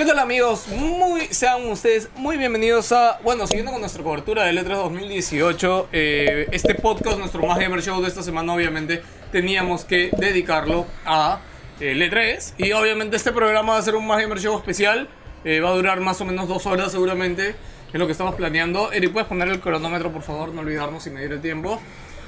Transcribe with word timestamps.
¿Qué 0.00 0.06
tal 0.06 0.18
amigos? 0.18 0.66
Muy, 0.68 1.26
sean 1.26 1.66
ustedes 1.66 2.08
muy 2.16 2.38
bienvenidos 2.38 2.90
a, 2.90 3.20
bueno, 3.22 3.46
siguiendo 3.46 3.70
con 3.70 3.82
nuestra 3.82 4.02
cobertura 4.02 4.44
del 4.44 4.56
E3 4.56 4.68
2018, 4.68 5.88
eh, 5.92 6.48
este 6.52 6.74
podcast, 6.74 7.18
nuestro 7.18 7.42
Más 7.46 7.58
Gamer 7.58 7.82
Show 7.82 8.00
de 8.00 8.08
esta 8.08 8.22
semana, 8.22 8.54
obviamente 8.54 9.02
teníamos 9.30 9.84
que 9.84 10.10
dedicarlo 10.16 10.86
a 11.04 11.40
el 11.80 12.00
E3 12.00 12.54
y 12.56 12.72
obviamente 12.72 13.18
este 13.18 13.30
programa 13.30 13.74
va 13.74 13.78
a 13.78 13.82
ser 13.82 13.94
un 13.94 14.06
Más 14.06 14.22
Gamer 14.22 14.40
Show 14.40 14.56
especial, 14.56 15.06
eh, 15.44 15.60
va 15.60 15.68
a 15.68 15.72
durar 15.72 16.00
más 16.00 16.18
o 16.22 16.24
menos 16.24 16.48
dos 16.48 16.64
horas 16.64 16.92
seguramente, 16.92 17.54
es 17.92 18.00
lo 18.00 18.06
que 18.06 18.12
estamos 18.12 18.36
planeando. 18.36 18.92
Eric, 18.92 19.12
¿puedes 19.12 19.28
poner 19.28 19.48
el 19.48 19.60
cronómetro 19.60 20.10
por 20.10 20.22
favor? 20.22 20.54
No 20.54 20.62
olvidarnos 20.62 21.06
y 21.08 21.10
medir 21.10 21.32
el 21.32 21.42
tiempo. 21.42 21.78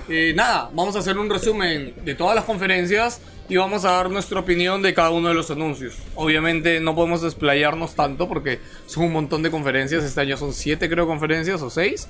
Eh, 0.08 0.32
nada, 0.34 0.70
vamos 0.72 0.96
a 0.96 0.98
hacer 0.98 1.16
un 1.16 1.30
resumen 1.30 1.94
de 2.04 2.14
todas 2.14 2.34
las 2.34 2.44
conferencias 2.44 3.20
y 3.48 3.56
vamos 3.56 3.84
a 3.84 3.92
dar 3.92 4.10
nuestra 4.10 4.40
opinión 4.40 4.82
de 4.82 4.94
cada 4.94 5.10
uno 5.10 5.28
de 5.28 5.34
los 5.34 5.50
anuncios. 5.50 5.96
Obviamente 6.14 6.80
no 6.80 6.94
podemos 6.94 7.22
desplayarnos 7.22 7.94
tanto 7.94 8.28
porque 8.28 8.60
son 8.86 9.04
un 9.04 9.12
montón 9.12 9.42
de 9.42 9.50
conferencias. 9.50 10.04
Este 10.04 10.20
año 10.20 10.36
son 10.36 10.52
siete 10.52 10.88
creo 10.88 11.06
conferencias 11.06 11.62
o 11.62 11.70
seis. 11.70 12.08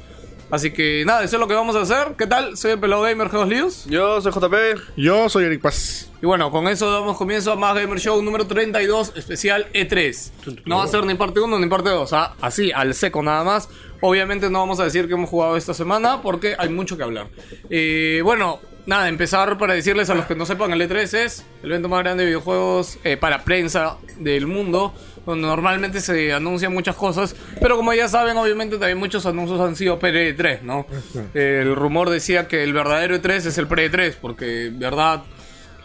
Así 0.53 0.71
que 0.71 1.03
nada, 1.07 1.25
eso 1.25 1.37
es 1.37 1.41
lo 1.41 1.49
que 1.49 1.55
vamos 1.55 1.75
a 1.77 1.81
hacer. 1.81 2.15
¿Qué 2.19 2.27
tal? 2.27 2.59
Soy 2.59 2.73
el 2.73 2.79
Pelado 2.79 3.03
Gamer 3.03 3.31
Geos 3.31 3.49
Lius. 3.49 3.85
Yo 3.87 4.21
soy 4.21 4.33
JP. 4.33 4.99
Yo 4.99 5.31
soy 5.31 5.45
Eric 5.45 5.63
Paz. 5.63 6.11
Y 6.21 6.27
bueno, 6.27 6.51
con 6.51 6.69
eso 6.69 6.93
damos 6.93 7.17
comienzo 7.17 7.53
a 7.53 7.57
Más 7.57 7.75
Gamer 7.75 7.99
Show 7.99 8.21
número 8.21 8.47
32, 8.47 9.15
especial 9.17 9.67
E3. 9.73 10.31
No 10.67 10.77
va 10.77 10.85
a 10.85 10.89
ser 10.89 11.07
ni 11.07 11.15
parte 11.15 11.41
1 11.41 11.59
ni 11.59 11.67
parte 11.69 11.89
2, 11.89 12.13
¿ah? 12.13 12.35
así, 12.43 12.71
al 12.71 12.93
seco 12.93 13.23
nada 13.23 13.43
más. 13.45 13.71
Obviamente 14.05 14.51
no 14.51 14.59
vamos 14.59 14.81
a 14.81 14.85
decir 14.85 15.07
que 15.07 15.15
hemos 15.15 15.31
jugado 15.31 15.57
esta 15.57 15.75
semana 15.75 16.21
porque 16.23 16.57
hay 16.59 16.69
mucho 16.69 16.97
que 16.97 17.05
hablar. 17.05 17.29
Eh, 17.71 18.21
bueno, 18.25 18.59
nada, 18.85 19.09
empezar 19.09 19.57
para 19.59 19.75
decirles 19.75 20.11
a 20.11 20.15
los 20.17 20.27
que 20.27 20.35
no 20.35 20.45
sepan, 20.45 20.73
el 20.73 20.81
E3 20.81 21.15
es 21.19 21.47
el 21.63 21.71
evento 21.71 21.89
más 21.89 22.01
grande 22.01 22.25
de 22.25 22.31
videojuegos 22.31 22.99
eh, 23.05 23.17
para 23.17 23.45
prensa 23.45 23.99
del 24.19 24.49
mundo, 24.49 24.93
donde 25.25 25.47
normalmente 25.47 26.01
se 26.01 26.33
anuncian 26.33 26.73
muchas 26.73 26.97
cosas, 26.97 27.37
pero 27.61 27.77
como 27.77 27.95
ya 27.95 28.09
saben, 28.09 28.37
obviamente 28.37 28.77
también 28.77 28.99
muchos 28.99 29.25
anuncios 29.25 29.61
han 29.61 29.77
sido 29.77 30.01
pre-E3, 30.01 30.63
¿no? 30.63 30.85
El 31.33 31.77
rumor 31.77 32.11
decía 32.11 32.49
que 32.49 32.65
el 32.65 32.73
verdadero 32.73 33.15
E3 33.15 33.47
es 33.47 33.57
el 33.57 33.69
pre-E3, 33.69 34.17
porque, 34.21 34.73
verdad, 34.75 35.23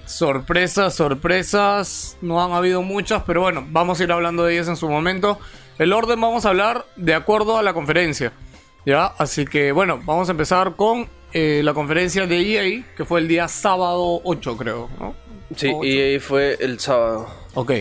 sorpresas, 0.08 0.96
sorpresas, 0.96 2.18
no 2.22 2.44
han 2.44 2.52
habido 2.52 2.82
muchas, 2.82 3.22
pero 3.28 3.42
bueno, 3.42 3.64
vamos 3.70 4.00
a 4.00 4.04
ir 4.04 4.12
hablando 4.12 4.44
de 4.44 4.56
ellas 4.56 4.70
en 4.70 4.76
su 4.76 4.90
momento. 4.90 5.40
El 5.80 5.94
orden 5.94 6.20
vamos 6.20 6.46
a 6.46 6.50
hablar 6.50 6.86
de 6.96 7.14
acuerdo 7.14 7.58
a 7.58 7.64
la 7.64 7.74
conferencia. 7.74 8.32
¿Ya? 8.86 9.06
Así 9.18 9.46
que 9.46 9.72
bueno, 9.72 10.00
vamos 10.06 10.30
a 10.30 10.32
empezar 10.32 10.76
con 10.76 11.08
eh, 11.34 11.62
la 11.64 11.74
conferencia 11.74 12.26
de 12.26 12.40
EA, 12.40 12.84
que 12.96 13.04
fue 13.06 13.20
el 13.20 13.28
día 13.28 13.48
sábado 13.48 14.22
8, 14.24 14.58
creo, 14.58 14.90
¿no? 15.00 15.14
Sí, 15.56 15.68
O 15.68 15.80
ocho. 15.80 15.86
y 15.88 16.00
ahí 16.00 16.20
fue 16.20 16.58
el 16.60 16.80
sábado. 16.80 17.28
Ok. 17.54 17.72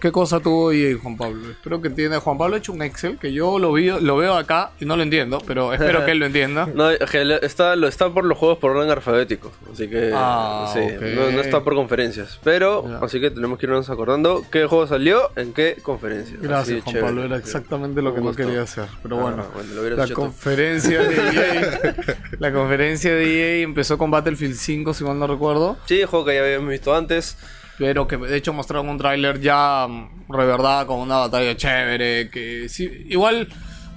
¿Qué 0.00 0.12
cosa 0.12 0.40
tuvo 0.40 0.72
EA, 0.72 0.96
Juan 1.02 1.16
Pablo? 1.16 1.50
Espero 1.50 1.80
que 1.80 1.88
entienda. 1.88 2.20
Juan 2.20 2.36
Pablo 2.36 2.54
ha 2.56 2.58
hecho 2.58 2.72
un 2.72 2.82
Excel 2.82 3.18
que 3.18 3.32
yo 3.32 3.58
lo, 3.58 3.72
vi, 3.72 3.88
lo 3.88 4.16
veo 4.16 4.34
acá 4.34 4.72
y 4.78 4.84
no 4.84 4.94
lo 4.96 5.02
entiendo, 5.02 5.42
pero 5.46 5.72
espero 5.72 6.04
que 6.04 6.10
él 6.12 6.18
lo 6.18 6.26
entienda. 6.26 6.66
No, 6.76 6.90
está, 6.90 7.74
lo 7.76 7.88
está 7.88 8.10
por 8.10 8.24
los 8.24 8.36
juegos 8.36 8.58
por 8.58 8.72
orden 8.76 8.90
alfabético. 8.90 9.50
Así 9.72 9.88
que. 9.88 10.12
Ah, 10.14 10.70
sí, 10.72 10.80
ok. 10.80 11.02
no, 11.14 11.30
no 11.30 11.40
está 11.40 11.64
por 11.64 11.74
conferencias. 11.74 12.38
Pero, 12.44 12.84
así 13.02 13.20
que 13.20 13.30
tenemos 13.30 13.58
que 13.58 13.66
irnos 13.66 13.88
acordando 13.88 14.44
qué 14.52 14.66
juego 14.66 14.86
salió 14.86 15.30
en 15.36 15.54
qué 15.54 15.78
conferencia. 15.82 16.36
Gracias, 16.40 16.82
Juan 16.82 16.92
chévere. 16.94 17.06
Pablo. 17.06 17.24
Era 17.24 17.36
exactamente 17.38 18.02
lo 18.02 18.14
que 18.14 18.20
no 18.20 18.34
quería 18.34 18.62
hacer. 18.62 18.86
Pero 19.02 19.18
Ah, 19.18 19.22
bueno, 19.22 19.46
bueno, 19.54 19.74
lo 19.74 19.80
hubieras 19.80 20.08
la 20.10 20.14
conferencia 20.14 21.00
de 21.02 21.16
EA. 21.16 21.96
la 22.38 22.52
conferencia 22.52 23.14
de 23.14 23.24
EA 23.60 23.62
empezó 23.64 23.96
con 23.96 24.10
Battlefield 24.10 24.54
5, 24.56 24.92
si 24.94 25.04
mal 25.04 25.18
no 25.18 25.26
recuerdo. 25.26 25.78
Sí, 25.86 26.02
juego 26.04 26.26
que 26.26 26.34
ya 26.34 26.42
habíamos 26.42 26.68
visto 26.70 26.94
antes. 26.94 27.38
Pero 27.78 28.08
que 28.08 28.16
de 28.16 28.36
hecho 28.36 28.52
mostraron 28.52 28.88
un 28.88 28.98
tráiler 28.98 29.40
ya 29.40 29.86
mm, 29.88 30.32
reverdad 30.32 30.86
con 30.86 31.00
una 31.00 31.16
batalla 31.18 31.56
chévere. 31.56 32.30
Que 32.30 32.68
sí, 32.68 33.06
igual. 33.08 33.48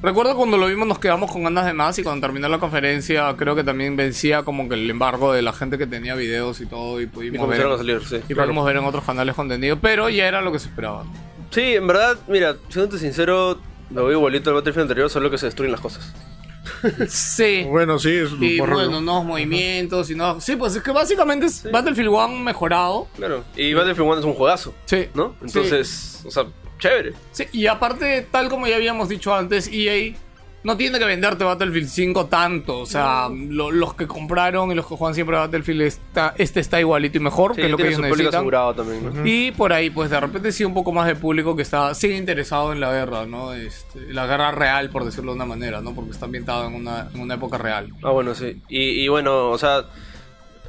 Recuerdo 0.02 0.38
cuando 0.38 0.56
lo 0.58 0.68
vimos 0.68 0.88
nos 0.88 0.98
quedamos 0.98 1.30
con 1.30 1.44
ganas 1.44 1.66
de 1.66 1.74
más 1.74 2.00
y 2.00 2.04
cuando 2.04 2.26
terminó 2.26 2.48
la 2.48 2.58
conferencia 2.58 3.36
creo 3.38 3.54
que 3.54 3.66
también 3.66 3.98
vencía 3.98 4.44
como 4.44 4.70
que 4.70 4.76
el 4.76 4.90
embargo 4.90 5.34
de 5.34 5.42
la 5.42 5.52
gente 5.52 5.78
que 5.78 5.88
tenía 5.88 6.16
videos 6.16 6.62
y 6.62 6.66
todo 6.68 7.02
y 7.02 7.04
Y 7.04 7.08
pudimos 7.08 7.50
ver, 7.50 7.68
a 7.68 7.78
salir, 7.78 8.02
sí. 8.06 8.22
y 8.30 8.34
pudimos 8.34 8.66
ver 8.66 8.78
en 8.78 8.86
otros 8.86 9.04
canales 9.04 9.36
contenido, 9.36 9.78
pero 9.82 10.08
ya 10.08 10.26
era 10.26 10.42
lo 10.42 10.54
que 10.54 10.60
se 10.60 10.70
esperaba. 10.70 11.04
Sí, 11.52 11.76
en 11.76 11.86
verdad, 11.86 12.18
mira, 12.30 12.56
siéndote 12.70 12.98
sincero, 12.98 13.60
lo 13.90 14.06
veo 14.06 14.18
igualito 14.18 14.52
al 14.52 14.56
Battlefield 14.56 14.84
anterior, 14.84 15.10
solo 15.10 15.30
que 15.30 15.38
se 15.38 15.48
destruyen 15.48 15.74
las 15.74 15.82
cosas. 15.82 16.14
Sí. 17.08 17.64
Bueno, 17.68 18.00
sí, 18.00 18.12
es 18.12 18.30
Y 18.40 18.58
por- 18.58 18.72
bueno, 18.74 19.02
nuevos 19.02 19.26
movimientos 19.26 20.10
y 20.10 20.16
no. 20.16 20.40
Sí, 20.42 20.56
pues 20.56 20.76
es 20.76 20.84
que 20.84 20.92
básicamente 20.92 21.46
es 21.48 21.70
Battlefield 21.72 22.10
1 22.10 22.28
mejorado. 22.40 23.08
Claro. 23.16 23.44
Y 23.56 23.74
Battlefield 23.74 24.08
1 24.10 24.20
es 24.20 24.26
un 24.26 24.34
juegazo, 24.34 24.74
Sí. 24.86 25.08
¿no? 25.14 25.36
Sí. 25.42 25.46
Entonces, 25.48 26.22
o 26.26 26.32
sea, 26.32 26.46
chévere. 26.80 27.14
Sí, 27.32 27.46
y 27.52 27.68
aparte, 27.68 28.28
tal 28.32 28.50
como 28.50 28.68
ya 28.68 28.76
habíamos 28.76 29.10
dicho 29.10 29.34
antes, 29.34 29.70
EA 29.72 30.16
no 30.64 30.76
tiene 30.76 31.00
que 31.00 31.06
venderte 31.06 31.44
Battlefield 31.44 31.88
5 31.88 32.26
tanto. 32.26 32.80
O 32.80 32.86
sea, 32.86 33.30
lo- 33.30 33.72
los 33.72 33.94
que 33.94 34.08
compraron 34.08 34.72
y 34.72 34.76
los 34.76 34.86
que 34.86 34.96
juegan 34.96 35.16
siempre 35.16 35.38
a 35.38 35.42
Battlefield, 35.42 35.82
está, 35.84 36.34
este 36.38 36.60
está 36.60 36.80
igualito 36.80 37.18
y 37.18 37.22
mejor, 37.22 37.56
Sí, 37.56 37.62
que 37.62 37.66
es 37.66 37.72
lo 37.72 37.78
que 37.78 37.88
ellos 37.88 38.00
necesitan. 38.02 38.36
asegurado 38.36 38.74
también, 38.74 39.14
¿no? 39.14 39.26
Y 39.26 39.52
por 39.52 39.72
ahí, 39.74 39.90
pues 39.90 40.10
de 40.10 40.20
repente 40.20 40.52
sí 40.52 40.66
un 40.66 40.74
poco 40.74 40.92
más 40.92 41.08
de 41.08 41.16
público 41.16 41.56
que 41.56 41.62
está 41.62 41.94
sigue 41.96 42.18
interesado 42.18 42.74
en 42.74 42.80
la 42.80 42.92
guerra, 42.92 43.26
¿no? 43.26 43.54
Este, 43.54 44.12
la 44.14 44.26
guerra 44.28 44.52
real, 44.52 44.90
por 44.90 45.06
decirlo 45.06 45.32
de 45.32 45.36
una 45.38 45.46
manera, 45.46 45.82
¿no? 45.82 45.94
Porque 45.96 46.12
está 46.12 46.26
ambientado 46.26 46.68
en 46.68 46.76
una, 46.76 47.08
en 47.14 47.20
una 47.22 47.36
época 47.36 47.58
real. 47.58 47.94
Ah, 48.04 48.12
bueno, 48.12 48.36
sí. 48.36 48.62
Y, 48.68 49.02
y 49.04 49.08
bueno, 49.08 49.50
o 49.50 49.58
sea, 49.58 49.86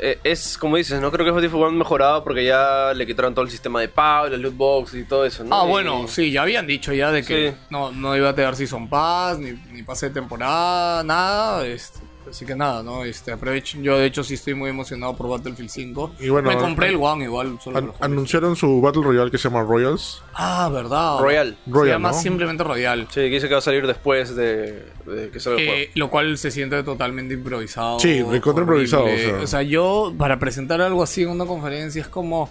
eh, 0.03 0.19
es 0.25 0.56
como 0.59 0.77
dices, 0.77 1.00
no 1.00 1.11
creo 1.11 1.25
que 1.25 1.31
Battlefield 1.33 1.62
1 1.65 1.72
mejorado 1.78 2.25
porque 2.25 2.44
ya 2.44 2.93
le 2.94 3.06
quitaron 3.06 3.34
todo 3.34 3.44
el 3.44 3.50
sistema 3.50 3.81
de 3.81 3.88
pago, 3.88 4.28
los 4.28 4.41
loot 4.41 4.56
box 4.56 4.94
y 4.94 5.05
todo 5.05 5.25
eso, 5.25 5.44
¿no? 5.44 5.55
Ah, 5.55 5.65
Y- 5.65 5.69
bueno, 5.69 6.06
sí, 6.09 6.31
ya 6.33 6.43
habían 6.43 6.66
dicho 6.66 6.93
ya 6.93 7.11
de 7.12 7.22
que 7.25 7.50
Sí. 7.53 7.56
no, 7.71 7.93
no 7.93 8.16
iba 8.16 8.31
a 8.31 8.34
tener 8.34 8.56
Season 8.56 8.88
Pass, 8.88 9.38
ni, 9.38 9.53
ni 9.72 9.83
pase 9.83 10.09
de 10.09 10.15
temporada, 10.15 11.03
nada. 11.03 11.66
Este, 11.66 11.99
así 12.30 12.46
que 12.46 12.54
nada, 12.56 12.82
¿no? 12.82 13.04
Este, 13.04 13.32
aprovechen. 13.32 13.82
Yo, 13.82 13.98
de 13.98 14.06
hecho, 14.06 14.24
sí 14.24 14.34
estoy 14.34 14.54
muy 14.54 14.70
emocionado 14.70 15.14
por 15.16 15.28
Battlefield 15.28 15.68
5. 15.70 16.12
Y 16.20 16.28
bueno, 16.28 16.48
Me 16.50 16.56
compré 16.56 16.88
el 16.88 16.96
One 16.96 17.24
igual. 17.24 17.58
Solo 17.62 17.78
an- 17.78 17.92
anunciaron 18.00 18.56
su 18.56 18.80
Battle 18.80 19.02
Royale 19.02 19.30
que 19.30 19.38
se 19.38 19.48
llama 19.48 19.62
Royals. 19.62 20.22
ah, 20.34 20.70
¿verdad? 20.72 21.19
Royal. 21.20 21.56
Se 21.64 21.70
Royal, 21.70 21.96
llama 21.96 22.12
¿no? 22.12 22.19
simplemente 22.20 22.64
Royal. 22.64 23.06
Sí, 23.08 23.14
que 23.20 23.28
dice 23.30 23.48
que 23.48 23.54
va 23.54 23.58
a 23.58 23.62
salir 23.62 23.86
después 23.86 24.34
de, 24.34 24.84
de 25.06 25.30
que 25.32 25.40
salga 25.40 25.60
el 25.60 25.66
juego. 25.66 25.80
Eh, 25.82 25.90
lo 25.94 26.08
cual 26.10 26.38
se 26.38 26.50
siente 26.50 26.82
totalmente 26.82 27.34
improvisado. 27.34 27.98
Sí, 28.00 28.22
recontra 28.22 28.64
horrible. 28.64 28.84
improvisado, 28.84 29.42
o 29.42 29.46
sea. 29.46 29.62
yo, 29.62 30.14
para 30.16 30.38
presentar 30.38 30.80
algo 30.80 31.02
así 31.02 31.22
en 31.22 31.30
una 31.30 31.44
conferencia, 31.46 32.02
es 32.02 32.08
como. 32.08 32.50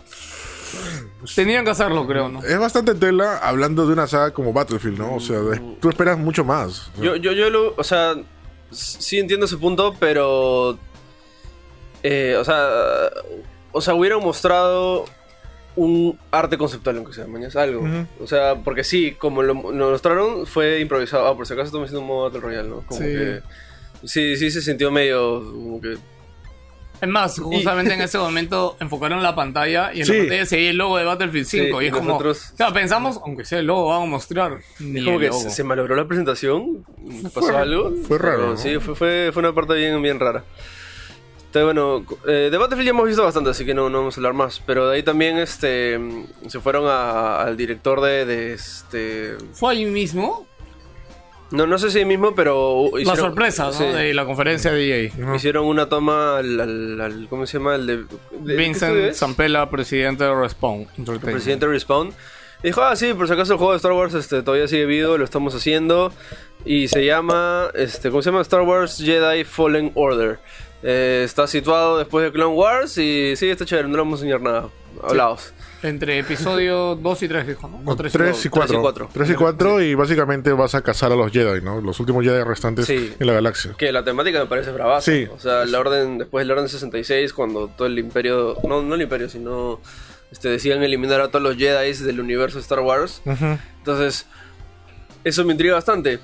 Tenían 1.35 1.65
que 1.65 1.71
hacerlo, 1.71 2.05
creo, 2.07 2.29
¿no? 2.29 2.43
Es 2.43 2.57
bastante 2.59 2.93
tela 2.95 3.37
hablando 3.37 3.85
de 3.87 3.93
una 3.93 4.07
saga 4.07 4.31
como 4.31 4.53
Battlefield, 4.53 4.99
¿no? 4.99 5.15
O 5.15 5.19
sea, 5.19 5.39
tú 5.81 5.89
esperas 5.89 6.17
mucho 6.17 6.45
más. 6.45 6.89
O 6.89 6.95
sea, 6.95 7.03
Yo, 7.03 7.15
yo, 7.15 7.31
yo 7.33 7.49
lo, 7.49 7.73
o 7.75 7.83
sea, 7.83 8.13
sí 8.71 9.19
entiendo 9.19 9.45
ese 9.45 9.57
punto, 9.57 9.95
pero, 9.99 10.77
eh, 12.03 12.35
o 12.39 12.43
sea, 12.43 12.69
o 13.71 13.81
sea, 13.81 13.93
hubieran 13.95 14.19
mostrado 14.21 15.05
un 15.75 16.17
arte 16.31 16.57
conceptual, 16.57 16.97
aunque 16.97 17.13
sea, 17.13 17.25
mañana 17.27 17.61
algo. 17.61 17.87
O 18.21 18.27
sea, 18.27 18.55
porque 18.55 18.83
sí, 18.83 19.13
como 19.17 19.41
lo, 19.43 19.53
lo 19.71 19.91
mostraron, 19.91 20.45
fue 20.45 20.79
improvisado. 20.81 21.27
Ah, 21.27 21.35
por 21.35 21.47
si 21.47 21.53
acaso 21.53 21.67
estamos 21.67 21.85
haciendo 21.85 22.01
un 22.01 22.07
modo 22.07 22.23
Battle 22.25 22.41
Royale, 22.41 22.67
¿no? 22.69 22.81
Como 22.85 22.99
Sí. 22.99 23.05
que, 23.07 23.41
sí, 24.03 24.35
sí 24.37 24.51
se 24.51 24.61
sintió 24.61 24.91
medio, 24.91 25.39
como 25.41 25.79
que, 25.79 25.97
Es 27.01 27.07
más, 27.07 27.39
justamente 27.39 27.93
en 27.93 28.01
ese 28.01 28.17
momento 28.17 28.75
enfocaron 28.79 29.23
la 29.23 29.33
pantalla 29.35 29.91
y 29.93 30.01
en 30.01 30.05
Sí. 30.05 30.11
la 30.13 30.19
pantalla 30.19 30.45
se 30.45 30.55
veía 30.57 30.69
el 30.71 30.77
logo 30.77 30.97
de 30.97 31.05
Battlefield 31.05 31.45
5. 31.45 31.79
Sí, 31.79 31.85
y 31.85 31.87
es 31.87 31.91
y 31.93 31.95
como. 31.95 32.09
nosotros- 32.09 32.51
O 32.53 32.57
sea, 32.57 32.73
pensamos, 32.73 33.19
aunque 33.25 33.45
sea 33.45 33.59
el 33.59 33.67
logo, 33.67 33.87
vamos 33.87 34.07
a 34.07 34.09
mostrar. 34.11 34.57
Ni 34.79 34.99
es 34.99 35.05
como 35.05 35.15
el 35.17 35.21
que 35.23 35.27
logo. 35.29 35.39
se, 35.41 35.49
se 35.49 35.63
malogró 35.63 35.95
la 35.95 36.07
presentación, 36.07 36.85
pasó 37.33 37.57
algo. 37.57 37.93
fue 38.07 38.17
raro, 38.17 38.37
pero 38.37 38.47
¿no? 38.51 38.57
Sí, 38.57 38.77
fue, 38.79 38.95
fue, 38.95 39.29
fue 39.33 39.39
una 39.41 39.53
parte 39.53 39.75
bien, 39.75 40.01
bien 40.01 40.19
rara. 40.19 40.43
Entonces, 41.47 41.63
bueno, 41.65 42.05
eh, 42.27 42.49
de 42.51 42.57
Battlefield 42.59 42.85
ya 42.85 42.89
hemos 42.91 43.07
visto 43.07 43.23
bastante, 43.23 43.49
así 43.49 43.65
que 43.65 43.73
no, 43.73 43.89
no 43.89 43.99
vamos 43.99 44.15
a 44.15 44.19
hablar 44.19 44.33
más. 44.33 44.61
Pero 44.67 44.87
de 44.87 44.97
ahí 44.97 45.03
también 45.03 45.37
este, 45.39 45.99
se 46.47 46.59
fueron 46.59 46.85
a- 46.87 47.41
al 47.41 47.57
director 47.57 48.01
de, 48.01 48.25
de 48.25 48.53
este... 48.53 49.35
Fue 49.53 49.71
ahí 49.73 49.85
mismo 49.85 50.45
No, 51.51 51.65
no 51.65 51.77
sé 51.79 51.89
si 51.89 52.05
mismo, 52.05 52.35
pero... 52.35 52.89
la 52.93 52.99
hicieron- 53.01 53.17
sorpresa, 53.17 53.65
¿no? 53.65 53.73
sí, 53.73 53.83
De 53.85 54.13
la 54.13 54.25
conferencia 54.25 54.71
de 54.71 55.05
EA. 55.07 55.35
Hicieron 55.35 55.65
una 55.65 55.89
toma 55.89 56.37
al, 56.37 56.59
al- 56.59 57.01
al- 57.01 57.27
¿Cómo 57.29 57.45
se 57.47 57.57
llama? 57.57 57.75
El 57.75 57.87
de, 57.87 57.97
de- 57.97 58.05
¿qué 58.45 58.53
Vincent? 58.55 59.13
Zampella, 59.13 59.69
presidente 59.69 60.23
de 60.23 60.33
Respawn 60.35 60.85
presidente 61.21 61.65
de 61.65 61.71
Respawn. 61.71 62.09
Y 62.61 62.67
dijo, 62.67 62.81
ah, 62.83 62.95
sí, 62.95 63.13
por 63.13 63.25
si 63.27 63.33
acaso 63.33 63.53
el 63.53 63.57
juego 63.57 63.71
de 63.71 63.77
Star 63.77 63.93
Wars 63.93 64.13
este, 64.13 64.43
todavía 64.43 64.67
sigue 64.67 64.85
vivo, 64.85 65.17
lo 65.17 65.23
estamos 65.23 65.55
haciendo. 65.55 66.11
Y 66.65 66.89
se 66.89 67.05
llama, 67.05 67.69
este, 67.73 68.09
¿cómo 68.09 68.21
se 68.21 68.29
llama? 68.31 68.41
Star 68.41 68.61
Wars 68.61 68.97
Jedi 69.03 69.43
Fallen 69.45 69.91
Order. 69.95 70.39
Eh, 70.83 71.23
está 71.25 71.47
situado 71.47 71.97
después 71.97 72.23
de 72.25 72.31
Clone 72.31 72.53
Wars 72.55 72.97
y 72.97 73.33
sí, 73.37 73.49
está 73.49 73.65
chévere, 73.65 73.87
no 73.87 73.93
le 73.95 74.01
vamos 74.01 74.19
a 74.21 74.23
enseñar 74.25 74.41
nada. 74.41 74.69
Hablaos. 75.01 75.53
Entre 75.81 76.19
episodio 76.19 76.95
2 76.95 77.23
y 77.23 77.27
3, 77.29 77.47
dijo, 77.47 77.67
¿no? 77.69 77.81
O 77.89 77.95
3 77.95 78.13
y 78.13 78.17
3 78.17 78.29
dos. 78.31 78.45
y 78.45 78.49
4. 78.49 78.81
cuatro. 78.81 79.09
3 79.13 79.29
y 79.29 79.33
4 79.35 79.81
y 79.81 79.95
básicamente 79.95 80.51
vas 80.51 80.75
a 80.75 80.81
cazar 80.81 81.11
a 81.13 81.15
los 81.15 81.31
Jedi, 81.31 81.61
¿no? 81.61 81.79
Los 81.79 81.99
últimos 82.01 82.25
Jedi 82.25 82.43
restantes 82.43 82.85
Sí. 82.85 83.13
en 83.17 83.25
la 83.27 83.31
galaxia. 83.33 83.75
Que 83.77 83.91
la 83.93 84.03
temática 84.03 84.39
me 84.39 84.45
parece 84.47 84.71
bravaza. 84.71 85.09
Sí. 85.09 85.25
O 85.33 85.39
sea, 85.39 85.65
la 85.65 85.79
orden, 85.79 86.17
después 86.17 86.45
del 86.45 86.51
orden 86.51 86.67
66, 86.67 87.31
cuando 87.31 87.69
todo 87.69 87.87
el 87.87 87.97
imperio, 87.97 88.57
no, 88.67 88.81
no 88.81 88.95
el 88.95 89.01
imperio, 89.03 89.29
sino 89.29 89.79
este, 90.31 90.49
decían 90.49 90.83
eliminar 90.83 91.21
a 91.21 91.29
todos 91.29 91.43
los 91.43 91.55
Jedi 91.55 91.93
del 92.03 92.19
universo 92.19 92.57
de 92.57 92.61
Star 92.63 92.81
Wars. 92.81 93.21
Entonces, 93.77 94.25
eso 95.23 95.45
me 95.45 95.53
intriga 95.53 95.75
bastante. 95.75 96.19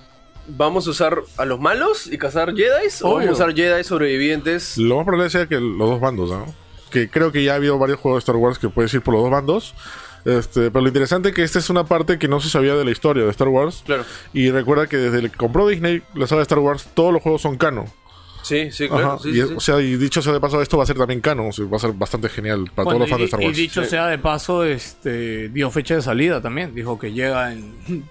¿Vamos 0.47 0.85
a 0.85 0.89
usar 0.91 1.17
a 1.37 1.45
los 1.45 1.59
malos 1.59 2.07
y 2.07 2.17
cazar 2.17 2.53
Jedi? 2.53 2.87
¿O 3.01 3.13
vamos 3.15 3.29
a 3.29 3.31
usar 3.31 3.55
Jedi 3.55 3.83
sobrevivientes? 3.85 4.77
Lo 4.77 4.97
más 4.97 5.05
probable 5.05 5.29
sea 5.29 5.47
que 5.47 5.55
los 5.59 5.77
dos 5.89 5.99
bandos, 5.99 6.29
¿no? 6.29 6.53
Que 6.95 7.09
creo 7.09 7.31
que 7.31 7.43
ya 7.43 7.53
ha 7.53 7.55
habido 7.55 7.77
varios 7.77 7.99
juegos 7.99 8.17
de 8.17 8.19
Star 8.25 8.35
Wars 8.37 8.57
que 8.59 8.69
puedes 8.69 8.93
ir 8.93 9.01
por 9.01 9.13
los 9.13 9.23
dos 9.23 9.31
bandos. 9.31 9.75
Este, 10.25 10.71
pero 10.71 10.81
lo 10.81 10.87
interesante 10.87 11.29
es 11.29 11.35
que 11.35 11.43
esta 11.43 11.59
es 11.59 11.69
una 11.69 11.83
parte 11.85 12.17
que 12.17 12.27
no 12.27 12.39
se 12.41 12.49
sabía 12.49 12.73
de 12.75 12.83
la 12.83 12.89
historia 12.91 13.23
de 13.23 13.29
Star 13.29 13.47
Wars. 13.49 13.83
Claro. 13.85 14.03
Y 14.33 14.49
recuerda 14.49 14.87
que 14.87 14.97
desde 14.97 15.29
que 15.29 15.37
compró 15.37 15.67
Disney 15.67 16.01
la 16.15 16.25
saga 16.25 16.39
de 16.39 16.43
Star 16.43 16.59
Wars, 16.59 16.87
todos 16.95 17.13
los 17.13 17.21
juegos 17.21 17.41
son 17.43 17.57
canon. 17.57 17.85
Sí, 18.41 18.71
sí, 18.71 18.87
claro. 18.87 19.13
Ajá. 19.13 19.19
sí, 19.23 19.29
y, 19.29 19.33
sí, 19.33 19.39
es- 19.39 19.47
sí. 19.49 19.53
O 19.55 19.59
sea, 19.59 19.81
y 19.81 19.97
dicho 19.97 20.21
sea 20.21 20.31
de 20.33 20.39
paso, 20.39 20.61
esto 20.61 20.77
va 20.77 20.83
a 20.83 20.87
ser 20.87 20.97
también 20.97 21.19
canon. 21.21 21.49
o 21.49 21.51
sea, 21.51 21.65
va 21.65 21.77
a 21.77 21.79
ser 21.79 21.93
bastante 21.93 22.29
genial 22.29 22.65
para 22.73 22.85
Bueno, 22.85 22.99
todos 22.99 22.99
los 22.99 23.09
fans 23.09 23.19
y, 23.19 23.21
de 23.21 23.25
Star 23.25 23.41
y 23.41 23.45
Wars. 23.45 23.57
dicho 23.57 23.83
Sí. 23.83 23.89
sea 23.89 24.07
de 24.07 24.17
paso, 24.19 24.63
este 24.63 25.49
dio 25.49 25.69
fecha 25.71 25.95
de 25.95 26.01
salida 26.01 26.41
también. 26.41 26.73
Dijo 26.73 26.97
que 26.97 27.11
llega 27.11 27.51
en 27.53 27.73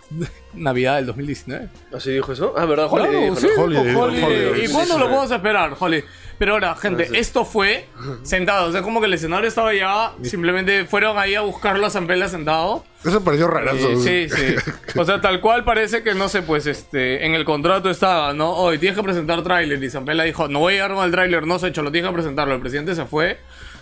Navidad 0.56 0.96
del 0.96 1.06
2019. 1.06 1.68
¿Así 1.94 2.10
dijo 2.12 2.32
eso? 2.32 2.54
Ah, 2.56 2.64
¿verdad? 2.64 2.88
Holiday 2.90 3.30
Claro, 3.30 3.36
sí, 3.36 3.46
¿no? 3.56 3.62
Holiday, 3.62 3.86
dijo 3.86 4.00
Holiday. 4.00 4.24
Holiday. 4.24 4.64
¿Y 4.64 4.68
cuándo 4.68 4.98
lo 4.98 5.06
podemos 5.06 5.30
esperar, 5.30 5.76
Holly? 5.78 6.04
Pero 6.38 6.54
ahora, 6.54 6.74
gente, 6.74 7.08
esto 7.14 7.44
fue 7.44 7.86
sentado. 8.22 8.68
O 8.68 8.72
sea, 8.72 8.82
como 8.82 9.00
que 9.00 9.06
el 9.06 9.14
escenario 9.14 9.48
estaba 9.48 9.72
ya. 9.72 10.12
Simplemente 10.22 10.84
fueron 10.84 11.16
ahí 11.16 11.34
a 11.34 11.42
buscarlo 11.42 11.86
a 11.86 11.90
San 11.90 12.06
Pela 12.06 12.28
sentado. 12.28 12.84
Eso 13.04 13.22
pareció 13.22 13.46
rarazo. 13.46 14.02
Sí, 14.02 14.28
sí. 14.28 14.56
O 14.98 15.04
sea, 15.04 15.20
tal 15.20 15.40
cual 15.40 15.64
parece 15.64 16.02
que, 16.02 16.14
no 16.14 16.28
sé, 16.28 16.42
pues, 16.42 16.66
este, 16.66 17.24
en 17.24 17.34
el 17.34 17.44
contrato 17.44 17.88
estaba, 17.88 18.32
¿no? 18.32 18.50
Hoy 18.50 18.78
tienes 18.78 18.96
que 18.96 19.04
presentar 19.04 19.42
tráiler. 19.42 19.82
Y 19.82 19.90
Zampella 19.90 20.24
dijo, 20.24 20.48
no 20.48 20.60
voy 20.60 20.72
a 20.72 20.76
llegar 20.76 20.94
con 20.94 21.04
el 21.04 21.10
tráiler, 21.12 21.46
no 21.46 21.58
sé, 21.58 21.68
hecho, 21.68 21.82
lo 21.82 21.92
tienes 21.92 22.10
que 22.10 22.14
presentarlo. 22.14 22.54
El 22.54 22.60
presidente 22.60 22.94
se 22.94 23.04
fue, 23.04 23.38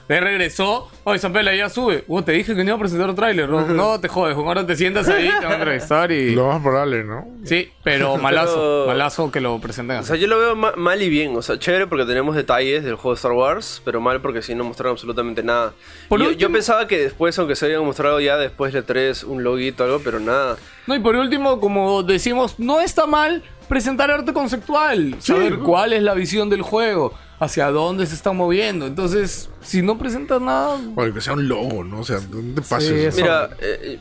le 0.08 0.20
regresó. 0.20 0.90
Oye, 1.04 1.19
Zampella, 1.19 1.54
ya 1.54 1.69
sube. 1.69 2.04
Oh, 2.08 2.22
te 2.22 2.32
dije 2.32 2.54
que 2.54 2.62
no 2.64 2.70
iba 2.70 2.76
a 2.76 2.78
presentar 2.78 3.14
tráiler. 3.14 3.49
No, 3.49 3.66
no 3.66 3.99
te 4.00 4.08
jodes, 4.08 4.37
ahora 4.37 4.66
te 4.66 4.76
sientas 4.76 5.08
ahí, 5.08 5.28
te 5.40 5.44
van 5.46 5.52
a 5.52 5.54
entrevistar 5.56 6.12
y... 6.12 6.34
Lo 6.34 6.49
más 6.49 6.60
probable, 6.62 7.04
¿no? 7.04 7.26
Sí, 7.44 7.70
pero 7.82 8.16
malazo, 8.16 8.54
Pero- 8.54 8.87
malazo 8.87 9.31
que 9.32 9.40
lo 9.40 9.58
presenten 9.58 9.99
O 9.99 10.02
sea, 10.02 10.16
yo 10.16 10.26
lo 10.26 10.38
veo 10.38 10.54
ma- 10.56 10.75
mal 10.76 11.00
y 11.02 11.08
bien. 11.08 11.34
O 11.37 11.43
sea, 11.43 11.58
chévere 11.58 11.87
porque 11.87 12.04
tenemos 12.04 12.37
detalles 12.37 12.84
del 12.84 12.94
juego 12.96 13.10
de 13.14 13.16
Star 13.16 13.32
Wars, 13.32 13.81
pero 13.84 14.00
mal 14.00 14.20
porque 14.20 14.43
sí 14.43 14.54
no 14.54 14.64
mostraron 14.64 14.93
absolutamente 14.93 15.43
nada. 15.43 15.72
Por 16.08 16.19
yo, 16.20 16.26
yo 16.26 16.31
último- 16.32 16.52
pensaba 16.52 16.87
que 16.87 16.99
después, 16.99 17.38
aunque 17.38 17.56
se 17.56 17.66
hayan 17.66 17.84
mostrado 17.84 18.20
ya 18.20 18.37
después 18.37 18.72
de 18.72 18.82
3 18.82 19.25
un 19.25 19.43
loguito 19.43 19.82
o 19.82 19.87
algo, 19.87 20.00
pero 20.04 20.20
nada. 20.20 20.56
No, 20.87 20.94
y 20.94 20.99
por 21.00 21.14
último, 21.16 21.60
como 21.60 22.02
decimos, 22.02 22.58
no 22.58 22.81
está 22.81 23.06
mal 23.06 23.43
presentar 23.69 24.10
arte 24.10 24.32
conceptual, 24.32 25.14
saber 25.20 25.58
cuál 25.60 25.93
es 25.94 26.02
la 26.02 26.12
visión 26.14 26.50
del 26.50 26.60
juego, 26.62 27.14
hacia 27.44 27.70
dónde 27.70 28.06
se 28.06 28.14
está 28.14 28.32
moviendo. 28.32 28.86
Entonces, 28.86 29.50
si 29.62 29.82
no 29.82 29.98
presentas 29.98 30.40
nada, 30.40 30.78
O 30.94 31.12
que 31.12 31.20
sea 31.20 31.32
un 31.32 31.48
logo, 31.48 31.82
¿no? 31.84 32.00
O 32.00 32.04
sea, 32.04 32.18
no 32.30 32.54
te 32.54 32.62
Sí, 32.62 32.70
pases. 32.70 32.90
eso- 32.92 33.16
Mira, 33.20 33.50
eh, 33.60 33.98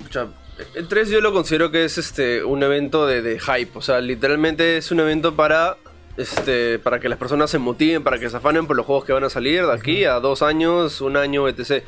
el 0.75 0.88
3 0.88 1.09
yo 1.09 1.21
lo 1.21 1.33
considero 1.33 1.71
que 1.71 1.83
es 1.85 1.97
este 1.97 2.43
un 2.43 2.61
evento 2.61 3.07
de, 3.07 3.21
de 3.23 3.39
hype. 3.39 3.71
O 3.73 3.81
sea, 3.81 3.99
literalmente 3.99 4.77
es 4.77 4.91
un 4.91 4.99
evento 4.99 5.35
para 5.35 5.77
este 6.17 6.77
para 6.77 6.99
que 6.99 7.09
las 7.09 7.17
personas 7.17 7.49
se 7.49 7.57
motiven, 7.57 8.03
para 8.03 8.19
que 8.19 8.29
se 8.29 8.38
afanen 8.38 8.67
por 8.67 8.75
los 8.75 8.85
juegos 8.85 9.05
que 9.05 9.13
van 9.13 9.23
a 9.23 9.29
salir 9.29 9.65
de 9.65 9.73
aquí 9.73 10.03
a 10.05 10.19
dos 10.19 10.41
años, 10.43 11.01
un 11.01 11.17
año, 11.17 11.47
etc. 11.47 11.83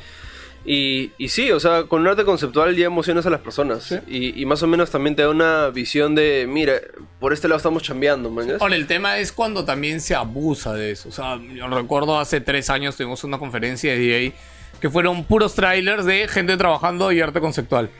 Y, 0.66 1.12
y 1.18 1.28
sí, 1.28 1.50
o 1.50 1.60
sea, 1.60 1.84
con 1.84 2.00
un 2.00 2.08
arte 2.08 2.24
conceptual 2.24 2.74
ya 2.74 2.86
emocionas 2.86 3.26
a 3.26 3.30
las 3.30 3.40
personas. 3.40 3.94
Y, 4.06 4.40
y 4.40 4.46
más 4.46 4.62
o 4.62 4.66
menos 4.66 4.90
también 4.90 5.14
te 5.14 5.22
da 5.22 5.28
una 5.28 5.68
visión 5.68 6.14
de, 6.14 6.46
mira, 6.48 6.74
por 7.20 7.34
este 7.34 7.48
lado 7.48 7.58
estamos 7.58 7.82
chambeando, 7.82 8.30
man. 8.30 8.48
Ahora, 8.58 8.74
el 8.74 8.86
tema 8.86 9.18
es 9.18 9.30
cuando 9.30 9.64
también 9.64 10.00
se 10.00 10.14
abusa 10.14 10.72
de 10.72 10.92
eso. 10.92 11.10
O 11.10 11.12
sea, 11.12 11.38
yo 11.54 11.68
recuerdo 11.68 12.18
hace 12.18 12.40
tres 12.40 12.70
años 12.70 12.96
tuvimos 12.96 13.24
una 13.24 13.38
conferencia 13.38 13.92
de 13.92 14.26
EA 14.26 14.32
que 14.80 14.88
fueron 14.88 15.24
puros 15.24 15.54
trailers 15.54 16.06
de 16.06 16.28
gente 16.28 16.56
trabajando 16.56 17.12
y 17.12 17.20
arte 17.20 17.40
conceptual. 17.40 17.90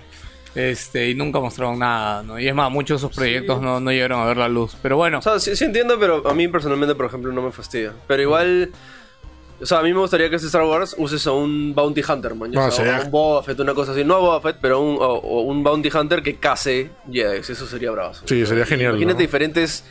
Este, 0.54 1.10
y 1.10 1.14
nunca 1.14 1.40
mostraron 1.40 1.78
nada, 1.78 2.22
¿no? 2.22 2.38
Y 2.38 2.48
es 2.48 2.54
más, 2.54 2.70
muchos 2.70 3.00
de 3.00 3.06
esos 3.06 3.16
proyectos 3.16 3.60
no, 3.60 3.80
no 3.80 3.90
llegaron 3.90 4.20
a 4.20 4.24
ver 4.24 4.36
la 4.36 4.48
luz. 4.48 4.76
Pero 4.80 4.96
bueno, 4.96 5.18
O 5.18 5.22
sea, 5.22 5.38
sí, 5.38 5.54
sí 5.54 5.64
entiendo, 5.64 5.98
pero 5.98 6.26
a 6.28 6.32
mí 6.32 6.48
personalmente, 6.48 6.94
por 6.94 7.06
ejemplo, 7.06 7.30
no 7.32 7.42
me 7.42 7.52
fastidia. 7.52 7.92
Pero 8.06 8.22
igual... 8.22 8.70
O 9.60 9.66
sea, 9.66 9.78
a 9.78 9.82
mí 9.82 9.92
me 9.94 10.00
gustaría 10.00 10.28
que 10.28 10.36
este 10.36 10.46
Star 10.48 10.64
Wars 10.64 10.94
uses 10.98 11.26
a 11.26 11.32
un 11.32 11.74
Bounty 11.74 12.02
Hunter, 12.06 12.34
man. 12.34 12.50
ya 12.52 12.66
Ah, 12.66 12.70
sea, 12.70 13.00
o 13.00 13.04
un 13.04 13.10
Boba 13.10 13.42
Fett, 13.42 13.60
una 13.60 13.72
cosa 13.74 13.92
así. 13.92 14.04
No 14.04 14.20
Boba 14.20 14.40
Fett, 14.40 14.56
pero 14.60 14.80
un, 14.80 14.96
o, 14.96 15.06
o 15.14 15.40
un 15.42 15.62
Bounty 15.62 15.90
Hunter 15.96 16.22
que 16.22 16.36
case 16.36 16.90
Jedi. 17.10 17.38
Eso 17.38 17.66
sería 17.66 17.90
bravo. 17.92 18.14
Sí, 18.24 18.44
sería 18.46 18.66
genial, 18.66 18.90
Imagínate 18.92 19.14
¿no? 19.14 19.20
diferentes 19.20 19.84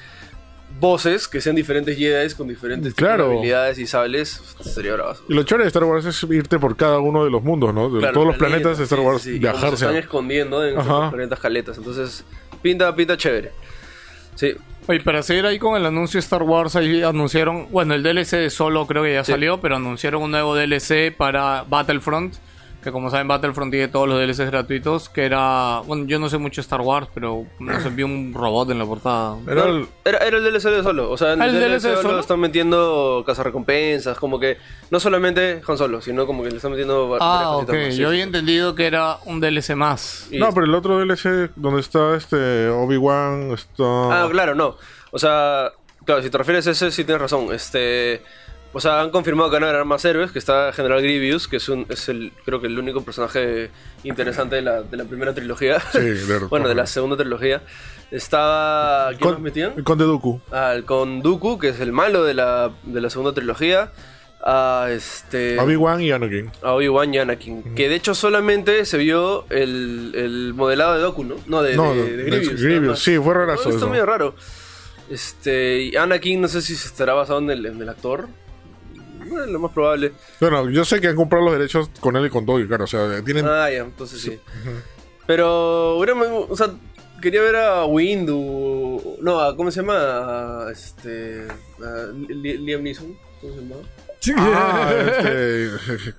voces 0.79 1.27
que 1.27 1.39
sean 1.39 1.55
diferentes 1.55 1.97
Jedi 1.97 2.33
con 2.33 2.47
diferentes 2.47 2.93
Claro. 2.93 3.25
habilidades 3.31 3.77
y 3.79 3.87
sables. 3.87 4.41
Sería 4.61 4.93
bravo. 4.93 5.15
Y 5.29 5.33
lo 5.33 5.43
chévere 5.43 5.63
de 5.63 5.67
Star 5.69 5.83
Wars 5.85 6.05
es 6.05 6.21
irte 6.23 6.59
por 6.59 6.75
cada 6.75 6.99
uno 6.99 7.23
de 7.23 7.29
los 7.31 7.41
mundos, 7.43 7.73
¿no? 7.73 7.89
De 7.89 7.99
Claro, 7.99 8.13
todos 8.13 8.27
los 8.27 8.37
planetas 8.37 8.77
de 8.77 8.83
Star 8.83 8.99
Wars, 8.99 9.21
sí, 9.21 9.33
sí. 9.35 9.39
Como 9.39 9.53
se 9.53 9.59
viajarse. 9.59 9.85
están 9.85 9.95
a- 9.95 9.99
escondiendo 9.99 10.65
en 10.65 10.77
Ajá. 10.77 11.05
diferentes 11.05 11.39
caletas. 11.39 11.77
Entonces, 11.77 12.25
pinta, 12.61 12.93
pinta 12.95 13.15
chévere. 13.15 13.51
Sí. 14.35 14.53
Oye, 14.87 14.99
para 14.99 15.23
seguir 15.23 15.45
ahí 15.45 15.59
con 15.59 15.77
el 15.77 15.85
anuncio 15.85 16.17
de 16.17 16.23
Star 16.23 16.43
Wars, 16.43 16.75
ahí 16.75 17.03
anunciaron, 17.03 17.67
bueno, 17.71 17.93
el 17.93 18.03
DLC 18.03 18.31
de 18.37 18.49
Solo 18.49 18.85
creo 18.85 19.03
que 19.03 19.13
ya 19.13 19.23
Sí. 19.23 19.31
salió, 19.31 19.61
pero 19.61 19.77
anunciaron 19.77 20.21
un 20.23 20.31
nuevo 20.31 20.55
DLC 20.55 21.11
para 21.15 21.63
Battlefront, 21.69 22.35
que 22.83 22.91
como 22.91 23.09
saben 23.09 23.27
Battlefront 23.27 23.71
tiene 23.71 23.87
todos 23.87 24.07
los 24.07 24.19
DLCs 24.19 24.51
gratuitos, 24.51 25.09
que 25.09 25.25
era, 25.25 25.81
bueno, 25.85 26.05
yo 26.05 26.19
no 26.19 26.29
sé 26.29 26.37
mucho 26.37 26.61
Star 26.61 26.81
Wars, 26.81 27.07
pero 27.13 27.45
nos 27.59 27.85
envió 27.85 28.05
un 28.05 28.33
robot 28.33 28.69
en 28.71 28.79
la 28.79 28.85
portada. 28.85 29.37
Era 29.47 29.65
el- 29.65 29.87
Era, 30.05 30.17
era 30.19 30.37
el 30.37 30.43
DLC 30.43 30.69
de 30.69 30.83
solo. 30.83 31.09
O 31.09 31.17
sea, 31.17 31.33
en 31.33 31.41
Ah, 31.41 31.45
el, 31.47 31.55
¿el 31.55 31.61
DLC, 31.61 31.81
DLC 31.83 31.95
de 31.95 32.01
solo 32.01 32.19
están 32.19 32.39
metiendo 32.39 33.23
cazarrecompensas, 33.25 34.17
como 34.19 34.39
que 34.39 34.57
no 34.91 34.99
solamente 34.99 35.61
Han 35.67 35.77
Solo, 35.77 36.01
sino 36.01 36.25
como 36.27 36.43
que 36.43 36.49
le 36.51 36.57
están 36.57 36.71
metiendo 36.71 37.17
Ah, 37.19 37.51
ok, 37.57 37.65
cositas 37.65 37.85
más, 37.85 37.93
sí. 37.95 38.01
yo 38.01 38.07
había 38.09 38.23
entendido 38.23 38.75
que 38.75 38.85
era 38.85 39.17
un 39.25 39.39
DLC 39.39 39.75
más. 39.75 40.27
Y- 40.31 40.37
No, 40.39 40.53
pero 40.53 40.65
el 40.65 40.75
otro 40.75 40.99
DLC 40.99 41.49
donde 41.55 41.79
está 41.81 42.15
este 42.15 42.69
Obi-Wan 42.69 43.51
está. 43.53 43.83
Ah, 44.23 44.27
claro, 44.29 44.55
no. 44.55 44.75
O 45.11 45.19
sea, 45.19 45.71
claro, 46.05 46.21
si 46.21 46.29
te 46.29 46.37
refieres 46.37 46.67
a 46.67 46.71
ese, 46.71 46.91
sí 46.91 47.03
tienes 47.03 47.21
razón. 47.21 47.47
Este. 47.53 48.21
O 48.75 48.79
sea, 48.79 49.01
han 49.01 49.11
confirmado 49.11 49.49
que 49.51 49.55
van 49.57 49.65
a 49.65 49.69
haber 49.69 49.85
más 49.85 50.03
héroes, 50.03 50.31
que 50.31 50.39
está 50.39 50.73
General 50.73 50.99
Grievous, 51.01 51.47
que 51.47 51.57
es, 51.57 51.69
un, 51.69 51.85
es 51.89 52.09
el, 52.09 52.31
creo 52.43 52.59
que 52.59 52.65
el 52.67 52.79
único 52.79 53.03
personaje 53.03 53.69
interesante 54.03 54.55
de 54.55 54.63
la, 54.63 54.81
de 54.81 54.97
la 54.97 55.05
primera 55.05 55.33
trilogía. 55.33 55.79
Sí, 55.91 55.99
claro. 56.25 56.47
bueno, 56.49 56.67
de 56.67 56.73
la 56.75 56.87
segunda 56.87 57.15
trilogía. 57.15 57.61
Estaba... 58.09 59.09
¿Quién 59.09 59.19
más 59.21 59.33
Con, 59.35 59.43
metían? 59.43 59.73
el 59.77 59.83
Conde 59.83 60.05
Dooku. 60.05 60.41
Al 60.51 60.85
con 60.85 61.21
Dooku, 61.21 61.59
que 61.59 61.69
es 61.69 61.79
el 61.79 61.91
malo 61.91 62.23
de 62.23 62.33
la, 62.33 62.71
de 62.83 62.99
la 63.01 63.09
segunda 63.09 63.33
trilogía. 63.33 63.91
A 64.45 64.87
este... 64.91 65.57
Obi-Wan 65.59 66.01
y 66.01 66.11
Anakin. 66.11 66.51
a 66.63 66.73
Obi-Wan 66.73 67.13
y 67.13 67.17
Anakin. 67.19 67.75
Que 67.75 67.87
de 67.87 67.95
hecho 67.95 68.13
solamente 68.13 68.83
se 68.85 68.97
vio 68.97 69.45
el, 69.49 70.11
el 70.15 70.53
modelado 70.53 70.95
de 70.95 70.99
Doku, 70.99 71.23
¿no? 71.23 71.35
No, 71.47 71.61
de, 71.61 71.75
No, 71.77 71.93
de, 71.93 72.17
de- 72.17 72.23
Grievous. 72.55 72.87
Más. 72.89 72.99
sí, 72.99 73.17
fue 73.19 73.33
rarazo 73.35 73.69
Está 73.69 73.77
eso. 73.77 73.89
medio 73.89 74.05
raro. 74.05 74.35
Este, 75.09 75.83
y 75.83 75.95
Anakin 75.95 76.41
no 76.41 76.47
sé 76.47 76.61
si 76.61 76.75
se 76.75 76.87
estará 76.87 77.13
basado 77.13 77.39
en 77.39 77.51
el, 77.51 77.65
en 77.67 77.81
el 77.81 77.87
actor. 77.89 78.27
Bueno, 79.27 79.45
lo 79.47 79.59
más 79.59 79.71
probable. 79.71 80.11
Bueno, 80.39 80.69
yo 80.69 80.85
sé 80.85 80.99
que 81.01 81.07
han 81.07 81.15
comprado 81.15 81.45
los 81.45 81.53
derechos 81.53 81.89
con 81.99 82.15
él 82.15 82.25
y 82.25 82.29
con 82.29 82.45
Dooku, 82.45 82.67
claro. 82.67 82.83
O 82.85 82.87
sea, 82.87 83.21
tienen. 83.23 83.45
Ah, 83.47 83.69
ya, 83.71 83.79
entonces 83.79 84.21
sí. 84.21 84.39
Pero, 85.25 85.97
hubiera- 85.97 86.13
o 86.15 86.55
sea, 86.55 86.69
quería 87.21 87.41
ver 87.41 87.55
a 87.55 87.85
Windu. 87.85 89.17
No, 89.21 89.39
a, 89.39 89.55
¿cómo 89.55 89.71
se 89.71 89.81
llama? 89.81 89.95
A, 90.67 90.71
este. 90.71 91.47
a 91.81 92.07
Liam 92.29 92.83
Neeson. 92.83 93.15
¿Cómo 93.41 93.53
se 93.53 93.59
llama? 93.61 93.75
Ah, 94.37 94.93
este. 95.05 95.69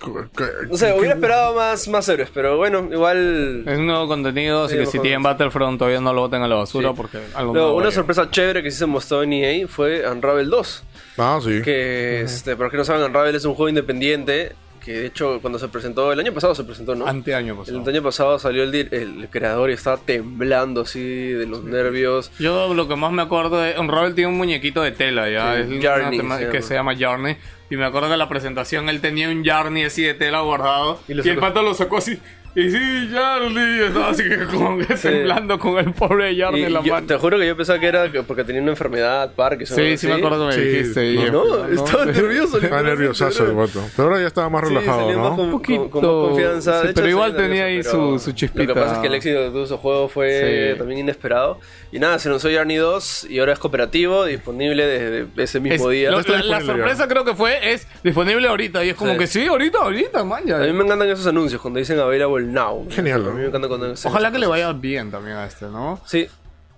co- 0.00 0.28
co- 0.34 0.44
No 0.70 0.76
sé, 0.76 0.94
hubiera 0.98 1.14
esperado 1.14 1.54
más, 1.54 1.86
más 1.88 2.08
héroes, 2.08 2.30
pero 2.32 2.56
bueno, 2.56 2.88
igual. 2.90 3.64
Es 3.66 3.78
un 3.78 3.86
nuevo 3.86 4.08
contenido, 4.08 4.64
así 4.64 4.74
Sí, 4.74 4.80
que 4.80 4.86
si 4.86 4.98
tienen 5.00 5.22
Battlefront 5.22 5.78
todavía 5.78 6.00
no 6.00 6.14
lo 6.14 6.22
boten 6.22 6.42
a 6.42 6.48
la 6.48 6.54
basura 6.56 6.88
Sí. 6.90 6.94
porque 6.96 7.18
algo 7.34 7.52
Luego, 7.52 7.68
nuevo 7.68 7.76
una 7.82 7.90
sorpresa 7.90 8.30
chévere 8.30 8.62
que 8.62 8.70
sí 8.70 8.78
se 8.78 8.86
mostró 8.86 9.22
en 9.22 9.34
EA 9.34 9.68
fue 9.68 10.08
Unravel 10.10 10.48
2. 10.48 10.82
Ah, 11.18 11.38
sí. 11.42 11.60
Que, 11.62 12.22
este, 12.22 12.52
para 12.56 12.64
los 12.66 12.70
que 12.72 12.78
no 12.78 12.84
saben, 12.84 13.02
Unravel 13.04 13.34
es 13.34 13.44
un 13.44 13.54
juego 13.54 13.68
independiente. 13.68 14.52
Que 14.84 14.92
de 14.92 15.06
hecho, 15.06 15.40
cuando 15.42 15.58
se 15.58 15.68
presentó, 15.68 16.10
el 16.10 16.18
año 16.18 16.32
pasado 16.32 16.54
se 16.54 16.64
presentó, 16.64 16.94
¿no? 16.94 17.06
Anteaño 17.06 17.52
El 17.52 17.58
pasado. 17.58 17.90
año 17.90 18.02
pasado 18.02 18.38
salió 18.38 18.62
el, 18.62 18.74
el 18.74 19.28
creador 19.30 19.68
y 19.68 19.74
estaba 19.74 19.98
temblando 19.98 20.80
así 20.80 21.02
de 21.32 21.44
los 21.46 21.62
nervios. 21.64 22.32
Yo 22.38 22.72
lo 22.72 22.88
que 22.88 22.96
más 22.96 23.12
me 23.12 23.20
acuerdo 23.20 23.62
es. 23.62 23.78
Unravel 23.78 24.14
tiene 24.14 24.30
un 24.30 24.38
muñequito 24.38 24.80
de 24.80 24.92
tela, 24.92 25.28
ya. 25.28 25.66
Sí, 25.66 25.74
es 25.76 25.82
Yarny 25.82 26.16
tema- 26.16 26.38
se 26.38 26.48
que 26.48 26.62
se 26.62 26.72
llama 26.72 26.94
Yarny. 26.94 27.36
Y 27.68 27.76
me 27.76 27.84
acuerdo 27.84 28.08
que 28.08 28.14
en 28.14 28.18
la 28.20 28.28
presentación 28.30 28.88
él 28.88 29.02
tenía 29.02 29.28
un 29.28 29.44
Yarny 29.44 29.84
así 29.84 30.02
de 30.02 30.14
tela 30.14 30.40
guardado. 30.40 30.98
Y 31.08 31.12
Y, 31.12 31.28
el 31.28 31.36
pato 31.38 31.60
lo 31.62 31.74
sacó 31.74 31.98
así. 31.98 32.18
Y 32.54 32.68
sí, 32.68 33.08
Charlie. 33.12 33.86
Estaba 33.86 34.08
así 34.10 34.24
que 34.28 34.38
como 34.46 34.78
que 34.78 34.94
temblando 34.94 35.56
con 35.58 35.78
el 35.78 35.92
pobre 35.92 36.36
Charlie 36.36 36.60
Y 36.62 36.64
en 36.64 36.72
la 36.72 36.82
yo- 36.82 36.94
mano. 36.94 37.06
te 37.06 37.16
juro 37.16 37.38
que 37.38 37.46
yo 37.46 37.56
pensaba 37.56 37.78
que 37.78 37.86
era 37.86 38.10
que- 38.10 38.22
porque 38.24 38.42
tenía 38.42 38.60
una 38.60 38.72
enfermedad, 38.72 39.32
Parkinson. 39.36 39.76
Sí, 39.76 39.96
sí 39.96 40.06
me 40.08 40.14
acuerdo 40.14 40.48
que 40.50 40.56
me 40.56 40.62
Sí. 40.62 40.68
dijiste. 40.68 41.12
y- 41.12 41.30
No, 41.30 41.64
estaba 41.66 42.04
nervioso. 42.06 42.58
Estaba 42.58 42.82
nerviosazo 42.82 43.44
el 43.46 43.52
vato. 43.54 43.80
Pero 43.94 44.08
ahora 44.08 44.20
ya 44.20 44.26
estaba 44.26 44.48
más 44.50 44.66
Sí, 44.68 44.74
relajado, 44.74 45.12
¿no? 45.12 45.36
con, 45.36 45.40
Un 45.46 45.50
poquito. 45.52 45.90
con- 45.90 46.00
con 46.02 46.28
confianza. 46.30 46.80
Sí, 46.82 46.86
hecho, 46.88 46.94
pero 46.96 47.08
igual 47.08 47.36
tenía 47.36 47.64
nervioso, 47.66 47.90
ahí 48.12 48.18
su- 48.18 48.24
su 48.24 48.32
chispita. 48.32 48.64
Lo 48.64 48.74
que 48.74 48.80
pasa 48.80 48.92
es 48.94 48.98
que 49.00 49.06
el 49.06 49.14
éxito 49.14 49.40
de 49.42 49.50
todo 49.50 49.64
ese 49.64 49.76
juego 49.76 50.08
fue 50.08 50.72
Sí. 50.72 50.78
también 50.78 51.00
inesperado. 51.00 51.60
Y 51.92 51.98
nada, 52.00 52.18
se 52.18 52.28
lanzó 52.30 52.48
Journey 52.50 52.76
2 52.78 53.26
y 53.30 53.38
ahora 53.38 53.52
es 53.52 53.58
cooperativo, 53.60 54.24
disponible 54.24 54.86
desde 54.86 55.26
ese 55.42 55.60
mismo 55.60 55.88
Es- 55.90 55.96
día. 55.98 56.10
lo- 56.10 56.20
la, 56.20 56.42
la 56.42 56.60
sorpresa 56.62 57.06
creo 57.06 57.24
que 57.24 57.34
fue 57.34 57.72
es 57.72 57.86
disponible 58.02 58.48
ahorita 58.48 58.84
y 58.84 58.90
es 58.90 58.94
como 58.96 59.12
Sí. 59.12 59.18
que 59.18 59.26
sí, 59.28 59.46
ahorita, 59.46 59.78
ahorita, 59.78 60.24
man. 60.24 60.42
ya. 60.44 60.56
A 60.56 60.66
mí 60.66 60.72
me 60.72 60.84
encantan 60.84 61.08
esos 61.10 61.26
anuncios 61.26 61.60
cuando 61.60 61.78
dicen 61.78 61.98
now. 62.46 62.86
Genial, 62.90 63.26
A 63.26 63.30
mí 63.30 63.40
me 63.40 63.46
encanta 63.46 63.68
cuando 63.68 63.90
dicen 63.90 64.10
Ojalá 64.10 64.32
que 64.32 64.38
le 64.38 64.46
vaya 64.46 64.72
bien 64.72 65.10
también 65.10 65.36
a 65.36 65.46
este, 65.46 65.66
¿no? 65.66 66.00
Sí. 66.06 66.28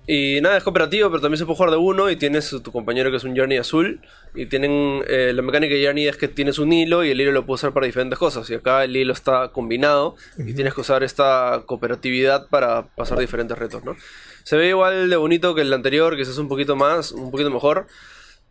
Y 0.04 0.40
nada, 0.40 0.56
es 0.56 0.64
cooperativo, 0.64 1.10
pero 1.10 1.20
también 1.20 1.38
se 1.38 1.46
puede 1.46 1.56
jugar 1.56 1.70
de 1.70 1.76
uno 1.76 2.10
y 2.10 2.16
tienes 2.16 2.50
tu 2.50 2.72
compañero 2.72 3.10
que 3.12 3.18
es 3.18 3.24
un 3.24 3.36
Journey 3.36 3.58
azul. 3.58 4.00
Y 4.34 4.46
tienen. 4.46 5.04
eh, 5.06 5.32
la 5.32 5.42
mecánica 5.42 5.74
de 5.74 5.84
Journey 5.84 6.08
es 6.08 6.16
que 6.16 6.26
tienes 6.26 6.58
un 6.58 6.72
hilo 6.72 7.04
y 7.04 7.10
el 7.10 7.20
hilo 7.20 7.30
lo 7.30 7.46
puedes 7.46 7.60
usar 7.60 7.72
para 7.72 7.86
diferentes 7.86 8.18
cosas. 8.18 8.50
Y 8.50 8.54
acá 8.54 8.82
el 8.82 8.96
hilo 8.96 9.12
está 9.12 9.48
combinado 9.48 10.16
y 10.38 10.54
tienes 10.54 10.74
que 10.74 10.80
usar 10.80 11.04
esta 11.04 11.62
cooperatividad 11.66 12.48
para 12.48 12.82
pasar 12.82 13.18
diferentes 13.18 13.56
retos, 13.56 13.84
¿no? 13.84 13.94
Se 14.42 14.56
ve 14.56 14.70
igual 14.70 15.08
de 15.08 15.16
bonito 15.16 15.54
que 15.54 15.60
el 15.60 15.72
anterior, 15.72 16.16
quizás 16.16 16.36
un 16.38 16.48
poquito 16.48 16.74
más, 16.74 17.12
un 17.12 17.30
poquito 17.30 17.50
mejor. 17.50 17.86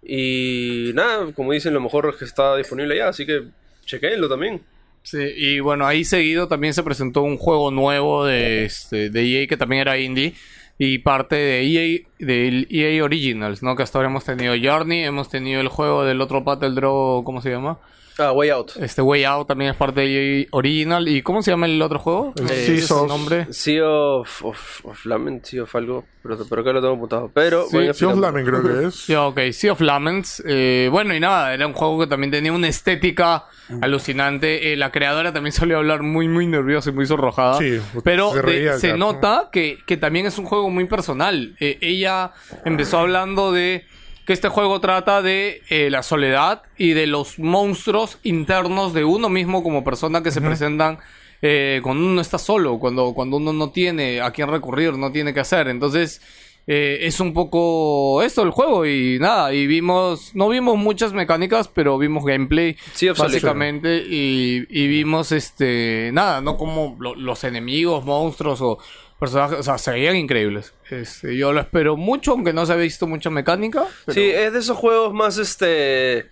Y 0.01 0.91
nada, 0.93 1.31
como 1.33 1.51
dicen, 1.51 1.73
lo 1.73 1.81
mejor 1.81 2.09
es 2.09 2.15
que 2.15 2.25
está 2.25 2.55
disponible 2.55 2.95
ya, 2.95 3.09
así 3.09 3.25
que 3.25 3.43
chequenlo 3.85 4.29
también. 4.29 4.61
Sí, 5.03 5.17
y 5.35 5.59
bueno, 5.59 5.87
ahí 5.87 6.03
seguido 6.03 6.47
también 6.47 6.73
se 6.73 6.83
presentó 6.83 7.21
un 7.23 7.37
juego 7.37 7.71
nuevo 7.71 8.25
de, 8.25 8.65
este, 8.65 9.09
de 9.09 9.41
EA 9.41 9.47
que 9.47 9.57
también 9.57 9.81
era 9.81 9.97
indie 9.97 10.35
y 10.77 10.99
parte 10.99 11.35
de 11.35 11.61
EA, 11.63 11.99
del 12.19 12.67
EA 12.69 13.03
Originals, 13.03 13.61
¿no? 13.63 13.75
Que 13.75 13.83
hasta 13.83 13.97
ahora 13.97 14.09
hemos 14.09 14.25
tenido 14.25 14.53
Journey, 14.61 15.03
hemos 15.03 15.29
tenido 15.29 15.61
el 15.61 15.67
juego 15.67 16.03
del 16.05 16.21
otro 16.21 16.41
Battle 16.43 16.71
Draw, 16.71 17.23
¿cómo 17.23 17.41
se 17.41 17.49
llama? 17.49 17.79
Ah, 18.17 18.31
Way 18.33 18.49
Out. 18.49 18.71
Este 18.77 19.01
Way 19.01 19.23
Out 19.23 19.47
también 19.47 19.71
es 19.71 19.77
parte 19.77 20.01
de 20.01 20.47
Original. 20.51 21.07
¿Y 21.07 21.21
cómo 21.21 21.41
se 21.41 21.51
llama 21.51 21.65
el 21.65 21.81
otro 21.81 21.99
juego? 21.99 22.33
Eh, 22.37 22.47
Seas 22.47 22.51
¿ese 22.51 22.75
es 22.75 22.87
su 22.87 22.95
of- 22.95 23.07
nombre? 23.07 23.47
Sea 23.53 23.87
of, 23.87 24.45
of, 24.45 24.85
of 24.85 25.05
Lament, 25.05 25.43
Sea 25.45 25.63
of 25.63 25.75
algo, 25.75 26.05
pero, 26.21 26.37
pero 26.49 26.61
acá 26.61 26.73
lo 26.73 26.81
tengo 26.81 26.95
apuntado. 26.95 27.31
Pero, 27.33 27.63
Sí, 27.63 27.69
Sea 27.71 27.79
of 27.79 27.87
explicando. 27.89 28.21
Lamen 28.21 28.45
creo 28.45 28.61
que 28.63 28.87
es. 28.87 28.95
Sí, 29.05 29.15
ok, 29.15 29.39
Sea 29.51 29.71
of 29.71 29.81
Laments. 29.81 30.43
Eh, 30.45 30.89
bueno, 30.91 31.15
y 31.15 31.19
nada, 31.19 31.53
era 31.53 31.65
un 31.65 31.73
juego 31.73 31.99
que 32.01 32.07
también 32.07 32.31
tenía 32.31 32.51
una 32.53 32.67
estética 32.67 33.45
alucinante. 33.81 34.73
Eh, 34.73 34.77
la 34.77 34.91
creadora 34.91 35.33
también 35.33 35.53
salió 35.53 35.75
a 35.77 35.79
hablar 35.79 36.01
muy, 36.03 36.27
muy 36.27 36.47
nerviosa 36.47 36.89
y 36.89 36.93
muy 36.93 37.05
sonrojada. 37.05 37.57
Sí, 37.57 37.79
pero 38.03 38.31
se 38.33 38.41
de- 38.41 38.79
se 38.79 38.93
nota 38.97 39.49
que, 39.51 39.79
que 39.85 39.97
también 39.97 40.25
es 40.25 40.37
un 40.37 40.45
juego 40.45 40.69
muy 40.69 40.85
personal. 40.85 41.55
Eh, 41.59 41.77
ella 41.81 42.31
empezó 42.65 42.99
hablando 42.99 43.51
de 43.51 43.85
que 44.25 44.33
este 44.33 44.49
juego 44.49 44.79
trata 44.79 45.21
de 45.21 45.61
eh, 45.69 45.89
la 45.89 46.03
soledad 46.03 46.63
y 46.77 46.91
de 46.93 47.07
los 47.07 47.39
monstruos 47.39 48.19
internos 48.23 48.93
de 48.93 49.03
uno 49.03 49.29
mismo 49.29 49.63
como 49.63 49.83
persona 49.83 50.21
que 50.23 50.31
se 50.31 50.41
presentan 50.41 50.99
eh, 51.41 51.79
cuando 51.81 52.05
uno 52.05 52.21
está 52.21 52.37
solo, 52.37 52.77
cuando, 52.79 53.13
cuando 53.13 53.37
uno 53.37 53.51
no 53.51 53.71
tiene 53.71 54.21
a 54.21 54.31
quién 54.31 54.47
recurrir, 54.49 54.93
no 54.93 55.11
tiene 55.11 55.33
que 55.33 55.39
hacer. 55.39 55.67
Entonces, 55.69 56.21
eh, 56.67 56.99
es 57.01 57.19
un 57.19 57.33
poco 57.33 58.21
esto 58.21 58.43
el 58.43 58.51
juego 58.51 58.85
y 58.85 59.17
nada, 59.19 59.51
y 59.51 59.65
vimos, 59.65 60.35
no 60.35 60.47
vimos 60.49 60.77
muchas 60.77 61.11
mecánicas, 61.11 61.67
pero 61.67 61.97
vimos 61.97 62.23
gameplay 62.23 62.77
Solitude. 63.15 63.39
básicamente 63.39 64.03
y, 64.07 64.67
y 64.69 64.87
vimos 64.87 65.31
este, 65.31 66.11
nada, 66.13 66.39
no 66.41 66.57
como 66.57 66.95
lo- 66.99 67.15
los 67.15 67.43
enemigos, 67.43 68.05
monstruos 68.05 68.61
o 68.61 68.77
personajes, 69.21 69.59
o 69.59 69.63
sea, 69.63 69.77
se 69.77 69.91
veían 69.91 70.17
increíbles. 70.17 70.73
Este, 70.89 71.37
yo 71.37 71.53
lo 71.53 71.61
espero 71.61 71.95
mucho, 71.95 72.31
aunque 72.31 72.51
no 72.51 72.65
se 72.65 72.73
ha 72.73 72.75
visto 72.75 73.07
mucha 73.07 73.29
mecánica. 73.29 73.85
pero- 74.05 74.13
Sí, 74.15 74.29
es 74.29 74.51
de 74.51 74.59
esos 74.59 74.75
juegos 74.77 75.13
más 75.13 75.37
este. 75.37 76.27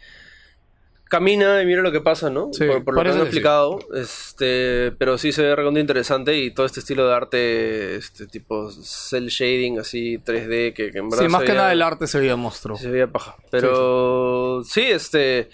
Camina 1.09 1.59
y 1.63 1.65
mira 1.65 1.81
lo 1.81 1.91
que 1.91 2.01
pasa, 2.01 2.29
¿no? 2.29 2.49
Sí, 2.53 2.65
por, 2.67 2.83
por 2.83 2.93
lo 2.93 3.01
que 3.01 3.09
han 3.09 3.15
sí. 3.15 3.21
explicado. 3.21 3.79
Este, 3.95 4.91
pero 4.99 5.17
sí 5.17 5.31
se 5.31 5.41
ve 5.41 5.55
realmente 5.55 5.79
interesante 5.79 6.37
y 6.37 6.51
todo 6.51 6.67
este 6.67 6.81
estilo 6.81 7.07
de 7.07 7.15
arte, 7.15 7.95
este 7.95 8.27
tipo 8.27 8.69
cel 8.71 9.27
shading 9.29 9.79
así 9.79 10.19
3D 10.19 10.73
que, 10.73 10.91
que 10.91 10.99
en 10.99 11.09
verdad 11.09 11.25
Sí, 11.25 11.31
más 11.31 11.41
que 11.41 11.47
veía- 11.47 11.61
nada 11.61 11.73
el 11.73 11.81
arte 11.81 12.05
se 12.05 12.19
veía 12.19 12.35
monstruo. 12.35 12.77
se 12.77 12.89
veía 12.91 13.07
paja. 13.07 13.37
Pero 13.49 14.61
sí, 14.63 14.81
este, 14.81 15.49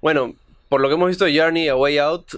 bueno, 0.00 0.34
por 0.70 0.80
lo 0.80 0.88
que 0.88 0.94
hemos 0.94 1.08
visto 1.08 1.26
de 1.26 1.38
Journey 1.38 1.68
a 1.68 1.76
Way 1.76 1.98
Out, 1.98 2.36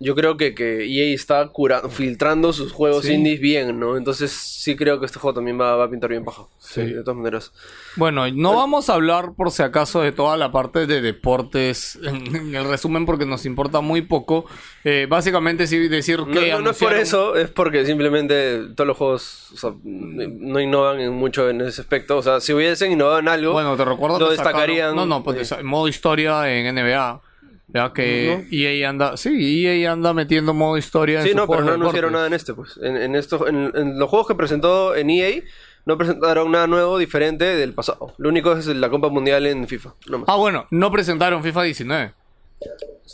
yo 0.00 0.14
creo 0.14 0.36
que, 0.36 0.54
que 0.54 0.84
EA 0.84 1.14
está 1.14 1.48
cura- 1.48 1.88
filtrando 1.88 2.52
sus 2.52 2.72
juegos 2.72 3.04
Sí. 3.04 3.12
indies 3.14 3.40
bien, 3.40 3.78
¿no? 3.78 3.96
Entonces 3.96 4.32
sí 4.32 4.76
creo 4.76 4.98
que 5.00 5.06
este 5.06 5.18
juego 5.18 5.34
también 5.34 5.58
va, 5.60 5.76
va 5.76 5.84
a 5.84 5.90
pintar 5.90 6.10
bien 6.10 6.24
paja. 6.24 6.42
Sí, 6.58 6.82
Sí. 6.82 6.92
de 6.94 7.02
todas 7.02 7.16
maneras. 7.16 7.52
Bueno, 7.96 8.28
no 8.32 8.54
vamos 8.56 8.90
a 8.90 8.94
hablar 8.94 9.32
por 9.36 9.50
si 9.50 9.62
acaso 9.62 10.00
de 10.02 10.10
toda 10.12 10.36
la 10.36 10.50
parte 10.52 10.86
de 10.86 11.00
deportes 11.00 11.98
en, 12.02 12.54
el 12.54 12.64
resumen 12.64 13.06
porque 13.06 13.24
nos 13.26 13.46
importa 13.46 13.80
muy 13.80 14.02
poco. 14.02 14.46
Eh, 14.84 15.06
básicamente 15.08 15.66
sí 15.66 15.88
decir 15.88 16.20
que 16.32 16.50
no, 16.50 16.60
no 16.60 16.70
es 16.70 16.78
por 16.78 16.94
eso, 16.94 17.36
es 17.36 17.48
porque 17.50 17.86
simplemente 17.86 18.68
todos 18.74 18.88
los 18.88 18.96
juegos 18.96 19.50
o 19.54 19.56
sea, 19.56 19.70
no 19.84 20.60
innovan 20.60 21.00
en 21.00 21.12
mucho 21.12 21.48
en 21.48 21.60
ese 21.60 21.80
aspecto. 21.80 22.16
O 22.18 22.22
sea, 22.22 22.40
si 22.40 22.52
hubiesen 22.52 22.92
innovado 22.92 23.20
en 23.20 23.28
algo, 23.28 23.52
Bueno, 23.52 23.76
te 23.76 23.84
recuerdo 23.84 24.18
lo 24.18 24.28
que 24.30 24.36
sacaron- 24.36 24.44
destacarían. 24.52 24.96
No, 24.96 25.06
no, 25.06 25.22
pues 25.22 25.48
sa- 25.48 25.62
modo 25.62 25.88
historia 25.88 26.50
en 26.52 26.66
NBA. 26.74 27.20
Ya 27.74 27.92
que 27.92 28.46
EA 28.52 28.88
anda, 28.88 29.16
sí, 29.16 29.66
EA 29.66 29.92
anda 29.92 30.14
metiendo 30.14 30.54
modo 30.54 30.78
historia 30.78 31.20
en 31.20 31.26
Sí, 31.26 31.34
no, 31.34 31.48
pero 31.48 31.62
no 31.62 31.72
anunciaron 31.72 32.12
nada 32.12 32.28
en 32.28 32.32
este, 32.32 32.54
pues. 32.54 32.78
En, 32.80 32.96
en, 32.96 33.16
estos- 33.16 33.48
en- 33.48 33.72
en 33.74 33.98
los 33.98 34.08
juegos 34.08 34.28
que 34.28 34.36
presentó 34.36 34.94
en 34.94 35.10
EA, 35.10 35.42
no 35.84 35.98
presentaron 35.98 36.52
nada 36.52 36.68
nuevo, 36.68 36.96
diferente 36.98 37.44
del 37.44 37.72
pasado. 37.74 38.14
Lo 38.16 38.28
único 38.28 38.52
es 38.52 38.66
la 38.68 38.88
Copa 38.88 39.08
Mundial 39.08 39.44
en 39.46 39.66
FIFA. 39.66 39.92
No 40.08 40.18
más. 40.20 40.28
Ah, 40.28 40.36
bueno, 40.36 40.66
no 40.70 40.90
presentaron 40.92 41.42
FIFA 41.42 41.62
19. 41.64 42.12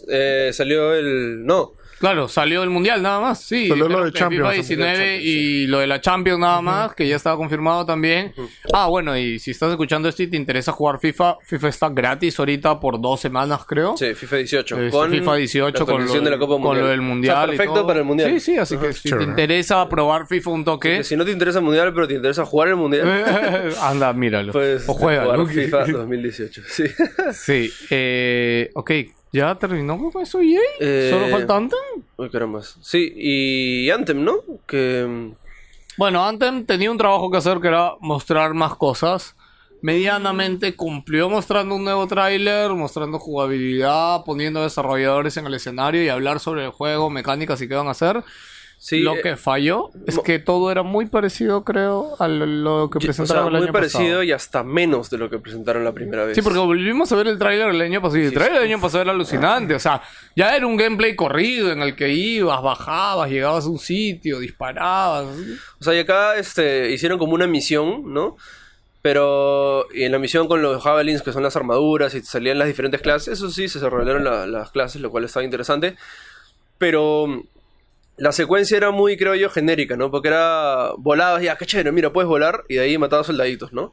Eh, 0.09 0.51
salió 0.53 0.95
el. 0.95 1.45
No. 1.45 1.73
Claro, 2.01 2.29
salió 2.29 2.63
el 2.63 2.71
Mundial 2.71 3.03
nada 3.03 3.21
más, 3.21 3.45
sí. 3.45 3.69
Salió 3.69 3.87
lo 3.87 4.05
de 4.07 4.13
Champions, 4.13 4.49
FIFA 4.49 4.55
el 4.55 4.59
Mundial 4.59 4.97
19 4.97 4.97
Champions, 4.97 5.23
y 5.23 5.67
lo 5.67 5.79
de 5.81 5.87
la 5.87 6.01
Champions 6.01 6.39
nada 6.41 6.63
más, 6.63 6.95
que 6.95 7.07
ya 7.07 7.17
estaba 7.17 7.37
confirmado 7.37 7.85
también. 7.85 8.33
Ah, 8.73 8.87
bueno, 8.87 9.19
y 9.19 9.39
si 9.39 9.51
estás 9.51 9.71
escuchando 9.71 10.09
esto 10.09 10.23
y 10.23 10.27
te 10.29 10.39
interesa 10.39 10.73
jugar 10.73 10.99
FIFA, 10.99 11.37
FIFA 11.45 11.69
está 11.69 11.89
gratis 11.91 12.39
ahorita 12.39 12.81
por 12.81 12.99
dos 12.99 13.21
semanas, 13.21 13.67
creo. 13.67 13.99
Sí, 13.99 14.15
FIFA 14.15 14.37
18. 14.37 14.81
Este, 14.81 14.91
con 14.91 15.11
FIFA 15.11 15.35
18 15.35 15.79
la 15.79 15.85
con 15.85 16.07
lo, 16.07 16.13
de 16.21 16.31
la 16.31 16.39
Copa 16.39 16.63
con 16.63 16.81
lo 16.81 16.87
del 16.87 17.03
Mundial. 17.03 17.35
O 17.35 17.39
sea, 17.39 17.45
y 17.45 17.49
perfecto 17.51 17.75
todo. 17.75 17.87
para 17.87 17.99
el 18.01 18.07
Mundial. 18.07 18.31
Sí, 18.31 18.41
sí, 18.41 18.57
así 18.57 18.79
que 18.79 18.95
si 18.95 19.11
te 19.11 19.23
interesa 19.23 19.87
probar 19.87 20.27
FIFA 20.27 20.51
un 20.51 20.65
toque, 20.65 20.97
Que 20.97 21.05
si 21.05 21.17
no 21.17 21.27
te 21.27 21.33
interesa 21.33 21.59
el 21.59 21.65
Mundial, 21.67 21.93
pero 21.93 22.09
te 22.09 22.15
interesa 22.15 22.47
jugar 22.47 22.69
el 22.69 22.77
Mundial, 22.77 23.07
anda, 23.83 24.13
míralo. 24.15 24.53
pues 24.53 24.89
o 24.89 24.95
juega. 24.95 25.47
FIFA 25.47 25.85
2018. 25.93 26.63
Sí. 26.67 26.85
Sí, 27.33 27.73
eh, 27.91 28.71
ok, 28.75 28.91
¿ya 29.33 29.55
terminó 29.57 29.99
con 30.11 30.23
eso 30.23 30.41
EA? 30.41 30.61
Eh, 30.81 31.09
¿Solo 31.13 31.29
falta 31.29 31.57
Anthem? 31.57 31.79
Uy, 32.17 32.31
caramba. 32.31 32.63
Sí, 32.81 33.13
y 33.17 33.91
Anthem, 33.91 34.25
¿no? 34.25 34.37
Que. 34.67 35.07
mm, 35.09 35.35
Bueno, 35.97 36.25
Anthem 36.25 36.65
tenía 36.67 36.91
un 36.91 36.99
trabajo 36.99 37.31
que 37.31 37.37
hacer 37.39 37.61
que 37.61 37.69
era 37.69 37.95
mostrar 38.01 38.55
más 38.55 38.75
cosas. 38.77 39.37
Medianamente 39.83 40.77
cumplió 40.77 41.31
mostrando 41.31 41.75
un 41.75 41.85
nuevo 41.85 42.07
tráiler, 42.07 42.71
mostrando 42.73 43.19
jugabilidad, 43.19 44.25
poniendo 44.25 44.63
desarrolladores 44.63 45.37
en 45.39 45.47
el 45.47 45.55
escenario 45.55 46.03
y 46.05 46.09
hablar 46.11 46.39
sobre 46.39 46.65
el 46.65 46.71
juego, 46.71 47.09
mecánicas 47.09 47.63
y 47.63 47.69
qué 47.69 47.75
van 47.75 47.89
a 47.89 47.93
hacer. 47.93 48.23
Sí, 48.83 49.01
lo 49.01 49.15
eh, 49.17 49.21
que 49.21 49.37
falló 49.37 49.91
es 50.07 50.19
que 50.21 50.39
todo 50.39 50.71
era 50.73 50.83
muy 50.83 51.05
parecido, 51.05 51.65
creo, 51.65 52.17
a 52.19 52.27
lo, 52.29 52.47
lo 52.47 52.89
que 52.89 52.97
o 52.97 53.01
sea, 53.03 53.09
presentaron 53.09 53.49
el 53.49 53.53
muy 53.53 53.63
año 53.65 53.73
parecido 53.75 54.03
pasado. 54.05 54.23
y 54.23 54.33
hasta 54.33 54.63
menos 54.65 55.11
de 55.11 55.19
lo 55.19 55.29
que 55.29 55.39
presentaron 55.39 55.85
la 55.85 55.93
primera 55.93 56.25
vez. 56.25 56.35
Sí, 56.35 56.41
porque 56.41 56.59
volvimos 56.61 57.13
a 57.13 57.17
ver 57.17 57.27
el 57.29 57.39
tráiler 57.39 57.69
el 57.69 57.81
año 57.83 58.01
pasado 58.01 58.17
y 58.21 58.23
el 58.25 58.29
Sí, 58.31 58.35
tráiler 58.37 58.63
del 58.63 58.71
año 58.73 58.81
pasado 58.81 59.03
era 59.03 59.13
alucinante. 59.13 59.75
O 59.75 59.79
sea, 59.79 60.01
ya 60.35 60.57
era 60.57 60.67
un 60.67 60.79
gameplay 60.79 61.15
corrido 61.15 61.71
en 61.71 61.83
el 61.83 61.95
que 61.95 62.09
ibas, 62.09 62.63
bajabas, 62.63 63.29
llegabas 63.29 63.67
a 63.67 63.69
un 63.69 63.79
sitio, 63.79 64.39
disparabas. 64.39 65.27
O 65.79 65.85
sea, 65.85 65.95
y 65.95 65.99
acá 65.99 66.37
este, 66.37 66.91
hicieron 66.91 67.19
como 67.19 67.35
una 67.35 67.47
misión, 67.47 68.11
¿no? 68.15 68.39
Pero 69.03 69.89
y 69.95 70.05
en 70.05 70.13
la 70.13 70.19
misión 70.19 70.49
con 70.49 70.63
los 70.63 70.83
javelins, 70.83 71.21
que 71.21 71.33
son 71.33 71.43
las 71.43 71.55
armaduras, 71.55 72.15
y 72.15 72.23
salían 72.23 72.59
las 72.59 72.69
diferentes 72.69 73.03
clases, 73.03 73.29
eso 73.35 73.51
sí, 73.51 73.69
se 73.69 73.79
la- 73.79 74.47
las 74.47 74.71
clases, 74.71 75.03
lo 75.03 75.11
cual 75.11 75.25
estaba 75.25 75.45
interesante. 75.45 75.97
Pero 76.79 77.43
la 78.21 78.31
secuencia 78.33 78.77
era 78.77 78.91
muy, 78.93 79.17
creo 79.17 79.35
yo, 79.35 79.51
genérica, 79.51 79.97
¿no? 79.97 80.11
Porque 80.11 80.29
era 80.29 80.91
volabas, 80.99 81.43
ya, 81.43 81.57
qué 81.57 81.67
chévere, 81.67 81.91
mira, 81.93 82.13
puedes 82.13 82.29
volar, 82.29 82.65
y 82.69 82.75
de 82.77 82.81
ahí 82.83 82.97
matabas 82.99 83.27
soldaditos, 83.27 83.73
¿no? 83.73 83.93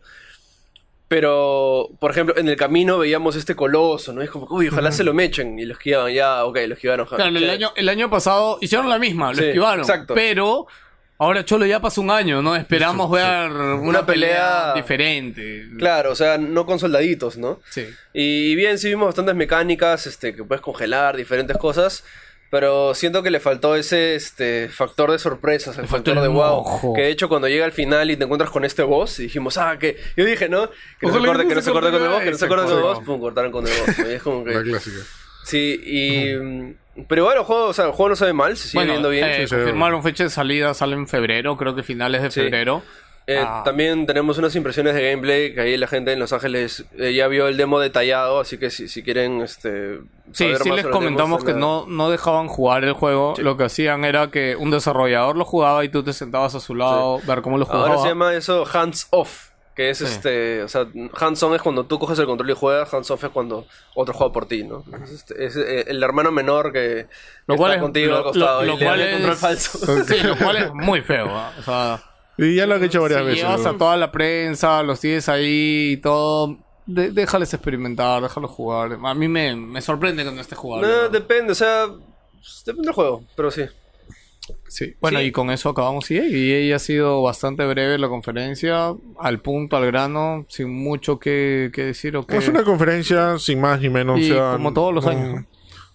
Pero, 1.08 1.90
por 2.02 2.12
ejemplo, 2.12 2.36
en 2.38 2.50
el 2.50 2.58
camino 2.58 2.98
veíamos 2.98 3.38
este 3.38 3.56
coloso, 3.56 4.12
¿no? 4.12 4.22
Es 4.22 4.30
como, 4.30 4.46
uy, 4.50 4.68
ojalá 4.68 4.92
se 4.92 5.06
lo 5.06 5.14
mechen, 5.14 5.58
y 5.58 5.64
lo 5.66 5.74
esquivaban, 5.74 6.14
ya, 6.14 6.44
ok, 6.44 6.58
lo 6.68 6.74
esquivaron. 6.74 7.06
ja, 7.08 7.16
Claro, 7.16 7.38
el 7.38 7.50
año, 7.50 7.72
el 7.78 7.88
año 7.88 8.10
pasado 8.10 8.58
hicieron 8.60 8.90
la 8.90 9.00
misma, 9.00 9.30
lo 9.32 9.38
Sí, 9.38 9.46
esquivaron. 9.46 9.80
exacto. 9.80 10.14
Pero 10.14 10.68
ahora 11.18 11.46
Cholo 11.46 11.66
ya 11.66 11.80
pasó 11.80 12.02
un 12.02 12.12
año, 12.12 12.42
¿no? 12.42 12.58
Esperamos 12.58 13.10
ver 13.10 13.50
una, 13.50 14.06
pelea, 14.06 14.74
pelea- 14.74 14.74
diferente. 14.76 15.68
Claro, 15.78 16.12
o 16.12 16.16
sea, 16.16 16.38
no 16.38 16.66
con 16.66 16.78
soldaditos, 16.78 17.38
¿no? 17.38 17.62
Sí. 17.70 17.86
Y 18.14 18.56
bien, 18.56 18.78
sí 18.78 18.90
vimos 18.90 19.06
bastantes 19.06 19.34
mecánicas, 19.36 20.06
este, 20.08 20.36
que 20.36 20.44
puedes 20.44 20.62
congelar, 20.62 21.16
diferentes 21.16 21.56
cosas. 21.58 22.04
Pero 22.50 22.94
siento 22.96 23.24
que 23.24 23.30
le 23.30 23.40
faltó 23.42 23.76
ese 23.76 24.16
este, 24.16 24.70
factor 24.70 25.12
de 25.12 25.20
sorpresas, 25.20 25.78
el 25.78 25.88
factor 25.88 26.16
el 26.18 26.24
de 26.24 26.30
wow. 26.30 26.94
Que 26.96 27.02
de 27.02 27.10
hecho 27.10 27.28
cuando 27.28 27.48
llega 27.50 27.66
al 27.66 27.74
final 27.74 28.10
y 28.10 28.16
te 28.16 28.24
encuentras 28.24 28.50
con 28.52 28.64
este 28.64 28.84
boss, 28.84 29.20
y 29.20 29.24
dijimos, 29.24 29.58
ah, 29.58 29.78
que. 29.78 29.98
Yo 30.16 30.24
dije, 30.24 30.48
¿no? 30.48 30.70
Que 31.00 31.08
no 31.08 31.14
se 31.14 31.20
no 31.20 31.38
que 31.48 31.56
no 31.56 31.62
se 31.62 31.70
acorde 31.70 31.92
con 31.92 32.02
el 32.02 32.10
boss, 32.10 32.22
que 32.24 32.32
no 32.32 32.38
se 32.38 32.46
acorde 32.46 32.64
con 32.66 32.78
el 32.78 32.82
boss, 32.84 33.00
pum, 33.04 33.20
cortaron 33.20 33.52
con 33.52 33.68
el 33.68 33.74
boss. 33.74 34.00
¿no? 34.00 34.10
Y 34.10 34.14
es 34.14 34.24
como 34.24 34.46
La 34.46 34.54
que. 34.64 34.70
clásica. 34.70 34.98
Sí, 35.44 35.80
y. 35.84 36.36
mm, 36.36 36.76
Pero 37.08 37.22
igual 37.24 37.38
el 37.38 37.44
juego, 37.44 37.66
o 37.68 37.74
sea, 37.74 37.86
el 37.86 37.92
juego 37.92 38.10
no 38.10 38.16
se 38.16 38.26
ve 38.26 38.34
mal, 38.34 38.56
se 38.58 38.68
sigue 38.70 38.80
Bueno, 38.80 38.92
viendo 38.94 39.10
bien. 39.10 39.26
eh, 39.30 39.36
Sí, 39.42 39.48
sí. 39.48 39.56
confirmaron 39.56 40.02
fecha 40.04 40.24
de 40.24 40.30
salida, 40.30 40.74
sale 40.74 40.96
en 40.96 41.08
febrero, 41.08 41.56
creo 41.58 41.76
que 41.76 41.84
finales 41.84 42.22
de 42.24 42.32
Sí. 42.32 42.40
febrero. 42.42 42.82
Eh, 43.30 43.38
Ah. 43.46 43.62
También 43.66 44.06
tenemos 44.06 44.38
unas 44.38 44.56
impresiones 44.56 44.96
de 44.96 45.10
gameplay 45.12 45.54
que 45.54 45.60
ahí 45.60 45.76
la 45.76 45.88
gente 45.88 46.14
en 46.14 46.20
Los 46.20 46.32
Ángeles 46.32 46.86
eh, 46.98 47.14
ya 47.14 47.28
vio 47.28 47.50
el 47.50 47.58
demo 47.58 47.78
detallado, 47.80 48.40
así 48.40 48.58
que 48.58 48.70
si, 48.70 48.88
si 48.88 49.04
quieren 49.04 49.42
este, 49.42 50.00
Sí, 50.32 50.50
sí 50.64 50.72
les 50.72 50.86
comentamos 50.88 51.44
que 51.44 51.52
la- 51.52 51.60
no, 51.60 51.86
no 51.88 52.10
dejaban 52.10 52.48
jugar 52.48 52.86
el 52.86 52.94
juego. 52.94 53.34
Sí. 53.36 53.42
Lo 53.44 53.58
que 53.58 53.66
hacían 53.66 54.06
era 54.06 54.32
que 54.32 54.56
un 54.56 54.72
desarrollador 54.72 55.36
lo 55.36 55.44
jugaba 55.44 55.84
y 55.84 55.90
tú 55.90 56.04
te 56.04 56.14
sentabas 56.14 56.56
a 56.56 56.62
su 56.62 56.74
lado, 56.74 57.20
ver 57.28 57.42
cómo 57.42 57.58
lo 57.58 57.66
jugaba. 57.66 57.88
Ahora 57.88 58.02
se 58.02 58.08
llama 58.08 58.34
eso 58.34 58.64
hands 58.72 59.08
off, 59.10 59.50
que 59.76 59.90
es 59.90 59.98
Sí. 59.98 60.06
este, 60.06 60.64
o 60.64 60.70
sea, 60.70 60.86
hands 61.20 61.44
on 61.44 61.54
es 61.54 61.62
cuando 61.62 61.86
tú 61.86 62.00
coges 62.00 62.18
el 62.20 62.28
control 62.28 62.50
y 62.50 62.54
juegas, 62.54 62.94
hands 62.94 63.12
off 63.12 63.26
es 63.26 63.30
cuando 63.32 63.68
otro 63.94 64.14
juega 64.14 64.32
por 64.32 64.46
ti, 64.48 64.64
¿no? 64.64 64.86
Es, 65.04 65.12
este- 65.12 65.46
es, 65.46 65.58
eh, 65.58 65.84
el 65.88 66.02
hermano 66.02 66.32
menor 66.32 66.72
que 66.72 67.08
Lo 67.46 67.56
está 67.56 67.58
cual 67.58 67.74
es- 67.74 67.82
contigo 67.82 68.12
lo- 68.12 68.18
al 68.20 68.24
costado 68.24 68.62
lo- 68.62 68.64
y 68.64 68.68
lo 68.68 68.76
le 68.78 68.86
da 68.86 68.90
cual 68.90 69.02
el 69.02 69.12
control 69.16 69.36
falso. 69.36 69.80
Sí, 70.08 70.16
lo 70.24 70.38
cual 70.38 70.56
es 70.56 70.74
muy 70.74 71.02
feo. 71.02 71.28
¿ah? 71.30 71.52
O 71.60 71.62
sea, 71.64 72.04
Y 72.38 72.56
ya 72.56 72.66
lo 72.68 72.76
han 72.76 72.84
hecho 72.84 73.02
varias 73.02 73.20
si 73.22 73.26
veces. 73.26 73.42
llevas 73.44 73.62
¿no? 73.64 73.70
a 73.70 73.78
toda 73.78 73.98
la 73.98 74.12
prensa, 74.12 74.84
los 74.84 75.00
tienes 75.00 75.28
ahí 75.30 75.94
y 75.94 75.98
todo. 75.98 76.58
de- 76.86 77.12
déjales 77.12 77.54
experimentar, 77.54 78.22
déjalos 78.22 78.52
jugar. 78.52 78.98
A 79.04 79.14
mí 79.14 79.28
me, 79.28 79.56
me 79.56 79.82
sorprende 79.82 80.24
que 80.24 80.32
no 80.32 80.40
esté 80.42 80.56
jugando. 80.56 80.88
No, 80.88 81.10
depende, 81.10 81.52
o 81.52 81.56
sea, 81.56 81.88
depende 82.66 82.88
del 82.88 82.94
juego, 82.94 83.24
pero 83.36 83.52
sí. 83.52 83.64
Sí. 84.70 84.94
Bueno, 85.02 85.20
Sí. 85.20 85.26
y 85.26 85.32
con 85.34 85.50
eso 85.52 85.68
acabamos 85.70 86.10
EA. 86.10 86.26
Y 86.26 86.52
EA 86.70 86.78
ha 86.78 86.80
sido 86.80 87.22
bastante 87.22 87.66
breve 87.66 87.98
la 87.98 88.08
conferencia, 88.08 88.94
al 89.20 89.42
punto, 89.42 89.76
al 89.76 89.86
grano, 89.88 90.46
sin 90.48 90.70
mucho 90.70 91.20
que, 91.20 91.70
que 91.74 91.84
decir 91.84 92.16
o 92.16 92.26
que... 92.26 92.38
Es 92.38 92.48
una 92.48 92.64
conferencia 92.64 93.38
sin 93.40 93.60
más 93.60 93.82
ni 93.82 93.90
menos. 93.90 94.20
Y 94.20 94.32
o 94.32 94.36
sea, 94.36 94.52
como 94.54 94.72
todos 94.74 94.94
los 94.94 95.06
años. 95.06 95.44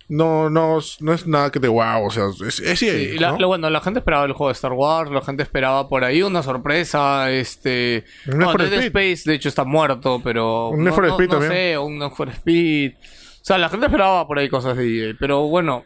No, 0.09 0.51
no, 0.51 0.79
no 1.01 1.13
es 1.15 1.27
nada 1.27 1.51
que 1.51 1.59
te 1.61 1.69
wow, 1.69 2.05
o 2.07 2.11
sea, 2.11 2.25
es, 2.47 2.61
es 2.61 2.83
EA, 2.83 2.93
Sí, 2.93 3.19
la- 3.19 3.33
¿no? 3.33 3.39
lo 3.39 3.49
bueno, 3.49 3.71
la 3.71 3.81
gente 3.81 4.01
esperaba 4.01 4.25
el 4.27 4.33
juego 4.33 4.49
de 4.49 4.53
Star 4.55 4.73
Wars, 4.73 5.11
la 5.11 5.23
gente 5.23 5.43
esperaba 5.43 5.89
por 5.89 6.05
ahí 6.05 6.23
una 6.23 6.43
sorpresa, 6.43 7.31
este... 7.31 8.05
Un 8.27 8.43
for 8.43 8.61
Dead 8.63 8.73
Speed. 8.83 8.87
Space, 8.87 9.31
de 9.31 9.37
hecho, 9.37 9.49
está 9.49 9.65
muerto, 9.65 10.21
pero... 10.23 10.69
Un 10.69 10.81
Need 10.85 10.89
no, 10.91 10.95
for 10.95 11.07
no- 11.07 11.13
Speed 11.15 11.29
no 11.29 11.33
también. 11.39 11.53
sé, 11.53 11.79
un 11.79 11.99
Need 11.99 12.11
for 12.11 12.29
Speed... 12.29 12.93
O 12.95 13.45
sea, 13.45 13.59
la 13.59 13.69
gente 13.69 13.87
esperaba 13.87 14.27
por 14.27 14.39
ahí 14.39 14.49
cosas 14.49 14.77
de 14.77 15.09
EA, 15.11 15.17
pero 15.19 15.47
bueno... 15.49 15.85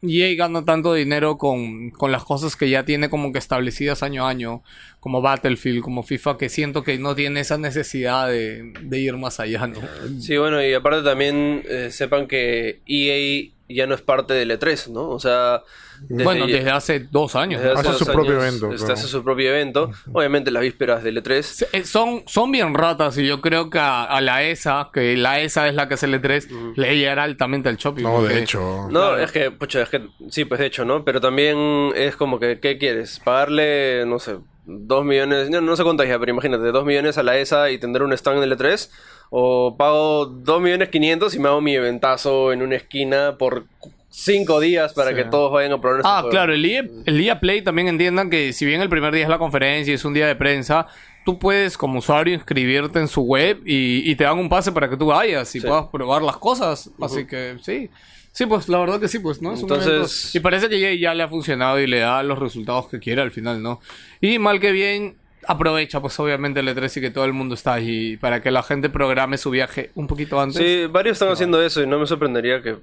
EA 0.00 0.32
gana 0.36 0.64
tanto 0.64 0.94
dinero 0.94 1.38
con, 1.38 1.90
con 1.90 2.12
las 2.12 2.22
cosas 2.22 2.54
que 2.54 2.70
ya 2.70 2.84
tiene 2.84 3.10
como 3.10 3.32
que 3.32 3.38
establecidas 3.40 4.04
año 4.04 4.26
a 4.26 4.28
año, 4.30 4.62
como 5.00 5.20
Battlefield, 5.22 5.82
como 5.82 6.04
FIFA, 6.04 6.38
que 6.38 6.48
siento 6.48 6.84
que 6.84 6.98
no 7.00 7.16
tiene 7.16 7.40
esa 7.40 7.58
necesidad 7.58 8.28
de, 8.28 8.74
de 8.80 8.98
ir 9.00 9.16
más 9.16 9.40
allá, 9.40 9.66
¿no? 9.66 9.80
Sí, 10.20 10.36
bueno, 10.36 10.64
y 10.64 10.72
aparte 10.72 11.02
también 11.02 11.64
eh, 11.68 11.88
sepan 11.90 12.28
que 12.28 12.80
EA 12.86 13.50
ya 13.68 13.86
no 13.86 13.94
es 13.94 14.00
parte 14.02 14.34
del 14.34 14.50
E3, 14.50 14.88
¿no? 14.88 15.08
O 15.10 15.18
sea, 15.18 15.62
desde- 16.00 16.24
bueno, 16.24 16.46
desde 16.46 16.70
hace 16.70 17.00
dos 17.00 17.34
años. 17.36 17.60
desde. 17.60 17.74
Hace 17.74 17.88
dos 17.88 17.98
su 17.98 18.06
propio 18.06 18.32
años, 18.40 18.44
evento, 18.44 18.68
claro. 18.76 18.92
hace 18.94 19.06
su 19.08 19.22
propio 19.24 19.48
evento. 19.50 19.90
Obviamente 20.12 20.50
las 20.50 20.62
vísperas 20.62 21.02
del 21.04 21.22
E3. 21.22 21.42
Se- 21.42 21.68
eh, 21.72 21.84
Son, 21.84 22.22
son 22.26 22.50
bien 22.52 22.72
ratas 22.74 23.18
y 23.18 23.26
yo 23.26 23.40
creo 23.40 23.68
que 23.70 23.78
a, 23.78 24.04
a 24.04 24.20
la 24.20 24.42
ESA, 24.42 24.90
que 24.92 25.16
la 25.16 25.40
ESA 25.40 25.68
es 25.68 25.74
la 25.74 25.88
que 25.88 25.94
hace 25.94 26.06
el 26.06 26.14
E3, 26.14 26.72
le 26.76 26.96
llegará 26.96 27.24
altamente 27.24 27.68
al 27.68 27.76
shopping. 27.76 28.02
No, 28.04 28.22
de 28.22 28.42
hecho. 28.42 28.86
No, 28.90 29.00
Claro. 29.10 29.18
es 29.18 29.32
que, 29.32 29.50
pucha, 29.50 29.82
es 29.82 29.88
que, 29.88 30.08
sí, 30.30 30.44
pues 30.44 30.60
de 30.60 30.66
hecho, 30.66 30.84
¿no? 30.84 31.04
Pero 31.04 31.20
también 31.20 31.92
es 31.94 32.16
como 32.16 32.38
que, 32.38 32.60
¿qué 32.60 32.78
quieres? 32.78 33.20
Pagarle, 33.20 34.04
no 34.06 34.18
sé, 34.18 34.36
dos 34.70 35.04
millones, 35.04 35.48
no, 35.50 35.60
no 35.62 35.74
sé 35.76 35.82
cuánto 35.82 36.04
ya, 36.04 36.18
pero 36.18 36.30
imagínate, 36.32 36.64
dos 36.72 36.84
millones 36.84 37.16
a 37.16 37.22
la 37.22 37.38
ESA 37.38 37.70
y 37.70 37.78
tener 37.78 38.02
un 38.02 38.12
stand 38.12 38.36
en 38.38 38.44
el 38.44 38.56
E3, 38.58 38.90
o 39.30 39.76
pago 39.78 40.26
dos 40.26 40.60
millones 40.60 40.90
quinientos 40.90 41.34
y 41.34 41.38
me 41.38 41.48
hago 41.48 41.60
mi 41.62 41.74
eventazo 41.74 42.52
en 42.52 42.60
una 42.62 42.76
esquina 42.76 43.36
por 43.38 43.64
cinco 44.10 44.60
días 44.60 44.92
para 44.94 45.10
Sí. 45.10 45.16
que 45.16 45.24
todos 45.24 45.52
vayan 45.52 45.72
a 45.72 45.80
probar 45.80 46.02
Ah, 46.04 46.24
claro, 46.30 46.52
el 46.52 46.64
EA, 46.64 46.84
el 47.06 47.20
EA 47.20 47.40
Play 47.40 47.62
también 47.62 47.88
entiendan 47.88 48.30
que 48.30 48.52
si 48.52 48.66
bien 48.66 48.80
el 48.82 48.88
primer 48.88 49.12
día 49.14 49.22
es 49.24 49.28
la 49.28 49.38
conferencia 49.38 49.90
y 49.92 49.94
es 49.94 50.04
un 50.04 50.12
día 50.14 50.26
de 50.26 50.36
prensa, 50.36 50.86
tú 51.24 51.38
puedes 51.38 51.76
como 51.78 51.98
usuario 51.98 52.34
inscribirte 52.34 52.98
en 52.98 53.08
su 53.08 53.22
web 53.22 53.60
y, 53.66 54.10
y 54.10 54.16
te 54.16 54.24
dan 54.24 54.38
un 54.38 54.48
pase 54.48 54.72
para 54.72 54.88
que 54.88 54.96
tú 54.96 55.06
vayas 55.06 55.54
y 55.54 55.60
Sí. 55.60 55.66
puedas 55.66 55.86
probar 55.86 56.22
las 56.22 56.36
cosas. 56.38 56.90
Así 57.00 57.26
que 57.26 57.56
sí. 57.62 57.90
Sí, 58.38 58.46
pues 58.46 58.68
la 58.68 58.78
verdad 58.78 59.00
que 59.00 59.08
sí, 59.08 59.18
pues, 59.18 59.42
¿no? 59.42 59.52
Es 59.52 59.64
un 59.64 59.64
Entonces- 59.64 59.88
evento- 60.32 60.38
Y 60.38 60.40
parece 60.40 60.68
que 60.68 60.96
ya 60.96 61.12
le 61.12 61.24
ha 61.24 61.28
funcionado 61.28 61.80
y 61.80 61.88
le 61.88 61.98
da 61.98 62.22
los 62.22 62.38
resultados 62.38 62.86
que 62.86 63.00
quiere 63.00 63.20
al 63.20 63.32
final, 63.32 63.60
¿no? 63.60 63.80
Y 64.20 64.38
mal 64.38 64.60
que 64.60 64.70
bien, 64.70 65.16
aprovecha 65.44 66.00
pues 66.00 66.20
obviamente 66.20 66.60
el 66.60 66.68
E3 66.68 66.98
y 66.98 67.00
que 67.00 67.10
todo 67.10 67.24
el 67.24 67.32
mundo 67.32 67.56
está 67.56 67.74
ahí 67.74 68.16
para 68.16 68.40
que 68.40 68.52
la 68.52 68.62
gente 68.62 68.90
programe 68.90 69.38
su 69.38 69.50
viaje 69.50 69.90
un 69.96 70.06
poquito 70.06 70.40
antes. 70.40 70.56
Sí, 70.56 70.86
varios 70.88 71.14
están 71.16 71.30
haciendo 71.30 71.60
eso 71.60 71.82
y 71.82 71.88
no 71.88 71.98
me 71.98 72.06
sorprendería 72.06 72.62
que 72.62 72.76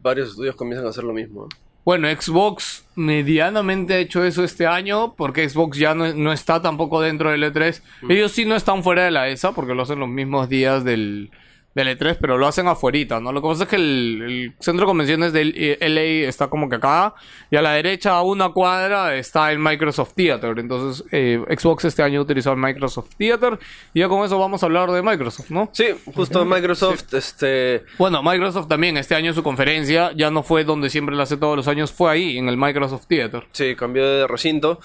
varios 0.00 0.30
estudios 0.30 0.56
comiencen 0.56 0.86
a 0.86 0.88
hacer 0.88 1.04
lo 1.04 1.12
mismo. 1.12 1.46
Bueno, 1.84 2.08
Xbox 2.08 2.86
medianamente 2.94 3.92
ha 3.92 3.98
hecho 3.98 4.24
eso 4.24 4.42
este 4.44 4.66
año 4.66 5.14
porque 5.14 5.46
Xbox 5.46 5.76
ya 5.76 5.94
no, 5.94 6.10
no 6.14 6.32
está 6.32 6.62
tampoco 6.62 7.02
dentro 7.02 7.30
del 7.30 7.42
E3. 7.42 7.82
Ellos 8.08 8.32
sí 8.32 8.46
no 8.46 8.56
están 8.56 8.82
fuera 8.82 9.04
de 9.04 9.10
la 9.10 9.28
ESA 9.28 9.52
porque 9.52 9.74
lo 9.74 9.82
hacen 9.82 9.98
los 9.98 10.08
mismos 10.08 10.48
días 10.48 10.84
del, 10.84 11.30
del 11.74 11.96
E3, 11.96 12.18
pero 12.20 12.36
lo 12.36 12.46
hacen 12.46 12.66
afuerita, 12.66 13.20
¿no? 13.20 13.32
Lo 13.32 13.40
que 13.40 13.48
pasa 13.48 13.62
es 13.64 13.68
que 13.68 13.76
el, 13.76 14.22
el 14.22 14.54
centro 14.58 14.86
de 14.86 14.90
convenciones 14.90 15.32
del 15.32 15.54
LA 15.80 16.28
está 16.28 16.48
como 16.48 16.68
que 16.68 16.76
acá 16.76 17.14
y 17.50 17.56
a 17.56 17.62
la 17.62 17.72
derecha 17.72 18.16
a 18.16 18.22
una 18.22 18.48
cuadra 18.48 19.14
está 19.14 19.52
el 19.52 19.58
Microsoft 19.58 20.14
Theater. 20.14 20.58
Entonces 20.58 21.04
eh, 21.12 21.40
Xbox 21.48 21.84
este 21.84 22.02
año 22.02 22.20
utilizó 22.20 22.50
el 22.52 22.58
Microsoft 22.58 23.10
Theater 23.16 23.58
y 23.94 24.00
ya 24.00 24.08
con 24.08 24.24
eso 24.24 24.38
vamos 24.38 24.62
a 24.62 24.66
hablar 24.66 24.90
de 24.90 25.02
Microsoft, 25.02 25.50
¿no? 25.50 25.70
Sí, 25.72 25.86
justo 26.14 26.44
Microsoft, 26.44 27.14
este... 27.14 27.84
Bueno, 27.98 28.22
Microsoft 28.22 28.66
también 28.66 28.96
este 28.96 29.14
año 29.14 29.32
su 29.32 29.42
conferencia 29.42 30.12
ya 30.16 30.30
no 30.30 30.42
fue 30.42 30.64
donde 30.64 30.90
siempre 30.90 31.14
la 31.14 31.22
hace 31.22 31.36
todos 31.36 31.56
los 31.56 31.68
años, 31.68 31.92
fue 31.92 32.10
ahí, 32.10 32.38
en 32.38 32.48
el 32.48 32.56
Microsoft 32.56 33.06
Theater. 33.06 33.44
Sí, 33.52 33.76
cambió 33.76 34.04
de 34.04 34.26
recinto. 34.26 34.80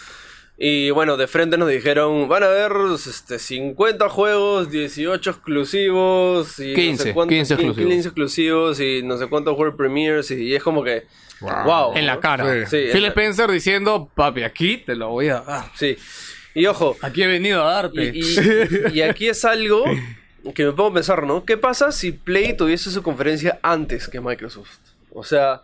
Y 0.58 0.90
bueno, 0.92 1.18
de 1.18 1.28
frente 1.28 1.58
nos 1.58 1.68
dijeron, 1.70 2.30
van 2.30 2.44
a 2.44 2.46
haber 2.46 2.72
este, 2.96 3.40
50 3.40 4.08
juegos, 4.08 4.72
18 4.72 5.30
exclusivos 5.30 6.60
y 6.60 6.74
15, 6.74 6.92
no 6.92 6.98
sé 7.04 7.14
cuántos, 7.14 7.36
15 7.36 7.54
exclusivos. 7.56 7.92
15 7.92 8.08
exclusivos 8.08 8.80
y 8.80 9.04
no 9.04 9.18
sé 9.18 9.28
cuántos 9.28 9.58
World 9.58 9.76
Premiers 9.76 10.32
y, 10.32 10.36
y 10.44 10.56
es 10.56 10.64
como 10.64 10.84
que, 10.84 11.04
Wow. 11.42 11.64
wow. 11.66 11.98
En 11.98 12.06
la 12.06 12.22
cara. 12.22 12.66
Sí. 12.66 12.86
Sí, 12.86 12.92
Phil 12.94 13.02
la- 13.02 13.10
Spencer 13.10 13.52
diciendo, 13.52 14.10
papi, 14.16 14.44
aquí 14.44 14.78
te 14.78 14.96
lo 14.96 15.10
voy 15.10 15.28
a 15.28 15.42
dar. 15.42 15.66
Sí. 15.76 15.98
Y 16.54 16.66
ojo, 16.68 16.96
Aquí 17.02 17.24
he 17.24 17.28
venido 17.28 17.62
a 17.68 17.74
darte. 17.74 18.12
y, 18.16 18.20
y- 18.22 18.98
y 19.00 19.02
aquí 19.02 19.28
es 19.28 19.44
algo 19.44 19.84
que 20.54 20.64
me 20.64 20.72
pongo 20.72 20.92
a 20.92 20.94
pensar, 20.94 21.24
¿no? 21.24 21.44
¿Qué 21.44 21.58
pasa 21.58 21.92
si 21.92 22.14
Play 22.14 22.56
tuviese 22.56 22.90
su 22.90 23.04
conferencia 23.04 23.60
antes 23.62 24.08
que 24.08 24.22
Microsoft? 24.22 24.78
O 25.12 25.26
sea, 25.26 25.62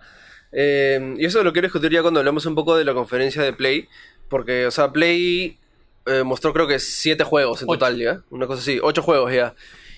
eh, 0.52 1.16
y 1.18 1.26
eso 1.26 1.42
lo 1.44 1.54
quiero 1.54 1.68
discutir 1.68 1.92
ya 1.92 2.02
cuando 2.02 2.20
hablemos 2.20 2.46
un 2.46 2.56
poco 2.56 2.76
de 2.76 2.84
la 2.84 2.94
conferencia 2.94 3.42
de 3.42 3.54
Play, 3.54 3.88
porque, 4.32 4.66
o 4.66 4.72
sea, 4.72 4.92
Play 4.92 5.60
eh, 6.08 6.24
mostró 6.24 6.52
creo 6.54 6.66
que 6.68 6.80
siete 6.80 7.24
juegos 7.24 7.62
en 7.62 7.70
Ocho. 7.70 7.78
total, 7.78 7.98
¿ya? 8.00 8.22
Una 8.32 8.48
cosa 8.48 8.62
así, 8.64 8.80
ocho 8.82 9.04
juegos 9.04 9.32
ya. 9.32 9.54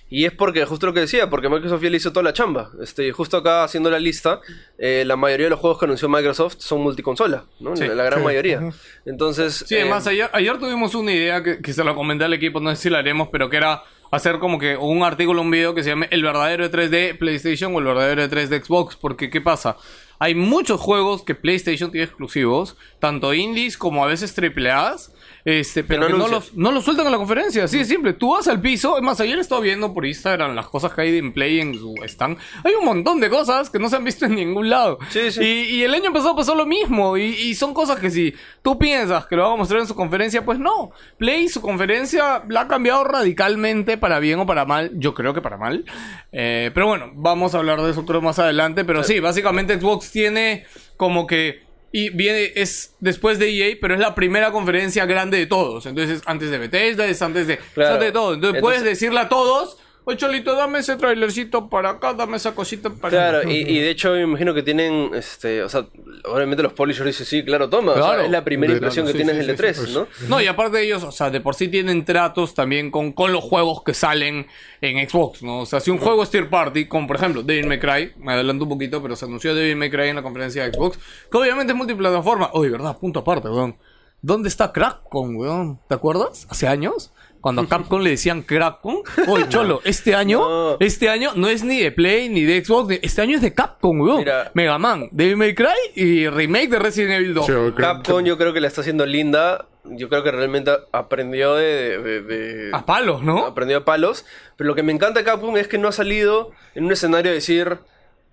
Y 0.09 0.25
es 0.25 0.31
porque, 0.31 0.63
justo 0.65 0.85
lo 0.85 0.93
que 0.93 0.99
decía, 0.99 1.27
porque 1.29 1.49
Microsoft 1.49 1.81
ya 1.81 1.89
le 1.89 1.97
hizo 1.97 2.11
toda 2.11 2.23
la 2.23 2.33
chamba. 2.33 2.69
Este, 2.81 3.11
justo 3.13 3.37
acá 3.37 3.63
haciendo 3.63 3.89
la 3.89 3.97
lista, 3.97 4.41
eh, 4.77 5.03
la 5.07 5.15
mayoría 5.15 5.45
de 5.45 5.49
los 5.51 5.59
juegos 5.59 5.79
que 5.79 5.85
anunció 5.85 6.07
Microsoft 6.09 6.57
son 6.59 6.81
multiconsola, 6.81 7.45
¿no? 7.61 7.75
Sí. 7.75 7.87
la, 7.87 7.95
la 7.95 8.03
gran 8.03 8.19
Sí. 8.19 8.25
mayoría. 8.25 8.61
Entonces... 9.05 9.63
Sí, 9.67 9.75
eh, 9.75 9.81
además 9.81 10.05
ayer, 10.05 10.29
ayer 10.33 10.59
tuvimos 10.59 10.93
una 10.93 11.11
idea 11.13 11.41
que, 11.41 11.61
que 11.61 11.73
se 11.73 11.83
la 11.83 11.95
comenté 11.95 12.25
al 12.25 12.33
equipo, 12.33 12.59
no 12.59 12.69
sé 12.75 12.75
si 12.75 12.89
la 12.91 12.99
haremos, 12.99 13.29
pero 13.31 13.49
que 13.49 13.57
era 13.57 13.81
hacer 14.11 14.37
como 14.37 14.59
que 14.59 14.77
un 14.77 15.01
artículo, 15.03 15.41
un 15.41 15.49
video 15.49 15.73
que 15.73 15.81
se 15.81 15.89
llame 15.89 16.07
El 16.11 16.21
verdadero 16.21 16.63
E3 16.69 16.89
de 16.89 17.15
PlayStation 17.15 17.73
o 17.73 17.79
el 17.79 17.85
verdadero 17.85 18.21
E3 18.23 18.47
de 18.49 18.61
Xbox, 18.63 18.95
porque 18.95 19.31
¿qué 19.31 19.41
pasa? 19.41 19.77
Hay 20.23 20.35
muchos 20.35 20.79
juegos 20.79 21.21
que 21.21 21.35
PlayStation 21.35 21.91
tiene 21.91 22.05
exclusivos, 22.05 22.77
tanto 22.99 23.33
indies 23.33 23.77
como 23.77 24.05
a 24.05 24.07
veces 24.07 24.33
AAAs, 24.33 25.11
este, 25.45 25.83
pero 25.83 26.07
no 26.09 26.27
los, 26.27 26.53
no 26.55 26.71
los 26.71 26.85
sueltan 26.85 27.05
en 27.05 27.11
la 27.11 27.17
conferencia, 27.17 27.65
así 27.65 27.77
de 27.77 27.85
simple. 27.85 28.13
Tú 28.13 28.33
vas 28.33 28.47
al 28.47 28.61
piso, 28.61 28.97
es 28.97 29.03
más, 29.03 29.19
ayer 29.19 29.37
estaba 29.39 29.59
viendo 29.59 29.93
por 29.93 30.05
Instagram 30.05 30.55
las 30.55 30.67
cosas 30.67 30.93
que 30.93 31.01
hay 31.01 31.11
de 31.11 31.17
gameplay 31.17 31.59
en 31.59 31.75
su 31.75 31.95
stand. 32.03 32.37
Hay 32.63 32.73
un 32.75 32.85
montón 32.85 33.19
de 33.19 33.29
cosas 33.29 33.69
que 33.69 33.79
no 33.79 33.89
se 33.89 33.95
han 33.97 34.03
visto 34.05 34.25
en 34.25 34.35
ningún 34.35 34.69
lado. 34.69 34.99
Sí, 35.09 35.31
sí. 35.31 35.43
Y, 35.43 35.75
y 35.75 35.83
el 35.83 35.93
año 35.93 36.13
pasado 36.13 36.35
pasó 36.35 36.55
lo 36.55 36.65
mismo. 36.65 37.17
Y, 37.17 37.23
y 37.23 37.55
son 37.55 37.73
cosas 37.73 37.99
que 37.99 38.09
si 38.09 38.33
tú 38.61 38.77
piensas 38.77 39.25
que 39.25 39.35
lo 39.35 39.43
van 39.43 39.53
a 39.53 39.55
mostrar 39.57 39.81
en 39.81 39.87
su 39.87 39.95
conferencia, 39.95 40.45
pues 40.45 40.59
no. 40.59 40.91
Play, 41.17 41.49
su 41.49 41.61
conferencia 41.61 42.43
la 42.47 42.61
ha 42.61 42.67
cambiado 42.67 43.03
radicalmente 43.03 43.97
para 43.97 44.19
bien 44.19 44.39
o 44.39 44.45
para 44.45 44.65
mal. 44.65 44.91
Yo 44.95 45.13
creo 45.13 45.33
que 45.33 45.41
para 45.41 45.57
mal. 45.57 45.83
Eh, 46.31 46.71
pero 46.73 46.87
bueno, 46.87 47.11
vamos 47.15 47.53
a 47.53 47.57
hablar 47.57 47.81
de 47.81 47.91
eso 47.91 48.05
creo 48.05 48.21
más 48.21 48.39
adelante. 48.39 48.85
Pero 48.85 49.03
sí, 49.03 49.19
básicamente 49.19 49.79
Xbox 49.79 50.11
tiene 50.11 50.65
como 50.95 51.27
que... 51.27 51.62
Y 51.95 52.09
viene, 52.09 52.51
es 52.55 52.95
después 52.99 53.37
de 53.37 53.49
EA, 53.51 53.77
pero 53.79 53.93
es 53.93 53.99
la 53.99 54.15
primera 54.15 54.51
conferencia 54.51 55.05
grande 55.05 55.37
de 55.37 55.45
todos. 55.45 55.85
Entonces, 55.85 56.21
antes 56.25 56.49
de 56.49 56.57
Bethesda, 56.57 57.05
es 57.05 57.21
antes 57.21 57.45
de, 57.45 57.53
es 57.53 57.59
Claro. 57.75 57.93
antes 57.93 58.07
de 58.07 58.11
todo. 58.11 58.33
Entonces, 58.33 58.57
Entonces- 58.57 58.61
puedes 58.61 58.83
decirle 58.83 59.19
a 59.19 59.29
todos, 59.29 59.77
oye 60.05 60.17
Cholito, 60.17 60.55
dame 60.55 60.79
ese 60.79 60.95
trailercito 60.95 61.69
para 61.69 61.91
acá, 61.91 62.13
dame 62.13 62.37
esa 62.37 62.53
cosita 62.55 62.89
para 62.89 63.09
Claro, 63.09 63.49
y, 63.49 63.55
y 63.57 63.79
de 63.79 63.89
hecho 63.89 64.11
me 64.11 64.21
imagino 64.21 64.53
que 64.53 64.63
tienen, 64.63 65.11
este, 65.13 65.63
o 65.63 65.69
sea, 65.69 65.85
obviamente 66.25 66.63
los 66.63 66.73
publishers 66.73 67.05
dicen, 67.05 67.25
sí, 67.25 67.43
claro, 67.45 67.69
toma, 67.69 67.91
o 67.91 67.95
sea, 67.95 68.03
Claro. 68.05 68.21
es 68.23 68.31
la 68.31 68.43
primera 68.43 68.71
De- 68.73 68.77
impresión 68.77 69.05
que 69.05 69.11
sí, 69.13 69.17
tienes 69.17 69.37
sí, 69.39 69.47
del 69.47 69.57
sí, 69.57 69.63
E3, 69.63 69.73
sí, 69.87 69.93
¿no? 69.93 70.07
No, 70.29 70.41
y 70.41 70.47
aparte 70.47 70.77
de 70.77 70.83
ellos, 70.85 71.03
o 71.03 71.11
sea, 71.11 71.29
de 71.29 71.41
por 71.41 71.55
sí 71.55 71.67
tienen 71.67 72.05
tratos 72.05 72.53
también 72.53 72.91
con, 72.91 73.11
con 73.13 73.31
los 73.31 73.43
juegos 73.43 73.83
que 73.83 73.93
salen 73.93 74.47
en 74.81 75.09
Xbox, 75.09 75.43
¿no? 75.43 75.59
O 75.61 75.65
sea, 75.65 75.79
si 75.79 75.91
un 75.91 75.97
juego 75.99 76.23
es 76.23 76.29
tier 76.29 76.49
party, 76.49 76.87
como 76.87 77.07
por 77.07 77.15
ejemplo 77.15 77.43
Devil 77.43 77.67
May 77.67 77.79
Cry, 77.79 78.13
me 78.17 78.33
adelanto 78.33 78.63
un 78.65 78.69
poquito, 78.69 79.01
pero 79.01 79.15
se 79.15 79.25
anunció 79.25 79.55
Devil 79.55 79.75
May 79.77 79.89
Cry 79.89 80.09
en 80.09 80.15
la 80.17 80.23
conferencia 80.23 80.63
de 80.63 80.73
Xbox, 80.73 80.99
que 81.31 81.37
obviamente 81.37 81.73
es 81.73 81.77
multiplataforma. 81.77 82.49
Oye, 82.53 82.69
¿verdad? 82.69 82.97
Punto 82.97 83.19
aparte, 83.19 83.47
weón. 83.49 83.75
¿Dónde 84.21 84.47
está 84.47 84.71
Crackcon, 84.71 85.35
weón? 85.35 85.79
¿Te 85.89 85.95
acuerdas? 85.95 86.47
Hace 86.49 86.65
años. 86.67 87.11
Cuando 87.43 87.61
a 87.63 87.67
Capcom 87.67 88.01
le 88.01 88.11
decían 88.11 88.41
Crackcon. 88.41 89.01
Oye, 89.27 89.45
Cholo, 89.49 89.81
este 89.83 90.15
año, 90.15 90.39
No. 90.39 90.77
este 90.79 91.09
año 91.09 91.31
no 91.35 91.49
es 91.49 91.63
ni 91.65 91.77
de 91.81 91.91
Play 91.91 92.29
ni 92.29 92.43
de 92.43 92.63
Xbox, 92.63 92.87
ni- 92.87 92.99
este 93.01 93.21
año 93.21 93.35
es 93.35 93.41
de 93.41 93.53
Capcom, 93.53 93.99
weón. 93.99 94.19
Mira. 94.19 94.49
Mega 94.53 94.77
Man, 94.77 95.09
Devil 95.11 95.35
May 95.35 95.53
Cry 95.53 95.67
y 95.93 96.29
remake 96.29 96.69
de 96.69 96.79
Resident 96.79 97.11
Evil 97.15 97.33
2. 97.33 97.45
Sí, 97.45 97.51
Capcom 97.77 98.23
yo 98.23 98.37
creo 98.37 98.53
que 98.53 98.61
la 98.61 98.67
está 98.69 98.79
haciendo 98.79 99.05
linda, 99.05 99.67
yo 99.83 100.07
creo 100.07 100.23
que 100.23 100.31
realmente 100.31 100.71
aprendió 100.93 101.55
de... 101.55 101.97
de- 102.01 102.21
de- 102.21 102.69
A 102.71 102.85
palos, 102.85 103.21
¿no? 103.23 103.45
aprendió 103.45 103.79
a 103.79 103.83
palos, 103.83 104.25
pero 104.55 104.69
lo 104.69 104.75
que 104.75 104.83
me 104.83 104.93
encanta 104.93 105.19
de 105.19 105.25
Capcom 105.25 105.57
es 105.57 105.67
que 105.67 105.77
no 105.77 105.89
ha 105.89 105.91
salido 105.91 106.51
en 106.75 106.85
un 106.85 106.93
escenario 106.93 107.29
a 107.31 107.35
decir... 107.35 107.79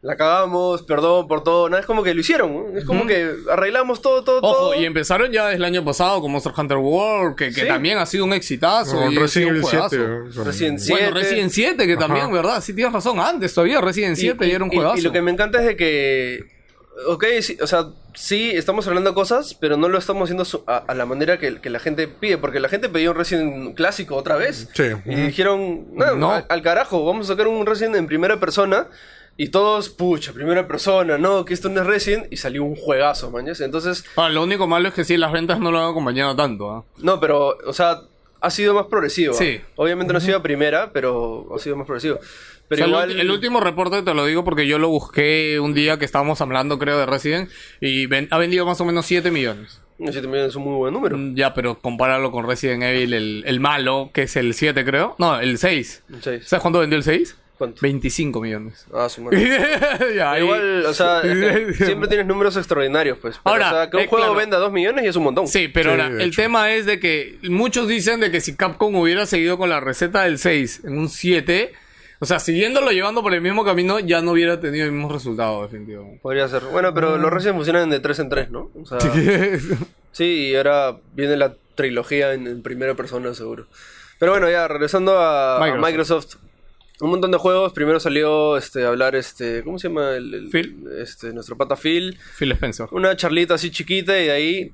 La 0.02 0.16
cagamos, 0.16 0.82
perdón 0.82 1.28
por 1.28 1.44
todo, 1.44 1.68
nada, 1.68 1.80
es 1.80 1.86
como 1.86 2.02
que 2.02 2.14
lo 2.14 2.20
hicieron, 2.20 2.54
¿no? 2.72 2.78
es 2.78 2.86
como 2.86 3.06
que 3.06 3.32
arreglamos 3.50 4.00
todo, 4.00 4.24
todo, 4.24 4.38
Ojo, 4.40 4.54
todo. 4.56 4.74
y 4.74 4.86
empezaron 4.86 5.30
ya 5.30 5.44
desde 5.44 5.56
el 5.58 5.64
año 5.64 5.84
pasado 5.84 6.22
con 6.22 6.32
Monster 6.32 6.54
Hunter 6.56 6.78
World, 6.78 7.36
que, 7.36 7.48
que 7.52 7.60
Sí. 7.62 7.66
también 7.66 7.98
ha 7.98 8.06
sido 8.06 8.24
un 8.24 8.32
exitazo. 8.32 8.96
Con 8.96 9.12
y 9.12 9.18
Resident 9.18 9.50
un 9.50 9.56
Evil 9.58 9.68
juegazo. 9.68 9.88
7. 9.90 10.06
¿no? 10.08 10.32
Son- 10.32 10.44
Resident 10.46 10.80
Bueno, 10.88 11.06
7. 11.08 11.20
Resident 11.20 11.50
7, 11.50 11.86
que 11.86 11.96
también, 11.98 12.24
Ajá. 12.24 12.32
¿verdad? 12.32 12.60
Sí, 12.62 12.72
tienes 12.72 12.94
razón. 12.94 13.20
Antes 13.20 13.52
todavía 13.52 13.82
Resident 13.82 14.16
7 14.16 14.46
y, 14.46 14.50
era 14.52 14.64
un 14.64 14.70
juegazo. 14.70 14.96
Y 14.96 15.02
lo 15.02 15.12
que 15.12 15.20
me 15.20 15.32
encanta 15.32 15.58
es 15.60 15.66
de 15.66 15.76
que, 15.76 16.44
ok, 17.06 17.24
sí, 17.42 17.58
o 17.60 17.66
sea, 17.66 17.88
sí, 18.14 18.52
estamos 18.54 18.86
hablando 18.86 19.12
cosas, 19.12 19.52
pero 19.52 19.76
no 19.76 19.90
lo 19.90 19.98
estamos 19.98 20.30
haciendo 20.30 20.46
a, 20.66 20.78
a 20.78 20.94
la 20.94 21.04
manera 21.04 21.38
que, 21.38 21.60
que 21.60 21.68
la 21.68 21.78
gente 21.78 22.08
pide, 22.08 22.38
porque 22.38 22.58
la 22.58 22.70
gente 22.70 22.88
pedía 22.88 23.10
un 23.10 23.16
Resident 23.18 23.76
clásico 23.76 24.16
otra 24.16 24.36
vez. 24.36 24.66
Sí. 24.72 24.84
Y 25.04 25.14
dijeron, 25.14 25.88
no, 25.92 26.16
No. 26.16 26.32
Al, 26.32 26.46
al 26.48 26.62
carajo, 26.62 27.04
vamos 27.04 27.26
a 27.28 27.34
sacar 27.34 27.48
un 27.48 27.66
Resident 27.66 27.96
en 27.96 28.06
primera 28.06 28.40
persona. 28.40 28.86
Y 29.42 29.48
todos, 29.48 29.88
pucha, 29.88 30.34
primera 30.34 30.68
persona, 30.68 31.16
no, 31.16 31.46
que 31.46 31.54
esto 31.54 31.70
no 31.70 31.80
es 31.80 31.86
Resident. 31.86 32.26
Y 32.30 32.36
salió 32.36 32.62
un 32.62 32.76
juegazo, 32.76 33.30
mañas. 33.30 33.60
Entonces, 33.62 34.04
Ah, 34.16 34.28
lo 34.28 34.42
único 34.42 34.66
malo 34.66 34.88
es 34.88 34.94
que 34.94 35.02
sí, 35.04 35.16
las 35.16 35.32
ventas 35.32 35.58
no 35.60 35.70
lo 35.72 35.78
han 35.82 35.90
acompañado 35.90 36.36
tanto. 36.36 36.70
¿ah? 36.70 36.84
no, 36.98 37.18
pero, 37.20 37.56
o 37.66 37.72
sea, 37.72 38.02
ha 38.42 38.50
sido 38.50 38.74
más 38.74 38.86
progresivo. 38.86 39.32
Sí. 39.32 39.58
Obviamente 39.76 40.12
no 40.12 40.18
ha 40.18 40.20
sido 40.20 40.36
a 40.36 40.42
primera, 40.42 40.92
pero 40.92 41.48
ha 41.54 41.58
sido 41.58 41.76
más 41.76 41.86
progresivo. 41.86 42.18
Pero 42.68 42.84
O 42.84 42.88
sea, 42.88 43.04
el 43.04 43.10
igual. 43.12 43.20
el, 43.20 43.30
último 43.30 43.60
reporte 43.60 44.02
te 44.02 44.12
lo 44.12 44.26
digo 44.26 44.44
porque 44.44 44.66
yo 44.66 44.78
lo 44.78 44.88
busqué 44.90 45.58
un 45.58 45.72
día 45.72 45.98
que 45.98 46.04
estábamos 46.04 46.40
hablando, 46.42 46.78
creo, 46.78 46.98
de 46.98 47.06
Resident. 47.06 47.48
Y 47.80 48.04
ven- 48.06 48.28
ha 48.30 48.36
vendido 48.36 48.66
más 48.66 48.78
o 48.82 48.84
menos 48.84 49.06
7 49.06 49.30
millones. 49.30 49.80
7 49.98 50.20
millones 50.28 50.48
es 50.50 50.56
un 50.56 50.64
muy 50.64 50.74
buen 50.76 50.92
número. 50.92 51.16
Mm, 51.16 51.34
Ya, 51.34 51.54
pero 51.54 51.78
compáralo 51.78 52.30
con 52.30 52.46
Resident 52.46 52.82
Evil, 52.82 53.14
el, 53.14 53.42
el 53.46 53.58
malo, 53.58 54.10
que 54.12 54.22
es 54.24 54.36
el 54.36 54.52
7, 54.52 54.84
creo. 54.84 55.16
No, 55.18 55.40
el 55.40 55.56
6. 55.58 56.02
Seis. 56.20 56.46
¿Sabes 56.46 56.60
cuánto 56.62 56.80
vendió 56.80 56.96
el 56.98 57.04
6? 57.04 57.36
¿Cuánto? 57.60 57.78
25 57.82 58.40
millones. 58.40 58.86
Ah, 58.90 59.06
su 59.10 59.20
madre. 59.22 59.38
Ya, 60.16 60.32
ahí- 60.32 60.42
Igual, 60.42 60.86
o 60.86 60.94
sea, 60.94 61.20
es 61.24 61.76
que 61.76 61.84
siempre 61.84 62.08
tienes 62.08 62.26
números 62.26 62.56
extraordinarios, 62.56 63.18
pues. 63.18 63.38
Pero, 63.44 63.52
Ahora, 63.54 63.68
o 63.68 63.70
sea, 63.74 63.90
que 63.90 63.96
un 63.98 64.02
eh, 64.04 64.06
juego 64.08 64.24
claro. 64.24 64.38
venda 64.40 64.56
2 64.56 64.72
millones 64.72 65.04
y 65.04 65.08
es 65.08 65.16
un 65.16 65.24
montón. 65.24 65.46
Sí, 65.46 65.68
pero 65.68 65.94
Sí, 65.94 66.00
ahora, 66.00 66.06
el 66.14 66.28
hecho. 66.28 66.40
tema 66.40 66.72
es 66.72 66.86
de 66.86 66.98
que 66.98 67.36
muchos 67.50 67.86
dicen 67.86 68.20
de 68.20 68.30
que 68.30 68.40
si 68.40 68.56
Capcom 68.56 68.94
hubiera 68.96 69.26
seguido 69.26 69.58
con 69.58 69.68
la 69.68 69.78
receta 69.80 70.22
del 70.22 70.38
6 70.38 70.80
en 70.84 70.96
un 70.96 71.10
7, 71.10 71.72
o 72.18 72.24
sea, 72.24 72.38
siguiéndolo 72.40 72.92
llevando 72.92 73.22
por 73.22 73.34
el 73.34 73.42
mismo 73.42 73.62
camino, 73.62 74.00
ya 74.00 74.22
no 74.22 74.32
hubiera 74.32 74.58
tenido 74.58 74.86
el 74.86 74.92
mismo 74.92 75.12
resultado, 75.12 75.62
definitivamente. 75.62 76.18
Podría 76.22 76.48
ser. 76.48 76.62
Bueno, 76.72 76.94
pero 76.94 77.18
los 77.18 77.30
Resident 77.30 77.56
funcionan 77.56 77.90
de 77.90 78.00
3 78.00 78.18
en 78.20 78.28
3, 78.30 78.50
¿no? 78.50 78.70
O 78.74 78.86
sea, 78.86 78.98
sí, 80.12 80.24
y 80.24 80.56
ahora 80.56 80.96
viene 81.14 81.36
la 81.36 81.54
trilogía 81.74 82.32
en, 82.32 82.46
en 82.46 82.62
primera 82.62 82.94
persona, 82.94 83.34
seguro. 83.34 83.66
Pero 84.18 84.32
bueno, 84.32 84.50
ya, 84.50 84.66
regresando 84.68 85.18
a 85.18 85.62
a 85.64 85.76
Microsoft. 85.76 86.36
Un 87.00 87.10
montón 87.10 87.30
de 87.30 87.38
juegos. 87.38 87.72
Primero 87.72 87.98
salió 88.00 88.56
este, 88.56 88.84
a 88.84 88.88
hablar, 88.88 89.14
este, 89.16 89.62
¿cómo 89.64 89.78
se 89.78 89.88
llama? 89.88 90.10
El, 90.12 90.34
el- 90.34 90.48
Phil. 90.50 90.84
Este, 91.00 91.32
nuestro 91.32 91.56
pata 91.56 91.76
Phil. 91.76 92.18
Phil 92.38 92.52
Spencer. 92.52 92.86
Una 92.92 93.16
charlita 93.16 93.54
así 93.54 93.70
chiquita 93.70 94.18
y 94.18 94.24
de 94.26 94.30
ahí 94.32 94.72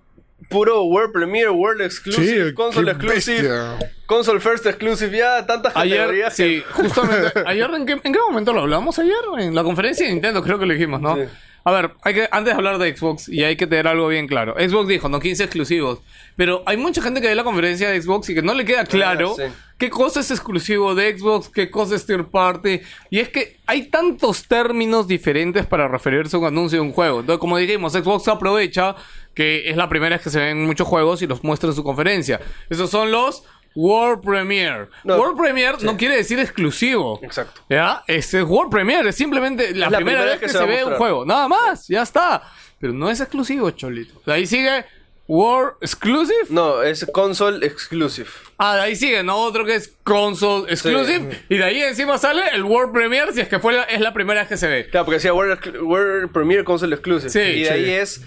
puro 0.50 0.82
World 0.84 1.12
Premiere, 1.12 1.48
World 1.50 1.80
Exclusive, 1.82 2.48
Sí, 2.50 2.54
Console 2.54 2.90
Exclusive, 2.92 3.42
bestia. 3.48 3.90
Console 4.06 4.40
First 4.40 4.66
Exclusive, 4.66 5.16
ya 5.16 5.46
tantas 5.46 5.74
Ayer, 5.76 5.96
categorías. 5.98 6.36
que- 6.36 6.44
sí, 6.58 6.64
justamente, 6.72 7.32
ayer, 7.46 7.70
¿en 7.74 7.86
qué, 7.86 7.92
¿en 7.92 8.12
qué 8.12 8.18
momento 8.18 8.52
lo 8.52 8.60
hablamos 8.60 8.98
ayer? 8.98 9.14
En 9.38 9.54
la 9.54 9.62
conferencia 9.64 10.04
de 10.06 10.12
Nintendo, 10.12 10.42
creo 10.42 10.58
que 10.58 10.66
lo 10.66 10.72
dijimos, 10.74 11.00
¿no? 11.00 11.16
Sí. 11.16 11.22
A 11.66 11.72
ver, 11.72 11.94
hay 12.02 12.14
que, 12.14 12.28
antes 12.30 12.52
de 12.52 12.58
hablar 12.58 12.78
de 12.78 12.96
Xbox, 12.96 13.28
y 13.28 13.42
hay 13.42 13.56
que 13.56 13.66
tener 13.66 13.88
algo 13.88 14.06
bien 14.06 14.28
claro. 14.28 14.54
Xbox 14.56 14.86
dijo, 14.86 15.08
no 15.08 15.18
15 15.18 15.42
exclusivos. 15.42 15.98
Pero 16.36 16.62
hay 16.64 16.76
mucha 16.76 17.02
gente 17.02 17.20
que 17.20 17.26
ve 17.26 17.34
la 17.34 17.42
conferencia 17.42 17.90
de 17.90 18.00
Xbox 18.00 18.30
y 18.30 18.36
que 18.36 18.42
no 18.42 18.54
le 18.54 18.64
queda 18.64 18.84
claro 18.84 19.34
sí. 19.36 19.42
qué 19.76 19.90
cosa 19.90 20.20
es 20.20 20.30
exclusivo 20.30 20.94
de 20.94 21.18
Xbox, 21.18 21.48
qué 21.48 21.68
cosa 21.68 21.96
es 21.96 22.06
third 22.06 22.26
party. 22.26 22.82
Y 23.10 23.18
es 23.18 23.30
que 23.30 23.58
hay 23.66 23.88
tantos 23.88 24.46
términos 24.46 25.08
diferentes 25.08 25.66
para 25.66 25.88
referirse 25.88 26.36
a 26.36 26.38
un 26.38 26.46
anuncio 26.46 26.78
de 26.78 26.86
un 26.86 26.92
juego. 26.92 27.18
Entonces, 27.18 27.40
como 27.40 27.58
dijimos, 27.58 27.94
Xbox 27.94 28.28
aprovecha 28.28 28.94
que 29.34 29.68
es 29.68 29.76
la 29.76 29.88
primera 29.88 30.14
vez 30.14 30.22
que 30.22 30.30
se 30.30 30.38
ven 30.38 30.64
muchos 30.64 30.86
juegos 30.86 31.20
y 31.22 31.26
los 31.26 31.42
muestra 31.42 31.68
en 31.70 31.74
su 31.74 31.82
conferencia. 31.82 32.40
Esos 32.70 32.90
son 32.90 33.10
los 33.10 33.42
World 33.76 34.22
Premiere. 34.22 34.88
No, 35.04 35.16
World 35.18 35.38
Premiere 35.38 35.76
no 35.82 35.96
quiere 35.96 36.16
decir 36.16 36.38
exclusivo. 36.38 37.20
Exacto. 37.22 37.60
¿Ya? 37.68 38.02
Este 38.06 38.38
es 38.40 38.44
World 38.44 38.72
Premiere, 38.72 39.10
es 39.10 39.16
simplemente 39.16 39.74
la, 39.74 39.90
primera, 39.90 40.24
vez 40.24 40.40
que, 40.40 40.48
se, 40.48 40.64
ve 40.64 40.82
un 40.84 40.94
juego. 40.94 41.24
Nada 41.24 41.46
más, 41.46 41.86
ya 41.86 42.02
está. 42.02 42.42
Pero 42.80 42.92
no 42.92 43.10
es 43.10 43.20
exclusivo, 43.20 43.70
Cholito. 43.70 44.20
De 44.24 44.32
ahí 44.32 44.46
sigue 44.46 44.84
World 45.28 45.74
Exclusive. 45.80 46.46
No, 46.50 46.82
es 46.82 47.04
Console 47.12 47.66
Exclusive. 47.66 48.28
Ah, 48.58 48.76
de 48.76 48.82
ahí 48.82 48.96
sigue, 48.96 49.22
¿no? 49.22 49.36
Otro 49.36 49.64
que 49.64 49.74
es 49.74 49.94
Console 50.04 50.72
Exclusive. 50.72 51.44
Y 51.48 51.58
de 51.58 51.64
ahí 51.64 51.82
encima 51.82 52.16
sale 52.16 52.42
el 52.54 52.64
World 52.64 52.92
Premiere 52.92 53.32
si 53.32 53.40
es 53.40 53.48
que 53.48 53.58
fue 53.58 53.74
la- 53.74 53.84
es 53.84 54.00
la 54.00 54.14
primera 54.14 54.40
vez 54.40 54.48
que 54.48 54.56
se 54.56 54.68
ve. 54.68 54.88
Claro, 54.88 55.04
porque 55.04 55.16
decía 55.16 55.34
World, 55.34 55.82
World 55.82 56.32
Premiere 56.32 56.64
Console 56.64 56.94
Exclusive. 56.94 57.30
Sí, 57.30 57.40
y 57.40 57.60
de 57.62 57.66
sí. 57.66 57.72
ahí 57.72 57.90
es 57.90 58.22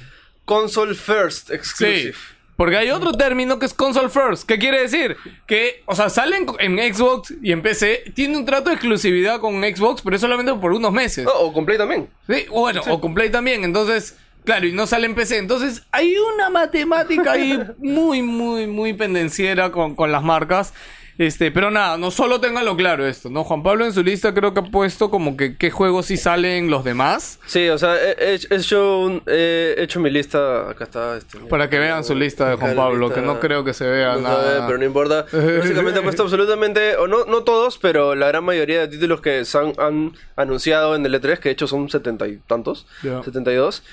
Console 0.46 0.94
First 0.94 1.52
Sí. 1.64 2.12
Porque 2.60 2.76
hay 2.76 2.92
otro 2.92 3.14
término 3.14 3.58
que 3.58 3.66
es 3.66 3.74
console 3.74 4.10
first. 4.10 4.46
¿Qué 4.46 4.60
quiere 4.60 4.82
decir? 4.82 5.16
Que, 5.48 5.82
o 5.86 5.96
sea, 5.96 6.10
salen 6.10 6.46
en 6.60 6.94
Xbox 6.94 7.34
y 7.42 7.54
en 7.54 7.62
PC. 7.62 8.12
Tiene 8.14 8.36
un 8.36 8.44
trato 8.44 8.70
de 8.70 8.76
exclusividad 8.76 9.40
con 9.40 9.62
Xbox, 9.62 10.02
pero 10.02 10.18
es 10.18 10.22
solamente 10.22 10.54
por 10.56 10.74
unos 10.74 10.92
meses. 10.92 11.24
No, 11.24 11.32
o 11.32 11.54
Complay 11.54 11.78
también. 11.78 12.10
Sí, 12.28 12.48
bueno, 12.50 12.82
o 12.90 13.00
Complay 13.00 13.30
también. 13.32 13.64
Entonces, 13.64 14.18
claro, 14.44 14.68
y 14.68 14.74
no 14.74 14.88
sale 14.88 15.06
en 15.06 15.16
PC. 15.16 15.38
Entonces, 15.38 15.84
hay 15.94 16.14
una 16.18 16.50
matemática 16.50 17.32
ahí 17.32 17.58
muy, 17.78 18.24
muy, 18.24 18.68
muy 18.68 18.92
pendenciera 18.92 19.72
con, 19.72 19.96
con 19.96 20.12
las 20.12 20.22
marcas. 20.22 20.74
Este, 21.20 21.52
pero 21.52 21.70
nada, 21.70 21.98
no 21.98 22.12
solo 22.12 22.40
ténganlo 22.40 22.78
claro 22.78 23.06
esto, 23.06 23.30
¿no? 23.30 23.44
Juan 23.44 23.62
Pablo 23.62 23.86
en 23.86 23.92
su 23.92 24.02
lista 24.04 24.34
creo 24.34 24.54
que 24.54 24.62
ha 24.62 24.64
puesto 24.64 25.12
como 25.12 25.36
que 25.36 25.58
qué 25.58 25.70
juegos 25.70 26.06
sí 26.06 26.16
salen 26.16 26.70
los 26.72 26.86
demás. 26.86 27.40
Sí, 27.46 27.68
o 27.68 27.78
sea, 27.78 27.98
he, 28.02 28.16
he- 28.36 28.40
he 28.50 28.56
hecho, 28.56 29.00
un- 29.02 29.22
he 29.28 29.76
hecho 29.80 30.00
mi 30.00 30.10
lista. 30.10 30.70
Acá 30.70 30.86
está. 30.86 31.18
Este, 31.18 31.38
Para 31.40 31.70
que 31.70 31.78
vean 31.78 32.06
su 32.06 32.16
lista 32.16 32.50
de 32.50 32.56
Juan 32.56 32.74
Pablo, 32.74 33.14
que 33.14 33.20
no 33.22 33.40
creo 33.42 33.66
que 33.66 33.74
se 33.74 33.86
vea 33.86 34.16
No 34.16 34.22
nada. 34.22 34.44
sabe, 34.54 34.66
pero 34.66 34.78
no 34.78 34.86
importa. 34.86 35.26
Básicamente 35.60 36.00
he 36.00 36.04
puesto 36.04 36.24
absolutamente, 36.24 36.96
o 36.96 37.08
no, 37.10 37.26
no 37.26 37.44
todos, 37.44 37.78
pero 37.78 38.16
la 38.16 38.30
gran 38.30 38.46
mayoría 38.46 38.80
de 38.80 38.88
títulos 38.88 39.20
que 39.20 39.44
han, 39.56 39.74
han 39.78 40.14
anunciado 40.38 40.96
en 40.96 41.06
el 41.06 41.14
E3, 41.14 41.40
que 41.40 41.50
de 41.50 41.54
hecho 41.54 41.68
son 41.68 41.90
setenta 41.90 42.30
y 42.30 42.38
tantos, 42.48 42.88
Ya. 43.04 43.22
72. 43.24 43.84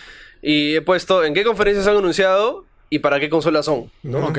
Y 0.42 0.76
he 0.76 0.80
puesto 0.80 1.24
en 1.24 1.34
qué 1.34 1.42
conferencias 1.42 1.88
han 1.88 1.96
anunciado 1.96 2.66
y 2.88 3.00
para 3.00 3.18
qué 3.18 3.28
consolas 3.28 3.64
son. 3.64 3.90
Ok. 4.12 4.38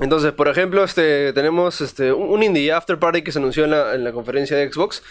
Entonces, 0.00 0.32
por 0.32 0.48
ejemplo, 0.48 0.84
este, 0.84 1.32
tenemos 1.32 1.80
este, 1.80 2.12
un 2.12 2.28
un 2.28 2.42
indie 2.42 2.72
After 2.72 2.98
Party 2.98 3.22
que 3.22 3.32
se 3.32 3.38
anunció 3.38 3.64
en 3.64 3.72
la, 3.72 3.94
en 3.94 4.04
la 4.04 4.12
conferencia 4.12 4.56
de 4.56 4.72
Xbox, 4.72 5.02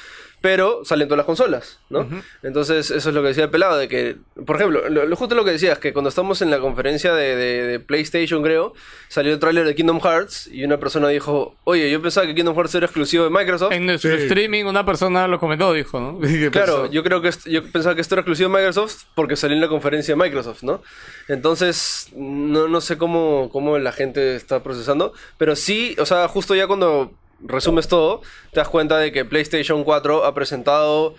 pero 0.47 0.85
salen 0.85 1.09
todas 1.09 1.17
las 1.17 1.25
consolas, 1.25 1.77
¿no? 1.89 2.07
Entonces, 2.41 2.89
eso 2.89 3.09
es 3.09 3.13
lo 3.13 3.21
que 3.21 3.27
decía 3.27 3.43
el 3.43 3.49
pelado, 3.49 3.77
de 3.77 3.89
que, 3.89 4.15
por 4.45 4.55
ejemplo, 4.55 4.87
lo, 4.87 5.05
lo- 5.05 5.15
justo 5.17 5.35
lo 5.35 5.43
que 5.43 5.51
decías, 5.51 5.77
que 5.77 5.91
cuando 5.91 6.07
estamos 6.07 6.41
en 6.41 6.49
la 6.49 6.59
conferencia 6.61 7.13
de, 7.13 7.35
de- 7.35 7.63
de 7.67 7.79
PlayStation, 7.81 8.41
creo, 8.41 8.73
salió 9.09 9.33
el 9.33 9.39
tráiler 9.39 9.65
de 9.65 9.75
Kingdom 9.75 9.99
Hearts 9.99 10.47
y 10.47 10.63
una 10.63 10.77
persona 10.79 11.09
dijo, 11.09 11.57
oye, 11.65 11.91
yo 11.91 12.01
pensaba 12.01 12.25
que 12.25 12.33
Kingdom 12.33 12.55
Hearts 12.55 12.75
era 12.75 12.85
exclusivo 12.85 13.25
de 13.25 13.29
Microsoft. 13.29 13.73
En 13.73 13.85
nuestro 13.87 14.15
Sí. 14.15 14.23
streaming 14.23 14.63
una 14.63 14.85
persona 14.85 15.27
lo 15.27 15.37
comentó, 15.37 15.73
dijo, 15.73 15.99
¿no? 15.99 16.17
¿Qué 16.21 16.49
Claro, 16.49 16.83
pensó? 16.83 16.93
yo 16.93 17.03
creo 17.03 17.21
que 17.21 17.29
yo 17.47 17.61
pensaba 17.69 17.93
que 17.93 17.99
esto 17.99 18.15
era 18.15 18.21
exclusivo 18.21 18.49
de 18.49 18.55
Microsoft 18.55 19.03
porque 19.15 19.35
salió 19.35 19.55
en 19.55 19.61
la 19.61 19.67
conferencia 19.67 20.15
de 20.15 20.23
Microsoft, 20.23 20.63
¿no? 20.63 20.81
Entonces, 21.27 22.07
no, 22.15 22.69
no 22.69 22.79
sé 22.79 22.97
cómo, 22.97 23.49
cómo 23.51 23.77
la 23.79 23.91
gente 23.91 24.35
está 24.37 24.63
procesando, 24.63 25.11
pero 25.37 25.57
sí, 25.57 25.95
o 25.99 26.05
sea, 26.05 26.27
justo 26.29 26.55
ya 26.55 26.67
cuando 26.67 27.11
resumes 27.45 27.87
todo, 27.87 28.21
te 28.51 28.59
das 28.59 28.67
cuenta 28.69 28.97
de 28.97 29.11
que 29.11 29.25
PlayStation 29.25 29.83
4 29.83 30.25
ha 30.25 30.33
presentado 30.33 31.15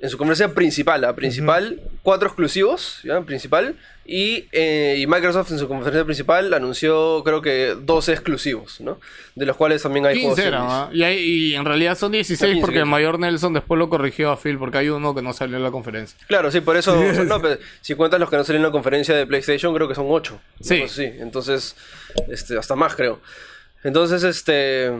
en 0.00 0.10
su 0.10 0.18
conferencia 0.18 0.52
principal, 0.52 1.00
la 1.00 1.14
principal, 1.14 1.80
cuatro 2.02 2.28
exclusivos, 2.28 2.98
¿ya? 3.04 3.22
Principal, 3.22 3.76
y, 4.04 4.44
eh, 4.52 4.96
y 4.98 5.06
Microsoft 5.06 5.50
en 5.52 5.58
su 5.58 5.66
conferencia 5.66 6.04
principal 6.04 6.52
anunció 6.52 7.22
creo 7.24 7.40
que 7.40 7.74
12 7.80 8.12
exclusivos, 8.12 8.82
¿no? 8.82 9.00
De 9.34 9.46
los 9.46 9.56
cuales 9.56 9.82
también 9.82 10.04
hay 10.04 10.20
15 10.20 10.42
juegos. 10.50 10.58
¿ah? 10.68 10.90
y, 10.92 11.04
hay- 11.04 11.22
y 11.22 11.54
en 11.54 11.64
realidad 11.64 11.96
son 11.96 12.12
16 12.12 12.38
Son 12.38 12.48
15, 12.50 12.60
porque 12.60 12.80
el 12.80 12.86
mayor 12.86 13.18
Nelson 13.18 13.54
después 13.54 13.78
lo 13.78 13.88
corrigió 13.88 14.30
a 14.30 14.36
Phil 14.36 14.58
porque 14.58 14.76
hay 14.76 14.90
uno 14.90 15.14
que 15.14 15.22
no 15.22 15.32
salió 15.32 15.56
en 15.56 15.62
la 15.62 15.70
conferencia. 15.70 16.18
Claro, 16.26 16.50
sí, 16.50 16.60
por 16.60 16.76
eso, 16.76 16.94
no, 17.24 17.40
pero 17.40 17.58
si 17.80 17.94
cuentas 17.94 18.20
los 18.20 18.28
que 18.28 18.36
no 18.36 18.44
salieron 18.44 18.66
en 18.66 18.68
la 18.68 18.72
conferencia 18.72 19.14
de 19.16 19.26
PlayStation, 19.26 19.74
creo 19.74 19.88
que 19.88 19.94
son 19.94 20.06
8. 20.10 20.38
Sí. 20.60 20.84
sí, 20.86 21.04
entonces, 21.04 21.76
este, 22.28 22.58
hasta 22.58 22.76
más 22.76 22.94
creo. 22.94 23.20
Entonces, 23.84 24.22
este, 24.22 24.90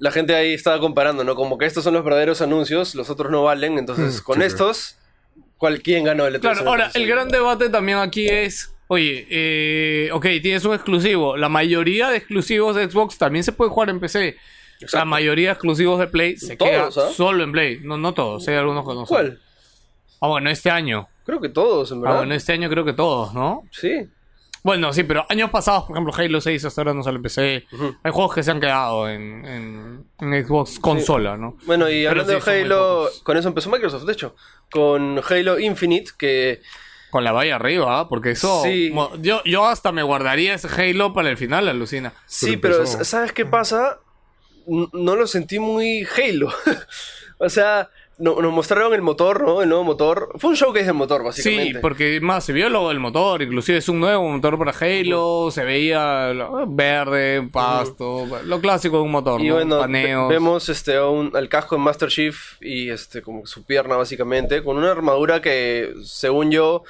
la 0.00 0.10
gente 0.10 0.34
ahí 0.34 0.52
estaba 0.54 0.80
comparando, 0.80 1.22
¿no? 1.24 1.34
Como 1.36 1.56
que 1.58 1.66
estos 1.66 1.84
son 1.84 1.94
los 1.94 2.02
verdaderos 2.04 2.40
anuncios, 2.42 2.94
los 2.96 3.08
otros 3.10 3.30
no 3.30 3.44
valen, 3.44 3.78
entonces 3.78 4.20
Mm, 4.20 4.24
con 4.24 4.38
sí, 4.38 4.42
estos, 4.44 4.96
¿cuál, 5.58 5.80
¿quién 5.82 6.04
ganó 6.04 6.26
el 6.26 6.34
E3? 6.36 6.40
Claro, 6.40 6.68
ahora, 6.68 6.90
el 6.94 7.06
gran 7.06 7.28
debate 7.28 7.68
también 7.68 7.98
aquí 7.98 8.26
es, 8.26 8.74
oye, 8.88 9.26
eh, 9.30 10.10
ok, 10.12 10.26
tienes 10.42 10.64
un 10.64 10.74
exclusivo. 10.74 11.36
La 11.36 11.48
mayoría 11.48 12.08
de 12.08 12.16
exclusivos 12.16 12.74
de 12.74 12.90
Xbox 12.90 13.18
también 13.18 13.44
se 13.44 13.52
puede 13.52 13.70
jugar 13.70 13.90
en 13.90 14.00
PC. 14.00 14.36
La 14.80 14.86
Exacto. 14.86 15.06
mayoría 15.06 15.48
de 15.48 15.52
exclusivos 15.52 15.98
de 16.00 16.06
Play 16.06 16.36
se 16.38 16.56
Todos, 16.56 16.70
queda 16.70 16.86
¿ah? 17.08 17.12
solo 17.14 17.44
en 17.44 17.52
Play. 17.52 17.80
No, 17.82 17.98
no 17.98 18.14
todos, 18.14 18.48
hay 18.48 18.54
algunos 18.56 18.82
que 18.88 18.94
no 18.94 19.04
son. 19.04 19.06
¿Cuál? 19.06 19.40
Ah, 20.22 20.28
bueno, 20.28 20.48
este 20.50 20.70
año. 20.70 21.06
Creo 21.26 21.38
que 21.40 21.50
todos, 21.50 21.92
en 21.92 21.98
Ah, 21.98 22.00
verdad. 22.00 22.16
bueno, 22.16 22.34
este 22.34 22.52
año 22.54 22.68
creo 22.70 22.84
que 22.86 22.94
todos, 22.94 23.34
¿no? 23.34 23.62
Sí. 23.70 24.08
Bueno, 24.62 24.92
sí, 24.92 25.04
pero 25.04 25.24
años 25.28 25.50
pasados, 25.50 25.84
por 25.84 25.96
ejemplo, 25.96 26.12
Halo 26.16 26.40
6 26.40 26.64
hasta 26.64 26.80
ahora 26.80 26.94
no 26.94 27.02
sale 27.02 27.16
en 27.16 27.22
PC. 27.22 27.66
Hay 28.02 28.12
juegos 28.12 28.34
que 28.34 28.42
se 28.42 28.50
han 28.50 28.60
quedado 28.60 29.08
en, 29.08 29.44
en, 29.46 30.06
en 30.18 30.46
Xbox 30.46 30.78
consola, 30.78 31.36
¿no? 31.36 31.56
Bueno, 31.64 31.88
y 31.88 32.04
hablando 32.06 32.38
sí, 32.38 32.50
de 32.50 32.60
Halo, 32.62 33.08
con 33.22 33.36
eso 33.36 33.48
empezó 33.48 33.70
Microsoft, 33.70 34.04
de 34.04 34.12
hecho. 34.12 34.34
Con 34.70 35.20
Halo 35.28 35.58
Infinite, 35.58 36.12
que 36.18 36.60
Con 37.10 37.24
la 37.24 37.32
valla 37.32 37.56
arriba, 37.56 38.00
¿ah? 38.00 38.08
porque 38.08 38.32
eso... 38.32 38.62
Sí. 38.62 38.92
Yo, 39.20 39.42
yo 39.44 39.66
hasta 39.66 39.92
me 39.92 40.02
guardaría 40.02 40.54
ese 40.54 40.68
Halo 40.68 41.14
para 41.14 41.30
el 41.30 41.36
final, 41.36 41.68
alucina. 41.68 42.12
Sí, 42.26 42.56
Pero. 42.56 42.86
¿sabes 42.86 43.32
qué 43.32 43.46
pasa? 43.46 44.00
No 44.66 45.16
lo 45.16 45.26
sentí 45.26 45.58
muy 45.58 46.06
Halo. 46.16 46.52
o 47.38 47.48
sea, 47.48 47.88
no- 48.20 48.40
nos 48.40 48.52
mostraron 48.52 48.92
el 48.94 49.02
motor, 49.02 49.42
¿no? 49.42 49.62
El 49.62 49.68
nuevo 49.68 49.82
motor. 49.84 50.28
Fue 50.36 50.50
un 50.50 50.56
showcase 50.56 50.84
del 50.86 50.94
motor, 50.94 51.24
básicamente. 51.24 51.72
Sí, 51.72 51.78
porque 51.80 52.20
más 52.20 52.44
se 52.44 52.52
vio 52.52 52.68
lo 52.68 52.88
del 52.88 53.00
motor, 53.00 53.42
inclusive 53.42 53.78
es 53.78 53.88
un 53.88 53.98
nuevo 54.00 54.28
motor 54.28 54.58
para 54.58 54.72
Halo, 54.78 55.48
se 55.50 55.64
veía 55.64 56.32
verde, 56.68 57.48
pasto, 57.52 58.26
lo 58.44 58.60
clásico 58.60 58.98
de 58.98 59.02
un 59.02 59.10
motor, 59.10 59.40
Y 59.40 59.48
¿no? 59.48 59.54
bueno, 59.54 59.78
Paneos. 59.80 60.28
vemos 60.28 60.68
este, 60.68 61.00
un- 61.00 61.34
al 61.34 61.48
casco 61.48 61.76
de 61.76 61.82
Master 61.82 62.08
Chief 62.08 62.54
y 62.60 62.90
este, 62.90 63.22
como 63.22 63.46
su 63.46 63.64
pierna, 63.64 63.96
básicamente, 63.96 64.62
con 64.62 64.76
una 64.76 64.90
armadura 64.90 65.40
que, 65.40 65.92
según 66.04 66.50
yo, 66.50 66.82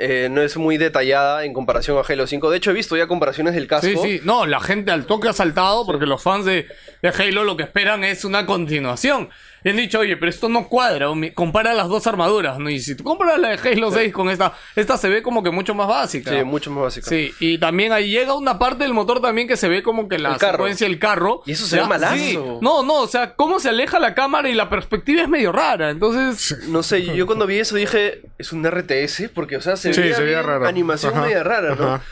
eh, 0.00 0.28
no 0.30 0.42
es 0.42 0.56
muy 0.56 0.76
detallada 0.78 1.44
en 1.44 1.52
comparación 1.52 1.98
a 1.98 2.02
Halo 2.08 2.26
5. 2.28 2.50
De 2.50 2.58
hecho, 2.58 2.70
he 2.70 2.74
visto 2.74 2.96
ya 2.96 3.08
comparaciones 3.08 3.54
del 3.54 3.66
casco. 3.66 3.88
Sí, 3.88 3.96
sí, 4.00 4.20
no, 4.22 4.46
la 4.46 4.60
gente 4.60 4.92
al 4.92 5.06
toque 5.06 5.28
ha 5.28 5.32
saltado 5.32 5.84
porque 5.84 6.06
los 6.06 6.22
fans 6.22 6.44
de, 6.44 6.68
de 7.02 7.08
Halo 7.08 7.42
lo 7.42 7.56
que 7.56 7.64
esperan 7.64 8.04
es 8.04 8.24
una 8.24 8.46
continuación. 8.46 9.28
Y 9.64 9.70
han 9.70 9.76
dicho, 9.76 9.98
oye, 9.98 10.16
pero 10.16 10.30
esto 10.30 10.48
no 10.48 10.68
cuadra, 10.68 11.12
mi- 11.14 11.32
compara 11.32 11.74
las 11.74 11.88
dos 11.88 12.06
armaduras, 12.06 12.58
¿no? 12.58 12.70
Y 12.70 12.78
si 12.80 12.94
tú 12.94 13.02
comparas 13.04 13.38
la 13.38 13.48
de 13.56 13.70
Halo 13.72 13.90
6 13.90 14.12
con 14.12 14.30
esta, 14.30 14.54
esta 14.76 14.96
se 14.96 15.08
ve 15.08 15.22
como 15.22 15.42
que 15.42 15.50
mucho 15.50 15.74
más 15.74 15.88
básica. 15.88 16.30
Sí, 16.30 16.44
mucho 16.44 16.70
más 16.70 16.84
básica. 16.84 17.08
Sí, 17.08 17.32
y 17.40 17.58
también 17.58 17.92
ahí 17.92 18.08
llega 18.10 18.34
una 18.34 18.58
parte 18.58 18.84
del 18.84 18.94
motor 18.94 19.20
también 19.20 19.48
que 19.48 19.56
se 19.56 19.68
ve 19.68 19.82
como 19.82 20.08
que 20.08 20.18
la 20.18 20.32
El 20.32 20.38
carro. 20.38 20.58
secuencia 20.58 20.86
del 20.86 20.98
carro. 20.98 21.42
Y 21.46 21.52
eso 21.52 21.66
se 21.66 21.76
ve 21.80 21.86
malazo. 21.86 22.14
sí. 22.16 22.38
No, 22.60 22.82
no, 22.82 22.94
o 23.00 23.08
sea, 23.08 23.34
cómo 23.34 23.58
se 23.60 23.68
aleja 23.70 23.98
la 23.98 24.14
cámara 24.14 24.48
y 24.48 24.54
la 24.54 24.68
perspectiva 24.70 25.22
es 25.22 25.28
medio 25.28 25.50
rara. 25.52 25.90
Entonces, 25.90 26.56
No 26.68 26.82
sé, 26.82 27.02
yo 27.16 27.26
cuando 27.26 27.46
vi 27.46 27.58
eso 27.58 27.74
dije, 27.76 28.22
es 28.38 28.52
un 28.52 28.64
RTS, 28.64 29.28
porque, 29.34 29.56
o 29.56 29.60
sea, 29.60 29.76
se 29.76 29.92
Sí, 29.92 30.00
veía 30.00 30.14
se 30.14 30.22
veía 30.22 30.36
bien 30.38 30.46
rara. 30.46 30.68
animación 30.68 31.12
Ajá, 31.14 31.22
media 31.22 31.42
rara, 31.42 31.74
¿no? 31.74 31.94
ajá. 31.94 32.04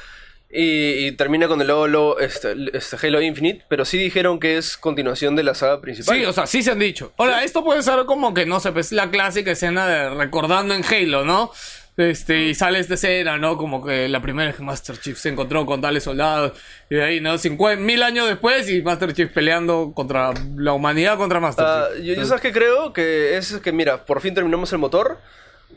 Y, 0.49 1.07
y 1.07 1.13
termina 1.13 1.49
con 1.49 1.61
el 1.61 1.67
logo, 1.67 1.89
logo, 1.89 2.19
este, 2.21 2.55
este 2.73 2.97
Halo 3.07 3.21
Infinite, 3.21 3.65
pero 3.69 3.85
sí 3.85 3.99
dijeron 3.99 4.39
que 4.39 4.57
es 4.57 4.77
continuación 4.77 5.35
de 5.37 5.43
la 5.43 5.55
saga 5.55 5.81
principal. 5.81 6.17
sí, 6.17 6.25
o 6.25 6.33
sea, 6.33 6.47
sí 6.47 6.63
se 6.63 6.71
han 6.71 6.79
dicho. 6.79 7.13
Ahora, 7.19 7.43
esto 7.43 7.65
puede 7.65 7.83
ser 7.83 8.05
como 8.07 8.33
que, 8.33 8.47
no 8.47 8.61
sé, 8.61 8.71
pues 8.73 8.93
la 8.93 9.11
clásica 9.11 9.51
escena 9.51 9.87
de 9.87 10.11
recordando 10.11 10.75
en 10.75 10.85
Halo, 10.85 11.25
¿no? 11.25 11.51
Este, 11.97 12.45
y 12.45 12.55
sale 12.55 12.79
esta 12.79 12.93
escena, 12.95 13.39
¿no? 13.39 13.57
Como 13.57 13.85
que 13.85 14.07
la 14.09 14.21
primera 14.21 14.49
vez 14.49 14.57
que 14.57 14.63
Master 14.63 14.99
Chief 15.01 15.19
se 15.19 15.31
encontró 15.31 15.65
con 15.67 15.81
tales 15.81 16.05
soldados. 16.05 16.53
Y 16.91 16.95
de 16.97 17.03
ahí, 17.05 17.21
¿no? 17.21 17.39
Cincuenta, 17.39 17.83
mil 17.83 18.03
años 18.03 18.29
después 18.29 18.69
y 18.71 18.83
Master 18.83 19.15
Chief 19.15 19.33
peleando 19.33 19.93
contra 19.95 20.33
la 20.57 20.75
humanidad 20.75 21.17
contra 21.17 21.41
Master 21.41 21.65
Ah, 21.67 21.89
Chief. 21.97 22.05
yo, 22.05 22.15
yo 22.15 22.27
sabes 22.27 22.43
que 22.43 22.53
creo 22.53 22.93
que 22.93 23.37
es 23.39 23.57
que, 23.65 23.73
mira, 23.73 24.05
por 24.05 24.21
fin 24.21 24.35
terminamos 24.35 24.71
el 24.75 24.79
motor, 24.79 25.19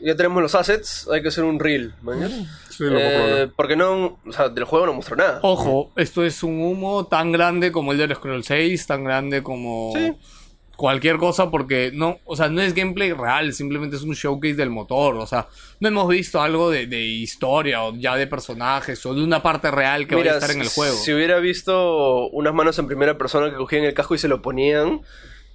ya 0.00 0.14
tenemos 0.16 0.42
los 0.42 0.54
assets, 0.54 1.08
hay 1.12 1.22
que 1.22 1.28
hacer 1.28 1.44
un 1.44 1.58
reel, 1.60 1.94
¿mañas? 2.02 2.32
Sí, 2.70 2.84
lo 2.84 2.98
Eh, 2.98 3.48
porque 3.56 3.76
no, 3.76 4.18
o 4.26 4.32
sea, 4.32 4.48
del 4.48 4.64
juego 4.64 4.86
no 4.86 4.94
mostró 4.94 5.16
nada. 5.16 5.40
Ojo, 5.42 5.92
esto 5.96 6.24
es 6.24 6.42
un 6.42 6.60
humo 6.62 7.06
tan 7.06 7.32
grande 7.32 7.70
como 7.72 7.92
el 7.92 7.98
de 7.98 8.14
Scroll 8.14 8.44
6, 8.44 8.86
tan 8.86 9.04
grande 9.04 9.42
como 9.42 9.92
Sí. 9.94 10.12
cualquier 10.76 11.18
cosa, 11.18 11.50
porque 11.50 11.90
no, 11.92 12.18
o 12.24 12.36
sea, 12.36 12.48
no 12.48 12.62
es 12.62 12.72
gameplay 12.72 13.12
real, 13.12 13.52
simplemente 13.52 13.96
es 13.96 14.02
un 14.02 14.14
showcase 14.14 14.54
del 14.54 14.70
motor, 14.70 15.16
o 15.16 15.26
sea, 15.26 15.46
no 15.78 15.88
hemos 15.88 16.08
visto 16.08 16.40
algo 16.40 16.70
de, 16.70 16.86
de 16.86 17.00
historia 17.04 17.82
o 17.82 17.94
ya 17.94 18.16
de 18.16 18.26
personajes 18.26 19.04
o 19.04 19.12
de 19.12 19.22
una 19.22 19.42
parte 19.42 19.70
real 19.70 20.06
que 20.06 20.14
vaya 20.14 20.32
a 20.32 20.34
estar 20.36 20.50
en 20.52 20.62
el 20.62 20.68
juego. 20.68 20.96
Si 20.96 21.12
hubiera 21.12 21.38
visto 21.40 22.28
unas 22.30 22.54
manos 22.54 22.78
en 22.78 22.86
primera 22.86 23.18
persona 23.18 23.50
que 23.50 23.56
cogían 23.56 23.84
el 23.84 23.92
casco 23.92 24.14
y 24.14 24.18
se 24.18 24.28
lo 24.28 24.40
ponían, 24.40 25.02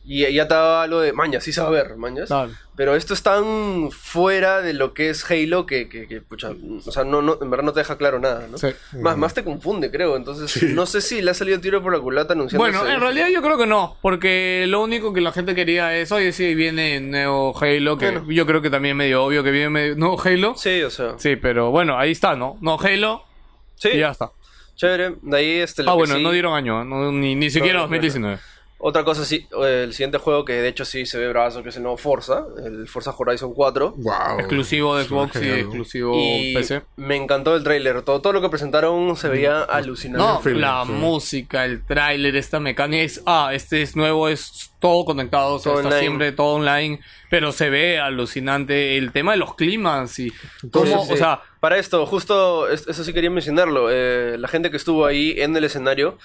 y 0.06 0.32
ya 0.34 0.44
estaba 0.44 0.84
algo 0.84 1.00
de 1.02 1.14
mañas, 1.14 1.44
sí 1.44 1.52
se 1.52 1.62
va 1.62 1.68
a 1.68 1.72
ver, 1.72 1.96
mañas. 1.98 2.30
Pero 2.76 2.94
esto 2.96 3.14
es 3.14 3.24
tan 3.24 3.90
fuera 3.92 4.62
de 4.62 4.74
lo 4.74 4.94
que 4.94 5.10
es 5.10 5.30
Halo 5.32 5.66
que, 5.66 5.88
que, 5.88 6.08
que, 6.08 6.20
pucha, 6.20 6.50
o 6.86 6.92
sea, 6.92 7.06
no, 7.06 7.22
no, 7.22 7.38
en 7.42 7.50
verdad 7.50 7.64
no 7.64 7.72
te 7.72 7.80
deja 7.80 7.98
claro 7.98 8.20
nada, 8.20 8.48
¿no? 8.52 8.58
Sí. 8.58 8.68
Más, 9.00 9.18
más 9.18 9.34
te 9.34 9.44
confunde, 9.46 9.90
creo. 9.92 10.18
Entonces, 10.18 10.62
no 10.74 10.86
sé 10.86 11.00
si 11.02 11.22
le 11.22 11.32
ha 11.32 11.34
salido 11.34 11.60
tiro 11.62 11.82
por 11.82 11.94
la 11.94 12.00
culata 12.00 12.34
anunciando 12.34 12.62
Bueno, 12.64 12.86
en 12.88 13.00
realidad 13.00 13.28
yo 13.34 13.42
creo 13.42 13.58
que 13.58 13.66
no, 13.66 13.96
porque 14.02 14.66
lo 14.68 14.84
único 14.84 15.14
que 15.14 15.22
la 15.22 15.32
gente 15.32 15.56
quería 15.56 15.96
es, 15.96 16.12
oye, 16.12 16.34
sí, 16.34 16.54
viene 16.54 17.00
nuevo 17.00 17.56
Halo, 17.58 17.98
que 17.98 18.12
Bueno. 18.12 18.32
yo 18.32 18.46
creo 18.46 18.62
que 18.62 18.70
también 18.70 18.98
medio 18.98 19.24
obvio 19.24 19.42
que 19.44 19.52
viene 19.52 19.70
medio- 19.70 19.96
nuevo 19.96 20.22
Halo. 20.22 20.56
Sí, 20.58 20.82
o 20.84 20.90
sea. 20.90 21.14
Sí, 21.18 21.38
pero 21.38 21.72
bueno, 21.72 21.98
ahí 21.98 22.12
está, 22.12 22.36
¿no? 22.36 22.58
No 22.62 22.78
Halo 22.80 23.24
Sí, 23.76 23.90
y 23.94 24.00
ya 24.00 24.12
está. 24.12 24.32
chévere. 24.76 25.16
De 25.22 25.38
ahí 25.38 25.52
este. 25.60 25.84
lo 25.84 25.92
Ah, 25.92 25.94
bueno, 25.94 26.16
sí- 26.16 26.24
no 26.24 26.32
dieron 26.32 26.54
año, 26.54 26.84
no, 26.84 27.12
ni, 27.14 27.36
ni 27.36 27.50
siquiera 27.50 27.76
no, 27.76 27.82
2019. 27.84 28.38
Otra 28.88 29.04
cosa, 29.04 29.26
sí, 29.26 29.48
eh, 29.64 29.82
el 29.86 29.94
siguiente 29.94 30.20
juego 30.20 30.46
que 30.46 30.54
de 30.54 30.68
hecho 30.68 30.86
sí 30.86 31.08
se 31.08 31.18
ve 31.18 31.28
bravazo, 31.30 31.64
que 31.64 31.70
es 31.70 31.78
el 31.78 31.82
nuevo 31.82 31.98
Forza, 31.98 32.46
el 32.64 32.88
Forza 32.88 33.16
Horizon 33.18 33.52
4. 33.56 33.96
Wow. 33.98 34.14
Exclusivo 34.40 34.96
de 34.96 35.06
Xbox 35.06 35.42
y 35.42 35.50
exclusivo 35.50 36.14
Y 36.16 36.54
PC. 36.54 36.84
me 36.98 37.16
encantó 37.16 37.56
el 37.56 37.64
tráiler. 37.64 38.04
Todo, 38.04 38.22
todo 38.22 38.34
lo 38.34 38.42
que 38.42 38.50
presentaron 38.50 39.16
se 39.16 39.28
veía 39.28 39.64
alucinante. 39.64 40.24
No, 40.24 40.40
feeling, 40.40 40.62
la 40.62 40.84
sí. 40.86 40.92
música, 40.92 41.66
el 41.66 41.84
tráiler, 41.84 42.36
esta 42.36 42.60
mecánica 42.60 43.02
es, 43.04 43.24
ah, 43.26 43.50
este 43.54 43.82
es 43.82 43.96
nuevo, 43.96 44.30
es 44.30 44.72
todo 44.80 45.04
conectado, 45.04 45.56
o 45.56 45.60
sea, 45.60 45.72
Todo 45.72 45.82
está 45.82 45.88
online. 45.96 46.02
siempre 46.08 46.32
todo 46.34 46.54
online, 46.58 47.00
pero 47.32 47.52
se 47.52 47.72
ve 47.72 47.98
alucinante 48.00 48.98
el 49.00 49.12
tema 49.12 49.32
de 49.32 49.38
los 49.38 49.56
climas 49.56 50.20
y 50.20 50.32
cómo, 50.72 50.86
sí, 50.86 51.08
sí. 51.08 51.14
o 51.14 51.18
sea, 51.18 51.42
Para 51.60 51.80
esto, 51.80 52.06
justo, 52.06 52.70
es- 52.70 52.88
eso 52.88 53.04
sí 53.04 53.12
quería 53.14 53.32
mencionarlo. 53.32 53.88
eh, 53.90 54.36
la 54.38 54.48
gente 54.48 54.70
que 54.70 54.78
estuvo 54.78 55.08
ahí 55.08 55.34
en 55.38 55.56
el 55.58 55.64
escenario, 55.64 56.20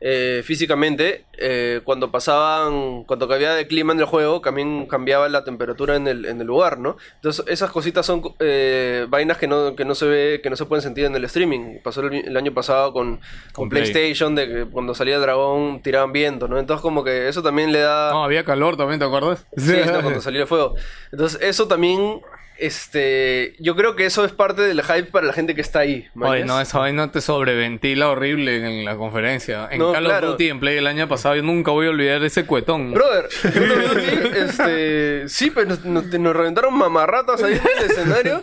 eh, 0.00 0.42
físicamente, 0.44 1.24
eh, 1.38 1.80
cuando 1.84 2.10
pasaban, 2.10 3.04
cuando 3.04 3.26
cambiaba 3.28 3.54
de 3.54 3.66
clima 3.66 3.92
en 3.94 4.00
el 4.00 4.04
juego, 4.04 4.40
también 4.40 4.86
cambiaba 4.86 5.28
la 5.28 5.42
temperatura 5.42 5.96
en 5.96 6.06
el, 6.06 6.26
en 6.26 6.40
el 6.40 6.46
lugar, 6.46 6.78
¿no? 6.78 6.96
Entonces, 7.14 7.44
esas 7.48 7.70
cositas 7.70 8.04
son 8.04 8.22
eh, 8.40 9.06
vainas 9.08 9.38
que 9.38 9.46
no, 9.46 9.74
que 9.74 9.84
no 9.84 9.94
se 9.94 10.06
ve, 10.06 10.40
que 10.42 10.50
no 10.50 10.56
se 10.56 10.66
pueden 10.66 10.82
sentir 10.82 11.06
en 11.06 11.16
el 11.16 11.24
streaming. 11.24 11.78
Pasó 11.82 12.02
el, 12.02 12.14
el 12.14 12.36
año 12.36 12.52
pasado 12.52 12.92
con, 12.92 13.16
con 13.16 13.22
Con 13.52 13.68
Play. 13.70 13.90
PlayStation, 13.90 14.34
de 14.34 14.48
que 14.48 14.64
cuando 14.66 14.94
salía 14.94 15.18
dragón 15.18 15.80
tiraban 15.82 16.12
viento, 16.12 16.46
¿no? 16.46 16.58
Entonces, 16.58 16.82
como 16.82 17.02
que 17.02 17.28
eso 17.28 17.42
también 17.42 17.72
le 17.72 17.80
da. 17.80 18.10
no, 18.12 18.24
había 18.24 18.44
calor 18.44 18.76
también, 18.76 18.98
¿te 18.98 19.06
acuerdas? 19.06 19.46
Sí, 19.56 19.76
no, 19.92 20.02
cuando 20.02 20.20
salió 20.20 20.42
el 20.42 20.48
fuego. 20.48 20.74
Entonces, 21.10 21.40
eso 21.42 21.68
también, 21.68 22.20
este, 22.58 23.54
yo 23.58 23.76
creo 23.76 23.96
que 23.96 24.06
eso 24.06 24.24
es 24.24 24.32
parte 24.32 24.62
del 24.62 24.82
hype 24.82 25.04
para 25.10 25.26
la 25.26 25.32
gente 25.32 25.54
que 25.54 25.60
está 25.60 25.80
ahí. 25.80 26.08
Oye, 26.20 26.44
no, 26.44 26.60
esa 26.60 26.78
vaina 26.78 27.10
te 27.12 27.20
sobreventila 27.20 28.08
horrible 28.08 28.56
en 28.64 28.84
la 28.84 28.96
conferencia. 28.96 29.68
En 29.70 29.78
No, 29.78 29.92
Call 29.92 30.04
claro. 30.04 30.26
of 30.28 30.32
Duty, 30.34 30.48
en 30.48 30.60
Play 30.60 30.78
el 30.78 30.86
año 30.86 31.08
pasado, 31.08 31.36
yo 31.36 31.42
nunca 31.42 31.70
voy 31.70 31.86
a 31.86 31.90
olvidar 31.90 32.22
ese 32.24 32.46
cuetón. 32.46 32.92
Brother, 32.92 33.28
Duty, 33.42 34.38
este, 34.38 35.28
sí, 35.28 35.50
pero 35.50 35.68
nos, 35.68 35.84
nos- 35.84 36.06
nos 36.06 36.36
reventaron 36.36 36.74
mamarratas 36.76 37.42
ahí 37.42 37.54
en 37.54 37.60
el 37.84 37.90
escenario. 37.90 38.42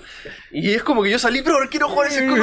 Y 0.52 0.72
es 0.72 0.84
como 0.84 1.02
que 1.02 1.10
yo 1.10 1.18
salí, 1.18 1.42
bro, 1.42 1.58
quiero 1.70 1.90
jugar 1.90 2.10
ese 2.12 2.26
Call 2.28 2.42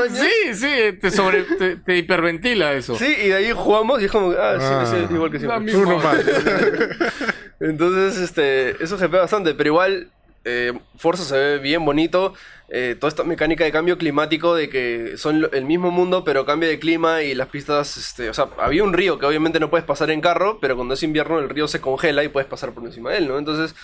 of 0.00 0.12
sí, 0.12 0.54
sí, 0.54 0.92
te, 1.00 1.10
sobre, 1.10 1.42
te, 1.42 1.76
te 1.76 1.96
hiperventila 1.96 2.72
eso. 2.74 2.96
Sí, 2.96 3.06
y 3.24 3.28
de 3.28 3.34
ahí 3.34 3.52
jugamos 3.52 4.00
y 4.00 4.04
es 4.04 4.10
como, 4.12 4.32
ah, 4.32 4.56
Ah. 4.60 4.84
sí, 4.86 4.96
sí, 5.08 5.14
igual 5.14 5.30
que 5.30 5.38
siempre. 5.40 5.74
Uno 5.76 5.98
más. 5.98 6.18
Entonces, 7.60 8.18
este, 8.22 8.82
eso 8.82 8.96
se 8.98 9.06
ve 9.08 9.18
bastante, 9.18 9.54
pero 9.54 9.68
igual 9.70 10.10
eh, 10.48 10.72
Forza 10.96 11.24
se 11.24 11.36
ve 11.36 11.58
bien 11.58 11.84
bonito. 11.84 12.32
eh, 12.70 12.96
toda 13.00 13.08
esta 13.08 13.24
mecánica 13.24 13.64
de 13.64 13.72
cambio 13.72 13.96
climático 13.96 14.54
de 14.54 14.68
que 14.68 15.16
son 15.16 15.48
el 15.52 15.64
mismo 15.64 15.90
mundo, 15.90 16.22
pero 16.24 16.44
cambia 16.44 16.68
de 16.68 16.78
clima 16.78 17.22
y 17.22 17.34
las 17.34 17.48
pistas, 17.48 17.96
este, 17.96 18.28
o 18.28 18.34
sea, 18.34 18.48
había 18.58 18.84
un 18.84 18.92
río 18.92 19.18
que 19.18 19.24
obviamente 19.24 19.58
no 19.58 19.70
puedes 19.70 19.86
pasar 19.86 20.10
en 20.10 20.20
carro, 20.20 20.58
pero 20.60 20.76
cuando 20.76 20.92
es 20.94 21.02
invierno 21.02 21.38
el 21.38 21.48
río 21.48 21.66
se 21.66 21.80
congela 21.80 22.24
y 22.24 22.28
puedes 22.28 22.46
pasar 22.48 22.72
por 22.72 22.84
encima 22.84 23.10
de 23.12 23.18
él, 23.18 23.28
¿no? 23.28 23.38
Entonces, 23.38 23.74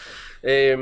eh, 0.43 0.77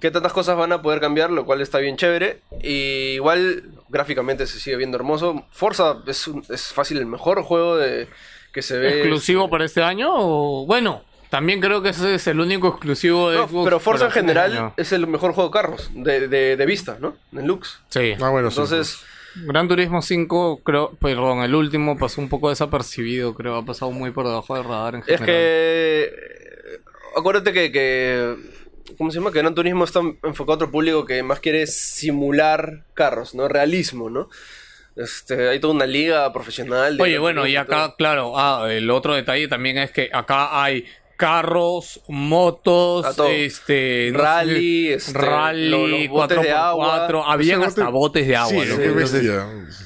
qué 0.00 0.10
tantas 0.12 0.32
cosas 0.32 0.56
van 0.56 0.72
a 0.72 0.82
poder 0.82 1.00
cambiar, 1.00 1.30
lo 1.30 1.44
cual 1.44 1.60
está 1.60 1.78
bien 1.78 1.96
chévere. 1.96 2.40
Y 2.62 3.14
igual 3.14 3.64
gráficamente 3.88 4.46
se 4.46 4.60
sigue 4.60 4.76
viendo 4.76 4.96
hermoso. 4.96 5.44
Forza 5.50 5.96
es, 6.06 6.28
un- 6.28 6.44
es 6.48 6.68
fácil 6.72 6.98
el 6.98 7.06
mejor 7.06 7.42
juego 7.42 7.76
de, 7.76 8.06
que 8.52 8.62
se 8.62 8.78
ve. 8.78 8.98
¿Exclusivo 9.00 9.50
para 9.50 9.64
este 9.64 9.82
año? 9.82 10.10
O... 10.12 10.66
Bueno, 10.66 11.02
también 11.30 11.60
creo 11.60 11.80
que 11.82 11.90
ese 11.90 12.14
es 12.14 12.26
el 12.26 12.40
único 12.40 12.68
exclusivo 12.68 13.30
de 13.30 13.38
No, 13.38 13.48
Xbox. 13.48 13.64
pero 13.64 13.80
Forza 13.80 14.04
en 14.06 14.10
general 14.10 14.52
año. 14.56 14.74
es 14.76 14.92
el 14.92 15.06
mejor 15.06 15.32
juego 15.32 15.48
de 15.48 15.52
carros, 15.52 15.90
de, 15.94 16.28
de, 16.28 16.56
de 16.56 16.66
vista, 16.66 16.98
¿no? 17.00 17.16
En 17.32 17.46
looks. 17.46 17.80
Sí. 17.88 18.14
Ah, 18.20 18.28
bueno, 18.30 18.50
sí. 18.50 18.60
Entonces, 18.60 19.00
Gran 19.36 19.68
Turismo 19.68 20.02
5, 20.02 20.62
creo, 20.64 20.90
perdón, 21.00 21.42
el 21.42 21.54
último 21.54 21.96
pasó 21.96 22.20
un 22.20 22.28
poco 22.28 22.50
desapercibido, 22.50 23.32
creo, 23.34 23.56
ha 23.56 23.64
pasado 23.64 23.92
muy 23.92 24.10
por 24.10 24.26
debajo 24.26 24.54
del 24.56 24.64
radar 24.64 24.96
en 24.96 25.00
es 25.02 25.06
general. 25.06 25.26
que. 25.26 26.02
eh, 26.04 26.80
Acuérdate 27.16 27.52
que, 27.52 27.72
que. 27.72 28.36
¿Cómo 28.98 29.10
se 29.10 29.18
llama? 29.18 29.30
Que 29.32 29.38
Gran 29.38 29.54
Turismo 29.54 29.84
está 29.84 30.00
enfocado 30.00 30.52
a 30.52 30.54
otro 30.56 30.70
público 30.72 31.04
que 31.04 31.22
más 31.22 31.38
quiere 31.40 31.66
simular 31.68 32.84
carros, 32.94 33.34
¿no? 33.34 33.46
Realismo, 33.48 34.10
¿no? 34.10 34.28
Este, 34.96 35.48
hay 35.48 35.60
toda 35.60 35.74
una 35.74 35.86
liga 35.86 36.32
profesional. 36.32 36.96
de 36.96 37.02
Oye, 37.02 37.18
bueno, 37.18 37.46
y 37.46 37.54
acá, 37.56 37.86
todo. 37.86 37.96
claro, 37.96 38.32
ah, 38.38 38.66
el 38.70 38.90
otro 38.90 39.14
detalle 39.14 39.46
también 39.48 39.78
es 39.78 39.92
que 39.92 40.10
acá 40.12 40.62
hay 40.62 40.84
carros, 41.20 42.00
motos, 42.08 43.16
este, 43.28 44.10
no 44.12 44.18
Rally, 44.20 44.88
sé, 44.88 44.94
este, 44.94 45.18
rally, 45.18 45.68
lo- 45.70 45.86
los 45.88 46.08
botes 46.08 46.38
4x4, 46.38 46.42
de 46.42 46.52
agua. 46.52 47.32
habían 47.32 47.62
hasta 47.62 47.82
bote- 47.84 47.92
botes 47.92 48.26
de 48.26 48.36
agua. 48.36 48.64
Sí, 48.64 48.70
qué 48.76 48.88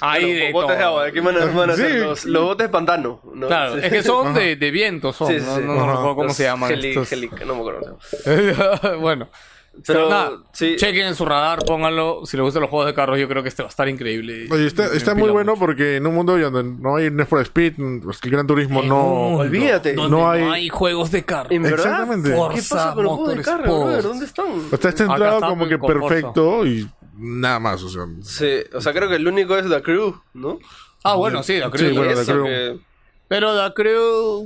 hay 0.00 0.52
botes 0.52 0.78
de 0.78 0.84
agua, 0.84 1.06
aquí 1.06 1.20
van 1.20 1.36
a, 1.36 1.44
van 1.46 1.70
a 1.70 1.72
hacer 1.72 1.90
Sí. 1.92 1.98
los, 1.98 2.24
los 2.24 2.44
botes 2.44 2.66
de 2.66 2.72
pantano. 2.72 3.20
¿no? 3.34 3.46
Claro, 3.48 3.74
Sí. 3.74 3.80
es 3.82 3.92
que 3.92 4.02
son 4.02 4.32
de, 4.34 4.56
de 4.56 4.70
viento, 4.70 5.12
son, 5.12 5.28
Sí, 5.28 5.40
sí, 5.40 5.44
no, 5.46 5.58
no, 5.60 5.74
no 5.74 5.80
Ajá. 5.82 5.86
recuerdo 5.92 6.14
cómo 6.14 6.24
Los 6.28 6.36
se 6.36 6.44
llaman 6.44 6.72
estos. 6.72 7.12
no 7.46 7.54
me 7.54 7.60
acuerdo. 7.60 7.98
bueno. 9.00 9.28
Pero, 9.86 9.98
Pero 9.98 10.08
nada, 10.10 10.30
sí. 10.52 10.76
chequen 10.76 11.08
en 11.08 11.14
su 11.14 11.24
radar, 11.24 11.64
pónganlo. 11.66 12.22
Si 12.26 12.36
les 12.36 12.44
gustan 12.44 12.62
los 12.62 12.70
juegos 12.70 12.86
de 12.86 12.94
carros, 12.94 13.18
yo 13.18 13.28
creo 13.28 13.42
que 13.42 13.48
este 13.48 13.62
va 13.62 13.68
a 13.68 13.70
estar 13.70 13.88
increíble. 13.88 14.46
Oye, 14.50 14.66
está, 14.66 15.14
muy 15.14 15.30
bueno 15.30 15.52
mucho. 15.52 15.60
porque 15.66 15.96
en 15.96 16.06
un 16.06 16.14
mundo 16.14 16.38
donde 16.38 16.62
no 16.64 16.96
hay 16.96 17.10
Need 17.10 17.26
for 17.26 17.40
Speed, 17.42 17.74
pues, 18.02 18.18
el 18.22 18.30
Gran 18.30 18.46
Turismo 18.46 18.80
un 18.80 18.88
no... 18.88 19.04
olvídate. 19.38 19.94
No 19.94 20.08
no 20.08 20.30
hay- 20.30 20.42
hay... 20.42 20.68
juegos 20.68 21.10
de 21.10 21.24
carros. 21.24 21.52
¿En 21.52 21.62
verdad? 21.62 21.78
Exactamente. 21.86 22.30
¿Qué 22.30 22.62
pasa 22.70 22.94
con 22.94 23.04
los 23.04 23.12
juegos 23.14 23.36
de 23.36 23.42
carro, 23.42 23.58
Motorsport. 23.66 23.84
brother? 23.86 24.02
¿Dónde 24.04 24.24
están? 24.26 24.46
O 24.46 24.60
sea, 24.68 24.72
está 24.72 24.92
centrado 24.92 25.34
está 25.34 25.48
como 25.48 25.68
que 25.68 25.78
Forza. 25.78 25.98
perfecto 26.08 26.66
y 26.66 26.88
nada 27.18 27.58
más, 27.60 27.82
o 27.82 27.88
sea... 27.88 28.02
Sí, 28.22 28.58
o 28.74 28.80
sea, 28.80 28.92
creo 28.92 29.08
que 29.08 29.16
el 29.16 29.26
único 29.28 29.56
es 29.56 29.68
The 29.68 29.82
Crew, 29.82 30.14
¿no? 30.34 30.58
Ah, 31.02 31.16
bueno, 31.16 31.42
sí, 31.42 31.58
la 31.58 31.66
Sí, 31.66 31.72
creo. 31.72 31.94
bueno, 31.94 32.12
Y 32.12 32.14
The 32.24 32.32
Crew. 32.32 32.44
que- 32.44 32.78
Pero 33.28 33.54
la 33.54 33.74
creo. 33.74 34.44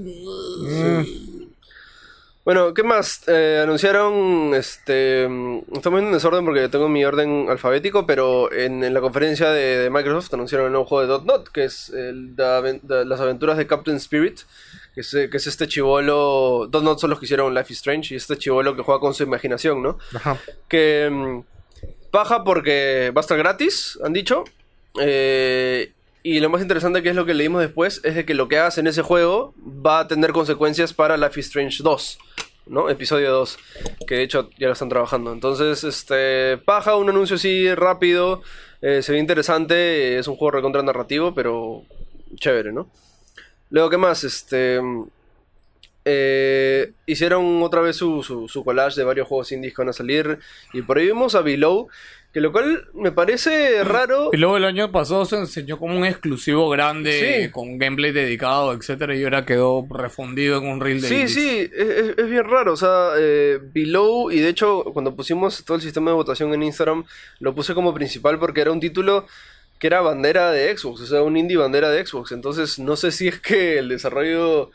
Bueno, 2.48 2.72
¿qué 2.72 2.82
más? 2.82 3.24
Eh, 3.28 3.60
anunciaron, 3.62 4.54
este, 4.54 5.28
mm, 5.28 5.64
estamos 5.74 6.00
en 6.00 6.12
desorden 6.12 6.46
porque 6.46 6.70
tengo 6.70 6.88
mi 6.88 7.04
orden 7.04 7.44
alfabético, 7.50 8.06
pero 8.06 8.50
en, 8.50 8.82
en 8.82 8.94
la 8.94 9.02
conferencia 9.02 9.50
de, 9.50 9.76
de 9.76 9.90
Microsoft 9.90 10.32
anunciaron 10.32 10.64
el 10.64 10.72
nuevo 10.72 10.86
juego 10.86 11.02
de 11.02 11.08
Dot 11.08 11.26
Not, 11.26 11.50
que 11.50 11.64
es 11.64 11.90
el 11.90 12.34
de 12.34 13.04
las 13.04 13.20
aventuras 13.20 13.58
de 13.58 13.66
Captain 13.66 13.98
Spirit, 13.98 14.40
que 14.94 15.02
es, 15.02 15.10
que 15.10 15.36
es 15.36 15.46
este 15.46 15.68
chivolo, 15.68 16.66
Dot 16.70 16.82
Not 16.82 17.00
son 17.00 17.10
los 17.10 17.18
que 17.18 17.26
hicieron 17.26 17.54
Life 17.54 17.70
is 17.70 17.80
Strange, 17.80 18.14
y 18.14 18.16
este 18.16 18.38
chivolo 18.38 18.74
que 18.74 18.80
juega 18.80 18.98
con 18.98 19.12
su 19.12 19.24
imaginación, 19.24 19.82
¿no? 19.82 19.98
Ajá. 20.14 20.38
que 20.70 21.10
mm, 21.12 21.40
paja 22.10 22.44
porque 22.44 23.12
va 23.14 23.20
a 23.20 23.24
estar 23.24 23.36
gratis, 23.36 23.98
han 24.02 24.14
dicho. 24.14 24.44
Eh, 24.98 25.92
y 26.22 26.40
lo 26.40 26.50
más 26.50 26.62
interesante 26.62 27.02
que 27.02 27.10
es 27.10 27.16
lo 27.16 27.26
que 27.26 27.34
leímos 27.34 27.60
después 27.62 28.00
es 28.04 28.14
de 28.14 28.24
que 28.24 28.34
lo 28.34 28.48
que 28.48 28.58
hagas 28.58 28.78
en 28.78 28.86
ese 28.86 29.02
juego 29.02 29.54
va 29.64 30.00
a 30.00 30.08
tener 30.08 30.32
consecuencias 30.32 30.92
para 30.92 31.16
Life 31.16 31.38
is 31.40 31.46
Strange 31.46 31.82
2, 31.82 32.18
¿no? 32.66 32.90
Episodio 32.90 33.30
2, 33.32 33.58
que 34.06 34.16
de 34.16 34.22
hecho 34.24 34.50
ya 34.58 34.66
lo 34.66 34.72
están 34.72 34.88
trabajando. 34.88 35.32
Entonces, 35.32 35.84
este, 35.84 36.58
paja, 36.58 36.96
un 36.96 37.08
anuncio 37.08 37.36
así 37.36 37.74
rápido, 37.74 38.42
eh, 38.82 39.02
se 39.02 39.12
ve 39.12 39.18
interesante, 39.18 40.18
es 40.18 40.28
un 40.28 40.36
juego 40.36 40.52
recontra 40.52 40.82
narrativo, 40.82 41.34
pero 41.34 41.84
chévere, 42.36 42.72
¿no? 42.72 42.90
Luego, 43.70 43.90
¿qué 43.90 43.96
más? 43.96 44.24
Este... 44.24 44.80
eh, 46.04 46.92
hicieron 47.06 47.62
otra 47.62 47.82
vez 47.82 47.96
su, 47.96 48.22
su, 48.22 48.48
su 48.48 48.64
collage 48.64 48.96
de 48.98 49.04
varios 49.04 49.28
juegos 49.28 49.52
indies 49.52 49.74
que 49.74 49.82
van 49.82 49.90
a 49.90 49.92
salir. 49.92 50.38
Y 50.72 50.82
por 50.82 50.96
ahí 50.98 51.06
vimos 51.06 51.34
a 51.34 51.42
Below, 51.42 51.88
que 52.32 52.40
lo 52.40 52.52
cual 52.52 52.86
me 52.92 53.10
parece 53.10 53.82
raro. 53.84 54.30
Y 54.32 54.36
luego 54.36 54.58
el 54.58 54.64
año 54.64 54.92
pasado 54.92 55.24
se 55.24 55.36
enseñó 55.36 55.78
como 55.78 55.96
un 55.96 56.04
exclusivo 56.04 56.68
grande, 56.68 57.44
Sí. 57.46 57.50
con 57.50 57.78
gameplay 57.78 58.12
dedicado, 58.12 58.72
etcétera, 58.74 59.16
y 59.16 59.24
ahora 59.24 59.46
quedó 59.46 59.86
refundido 59.90 60.58
en 60.58 60.66
un 60.66 60.80
reel 60.80 61.00
de 61.00 61.08
Sí, 61.08 61.14
indies. 61.14 61.34
sí, 61.34 61.70
es, 61.74 62.18
es- 62.18 62.28
bien 62.30 62.44
raro. 62.44 62.74
O 62.74 62.76
sea, 62.76 63.12
eh, 63.18 63.58
Below, 63.72 64.30
y 64.30 64.40
de 64.40 64.48
hecho, 64.50 64.84
cuando 64.92 65.16
pusimos 65.16 65.64
todo 65.64 65.76
el 65.76 65.82
sistema 65.82 66.10
de 66.10 66.16
votación 66.16 66.52
en 66.52 66.62
Instagram, 66.64 67.04
lo 67.40 67.54
puse 67.54 67.74
como 67.74 67.94
principal 67.94 68.38
porque 68.38 68.60
era 68.60 68.72
un 68.72 68.80
título 68.80 69.26
que 69.78 69.86
era 69.86 70.00
bandera 70.02 70.50
de 70.50 70.76
Xbox, 70.76 71.00
o 71.02 71.06
sea, 71.06 71.22
un 71.22 71.36
indie 71.36 71.56
bandera 71.56 71.88
de 71.90 72.04
Xbox. 72.04 72.32
Entonces, 72.32 72.78
no 72.78 72.96
sé 72.96 73.10
si 73.12 73.28
es 73.28 73.40
que 73.40 73.78
el 73.78 73.88
desarrollo 73.88 74.70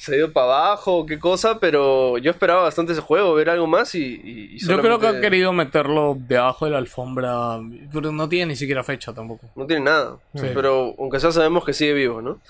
se 0.00 0.16
dio 0.16 0.32
para 0.32 0.46
abajo 0.46 0.96
o 0.98 1.06
qué 1.06 1.18
cosa, 1.18 1.60
pero 1.60 2.16
yo 2.16 2.30
esperaba 2.30 2.62
bastante 2.62 2.92
ese 2.92 3.02
juego, 3.02 3.34
ver 3.34 3.50
algo 3.50 3.66
más 3.66 3.94
y. 3.94 3.98
y- 4.02 4.50
y 4.54 4.58
Yo 4.58 4.80
creo 4.80 4.98
que 4.98 5.06
han 5.06 5.20
querido 5.20 5.52
meterlo 5.52 6.16
debajo 6.18 6.64
de 6.64 6.70
la 6.70 6.78
alfombra, 6.78 7.58
pero 7.92 8.10
no 8.10 8.26
tiene 8.28 8.46
ni 8.46 8.56
siquiera 8.56 8.82
fecha 8.82 9.12
tampoco. 9.12 9.50
No 9.56 9.66
tiene 9.66 9.84
nada. 9.84 10.16
Sí. 10.34 10.46
Pero 10.54 10.94
aunque 10.98 11.20
sea 11.20 11.32
sabemos 11.32 11.64
que 11.66 11.74
sigue 11.74 11.92
vivo, 11.92 12.22
¿no? 12.22 12.40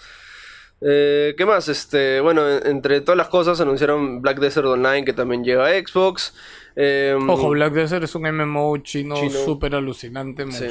Eh, 0.81 1.35
¿Qué 1.37 1.45
más? 1.45 1.69
Este, 1.69 2.21
bueno, 2.21 2.49
en- 2.49 2.67
entre 2.67 3.01
todas 3.01 3.17
las 3.19 3.29
cosas 3.29 3.61
anunciaron 3.61 4.23
Black 4.23 4.39
Desert 4.39 4.67
Online 4.67 5.05
que 5.05 5.13
también 5.13 5.45
llega 5.45 5.67
a 5.67 5.71
Xbox. 5.73 6.35
Eh, 6.77 7.19
Ojo, 7.29 7.49
Black 7.51 7.73
Desert 7.75 8.05
es 8.05 8.15
un 8.15 8.27
MMO 8.27 8.77
chino, 8.79 9.17
Chino. 9.17 9.39
súper 9.45 9.75
alucinante, 9.75 10.51
Sí. 10.53 10.67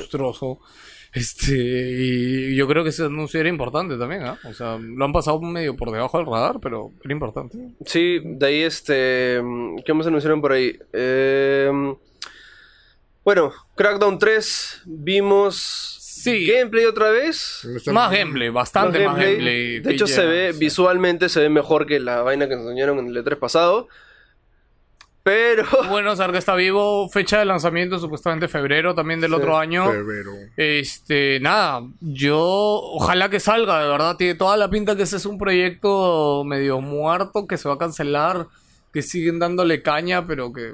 Este, 1.13 1.56
y 1.56 2.56
yo 2.56 2.67
creo 2.67 2.84
que 2.84 2.89
ese 2.89 3.06
anuncio 3.06 3.39
era 3.39 3.50
importante 3.50 3.98
también, 3.98 4.24
¿ah? 4.24 4.38
O 4.43 4.54
sea, 4.54 4.78
lo 4.78 5.06
han 5.06 5.12
pasado 5.12 5.41
medio 5.41 5.76
por 5.76 5.91
debajo 5.91 6.17
del 6.17 6.28
radar, 6.28 6.60
pero 6.62 6.91
era 7.04 7.13
importante. 7.13 7.58
Sí, 7.86 8.19
de 8.24 8.45
ahí 8.45 8.62
este. 8.62 9.41
¿Qué 9.86 9.93
más 9.93 10.06
anunciaron 10.06 10.39
por 10.39 10.52
ahí? 10.52 10.78
Eh, 10.93 11.72
bueno, 13.24 13.52
Crackdown 13.76 14.19
3, 14.19 14.84
vimos. 14.86 15.98
Sí. 16.00 16.45
Gameplay 16.45 16.86
otra 16.86 17.12
vez. 17.12 17.67
Más 17.91 18.12
gameplay, 18.12 18.50
bastante 18.50 19.00
más 19.06 19.15
gameplay. 19.15 19.36
gameplay. 19.36 19.80
De 19.80 19.93
hecho, 19.93 20.06
se 20.06 20.26
ve 20.26 20.54
sí. 20.54 20.60
visualmente, 20.60 21.30
se 21.30 21.39
ve 21.39 21.50
mejor 21.50 21.86
que 21.86 22.00
la 22.00 22.22
vaina 22.22 22.50
que 22.50 22.56
nos 22.56 22.65
enseñaron 22.65 23.00
en 23.00 23.08
el 23.08 23.24
E3 23.24 23.38
pasado. 23.39 23.88
Pero. 25.29 25.63
Bueno, 25.89 26.15
que 26.31 26.37
está 26.39 26.55
vivo, 26.55 27.07
fecha 27.09 27.37
de 27.39 27.45
lanzamiento 27.45 27.99
supuestamente 27.99 28.47
febrero 28.47 28.95
también 28.95 29.21
del 29.21 29.29
Sí. 29.29 29.35
otro 29.37 29.57
año. 29.57 29.85
Febrero. 29.91 30.31
Este, 30.57 31.39
nada, 31.39 31.83
yo 32.01 32.39
ojalá 32.39 33.29
que 33.29 33.39
salga, 33.39 33.83
de 33.83 33.89
verdad, 33.89 34.15
tiene 34.17 34.33
toda 34.33 34.57
la 34.57 34.69
pinta 34.71 34.95
que 34.95 35.03
ese 35.03 35.17
es 35.17 35.25
un 35.27 35.37
proyecto 35.37 36.43
medio 36.45 36.81
muerto, 36.81 37.45
que 37.47 37.57
se 37.57 37.69
va 37.69 37.75
a 37.75 37.77
cancelar, 37.77 38.47
que 38.91 39.03
siguen 39.03 39.37
dándole 39.37 39.83
caña, 39.83 40.25
pero 40.25 40.51
que... 40.51 40.73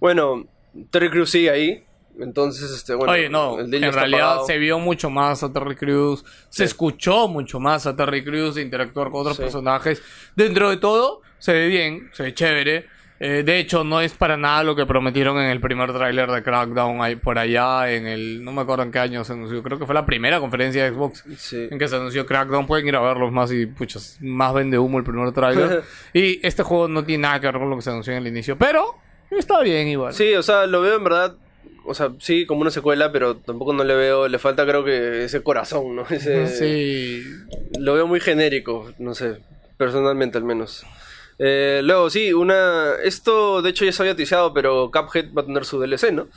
Bueno, 0.00 0.46
Terry 0.90 1.10
Crews 1.10 1.30
sigue 1.30 1.50
ahí. 1.50 1.84
Entonces, 2.18 2.70
este, 2.70 2.94
bueno. 2.94 3.12
Oye, 3.12 3.28
no, 3.28 3.58
el 3.58 3.72
en 3.74 3.92
realidad 3.92 4.40
se 4.46 4.56
vio 4.58 4.78
mucho 4.78 5.10
más 5.10 5.42
a 5.42 5.52
Terry 5.52 5.76
Crews, 5.76 6.24
se 6.50 6.64
escuchó 6.64 7.26
mucho 7.28 7.58
más 7.58 7.86
a 7.86 7.96
Terry 7.96 8.22
Crews 8.24 8.56
interactuar 8.58 9.10
con 9.10 9.22
otros 9.22 9.36
Sí. 9.36 9.42
personajes. 9.42 10.02
Dentro 10.36 10.68
de 10.70 10.76
todo, 10.76 11.20
se 11.38 11.52
ve 11.52 11.68
bien, 11.68 12.10
se 12.12 12.22
ve 12.22 12.34
chévere. 12.34 12.86
Eh, 13.24 13.44
de 13.44 13.60
hecho, 13.60 13.84
no 13.84 14.00
es 14.00 14.14
para 14.14 14.36
nada 14.36 14.64
lo 14.64 14.74
que 14.74 14.84
prometieron 14.84 15.38
en 15.38 15.48
el 15.48 15.60
primer 15.60 15.92
tráiler 15.92 16.28
de 16.28 16.42
Crackdown 16.42 17.00
ahí 17.02 17.14
por 17.14 17.38
allá 17.38 17.88
en 17.92 18.08
el... 18.08 18.42
No 18.42 18.50
me 18.50 18.62
acuerdo 18.62 18.82
en 18.82 18.90
qué 18.90 18.98
año 18.98 19.22
se 19.22 19.32
anunció. 19.34 19.62
Creo 19.62 19.78
que 19.78 19.86
fue 19.86 19.94
la 19.94 20.04
primera 20.04 20.40
conferencia 20.40 20.82
de 20.82 20.90
Xbox 20.90 21.22
Sí. 21.38 21.68
en 21.70 21.78
que 21.78 21.86
se 21.86 21.94
anunció 21.94 22.26
Crackdown. 22.26 22.66
Pueden 22.66 22.88
ir 22.88 22.96
a 22.96 23.00
verlos 23.00 23.30
más 23.30 23.52
y, 23.52 23.66
puchas, 23.66 24.18
más 24.20 24.52
vende 24.52 24.76
humo 24.76 24.98
el 24.98 25.04
primer 25.04 25.30
tráiler. 25.30 25.84
y 26.12 26.44
este 26.44 26.64
juego 26.64 26.88
no 26.88 27.04
tiene 27.04 27.22
nada 27.22 27.38
que 27.38 27.46
ver 27.46 27.58
con 27.60 27.70
lo 27.70 27.76
que 27.76 27.82
se 27.82 27.90
anunció 27.90 28.12
en 28.12 28.18
el 28.18 28.26
inicio. 28.26 28.58
Pero 28.58 28.96
está 29.30 29.60
bien 29.60 29.86
igual. 29.86 30.12
Sí, 30.12 30.34
o 30.34 30.42
sea, 30.42 30.66
lo 30.66 30.80
veo 30.80 30.96
en 30.96 31.04
verdad. 31.04 31.36
O 31.84 31.94
sea, 31.94 32.10
sí, 32.18 32.44
como 32.44 32.62
una 32.62 32.72
secuela, 32.72 33.12
pero 33.12 33.36
tampoco 33.36 33.72
no 33.72 33.84
le 33.84 33.94
veo. 33.94 34.26
Le 34.26 34.40
falta, 34.40 34.66
creo 34.66 34.84
que, 34.84 35.22
ese 35.26 35.44
corazón, 35.44 35.94
¿no? 35.94 36.02
Ese, 36.10 36.48
Sí. 36.48 37.22
Lo 37.78 37.94
veo 37.94 38.08
muy 38.08 38.18
genérico, 38.18 38.90
no 38.98 39.14
sé. 39.14 39.38
Personalmente, 39.76 40.38
al 40.38 40.44
menos. 40.44 40.84
Eh, 41.44 41.80
luego, 41.82 42.08
sí, 42.08 42.32
una. 42.32 42.92
Esto, 43.02 43.62
de 43.62 43.70
hecho, 43.70 43.84
ya 43.84 43.92
se 43.92 44.02
había 44.02 44.14
ticiado, 44.14 44.54
pero 44.54 44.90
Cuphead 44.92 45.32
va 45.36 45.42
a 45.42 45.46
tener 45.46 45.64
su 45.64 45.80
DLC, 45.80 46.12
¿no? 46.12 46.28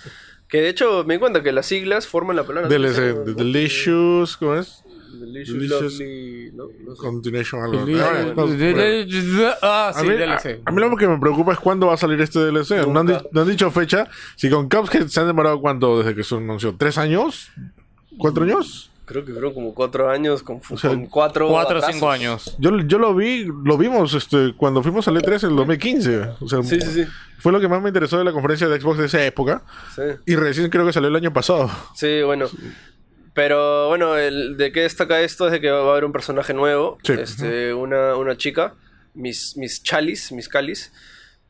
Que 0.47 0.61
de 0.61 0.69
hecho, 0.69 1.03
me 1.05 1.15
di 1.15 1.19
cuenta 1.19 1.43
que 1.43 1.51
las 1.51 1.65
siglas 1.67 2.07
forman 2.07 2.35
la 2.35 2.43
palabra. 2.43 2.69
DLC, 2.69 3.15
¿no? 3.15 3.23
The 3.23 3.33
Delicious, 3.35 4.37
¿cómo 4.37 4.55
es? 4.55 4.81
Delicious, 5.19 5.57
Delicious. 5.57 5.93
Lovely, 5.99 6.51
¿no? 6.53 6.63
No 6.85 6.95
sé. 6.95 7.01
Continuation, 7.01 7.61
algo. 7.63 7.79
Ah, 8.01 8.33
bueno. 8.35 9.57
Ah, 9.61 9.91
A 9.95 9.99
sí, 10.01 10.07
mí, 10.07 10.13
DLC. 10.15 10.61
a- 10.65 10.69
a 10.69 10.71
mí 10.71 10.81
lo 10.81 10.95
que 10.97 11.07
me 11.07 11.19
preocupa 11.19 11.53
es 11.53 11.59
cuándo 11.59 11.87
va 11.87 11.93
a 11.93 11.97
salir 11.97 12.19
este 12.21 12.39
DLC. 12.39 12.85
No 12.87 12.99
han, 12.99 13.07
no 13.31 13.41
han 13.41 13.47
dicho 13.47 13.69
fecha. 13.71 14.07
Si 14.35 14.49
con 14.49 14.67
Cuphead 14.69 15.07
se 15.07 15.19
han 15.19 15.27
demorado 15.27 15.59
cuánto 15.61 15.99
desde 15.99 16.15
que 16.15 16.23
se 16.23 16.35
anunció. 16.35 16.75
¿Tres 16.77 16.97
años? 16.97 17.49
¿Cuatro 18.17 18.43
años? 18.43 18.91
Creo 19.05 19.23
que 19.23 19.31
fueron 19.31 19.53
como 19.53 19.73
cuatro 19.73 20.09
años 20.09 20.41
con, 20.43 20.61
sea, 20.77 20.89
con 20.89 21.05
cuatro, 21.05 21.47
Cuatro 21.47 21.79
o 21.79 21.81
cinco 21.91 22.09
años. 22.09 22.55
Yo, 22.59 22.77
yo 22.81 22.97
lo 22.97 23.13
vi, 23.15 23.45
lo 23.63 23.77
vimos 23.77 24.13
este, 24.13 24.53
cuando 24.57 24.81
fuimos 24.83 25.07
al 25.07 25.15
E3 25.17 25.43
en 25.45 25.49
el 25.51 25.55
2015. 25.57 26.19
O 26.41 26.47
sea, 26.47 26.63
Sí, 26.63 26.81
sí, 26.81 26.91
sí. 26.91 27.05
fue 27.39 27.51
lo 27.51 27.59
que 27.59 27.67
más 27.67 27.81
me 27.81 27.89
interesó 27.89 28.17
de 28.17 28.23
la 28.23 28.31
conferencia 28.31 28.67
de 28.67 28.79
Xbox 28.79 28.97
de 28.97 29.05
esa 29.05 29.25
época. 29.25 29.63
Sí. 29.95 30.01
Y 30.25 30.35
recién 30.35 30.69
creo 30.69 30.85
que 30.85 30.93
salió 30.93 31.10
el 31.10 31.15
año 31.15 31.31
pasado. 31.31 31.69
Sí, 31.95 32.21
bueno. 32.23 32.47
Pero 33.33 33.89
bueno, 33.89 34.15
el, 34.17 34.56
¿de 34.58 34.71
qué 34.71 34.81
destaca 34.81 35.19
esto? 35.21 35.45
Es 35.47 35.51
de 35.51 35.60
que 35.62 35.69
va 35.69 35.79
a 35.87 35.91
haber 35.91 36.06
un 36.06 36.12
personaje 36.13 36.53
nuevo. 36.53 36.97
Sí. 37.03 37.13
Este, 37.13 37.73
una, 37.73 38.15
una 38.15 38.37
chica, 38.37 38.75
Miss, 39.13 39.56
Miss 39.58 39.83
Chalice, 39.83 40.33
Miss 40.33 40.47
Calis. 40.47 40.91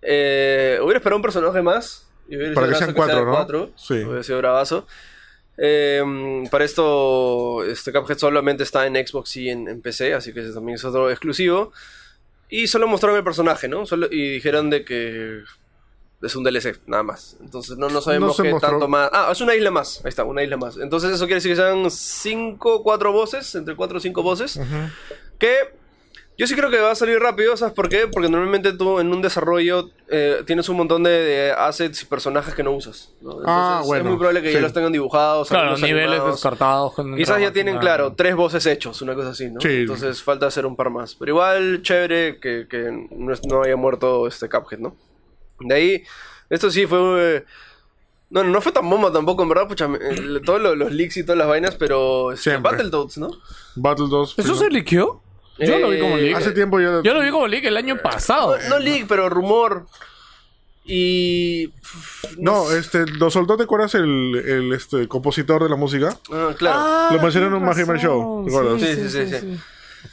Eh, 0.02 0.80
hubiera 0.82 0.98
esperado 0.98 1.18
un 1.18 1.22
personaje 1.22 1.62
más. 1.62 2.08
y 2.28 2.38
hubiera 2.38 2.54
Para 2.56 2.68
que 2.68 2.74
sido 2.76 2.86
sean 2.86 2.96
bravazo 2.96 3.14
cuatro, 3.14 3.26
¿no? 3.26 3.32
cuatro. 3.34 3.72
Sí. 3.78 3.94
Hubiera 4.04 4.24
sido 4.24 4.38
bravazo. 4.40 4.88
Eh, 5.58 6.44
para 6.52 6.66
esto, 6.66 7.64
este 7.64 7.94
Cuphead 7.94 8.18
solamente 8.18 8.64
está 8.64 8.86
en 8.86 8.96
Xbox 8.96 9.38
y 9.38 9.50
en, 9.50 9.68
en 9.68 9.82
PC, 9.82 10.14
así 10.14 10.34
que 10.34 10.42
ese 10.42 10.54
también 10.54 10.76
es 10.76 10.84
otro 10.86 11.10
exclusivo. 11.10 11.72
Y 12.50 12.68
solo 12.68 12.88
mostraron 12.88 13.18
el 13.18 13.24
personaje, 13.24 13.68
¿no? 13.68 13.86
Solo, 13.86 14.08
y 14.12 14.34
dijeron 14.34 14.70
de 14.70 14.86
que 14.86 15.44
es 16.22 16.36
un 16.36 16.44
DLC, 16.44 16.80
nada 16.88 17.04
más. 17.04 17.38
Entonces 17.42 17.78
no, 17.78 17.90
no 17.90 18.02
sabemos 18.02 18.38
qué 18.38 18.50
mostró. 18.50 18.72
tanto 18.72 18.88
más. 18.88 19.10
Ah, 19.12 19.30
es 19.32 19.42
una 19.42 19.56
isla 19.56 19.72
más. 19.72 20.02
Ahí 20.04 20.10
está, 20.10 20.24
una 20.24 20.44
isla 20.44 20.58
más. 20.58 20.78
Entonces 20.78 21.12
eso 21.12 21.26
quiere 21.26 21.36
decir 21.36 21.52
que 21.52 21.58
sean 21.58 21.90
5, 21.90 22.84
4 22.84 23.12
voces, 23.12 23.56
entre 23.56 23.76
4 23.76 23.98
o 23.98 24.02
5 24.02 24.24
voces. 24.24 24.60
Que 25.38 25.56
yo 26.38 26.48
sí 26.48 26.56
creo 26.56 26.70
que 26.70 26.80
va 26.80 26.92
a 26.92 26.96
salir 26.96 27.18
rápido, 27.20 27.56
¿sabes 27.56 27.74
por 27.74 27.88
qué? 27.90 28.08
Porque 28.12 28.28
normalmente 28.30 28.74
tú 28.74 29.00
en 29.00 29.12
un 29.14 29.22
desarrollo 29.22 29.90
eh, 30.10 30.44
tienes 30.46 30.68
un 30.70 30.78
montón 30.78 31.04
de, 31.04 31.10
de 31.10 31.52
assets 31.52 32.02
y 32.02 32.06
personajes 32.06 32.54
que 32.54 32.62
no 32.64 32.72
usas. 32.72 33.14
¿no? 33.22 33.32
Entonces 33.32 33.46
Ah, 33.48 33.82
bueno, 33.86 34.04
es 34.04 34.10
muy 34.10 34.18
probable 34.18 34.42
que 34.42 34.50
sí. 34.50 34.56
ya 34.56 34.62
los 34.62 34.74
tengan 34.74 34.92
dibujados. 34.92 35.48
Claro, 35.48 35.70
algunos 35.70 35.82
niveles 35.88 36.10
animados. 36.12 36.36
descartados. 36.36 36.94
Quizás 37.16 37.40
ya 37.42 37.52
tienen, 37.54 37.78
claro, 37.80 38.14
tres 38.14 38.36
voces 38.36 38.66
hechos, 38.66 39.02
una 39.02 39.16
cosa 39.16 39.30
así, 39.30 39.50
¿no? 39.50 39.62
Sí. 39.62 39.70
Entonces 39.70 40.22
falta 40.22 40.48
hacer 40.48 40.66
un 40.66 40.76
par 40.76 40.90
más. 40.90 41.16
Pero 41.16 41.32
igual, 41.32 41.82
chévere 41.84 42.40
que, 42.40 42.68
que 42.70 43.08
no, 43.12 43.32
es- 43.34 43.46
no 43.46 43.64
haya 43.64 43.76
muerto 43.78 44.28
este 44.28 44.50
Cuphead, 44.50 44.80
¿no? 44.80 44.96
De 45.62 45.74
ahí, 45.76 46.04
esto 46.50 46.70
sí 46.70 46.86
fue... 46.86 47.38
eh, 47.38 47.46
No, 48.30 48.44
no 48.44 48.60
fue 48.60 48.72
tan 48.74 48.90
bomba 48.90 49.12
tampoco, 49.12 49.44
en 49.44 49.50
verdad, 49.50 49.68
pucha, 49.70 49.86
el- 49.86 50.42
todos 50.46 50.62
los, 50.62 50.76
los 50.78 50.92
leaks 50.92 51.16
y 51.18 51.24
todas 51.24 51.38
las 51.38 51.48
vainas, 51.48 51.76
pero... 51.76 52.34
este, 52.34 52.50
Siempre. 52.50 52.72
Battletoads, 52.74 53.18
¿no? 53.20 53.30
Battle 53.76 54.08
2. 54.10 54.36
¿Eso 54.40 54.56
se 54.56 54.70
liqueó? 54.70 55.22
Yo 55.58 55.80
lo 55.80 55.90
vi 55.90 56.00
como 56.00 56.18
Eh, 56.18 56.22
leak. 56.22 56.38
Hace 56.38 56.52
tiempo 56.52 56.80
yo. 56.80 57.02
Yo 57.04 57.14
lo 57.14 57.22
vi 57.22 57.30
como 57.32 57.48
leak 57.48 57.66
el 57.66 57.78
año 57.78 57.98
pasado. 58.02 58.58
No, 58.58 58.70
no 58.70 58.80
leak, 58.80 59.08
pero 59.08 59.30
rumor. 59.30 59.86
Y... 60.88 61.72
No, 62.38 62.72
este, 62.72 63.06
lo 63.08 63.32
soltó, 63.32 63.58
¿te 63.58 63.64
acuerdas 63.64 63.96
el, 63.96 64.36
el 64.46 64.74
este, 64.74 65.08
compositor 65.08 65.64
de 65.64 65.70
la 65.70 65.76
música? 65.76 66.16
Ah, 66.32 66.54
claro. 66.56 67.16
Lo 67.16 67.22
mencioné 67.24 67.48
en 67.48 67.54
un 67.56 67.64
Man 67.66 67.98
Show, 67.98 68.46
¿te 68.46 68.56
acuerdas? 68.56 68.82
Sí, 68.82 68.96
sí, 68.96 69.10
sí, 69.10 69.28
sí. 69.28 69.60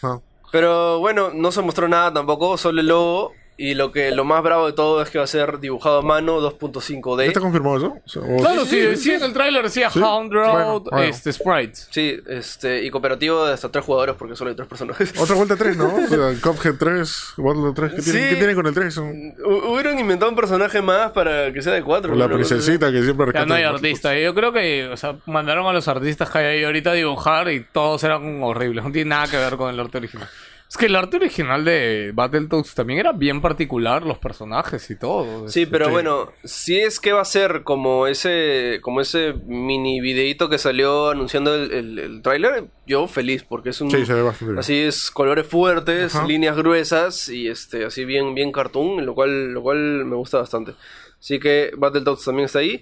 Ajá. 0.00 0.20
Pero 0.50 0.98
bueno, 1.00 1.30
no 1.34 1.52
se 1.52 1.60
mostró 1.62 1.88
nada 1.88 2.12
tampoco, 2.12 2.56
solo 2.56 2.80
el 2.80 2.86
logo. 2.86 3.34
Y 3.58 3.74
lo 3.74 3.92
que 3.92 4.10
lo 4.12 4.24
más 4.24 4.42
bravo 4.42 4.66
de 4.66 4.72
todo 4.72 5.02
es 5.02 5.10
que 5.10 5.18
va 5.18 5.24
a 5.24 5.28
ser 5.28 5.60
dibujado 5.60 5.98
a 5.98 6.02
mano 6.02 6.40
¿Ya 6.40 6.56
2.5D. 6.56 7.26
está 7.26 7.38
confirmado 7.40 7.76
eso? 7.76 7.96
O 8.04 8.08
sea, 8.08 8.22
Claro, 8.38 8.64
sí, 8.64 8.96
sí, 8.96 9.12
en 9.12 9.22
el 9.22 9.32
tráiler 9.32 9.62
decía 9.62 9.90
Sí. 9.90 10.00
Hound 10.00 10.32
Road, 10.32 10.52
Bueno, 10.52 10.80
bueno. 10.80 11.02
este, 11.06 11.32
Sprites. 11.32 11.86
Sí, 11.90 12.18
este, 12.28 12.82
y 12.82 12.90
cooperativo 12.90 13.44
de 13.46 13.52
hasta 13.52 13.68
tres 13.70 13.84
jugadores 13.84 14.16
porque 14.18 14.34
solo 14.36 14.50
hay 14.50 14.56
tres 14.56 14.66
personajes. 14.68 15.12
Otra 15.20 15.36
vuelta 15.36 15.54
3, 15.56 15.76
¿no? 15.76 15.94
O 15.94 16.06
sea, 16.08 16.32
Cuphead 16.42 16.74
3, 16.78 17.34
Battle 17.36 17.72
3. 17.74 17.92
¿Qué, 17.94 18.02
tienen. 18.02 18.28
¿Qué 18.30 18.36
tienen 18.36 18.56
con 18.56 18.66
el 18.66 18.74
3? 18.74 18.98
Hu- 18.98 19.34
Hubieran 19.72 19.98
inventado 19.98 20.30
un 20.30 20.36
personaje 20.36 20.80
más 20.80 21.12
para 21.12 21.52
que 21.52 21.60
sea 21.62 21.74
de 21.74 21.82
cuatro. 21.82 22.14
La 22.14 22.26
¿no? 22.28 22.34
princesita 22.34 22.90
que 22.90 23.02
siempre 23.02 23.26
Ya 23.26 23.32
rescata 23.32 23.46
no 23.46 23.54
hay 23.54 23.64
artista. 23.64 24.18
Yo 24.18 24.34
creo 24.34 24.52
que, 24.52 24.88
o 24.88 24.96
sea, 24.96 25.16
mandaron 25.26 25.66
a 25.66 25.72
los 25.72 25.86
artistas 25.88 26.30
que 26.30 26.38
hay 26.38 26.46
ahí 26.58 26.64
ahorita 26.64 26.90
a 26.90 26.94
dibujar 26.94 27.50
y 27.52 27.60
todos 27.70 28.02
eran 28.02 28.42
horribles. 28.42 28.82
No 28.82 28.90
tiene 28.90 29.10
nada 29.10 29.28
que 29.28 29.36
ver 29.36 29.56
con 29.56 29.72
el 29.72 29.78
arte 29.78 29.98
original. 29.98 30.28
Es 30.72 30.78
que 30.78 30.86
el 30.86 30.96
arte 30.96 31.18
original 31.18 31.66
de 31.66 32.12
Battletoads 32.14 32.74
también 32.74 32.98
era 32.98 33.12
bien 33.12 33.42
particular, 33.42 34.04
los 34.04 34.16
personajes 34.16 34.88
y 34.90 34.96
todo. 34.98 35.46
Sí, 35.46 35.66
pero 35.66 35.84
Sí. 35.84 35.90
bueno, 35.92 36.32
si 36.44 36.78
es 36.78 36.98
que 36.98 37.12
va 37.12 37.20
a 37.20 37.26
ser 37.26 37.62
como 37.62 38.06
ese 38.06 38.78
como 38.80 39.02
ese 39.02 39.34
mini 39.44 40.00
videito 40.00 40.48
que 40.48 40.56
salió 40.56 41.10
anunciando 41.10 41.54
el, 41.54 41.70
el, 41.74 41.98
el 41.98 42.22
tráiler, 42.22 42.68
yo 42.86 43.06
feliz 43.06 43.44
porque 43.46 43.68
es 43.68 43.82
un 43.82 43.90
Sí, 43.90 44.06
se 44.06 44.14
ve 44.14 44.22
bastante 44.22 44.52
bien. 44.52 44.60
así 44.60 44.78
es 44.78 45.10
colores 45.10 45.46
fuertes, 45.46 46.14
Ajá. 46.16 46.26
líneas 46.26 46.56
gruesas 46.56 47.28
y 47.28 47.48
este 47.48 47.84
así 47.84 48.06
bien 48.06 48.34
bien 48.34 48.50
cartoon, 48.50 49.04
lo 49.04 49.14
cual 49.14 49.52
lo 49.52 49.60
cual 49.60 50.06
me 50.06 50.16
gusta 50.16 50.38
bastante. 50.38 50.72
Así 51.20 51.38
que 51.38 51.72
Battletoads 51.76 52.24
también 52.24 52.46
está 52.46 52.60
ahí. 52.60 52.80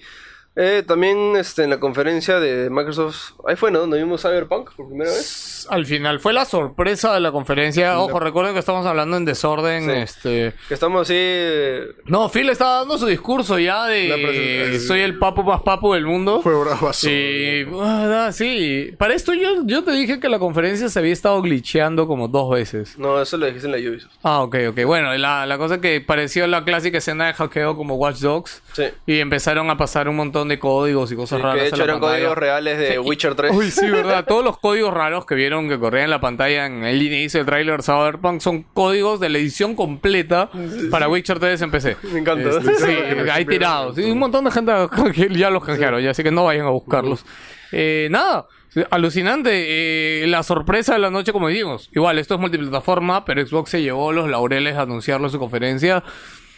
Eh, 0.56 0.82
también 0.86 1.36
este, 1.36 1.62
en 1.62 1.70
la 1.70 1.78
conferencia 1.78 2.40
de 2.40 2.70
Microsoft, 2.70 3.32
ahí 3.46 3.54
fue, 3.56 3.70
¿no? 3.70 3.78
Donde 3.80 3.98
vimos 3.98 4.22
Cyberpunk 4.22 4.72
por 4.74 4.88
primera 4.88 5.08
vez. 5.10 5.66
Al 5.70 5.86
final 5.86 6.18
fue 6.18 6.32
la 6.32 6.44
sorpresa 6.44 7.14
de 7.14 7.20
la 7.20 7.30
conferencia. 7.30 7.98
Ojo, 8.00 8.18
recuerden 8.18 8.54
que 8.54 8.58
estamos 8.58 8.84
hablando 8.84 9.16
en 9.16 9.24
desorden. 9.24 9.84
Sí. 9.84 9.90
Este. 9.92 10.54
Que 10.68 10.74
estamos 10.74 11.02
así... 11.02 11.14
eh, 11.16 11.86
No, 12.06 12.28
Phil 12.28 12.48
estaba 12.50 12.78
dando 12.80 12.98
su 12.98 13.06
discurso 13.06 13.58
ya 13.58 13.86
de 13.86 14.80
soy 14.86 15.00
el 15.00 15.18
papo 15.18 15.44
más 15.44 15.62
papo 15.62 15.94
del 15.94 16.04
mundo. 16.06 16.40
Fue 16.42 16.58
bravazo. 16.58 16.92
Sí, 16.92 17.64
ah, 17.80 18.30
sí. 18.32 18.92
Para 18.98 19.14
esto 19.14 19.32
yo, 19.34 19.62
yo 19.64 19.84
te 19.84 19.92
dije 19.92 20.18
que 20.18 20.28
la 20.28 20.38
conferencia 20.40 20.88
se 20.88 20.98
había 20.98 21.12
estado 21.12 21.40
glitcheando 21.42 22.06
como 22.08 22.26
dos 22.26 22.50
veces. 22.50 22.98
No, 22.98 23.20
eso 23.22 23.36
lo 23.36 23.46
dijiste 23.46 23.66
en 23.68 23.72
la 23.72 23.78
Ubisoft. 23.90 24.12
Ah, 24.24 24.42
ok, 24.42 24.56
ok. 24.70 24.84
Bueno, 24.84 25.14
la, 25.16 25.46
la 25.46 25.58
cosa 25.58 25.80
que 25.80 26.00
pareció 26.00 26.46
la 26.48 26.64
clásica 26.64 26.98
escena 26.98 27.26
de 27.28 27.34
hackeo 27.34 27.76
como 27.76 27.94
Watch 27.94 28.18
Dogs. 28.18 28.62
Sí. 28.72 28.84
Y 29.06 29.18
empezaron 29.18 29.68
a 29.70 29.76
pasar 29.76 30.08
un 30.08 30.16
montón 30.16 30.48
de 30.48 30.58
códigos 30.58 31.10
y 31.12 31.16
cosas 31.16 31.38
Sí, 31.38 31.42
raras. 31.42 31.56
que 31.56 31.62
de 31.62 31.68
hecho 31.68 31.82
eran 31.84 32.00
pantalla. 32.00 32.18
códigos 32.18 32.38
reales 32.38 32.78
de 32.78 32.92
Sí, 32.92 32.98
Witcher 32.98 33.34
3. 33.34 33.52
Uy, 33.54 33.70
sí, 33.70 33.88
verdad. 33.90 34.24
Todos 34.28 34.44
los 34.44 34.58
códigos 34.58 34.92
raros 34.94 35.26
que 35.26 35.34
vieron 35.34 35.68
que 35.68 35.78
corrían 35.78 36.04
en 36.04 36.10
la 36.10 36.20
pantalla 36.20 36.66
en 36.66 36.84
el 36.84 37.02
inicio 37.02 37.38
del 37.40 37.46
tráiler 37.46 37.82
Cyberpunk 37.82 38.40
son 38.40 38.62
códigos 38.62 39.20
de 39.20 39.28
la 39.28 39.38
edición 39.38 39.74
completa 39.74 40.50
para 40.90 41.08
Witcher 41.08 41.38
3 41.38 41.62
en 41.62 41.70
PC. 41.70 41.96
Me 42.12 42.20
encanta. 42.20 42.48
Este, 42.50 42.74
sí, 42.76 42.96
hay 43.32 43.44
tirados. 43.44 43.98
Un 43.98 44.18
montón 44.18 44.44
de 44.44 44.50
gente 44.50 44.72
ya 45.36 45.50
los 45.50 45.64
canjearon, 45.64 46.00
ya 46.02 46.10
así 46.10 46.22
que 46.22 46.30
no 46.30 46.44
vayan 46.44 46.66
a 46.66 46.70
buscarlos. 46.70 47.24
Eh, 47.72 48.08
nada, 48.10 48.46
alucinante. 48.90 50.22
eh, 50.22 50.26
la 50.26 50.42
sorpresa 50.42 50.92
de 50.94 50.98
la 51.00 51.10
noche, 51.10 51.32
como 51.32 51.48
dijimos. 51.48 51.88
Igual, 51.92 52.18
esto 52.18 52.34
es 52.34 52.40
multiplataforma, 52.40 53.24
pero 53.24 53.44
Xbox 53.46 53.70
se 53.70 53.82
llevó 53.82 54.12
los 54.12 54.28
laureles 54.28 54.76
a 54.76 54.82
anunciarlo 54.82 55.26
en 55.26 55.32
su 55.32 55.38
conferencia. 55.38 56.02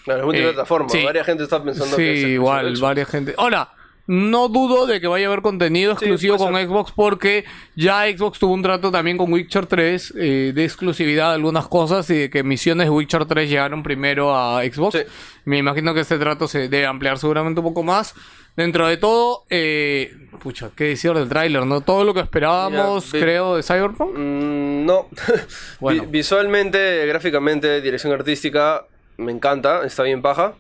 Claro, 0.05 0.21
es 0.21 0.27
multiplataforma. 0.27 0.87
Eh, 0.89 0.99
sí. 0.99 1.05
Varias 1.05 1.27
gente 1.27 1.43
está 1.45 1.63
pensando 1.63 1.97
Sí, 1.97 2.03
que 2.03 2.13
es 2.21 2.25
igual, 2.29 2.75
varias 2.81 3.09
gente. 3.09 3.35
Ahora, 3.37 3.71
no 4.09 4.49
dudo 4.49 4.87
de 4.87 5.01
que 5.01 5.07
vaya 5.07 5.27
a 5.27 5.31
haber 5.31 5.43
contenido 5.43 5.93
exclusivo 5.93 6.37
con. 6.37 6.55
Xbox 6.57 6.91
porque 6.91 7.45
ya 7.77 8.05
Xbox 8.07 8.39
tuvo 8.41 8.53
un 8.53 8.63
trato 8.63 8.91
también 8.91 9.17
con 9.17 9.33
Witcher 9.33 9.67
3 9.67 10.15
eh, 10.19 10.53
de 10.55 10.65
exclusividad 10.65 11.29
de 11.29 11.35
algunas 11.37 11.69
cosas 11.69 12.11
y 12.11 12.17
de 12.17 12.31
que 12.31 12.43
misiones 12.43 12.87
de 12.87 12.91
Witcher 12.91 13.27
3 13.27 13.49
llegaron 13.49 13.83
primero 13.85 14.35
a 14.37 14.63
Xbox. 14.65 14.99
Sí. 14.99 15.05
Me 15.45 15.59
imagino 15.59 15.95
que 15.95 16.01
este 16.01 16.19
trato 16.19 16.49
se 16.49 16.69
debe 16.69 16.87
ampliar 16.87 17.19
seguramente 17.19 17.61
un 17.61 17.67
poco 17.67 17.83
más. 17.85 18.15
Dentro 18.57 18.87
de 18.87 18.99
todo, 18.99 19.45
eh, 19.49 20.13
pucha, 20.43 20.71
qué 20.77 20.85
decir 20.85 21.15
del 21.15 21.27
tráiler, 21.29 21.65
¿no? 21.65 21.81
Todo 21.81 22.05
lo 22.05 22.13
que 22.13 22.21
esperábamos, 22.21 23.11
Mira, 23.15 23.25
creo, 23.25 23.57
de 23.57 23.63
Cyberpunk. 23.63 24.19
Mm, 24.19 24.85
no. 24.85 25.07
Bueno. 25.81 26.03
Vi- 26.03 26.09
visualmente, 26.11 27.07
gráficamente, 27.07 27.81
dirección 27.81 28.13
artística, 28.13 28.85
me 29.23 29.33
encanta, 29.33 29.85
está 29.85 30.03
bien 30.03 30.23
paja. 30.23 30.55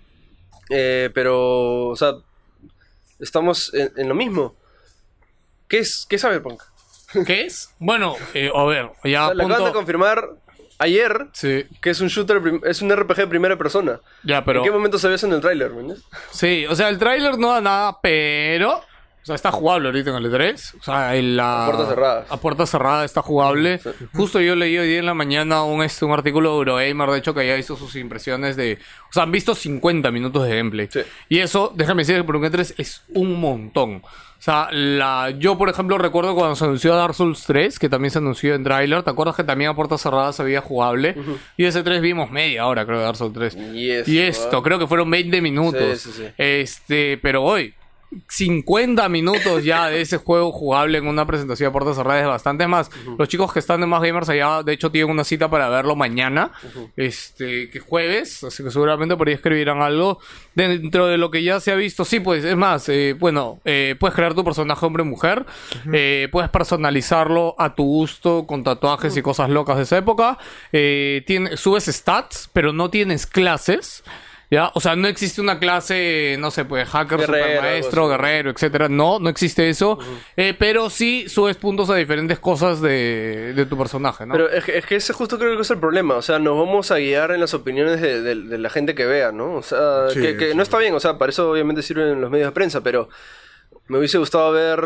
Eh, 0.70 1.10
pero, 1.14 1.88
o 1.88 1.96
sea, 1.96 2.14
estamos 3.18 3.72
en, 3.74 3.92
en 3.96 4.08
lo 4.08 4.14
mismo. 4.14 4.56
¿Qué 5.68 5.78
es, 5.78 6.06
qué 6.08 6.16
es 6.16 6.22
Cyberpunk? 6.22 6.62
¿Qué 7.26 7.46
es? 7.46 7.70
Bueno, 7.78 8.14
eh, 8.34 8.50
a 8.54 8.64
ver, 8.64 8.90
ya 9.04 9.28
O 9.28 9.34
sea, 9.34 9.44
acaban 9.44 9.64
de 9.64 9.72
confirmar 9.72 10.28
ayer 10.78 11.28
Sí, 11.32 11.64
que 11.80 11.90
es 11.90 12.00
un 12.00 12.08
shooter, 12.08 12.40
es 12.64 12.82
un 12.82 12.94
RPG 12.94 13.16
de 13.16 13.26
primera 13.26 13.56
persona. 13.56 14.00
ya, 14.24 14.44
pero... 14.44 14.60
¿En 14.60 14.64
qué 14.64 14.70
momento 14.70 14.98
se 14.98 15.08
ve 15.08 15.14
eso 15.14 15.26
en 15.26 15.34
el 15.34 15.40
tráiler? 15.40 15.70
Sí, 16.30 16.66
o 16.66 16.74
sea, 16.74 16.88
el 16.88 16.98
tráiler 16.98 17.38
no 17.38 17.52
da 17.52 17.60
nada, 17.60 17.98
pero... 18.02 18.82
O 19.22 19.24
sea, 19.24 19.36
está 19.36 19.52
jugable 19.52 19.88
ahorita 19.88 20.10
en 20.10 20.16
el 20.16 20.32
E3. 20.32 20.74
O 20.80 20.82
sea, 20.82 21.14
en 21.14 21.36
la... 21.36 21.66
A 21.66 21.70
puertas 21.70 21.88
cerradas. 21.88 22.26
A 22.28 22.36
puertas 22.38 22.70
cerradas 22.70 23.04
está 23.04 23.22
jugable. 23.22 23.80
Justo 24.14 24.40
yo 24.40 24.56
leí 24.56 24.76
hoy 24.76 24.88
día 24.88 24.98
en 24.98 25.06
la 25.06 25.14
mañana 25.14 25.62
un, 25.62 25.82
este, 25.84 26.04
un 26.04 26.12
artículo 26.12 26.50
de 26.50 26.56
Eurogamer, 26.56 27.10
de 27.10 27.18
hecho, 27.18 27.32
que 27.32 27.46
ya 27.46 27.56
hizo 27.56 27.76
sus 27.76 27.94
impresiones 27.94 28.56
de... 28.56 28.78
O 29.10 29.12
sea, 29.12 29.22
han 29.22 29.30
visto 29.30 29.54
50 29.54 30.10
minutos 30.10 30.44
de 30.48 30.56
gameplay. 30.56 30.88
Sí. 30.90 31.02
Y 31.28 31.38
eso, 31.38 31.72
déjame 31.76 32.02
decir 32.02 32.16
que 32.16 32.24
por 32.24 32.34
un 32.34 32.42
E3 32.42 32.74
es 32.78 33.02
un 33.14 33.40
montón. 33.40 34.02
O 34.04 34.44
sea, 34.44 34.66
la, 34.72 35.30
yo, 35.38 35.56
por 35.56 35.68
ejemplo, 35.68 35.98
recuerdo 35.98 36.34
cuando 36.34 36.56
se 36.56 36.64
anunció 36.64 36.96
Dark 36.96 37.14
Souls 37.14 37.44
3, 37.46 37.78
que 37.78 37.88
también 37.88 38.10
se 38.10 38.18
anunció 38.18 38.56
en 38.56 38.64
tráiler. 38.64 39.04
¿Te 39.04 39.10
acuerdas 39.10 39.36
que 39.36 39.44
también 39.44 39.70
a 39.70 39.76
puertas 39.76 40.00
cerradas 40.00 40.34
se 40.34 40.42
veía 40.42 40.60
jugable? 40.60 41.14
Y 41.56 41.64
ese 41.64 41.84
3 41.84 42.00
vimos 42.00 42.32
media 42.32 42.66
hora, 42.66 42.84
creo, 42.84 42.98
de 42.98 43.04
Dark 43.04 43.16
Souls 43.16 43.32
3. 43.34 43.56
Y 43.72 43.90
eso, 43.92 44.10
Y 44.10 44.18
esto, 44.18 44.56
¿ah? 44.56 44.62
creo 44.64 44.80
que 44.80 44.88
fueron 44.88 45.08
20 45.08 45.40
minutos. 45.40 46.00
Sí, 46.00 46.10
sí, 46.10 46.22
sí. 46.24 46.32
Este, 46.36 47.18
pero 47.18 47.44
hoy, 47.44 47.72
50 48.28 49.08
minutos 49.08 49.64
ya 49.64 49.88
de 49.88 50.00
ese 50.00 50.18
juego 50.18 50.52
jugable 50.52 50.98
en 50.98 51.06
una 51.06 51.26
presentación 51.26 51.68
de 51.68 51.72
puertas 51.72 51.96
cerradas, 51.96 52.26
bastante 52.26 52.66
más. 52.66 52.90
Los 53.18 53.28
chicos 53.28 53.52
que 53.52 53.58
están 53.58 53.80
de 53.80 53.86
más 53.86 54.02
gamers 54.02 54.28
allá, 54.28 54.62
de 54.62 54.72
hecho, 54.72 54.90
tienen 54.90 55.10
una 55.10 55.24
cita 55.24 55.48
para 55.50 55.68
verlo 55.68 55.96
mañana, 55.96 56.52
este, 56.96 57.70
que 57.70 57.80
jueves, 57.80 58.44
así 58.44 58.62
que 58.62 58.70
seguramente 58.70 59.16
por 59.16 59.28
ahí 59.28 59.34
escribirán 59.34 59.82
algo. 59.82 60.18
Dentro 60.54 61.06
de 61.06 61.18
lo 61.18 61.30
que 61.30 61.42
ya 61.42 61.60
se 61.60 61.72
ha 61.72 61.74
visto, 61.74 62.04
sí, 62.04 62.20
pues, 62.20 62.44
es 62.44 62.56
más, 62.56 62.88
eh, 62.88 63.14
bueno, 63.18 63.60
eh, 63.64 63.96
puedes 63.98 64.14
crear 64.14 64.34
tu 64.34 64.44
personaje 64.44 64.84
hombre-mujer, 64.84 65.46
eh, 65.92 66.28
puedes 66.30 66.50
personalizarlo 66.50 67.54
a 67.58 67.74
tu 67.74 67.84
gusto 67.84 68.46
con 68.46 68.62
tatuajes 68.64 69.16
y 69.16 69.22
cosas 69.22 69.50
locas 69.50 69.76
de 69.76 69.82
esa 69.84 69.98
época. 69.98 70.38
Tiene, 70.70 71.56
subes 71.56 71.84
stats, 71.86 72.50
pero 72.52 72.72
no 72.72 72.90
tienes 72.90 73.26
clases. 73.26 74.02
¿Ya? 74.52 74.70
O 74.74 74.80
sea, 74.80 74.94
no 74.96 75.08
existe 75.08 75.40
una 75.40 75.58
clase, 75.58 76.36
no 76.38 76.50
sé, 76.50 76.66
pues 76.66 76.86
hacker, 76.86 77.20
Guerrero, 77.20 77.42
supermaestro, 77.46 78.08
guerrero, 78.08 78.50
etcétera. 78.50 78.86
No, 78.90 79.18
no 79.18 79.30
existe 79.30 79.70
eso. 79.70 79.98
Eh, 80.36 80.54
pero 80.58 80.90
sí 80.90 81.26
subes 81.26 81.56
puntos 81.56 81.88
a 81.88 81.94
diferentes 81.96 82.38
cosas 82.38 82.82
de, 82.82 83.54
de 83.54 83.64
tu 83.64 83.78
personaje, 83.78 84.26
¿no? 84.26 84.34
Pero 84.34 84.50
es 84.50 84.62
que, 84.62 84.76
es 84.76 84.84
que 84.84 84.96
ese 84.96 85.14
justo 85.14 85.38
creo 85.38 85.56
que 85.56 85.62
es 85.62 85.70
el 85.70 85.78
problema. 85.78 86.16
O 86.16 86.22
sea, 86.22 86.38
nos 86.38 86.58
vamos 86.58 86.90
a 86.90 86.98
guiar 86.98 87.30
en 87.30 87.40
las 87.40 87.54
opiniones 87.54 87.98
de, 88.02 88.20
de- 88.20 88.34
de 88.42 88.58
la 88.58 88.68
gente 88.68 88.94
que 88.94 89.06
vea, 89.06 89.32
¿no? 89.32 89.54
O 89.54 89.62
sea, 89.62 90.10
Sí, 90.10 90.20
que, 90.20 90.36
que 90.36 90.50
sí. 90.50 90.54
no 90.56 90.62
está 90.62 90.76
bien. 90.76 90.94
O 90.94 91.00
sea, 91.00 91.16
para 91.16 91.30
eso 91.30 91.50
obviamente 91.50 91.80
sirven 91.80 92.20
los 92.20 92.30
medios 92.30 92.48
de 92.48 92.52
prensa, 92.52 92.82
pero 92.82 93.08
me 93.88 93.96
hubiese 93.96 94.18
gustado 94.18 94.52
ver 94.52 94.80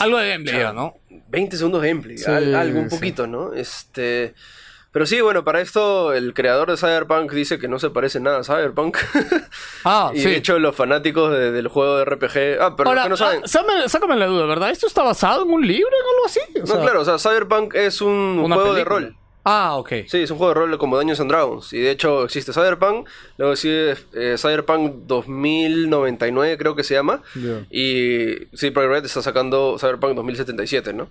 Algo 0.00 0.16
de 0.16 0.30
gameplay, 0.30 0.64
¿no? 0.74 0.94
20 1.28 1.58
segundos 1.58 1.82
de 1.82 1.88
gameplay, 1.88 2.16
Sí, 2.16 2.30
al- 2.30 2.54
algo 2.54 2.80
un 2.80 2.88
sí. 2.88 2.96
poquito, 2.96 3.26
¿no? 3.26 3.52
Este. 3.52 4.32
Pero 4.96 5.04
sí, 5.04 5.20
bueno, 5.20 5.44
para 5.44 5.60
esto 5.60 6.14
el 6.14 6.32
creador 6.32 6.70
de 6.70 6.78
Cyberpunk 6.78 7.30
dice 7.32 7.58
que 7.58 7.68
no 7.68 7.78
se 7.78 7.90
parece 7.90 8.18
nada 8.18 8.38
a 8.38 8.44
Cyberpunk. 8.44 8.96
Ah, 9.84 10.10
y 10.14 10.20
sí. 10.20 10.30
de 10.30 10.36
hecho 10.36 10.58
los 10.58 10.74
fanáticos 10.74 11.30
de- 11.32 11.52
del 11.52 11.68
juego 11.68 11.98
de 11.98 12.06
RPG... 12.06 12.58
Ah, 12.62 12.74
pero 12.74 12.94
los 12.94 13.02
que 13.02 13.08
no 13.10 13.16
saben... 13.18 13.42
ah, 13.44 13.88
sácame, 13.88 14.16
la 14.16 14.24
duda, 14.24 14.46
¿verdad? 14.46 14.70
¿Esto 14.70 14.86
está 14.86 15.02
basado 15.02 15.44
en 15.44 15.50
un 15.50 15.66
libro 15.66 15.90
o 15.90 16.14
algo 16.14 16.24
así? 16.24 16.40
O 16.56 16.60
no, 16.60 16.66
sea, 16.66 16.80
claro, 16.80 17.00
o 17.02 17.04
sea, 17.04 17.18
Cyberpunk 17.18 17.74
es 17.74 18.00
un 18.00 18.42
juego 18.50 18.72
de 18.72 18.84
rol. 18.84 19.16
Ah, 19.44 19.76
ok. 19.76 19.92
Sí, 20.08 20.22
es 20.22 20.30
un 20.30 20.38
juego 20.38 20.54
de 20.54 20.60
rol 20.60 20.78
como 20.78 20.96
Dungeons 20.96 21.20
and 21.20 21.30
Dragons. 21.30 21.72
Y 21.74 21.78
de 21.78 21.90
hecho 21.90 22.24
existe 22.24 22.54
Cyberpunk, 22.54 23.06
luego 23.36 23.54
sigue 23.54 23.96
eh, 24.14 24.36
Cyberpunk 24.38 24.92
2099 25.06 26.56
creo 26.58 26.74
que 26.74 26.82
se 26.82 26.94
llama. 26.94 27.20
Y 27.70 28.46
sí, 28.54 28.70
Projekt 28.70 28.92
Red 28.92 29.04
está 29.04 29.20
sacando 29.20 29.76
Cyberpunk 29.78 30.14
2077, 30.16 30.94
¿no? 30.94 31.10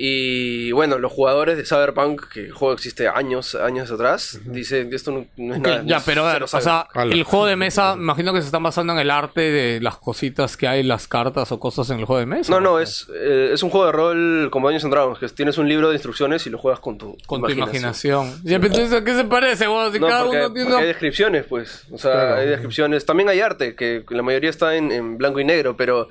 Y 0.00 0.70
bueno, 0.70 0.98
los 0.98 1.10
jugadores 1.10 1.56
de 1.56 1.64
Cyberpunk, 1.66 2.28
que 2.32 2.44
el 2.46 2.52
juego 2.52 2.72
existe 2.72 3.08
años, 3.08 3.56
años 3.56 3.90
atrás, 3.90 4.38
dicen 4.44 4.92
esto 4.94 5.10
no, 5.10 5.26
no 5.36 5.54
es 5.54 5.58
Ok, 5.60 5.66
nada. 5.66 5.82
ya, 5.84 6.00
pero 6.06 6.24
a 6.24 6.32
ver, 6.34 6.44
o 6.44 6.46
sea. 6.46 6.86
Ala. 6.94 7.12
el 7.12 7.24
juego 7.24 7.46
de 7.46 7.56
mesa, 7.56 7.96
me 7.96 8.02
imagino 8.04 8.32
que 8.32 8.40
se 8.40 8.46
están 8.46 8.62
basando 8.62 8.92
en 8.92 9.00
el 9.00 9.10
arte 9.10 9.40
de 9.40 9.80
las 9.80 9.96
cositas 9.96 10.56
que 10.56 10.68
hay, 10.68 10.84
las 10.84 11.08
cartas 11.08 11.50
o 11.50 11.58
cosas 11.58 11.90
en 11.90 11.98
el 11.98 12.04
juego 12.04 12.20
de 12.20 12.26
mesa. 12.26 12.52
No, 12.52 12.60
no, 12.60 12.78
es, 12.78 13.08
eh, 13.12 13.50
es 13.52 13.62
un 13.64 13.70
juego 13.70 13.86
de 13.86 13.92
rol 13.92 14.48
como 14.52 14.68
Dungeons 14.68 14.84
and 14.84 14.94
Dragons, 14.94 15.18
que 15.18 15.28
tienes 15.30 15.58
un 15.58 15.68
libro 15.68 15.88
de 15.88 15.94
instrucciones 15.96 16.46
y 16.46 16.50
lo 16.50 16.58
juegas 16.58 16.78
con 16.78 16.96
tu 16.96 17.16
Con 17.26 17.42
tu 17.42 17.50
imaginación. 17.50 18.30
Ya, 18.44 18.60
pero 18.60 18.72
entonces, 18.74 18.92
¿a 19.00 19.04
qué 19.04 19.14
se 19.16 19.24
parece, 19.24 19.66
güey? 19.66 19.90
Si 19.90 19.98
No, 19.98 20.06
cada 20.06 20.24
porque, 20.26 20.38
uno 20.38 20.52
tiene 20.54 20.76
hay 20.76 20.86
descripciones, 20.86 21.44
pues. 21.48 21.86
O 21.90 21.98
sea, 21.98 22.12
Claro. 22.12 22.34
hay 22.36 22.46
descripciones. 22.46 23.04
También 23.04 23.28
hay 23.30 23.40
arte, 23.40 23.74
que 23.74 24.04
la 24.10 24.22
mayoría 24.22 24.50
está 24.50 24.76
en, 24.76 24.92
en 24.92 25.18
blanco 25.18 25.40
y 25.40 25.44
negro, 25.44 25.76
pero. 25.76 26.08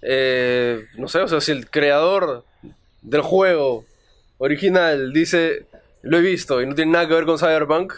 eh, 0.00 0.86
no 0.96 1.08
sé, 1.08 1.18
o 1.20 1.28
sea, 1.28 1.42
si 1.42 1.52
el 1.52 1.68
creador 1.68 2.44
del 3.02 3.22
juego 3.22 3.84
original 4.38 5.12
dice. 5.12 5.66
Lo 6.02 6.18
he 6.18 6.20
visto 6.20 6.62
y 6.62 6.66
no 6.66 6.76
tiene 6.76 6.92
nada 6.92 7.08
que 7.08 7.14
ver 7.14 7.26
con 7.26 7.38
Cyberpunk. 7.38 7.92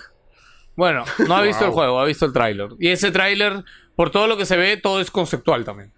Bueno, 0.74 1.04
no 1.28 1.36
ha 1.36 1.42
visto 1.42 1.66
el 1.66 1.70
juego, 1.70 2.00
ha 2.00 2.06
visto 2.06 2.24
el 2.24 2.32
tráiler. 2.32 2.70
Y 2.78 2.88
ese 2.88 3.10
tráiler, 3.10 3.62
por 3.94 4.10
todo 4.10 4.26
lo 4.26 4.38
que 4.38 4.46
se 4.46 4.56
ve, 4.56 4.78
todo 4.78 5.00
es 5.00 5.10
conceptual 5.10 5.64
también. 5.64 5.92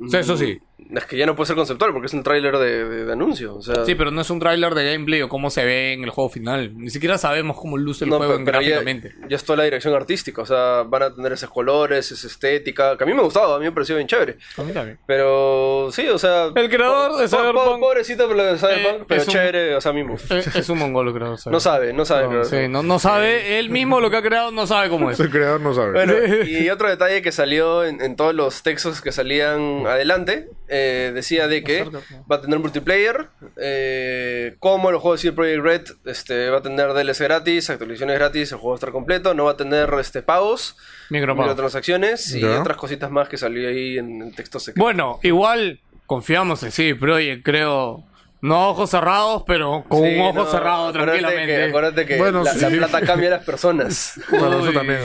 O 0.00 0.08
sea, 0.08 0.20
eso 0.20 0.36
sí. 0.36 0.58
Es 0.94 1.04
que 1.06 1.16
ya 1.16 1.26
no 1.26 1.34
puede 1.36 1.46
ser 1.48 1.56
conceptual 1.56 1.92
porque 1.92 2.06
es 2.06 2.12
un 2.14 2.22
tráiler 2.22 2.56
de, 2.58 2.84
de- 2.88 3.04
de 3.04 3.12
anuncio. 3.12 3.54
O 3.56 3.62
sea, 3.62 3.84
Sí, 3.84 3.94
pero 3.94 4.10
no 4.10 4.20
es 4.20 4.30
un 4.30 4.38
tráiler 4.40 4.74
de 4.74 4.92
gameplay 4.92 5.22
o 5.22 5.28
cómo 5.28 5.50
se 5.50 5.64
ve 5.64 5.92
en 5.94 6.04
el 6.04 6.10
juego 6.10 6.30
final. 6.30 6.72
Ni 6.76 6.90
siquiera 6.90 7.18
sabemos 7.18 7.56
cómo 7.58 7.76
luce 7.78 8.04
el 8.04 8.10
no, 8.10 8.18
juego 8.18 8.32
pero- 8.34 8.44
pero 8.44 8.60
ya- 8.60 8.68
gráficamente. 8.80 9.14
Ya, 9.28 9.36
está 9.36 9.56
la 9.56 9.64
dirección 9.64 9.94
artística. 9.94 10.42
O 10.42 10.46
sea, 10.46 10.82
van 10.86 11.02
a 11.02 11.14
tener 11.14 11.32
esos 11.32 11.50
colores, 11.50 12.10
esa 12.12 12.26
estética. 12.26 12.96
Que 12.96 13.04
a 13.04 13.06
mí 13.06 13.14
me 13.14 13.22
gustaba, 13.22 13.56
a 13.56 13.58
mí 13.58 13.64
me 13.64 13.72
pareció 13.72 13.96
bien 13.96 14.06
chévere. 14.08 14.36
A 14.56 14.62
mí 14.62 14.72
también. 14.72 14.98
Pero 15.06 15.88
sí, 15.92 16.08
o 16.08 16.18
sea. 16.18 16.46
El 16.54 16.68
creador 16.68 17.16
de 17.20 17.28
po- 17.28 17.36
po- 17.36 17.42
Cyberpunk- 17.42 17.80
Pobrecito 17.80 18.28
de 18.28 18.58
Cyberpunk, 18.58 19.00
Eh, 19.02 19.04
pero 19.08 19.20
es 19.22 19.28
un- 19.28 19.32
chévere, 19.32 19.74
o 19.76 19.80
sea, 19.80 19.92
mismo. 19.92 20.16
Es, 20.30 20.54
es 20.56 20.68
un 20.68 20.78
mongolo, 20.78 21.12
creo. 21.14 21.36
No 21.46 21.60
sabe, 21.60 21.92
no 21.92 22.04
sabe. 22.04 22.24
No, 22.24 22.28
creo. 22.30 22.44
sí, 22.44 22.68
no, 22.68 22.82
no 22.82 22.98
sabe, 22.98 23.58
él 23.58 23.70
mismo 23.70 24.00
lo 24.00 24.10
que 24.10 24.16
ha 24.16 24.22
creado 24.22 24.50
no 24.50 24.66
sabe 24.66 24.88
cómo 24.88 25.10
es. 25.10 25.18
El 25.20 25.30
creador 25.30 25.60
no 25.60 25.74
sabe. 25.74 25.92
Bueno, 25.92 26.14
y 26.46 26.68
otro 26.70 26.88
detalle 26.88 27.22
que 27.22 27.32
salió 27.32 27.84
en, 27.84 28.00
en 28.00 28.16
todos 28.16 28.34
los 28.34 28.62
textos 28.62 29.00
que 29.00 29.12
salían 29.12 29.86
adelante, 29.86 30.48
eh, 30.74 31.12
decía 31.14 31.48
de 31.48 31.62
que 31.62 31.84
va 32.30 32.36
a 32.36 32.40
tener 32.40 32.58
multiplayer, 32.58 33.28
eh, 33.56 34.56
como 34.58 34.90
los 34.90 35.02
juegos 35.02 35.20
de 35.22 35.28
CD 35.28 35.36
Projekt 35.36 35.62
Red, 35.62 35.82
este, 36.06 36.48
va 36.48 36.58
a 36.58 36.62
tener 36.62 36.92
DLC 36.94 37.18
gratis, 37.24 37.68
actualizaciones 37.68 38.18
gratis, 38.18 38.52
el 38.52 38.58
juego 38.58 38.70
va 38.70 38.74
a 38.74 38.78
estar 38.78 38.90
completo, 38.90 39.34
no 39.34 39.44
va 39.44 39.50
a 39.52 39.56
tener 39.56 39.92
este, 40.00 40.22
pagos, 40.22 40.76
Micropago. 41.10 41.42
microtransacciones 41.48 42.34
y 42.34 42.40
Ya. 42.40 42.60
otras 42.60 42.76
cositas 42.78 43.10
más 43.10 43.28
que 43.28 43.36
salió 43.36 43.68
ahí 43.68 43.98
en 43.98 44.22
el 44.22 44.34
texto 44.34 44.58
secreto. 44.58 44.82
Bueno, 44.82 45.20
igual 45.22 45.80
confiamos 46.06 46.62
en 46.62 46.72
sí, 46.72 46.94
Project, 46.94 47.44
creo. 47.44 48.04
No 48.40 48.56
a 48.56 48.68
ojos 48.70 48.90
cerrados, 48.90 49.44
pero 49.46 49.84
con 49.88 50.02
Sí, 50.02 50.16
un 50.16 50.20
ojo 50.22 50.42
no, 50.44 50.50
cerrado 50.50 50.88
acuérdate 50.88 51.18
tranquilamente. 51.20 51.54
Que, 51.56 51.64
acuérdate 51.64 52.06
que 52.06 52.16
Bueno, 52.18 52.42
la, 52.42 52.52
la 52.54 52.70
sí. 52.70 52.76
plata 52.76 53.00
cambia 53.02 53.28
a 53.28 53.30
las 53.36 53.44
personas. 53.46 54.20
Bueno, 54.30 54.58
eso 54.64 54.72
también. 54.72 54.98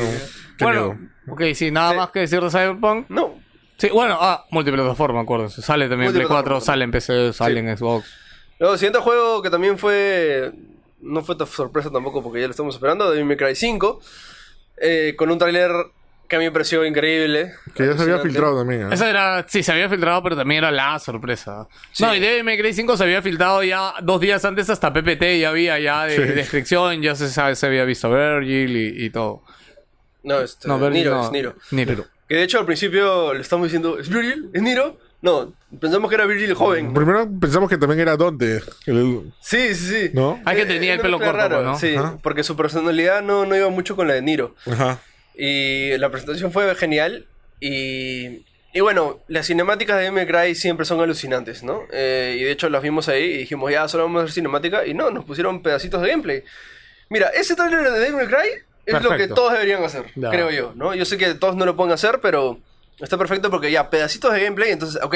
Bueno, 0.59 0.93
miedo. 0.95 1.33
ok, 1.33 1.41
sí, 1.53 1.69
nada 1.69 1.91
Sí. 1.91 1.97
más 1.97 2.09
que 2.09 2.19
decir 2.21 2.41
de 2.41 2.49
Cyberpunk. 2.49 3.05
No, 3.09 3.35
Sí, 3.77 3.89
bueno, 3.89 4.17
ah, 4.19 4.45
multiplataforma, 4.51 5.21
acuérdense. 5.21 5.61
Sale 5.61 5.87
también 5.87 6.09
en 6.09 6.13
Play 6.15 6.25
4, 6.27 6.35
Multiplataforma. 6.35 6.65
sale 6.65 6.83
en 6.83 6.91
PC, 6.91 7.33
sale 7.33 7.59
en 7.59 7.77
Xbox. 7.77 8.07
Luego, 8.59 8.73
el 8.73 8.79
siguiente 8.79 8.99
juego 8.99 9.41
que 9.41 9.49
también 9.49 9.77
fue. 9.77 10.51
No 10.99 11.23
fue 11.23 11.35
tan 11.35 11.45
sorpresa 11.47 11.91
tampoco 11.91 12.23
porque 12.23 12.39
ya 12.41 12.47
lo 12.47 12.51
estamos 12.51 12.73
esperando, 12.75 13.09
Devil 13.11 13.25
May 13.25 13.37
Cry 13.37 13.55
5. 13.55 13.99
eh, 14.79 15.13
con 15.17 15.29
un 15.31 15.37
tráiler 15.37 15.71
que 16.27 16.35
a 16.35 16.39
mí 16.39 16.45
me 16.45 16.51
pareció 16.51 16.83
increíble. 16.85 17.53
Que 17.75 17.85
ya 17.85 17.95
se 17.95 18.03
había 18.03 18.19
filtrado 18.19 18.57
también. 18.57 18.83
¿eh? 18.83 18.89
Esa 18.93 19.09
era, 19.09 19.45
sí, 19.47 19.61
se 19.63 19.71
había 19.71 19.87
filtrado, 19.89 20.21
pero 20.23 20.35
también 20.35 20.57
era 20.63 20.71
la 20.71 20.97
sorpresa. 20.99 21.67
No, 21.99 22.13
y 22.15 22.19
Devil 22.19 22.43
May 22.43 22.57
Cry 22.57 22.73
5 22.73 22.97
se 22.97 23.03
había 23.03 23.21
filtrado 23.21 23.63
ya 23.63 23.93
dos 24.01 24.19
días 24.19 24.43
antes 24.43 24.69
hasta 24.69 24.91
PPT, 24.91 25.39
ya 25.39 25.49
había 25.49 25.79
ya 25.79 26.03
de 26.05 26.15
Sí. 26.15 26.21
descripción, 26.33 27.01
ya 27.01 27.15
se, 27.15 27.29
sabe- 27.29 27.55
se 27.55 27.65
había 27.67 27.85
visto 27.85 28.09
Virgil 28.09 28.75
y, 28.75 29.05
y 29.05 29.09
todo. 29.11 29.43
No, 30.23 30.39
este, 30.41 30.67
No, 30.67 30.77
Virgil 30.79 30.93
Niro, 30.93 31.11
no. 31.15 31.23
es 31.25 31.31
Niro. 31.31 31.55
Niro. 31.71 32.05
Que 32.27 32.35
de 32.35 32.43
hecho 32.43 32.59
al 32.59 32.65
principio 32.65 33.33
le 33.33 33.41
estamos 33.41 33.65
diciendo, 33.67 33.97
¿es 33.99 34.09
Virgil? 34.09 34.49
¿Es 34.53 34.61
Niro? 34.61 34.97
No, 35.21 35.53
pensamos 35.79 36.09
que 36.09 36.15
era 36.15 36.25
Virgil 36.25 36.53
joven. 36.53 36.93
Primero 36.93 37.27
pensamos 37.39 37.69
que 37.69 37.77
también 37.77 38.01
era 38.01 38.15
Dante. 38.17 38.61
el- 38.85 39.33
Sí, 39.41 39.73
sí, 39.73 39.85
sí. 39.89 40.09
¿No? 40.13 40.39
Hay 40.45 40.55
que 40.57 40.61
Eh, 40.63 40.65
tenía 40.65 40.93
el 40.93 40.99
una 40.99 41.03
pelo 41.03 41.19
corto, 41.19 41.63
¿no? 41.63 41.79
Sí, 41.79 41.95
Ajá. 41.95 42.17
porque 42.21 42.43
su 42.43 42.55
personalidad 42.55 43.23
no, 43.23 43.45
no 43.45 43.55
iba 43.55 43.69
mucho 43.69 43.95
con 43.95 44.07
la 44.07 44.13
de 44.13 44.21
Niro. 44.21 44.55
Ajá. 44.69 44.99
Y 45.35 45.97
la 45.97 46.09
presentación 46.11 46.51
fue 46.51 46.73
genial. 46.75 47.25
Y, 47.59 48.45
y 48.73 48.79
bueno, 48.81 49.19
las 49.27 49.47
cinemáticas 49.47 49.97
de 49.99 50.05
M-Cry 50.07 50.53
siempre 50.53 50.85
son 50.85 50.99
alucinantes, 51.01 51.63
¿no? 51.63 51.81
Eh, 51.91 52.37
y 52.39 52.43
de 52.43 52.51
hecho 52.51 52.69
las 52.69 52.83
vimos 52.83 53.07
ahí 53.09 53.23
y 53.23 53.37
dijimos, 53.39 53.71
ya, 53.71 53.87
solo 53.87 54.03
vamos 54.03 54.19
a 54.21 54.23
hacer 54.25 54.33
cinemática. 54.35 54.85
Y 54.85 54.93
no, 54.93 55.09
nos 55.09 55.25
pusieron 55.25 55.63
pedacitos 55.63 56.01
de 56.03 56.09
gameplay. 56.09 56.43
Mira, 57.09 57.29
ese 57.29 57.55
trailer 57.55 57.89
de 57.91 57.99
Devil 57.99 58.15
May 58.17 58.27
Cry 58.27 58.49
es 58.87 59.03
lo 59.03 59.09
que 59.17 59.27
todos 59.35 59.51
deberían 59.53 59.83
hacer, 59.83 60.05
creo 60.31 60.49
yo, 60.51 60.73
¿no? 60.75 60.95
Yo 60.95 61.05
sé 61.05 61.17
que 61.17 61.33
todos 61.35 61.55
no 61.55 61.65
lo 61.65 61.75
pueden 61.75 61.93
hacer, 61.93 62.19
pero 62.21 62.59
está 62.99 63.17
perfecto 63.17 63.49
porque 63.51 63.71
ya, 63.71 63.89
pedacitos 63.89 64.33
de 64.33 64.41
gameplay, 64.43 64.71
entonces, 64.71 65.01
ok, 65.03 65.15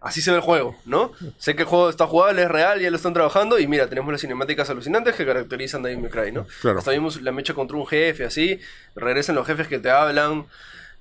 así 0.00 0.20
se 0.20 0.30
ve 0.30 0.36
el 0.36 0.42
juego, 0.42 0.76
¿no? 0.84 1.12
Sé 1.38 1.54
que 1.56 1.62
el 1.62 1.68
juego 1.68 1.88
está 1.88 2.06
jugable, 2.06 2.42
es 2.42 2.50
real, 2.50 2.80
ya 2.80 2.90
lo 2.90 2.96
están 2.96 3.14
trabajando 3.14 3.58
y 3.58 3.66
mira, 3.66 3.88
tenemos 3.88 4.12
las 4.12 4.20
cinemáticas 4.20 4.68
alucinantes 4.68 5.14
que 5.14 5.24
caracterizan 5.24 5.82
Devil 5.82 6.00
May 6.00 6.10
Cry, 6.10 6.32
¿no? 6.32 6.46
Claro. 6.60 6.78
Hasta 6.78 6.90
vimos 6.90 7.22
la 7.22 7.32
mecha 7.32 7.54
contra 7.54 7.76
un 7.76 7.86
jefe, 7.86 8.24
así, 8.24 8.60
regresan 8.94 9.34
los 9.34 9.46
jefes 9.46 9.66
que 9.68 9.78
te 9.78 9.90
hablan. 9.90 10.44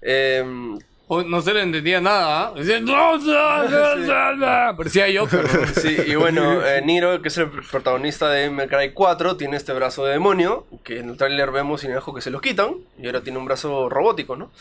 O- 0.02 0.80
no 1.10 1.42
se 1.42 1.54
le 1.54 1.62
entendía 1.62 2.00
nada, 2.02 2.48
¿ah? 2.48 2.54
Decía, 2.56 2.80
"No, 2.80 3.18
no, 3.18 3.64
no, 3.70 3.96
no, 3.98 4.36
no". 4.36 4.78
Parecía 4.78 5.10
yo, 5.10 5.28
pero... 5.30 5.48
Sí, 5.76 5.96
y 6.08 6.16
bueno, 6.16 6.66
eh, 6.66 6.82
Niro, 6.84 7.22
que 7.22 7.28
es 7.28 7.38
el 7.38 7.50
protagonista 7.50 8.30
de 8.30 8.50
Cry 8.68 8.94
4, 8.94 9.36
tiene 9.38 9.58
este 9.58 9.74
brazo 9.74 10.06
de 10.06 10.14
demonio, 10.14 10.66
que 10.84 11.00
en 11.00 11.10
el 11.10 11.18
tráiler 11.18 11.52
vemos 11.52 11.82
sin 11.82 11.92
abajo 11.92 12.14
que 12.16 12.22
se 12.22 12.32
lo 12.32 12.42
quitan, 12.42 12.76
y 13.00 13.06
ahora 13.06 13.22
tiene 13.22 13.38
un 13.38 13.46
brazo 13.46 13.90
robótico, 13.90 14.36
¿no? 14.36 14.52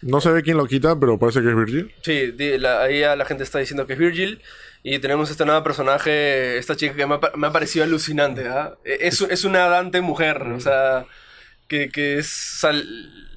No 0.00 0.20
se 0.20 0.30
ve 0.30 0.42
quién 0.44 0.56
lo 0.56 0.66
quita, 0.66 0.98
pero 0.98 1.18
parece 1.18 1.42
que 1.42 1.48
es 1.48 1.56
Virgil. 1.56 1.92
Sí, 2.02 2.32
la- 2.58 2.82
ahí 2.82 3.00
ya 3.00 3.16
la 3.16 3.24
gente 3.24 3.42
está 3.42 3.58
diciendo 3.58 3.86
que 3.86 3.94
es 3.94 3.98
Virgil, 3.98 4.40
y 4.84 5.00
tenemos 5.00 5.28
este 5.30 5.44
nuevo 5.44 5.62
personaje, 5.64 6.56
esta 6.56 6.76
chica 6.76 6.94
que 6.94 7.04
me 7.06 7.16
ha, 7.16 7.20
pa- 7.20 7.32
me 7.34 7.48
ha 7.48 7.52
parecido 7.52 7.84
alucinante, 7.84 8.46
¿ah? 8.48 8.74
E- 8.84 8.98
Es, 9.08 9.20
es 9.22 9.44
una 9.44 9.66
Dante 9.68 10.00
mujer, 10.00 10.42
o 10.42 10.60
sea, 10.60 11.04
que, 11.66 11.88
que 11.90 12.18
es, 12.18 12.54
o 12.56 12.60
sea, 12.60 12.72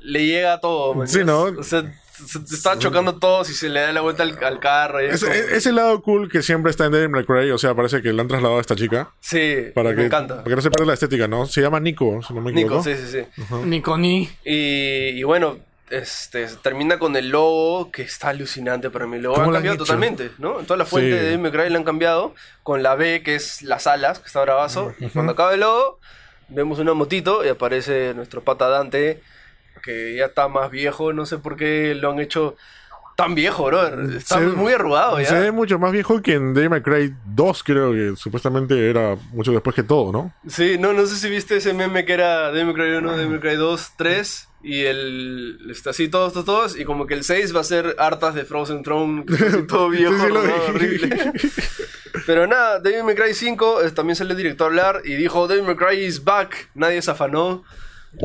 le 0.04 0.26
llega 0.26 0.54
a 0.54 0.60
todo. 0.60 0.94
¿me 0.94 1.08
Sí? 1.08 1.24
¿no? 1.24 1.42
O 1.46 1.64
sea, 1.64 1.84
se, 2.28 2.46
se 2.48 2.56
está 2.56 2.78
chocando 2.80 3.18
todo 3.18 3.44
si 3.44 3.54
se 3.54 3.70
le 3.70 3.80
da 3.82 3.92
la 3.92 4.02
vuelta 4.02 4.24
al, 4.24 4.38
al 4.44 4.60
carro. 4.60 5.02
y 5.04 5.08
es 5.08 5.22
como- 5.22 5.34
es- 5.34 5.52
ese 5.52 5.72
lado 5.72 6.02
cool 6.02 6.30
que 6.30 6.42
siempre 6.42 6.70
está 6.72 6.86
en 6.86 6.92
Devil 6.94 7.10
May 7.10 7.26
Cry, 7.26 7.52
o 7.52 7.58
sea, 7.58 7.74
parece 7.76 8.02
que 8.02 8.14
le 8.14 8.22
han 8.22 8.28
trasladado 8.28 8.58
a 8.58 8.62
esta 8.62 8.76
chica. 8.76 9.12
sí, 9.20 9.66
Para 9.76 9.90
me 9.92 9.96
que, 9.98 10.06
encanta. 10.06 10.36
para 10.38 10.50
que 10.50 10.56
no 10.56 10.62
se 10.62 10.70
pierda 10.72 10.86
la 10.88 10.94
estética, 10.94 11.28
¿no? 11.28 11.46
Se 11.46 11.62
llama 11.62 11.80
Nico, 11.80 12.22
si 12.28 12.34
no 12.34 12.42
me 12.42 12.52
equivoco. 12.52 12.76
Nico, 12.76 12.84
sí, 12.84 12.96
sí, 12.96 13.26
sí. 13.38 13.44
Ni 13.66 13.82
con 13.82 14.02
ni. 14.02 14.30
Y, 14.46 15.10
y 15.20 15.24
bueno, 15.24 15.58
este, 15.90 16.48
termina 16.62 16.98
con 16.98 17.16
el 17.18 17.30
logo 17.30 17.92
que 17.92 18.04
está 18.04 18.30
alucinante 18.30 18.90
para 18.90 19.06
mí. 19.08 19.18
El 19.18 19.24
logo 19.24 19.36
¿Cómo 19.36 19.46
han 19.48 19.52
lo 19.52 19.58
han 19.58 19.62
cambiado 19.64 19.78
totalmente, 19.78 20.32
¿no? 20.38 20.60
En 20.62 20.66
toda 20.66 20.78
la 20.78 20.86
fuente 20.86 21.10
Sí. 21.12 21.16
de 21.18 21.24
Devil 21.24 21.40
May 21.40 21.52
Cry 21.52 21.70
la 21.70 21.78
han 21.80 21.84
cambiado. 21.84 22.34
Con 22.64 22.82
la 22.82 22.96
B, 22.96 23.24
que 23.24 23.36
es 23.36 23.62
las 23.62 23.88
alas, 23.88 24.20
que 24.20 24.28
está 24.28 24.42
bravazo. 24.42 24.94
Y 25.00 25.08
cuando 25.10 25.34
acaba 25.34 25.54
el 25.54 25.60
logo, 25.60 26.00
vemos 26.48 26.80
una 26.80 26.94
motito 26.94 27.44
y 27.46 27.50
aparece 27.50 28.14
nuestro 28.14 28.42
pata 28.42 28.70
Dante, 28.70 29.22
que 29.84 30.16
ya 30.16 30.26
está 30.26 30.48
más 30.48 30.70
viejo. 30.72 31.14
No 31.14 31.26
sé 31.26 31.38
por 31.38 31.56
qué 31.56 31.96
lo 31.96 32.12
han 32.12 32.20
hecho 32.20 32.56
tan 33.18 33.36
viejo, 33.36 33.66
bro. 33.66 34.10
Está 34.16 34.40
Se- 34.40 34.46
muy 34.48 34.74
arrugado 34.74 35.20
ya. 35.20 35.28
Se 35.28 35.40
ve 35.40 35.52
mucho 35.52 35.78
más 35.78 35.92
viejo 35.92 36.22
que 36.22 36.34
en 36.34 36.54
Devil 36.54 36.70
May 36.72 36.82
Cry 36.82 37.14
2, 37.36 37.64
creo 37.64 37.92
que 37.92 38.14
supuestamente 38.16 38.90
era 38.90 39.16
mucho 39.32 39.52
después 39.52 39.76
que 39.76 39.84
todo, 39.84 40.12
¿no? 40.12 40.34
Sí, 40.48 40.78
no, 40.80 40.94
no 40.94 41.06
sé 41.06 41.16
si 41.18 41.30
viste 41.30 41.58
ese 41.58 41.74
meme 41.74 42.06
que 42.06 42.14
era 42.14 42.52
Devil 42.52 42.68
May 42.74 42.76
Cry 42.76 42.96
1, 42.98 43.12
Devil 43.18 43.30
May 43.32 43.40
Cry 43.40 43.56
2, 43.58 43.92
3 43.98 44.48
y 44.64 44.82
el 44.86 45.58
está 45.72 45.90
así 45.90 46.08
todos, 46.08 46.34
todos, 46.34 46.46
todos 46.46 46.80
y 46.80 46.86
como 46.86 47.06
que 47.08 47.16
el 47.16 47.24
6 47.24 47.56
va 47.56 47.62
a 47.62 47.64
ser 47.64 47.96
hartas 48.00 48.34
de 48.36 48.46
Frozen 48.46 48.84
Throne, 48.84 49.26
todo 49.68 49.90
viejo, 49.90 50.14
horrible. 50.70 51.34
Pero 52.26 52.48
nada, 52.48 52.80
Devil 52.80 53.04
May 53.04 53.16
Cry 53.16 53.34
5 53.34 53.84
eh, 53.84 53.92
también 53.92 54.16
salió 54.16 54.32
el 54.32 54.38
director 54.38 54.66
a 54.66 54.70
hablar 54.70 55.02
y 55.04 55.14
dijo 55.16 55.48
Devil 55.48 55.66
May 55.66 55.76
Cry 55.76 56.06
is 56.06 56.24
back, 56.24 56.70
nadie 56.76 57.02
se 57.02 57.12
afanó, 57.12 57.64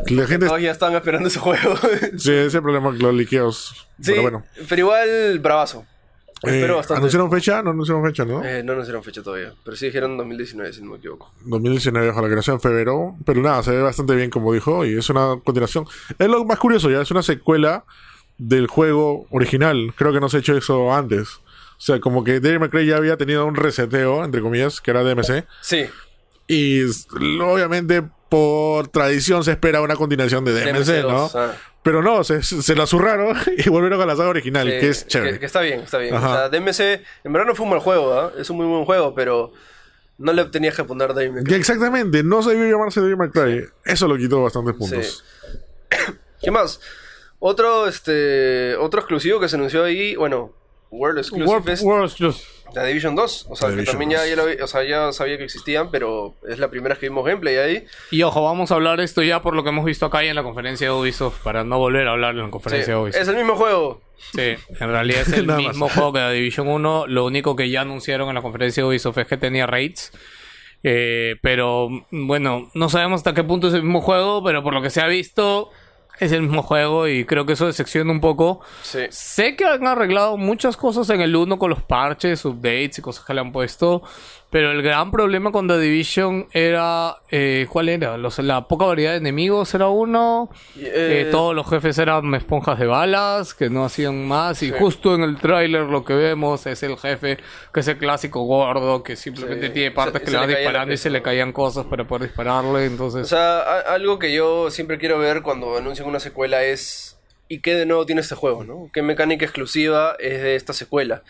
La 0.07 0.27
gente. 0.27 0.45
todos 0.47 0.61
ya 0.61 0.71
estaban 0.71 0.95
esperando 0.95 1.27
ese 1.29 1.39
juego. 1.39 1.75
Sí, 2.17 2.31
ese 2.33 2.61
problema 2.61 2.87
con 2.89 2.99
los 2.99 3.13
liqueos. 3.13 3.87
sí, 4.01 4.11
Pero 4.11 4.21
bueno. 4.21 4.43
pero 4.67 4.79
igual 4.81 5.39
bravazo. 5.39 5.85
Eh, 6.43 6.49
Espero 6.57 6.75
bastante. 6.75 6.99
¿Anunciaron 6.99 7.31
fecha? 7.31 7.63
No 7.63 7.71
anunciaron 7.71 8.03
fecha, 8.05 8.23
¿no? 8.25 8.43
Eh, 8.45 8.61
no 8.63 8.73
anunciaron 8.73 9.03
fecha 9.03 9.23
todavía, 9.23 9.53
pero 9.63 9.75
sí 9.75 9.87
dijeron 9.87 10.17
2019 10.17 10.71
si 10.73 10.81
no 10.83 10.91
me 10.91 10.97
equivoco. 10.97 11.31
2019 11.45 12.09
ojalá 12.09 12.29
que 12.29 12.35
no 12.35 12.41
sea 12.43 12.53
en 12.53 12.59
febrero. 12.61 13.15
Pero 13.25 13.41
nada, 13.41 13.63
se 13.63 13.71
ve 13.71 13.81
bastante 13.81 14.13
bien 14.15 14.29
como 14.29 14.53
dijo. 14.53 14.85
Y 14.85 14.97
es 14.97 15.09
una 15.09 15.39
continuación. 15.43 15.85
Es 16.19 16.27
lo 16.27 16.43
más 16.45 16.59
curioso 16.59 16.91
ya, 16.91 17.01
es 17.01 17.09
una 17.09 17.23
secuela 17.23 17.85
del 18.37 18.67
juego 18.67 19.25
original. 19.31 19.93
Creo 19.95 20.13
que 20.13 20.19
no 20.19 20.29
se 20.29 20.37
ha 20.37 20.39
hecho 20.41 20.55
eso 20.55 20.93
antes. 20.93 21.37
O 21.77 21.79
sea, 21.79 21.99
como 21.99 22.23
que 22.23 22.39
May 22.39 22.69
Cry 22.69 22.85
ya 22.85 22.97
había 22.97 23.17
tenido 23.17 23.45
un 23.45 23.55
reseteo, 23.55 24.23
entre 24.23 24.41
comillas, 24.41 24.79
que 24.81 24.91
era 24.91 25.03
DMC. 25.03 25.45
Sí, 25.61 25.85
Y 26.47 26.81
obviamente 27.41 28.03
por 28.29 28.87
tradición 28.89 29.43
se 29.43 29.51
espera 29.51 29.81
una 29.81 29.95
continuación 29.95 30.43
de 30.45 30.53
DMC, 30.53 31.03
¿no? 31.03 31.29
DMC2, 31.29 31.31
ah. 31.35 31.53
Pero 31.83 32.01
no, 32.03 32.23
se, 32.23 32.43
se 32.43 32.75
la 32.75 32.85
zurraron 32.85 33.37
y 33.57 33.69
volvieron 33.69 34.01
a 34.01 34.05
la 34.05 34.15
saga 34.15 34.29
original, 34.29 34.67
Sí, 34.67 34.79
que 34.79 34.89
es 34.89 35.07
chévere. 35.07 35.33
Que, 35.33 35.39
que 35.39 35.45
está 35.45 35.61
bien, 35.61 35.81
está 35.81 35.97
bien. 35.97 36.13
O 36.15 36.19
sea, 36.19 36.49
DMC, 36.49 36.79
en 37.23 37.33
verdad 37.33 37.47
no 37.47 37.55
fue 37.55 37.63
un 37.63 37.71
mal 37.71 37.79
juego, 37.79 38.13
¿ah? 38.13 38.33
Es 38.37 38.49
un 38.49 38.57
muy 38.57 38.65
buen 38.65 38.85
juego, 38.85 39.15
pero 39.15 39.53
no 40.17 40.33
le 40.33 40.45
tenías 40.45 40.75
que 40.75 40.83
poner 40.83 41.13
Devil 41.13 41.33
May 41.33 41.43
Cry. 41.43 41.55
Exactamente, 41.55 42.23
no 42.23 42.41
se 42.41 42.51
debió 42.51 42.69
llamarse 42.77 43.01
Devil 43.01 43.17
May 43.17 43.29
Cry. 43.29 43.65
Eso 43.85 44.07
lo 44.07 44.17
quitó 44.17 44.43
bastantes 44.43 44.75
puntos. 44.75 45.23
¿Qué 46.41 46.51
más? 46.51 46.79
Otro, 47.39 47.87
este, 47.87 48.75
otro 48.77 48.99
exclusivo 48.99 49.39
que 49.39 49.47
se 49.47 49.55
anunció 49.55 49.83
ahí, 49.83 50.15
bueno, 50.15 50.53
World 50.89 51.19
Exclusive 51.19 51.47
World, 51.47 51.69
es 51.69 51.81
World 51.81 52.05
Exclusive. 52.09 52.45
La 52.73 52.83
Division 52.83 53.15
2. 53.15 53.47
O 53.49 53.55
sea, 53.55 53.75
que 53.75 53.83
también 53.83 54.11
ya, 54.11 54.19
2. 54.21 54.29
ya, 54.29 54.35
lo 54.35 54.45
vi- 54.45 54.61
o 54.61 54.67
sea, 54.67 54.83
ya 54.83 55.11
sabía 55.11 55.37
que 55.37 55.43
existían, 55.45 55.89
pero 55.91 56.35
es 56.47 56.59
la 56.59 56.69
primera 56.69 56.93
vez 56.93 56.99
que 56.99 57.09
vimos 57.09 57.25
gameplay 57.25 57.55
ahí. 57.57 57.85
Y 58.11 58.23
ojo, 58.23 58.43
vamos 58.43 58.71
a 58.71 58.75
hablar 58.75 58.99
esto 58.99 59.21
ya 59.23 59.41
por 59.41 59.55
lo 59.55 59.63
que 59.63 59.69
hemos 59.69 59.85
visto 59.85 60.05
acá 60.05 60.23
y 60.23 60.27
en 60.27 60.35
la 60.35 60.43
conferencia 60.43 60.87
de 60.87 60.93
Ubisoft, 60.93 61.41
para 61.43 61.63
no 61.63 61.79
volver 61.79 62.07
a 62.07 62.11
hablar 62.11 62.31
en 62.31 62.39
la 62.39 62.45
Sí, 62.45 62.51
conferencia 62.51 62.93
de 62.95 62.99
Ubisoft. 63.01 63.21
es 63.21 63.27
el 63.27 63.35
mismo 63.35 63.55
juego. 63.55 64.01
Sí, 64.33 64.55
en 64.79 64.89
realidad 64.89 65.21
es 65.21 65.33
el 65.33 65.47
mismo 65.47 65.89
juego 65.89 66.13
que 66.13 66.19
la 66.19 66.31
Division 66.31 66.67
1. 66.67 67.07
Lo 67.07 67.25
único 67.25 67.55
que 67.55 67.69
ya 67.69 67.81
anunciaron 67.81 68.29
en 68.29 68.35
la 68.35 68.41
conferencia 68.41 68.83
de 68.83 68.89
Ubisoft 68.89 69.17
es 69.19 69.27
que 69.27 69.37
tenía 69.37 69.65
raids. 69.67 70.11
Eh, 70.83 71.35
pero 71.41 71.89
bueno, 72.11 72.69
no 72.73 72.89
sabemos 72.89 73.19
hasta 73.19 73.33
qué 73.33 73.43
punto 73.43 73.67
es 73.67 73.73
el 73.73 73.83
mismo 73.83 74.01
juego, 74.01 74.43
pero 74.43 74.61
por 74.63 74.73
lo 74.73 74.81
que 74.81 74.89
se 74.91 75.01
ha 75.01 75.07
visto, 75.07 75.71
es 76.19 76.31
el 76.31 76.41
mismo 76.43 76.63
juego 76.63 77.07
y 77.07 77.25
creo 77.25 77.45
que 77.45 77.53
eso 77.53 77.65
decepciona 77.67 78.11
un 78.11 78.21
poco. 78.21 78.61
Sí. 78.81 79.01
Sé 79.09 79.55
que 79.55 79.65
han 79.65 79.85
arreglado 79.85 80.37
muchas 80.37 80.77
cosas 80.77 81.09
en 81.09 81.21
el 81.21 81.35
1 81.35 81.57
con 81.59 81.69
los 81.69 81.81
parches, 81.83 82.45
updates 82.45 82.99
y 82.99 83.01
cosas 83.01 83.25
que 83.25 83.33
le 83.33 83.41
han 83.41 83.51
puesto. 83.51 84.03
Pero 84.49 84.71
el 84.71 84.81
gran 84.81 85.11
problema 85.11 85.51
con 85.51 85.67
The 85.67 85.77
Division 85.77 86.47
era. 86.53 87.17
eh, 87.29 87.67
¿Cuál 87.69 87.89
era? 87.89 88.15
Los- 88.17 88.39
la 88.39 88.65
poca 88.69 88.85
variedad 88.85 89.11
de 89.11 89.17
enemigos 89.17 89.73
era 89.75 89.89
uno. 89.89 90.49
Eh, 90.77 91.25
Eh, 91.25 91.27
todos 91.31 91.53
los 91.53 91.69
jefes 91.69 91.97
eran 91.97 92.33
esponjas 92.33 92.79
de 92.79 92.87
balas 92.87 93.53
que 93.53 93.69
no 93.69 93.83
hacían 93.83 94.25
más. 94.25 94.63
Y 94.63 94.71
justo 94.71 95.15
en 95.15 95.23
el 95.23 95.37
tráiler 95.37 95.81
lo 95.87 96.05
que 96.05 96.13
vemos 96.13 96.65
es 96.65 96.81
el 96.83 96.97
jefe, 96.97 97.37
que 97.73 97.79
es 97.81 97.87
el 97.89 97.97
clásico 97.97 98.41
gordo, 98.43 99.03
que 99.03 99.17
simplemente 99.17 99.67
Sí. 99.67 99.73
tiene 99.73 99.91
partes 99.91 100.13
Se- 100.13 100.19
que 100.21 100.25
se 100.27 100.31
le 100.31 100.37
van 100.39 100.47
disparando 100.49 100.93
y 100.93 100.97
se 100.97 101.09
le 101.09 101.21
caían 101.21 101.51
cosas 101.51 101.85
para 101.85 102.07
poder 102.07 102.29
dispararle. 102.29 102.85
Entonces. 102.85 103.23
O 103.23 103.25
sea, 103.27 103.59
a- 103.59 103.79
algo 103.95 104.17
que 104.17 104.33
yo 104.33 104.71
siempre 104.71 104.97
quiero 104.97 105.19
ver 105.19 105.41
cuando 105.41 105.75
anuncian 105.77 106.07
una 106.07 106.21
secuela 106.21 106.63
es 106.63 107.19
¿y 107.49 107.59
qué 107.59 107.75
de 107.75 107.85
nuevo 107.85 108.05
tiene 108.05 108.21
este 108.21 108.35
juego, 108.35 108.63
no? 108.63 108.89
¿Qué 108.93 109.01
mecánica 109.01 109.43
exclusiva 109.43 110.15
es 110.19 110.41
de 110.41 110.55
esta 110.55 110.71
secuela? 110.71 111.23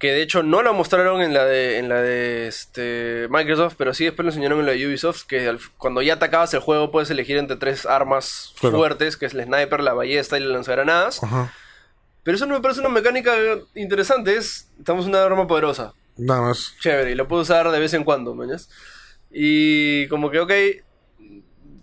Que 0.00 0.12
de 0.12 0.22
hecho 0.22 0.42
no 0.42 0.62
la 0.62 0.72
mostraron 0.72 1.20
en 1.20 1.34
la 1.34 1.44
de 1.44 1.76
en 1.78 1.88
la 1.90 2.00
de 2.00 2.48
este 2.48 3.28
Microsoft, 3.30 3.74
pero 3.76 3.92
sí 3.94 4.04
después 4.06 4.24
lo 4.24 4.30
enseñaron 4.30 4.58
en 4.60 4.66
la 4.66 4.72
de 4.72 4.86
Ubisoft 4.86 5.24
que 5.26 5.46
al- 5.46 5.60
cuando 5.76 6.00
ya 6.02 6.14
atacabas 6.14 6.52
el 6.54 6.60
juego 6.60 6.90
puedes 6.90 7.10
elegir 7.10 7.36
entre 7.36 7.56
tres 7.58 7.84
armas 7.86 8.54
Claro. 8.58 8.78
fuertes, 8.78 9.16
que 9.18 9.26
es 9.26 9.34
el 9.34 9.44
sniper, 9.44 9.80
la 9.82 9.92
ballesta 9.92 10.38
y 10.38 10.40
la 10.40 10.54
lanzagranadas. 10.54 11.22
Ajá. 11.22 11.52
Pero 12.22 12.34
eso 12.36 12.46
no 12.46 12.54
me 12.54 12.60
parece 12.62 12.80
una 12.80 12.88
mecánica 12.88 13.32
interesante, 13.74 14.36
es 14.36 14.68
estamos 14.78 15.04
una 15.06 15.22
arma 15.22 15.46
poderosa 15.46 15.92
Nada 16.16 16.40
más. 16.40 16.74
chévere 16.80 17.10
y 17.10 17.14
lo 17.14 17.28
puedo 17.28 17.42
usar 17.42 17.70
de 17.70 17.78
vez 17.78 17.92
en 17.94 18.04
cuando, 18.04 18.34
¿mañas? 18.34 18.68
Y 19.30 20.08
como 20.08 20.30
que, 20.30 20.40
ok, 20.40 20.52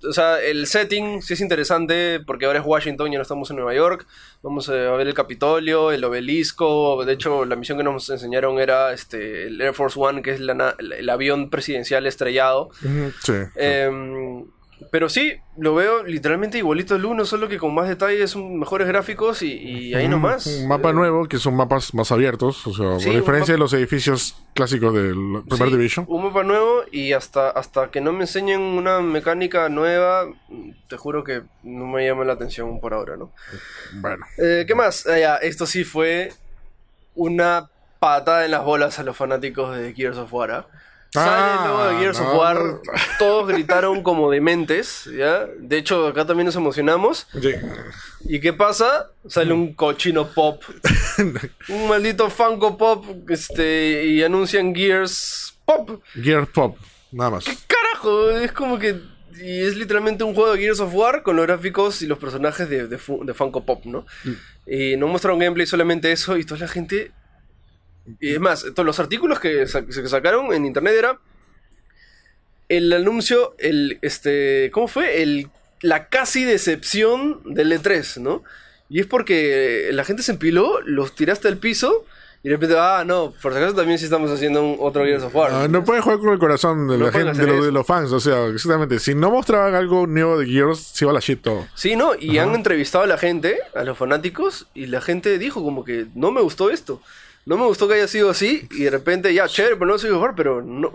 o 0.04 0.14
sea, 0.14 0.42
el 0.42 0.68
setting 0.68 1.22
sí 1.22 1.34
es 1.34 1.42
interesante 1.42 2.20
porque 2.20 2.46
ahora 2.46 2.60
es 2.60 2.66
Washington, 2.66 3.12
ya 3.12 3.18
no 3.18 3.22
estamos 3.22 3.50
en 3.50 3.58
Nueva 3.58 3.74
York, 3.74 4.06
vamos 4.44 4.70
a 4.70 4.74
ver 4.74 5.08
el 5.08 5.14
Capitolio, 5.14 5.92
el 5.92 6.04
obelisco, 6.04 7.04
de 7.06 7.14
hecho 7.14 7.46
la 7.46 7.56
misión 7.56 7.78
que 7.78 7.84
nos 7.84 8.10
enseñaron 8.10 8.60
era 8.60 8.94
este, 8.94 9.48
el 9.48 9.60
Air 9.62 9.74
Force 9.74 10.00
One, 10.00 10.22
que 10.22 10.32
es 10.32 10.40
la 10.40 10.76
el 10.80 11.10
avión 11.10 11.50
presidencial 11.50 12.06
estrellado. 12.06 12.70
Sí. 13.24 13.34
Em, 13.56 14.46
pero 14.92 15.10
sí, 15.10 15.34
lo 15.58 15.74
veo 15.76 16.04
literalmente 16.04 16.58
igualito 16.60 16.96
al 16.96 17.04
1, 17.06 17.26
solo 17.26 17.48
que 17.50 17.58
con 17.58 17.74
más 17.74 17.88
detalles, 17.90 18.36
un- 18.36 18.60
mejores 18.60 18.88
gráficos 18.88 19.42
y, 19.42 19.54
y 19.54 19.94
ahí 19.96 20.08
nomás. 20.08 20.46
Un 20.48 20.68
mapa 20.68 20.92
Eh, 20.92 20.94
nuevo, 20.94 21.28
que 21.28 21.38
son 21.40 21.56
mapas 21.56 21.94
más 21.94 22.12
abiertos. 22.12 22.66
O 22.68 22.74
sea, 22.74 23.00
Sí, 23.00 23.10
a 23.10 23.12
un 23.14 23.18
diferencia 23.20 23.54
de 23.54 23.58
los 23.58 23.74
edificios 23.74 24.36
clásicos 24.54 24.94
del 24.94 25.16
primer 25.50 25.70
Sí, 25.70 25.76
Division. 25.76 26.06
Un 26.08 26.24
mapa 26.26 26.44
nuevo 26.44 26.84
y 26.92 27.14
hasta, 27.14 27.50
hasta 27.50 27.90
que 27.92 28.02
no 28.02 28.14
me 28.14 28.22
enseñen 28.22 28.62
una 28.62 29.00
mecánica 29.02 29.68
nueva, 29.70 30.26
te 30.88 30.98
juro 30.98 31.24
que 31.24 31.42
no 31.64 31.86
me 31.88 32.06
llama 32.06 32.24
la 32.24 32.34
atención 32.34 32.80
por 32.80 32.94
ahora, 32.94 33.18
¿no? 33.18 33.32
Bueno. 33.96 34.26
Eh, 34.38 34.66
¿Qué 34.68 34.76
más? 34.76 35.08
Ah, 35.08 35.18
ya, 35.18 35.36
esto 35.38 35.66
sí 35.66 35.84
fue 35.84 36.32
una 37.16 37.70
patada 38.00 38.46
en 38.46 38.52
las 38.52 38.64
bolas 38.64 39.00
a 39.00 39.04
los 39.04 39.18
fanáticos 39.18 39.76
de 39.76 39.94
Gears 39.94 40.18
of 40.18 40.32
War. 40.34 40.68
¿Ah? 41.18 41.26
Sale 41.26 41.64
el 41.64 41.68
logo 41.70 41.84
de 41.86 41.96
Ah, 41.96 42.00
Gears 42.00 42.20
of 42.20 42.38
War, 42.38 42.56
no. 42.64 42.82
todos 43.20 43.48
gritaron 43.48 44.04
como 44.04 44.30
dementes, 44.32 45.10
¿ya? 45.18 45.46
De 45.60 45.78
hecho, 45.78 46.08
acá 46.08 46.26
también 46.26 46.46
nos 46.46 46.56
emocionamos. 46.56 47.28
Sí. 47.42 47.52
¿Y 48.26 48.40
qué 48.40 48.54
pasa? 48.54 49.12
Sale 49.28 49.54
un 49.54 49.74
cochino 49.74 50.28
pop. 50.30 50.64
un 51.70 51.88
maldito 51.88 52.30
Funko 52.30 52.78
Pop 52.78 53.06
este, 53.30 54.06
y 54.06 54.24
anuncian 54.24 54.74
Gears 54.76 55.58
Pop. 55.66 56.02
Gear 56.22 56.48
Pop. 56.48 56.78
Nada 57.12 57.32
más. 57.32 57.46
Carajo, 57.68 58.32
es 58.32 58.52
como 58.52 58.78
que. 58.80 59.00
Y 59.40 59.62
es 59.62 59.76
literalmente 59.76 60.24
un 60.24 60.34
juego 60.34 60.54
de 60.54 60.60
Gears 60.60 60.80
of 60.80 60.94
War 60.96 61.22
con 61.22 61.36
los 61.36 61.46
gráficos 61.46 62.02
y 62.02 62.08
los 62.08 62.18
personajes 62.18 62.68
de, 62.70 62.88
de, 62.88 62.98
Fu- 62.98 63.24
de 63.24 63.34
Funko 63.36 63.64
Pop, 63.66 63.86
¿no? 63.86 64.06
Y 64.66 64.98
no 64.98 65.08
mostraron 65.08 65.40
gameplay, 65.40 65.68
solamente 65.68 66.12
eso, 66.12 66.38
y 66.38 66.44
toda 66.44 66.62
la 66.62 66.68
gente. 66.68 67.12
Y 68.20 68.34
es 68.34 68.40
más, 68.40 68.64
todos 68.74 68.86
los 68.86 69.00
artículos 69.00 69.40
que, 69.40 69.68
sa- 69.68 69.86
que 69.86 69.92
sacaron 70.08 70.54
en 70.54 70.66
internet 70.66 70.94
era. 70.98 71.20
El 72.70 72.92
anuncio, 72.92 73.56
el. 73.60 73.98
este. 74.02 74.70
¿Cómo 74.74 74.88
fue? 74.88 75.22
El, 75.24 75.50
la 75.82 76.08
casi 76.10 76.44
decepción 76.44 77.42
del 77.46 77.72
E3, 77.72 78.20
¿no? 78.22 78.44
Y 78.90 79.00
es 79.00 79.06
porque 79.06 79.90
la 79.94 80.04
gente 80.04 80.24
se 80.24 80.32
empiló, 80.34 80.82
los 80.86 81.16
tiraste 81.16 81.48
al 81.48 81.58
piso. 81.58 82.06
Y 82.44 82.50
de 82.50 82.56
repente, 82.56 82.76
ah, 82.78 83.04
no, 83.06 83.34
por 83.42 83.52
si 83.52 83.58
acaso 83.58 83.76
también 83.76 83.98
sí 83.98 84.06
estamos 84.06 84.30
haciendo 84.32 84.64
un, 84.64 84.78
otro 84.80 85.04
Gears 85.04 85.24
of 85.24 85.36
War. 85.36 85.52
Ah, 85.52 85.68
no 85.68 85.84
pueden 85.84 86.04
jugar 86.04 86.20
con 86.20 86.30
el 86.34 86.40
corazón 86.40 86.88
de 86.88 86.98
No 86.98 87.06
la 87.06 87.12
gente, 87.12 87.46
de, 87.46 87.62
de 87.62 87.72
los 87.72 87.86
fans. 87.86 88.12
O 88.12 88.20
sea, 88.20 88.46
exactamente. 88.48 89.00
Si 89.00 89.16
no 89.16 89.32
mostraban 89.32 89.74
algo 89.74 90.06
nuevo 90.06 90.38
de 90.38 90.46
Gears, 90.46 90.80
se 90.80 91.06
iba 91.06 91.12
a 91.12 91.16
la 91.16 91.20
shit 91.20 91.42
todo. 91.42 91.68
Sí, 91.74 91.96
¿no? 91.96 92.12
Y 92.18 92.38
han 92.38 92.54
entrevistado 92.54 93.04
a 93.04 93.08
la 93.08 93.18
gente, 93.18 93.58
a 93.76 93.84
los 93.84 93.98
fanáticos, 93.98 94.68
y 94.74 94.86
la 94.86 95.02
gente 95.02 95.38
dijo 95.40 95.64
como 95.64 95.84
que 95.84 96.06
no 96.16 96.32
me 96.32 96.42
gustó 96.42 96.70
esto. 96.70 97.02
No 97.48 97.58
me 97.58 97.66
gustó 97.66 97.88
que 97.88 97.94
haya 97.96 98.08
sido 98.08 98.30
así, 98.30 98.68
y 98.72 98.84
de 98.84 98.90
repente, 98.90 99.34
ya, 99.34 99.48
chévere, 99.48 99.76
pero 99.78 99.92
no 99.92 99.98
soy 99.98 100.12
jugar, 100.12 100.34
pero 100.36 100.62
no, 100.62 100.92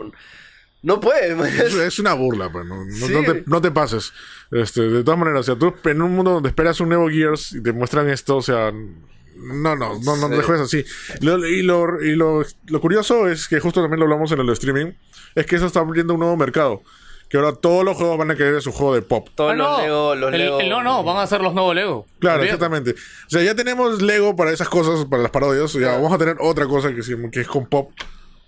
no 0.83 1.01
puede, 1.01 1.35
man. 1.35 1.49
Es, 1.49 1.99
una 1.99 2.13
burla, 2.15 2.51
pues. 2.53 2.67
No, 2.67 2.85
Sí. 2.91 3.13
no 3.13 3.23
te, 3.25 3.43
no 3.47 3.61
te 3.61 3.71
pases. 3.71 4.13
Este, 4.51 4.83
de 4.83 5.03
todas 5.03 5.19
maneras, 5.19 5.41
o 5.41 5.43
sea, 5.45 5.57
tú 5.57 5.75
en 5.89 6.03
un 6.03 6.15
mundo 6.15 6.33
donde 6.33 6.51
esperas 6.51 6.79
un 6.81 6.91
nuevo 6.91 7.09
Gears 7.09 7.53
y 7.55 7.63
te 7.63 7.73
muestran 7.73 8.09
esto, 8.11 8.37
o 8.37 8.43
sea. 8.43 8.71
No, 9.35 9.75
no, 9.75 9.99
no, 9.99 10.17
no 10.17 10.29
Sí. 10.37 10.43
juegues 10.43 10.61
así. 10.63 10.85
Lo- 11.21 11.45
y 11.47 11.63
lo, 11.63 12.01
y 12.03 12.15
lo, 12.15 12.45
lo 12.67 12.81
curioso 12.81 13.29
es 13.29 13.49
que 13.49 13.59
justo 13.59 13.81
también 13.81 13.99
lo 13.99 14.05
hablamos 14.05 14.31
en 14.33 14.41
el 14.41 14.49
streaming, 14.51 14.93
es 15.35 15.47
que 15.47 15.57
eso 15.57 15.67
está 15.67 15.81
abriendo 15.81 16.13
un 16.15 16.21
nuevo 16.21 16.37
mercado. 16.37 16.83
Que 17.33 17.39
ahora 17.39 17.55
todos 17.55 17.83
los 17.83 17.97
juegos 17.97 18.19
van 18.19 18.31
a 18.31 18.35
querer 18.37 18.61
su 18.61 18.73
juego 18.73 18.95
de 18.95 19.01
pop. 19.01 19.27
Todos 19.35 19.53
Ah, 19.53 19.55
los 19.55 19.67
no. 19.79 19.83
Lego, 19.83 20.15
los 20.17 20.33
El- 20.35 20.39
Lego. 20.39 20.61
el- 20.61 20.69
no, 20.69 20.83
no, 20.83 21.03
van 21.03 21.17
a 21.17 21.27
ser 21.27 21.41
los 21.41 21.55
nuevos 21.55 21.75
Lego. 21.75 22.05
Claro, 22.19 22.43
exactamente. 22.43 22.91
O 22.91 23.31
sea, 23.31 23.43
ya 23.43 23.55
tenemos 23.55 24.03
Lego 24.03 24.37
para 24.37 24.51
esas 24.53 24.69
cosas, 24.69 25.07
para 25.07 25.23
las 25.23 25.33
parodias. 25.33 25.73
Ya 25.73 25.95
vamos 25.95 26.13
a 26.13 26.19
tener 26.19 26.37
otra 26.41 26.67
cosa 26.67 26.91
que, 26.95 27.01
que 27.33 27.41
es 27.41 27.49
con 27.49 27.65
pop. 27.67 27.91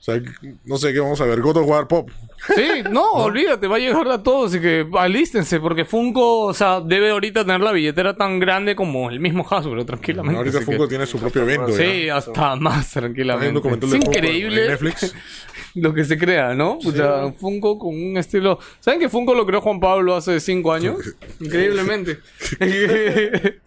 O 0.01 0.03
sea, 0.05 0.21
no 0.67 0.77
sé 0.77 0.93
qué 0.93 1.01
vamos 1.01 1.19
a 1.23 1.25
ver. 1.25 1.41
God 1.41 1.57
of 1.57 1.67
War 1.67 1.89
pop. 1.89 2.11
Sí, 2.55 2.83
no, 2.91 3.11
olvídate, 3.13 3.67
va 3.69 3.77
a 3.77 3.79
llegar 3.79 4.07
a 4.09 4.23
todos, 4.23 4.51
así 4.51 4.61
que 4.61 4.87
alístense, 4.99 5.61
porque 5.61 5.87
Funko, 5.87 6.41
o 6.43 6.53
sea, 6.53 6.83
debe 6.83 7.11
ahorita 7.11 7.41
tener 7.47 7.63
la 7.63 7.73
billetera 7.73 8.15
tan 8.15 8.39
grande 8.39 8.77
como 8.77 9.09
el 9.09 9.19
mismo 9.19 9.47
Hasbro, 9.49 9.87
tranquilamente. 9.87 10.37
Ahorita 10.37 10.59
así 10.59 10.67
que- 10.67 10.73
Funko 10.73 10.89
tiene 10.89 11.07
su 11.07 11.19
propio 11.19 11.41
evento. 11.41 11.71
ya. 11.71 11.77
Sí, 11.79 12.09
hasta 12.11 12.55
más 12.57 12.95
Hay 12.95 13.01
un 13.09 13.15
tranquilamente. 13.15 13.87
Es 13.87 13.95
increíble 13.95 14.65
en 14.65 14.71
Netflix. 14.73 15.15
lo 15.75 15.93
que 15.93 16.05
se 16.05 16.19
crea, 16.19 16.55
¿no? 16.55 16.79
O 16.79 16.93
sea, 16.93 17.33
Funko 17.33 17.79
con 17.79 17.95
un 17.95 18.17
estilo... 18.17 18.59
¿Saben 18.81 19.01
que 19.01 19.09
Funko 19.09 19.35
lo 19.35 19.47
creó 19.47 19.61
Juan 19.61 19.81
Pablo 19.81 20.15
hace 20.15 20.41
cinco 20.41 20.73
años? 20.73 20.99
Increíblemente. 21.41 22.19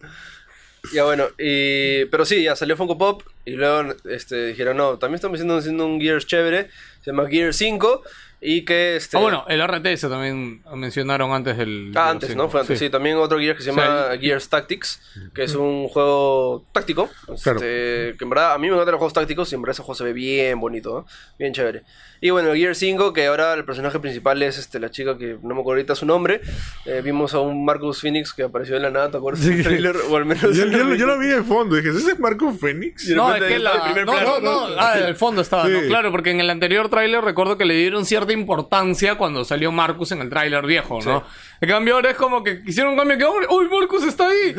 Ya 0.94 1.04
bueno, 1.04 1.26
y... 1.36 2.06
pero 2.06 2.24
sí, 2.24 2.44
ya 2.44 2.54
salió 2.54 2.76
Funko 2.76 2.96
Pop 2.96 3.22
y 3.44 3.50
luego 3.50 3.94
este, 4.04 4.46
dijeron, 4.46 4.76
no, 4.76 4.96
también 4.96 5.16
estamos 5.16 5.34
haciendo, 5.34 5.58
haciendo 5.58 5.84
un 5.84 6.00
Gears 6.00 6.24
chévere, 6.24 6.70
se 7.02 7.10
llama 7.10 7.28
Gear 7.28 7.52
5 7.52 8.02
y 8.40 8.64
que 8.64 8.96
este... 8.96 9.16
ah, 9.16 9.20
bueno, 9.20 9.44
el 9.48 9.60
RTS 9.66 10.02
también 10.02 10.62
mencionaron 10.74 11.32
antes 11.32 11.56
del... 11.56 11.92
Ah, 11.96 12.10
antes, 12.10 12.36
¿no? 12.36 12.48
Fue 12.48 12.60
antes, 12.60 12.78
sí. 12.78 12.88
También 12.88 13.16
otro 13.16 13.38
Gears 13.38 13.58
que 13.58 13.64
se 13.64 13.70
O 13.70 13.74
sea, 13.74 13.84
llama 13.84 14.18
Gears 14.20 14.48
Tactics, 14.48 15.00
que 15.34 15.42
es 15.42 15.54
un 15.54 15.88
juego 15.88 16.64
táctico. 16.72 17.08
Claro. 17.42 17.58
este, 17.58 18.16
que 18.16 18.24
en 18.24 18.30
verdad, 18.30 18.54
a 18.54 18.58
mí 18.58 18.68
me 18.68 18.74
encantan 18.74 18.92
los 18.92 18.98
juegos 19.00 19.12
tácticos 19.12 19.50
y 19.50 19.56
en 19.56 19.62
verdad 19.62 19.72
ese 19.72 19.82
juego 19.82 19.94
se 19.96 20.04
ve 20.04 20.12
bien 20.12 20.60
bonito, 20.60 21.00
¿no? 21.00 21.06
Bien 21.38 21.52
chévere. 21.52 21.82
Y 22.20 22.30
bueno, 22.30 22.52
Gear 22.54 22.74
5, 22.74 23.12
que 23.12 23.26
ahora 23.26 23.54
el 23.54 23.64
personaje 23.64 23.98
principal 24.00 24.42
es 24.42 24.58
este, 24.58 24.80
la 24.80 24.90
chica 24.90 25.16
que 25.18 25.36
no 25.42 25.54
me 25.54 25.60
acuerdo 25.60 25.78
ahorita 25.78 25.94
su 25.94 26.06
nombre. 26.06 26.40
Eh, 26.84 27.00
vimos 27.04 27.34
a 27.34 27.40
un 27.40 27.64
Marcus 27.64 28.00
Phoenix 28.00 28.32
que 28.32 28.42
apareció 28.42 28.74
de 28.74 28.80
la 28.80 28.90
nada, 28.90 29.10
¿te 29.10 29.16
acuerdas? 29.16 29.44
del 29.44 29.62
trailer? 29.64 29.96
O 30.10 30.16
al 30.16 30.24
menos... 30.24 30.42
Yo, 30.56 30.66
yo- 30.66 30.94
yo 30.94 31.06
lo 31.06 31.18
vi 31.18 31.26
de 31.28 31.42
fondo. 31.42 31.76
Dije, 31.76 31.90
¿ese 31.90 31.98
es 32.12 32.16
Fénix? 32.60 33.06
de 33.08 33.14
No, 33.14 33.34
es 33.34 33.42
que 33.42 33.58
la... 33.58 33.74
no, 34.04 34.12
plano. 34.12 34.40
no, 34.40 34.68
no, 34.68 34.74
ah, 34.78 34.98
el 34.98 35.14
fondo 35.14 35.42
estaba, 35.42 35.66
Sí. 35.66 35.72
¿no? 35.72 35.80
Claro, 35.88 36.10
porque 36.10 36.30
en 36.30 36.40
el 36.40 36.50
anterior 36.50 36.88
tráiler 36.88 37.22
recuerdo 37.22 37.56
que 37.58 37.64
le 37.64 37.74
dieron 37.74 38.04
cierta 38.04 38.32
importancia 38.32 39.16
cuando 39.16 39.44
salió 39.44 39.70
Marcus 39.72 40.12
en 40.12 40.20
el 40.20 40.28
tráiler 40.30 40.64
viejo, 40.66 41.00
¿no? 41.04 41.24
En 41.60 41.68
cambio 41.68 41.94
ahora 41.96 42.10
es 42.10 42.16
como 42.16 42.42
que 42.44 42.62
hicieron 42.66 42.92
un 42.92 42.98
cambio 42.98 43.18
que, 43.18 43.24
¡hombre! 43.24 43.46
¡Uy, 43.50 43.68
Marcus 43.68 44.04
está 44.04 44.28
ahí! 44.28 44.54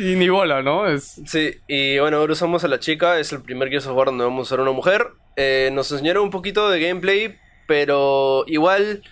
y 0.12 0.14
ni 0.16 0.28
bola, 0.28 0.62
¿no? 0.62 0.86
Es... 0.86 1.20
Sí, 1.26 1.50
y 1.66 1.98
bueno, 1.98 2.18
ahora 2.18 2.32
usamos 2.32 2.62
a 2.64 2.68
la 2.68 2.78
chica, 2.78 3.18
es 3.18 3.32
el 3.32 3.42
primer 3.42 3.68
Gears 3.68 3.86
of 3.86 3.96
War 3.96 4.06
donde 4.06 4.24
vamos 4.24 4.40
a 4.40 4.42
usar 4.54 4.60
una 4.60 4.72
mujer. 4.72 5.08
Eh, 5.36 5.70
nos 5.72 5.90
enseñaron 5.92 6.24
un 6.24 6.30
poquito 6.30 6.68
de 6.70 6.80
gameplay, 6.80 7.38
pero 7.66 8.44
igual 8.46 9.02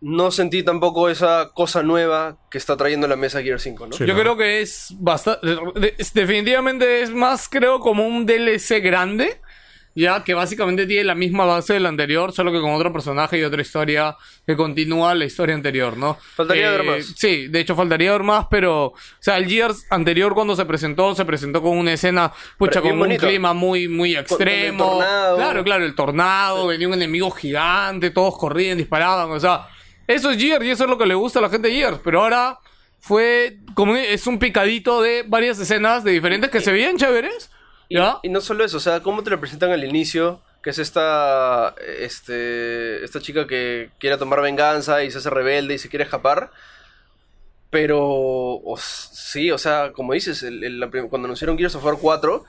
no 0.00 0.30
sentí 0.30 0.62
tampoco 0.62 1.08
esa 1.08 1.50
cosa 1.54 1.82
nueva 1.82 2.38
que 2.50 2.58
está 2.58 2.76
trayendo 2.76 3.08
la 3.08 3.16
mesa 3.16 3.42
Gear 3.42 3.60
5, 3.60 3.86
¿no? 3.86 3.92
Sí. 3.96 4.06
Yo 4.06 4.14
¿no? 4.14 4.20
creo 4.20 4.36
que 4.36 4.60
es 4.60 4.94
bastante... 4.98 5.58
Definitivamente 6.14 7.02
es 7.02 7.10
más, 7.10 7.48
creo, 7.48 7.80
como 7.80 8.06
un 8.06 8.26
DLC 8.26 8.82
grande. 8.82 9.40
Ya 9.96 10.22
que 10.22 10.34
básicamente 10.34 10.86
tiene 10.86 11.04
la 11.04 11.14
misma 11.14 11.46
base 11.46 11.72
del 11.72 11.86
anterior, 11.86 12.30
solo 12.32 12.52
que 12.52 12.60
con 12.60 12.72
otro 12.74 12.92
personaje 12.92 13.38
y 13.38 13.42
otra 13.42 13.62
historia 13.62 14.16
que 14.46 14.54
continúa 14.54 15.14
la 15.14 15.24
historia 15.24 15.54
anterior, 15.54 15.96
¿no? 15.96 16.18
Faltaría 16.36 16.68
Eh, 16.68 16.70
ver 16.76 16.84
más. 16.84 17.14
Sí, 17.16 17.48
de 17.48 17.60
hecho 17.60 17.74
faltaría 17.74 18.12
ver 18.12 18.22
más, 18.22 18.46
pero... 18.50 18.88
O 18.88 18.94
sea, 19.18 19.38
el 19.38 19.46
Gears 19.48 19.86
anterior 19.90 20.34
cuando 20.34 20.54
se 20.54 20.66
presentó, 20.66 21.14
se 21.14 21.24
presentó 21.24 21.62
con 21.62 21.76
una 21.78 21.94
escena, 21.94 22.32
pucha, 22.58 22.80
con 22.82 22.92
un 22.92 22.98
bonito. 23.00 23.26
clima 23.26 23.54
muy, 23.54 23.88
muy 23.88 24.14
extremo. 24.14 24.84
tornado. 24.98 25.36
Claro, 25.38 25.64
claro, 25.64 25.84
el 25.86 25.94
tornado, 25.94 26.66
venía 26.66 26.86
un 26.88 26.94
enemigo 26.94 27.30
gigante, 27.30 28.10
todos 28.10 28.36
corrían, 28.38 28.78
disparaban, 28.78 29.30
o 29.30 29.40
sea... 29.40 29.66
Eso 30.06 30.30
es 30.30 30.38
Gears 30.40 30.64
y 30.64 30.70
eso 30.70 30.84
es 30.84 30.90
lo 30.90 30.98
que 30.98 31.06
le 31.06 31.14
gusta 31.14 31.40
a 31.40 31.42
la 31.42 31.48
gente 31.48 31.66
de 31.66 31.74
Gears, 31.74 31.98
pero 32.04 32.20
ahora 32.22 32.60
fue 33.00 33.56
como 33.74 33.96
es 33.96 34.26
un 34.26 34.38
picadito 34.38 35.02
de 35.02 35.24
varias 35.26 35.58
escenas 35.58 36.04
de 36.04 36.12
diferentes 36.12 36.50
que 36.50 36.60
se 36.60 36.70
veían 36.70 36.96
chéveres. 36.96 37.50
Y, 37.88 37.96
¿Ya? 37.96 38.18
y 38.22 38.28
no 38.28 38.40
solo 38.40 38.64
eso, 38.64 38.76
o 38.78 38.80
sea, 38.80 39.00
cómo 39.00 39.22
te 39.22 39.30
lo 39.30 39.38
presentan 39.40 39.70
al 39.70 39.84
inicio, 39.84 40.40
que 40.62 40.70
es 40.70 40.78
esta, 40.78 41.74
este, 41.98 43.04
esta 43.04 43.20
chica 43.20 43.46
que 43.46 43.90
quiere 44.00 44.16
tomar 44.16 44.40
venganza 44.42 45.04
y 45.04 45.10
se 45.10 45.18
hace 45.18 45.30
rebelde 45.30 45.74
y 45.74 45.78
se 45.78 45.88
quiere 45.88 46.04
escapar. 46.04 46.50
Pero, 47.70 47.98
o 48.00 48.76
sí, 48.78 49.50
o 49.50 49.58
sea, 49.58 49.92
como 49.92 50.12
dices, 50.14 50.42
el- 50.42 50.62
el- 50.64 50.80
la 50.80 50.88
cuando 50.90 51.26
anunciaron 51.26 51.58
Gears 51.58 51.74
of 51.74 51.84
War 51.84 51.96
4, 52.00 52.44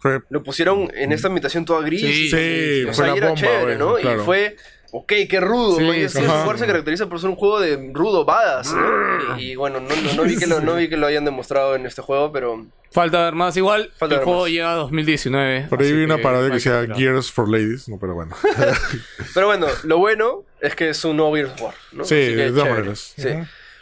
Fue- 0.00 0.20
lo 0.30 0.42
pusieron 0.42 0.90
en 0.94 1.12
esta 1.12 1.28
habitación 1.28 1.64
toda 1.64 1.82
gris. 1.84 2.02
Sí, 2.02 2.30
sí, 2.30 2.82
o 2.84 2.86
fue 2.88 2.94
sea, 2.94 3.06
la 3.08 3.14
y 3.14 3.18
era 3.18 3.28
bomba, 3.28 3.40
chévere, 3.40 3.76
¿no? 3.78 3.94
claro. 3.96 4.22
Y 4.22 4.24
fue, 4.24 4.56
ok, 4.92 5.12
qué 5.28 5.40
rudo. 5.40 5.76
Sí, 5.76 5.84
¿no? 5.86 5.94
Y 5.94 6.04
así, 6.04 6.18
sí. 6.18 6.24
War 6.26 6.58
se 6.58 6.66
caracteriza 6.66 7.08
por 7.08 7.20
ser 7.20 7.30
un 7.30 7.36
juego 7.36 7.60
de 7.60 7.90
rudo 7.92 8.24
badass, 8.24 8.72
¿no? 8.74 9.38
Y, 9.38 9.52
y 9.52 9.56
bueno, 9.56 9.80
no, 9.80 9.88
no, 9.94 10.12
no 10.14 10.22
vi 10.24 10.36
que 10.36 10.46
lo, 10.46 10.60
no 10.60 10.74
vi 10.76 10.88
que 10.88 10.96
lo 10.96 11.06
hayan 11.06 11.24
demostrado 11.24 11.74
en 11.74 11.86
este 11.86 12.02
juego, 12.02 12.32
pero... 12.32 12.66
Falta 12.90 13.24
ver 13.24 13.34
más. 13.34 13.54
Igual, 13.56 13.90
Falta 13.98 14.14
el 14.16 14.22
juego 14.22 14.42
más. 14.42 14.50
llega 14.50 14.72
a 14.72 14.76
2019. 14.76 15.66
Por 15.68 15.82
ahí 15.82 15.92
vi 15.92 16.04
una 16.04 16.18
parodia 16.22 16.44
hay 16.44 16.48
que 16.50 16.54
decía 16.54 16.80
esperar. 16.80 16.98
Gears 16.98 17.30
for 17.30 17.48
Ladies. 17.50 17.86
No, 17.88 17.98
pero 17.98 18.14
bueno. 18.14 18.34
Pero 19.34 19.46
bueno, 19.46 19.66
lo 19.84 19.98
bueno 19.98 20.44
es 20.60 20.74
que 20.74 20.88
es 20.88 21.04
un 21.04 21.16
nuevo 21.18 21.34
Gears 21.34 21.52
of 21.52 21.62
War, 21.62 21.74
¿no? 21.92 22.04
Sí, 22.04 22.14
de 22.14 22.48
todas 22.48 22.62
chévere. 22.64 22.74
maneras. 22.74 23.12
Sí. 23.16 23.28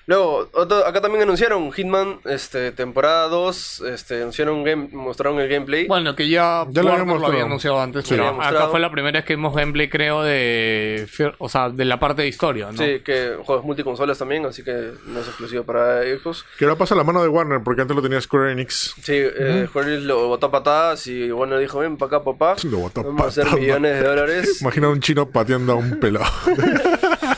Luego, 0.08 0.48
otro- 0.52 0.86
acá 0.86 1.00
también 1.00 1.22
anunciaron 1.24 1.72
Hitman, 1.72 2.20
este, 2.26 2.70
temporada 2.70 3.26
2, 3.26 3.80
este, 3.92 4.18
anunciaron 4.22 4.62
game- 4.62 4.88
mostraron 4.92 5.40
el 5.40 5.48
gameplay. 5.48 5.88
Bueno, 5.88 6.14
que 6.14 6.28
ya, 6.28 6.64
Ya 6.70 6.82
lo 6.82 6.90
Warner 6.90 7.02
había 7.08 7.14
mostrado. 7.18 7.44
anunciado 7.44 7.80
antes, 7.80 8.04
Sí. 8.04 8.10
pero 8.10 8.22
Lo 8.22 8.28
había 8.42 8.48
acá 8.60 8.68
fue 8.68 8.78
la 8.78 8.92
primera 8.92 9.18
vez 9.18 9.24
que 9.24 9.34
vimos 9.34 9.52
gameplay, 9.54 9.88
creo, 9.88 10.22
de. 10.22 11.08
O 11.38 11.48
sea, 11.48 11.70
de 11.70 11.84
la 11.84 11.98
parte 11.98 12.22
de 12.22 12.28
historia, 12.28 12.70
¿no? 12.70 12.78
Sí, 12.78 13.00
que 13.04 13.36
juegos 13.42 13.64
multiconsolas 13.64 14.16
también, 14.16 14.46
así 14.46 14.62
que 14.62 14.92
no 15.06 15.18
es 15.20 15.26
exclusivo 15.26 15.64
para 15.64 16.02
Xbox. 16.02 16.44
Que 16.56 16.64
ahora 16.66 16.76
pasa 16.78 16.94
la 16.94 17.02
mano 17.02 17.20
de 17.22 17.28
Warner, 17.28 17.60
porque 17.64 17.82
antes 17.82 17.96
lo 17.96 18.02
tenía 18.02 18.20
Square 18.20 18.52
Enix. 18.52 18.94
Sí, 19.02 19.12
eh, 19.16 19.66
Square 19.68 19.88
Enix 19.94 20.02
lo 20.04 20.28
botó 20.28 20.46
a 20.46 20.50
patadas 20.52 21.04
y 21.08 21.32
bueno 21.32 21.58
dijo, 21.58 21.80
ven 21.80 21.96
para 21.96 22.18
acá 22.18 22.24
papá, 22.24 22.54
Lo 22.62 22.78
botó 22.78 23.00
a 23.00 23.04
vamos 23.04 23.22
a 23.22 23.26
hacer 23.28 23.52
millones 23.58 24.00
de 24.00 24.06
dólares. 24.06 24.62
Imagina 24.62 24.88
un 24.88 25.00
chino 25.00 25.28
pateando 25.30 25.72
a 25.72 25.76
un 25.76 25.98
pelado. 25.98 26.26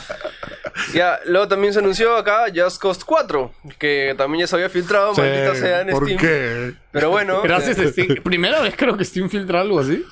ya, 0.93 1.19
luego 1.25 1.47
también 1.47 1.73
se 1.73 1.79
anunció 1.79 2.15
acá 2.15 2.45
Just 2.55 2.81
Cause 2.81 3.01
4, 3.05 3.51
que 3.77 4.13
también 4.17 4.41
ya 4.41 4.47
se 4.47 4.55
había 4.55 4.69
filtrado, 4.69 5.13
Sí, 5.15 5.21
maldita 5.21 5.55
sea 5.55 5.81
en 5.81 5.89
¿Por 5.89 6.03
Steam. 6.05 6.19
qué? 6.19 6.73
Pero 6.91 7.09
bueno. 7.09 7.41
Gracias, 7.41 7.77
eh, 7.79 7.89
Steam. 7.91 8.21
Primera 8.23 8.61
vez 8.61 8.75
creo 8.77 8.97
que 8.97 9.05
Steam 9.05 9.29
filtra 9.29 9.61
algo 9.61 9.79
así. 9.79 10.03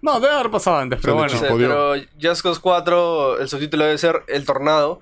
No, 0.00 0.18
debe 0.20 0.34
haber 0.34 0.50
pasado 0.50 0.78
antes, 0.78 0.98
pero 1.00 1.14
bueno. 1.14 1.28
Sí, 1.30 1.38
pero 1.56 1.94
Just 2.20 2.42
Cause 2.42 2.60
4, 2.60 3.40
el 3.40 3.48
subtítulo 3.48 3.84
debe 3.84 3.98
ser 3.98 4.22
El 4.26 4.44
Tornado. 4.44 5.00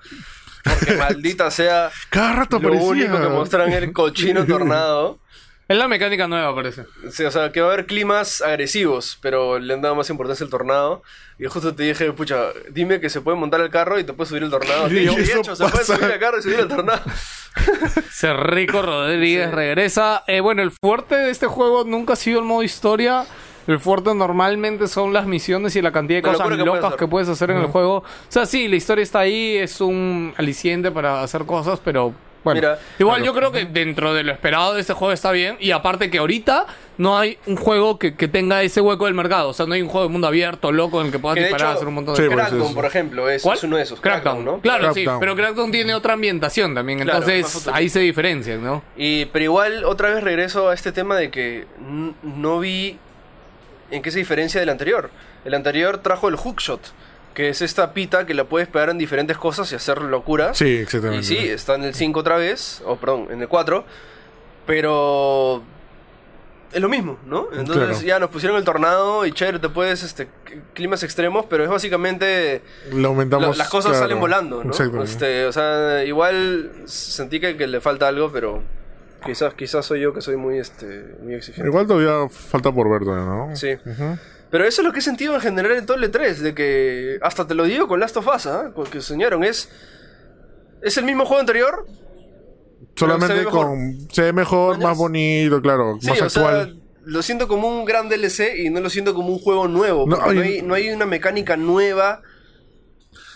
Porque 0.63 0.93
maldita 0.97 1.49
sea, 1.49 1.89
Cada 2.11 2.33
rato 2.33 2.59
lo 2.59 2.67
aparecía. 2.67 2.87
único 2.89 3.19
que 3.19 3.27
muestran 3.29 3.71
el 3.73 3.91
cochino 3.93 4.45
tornado. 4.45 5.17
Es 5.71 5.77
la 5.77 5.87
mecánica 5.87 6.27
nueva, 6.27 6.53
parece. 6.53 6.83
Sí, 7.11 7.23
o 7.23 7.31
sea, 7.31 7.53
que 7.53 7.61
va 7.61 7.69
a 7.69 7.73
haber 7.73 7.85
climas 7.85 8.41
agresivos, 8.41 9.17
pero 9.21 9.57
le 9.57 9.73
han 9.73 9.81
dado 9.81 9.95
más 9.95 10.09
importancia 10.09 10.43
al 10.43 10.49
tornado. 10.49 11.01
Y 11.39 11.45
justo 11.45 11.73
te 11.73 11.83
dije, 11.83 12.11
pucha, 12.11 12.47
dime 12.71 12.99
que 12.99 13.09
se 13.09 13.21
puede 13.21 13.37
montar 13.37 13.61
el 13.61 13.69
carro 13.69 13.97
y 13.97 14.03
te 14.03 14.11
puede 14.11 14.27
subir 14.27 14.43
el 14.43 14.49
tornado. 14.49 14.91
Y 14.91 14.97
Y 14.97 15.05
yo, 15.05 15.13
hecho, 15.13 15.55
se 15.55 15.65
puede 15.65 15.85
subir 15.85 16.11
el 16.11 16.19
carro 16.19 16.39
y 16.39 16.41
subir 16.41 16.59
el 16.59 16.67
tornado. 16.67 16.99
Cerrico 18.11 18.81
Rodríguez 18.81 19.49
regresa. 19.49 20.25
Eh, 20.27 20.41
bueno, 20.41 20.61
el 20.61 20.71
fuerte 20.71 21.15
de 21.15 21.29
este 21.29 21.47
juego 21.47 21.85
nunca 21.85 22.13
ha 22.13 22.17
sido 22.17 22.39
el 22.39 22.45
modo 22.45 22.63
historia. 22.63 23.25
El 23.65 23.79
fuerte 23.79 24.13
normalmente 24.13 24.89
son 24.89 25.13
las 25.13 25.25
misiones 25.25 25.73
y 25.77 25.81
la 25.81 25.93
cantidad 25.93 26.17
de 26.17 26.23
cosas 26.23 26.39
locura 26.39 26.57
que 26.57 26.65
locas 26.65 26.81
puedes 26.81 26.97
que 26.97 27.07
puedes 27.07 27.29
hacer 27.29 27.49
en 27.51 27.59
el 27.59 27.67
juego. 27.67 27.99
O 27.99 28.05
sea, 28.27 28.45
sí, 28.45 28.67
la 28.67 28.75
historia 28.75 29.03
está 29.03 29.19
ahí, 29.19 29.55
es 29.55 29.79
un 29.79 30.33
aliciente 30.35 30.91
para 30.91 31.23
hacer 31.23 31.45
cosas, 31.45 31.79
pero 31.81 32.13
bueno. 32.43 32.59
Mira, 32.59 32.79
igual 32.99 33.23
yo 33.23 33.33
creo 33.33 33.51
que 33.51 33.65
dentro 33.65 34.13
de 34.13 34.23
lo 34.23 34.31
esperado 34.31 34.73
de 34.73 34.81
este 34.81 34.93
juego 34.93 35.11
está 35.13 35.31
bien. 35.31 35.57
Y 35.59 35.71
aparte 35.71 36.09
que 36.09 36.17
ahorita 36.17 36.65
no 36.97 37.17
hay 37.17 37.37
un 37.47 37.55
juego 37.55 37.97
que, 37.99 38.15
que 38.15 38.27
tenga 38.27 38.61
ese 38.63 38.81
hueco 38.81 39.05
del 39.05 39.13
mercado. 39.13 39.49
O 39.49 39.53
sea, 39.53 39.65
no 39.65 39.73
hay 39.73 39.81
un 39.81 39.89
juego 39.89 40.07
de 40.07 40.11
mundo 40.11 40.27
abierto, 40.27 40.71
loco, 40.71 40.99
en 41.01 41.07
el 41.07 41.11
que 41.11 41.19
puedas 41.19 41.35
Que 41.35 41.41
disparar, 41.41 41.67
hecho, 41.69 41.75
hacer 41.77 41.87
un 41.87 41.93
montón 41.95 42.15
Sí, 42.15 42.23
de 42.23 42.27
pues, 42.29 42.39
Crackdown, 42.39 42.67
es- 42.69 42.73
por 42.75 42.85
ejemplo, 42.85 43.29
es, 43.29 43.41
¿Cuál? 43.43 43.57
es 43.57 43.63
uno 43.63 43.77
de 43.77 43.83
esos. 43.83 44.01
Crackdown, 44.01 44.45
¿no? 44.45 44.59
Claro, 44.59 44.83
Crackdown. 44.91 45.15
sí, 45.15 45.19
pero 45.19 45.35
Crackdown 45.35 45.71
tiene 45.71 45.93
otra 45.93 46.13
ambientación 46.13 46.75
también, 46.75 46.99
Claro, 46.99 47.19
entonces 47.27 47.67
ahí 47.71 47.89
se 47.89 47.99
diferencian, 47.99 48.63
¿no? 48.63 48.83
Y, 48.97 49.25
pero 49.25 49.45
igual, 49.45 49.83
otra 49.85 50.09
vez 50.09 50.23
regreso 50.23 50.69
a 50.69 50.73
este 50.73 50.91
tema 50.91 51.15
de 51.17 51.31
que 51.31 51.65
no 52.23 52.59
vi 52.59 52.97
en 53.91 54.01
qué 54.01 54.11
se 54.11 54.19
diferencia 54.19 54.59
del 54.59 54.69
anterior. 54.69 55.09
El 55.43 55.53
anterior 55.55 55.97
trajo 55.99 56.27
el 56.29 56.35
hookshot, 56.35 56.79
que 57.33 57.49
es 57.49 57.61
esta 57.61 57.93
pita 57.93 58.25
que 58.25 58.33
la 58.33 58.43
puedes 58.43 58.67
pegar 58.67 58.89
en 58.89 58.97
diferentes 58.97 59.37
cosas 59.37 59.71
y 59.71 59.75
hacer 59.75 60.01
locuras. 60.01 60.57
Sí, 60.57 60.77
exactamente. 60.77 61.21
Y 61.21 61.27
sí, 61.27 61.37
está 61.37 61.75
en 61.75 61.83
el 61.85 61.93
5 61.93 62.19
otra 62.19 62.37
vez, 62.37 62.81
o 62.85 62.97
perdón, 62.97 63.27
en 63.31 63.41
el 63.41 63.47
4, 63.47 63.85
pero 64.65 65.63
es 66.73 66.81
lo 66.81 66.87
mismo, 66.89 67.17
¿no? 67.25 67.47
Entonces 67.51 67.75
Claro. 67.97 68.01
ya 68.01 68.19
nos 68.19 68.29
pusieron 68.29 68.57
el 68.57 68.63
tornado 68.63 69.25
y 69.25 69.31
chévere, 69.33 69.59
te 69.59 69.69
puedes, 69.69 70.03
este, 70.03 70.29
climas 70.73 71.03
extremos, 71.03 71.45
pero 71.49 71.63
es 71.63 71.69
básicamente 71.69 72.61
Le 72.93 73.05
aumentamos. 73.07 73.57
la- 73.57 73.63
las 73.63 73.69
cosas 73.69 73.91
claro. 73.91 74.05
salen 74.05 74.19
volando, 74.19 74.63
¿no? 74.63 75.03
Este, 75.03 75.45
o 75.45 75.51
sea, 75.51 76.03
igual 76.05 76.71
sentí 76.85 77.39
que, 77.39 77.57
que 77.57 77.67
le 77.67 77.81
falta 77.81 78.07
algo, 78.07 78.31
pero 78.31 78.63
quizás, 79.25 79.53
quizás 79.53 79.85
soy 79.85 79.99
yo 80.01 80.13
que 80.13 80.21
soy 80.21 80.37
muy, 80.37 80.59
este, 80.59 81.15
muy 81.21 81.33
exigente. 81.35 81.67
Igual 81.67 81.87
todavía 81.87 82.29
falta 82.29 82.71
por 82.71 82.89
ver, 82.89 83.01
todavía, 83.01 83.25
¿no? 83.25 83.55
Sí. 83.55 83.73
Ujú. 83.85 84.17
Pero 84.51 84.65
eso 84.65 84.81
es 84.81 84.85
lo 84.85 84.93
que 84.93 84.99
he 84.99 85.01
sentido 85.01 85.33
en 85.33 85.41
general 85.41 85.71
en 85.77 85.85
todo 85.85 85.97
el 85.97 86.11
E3, 86.11 86.35
de 86.35 86.53
que 86.53 87.17
hasta 87.21 87.47
te 87.47 87.55
lo 87.55 87.63
digo 87.63 87.87
con 87.87 87.99
Last 87.99 88.17
of 88.17 88.27
Us, 88.27 88.45
¿ah? 88.47 88.71
Con 88.75 88.85
que 88.85 89.01
soñaron, 89.01 89.43
es 89.43 89.69
Es 90.81 90.97
el 90.97 91.05
mismo 91.05 91.25
juego 91.25 91.39
anterior. 91.39 91.85
Solamente 92.95 93.43
se 93.43 93.45
con. 93.45 94.07
Se 94.11 94.23
ve 94.23 94.33
mejor, 94.33 94.73
¿Mañas? 94.73 94.89
más 94.89 94.97
bonito, 94.97 95.61
claro. 95.61 95.97
Sí, 96.01 96.09
más 96.09 96.21
actual. 96.21 96.65
sea, 96.65 96.81
lo 97.05 97.21
siento 97.21 97.47
como 97.47 97.67
un 97.67 97.85
gran 97.85 98.09
DLC 98.09 98.57
y 98.57 98.69
no 98.69 98.81
lo 98.81 98.89
siento 98.89 99.13
como 99.13 99.29
un 99.29 99.39
juego 99.39 99.67
nuevo. 99.67 100.05
No, 100.05 100.17
porque 100.17 100.35
No, 100.35 100.41
hay, 100.41 100.61
no 100.61 100.73
hay 100.73 100.89
una 100.89 101.05
mecánica 101.05 101.55
nueva 101.55 102.21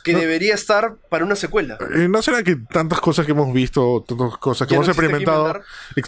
que 0.06 0.14
No. 0.14 0.20
debería 0.20 0.54
estar 0.54 0.96
para 1.10 1.26
una 1.26 1.36
secuela. 1.36 1.78
Eh, 1.96 2.08
¿No 2.08 2.22
será 2.22 2.44
que 2.44 2.56
tantas 2.56 3.02
cosas 3.02 3.26
que 3.26 3.32
hemos 3.32 3.52
visto, 3.52 4.06
tantas 4.08 4.38
cosas 4.38 4.68
que 4.68 4.76
hemos 4.76 4.86
no 4.88 4.92
existe 4.92 5.08
que 5.10 5.16
experimentado... 5.16 5.62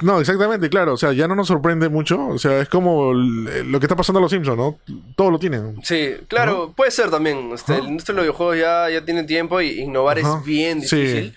No, 0.04 0.20
exactamente, 0.22 0.70
claro. 0.70 0.93
O 0.93 0.98
sea, 0.98 1.14
ya 1.14 1.28
no 1.28 1.36
nos 1.36 1.48
sorprende 1.48 1.89
mucho. 1.89 2.28
O 2.28 2.38
sea, 2.38 2.60
es 2.62 2.70
como 2.70 3.12
l- 3.14 3.64
lo 3.64 3.80
que 3.80 3.86
está 3.88 3.95
pasando 3.95 4.20
a 4.20 4.22
los 4.22 4.32
Simpsons, 4.32 4.56
¿no? 4.58 4.80
Todo 5.16 5.32
lo 5.32 5.39
tienen. 5.39 5.80
Sí, 5.84 6.12
claro, 6.28 6.74
puede 6.78 6.91
ser 6.91 7.10
también. 7.10 7.50
Este, 7.54 7.74
Ajá. 7.74 7.82
La 7.82 7.89
industria 7.89 8.14
de 8.14 8.18
los 8.18 8.24
videojuegos 8.26 8.58
ya, 8.60 8.89
ya 8.91 9.04
tiene 9.04 9.24
tiempo 9.24 9.60
y 9.62 9.80
innovar 9.82 10.20
Ajá. 10.20 10.38
es 10.38 10.45
bien 10.45 10.82
Sí. 10.84 10.95
difícil. 10.95 11.36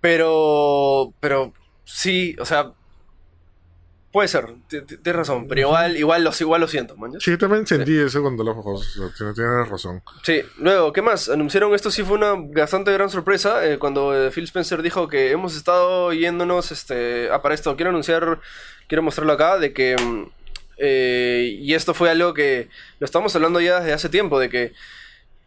Pero, 0.00 1.12
pero 1.20 1.52
sí, 1.84 2.34
o 2.40 2.44
sea, 2.44 2.72
puede 4.12 4.28
ser, 4.28 4.46
tienes 4.68 5.16
razón, 5.16 5.48
pero 5.48 5.62
igual, 5.62 5.96
igual, 5.96 6.22
lo, 6.22 6.30
igual 6.38 6.60
lo 6.60 6.68
siento, 6.68 6.96
man. 6.96 7.12
Sí, 7.18 7.38
también 7.38 7.66
sentí 7.66 7.96
eso 7.98 8.20
cuando 8.20 8.44
los 8.44 8.56
ojos. 8.56 9.00
tienes 9.16 9.68
razón. 9.68 10.02
Sí, 10.22 10.42
luego, 10.58 10.92
¿qué 10.92 11.00
más? 11.00 11.30
Anunciaron 11.30 11.74
esto, 11.74 11.90
sí 11.90 12.02
fue 12.02 12.16
una 12.18 12.34
bastante 12.34 12.92
gran 12.92 13.08
sorpresa, 13.08 13.66
eh, 13.66 13.78
cuando 13.78 14.14
eh, 14.14 14.30
Phil 14.30 14.44
Spencer 14.44 14.82
dijo 14.82 15.08
que 15.08 15.30
hemos 15.30 15.56
estado 15.56 16.12
yéndonos, 16.12 16.72
este, 16.72 17.30
ah, 17.32 17.40
para 17.40 17.54
esto, 17.54 17.74
quiero 17.74 17.88
anunciar, 17.88 18.38
quiero 18.86 19.02
mostrarlo 19.02 19.32
acá, 19.32 19.58
de 19.58 19.72
que, 19.72 19.96
mm, 19.96 20.30
eh, 20.76 21.56
y 21.58 21.72
esto 21.72 21.94
fue 21.94 22.10
algo 22.10 22.34
que 22.34 22.68
lo 22.98 23.06
estamos 23.06 23.34
hablando 23.34 23.60
ya 23.62 23.80
desde 23.80 23.94
hace 23.94 24.10
tiempo, 24.10 24.38
de 24.38 24.50
que, 24.50 24.74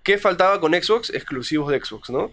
¿qué 0.02 0.18
faltaba 0.18 0.60
con 0.60 0.74
Xbox? 0.74 1.12
Exclusivos 1.12 1.72
de 1.72 1.80
Xbox, 1.80 2.10
¿no? 2.10 2.32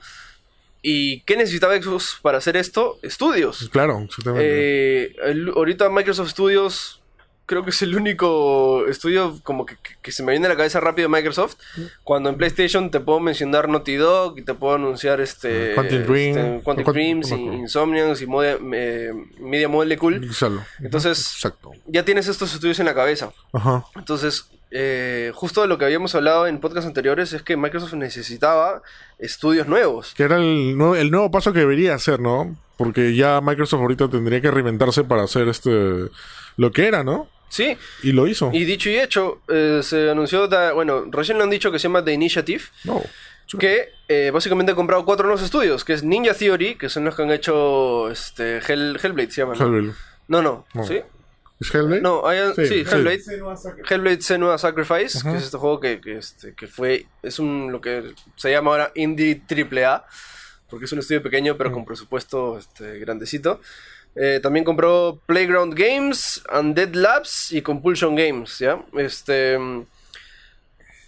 ¿Y 0.83 1.21
qué 1.21 1.37
necesitaba 1.37 1.81
Xbox 1.81 2.19
para 2.21 2.39
hacer 2.39 2.57
esto? 2.57 2.99
Estudios. 3.03 3.69
Claro, 3.73 4.01
exactamente. 4.03 4.45
Eh, 4.49 5.17
el- 5.25 5.51
ahorita 5.55 5.89
Microsoft 5.91 6.31
Studios 6.31 6.99
creo 7.47 7.65
que 7.65 7.71
es 7.71 7.83
el 7.83 7.95
único 7.97 8.87
estudio 8.89 9.39
como 9.43 9.67
que, 9.67 9.75
que- 9.77 9.95
que 10.01 10.11
se 10.13 10.23
me 10.23 10.33
viene 10.33 10.47
a 10.47 10.49
la 10.49 10.57
cabeza 10.57 10.81
rápido 10.81 11.09
de 11.09 11.15
Microsoft. 11.15 11.57
Cuando 12.03 12.31
en 12.31 12.37
PlayStation 12.37 12.91
te 12.91 12.99
puedo 12.99 13.21
mencionar 13.21 13.69
Naughty 13.69 13.97
Dog 13.97 14.39
y 14.39 14.43
te 14.43 14.55
puedo 14.55 14.75
anunciar 14.75 15.21
este 15.21 15.75
Quantic 15.75 16.01
Dream. 16.07 16.39
este, 16.39 16.63
Quantic 16.65 16.87
Quantic- 16.87 16.93
Dreams, 16.93 17.33
acuerdo. 17.33 17.53
Insomniacs 17.55 18.23
y 18.23 18.27
Modia- 18.27 18.59
eh, 18.75 19.13
Media 19.39 19.69
Molecule. 19.69 20.25
Exacto. 20.27 20.63
Entonces 20.81 21.19
Exacto. 21.35 21.73
ya 21.87 22.05
tienes 22.05 22.27
estos 22.29 22.55
estudios 22.55 22.79
en 22.81 22.87
la 22.87 22.95
cabeza. 22.95 23.33
Ajá. 23.53 23.85
Entonces, 23.97 24.47
eh, 24.73 25.31
justo 25.35 25.61
de 25.63 25.69
lo 25.69 25.77
que 25.79 25.85
habíamos 25.85 26.15
hablado 26.15 26.47
en 26.47 26.59
podcasts 26.59 26.87
anteriores 26.89 27.33
es 27.33 27.43
que 27.43 27.57
Microsoft 27.57 27.93
necesitaba 27.95 28.83
estudios 29.19 29.67
nuevos. 29.69 30.15
Que 30.17 30.23
era 30.25 30.37
el 30.39 30.77
nuevo, 30.77 30.97
el 30.97 31.11
nuevo 31.11 31.31
paso 31.31 31.53
que 31.53 31.61
debería 31.61 31.95
hacer, 31.95 32.21
¿no? 32.21 32.57
Porque 32.77 33.15
ya 33.15 33.41
Microsoft 33.43 33.81
ahorita 33.83 34.09
tendría 34.09 34.41
que 34.41 34.51
reinventarse 34.51 35.05
para 35.05 35.23
hacer 35.25 35.47
este 35.49 35.71
lo 36.57 36.71
que 36.73 36.87
era, 36.87 37.05
¿no? 37.05 37.29
Sí, 37.49 37.77
Y 38.03 38.13
lo 38.13 38.27
hizo. 38.27 38.51
y 38.53 38.65
dicho 38.65 38.89
y 38.89 38.97
hecho, 38.99 39.43
eh, 39.49 39.81
se 39.83 40.11
anunció, 40.11 40.49
da- 40.49 40.73
bueno, 40.73 41.05
recién 41.11 41.37
lo 41.37 41.45
han 41.45 41.51
dicho 41.51 41.71
que 41.71 41.79
se 41.79 41.83
llama 41.85 42.03
The 42.03 42.13
Initiative. 42.15 42.65
No. 42.85 43.03
que 43.59 43.91
eh, 44.09 44.31
básicamente 44.33 44.73
ha 44.73 44.75
comprado 44.75 45.05
cuatro 45.05 45.27
nuevos 45.27 45.43
estudios, 45.45 45.85
que 45.85 45.93
es 45.93 46.03
Ninja 46.03 46.33
Theory, 46.33 46.77
que 46.77 46.89
son 46.89 47.05
los 47.05 47.15
que 47.15 47.23
han 47.23 47.31
hecho 47.31 48.11
este 48.11 48.59
Hell, 48.67 48.99
Hellblade, 49.03 49.31
se 49.31 49.43
llama. 49.43 49.53
¿no? 49.55 49.67
Hellblade. 49.67 49.95
No, 50.29 50.41
no, 50.41 50.65
No. 50.73 50.85
¿sí? 50.87 51.01
¿Es 51.63 51.75
Hellblade? 51.75 52.01
No, 52.03 52.27
hay- 52.27 52.53
Sí, 52.57 52.67
sí, 52.67 52.85
sí. 52.85 52.95
Hellblade. 52.95 53.23
Hellblade 53.89 54.21
Senua 54.21 54.59
Sacrifice, 54.59 55.23
que 55.23 55.37
es 55.37 55.45
este 55.45 55.57
juego 55.59 55.81
que, 55.81 56.01
que, 56.01 56.19
este, 56.19 56.55
que 56.55 56.67
fue, 56.67 57.07
es 57.23 57.39
un, 57.39 57.71
lo 57.73 57.81
que 57.81 58.13
se 58.37 58.51
llama 58.51 58.73
ahora 58.73 58.93
Indie 58.95 59.41
AAA, 59.49 60.05
porque 60.69 60.85
es 60.87 60.93
un 60.93 60.99
estudio 60.99 61.23
pequeño 61.23 61.57
pero 61.57 61.73
con 61.73 61.85
presupuesto 61.85 62.59
este, 62.59 62.99
grandecito. 62.99 63.61
Eh, 64.15 64.41
también 64.43 64.65
compró 64.65 65.23
Playground 65.25 65.75
Games, 65.75 66.43
Undead 66.53 66.93
Labs 66.95 67.53
y 67.53 67.63
Compulsion 67.63 68.15
Games, 68.15 68.59
¿ya? 68.59 68.85
Este... 68.99 69.59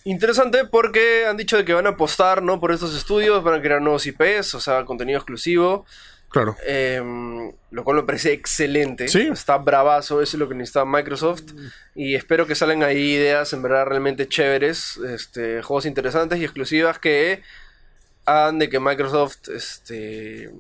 Interesante 0.07 0.67
porque 0.67 1.25
han 1.27 1.37
dicho 1.39 1.57
de 1.57 1.65
que 1.65 1.73
van 1.73 1.87
a 1.87 1.91
apostar 1.91 2.43
¿no? 2.43 2.61
por 2.61 2.73
estos 2.73 2.95
estudios, 2.95 3.43
van 3.43 3.55
a 3.55 3.63
crear 3.63 3.81
nuevos 3.81 4.07
IPs, 4.07 4.55
o 4.55 4.61
sea, 4.61 4.85
contenido 4.85 5.19
exclusivo. 5.19 5.87
Claro. 6.35 6.57
Em, 6.67 7.53
lo 7.71 7.85
cual 7.85 7.99
me 7.99 8.03
parece 8.03 8.33
excelente. 8.33 9.07
Sí. 9.09 9.29
Está 9.33 9.57
bravazo, 9.57 10.21
eso 10.21 10.37
es 10.37 10.41
lo 10.41 10.49
que 10.49 10.55
necesita 10.57 10.85
Microsoft. 10.85 11.45
Y 11.95 12.17
espero 12.17 12.47
que 12.47 12.55
salgan 12.57 12.83
ahí 12.83 13.13
ideas 13.15 13.53
en 13.53 13.63
verdad 13.63 13.87
realmente 13.87 14.27
chéveres, 14.29 14.97
este, 14.99 15.63
juegos 15.63 15.87
interesantes 15.87 16.41
y 16.41 16.45
exclusivas 16.45 16.99
que 16.99 17.41
hagan 18.27 18.59
de 18.59 18.69
que 18.69 18.81
Microsoft, 18.81 19.49
este, 19.55 20.51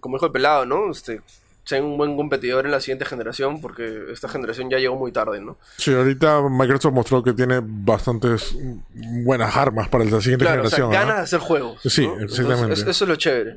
como 0.00 0.16
dijo 0.16 0.26
el 0.26 0.32
pelado, 0.32 0.64
¿no? 0.66 0.90
Este, 0.92 1.20
sea 1.64 1.82
un 1.82 1.98
buen 1.98 2.16
competidor 2.16 2.64
en 2.64 2.70
la 2.70 2.80
siguiente 2.80 3.04
generación, 3.04 3.60
porque 3.60 4.04
esta 4.12 4.26
generación 4.28 4.70
ya 4.70 4.78
llegó 4.78 4.96
muy 4.96 5.12
tarde, 5.12 5.40
¿no? 5.40 5.58
Sí, 5.78 5.92
ahorita 5.92 6.42
Microsoft 6.48 6.94
mostró 6.94 7.22
que 7.22 7.32
tiene 7.34 7.60
bastantes 7.62 8.54
buenas 8.94 9.54
armas 9.56 9.88
para 9.88 10.04
la 10.04 10.20
siguiente 10.20 10.44
Claro, 10.46 10.62
o 10.62 10.68
sea, 10.70 10.76
generación. 10.78 10.90
ganas 10.92 11.14
¿ah? 11.14 11.18
de 11.18 11.22
hacer 11.24 11.40
juegos. 11.40 11.80
Sí, 11.84 12.08
exactamente. 12.22 12.72
es- 12.74 12.80
eso 12.86 13.04
es 13.04 13.08
lo 13.08 13.16
chévere. 13.16 13.56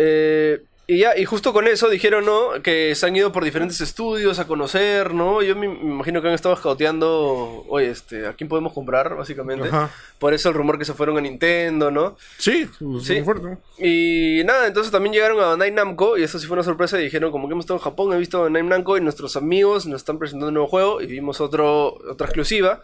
Eh, 0.00 0.62
y 0.90 1.00
ya, 1.00 1.18
y 1.18 1.26
justo 1.26 1.52
con 1.52 1.66
eso 1.66 1.90
dijeron, 1.90 2.24
¿no? 2.24 2.62
Que 2.62 2.94
se 2.94 3.04
han 3.04 3.14
ido 3.14 3.30
por 3.30 3.44
diferentes 3.44 3.82
estudios 3.82 4.38
a 4.38 4.46
conocer, 4.46 5.12
¿no? 5.12 5.42
Yo 5.42 5.54
me, 5.54 5.66
imagino 5.66 6.22
que 6.22 6.28
han 6.28 6.34
estado 6.34 6.54
escauteando, 6.54 7.66
oye, 7.68 7.90
este, 7.90 8.26
¿a 8.26 8.32
quién 8.32 8.48
podemos 8.48 8.72
comprar, 8.72 9.14
básicamente? 9.14 9.68
Ajá. 9.68 9.90
Por 10.18 10.32
eso 10.32 10.48
el 10.48 10.54
rumor 10.54 10.78
que 10.78 10.86
se 10.86 10.94
fueron 10.94 11.18
a 11.18 11.20
Nintendo, 11.20 11.90
¿no? 11.90 12.16
Sí, 12.38 12.66
Sí. 13.02 13.16
muy 13.16 13.22
fuerte. 13.22 13.58
Y 13.76 14.40
nada, 14.46 14.66
entonces 14.66 14.90
también 14.90 15.12
llegaron 15.12 15.38
a 15.40 15.48
Bandai 15.48 15.72
Namco 15.72 16.16
y 16.16 16.22
eso 16.22 16.38
sí 16.38 16.46
fue 16.46 16.54
una 16.54 16.62
sorpresa 16.62 16.98
y 16.98 17.04
dijeron 17.04 17.32
como 17.32 17.48
que 17.48 17.52
hemos 17.52 17.64
estado 17.64 17.78
en 17.80 17.84
Japón, 17.84 18.14
he 18.14 18.18
visto 18.18 18.38
a 18.38 18.42
Bandai 18.44 18.62
Namco 18.62 18.96
y 18.96 19.02
nuestros 19.02 19.36
amigos 19.36 19.84
nos 19.84 20.00
están 20.00 20.18
presentando 20.18 20.48
un 20.48 20.54
nuevo 20.54 20.68
juego 20.68 21.02
y 21.02 21.06
vimos 21.06 21.42
otro, 21.42 21.98
otra 22.10 22.28
exclusiva. 22.28 22.80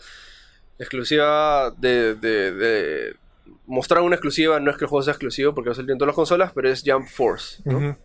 Exclusiva 0.78 1.70
de, 1.78 2.14
de, 2.16 2.52
de- 2.52 3.14
Mostrar 3.66 4.02
una 4.02 4.16
exclusiva, 4.16 4.60
no 4.60 4.70
es 4.70 4.76
que 4.76 4.84
el 4.84 4.88
juego 4.88 5.02
sea 5.02 5.12
exclusivo 5.12 5.54
porque 5.54 5.70
va 5.70 5.72
a 5.72 5.76
salir 5.76 5.90
en 5.90 5.98
todas 5.98 6.08
las 6.08 6.16
consolas, 6.16 6.52
pero 6.52 6.70
es 6.70 6.82
Jump 6.84 7.08
Force. 7.08 7.62
¿no? 7.64 7.96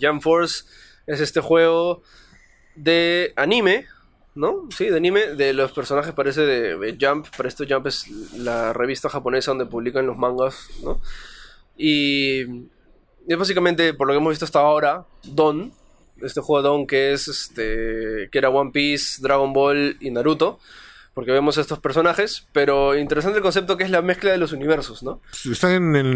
Jump 0.00 0.22
Force 0.22 0.64
es 1.06 1.20
este 1.20 1.40
juego 1.40 2.02
de 2.76 3.32
anime, 3.36 3.86
¿no? 4.34 4.68
Sí, 4.70 4.86
de 4.88 4.96
anime, 4.96 5.34
de 5.34 5.52
los 5.52 5.72
personajes 5.72 6.14
parece 6.14 6.42
de, 6.42 6.96
Jump, 7.00 7.26
para 7.36 7.48
esto 7.48 7.64
Jump 7.68 7.86
es 7.88 8.08
la 8.36 8.72
revista 8.72 9.08
japonesa 9.08 9.50
donde 9.50 9.66
publican 9.66 10.06
los 10.06 10.16
mangas, 10.16 10.68
¿no? 10.82 11.00
Y 11.76 12.42
es 13.26 13.38
básicamente, 13.38 13.94
por 13.94 14.06
lo 14.06 14.12
que 14.12 14.18
hemos 14.18 14.30
visto 14.30 14.44
hasta 14.44 14.60
ahora, 14.60 15.04
Don, 15.24 15.72
este 16.22 16.40
juego 16.40 16.62
Don 16.62 16.86
que 16.86 17.12
es 17.12 17.28
este 17.28 18.28
que 18.30 18.38
era 18.38 18.50
One 18.50 18.70
Piece, 18.72 19.22
Dragon 19.22 19.52
Ball 19.52 19.96
y 20.00 20.10
Naruto, 20.10 20.58
porque 21.20 21.32
vemos 21.32 21.58
a 21.58 21.60
estos 21.60 21.78
personajes, 21.80 22.46
pero 22.52 22.96
interesante 22.96 23.36
el 23.36 23.42
concepto 23.42 23.76
que 23.76 23.84
es 23.84 23.90
la 23.90 24.00
mezcla 24.00 24.30
de 24.32 24.38
los 24.38 24.52
universos, 24.52 25.02
¿no? 25.02 25.20
Están 25.52 25.72
en, 25.72 25.94
el- 25.96 26.12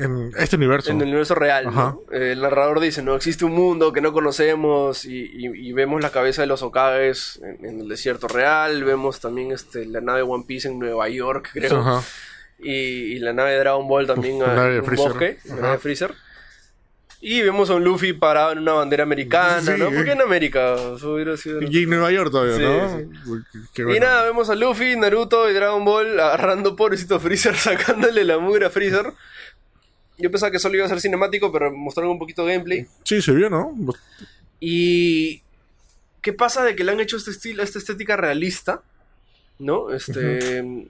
en 0.00 0.32
este 0.38 0.56
universo. 0.56 0.90
En 0.92 0.98
el 1.02 1.08
universo 1.08 1.34
real, 1.34 1.66
¿no? 1.66 2.00
Eh, 2.10 2.32
El 2.32 2.40
narrador 2.40 2.80
dice, 2.80 3.02
no 3.02 3.14
existe 3.16 3.44
un 3.44 3.52
mundo 3.52 3.92
que 3.92 4.00
no 4.00 4.14
conocemos 4.14 5.04
y, 5.04 5.24
y- 5.30 5.68
y 5.68 5.72
vemos 5.74 6.00
la 6.00 6.08
cabeza 6.08 6.40
de 6.40 6.46
los 6.46 6.62
Okages 6.62 7.38
en, 7.44 7.66
en 7.66 7.80
el 7.82 7.88
desierto 7.90 8.28
real, 8.28 8.82
vemos 8.82 9.20
también 9.20 9.52
este, 9.52 9.84
la 9.84 10.00
nave 10.00 10.22
One 10.22 10.44
Piece 10.48 10.68
en 10.68 10.78
Nueva 10.78 11.06
York, 11.10 11.50
creo, 11.52 11.78
Ajá. 11.80 12.02
y, 12.58 12.70
y 12.72 13.18
la 13.18 13.34
nave 13.34 13.50
de 13.50 13.58
Dragon 13.58 13.86
Ball 13.86 14.06
también 14.06 14.38
La 14.38 14.68
en 14.68 14.72
de 14.72 14.80
un 14.80 14.86
Freezer. 14.86 15.08
bosque, 15.10 15.38
la 15.50 15.56
nave 15.56 15.76
Freezer. 15.78 16.14
Y 17.20 17.40
vemos 17.42 17.70
a 17.70 17.74
un 17.74 17.82
Luffy 17.84 18.12
parado 18.12 18.52
en 18.52 18.58
una 18.58 18.74
bandera 18.74 19.02
americana, 19.02 19.60
Sí. 19.74 19.80
¿no? 19.80 19.90
¿Por 19.90 20.04
qué 20.04 20.12
en 20.12 20.20
América? 20.20 20.74
Eso 20.96 21.14
hubiera 21.14 21.36
sido- 21.36 21.62
Y 21.62 21.82
en 21.82 21.90
Nueva 21.90 22.12
York 22.12 22.30
todavía, 22.30 22.56
Sí, 22.56 23.06
¿no? 23.24 23.42
Qué- 23.72 23.96
Y 23.96 24.00
nada, 24.00 24.22
vemos 24.24 24.50
a 24.50 24.54
Luffy, 24.54 24.96
Naruto 24.96 25.48
y 25.50 25.54
Dragon 25.54 25.84
Ball 25.84 26.20
agarrando 26.20 26.76
pobrecito 26.76 27.18
Freezer, 27.18 27.56
sacándole 28.12 28.22
la 28.24 28.38
mugre 28.38 28.66
a 28.66 28.70
Freezer. 28.70 29.12
Yo 30.18 30.30
pensaba 30.30 30.50
que 30.50 30.58
solo 30.58 30.76
iba 30.76 30.86
a 30.86 30.88
ser 30.88 31.00
cinemático, 31.00 31.50
pero 31.52 31.72
mostraron 31.72 32.12
un 32.12 32.18
poquito 32.18 32.44
de 32.46 32.52
gameplay. 32.54 32.86
Sí, 33.04 33.20
se 33.20 33.32
vio, 33.32 33.50
¿no? 33.50 33.74
Y. 34.60 35.42
¿Qué 36.22 36.32
pasa 36.32 36.64
de 36.64 36.74
que 36.74 36.82
le 36.84 36.92
han 36.92 37.00
hecho 37.00 37.16
este 37.18 37.30
estilo, 37.30 37.62
esta 37.62 37.78
estética 37.78 38.16
realista? 38.16 38.82
¿No? 39.58 39.90
Este. 39.92 40.86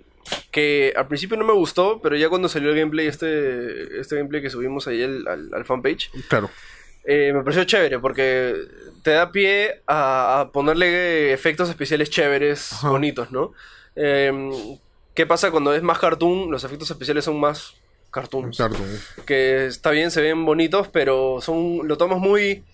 Que 0.51 0.93
al 0.97 1.07
principio 1.09 1.37
no 1.37 1.45
me 1.45 1.53
gustó, 1.53 2.01
pero 2.03 2.17
ya 2.17 2.29
cuando 2.29 2.49
salió 2.49 2.71
el 2.71 2.77
gameplay, 2.79 3.07
este, 3.07 4.01
este 4.01 4.17
gameplay 4.17 4.43
que 4.43 4.51
subimos 4.51 4.87
ahí 4.89 5.03
al, 5.03 5.27
al- 5.29 5.51
al 5.53 5.65
fanpage, 5.65 6.11
Claro. 6.29 6.51
eh, 7.05 7.33
me 7.35 7.43
pareció 7.43 7.65
chévere 7.65 7.99
porque 7.99 8.55
te 9.03 9.11
da 9.13 9.31
pie 9.33 9.83
a, 9.87 10.41
a 10.41 10.53
ponerle 10.53 11.33
efectos 11.33 11.69
especiales 11.69 12.11
chéveres, 12.11 12.73
Ajá. 12.73 12.91
bonitos, 12.91 13.31
¿no? 13.31 13.53
Eh, 13.95 14.33
¿Qué 15.15 15.25
pasa 15.27 15.51
cuando 15.51 15.75
es 15.75 15.83
más 15.83 15.99
cartoon? 15.99 16.51
Los 16.51 16.65
efectos 16.65 16.91
especiales 16.91 17.25
son 17.25 17.41
más 17.41 17.75
cartoons. 18.11 18.57
Claro. 18.57 18.75
Que 19.27 19.67
está 19.67 19.91
bien, 19.91 20.11
se 20.11 20.21
ven 20.21 20.45
bonitos, 20.45 20.89
pero 20.89 21.39
son 21.41 21.87
lo 21.89 21.97
tomas 21.97 22.19
muy... 22.19 22.65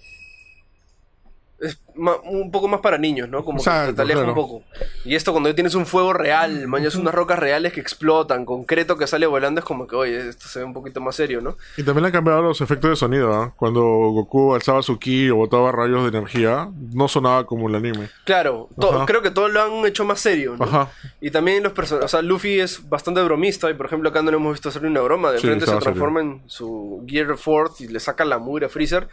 es 1.63 1.81
ma- 1.95 2.17
un 2.25 2.51
poco 2.51 2.67
más 2.69 2.81
para 2.81 2.99
niños, 2.99 3.29
¿no? 3.29 3.45
Como 3.45 3.59
Exacto, 3.59 3.93
que 3.93 3.97
te 3.97 4.03
aleja 4.03 4.21
claro. 4.25 4.33
un 4.33 4.35
poco. 4.35 4.63
Y 5.05 5.15
esto 5.15 5.31
cuando 5.33 5.55
tienes 5.55 5.75
un 5.75 5.87
fuego 5.87 6.13
real, 6.13 6.67
mañas 6.67 6.97
unas 6.97 7.15
rocas 7.15 7.39
reales 7.39 7.73
que 7.73 7.81
explotan, 7.81 8.45
concreto 8.45 8.99
que 8.99 9.07
sale 9.07 9.27
volando, 9.27 9.61
es 9.61 9.65
como 9.65 9.87
que, 9.87 9.95
oye, 9.97 10.29
esto 10.29 10.49
se 10.49 10.59
ve 10.59 10.65
un 10.65 10.73
poquito 10.75 11.01
más 11.01 11.15
serio, 11.17 11.41
¿no? 11.41 11.57
Y 11.77 11.85
también 11.85 12.03
le 12.03 12.07
han 12.09 12.13
cambiado 12.13 12.43
los 12.43 12.61
efectos 12.61 12.91
de 12.91 12.97
sonido, 12.97 13.33
¿ah? 13.33 13.55
Cuando 13.57 13.81
Goku 13.83 14.55
alzaba 14.55 14.83
su 14.83 14.99
ki 14.99 15.31
o 15.31 15.37
botaba 15.37 15.71
rayos 15.73 16.03
de 16.11 16.19
energía, 16.19 16.69
no 16.93 17.07
sonaba 17.09 17.47
como 17.47 17.69
el 17.69 17.77
anime. 17.77 18.11
Claro, 18.25 18.69
creo 19.07 19.23
que 19.23 19.31
todo 19.31 19.49
lo 19.49 19.63
han 19.63 19.87
hecho 19.87 20.05
más 20.05 20.21
serio, 20.21 20.57
¿no? 20.59 20.65
Ajá. 20.65 20.91
Y 21.21 21.31
también 21.31 21.63
los 21.63 21.73
personajes, 21.73 22.07
o 22.07 22.09
sea, 22.09 22.23
Luffy 22.23 22.59
es 22.61 22.89
bastante 22.89 23.23
bromista 23.23 23.71
y 23.71 23.75
por 23.75 23.87
ejemplo 23.87 24.09
acá 24.11 24.21
no 24.23 24.31
le 24.33 24.37
hemos 24.37 24.53
visto 24.55 24.69
hacerle 24.69 24.89
una 24.89 25.01
broma, 25.03 25.31
de 25.31 25.39
Sí, 25.39 25.47
frente 25.47 25.67
se 25.67 25.71
serio. 25.71 25.81
transforma 25.83 26.21
en 26.21 26.43
su 26.47 27.05
Gear 27.07 27.37
Fourth 27.37 27.81
y 27.83 27.89
le 27.89 28.01
saca 28.01 28.25
la 28.25 28.39
mugre 28.39 28.67
a 28.67 28.69
Freezer 28.69 29.07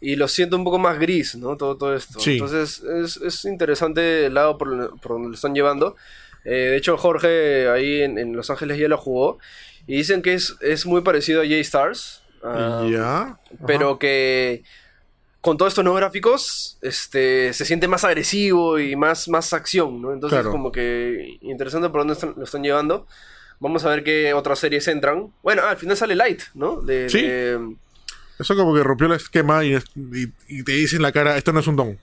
y 0.00 0.16
lo 0.16 0.28
siento 0.28 0.56
un 0.56 0.64
poco 0.64 0.78
más 0.78 0.98
gris, 0.98 1.34
¿no? 1.36 1.56
Todo, 1.56 1.76
todo 1.76 1.94
esto. 1.94 2.20
Sí. 2.20 2.32
Entonces 2.34 2.82
es, 2.82 3.16
es 3.18 3.44
interesante 3.44 4.26
el 4.26 4.34
lado 4.34 4.58
por, 4.58 4.98
por 5.00 5.12
donde 5.12 5.28
lo 5.28 5.34
están 5.34 5.54
llevando. 5.54 5.96
Eh, 6.44 6.50
de 6.70 6.76
hecho 6.76 6.96
Jorge 6.96 7.68
ahí 7.68 8.02
en, 8.02 8.18
en 8.18 8.36
Los 8.36 8.50
Ángeles 8.50 8.78
ya 8.78 8.88
lo 8.88 8.98
jugó 8.98 9.38
y 9.86 9.96
dicen 9.96 10.22
que 10.22 10.34
es, 10.34 10.54
es 10.60 10.86
muy 10.86 11.00
parecido 11.00 11.40
a 11.42 11.44
J-Stars. 11.44 12.22
ah, 12.44 12.86
ya. 12.90 13.00
Ajá. 13.22 13.40
pero 13.66 13.98
que 13.98 14.62
con 15.40 15.56
todos 15.56 15.70
estos 15.72 15.84
nuevos 15.84 16.00
gráficos 16.00 16.76
este, 16.82 17.52
se 17.52 17.64
siente 17.64 17.86
más 17.88 18.02
agresivo 18.04 18.78
y 18.80 18.96
más, 18.96 19.28
más 19.28 19.52
acción, 19.52 20.02
¿no? 20.02 20.12
Entonces, 20.12 20.38
Claro. 20.40 20.50
como 20.50 20.72
que 20.72 21.38
interesante 21.40 21.88
por 21.88 22.00
dónde 22.00 22.14
están- 22.14 22.34
lo 22.36 22.42
están 22.44 22.64
llevando. 22.64 23.06
Vamos 23.60 23.84
a 23.84 23.90
ver 23.90 24.02
qué 24.02 24.34
otras 24.34 24.58
series 24.58 24.86
entran. 24.88 25.32
Bueno, 25.44 25.62
ah, 25.64 25.70
al 25.70 25.76
final 25.76 25.96
sale 25.96 26.14
Light, 26.16 26.42
¿no? 26.54 26.80
De, 26.82 27.08
Sí. 27.08 27.22
de- 27.22 27.74
Eso 28.38 28.54
como 28.56 28.74
que 28.74 28.82
rompió 28.82 29.06
el 29.06 29.14
esquema 29.14 29.64
y, 29.64 29.74
es- 29.74 29.84
y, 29.96 30.26
y 30.48 30.62
te 30.62 30.72
dice 30.72 30.96
en 30.96 31.02
la 31.02 31.12
cara, 31.12 31.36
esto 31.36 31.52
no 31.52 31.60
es 31.60 31.66
un 31.66 31.76
don. 31.76 31.98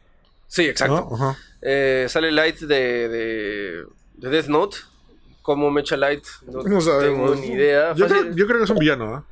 Sí, 0.48 0.64
exacto. 0.66 1.36
Eh, 1.62 2.06
sale 2.10 2.32
Light 2.32 2.60
de, 2.60 3.08
de, 3.10 3.84
de 4.16 4.30
Death 4.30 4.48
Note. 4.48 4.78
¿Cómo 5.42 5.70
me 5.72 5.82
echa 5.82 5.98
Light? 5.98 6.24
No, 6.48 6.64
No 6.64 6.80
sabemos. 6.82 7.32
tengo 7.32 7.36
ni 7.48 7.54
idea. 7.54 7.94
Yo 7.96 8.08
creo, 8.08 8.32
yo 8.36 8.46
creo 8.48 8.58
que 8.60 8.64
es 8.64 8.70
un 8.70 8.78
villano, 8.80 9.16
¿ah? 9.16 9.26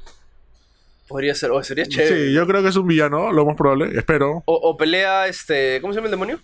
Podría 1.08 1.36
ser, 1.36 1.52
o 1.52 1.62
sería 1.64 1.86
chévere. 1.86 2.28
Sí, 2.28 2.34
yo 2.34 2.46
creo 2.48 2.62
que 2.64 2.70
es 2.70 2.76
un 2.76 2.88
villano, 2.88 3.32
lo 3.32 3.46
más 3.46 3.56
probable, 3.56 3.98
espero. 3.98 4.44
O, 4.46 4.54
o 4.56 4.78
pelea, 4.78 5.28
este, 5.28 5.80
¿cómo 5.82 5.94
se 5.94 5.98
llama 5.98 6.08
el 6.08 6.12
demonio? 6.12 6.40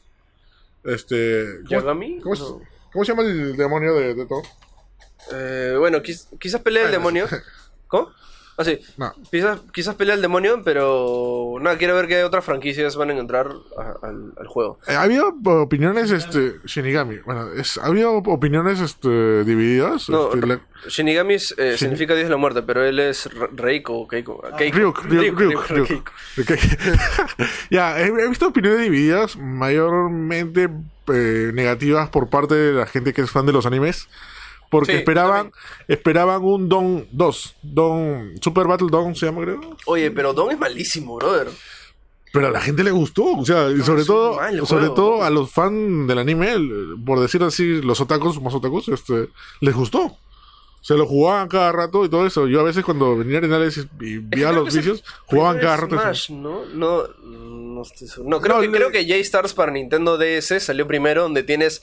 Este. 0.84 1.46
¿cómo, 1.68 1.70
¿Yagami? 1.70 2.20
¿cómo, 2.22 2.36
No. 2.36 2.62
cómo 2.92 3.06
se 3.06 3.12
llama 3.12 3.24
el 3.24 3.56
demonio 3.58 3.94
de, 3.96 4.14
de 4.14 4.26
todo? 4.26 4.42
Eh, 5.34 5.76
bueno, 5.78 6.00
quiz- 6.02 6.28
quizás 6.40 6.62
pelea 6.62 6.86
el 6.86 6.92
demonio. 6.92 7.28
¿Cómo? 7.88 8.10
Ah, 8.60 8.64
sí. 8.64 8.80
No. 8.98 9.14
Quizás, 9.32 9.60
quizás 9.72 9.94
pelea 9.96 10.16
el 10.16 10.22
demonio, 10.22 10.62
pero 10.66 11.58
nada, 11.62 11.78
quiero 11.78 11.94
ver 11.96 12.08
qué 12.08 12.24
otras 12.24 12.44
franquicias 12.44 12.96
van 12.96 13.12
a 13.12 13.14
entrar 13.14 13.52
a- 13.78 14.08
al, 14.08 14.34
al 14.36 14.48
juego. 14.48 14.80
Eh, 14.88 14.96
ha 14.96 15.04
habido 15.04 15.36
opiniones, 15.62 16.10
este, 16.10 16.56
Shinigami. 16.66 17.18
Bueno, 17.26 17.52
es, 17.54 17.78
ha 17.78 17.86
habido 17.86 18.14
opiniones, 18.18 18.80
este, 18.80 19.44
divididas. 19.44 20.10
No, 20.10 20.34
este, 20.34 20.48
la- 20.48 20.60
Shinigami 20.88 21.36
es, 21.36 21.54
eh, 21.58 21.74
Shin- 21.74 21.78
significa 21.78 22.14
Dios 22.16 22.26
de 22.26 22.32
la 22.32 22.38
muerte, 22.38 22.64
pero 22.64 22.84
él 22.84 23.00
es 23.00 23.28
Re- 23.32 23.50
Reiko 23.56 23.94
o 23.94 24.08
Keiko. 24.08 24.42
Keiko. 24.58 24.78
Ryuk, 24.78 25.04
Ryuk, 25.70 26.12
ya, 27.70 28.00
he, 28.00 28.06
he 28.08 28.28
visto 28.28 28.48
opiniones 28.48 28.82
divididas, 28.82 29.38
mayormente 29.38 30.70
eh, 31.14 31.52
negativas 31.54 32.10
por 32.10 32.30
parte 32.30 32.56
de 32.56 32.74
la 32.74 32.86
gente 32.88 33.14
que 33.14 33.22
es 33.22 33.32
fan 33.32 33.46
de 33.46 33.54
los 33.54 33.66
animes. 33.66 34.08
Porque 34.70 34.92
Sí, 34.92 34.98
esperaban, 35.00 35.52
esperaban 35.88 36.44
un 36.44 36.68
Don 36.68 37.08
2. 37.12 37.56
Don. 37.62 38.34
Super 38.42 38.68
Battle 38.68 38.88
Don 38.92 39.16
se 39.16 39.26
llama, 39.28 39.42
creo. 39.44 39.62
Oye, 39.86 40.12
pero 40.12 40.34
Don 40.34 40.52
es 40.52 40.60
malísimo, 40.60 41.16
brother. 41.16 41.48
Pero 42.34 42.48
a 42.48 42.52
la 42.52 42.62
gente 42.62 42.84
le 42.84 42.92
gustó, 42.92 43.24
o 43.24 43.46
sea, 43.46 43.72
y 43.72 43.82
sobre 43.82 44.04
todo, 44.04 44.38
sobre 44.66 44.90
todo 44.90 45.24
a 45.24 45.30
los 45.30 45.50
fans 45.50 46.08
del 46.08 46.20
anime, 46.20 46.56
por 47.06 47.20
decir 47.20 47.42
así, 47.42 47.82
los 47.82 48.02
otakus, 48.02 48.42
más 48.42 48.54
otakus, 48.54 48.90
este, 48.90 49.30
les 49.62 49.74
gustó. 49.74 50.18
Se 50.82 50.94
lo 50.94 51.06
jugaban 51.06 51.48
cada 51.48 51.72
rato 51.72 52.06
y 52.06 52.10
todo 52.10 52.26
eso. 52.26 52.48
Yo 52.48 52.60
a 52.60 52.64
veces 52.64 52.86
cuando 52.86 53.18
venía 53.18 53.40
a 53.40 53.44
análisis 53.44 53.88
y 54.00 54.20
veía 54.20 54.52
los 54.52 54.74
vicios, 54.74 55.04
jugaban 55.26 55.60
cada 55.60 55.78
rato. 55.78 56.00
Smash, 56.00 56.32
¿no? 56.32 56.66
No, 56.66 57.08
no 57.26 57.82
estoy 57.82 58.08
seguro. 58.08 58.30
No, 58.30 58.42
creo, 58.42 58.56
No, 58.56 58.62
que, 58.62 58.72
creo 58.72 58.92
que 58.92 59.04
J-Stars 59.04 59.54
para 59.54 59.72
Nintendo 59.72 60.18
DS 60.18 60.64
salió 60.64 60.88
primero, 60.88 61.24
donde 61.24 61.44
tienes. 61.44 61.82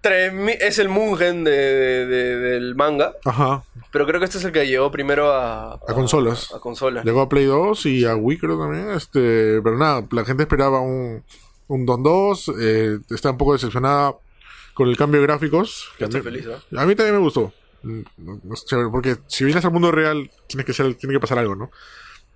3000 0.00 0.56
es 0.60 0.78
el 0.78 0.88
Mugen 0.88 1.44
de, 1.44 1.50
de- 1.50 2.06
de- 2.06 2.36
del 2.36 2.74
manga, 2.76 3.14
Ajá. 3.24 3.64
pero 3.90 4.06
creo 4.06 4.20
que 4.20 4.26
este 4.26 4.38
es 4.38 4.44
el 4.44 4.52
que 4.52 4.66
llegó 4.66 4.90
primero 4.90 5.32
a, 5.32 5.74
A 5.74 5.94
consolas. 5.94 6.52
A, 6.54 6.60
consolas. 6.60 7.04
Llegó 7.04 7.20
a 7.22 7.28
Play 7.28 7.46
2 7.46 7.86
y 7.86 8.04
a 8.04 8.14
Wii 8.14 8.38
creo 8.38 8.58
también. 8.58 8.90
Este, 8.90 9.60
pero 9.62 9.76
nada, 9.76 10.06
la 10.12 10.24
gente 10.24 10.44
esperaba 10.44 10.80
un, 10.80 11.24
un 11.66 11.86
Don 11.86 12.02
2. 12.02 12.52
eh, 12.60 12.98
está 13.10 13.30
un 13.30 13.38
poco 13.38 13.54
decepcionada 13.54 14.14
con 14.74 14.88
el 14.88 14.96
cambio 14.96 15.20
de 15.20 15.26
gráficos. 15.26 15.90
Yo 15.98 16.06
estoy 16.06 16.20
a, 16.20 16.22
mí, 16.22 16.30
feliz, 16.30 16.46
¿no? 16.70 16.80
a 16.80 16.86
mí 16.86 16.94
también 16.94 17.16
me 17.16 17.22
gustó. 17.22 17.52
Mm, 17.82 18.02
porque 18.92 19.16
si 19.26 19.44
vienes 19.44 19.64
al 19.64 19.72
mundo 19.72 19.90
real, 19.90 20.30
tiene 20.46 20.64
que, 20.64 20.72
ser, 20.72 20.94
tiene 20.94 21.14
que 21.14 21.20
pasar 21.20 21.38
algo, 21.38 21.56
¿no? 21.56 21.70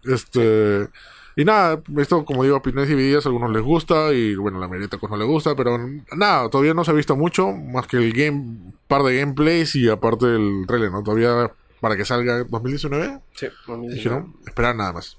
Este. 0.05 0.89
Y 1.37 1.45
nada, 1.45 1.81
esto 1.99 2.25
como 2.25 2.43
digo, 2.45 2.57
opiniones 2.57 2.89
divididas, 2.89 3.25
a 3.25 3.29
algunos 3.31 3.51
les 3.53 3.63
gusta 3.63 4.13
y 4.13 4.35
bueno, 4.35 4.59
la 4.61 4.69
mayoría 4.69 4.89
pues 4.99 5.11
no 5.11 5.17
le 5.17 5.25
gusta, 5.25 5.55
pero 5.57 5.79
nada, 6.17 6.49
todavía 6.51 6.75
no 6.75 6.85
se 6.85 6.91
ha 6.91 6.95
visto 6.95 7.17
mucho, 7.17 7.51
más 7.53 7.87
que 7.87 7.97
el 7.97 8.13
game, 8.13 8.73
par 8.87 9.03
de 9.03 9.19
gameplays 9.19 9.75
y 9.77 9.89
aparte 9.89 10.27
el 10.27 10.65
trailer, 10.67 10.91
¿no? 10.91 11.03
Todavía 11.03 11.51
para 11.81 11.97
que 11.97 12.05
salga 12.05 12.45
2019, 12.45 13.21
Sí, 13.35 13.47
2019. 13.67 13.95
dijeron, 13.95 14.37
esperar 14.47 14.77
nada 14.77 14.93
más. 14.93 15.17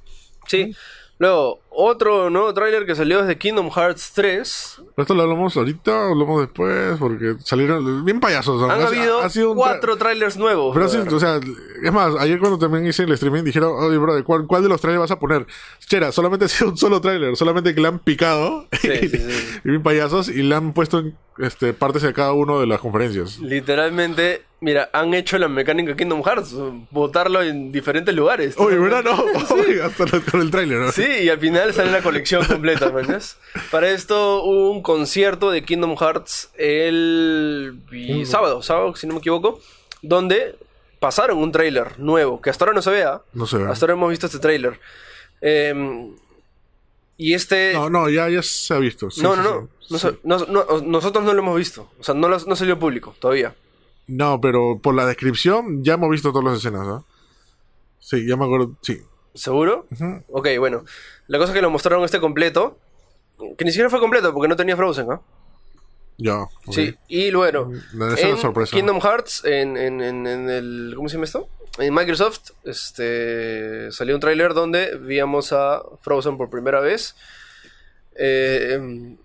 Sí. 0.47 0.75
Luego, 1.17 1.59
otro 1.75 2.29
nuevo 2.29 2.53
tráiler 2.53 2.85
que 2.85 2.95
salió 2.95 3.19
es 3.21 3.27
de 3.27 3.37
Kingdom 3.37 3.69
Hearts 3.71 4.11
3. 4.13 4.75
Pero 4.77 5.01
esto 5.03 5.13
lo 5.15 5.23
hablamos 5.23 5.55
ahorita, 5.57 5.91
o 5.91 6.11
hablamos 6.11 6.41
después, 6.41 6.97
porque 6.99 7.35
salieron 7.43 8.05
bien 8.05 8.19
payasos. 8.19 8.61
Han 8.69 8.81
Ha- 8.81 8.87
habido 8.87 9.19
ha 9.21 9.29
sido 9.29 9.55
cuatro 9.55 9.97
trailers 9.97 10.37
nuevos. 10.37 10.73
Pero 10.73 10.87
sí, 10.87 10.97
brother. 10.97 11.13
o 11.15 11.19
sea, 11.19 11.39
es 11.83 11.91
más, 11.91 12.15
ayer 12.19 12.39
cuando 12.39 12.57
también 12.59 12.85
hice 12.85 13.03
el 13.03 13.11
streaming 13.13 13.43
dijeron, 13.43 13.71
oye, 13.77 13.97
bro, 13.97 14.23
¿cuál, 14.23 14.45
cuál 14.47 14.63
de 14.63 14.69
los 14.69 14.79
trailers 14.81 15.01
vas 15.01 15.11
a 15.11 15.19
poner? 15.19 15.45
Chera, 15.87 16.11
solamente 16.11 16.45
ha 16.45 16.47
sido 16.47 16.71
un 16.71 16.77
solo 16.77 17.01
trailer, 17.01 17.35
solamente 17.35 17.73
que 17.73 17.81
le 17.81 17.87
han 17.87 17.99
picado 17.99 18.67
Sí, 18.81 18.89
sí, 19.01 19.09
sí. 19.09 19.59
y 19.63 19.69
bien 19.69 19.83
payasos 19.83 20.29
y 20.29 20.43
le 20.43 20.55
han 20.55 20.73
puesto 20.73 20.99
en, 20.99 21.15
este, 21.39 21.73
partes 21.73 22.01
de 22.03 22.13
cada 22.13 22.33
uno 22.33 22.59
de 22.59 22.67
las 22.67 22.79
conferencias. 22.79 23.39
Literalmente, 23.39 24.43
mira, 24.61 24.89
han 24.93 25.13
hecho 25.15 25.37
la 25.39 25.47
mecánica 25.47 25.95
Kingdom 25.95 26.21
Hearts, 26.23 26.53
botarlo 26.91 27.41
en 27.41 27.71
diferentes 27.71 28.13
lugares. 28.13 28.53
Oye, 28.57 28.77
¿verdad? 28.77 29.03
No, 29.03 29.15
Oye, 29.55 29.81
hasta 29.81 30.05
lo- 30.05 30.21
con 30.29 30.41
el 30.41 30.51
trailer, 30.51 30.79
¿no? 30.79 30.91
Sí, 30.91 31.05
y 31.23 31.29
al 31.29 31.39
final 31.39 31.62
sale 31.71 31.91
la 31.91 32.01
colección 32.01 32.43
completa, 32.45 32.89
¿mañas? 32.91 33.37
Para 33.71 33.89
esto 33.91 34.43
hubo 34.43 34.71
un 34.71 34.81
concierto 34.81 35.51
de 35.51 35.63
Kingdom 35.63 35.95
Hearts 35.95 36.49
el 36.57 37.79
sábado, 38.25 38.61
sábado, 38.63 38.95
si 38.95 39.07
no 39.07 39.13
me 39.13 39.19
equivoco, 39.19 39.61
donde 40.01 40.57
pasaron 40.99 41.37
un 41.37 41.51
tráiler 41.51 41.99
nuevo, 41.99 42.41
que 42.41 42.49
hasta 42.49 42.65
ahora 42.65 42.75
no 42.75 42.81
se 42.81 42.89
vea. 42.91 43.21
No 43.33 43.45
se 43.45 43.57
ve. 43.57 43.69
Hasta 43.71 43.85
ahora 43.85 43.93
hemos 43.93 44.09
visto 44.09 44.25
este 44.25 44.39
tráiler. 44.39 44.79
Em, 45.41 46.15
y 47.17 47.33
este... 47.33 47.73
No, 47.73 47.89
no, 47.89 48.09
ya, 48.09 48.27
ya 48.29 48.41
se 48.41 48.73
ha 48.73 48.79
visto. 48.79 49.11
sí, 49.11 49.21
no, 49.21 49.35
no, 49.35 49.43
no, 49.43 49.69
sí. 49.79 49.87
no 49.89 49.99
sa- 49.99 50.13
no- 50.23 50.45
no, 50.65 50.81
Nosotros 50.81 51.23
no 51.23 51.33
lo 51.33 51.39
hemos 51.39 51.57
visto. 51.57 51.91
O 51.99 52.03
sea, 52.03 52.15
no, 52.15 52.27
lo- 52.27 52.39
no 52.39 52.55
salió 52.55 52.79
público 52.79 53.15
todavía. 53.19 53.53
No, 54.07 54.41
pero 54.41 54.79
por 54.81 54.95
la 54.95 55.05
descripción 55.05 55.83
ya 55.83 55.93
hemos 55.93 56.09
visto 56.09 56.31
todas 56.31 56.45
las 56.45 56.57
escenas, 56.59 56.85
¿no? 56.87 57.05
Sí, 57.99 58.25
ya 58.27 58.35
me 58.35 58.45
acuerdo, 58.45 58.71
sí. 58.81 58.99
¿Seguro? 59.33 59.87
Ujú. 59.91 60.23
Ok, 60.29 60.47
bueno. 60.59 60.83
La 61.27 61.37
cosa 61.37 61.51
es 61.51 61.55
que 61.55 61.61
lo 61.61 61.69
mostraron 61.69 62.03
este 62.05 62.19
completo. 62.19 62.77
Que 63.57 63.65
ni 63.65 63.71
siquiera 63.71 63.89
fue 63.89 63.99
completo 63.99 64.33
porque 64.33 64.47
no 64.47 64.55
tenía 64.55 64.75
Frozen, 64.77 65.11
¿ah? 65.11 65.21
Ya. 66.17 66.41
ok. 66.43 66.49
Sí, 66.71 66.95
y 67.07 67.31
bueno, 67.33 67.71
No, 67.93 68.07
es 68.13 68.21
la 68.21 68.29
en 68.29 68.37
sorpresa. 68.37 68.75
Kingdom 68.75 68.99
Hearts, 69.01 69.43
en, 69.45 69.75
en, 69.77 70.01
en, 70.01 70.27
en 70.27 70.49
el. 70.49 70.93
¿Cómo 70.95 71.09
se 71.09 71.15
llama 71.15 71.25
esto? 71.25 71.47
En 71.79 71.91
Microsoft 71.93 72.51
este, 72.63 73.91
salió 73.91 74.13
un 74.13 74.21
tráiler 74.21 74.53
donde 74.53 74.95
víamos 74.97 75.51
a 75.53 75.81
Frozen 76.01 76.37
por 76.37 76.49
primera 76.51 76.79
vez. 76.79 77.15
Eh, 78.15 78.73
em, 78.75 79.17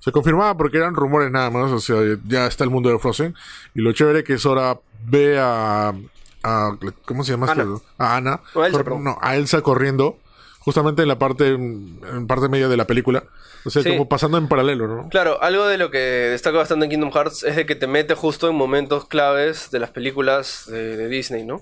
Se 0.00 0.10
confirmaba 0.10 0.56
porque 0.56 0.78
eran 0.78 0.94
rumores 0.96 1.30
nada 1.30 1.48
más, 1.50 1.70
o 1.70 1.78
sea, 1.78 1.98
ya 2.26 2.46
está 2.48 2.64
el 2.64 2.70
mundo 2.70 2.90
de 2.90 2.98
Frozen. 2.98 3.36
Y 3.74 3.80
lo 3.82 3.92
chévere 3.92 4.24
que 4.24 4.36
Sora 4.36 4.80
ve 5.06 5.38
a, 5.38 5.94
a- 6.42 6.76
¿cómo 7.04 7.22
se 7.22 7.30
llama? 7.32 7.52
Ana. 7.52 7.66
A 7.98 8.16
Ana. 8.16 8.40
No, 8.54 8.62
a 8.62 8.66
Elsa, 8.66 8.82
no, 8.98 9.18
a 9.20 9.36
Elsa 9.36 9.60
corriendo, 9.62 10.18
justamente 10.64 11.02
en 11.02 11.08
la 11.08 11.18
parte, 11.18 11.48
en 11.48 12.26
parte 12.26 12.48
media 12.48 12.68
de 12.68 12.76
la 12.76 12.86
película. 12.86 13.24
O 13.64 13.70
sea, 13.70 13.82
Sí. 13.82 13.90
como 13.90 14.08
pasando 14.08 14.38
en 14.38 14.48
paralelo, 14.48 14.88
¿no? 14.88 15.08
Claro, 15.08 15.40
algo 15.42 15.66
de 15.66 15.78
lo 15.78 15.90
que 15.90 15.98
destaca 15.98 16.58
bastante 16.58 16.86
en 16.86 16.90
Kingdom 16.90 17.12
Hearts 17.12 17.44
es 17.44 17.54
de 17.56 17.64
que 17.66 17.74
te 17.76 17.86
mete 17.86 18.14
justo 18.14 18.48
en 18.48 18.56
momentos 18.56 19.06
claves 19.06 19.70
de 19.70 19.78
las 19.78 19.90
películas 19.90 20.64
de, 20.68 20.96
de 20.96 21.08
Disney, 21.08 21.44
¿no? 21.44 21.60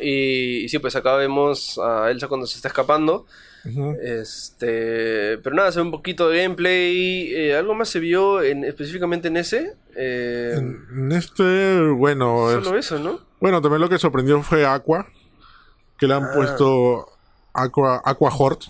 Y, 0.00 0.64
y 0.64 0.68
sí, 0.68 0.78
pues 0.78 0.96
acá 0.96 1.14
vemos 1.16 1.78
a 1.78 2.10
Elsa 2.10 2.28
cuando 2.28 2.46
se 2.46 2.56
está 2.56 2.68
escapando. 2.68 3.26
Este, 4.02 5.38
pero 5.38 5.54
nada, 5.56 5.70
se 5.72 5.78
ve 5.78 5.84
un 5.84 5.90
poquito 5.90 6.28
de 6.28 6.42
gameplay. 6.42 7.32
eh, 7.34 7.56
algo 7.56 7.74
más 7.74 7.88
se 7.88 8.00
vio 8.00 8.42
en, 8.42 8.64
específicamente 8.64 9.28
en 9.28 9.36
ese. 9.36 9.74
Eh, 9.96 10.54
En 10.56 11.12
este, 11.12 11.80
bueno, 11.90 12.50
es- 12.56 12.64
solo 12.64 12.78
eso, 12.78 12.98
¿no? 12.98 13.20
bueno, 13.40 13.60
también 13.60 13.80
lo 13.80 13.88
que 13.88 13.98
sorprendió 13.98 14.40
fue 14.42 14.64
Aqua, 14.66 15.06
que 15.98 16.06
le 16.06 16.14
han 16.14 16.24
Ah. 16.24 16.30
puesto 16.34 17.06
Aqua, 17.62 18.00
Aqua 18.04 18.30
Hort. 18.36 18.62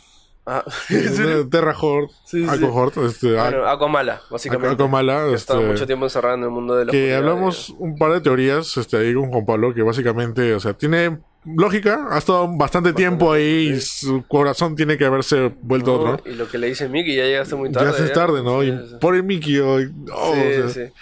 Ah, 0.51 0.65
Terra 1.51 1.77
Horde, 1.79 2.09
Sí, 2.25 2.43
sí. 2.43 2.49
Aqua 2.49 2.73
Horde, 2.73 3.07
este, 3.07 3.35
bueno, 3.35 3.69
Aquamala, 3.69 4.23
básicamente. 4.31 4.75
Aquamala, 4.75 5.25
ha 5.25 5.35
estado 5.35 5.61
este, 5.61 5.73
mucho 5.73 5.87
tiempo 5.87 6.07
encerrada 6.07 6.37
en 6.37 6.45
el 6.45 6.51
mundo 6.51 6.75
de 6.75 6.87
la 6.87 6.93
que 6.93 7.15
hablamos 7.15 7.69
un 7.79 7.99
par 7.99 8.13
de 8.13 8.23
teorías 8.23 8.77
este, 8.79 8.97
ahí 8.97 9.13
con 9.13 9.31
Juan 9.31 9.45
Pablo, 9.45 9.75
que 9.75 9.83
básicamente, 9.83 10.55
o 10.55 10.61
sea, 10.61 10.73
tiene 10.73 11.19
lógica, 11.45 12.09
ha 12.11 12.19
estado 12.19 12.49
bastante 12.57 12.95
tiempo 12.95 13.33
ahí 13.33 13.75
y 13.75 13.81
su 13.81 14.25
corazón 14.27 14.75
tiene 14.75 14.97
que 14.97 15.05
haberse 15.05 15.53
vuelto 15.61 16.03
¿no? 16.03 16.13
otro. 16.13 16.31
Y 16.31 16.35
lo 16.35 16.49
que 16.49 16.57
le 16.57 16.69
dice 16.69 16.89
Mickey, 16.89 17.15
ya 17.15 17.25
llegaste 17.25 17.55
muy 17.55 17.71
tarde. 17.71 17.93
ya 17.99 18.05
es 18.05 18.13
tarde, 18.13 18.43
¿no? 18.43 18.63
Y 18.63 18.73
por 19.01 19.15
el 19.15 19.25
Mickey, 19.25 19.59
hoy, 19.59 19.93
oh, 20.13 20.35
Sí, 20.35 20.41
o 20.41 20.69
sea, 20.71 20.87
sí. 20.87 20.93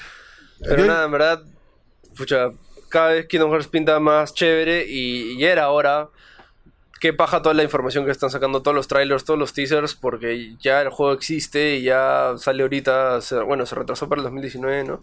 Pero 0.60 0.86
nada, 0.86 1.04
en 1.04 1.12
verdad, 1.12 1.42
pucha, 2.16 2.50
cada 2.88 3.12
vez 3.12 3.26
Kingdom 3.26 3.50
Hearts 3.50 3.68
pinta 3.68 3.98
más 4.00 4.34
chévere 4.34 4.86
y, 4.88 5.32
y 5.38 5.44
era 5.44 5.70
hora. 5.70 6.08
Qué 7.00 7.12
paja 7.12 7.42
toda 7.42 7.54
la 7.54 7.62
información 7.62 8.04
que 8.04 8.10
están 8.10 8.30
sacando 8.30 8.62
todos 8.62 8.74
los 8.74 8.88
trailers, 8.88 9.24
todos 9.24 9.38
los 9.38 9.52
teasers, 9.52 9.94
porque 9.94 10.56
ya 10.60 10.80
el 10.82 10.88
juego 10.90 11.12
existe 11.12 11.76
y 11.76 11.82
ya 11.82 12.32
sale 12.38 12.62
ahorita, 12.62 13.20
se- 13.20 13.40
bueno, 13.42 13.66
se 13.66 13.74
retrasó 13.74 14.08
para 14.08 14.20
el 14.20 14.24
2019, 14.24 14.84
¿no? 14.84 15.02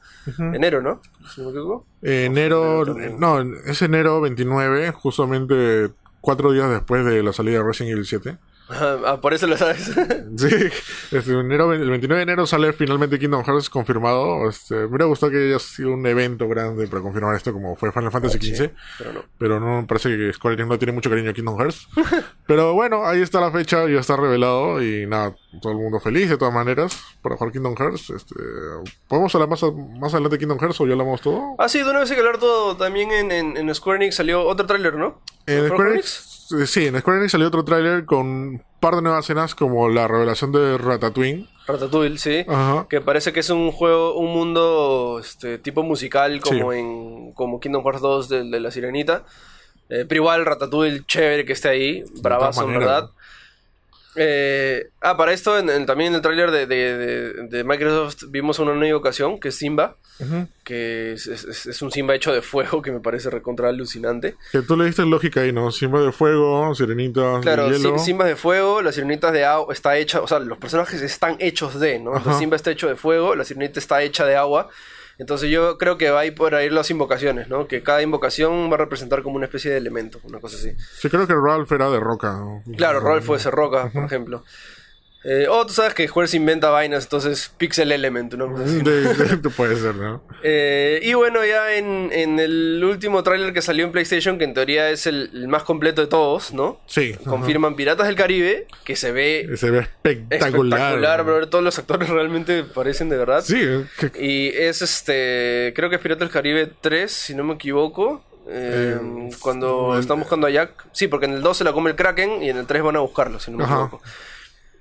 Enero, 0.55 0.81
¿no? 0.81 1.01
Si 1.33 1.41
no 1.41 1.47
me 1.47 1.51
equivoco. 1.51 1.85
enero, 2.01 2.83
no, 3.19 3.41
es 3.65 3.81
enero 3.81 4.21
29, 4.21 4.91
justamente 4.91 5.91
cuatro 6.21 6.51
días 6.51 6.69
después 6.69 7.05
de 7.05 7.21
la 7.21 7.33
salida 7.33 7.57
de 7.59 7.63
Resident 7.63 7.91
Evil 7.93 8.05
7. 8.05 8.37
Ah, 9.05 9.19
por 9.21 9.33
eso 9.33 9.45
lo 9.47 9.57
sabes. 9.57 9.91
Sí, 10.37 10.47
este, 11.11 11.31
enero, 11.33 11.71
el 11.73 11.89
29 11.89 12.17
de 12.17 12.23
enero 12.23 12.47
sale 12.47 12.73
finalmente 12.73 13.19
Kingdom 13.19 13.43
Hearts 13.43 13.69
confirmado. 13.69 14.49
Este, 14.49 14.75
me 14.75 14.85
hubiera 14.85 15.05
gustado 15.05 15.31
que 15.31 15.37
haya 15.47 15.59
sido 15.59 15.93
un 15.93 16.05
evento 16.07 16.47
grande 16.47 16.87
para 16.87 17.01
confirmar 17.01 17.35
esto, 17.35 17.53
como 17.53 17.75
fue 17.75 17.91
Final 17.91 18.11
Fantasy 18.11 18.39
XV. 18.39 18.69
pero 18.97 19.13
no. 19.13 19.23
Pero 19.37 19.59
no 19.59 19.85
parece 19.87 20.09
que 20.17 20.33
Square 20.33 20.55
Enix 20.55 20.69
no 20.69 20.77
tiene 20.79 20.91
mucho 20.93 21.09
cariño 21.09 21.29
a 21.29 21.33
Kingdom 21.33 21.59
Hearts. 21.59 21.87
pero 22.47 22.73
bueno, 22.73 23.05
ahí 23.05 23.21
está 23.21 23.39
la 23.39 23.51
fecha, 23.51 23.87
ya 23.87 23.99
está 23.99 24.15
revelado. 24.15 24.81
Y 24.81 25.05
nada, 25.05 25.35
todo 25.61 25.73
el 25.73 25.77
mundo 25.79 25.99
feliz 25.99 26.29
de 26.29 26.37
todas 26.37 26.53
maneras 26.53 26.99
para 27.21 27.35
jugar 27.37 27.51
Kingdom 27.53 27.75
Hearts. 27.75 28.09
Este, 28.09 28.35
¿Podemos 29.07 29.33
hablar 29.35 29.49
más, 29.49 29.61
a- 29.63 29.71
más 29.71 30.13
adelante 30.13 30.35
de 30.37 30.39
Kingdom 30.39 30.59
Hearts 30.59 30.81
o 30.81 30.85
ya 30.87 30.93
hablamos 30.93 31.21
todo? 31.21 31.55
Ah, 31.59 31.69
sí, 31.69 31.79
de 31.83 31.89
una 31.89 31.99
vez 31.99 32.09
hay 32.09 32.15
que 32.15 32.21
hablar 32.21 32.39
todo. 32.39 32.75
También 32.77 33.11
en, 33.11 33.31
en, 33.31 33.57
en 33.57 33.75
Square 33.75 33.97
Enix 33.97 34.15
salió 34.15 34.41
otro 34.45 34.65
tráiler, 34.65 34.95
¿no? 34.95 35.21
En 35.45 35.59
¿Fue 35.59 35.69
Square 35.69 35.91
Enix, 35.91 36.42
sí, 36.65 36.87
en 36.87 36.99
Square 36.99 37.19
Enix 37.19 37.31
salió 37.31 37.47
otro 37.47 37.63
tráiler 37.63 38.05
con 38.05 38.25
un 38.27 38.63
par 38.79 38.95
de 38.95 39.01
nuevas 39.01 39.25
escenas 39.25 39.55
como 39.55 39.89
la 39.89 40.07
revelación 40.07 40.51
de 40.51 40.77
Ratatouille. 40.77 41.47
Ratatouille, 41.67 42.17
sí. 42.17 42.45
Ajá. 42.47 42.87
Que 42.89 43.01
parece 43.01 43.31
que 43.33 43.39
es 43.39 43.49
un 43.49 43.71
juego, 43.71 44.17
un 44.17 44.33
mundo 44.33 45.19
este, 45.19 45.57
tipo 45.57 45.83
musical 45.83 46.39
como 46.41 46.71
Sí. 46.71 46.79
en 46.79 47.31
como 47.33 47.59
Kingdom 47.59 47.83
Hearts 47.83 48.01
2 48.01 48.29
de, 48.29 48.43
de 48.49 48.59
la 48.59 48.71
Sirenita. 48.71 49.23
Eh, 49.89 50.05
pero 50.07 50.21
igual 50.21 50.45
Ratatouille, 50.45 51.03
chévere 51.05 51.45
que 51.45 51.53
esté 51.53 51.69
ahí. 51.69 52.03
Bravazo, 52.21 52.63
en 52.63 52.73
verdad. 52.79 53.09
Eh, 54.15 54.89
ah, 55.01 55.17
para 55.17 55.33
esto, 55.33 55.57
en- 55.57 55.69
en- 55.69 55.85
también 55.85 56.09
en 56.09 56.15
el 56.15 56.21
tráiler 56.21 56.51
de, 56.51 56.67
de- 56.67 56.97
de- 56.97 57.33
de 57.47 57.63
Microsoft 57.63 58.25
vimos 58.29 58.59
una 58.59 58.73
nueva 58.73 58.97
ocasión, 58.97 59.39
que 59.39 59.47
es 59.49 59.55
Simba. 59.55 59.95
Ujú. 60.19 60.47
Que 60.63 61.13
es, 61.13 61.25
es- 61.27 61.65
es 61.65 61.81
un 61.81 61.91
Simba 61.91 62.13
hecho 62.13 62.31
de 62.31 62.41
fuego, 62.43 62.81
que 62.83 62.91
me 62.91 62.99
parece 62.99 63.29
recontra 63.31 63.69
alucinante. 63.69 64.35
Que 64.51 64.61
tú 64.61 64.77
le 64.77 64.85
diste 64.85 65.03
lógica 65.05 65.41
ahí, 65.41 65.51
¿no? 65.51 65.71
Simba 65.71 66.01
de 66.01 66.11
fuego, 66.11 66.73
sirenitas 66.75 67.41
Claro, 67.41 67.69
de 67.69 67.77
hielo. 67.77 67.97
Sim- 67.97 68.05
Simba 68.05 68.25
es 68.25 68.31
de 68.31 68.35
fuego, 68.35 68.81
las 68.83 68.93
sirenitas 68.95 69.33
de 69.33 69.45
agua 69.45 69.73
está 69.73 69.97
hecha, 69.97 70.21
o 70.21 70.27
sea, 70.27 70.37
los 70.39 70.59
personajes 70.59 71.01
están 71.01 71.35
hechos 71.39 71.79
de, 71.79 71.97
¿no? 71.99 72.11
Entonces, 72.11 72.29
Ajá. 72.31 72.39
Simba 72.39 72.55
está 72.55 72.69
hecho 72.71 72.87
de 72.87 72.95
fuego, 72.95 73.35
la 73.35 73.43
sirenita 73.43 73.79
está 73.79 74.03
hecha 74.03 74.25
de 74.25 74.35
agua. 74.35 74.69
Entonces 75.17 75.49
yo 75.49 75.77
creo 75.77 75.97
que 75.97 76.09
va 76.09 76.21
a 76.21 76.25
ir 76.25 76.33
por 76.33 76.55
ahí 76.55 76.69
las 76.69 76.89
invocaciones, 76.89 77.47
¿no? 77.47 77.67
Que 77.67 77.83
cada 77.83 78.01
invocación 78.01 78.69
va 78.71 78.75
a 78.75 78.79
representar 78.79 79.21
como 79.21 79.35
una 79.35 79.45
especie 79.45 79.71
de 79.71 79.77
elemento, 79.77 80.19
una 80.23 80.39
cosa 80.39 80.57
así. 80.57 80.75
Sí, 80.97 81.09
creo 81.09 81.27
que 81.27 81.35
Ralph 81.35 81.71
era 81.71 81.89
de 81.89 81.99
roca. 81.99 82.33
¿no? 82.33 82.63
Claro, 82.75 82.99
Rolf 82.99 83.25
fue 83.25 83.37
ese 83.37 83.51
roca, 83.51 83.89
por 83.93 84.05
ejemplo. 84.05 84.43
Eh, 85.25 85.47
o 85.49 85.65
tú 85.65 85.71
sabes 85.73 85.93
que 85.93 86.05
Square 86.07 86.27
se 86.27 86.35
inventa 86.37 86.69
vainas, 86.69 87.05
entonces 87.05 87.51
Pixel 87.57 87.91
Element, 87.93 88.33
¿no? 88.33 88.53
Puede 89.55 89.75
ser, 89.77 89.95
¿no? 89.95 90.21
Eh, 90.43 90.99
y 91.01 91.13
bueno, 91.13 91.45
ya 91.45 91.75
en, 91.75 92.09
en 92.11 92.39
el 92.39 92.83
último 92.83 93.23
tráiler 93.23 93.53
que 93.53 93.61
salió 93.61 93.85
en 93.85 93.91
PlayStation, 93.93 94.37
que 94.37 94.43
en 94.43 94.53
teoría 94.53 94.89
es 94.89 95.07
el, 95.07 95.29
el 95.33 95.47
más 95.47 95.63
completo 95.63 96.01
de 96.01 96.07
todos, 96.07 96.53
¿no? 96.53 96.81
Sí. 96.87 97.15
Confirman 97.25 97.75
Piratas 97.77 98.07
del 98.07 98.15
Caribe, 98.17 98.67
que 98.83 98.95
se 98.97 99.11
ve. 99.13 99.49
Se 99.55 99.71
ve 99.71 99.79
espectacular. 99.79 100.79
espectacular, 100.79 101.23
bro. 101.23 101.47
Todos 101.49 101.63
los 101.63 101.79
actores 101.79 102.09
realmente 102.09 102.63
parecen 102.63 103.07
de 103.09 103.17
verdad. 103.17 103.43
Sí, 103.45 103.61
que- 103.99 104.11
Y 104.21 104.47
es 104.49 104.81
este, 104.81 105.71
creo 105.75 105.89
que 105.89 105.95
es 105.95 106.01
Piratas 106.01 106.27
del 106.27 106.33
Caribe 106.33 106.69
3, 106.81 107.09
si 107.11 107.33
no 107.33 107.43
me 107.45 107.53
equivoco. 107.53 108.23
eh, 108.45 108.97
Eh, 108.99 109.29
cuando 109.39 109.97
están 109.97 110.19
buscando 110.19 110.47
a 110.47 110.49
Jack. 110.49 110.85
Sí, 110.91 111.07
porque 111.07 111.27
en 111.27 111.33
el 111.33 111.41
2 111.41 111.55
se 111.57 111.63
la 111.63 111.71
come 111.71 111.91
el 111.91 111.95
Kraken 111.95 112.43
y 112.43 112.49
en 112.49 112.57
el 112.57 112.65
3 112.67 112.83
van 112.83 112.97
a 112.97 112.99
buscarlo, 112.99 113.39
si 113.39 113.51
no 113.51 113.57
me 113.59 113.63
Ajá. 113.63 113.89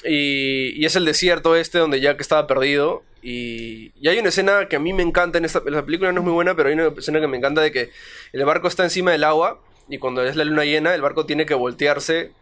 Y, 0.05 0.73
y 0.77 0.85
es 0.85 0.97
el 0.97 1.05
desierto 1.05 1.55
este 1.57 1.79
donde 1.79 2.01
Jack 2.01 2.21
estaba 2.21 2.47
perdido. 2.47 3.03
Y, 3.23 3.93
y 4.01 4.09
hay 4.09 4.19
una 4.19 4.31
escena 4.31 4.67
que 4.69 4.77
a 4.77 4.81
mí 4.81 4.93
me 4.93 5.03
encanta 5.03 5.39
en 5.39 5.45
esta 5.45 5.63
la 5.67 5.85
película, 5.85 6.11
no 6.13 6.21
es 6.21 6.25
muy 6.25 6.33
buena, 6.33 6.57
pero 6.57 6.69
hay 6.69 6.75
una 6.75 6.89
escena 6.99 7.21
que 7.21 7.29
me 7.29 7.37
encanta 7.37 7.61
de 7.61 7.71
que 7.71 7.91
el 8.33 8.45
barco 8.45 8.67
está 8.67 8.83
encima 8.83 9.13
del 9.13 9.23
agua 9.25 9.61
y 9.89 9.99
cuando 9.99 10.25
es 10.25 10.35
la 10.35 10.45
luna 10.45 10.65
llena, 10.65 10.95
el 10.95 11.03
barco 11.03 11.25
tiene 11.25 11.47
que 11.47 11.55
voltearse 11.55 12.33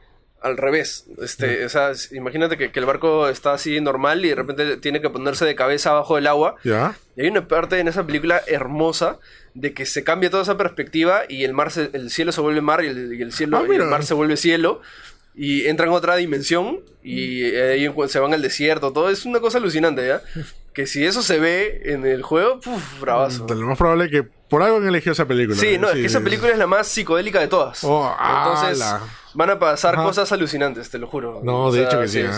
al 0.41 0.57
revés. 0.57 1.05
Este, 1.23 1.67
o 1.67 1.69
sea, 1.69 1.93
imagínate 2.13 2.57
que, 2.57 2.73
que 2.73 2.81
el 2.81 2.87
barco 2.87 3.29
está 3.29 3.53
así 3.53 3.79
normal 3.83 4.25
y 4.25 4.31
de 4.31 4.35
repente 4.37 4.77
tiene 4.79 5.03
que 5.03 5.11
ponerse 5.11 5.45
de 5.45 5.55
cabeza 5.55 5.91
abajo 5.91 6.15
del 6.15 6.27
agua. 6.29 6.57
¿Ya? 6.65 6.97
Y 7.15 7.21
hay 7.23 7.29
una 7.29 7.47
parte 7.47 7.79
en 7.79 7.89
esa 7.89 8.07
película 8.07 8.41
hermosa 8.47 9.19
de 9.53 9.75
que 9.75 9.85
se 9.85 10.03
cambia 10.03 10.31
toda 10.31 10.45
esa 10.45 10.57
perspectiva 10.57 11.25
y 11.29 11.45
el 11.45 11.53
mar 11.53 11.71
se- 11.71 11.91
el 11.93 12.09
cielo 12.11 12.33
se 12.33 12.41
vuelve 12.41 12.63
mar 12.63 12.83
y 12.83 12.87
el, 12.87 13.13
y 13.19 13.21
el 13.21 13.33
cielo 13.35 13.59
Ah, 13.59 13.61
y 13.61 13.65
el 13.65 13.69
mira. 13.71 13.85
mar 13.85 14.03
se 14.03 14.15
vuelve 14.15 14.39
cielo 14.39 14.81
y 15.43 15.67
entran 15.69 15.89
en 15.89 15.95
otra 15.95 16.17
dimensión 16.17 16.81
y 17.03 17.45
eh, 17.45 17.73
ahí 17.73 18.09
se 18.09 18.19
van 18.19 18.35
al 18.35 18.43
desierto 18.43 18.93
todo 18.93 19.09
es 19.09 19.25
una 19.25 19.41
cosa 19.41 19.57
alucinante 19.59 20.07
ya 20.07 20.21
que 20.75 20.87
si 20.87 21.05
eso 21.07 21.23
se 21.23 21.39
ve 21.39 21.81
en 21.87 22.05
el 22.05 22.23
juego 22.23 22.61
puf, 22.61 23.01
bravazo 23.01 23.47
Lo 23.49 23.67
más 23.67 23.79
probable 23.79 24.05
es 24.07 24.11
que 24.11 24.23
por 24.23 24.63
algo 24.63 24.77
han 24.77 24.87
elegido 24.87 25.13
esa 25.13 25.25
película. 25.27 25.57
sí 25.59 25.79
no 25.79 25.89
es 25.89 25.95
que 25.95 26.05
esa 26.05 26.19
sí. 26.19 26.25
película 26.25 26.53
es 26.53 26.59
la 26.59 26.67
más 26.67 26.87
psicodélica 26.89 27.41
de 27.41 27.49
todas 27.49 27.83
Oh, 27.85 28.15
entonces 28.21 28.83
ala. 28.83 29.01
van 29.35 29.51
a 29.51 29.59
pasar 29.59 29.95
Ajá. 29.95 30.05
cosas 30.05 30.31
alucinantes 30.33 30.91
te 30.91 30.99
lo 30.99 31.07
juro 31.07 31.41
No, 31.43 31.73
de 31.73 31.85
hecho 31.85 32.01
que 32.01 32.09
sí, 32.09 32.19
¿eh? 32.21 32.29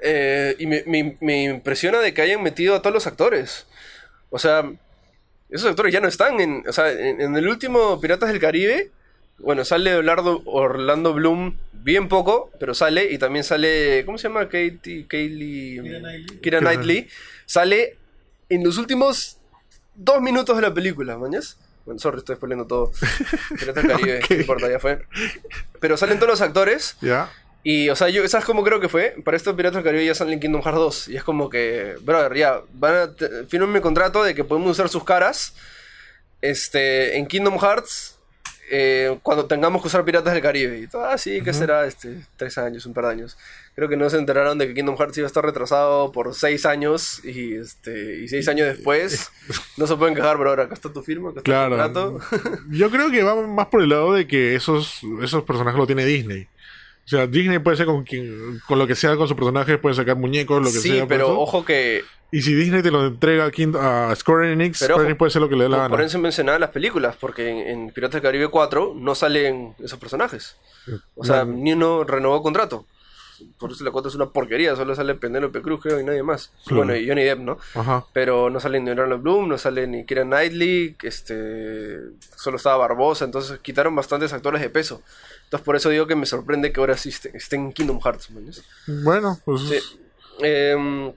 Eh, 0.00 0.56
y 0.60 0.66
me, 0.68 0.84
me- 0.86 1.16
me 1.20 1.42
impresiona 1.44 1.98
de 1.98 2.14
que 2.14 2.22
hayan 2.22 2.40
metido 2.42 2.76
a 2.76 2.82
todos 2.82 2.94
los 2.94 3.06
actores 3.08 3.66
o 4.30 4.38
sea 4.38 4.70
esos 5.50 5.70
actores 5.70 5.92
ya 5.94 6.00
no 6.00 6.08
están 6.08 6.38
en. 6.40 6.62
O 6.68 6.72
sea, 6.74 6.92
en, 6.92 7.22
en 7.22 7.34
el 7.34 7.48
último 7.48 7.98
Piratas 8.02 8.28
del 8.28 8.38
Caribe. 8.38 8.90
Bueno, 9.38 9.64
sale 9.64 9.94
Orlando, 9.94 10.42
Orlando 10.46 11.14
Bloom 11.14 11.56
bien 11.72 12.08
poco, 12.08 12.50
pero 12.58 12.74
sale. 12.74 13.10
Y 13.10 13.18
también 13.18 13.44
sale. 13.44 14.04
¿Cómo 14.04 14.18
se 14.18 14.28
llama? 14.28 14.44
Katie. 14.46 15.06
Kaylee. 15.06 16.26
Keira 16.42 16.60
Knightley. 16.60 16.76
Knightley. 16.76 17.08
Sale 17.46 17.96
en 18.48 18.64
los 18.64 18.78
últimos 18.78 19.38
dos 19.94 20.20
minutos 20.20 20.56
de 20.56 20.62
la 20.62 20.74
película, 20.74 21.16
¿mañas? 21.18 21.56
Bueno, 21.84 21.98
sorry, 22.00 22.18
estoy 22.18 22.36
spoilando 22.36 22.66
todo. 22.66 22.92
Piratas 23.58 23.82
del 23.82 23.92
Caribe, 23.92 24.20
no 24.28 24.36
importa, 24.36 24.70
ya 24.70 24.78
fue. 24.78 25.06
Pero 25.80 25.96
salen 25.96 26.18
todos 26.18 26.30
los 26.30 26.40
actores. 26.40 26.96
¿Ya? 27.00 27.30
Y, 27.62 27.88
o 27.88 27.96
sea, 27.96 28.08
yo, 28.08 28.26
¿sabes 28.28 28.44
cómo 28.44 28.62
creo 28.62 28.80
que 28.80 28.88
fue? 28.88 29.16
Para 29.24 29.36
estos 29.36 29.54
Piratas 29.56 29.76
del 29.76 29.84
Caribe 29.84 30.04
ya 30.04 30.14
salen 30.14 30.34
en 30.34 30.40
Kingdom 30.40 30.62
Hearts 30.62 30.78
2. 30.78 31.08
Y 31.08 31.16
es 31.16 31.24
como 31.24 31.48
que, 31.48 31.96
brother, 32.02 32.36
ya, 32.36 32.60
van 32.74 32.94
a 32.94 33.10
firmen 33.48 33.72
mi 33.72 33.80
contrato 33.80 34.22
de 34.22 34.34
que 34.34 34.44
podemos 34.44 34.70
usar 34.70 34.88
sus 34.88 35.04
caras 35.04 35.54
este, 36.42 37.16
en 37.16 37.26
Kingdom 37.26 37.58
Hearts 37.58 38.17
eh, 38.70 39.18
cuando 39.22 39.46
tengamos 39.46 39.80
que 39.82 39.88
usar 39.88 40.04
Piratas 40.04 40.32
del 40.32 40.42
Caribe. 40.42 40.78
Y 40.78 40.86
todo, 40.86 41.04
ah, 41.04 41.18
sí, 41.18 41.40
que 41.42 41.52
será? 41.52 41.86
Este, 41.86 42.20
tres 42.36 42.56
años, 42.58 42.86
un 42.86 42.94
par 42.94 43.04
de 43.06 43.10
años. 43.12 43.36
Creo 43.74 43.88
que 43.88 43.96
no 43.96 44.10
se 44.10 44.18
enteraron 44.18 44.58
de 44.58 44.66
que 44.66 44.74
Kingdom 44.74 44.96
Hearts 44.96 45.18
iba 45.18 45.26
a 45.26 45.28
estar 45.28 45.44
retrasado 45.44 46.10
por 46.12 46.34
seis 46.34 46.66
años. 46.66 47.24
Y, 47.24 47.54
este, 47.54 48.20
y 48.20 48.28
seis 48.28 48.48
años 48.48 48.66
después 48.68 49.30
no 49.76 49.86
se 49.86 49.96
pueden 49.96 50.14
quejar, 50.14 50.36
brother. 50.36 50.60
Acá 50.60 50.74
está 50.74 50.92
tu 50.92 51.02
firma, 51.02 51.30
acá 51.30 51.40
está 51.40 51.50
Claro. 51.50 51.76
tu 51.92 52.18
contrato. 52.20 52.60
Yo 52.70 52.90
creo 52.90 53.10
que 53.10 53.22
va 53.22 53.34
más 53.46 53.66
por 53.66 53.82
el 53.82 53.88
lado 53.90 54.12
de 54.14 54.26
que 54.26 54.54
esos, 54.54 55.00
esos 55.22 55.44
personajes 55.44 55.78
lo 55.78 55.86
tiene 55.86 56.04
Disney. 56.04 56.48
O 57.08 57.10
sea, 57.10 57.26
Disney 57.26 57.58
puede 57.58 57.78
ser 57.78 57.86
con 57.86 58.04
quien, 58.04 58.60
con 58.68 58.78
lo 58.78 58.86
que 58.86 58.94
sea 58.94 59.16
con 59.16 59.26
sus 59.26 59.34
personajes, 59.36 59.78
puede 59.78 59.94
sacar 59.94 60.16
muñecos, 60.16 60.58
lo 60.62 60.66
que 60.70 60.78
sí, 60.78 60.90
sea. 60.90 60.98
por 61.00 61.08
pero 61.08 61.40
ojo 61.40 61.64
que 61.64 62.04
Y 62.30 62.42
si 62.42 62.52
Disney 62.54 62.82
te 62.82 62.90
lo 62.90 63.06
entrega 63.06 63.46
a, 63.46 63.50
King- 63.50 63.74
a 63.80 64.14
Square 64.14 64.52
Enix, 64.52 64.80
Pero 64.80 64.94
Square 64.96 65.08
Enix 65.08 65.18
puede 65.18 65.30
ser 65.30 65.40
lo 65.40 65.48
que 65.48 65.56
le 65.56 65.62
dé 65.64 65.70
la 65.70 65.78
Por, 65.78 65.88
por 65.88 65.98
gana. 66.00 66.06
eso 66.06 66.18
mencionaba 66.18 66.58
las 66.58 66.68
películas, 66.68 67.16
porque 67.18 67.48
en, 67.48 67.56
en 67.66 67.90
Piratas 67.92 68.20
del 68.20 68.22
Caribe 68.22 68.48
4 68.48 68.92
no 68.94 69.14
salen 69.14 69.74
esos 69.82 69.98
personajes. 69.98 70.56
O 71.14 71.24
sea, 71.24 71.46
No. 71.46 71.52
ni 71.54 71.72
uno 71.72 72.04
renovó 72.04 72.42
contrato. 72.42 72.84
Por 73.58 73.72
eso 73.72 73.84
la 73.84 73.90
4 73.90 74.08
es 74.08 74.14
una 74.14 74.30
porquería, 74.30 74.74
solo 74.76 74.94
sale 74.94 75.14
Penélope 75.14 75.62
Cruz, 75.62 75.80
creo, 75.82 76.00
y 76.00 76.04
nadie 76.04 76.22
más. 76.22 76.52
Claro. 76.66 76.84
Bueno, 76.84 76.96
y 76.96 77.06
Johnny 77.08 77.24
Depp, 77.24 77.40
¿no? 77.40 77.58
Ajá. 77.74 78.04
Pero 78.12 78.50
no 78.50 78.60
sale 78.60 78.80
ni 78.80 78.90
Orlando 78.90 79.18
Bloom, 79.18 79.48
no 79.48 79.58
sale 79.58 79.86
ni 79.86 80.04
Keira 80.04 80.24
Knightley, 80.24 80.96
este, 81.02 81.98
solo 82.36 82.56
estaba 82.56 82.76
Barbosa, 82.78 83.24
entonces 83.24 83.58
quitaron 83.60 83.94
bastantes 83.94 84.32
actores 84.32 84.60
de 84.60 84.70
peso. 84.70 85.02
Entonces 85.44 85.64
por 85.64 85.76
eso 85.76 85.88
digo 85.88 86.06
que 86.06 86.16
me 86.16 86.26
sorprende 86.26 86.72
que 86.72 86.80
ahora 86.80 86.96
sí 86.96 87.08
esté- 87.10 87.30
estén 87.34 87.66
en 87.66 87.72
Kingdom 87.72 88.00
Hearts, 88.00 88.30
¿me 88.30 88.40
entiendes? 88.40 88.64
Bueno, 89.04 89.38
pues 89.44 89.62
Sí. 89.62 89.78
Em, 90.40 91.12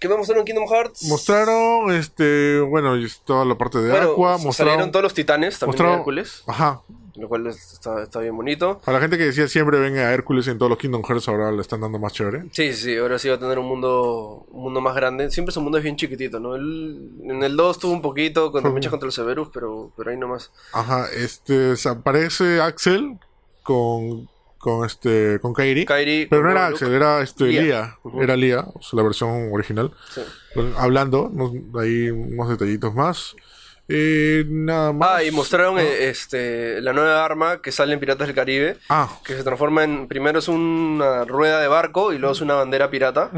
¿Qué 0.00 0.08
más 0.08 0.18
mostraron 0.18 0.42
en 0.42 0.46
Kingdom 0.46 0.68
Hearts? 0.72 1.02
mostraron, 1.08 1.90
este, 1.92 2.60
bueno, 2.60 2.94
toda 3.24 3.44
la 3.44 3.56
parte 3.58 3.78
de 3.78 3.90
bueno, 3.90 4.12
Aqua, 4.12 4.28
salieron 4.38 4.46
mostraron, 4.46 4.92
todos 4.92 5.02
los 5.02 5.14
titanes, 5.14 5.58
también 5.58 5.76
de 5.76 5.82
mostraron- 5.84 5.98
Hércules. 5.98 6.42
Ajá. 6.46 6.82
Lo 7.18 7.28
cual 7.28 7.46
es- 7.48 7.72
está, 7.74 8.02
está 8.02 8.20
bien 8.20 8.36
bonito. 8.36 8.80
Para 8.84 8.98
la 8.98 9.02
gente 9.02 9.18
que 9.18 9.24
decía 9.24 9.48
siempre 9.48 9.78
ven 9.78 9.96
a 9.98 10.12
Hércules 10.12 10.46
en 10.48 10.58
todos 10.58 10.70
los 10.70 10.78
Kingdom 10.78 11.02
Hearts, 11.04 11.28
ahora 11.28 11.50
le 11.52 11.60
están 11.60 11.80
dando 11.80 11.98
más 11.98 12.12
chévere. 12.12 12.44
Sí, 12.52 12.72
sí, 12.72 12.96
ahora 12.96 13.18
sí 13.18 13.28
va 13.28 13.34
a 13.34 13.38
tener 13.38 13.58
un 13.58 13.66
mundo 13.66 14.46
un 14.50 14.62
mundo 14.62 14.80
más 14.80 14.94
grande. 14.94 15.30
Siempre 15.30 15.52
su 15.52 15.60
mundo 15.60 15.78
es 15.78 15.84
bien 15.84 15.96
chiquitito, 15.96 16.38
¿no? 16.40 16.54
El- 16.56 17.10
en 17.24 17.42
el 17.42 17.56
2 17.56 17.78
tuvo 17.78 17.92
un 17.92 18.02
poquito 18.02 18.50
cuando 18.50 18.70
Fue 18.70 18.76
luchas 18.78 18.88
un- 18.88 18.92
contra 18.92 19.06
los 19.06 19.14
Severus, 19.14 19.48
pero, 19.52 19.92
pero 19.96 20.10
ahí 20.10 20.16
nomás. 20.16 20.50
Ajá, 20.72 21.06
este, 21.14 21.74
aparece 21.88 22.60
Axel 22.60 23.18
con, 23.62 24.28
con 24.58 24.84
este, 24.86 25.38
con 25.40 25.52
Kairi. 25.54 25.84
Kairi. 25.84 26.26
Pero 26.26 26.42
no 26.42 26.48
con 26.48 26.56
era 26.56 26.66
Axel, 26.68 26.92
era 26.92 27.22
este, 27.22 27.44
Lía. 27.46 27.96
Era 28.20 28.36
Lía, 28.36 28.60
o 28.74 28.80
sea, 28.82 28.96
la 28.96 29.02
versión 29.02 29.50
original. 29.52 29.92
Sí. 30.12 30.22
Hablando, 30.76 31.30
ahí 31.80 32.10
unos 32.10 32.48
detallitos 32.48 32.94
más. 32.94 33.36
Eh, 33.90 34.44
nada 34.48 34.92
más. 34.92 35.08
Ah, 35.10 35.24
y 35.24 35.30
mostraron 35.30 35.78
Ah. 35.78 35.82
eh, 35.82 36.08
este, 36.10 36.80
la 36.82 36.92
nueva 36.92 37.24
arma 37.24 37.62
que 37.62 37.72
sale 37.72 37.94
en 37.94 38.00
Piratas 38.00 38.26
del 38.26 38.36
Caribe. 38.36 38.76
Ah, 38.90 39.08
Que 39.24 39.34
se 39.34 39.42
transforma 39.42 39.82
en. 39.84 40.08
Primero 40.08 40.40
es 40.40 40.48
una 40.48 41.24
rueda 41.24 41.58
de 41.60 41.68
barco 41.68 42.12
y 42.12 42.18
luego 42.18 42.34
es 42.34 42.42
una 42.42 42.54
bandera 42.54 42.90
pirata. 42.90 43.30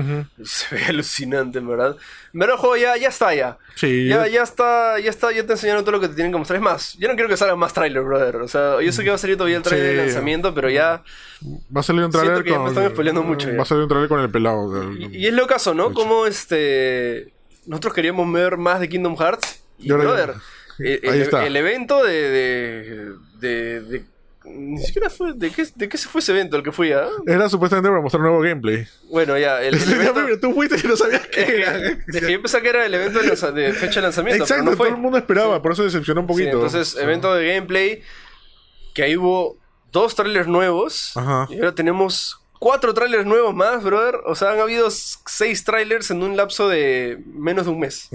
Se 0.45 0.75
ve 0.75 0.85
alucinante, 0.89 1.59
en 1.61 1.69
verdad. 1.69 1.97
Pero 2.33 2.59
juego 2.59 2.77
ya, 2.77 2.97
ya 2.97 3.09
está, 3.09 3.33
ya. 3.35 3.59
sí. 3.77 4.09
Ya, 4.09 4.27
ya 4.27 4.43
está, 4.43 4.99
ya 4.99 5.11
está, 5.11 5.31
ya 5.33 5.47
te 5.47 5.53
enseñaron 5.53 5.83
todo 5.85 5.93
lo 5.93 6.01
que 6.01 6.09
te 6.09 6.15
tienen 6.15 6.33
que 6.33 6.39
mostrar. 6.39 6.57
Es 6.59 6.63
más, 6.65 6.95
yo 6.99 7.07
no 7.09 7.15
quiero 7.15 7.29
que 7.29 7.37
salga 7.37 7.55
más 7.55 7.73
trailer, 7.73 8.03
brother. 8.03 8.37
O 8.37 8.49
sea, 8.49 8.81
yo 8.83 8.91
sé 8.91 9.05
que 9.05 9.11
va 9.11 9.15
a 9.17 9.19
salir 9.19 9.37
todavía 9.37 9.57
el 9.59 9.63
trailer 9.63 9.87
de 9.89 9.99
Sí. 10.01 10.07
lanzamiento, 10.07 10.53
pero 10.53 10.69
ya. 10.69 11.03
Va 11.75 11.81
a 11.81 11.83
salir 11.85 12.05
un 12.05 12.11
trailer 12.11 12.45
ya 12.45 12.51
me 12.53 12.57
con. 12.59 12.69
están 12.69 12.91
spoileando 12.91 13.23
mucho 13.23 13.49
ya. 13.51 13.57
Va 13.57 13.63
a 13.63 13.67
salir 13.67 13.85
un 13.85 13.89
trailer 13.89 14.09
con 14.09 14.21
el 14.21 14.31
pelado. 14.31 14.73
del- 14.81 15.15
Y, 15.15 15.19
y 15.19 15.27
es 15.29 15.33
lo 15.33 15.47
caso, 15.47 15.75
¿no? 15.75 15.93
Como 15.93 16.27
este. 16.27 17.33
Nosotros 17.67 17.95
queríamos 17.95 18.31
ver 18.33 18.57
más 18.57 18.81
de 18.81 18.89
Kingdom 18.89 19.17
Hearts. 19.17 19.60
Y, 19.81 19.91
brother, 19.93 20.35
el, 20.79 20.87
Ahí 21.05 21.17
el- 21.17 21.23
está. 21.23 21.47
el 21.47 21.57
evento 21.57 22.03
de. 22.05 22.13
de, 22.31 23.13
de- 23.41 23.81
de- 23.83 24.05
ni 24.45 24.79
siquiera 24.79 25.11
fue. 25.11 25.33
¿de 25.35 25.51
qué, 25.51 25.67
¿De 25.75 25.89
qué 25.89 25.99
se 25.99 26.09
fue 26.09 26.21
ese 26.23 26.33
evento 26.33 26.57
el 26.57 26.63
que 26.63 26.73
fui 26.73 26.91
a? 26.93 27.07
Era 27.27 27.49
supuestamente 27.49 27.89
para 27.91 28.01
mostrar 28.01 28.23
nuevo 28.23 28.41
gameplay. 28.41 28.87
Bueno, 29.11 29.37
ya, 29.39 29.63
el, 29.63 29.75
evento. 29.93 30.41
tú 30.41 30.55
fuiste 30.55 30.77
y 30.83 30.89
no 30.89 30.97
sabías 30.97 31.27
qué 31.29 31.45
que, 31.45 31.61
era. 31.61 31.77
es 31.79 32.21
que 32.21 32.33
yo 32.33 32.41
pensaba 32.43 32.63
que 32.63 32.69
era 32.71 32.87
el 32.87 32.95
evento 32.95 33.21
de, 33.21 33.73
fecha 33.75 33.97
de 33.97 34.03
lanzamiento. 34.03 34.43
Exacto, 34.45 34.65
pero 34.65 34.71
no 34.73 34.77
fue. 34.77 34.87
todo 34.89 34.97
el 34.97 35.03
mundo 35.03 35.19
esperaba, 35.19 35.61
por 35.63 35.73
eso 35.73 35.85
decepcionó 35.85 36.23
un 36.23 36.27
Sí, 36.29 36.33
poquito. 36.33 36.51
entonces, 36.53 36.89
Sí. 36.89 36.99
evento 37.01 37.35
de 37.35 37.47
gameplay. 37.55 38.03
Que 38.95 39.05
ahí 39.05 39.17
hubo 39.17 39.57
dos 39.93 40.15
trailers 40.17 40.49
nuevos. 40.49 41.13
Ajá. 41.17 41.47
Y 41.51 41.57
ahora 41.59 41.75
tenemos 41.75 42.41
cuatro 42.59 42.93
trailers 42.93 43.27
nuevos 43.27 43.55
más, 43.55 43.85
brother. 43.85 44.17
O 44.27 44.35
sea, 44.35 44.51
han 44.53 44.59
habido 44.59 44.89
seis 44.91 45.63
trailers 45.65 46.11
en 46.11 46.23
un 46.25 46.37
lapso 46.37 46.69
de 46.69 47.23
menos 47.27 47.67
de 47.67 47.71
un 47.73 47.79
mes. 47.79 48.09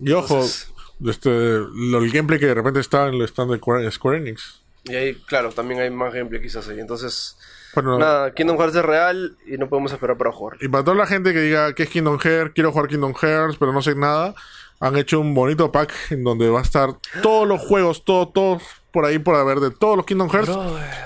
Y 0.00 0.12
ojo, 0.12 0.34
Entonces- 0.36 0.71
este, 1.06 1.30
el 1.56 2.10
gameplay 2.12 2.38
que 2.38 2.46
de 2.46 2.54
repente 2.54 2.80
está 2.80 3.08
en 3.08 3.14
el 3.14 3.22
stand 3.22 3.52
de 3.52 3.90
Square 3.90 4.18
Enix. 4.18 4.60
Y 4.84 4.94
ahí, 4.94 5.14
claro, 5.26 5.50
también 5.50 5.80
hay 5.80 5.90
más 5.90 6.12
gameplay 6.12 6.42
quizás 6.42 6.68
ahí. 6.68 6.80
Entonces, 6.80 7.36
Bueno, 7.74 7.98
nada, 7.98 8.34
Kingdom 8.34 8.58
Hearts 8.58 8.76
es 8.76 8.84
real 8.84 9.36
y 9.46 9.56
no 9.56 9.68
podemos 9.68 9.92
esperar 9.92 10.16
para 10.16 10.32
jugar. 10.32 10.58
y 10.60 10.68
para 10.68 10.84
toda 10.84 10.96
la 10.96 11.06
gente 11.06 11.32
que 11.32 11.40
diga 11.40 11.74
que 11.74 11.84
es 11.84 11.88
Kingdom 11.88 12.18
Hearts, 12.18 12.52
quiero 12.54 12.72
jugar 12.72 12.88
Kingdom 12.88 13.14
Hearts, 13.14 13.56
pero 13.58 13.72
no 13.72 13.80
sé 13.80 13.94
nada, 13.94 14.34
han 14.80 14.96
hecho 14.96 15.20
un 15.20 15.34
bonito 15.34 15.70
pack 15.70 15.92
en 16.10 16.24
donde 16.24 16.48
va 16.50 16.58
a 16.58 16.62
estar 16.62 16.90
todos 17.22 17.46
los 17.46 17.60
juegos, 17.60 18.04
todo, 18.04 18.28
todos 18.28 18.62
por 18.90 19.04
ahí 19.06 19.18
por 19.18 19.36
haber 19.36 19.60
de 19.60 19.70
todos 19.70 19.96
los 19.96 20.04
Kingdom 20.04 20.28
Hearts, 20.28 20.50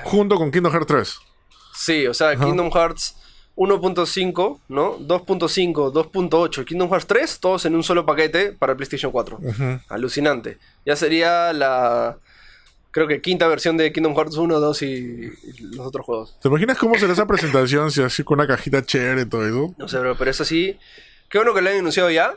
junto 0.04 0.36
con 0.36 0.50
Kingdom 0.50 0.72
Hearts 0.72 0.86
3. 0.86 1.18
Sí, 1.74 2.06
o 2.06 2.14
sea, 2.14 2.34
Kingdom 2.34 2.70
Hearts 2.72 3.16
1.5, 3.56 4.60
¿no? 4.68 4.98
2.5, 4.98 5.92
2.8, 5.92 6.64
Kingdom 6.64 6.88
Hearts 6.90 7.06
3, 7.06 7.40
todos 7.40 7.64
en 7.64 7.74
un 7.74 7.82
solo 7.82 8.04
paquete 8.06 8.52
para 8.52 8.72
el 8.72 8.76
PlayStation 8.76 9.10
4. 9.10 9.38
Ujú. 9.42 9.80
Alucinante. 9.88 10.58
Ya 10.84 10.94
sería 10.96 11.52
la. 11.52 12.18
Creo 12.90 13.06
que 13.08 13.20
quinta 13.20 13.46
versión 13.48 13.76
de 13.76 13.92
Kingdom 13.92 14.14
Hearts 14.14 14.36
1, 14.36 14.58
2 14.60 14.82
y, 14.82 14.86
y 14.86 15.32
los 15.74 15.86
otros 15.86 16.06
juegos. 16.06 16.36
¿Te 16.40 16.48
imaginas 16.48 16.78
cómo 16.78 16.94
será 16.98 17.12
esa 17.12 17.26
presentación 17.26 17.90
si 17.90 18.02
así 18.02 18.24
con 18.24 18.38
una 18.38 18.46
cajita 18.48 18.82
chévere 18.84 19.22
y 19.22 19.26
todo 19.26 19.46
eso? 19.46 19.74
No 19.76 19.88
sé, 19.88 19.98
bro, 19.98 20.16
pero 20.16 20.30
es 20.30 20.40
así. 20.40 20.78
Qué 21.28 21.38
bueno 21.38 21.52
que 21.54 21.60
lo 21.60 21.68
hayan 21.68 21.80
anunciado 21.80 22.10
ya. 22.10 22.34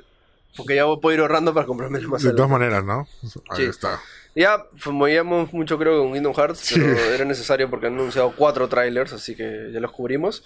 Porque 0.58 0.76
ya 0.76 0.84
puedo 1.00 1.14
ir 1.14 1.20
ahorrando 1.22 1.54
para 1.54 1.66
comprarme 1.68 2.00
más 2.02 2.24
De 2.24 2.34
todas 2.34 2.50
maneras, 2.50 2.84
¿no? 2.84 3.08
Ahí 3.52 3.58
Sí. 3.58 3.64
está. 3.66 4.02
Ya 4.36 4.64
movíamos 4.88 5.54
mucho, 5.54 5.78
creo, 5.78 6.00
con 6.02 6.12
Kingdom 6.12 6.34
Hearts. 6.34 6.72
Pero 6.74 6.98
era 7.14 7.24
necesario 7.24 7.70
porque 7.70 7.88
han 7.88 7.94
anunciado 7.94 8.34
cuatro 8.36 8.68
trailers, 8.68 9.14
así 9.14 9.36
que 9.36 9.70
ya 9.72 9.80
los 9.80 9.92
cubrimos. 9.92 10.44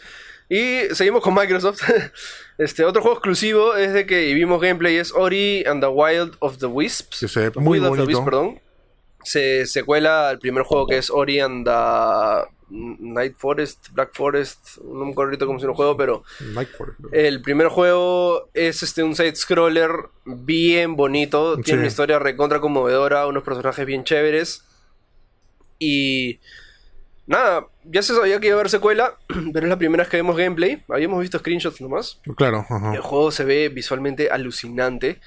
Y 0.49 0.94
seguimos 0.94 1.22
con 1.24 1.34
Microsoft. 1.34 1.82
este 2.57 2.84
otro 2.86 3.02
juego 3.02 3.18
exclusivo 3.18 3.76
es 3.76 3.94
de 3.94 4.06
que 4.06 4.34
vimos 4.34 4.61
gameplay 4.61 4.98
es 4.98 5.11
Ori 5.14 5.64
and 5.65 5.82
the 5.82 5.88
Wild 5.88 6.36
of 6.40 6.57
the 6.57 6.65
Wisps. 6.68 7.26
Muy 7.56 7.80
Will 7.80 7.86
of 7.86 7.98
the 7.98 8.02
bonito. 8.03 8.06
Wisps, 8.07 8.26
perdón. 8.26 8.60
Se 9.24 9.65
secuela 9.65 10.30
al 10.30 10.40
primer 10.40 10.64
juego 10.64 10.86
que 10.88 10.98
es 10.98 11.10
Ori 11.10 11.40
and 11.40 11.65
the 11.65 12.48
Night 12.70 13.36
Forest, 13.38 13.90
Black 13.91 14.11
Forest. 14.14 14.78
No 14.84 15.06
me 15.06 15.11
acuerdo 15.11 15.30
ahorita 15.30 15.45
cómo 15.45 15.60
se 15.60 15.65
el 15.65 15.74
juego, 15.74 15.95
pero 15.95 16.24
el 17.11 17.41
primer 17.41 17.68
juego 17.68 18.49
es 18.53 18.84
este 18.84 19.02
un 19.03 19.15
side 19.15 19.36
scroller 19.36 19.91
bien 20.26 20.95
bonito, 20.95 21.53
tiene 21.56 21.65
Sí. 21.65 21.74
una 21.74 21.88
historia 21.88 22.20
recontra 22.20 22.60
conmovedora, 22.60 23.28
unos 23.28 23.44
personajes 23.44 23.86
bien 23.86 24.03
chéveres. 24.03 24.65
Y 25.80 26.40
nada, 27.28 27.68
ya 27.84 28.02
se 28.02 28.14
sabía 28.16 28.40
que 28.40 28.48
iba 28.48 28.56
a 28.56 28.60
haber 28.60 28.70
secuela, 28.70 29.16
pero 29.54 29.66
es 29.66 29.70
la 29.70 29.78
primera 29.78 30.04
vez 30.04 30.10
que 30.10 30.18
vemos 30.18 30.36
gameplay. 30.38 30.84
Habíamos 30.90 31.22
visto 31.22 31.40
screenshots 31.40 31.82
nomás. 31.82 32.20
Claro, 32.36 32.66
ajá. 32.70 32.94
El 32.94 33.02
juego 33.02 33.32
se 33.32 33.44
ve 33.45 33.70
visualmente 33.70 34.30
alucinante. 34.30 35.20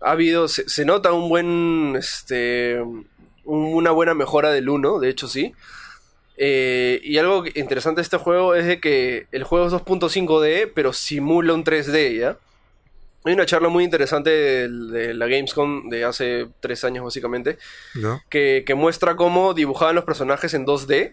Ha 0.00 0.12
habido, 0.12 0.48
se, 0.48 0.68
se 0.68 0.84
nota 0.84 1.12
un 1.12 1.28
buen, 1.28 1.94
este, 1.96 2.80
un- 2.80 3.06
una 3.44 3.90
buena 3.92 4.14
mejora 4.14 4.50
del 4.50 4.68
1, 4.68 4.98
de 4.98 5.08
hecho 5.08 5.28
sí. 5.28 5.52
Eh, 6.36 7.00
y 7.04 7.18
algo 7.18 7.44
interesante 7.54 8.00
de 8.00 8.02
este 8.02 8.16
juego 8.16 8.54
es 8.54 8.66
de 8.66 8.80
que 8.80 9.26
el 9.32 9.44
juego 9.44 9.66
es 9.66 9.72
2.5D, 9.72 10.72
pero 10.74 10.92
simula 10.92 11.52
un 11.54 11.62
3D, 11.64 12.18
¿ya? 12.18 12.36
Hay 13.24 13.34
una 13.34 13.46
charla 13.46 13.68
muy 13.68 13.84
interesante 13.84 14.30
de, 14.30 14.68
de 14.68 15.14
la 15.14 15.26
Gamescom 15.28 15.88
de 15.88 16.04
hace 16.04 16.48
tres 16.58 16.82
años 16.82 17.04
básicamente, 17.04 17.56
¿no? 17.94 18.20
que, 18.28 18.64
que 18.66 18.74
muestra 18.74 19.14
cómo 19.14 19.54
dibujaban 19.54 19.94
los 19.94 20.04
personajes 20.04 20.54
en 20.54 20.66
2D 20.66 21.12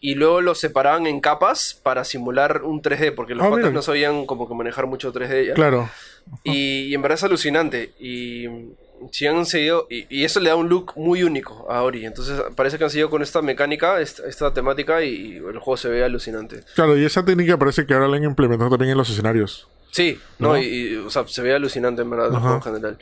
y 0.00 0.14
luego 0.16 0.40
los 0.40 0.58
separaban 0.60 1.06
en 1.06 1.20
capas 1.20 1.78
para 1.82 2.04
simular 2.04 2.62
un 2.62 2.82
3D, 2.82 3.14
porque 3.14 3.34
los 3.34 3.46
Ah, 3.46 3.50
patas 3.50 3.72
no 3.72 3.82
sabían 3.82 4.26
como 4.26 4.48
que 4.48 4.54
manejar 4.54 4.86
mucho 4.86 5.12
3D 5.12 5.46
ya. 5.48 5.54
Claro. 5.54 5.88
Y, 6.42 6.82
y 6.88 6.94
en 6.94 7.02
verdad 7.02 7.16
es 7.18 7.24
alucinante. 7.24 7.92
Y 7.98 8.46
si 9.10 9.26
han 9.26 9.44
seguido. 9.46 9.86
Y, 9.90 10.06
y 10.08 10.24
eso 10.24 10.40
le 10.40 10.50
da 10.50 10.56
un 10.56 10.68
look 10.68 10.92
muy 10.96 11.22
único 11.22 11.70
a 11.70 11.82
Ori. 11.82 12.04
Entonces 12.06 12.40
parece 12.54 12.78
que 12.78 12.84
han 12.84 12.90
seguido 12.90 13.10
con 13.10 13.22
esta 13.22 13.42
mecánica, 13.42 14.00
esta, 14.00 14.26
esta 14.26 14.52
temática, 14.52 15.02
y 15.02 15.36
el 15.36 15.58
juego 15.58 15.76
se 15.76 15.88
ve 15.88 16.04
alucinante. 16.04 16.62
Claro, 16.74 16.96
y 16.96 17.04
esa 17.04 17.24
técnica 17.24 17.58
parece 17.58 17.86
que 17.86 17.94
ahora 17.94 18.08
la 18.08 18.16
han 18.16 18.24
implementado 18.24 18.70
también 18.70 18.92
en 18.92 18.98
los 18.98 19.10
escenarios. 19.10 19.68
Sí, 19.90 20.18
¿no? 20.38 20.48
¿No? 20.54 20.58
Y, 20.62 20.96
o 20.96 21.10
sea, 21.10 21.26
se 21.28 21.40
ve 21.42 21.54
alucinante 21.54 22.02
en 22.02 22.10
verdad 22.10 22.28
el 22.28 22.36
juego 22.38 22.56
en 22.56 22.62
general. 22.62 22.98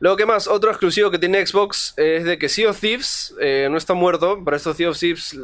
Luego, 0.00 0.16
¿qué 0.16 0.26
más? 0.26 0.48
Otro 0.48 0.70
exclusivo 0.70 1.10
que 1.10 1.18
tiene 1.18 1.46
Xbox 1.46 1.92
es 1.98 2.24
de 2.24 2.38
que 2.38 2.48
Sea 2.48 2.70
of 2.70 2.80
Thieves 2.80 3.34
eh, 3.40 3.68
no 3.70 3.76
está 3.76 3.92
muerto. 3.94 4.42
Para 4.42 4.56
estos 4.56 4.76
Sea 4.76 4.88
of 4.90 4.98
Thieves, 4.98 5.36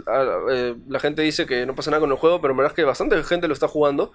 eh, 0.50 0.74
la 0.88 0.98
gente 0.98 1.22
dice 1.22 1.44
que 1.46 1.66
no 1.66 1.74
pasa 1.74 1.90
nada 1.90 2.00
con 2.00 2.10
el 2.10 2.16
juego, 2.16 2.40
pero 2.40 2.52
en 2.52 2.56
verdad 2.58 2.72
es 2.72 2.76
que 2.76 2.84
bastante 2.84 3.22
gente 3.22 3.48
lo 3.48 3.54
está 3.54 3.68
jugando. 3.68 4.12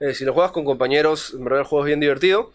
Eh, 0.00 0.12
si 0.14 0.24
lo 0.26 0.34
juegas 0.34 0.52
con 0.52 0.64
compañeros, 0.64 1.32
en 1.34 1.42
verdad 1.42 1.60
el 1.60 1.66
juego 1.66 1.84
es 1.84 1.88
bien 1.88 2.00
divertido. 2.00 2.52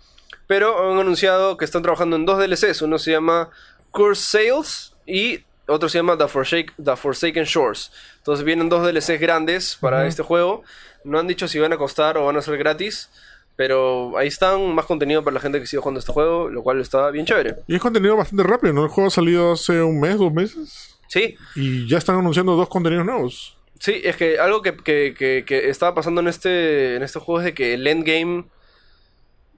Pero 0.48 0.92
han 0.92 1.00
anunciado 1.00 1.58
que 1.58 1.66
están 1.66 1.82
trabajando 1.82 2.16
en 2.18 2.26
dos 2.26 2.38
DLCs. 2.38 2.82
Uno 2.84 3.00
se 3.00 3.12
llama 3.12 3.50
Curse 3.92 4.22
Sales 4.22 4.94
y 5.08 5.44
otro 5.68 5.90
se 5.90 5.98
llama 5.98 6.18
The, 6.18 6.26
Forsake- 6.26 6.74
The 6.84 6.96
Forsaken 6.96 7.46
Shores. 7.46 7.92
Entonces 8.18 8.46
vienen 8.46 8.70
dos 8.70 8.86
DLCs 8.86 9.20
grandes 9.20 9.76
para 9.80 10.06
este 10.08 10.22
juego. 10.22 10.64
No 11.04 11.18
han 11.20 11.28
dicho 11.28 11.48
si 11.48 11.58
van 11.60 11.74
a 11.74 11.78
costar 11.78 12.18
o 12.18 12.26
van 12.26 12.38
a 12.38 12.42
ser 12.42 12.58
gratis. 12.58 13.10
Pero 13.56 14.18
ahí 14.18 14.28
están, 14.28 14.74
más 14.74 14.86
contenido 14.86 15.24
para 15.24 15.36
la 15.36 15.40
gente 15.40 15.60
que 15.60 15.68
sigue 15.68 15.80
jugando 15.82 16.00
este 16.00 16.12
juego, 16.12 16.50
lo 16.50 16.64
cual 16.64 16.82
está 16.82 17.12
bien 17.12 17.26
chévere. 17.26 17.56
Y 17.68 17.76
es 17.76 17.82
contenido 17.82 18.18
bastante 18.18 18.44
rápido, 18.44 18.74
¿no? 18.74 18.84
El 18.84 18.90
juego 18.90 19.08
ha 19.10 19.12
salido 19.12 19.52
hace 19.54 19.82
un 19.84 20.00
mes, 20.00 20.18
dos 20.18 20.34
meses. 20.34 20.98
Sí, 21.08 21.36
Y 21.56 21.88
ya 21.88 22.00
están 22.00 22.18
anunciando 22.18 22.56
dos 22.56 22.68
contenidos 22.70 23.06
nuevos. 23.06 23.56
sí, 23.80 24.02
es 24.04 24.16
que 24.16 24.40
algo 24.40 24.64
que, 24.64 24.76
que, 24.78 25.14
que, 25.16 25.44
que 25.46 25.70
estaba 25.70 25.94
pasando 25.94 26.22
en 26.22 26.28
este, 26.28 26.96
en 26.96 27.04
este 27.04 27.20
juego 27.20 27.40
es 27.42 27.46
de 27.46 27.54
que 27.54 27.76
el 27.76 27.86
endgame 27.86 28.46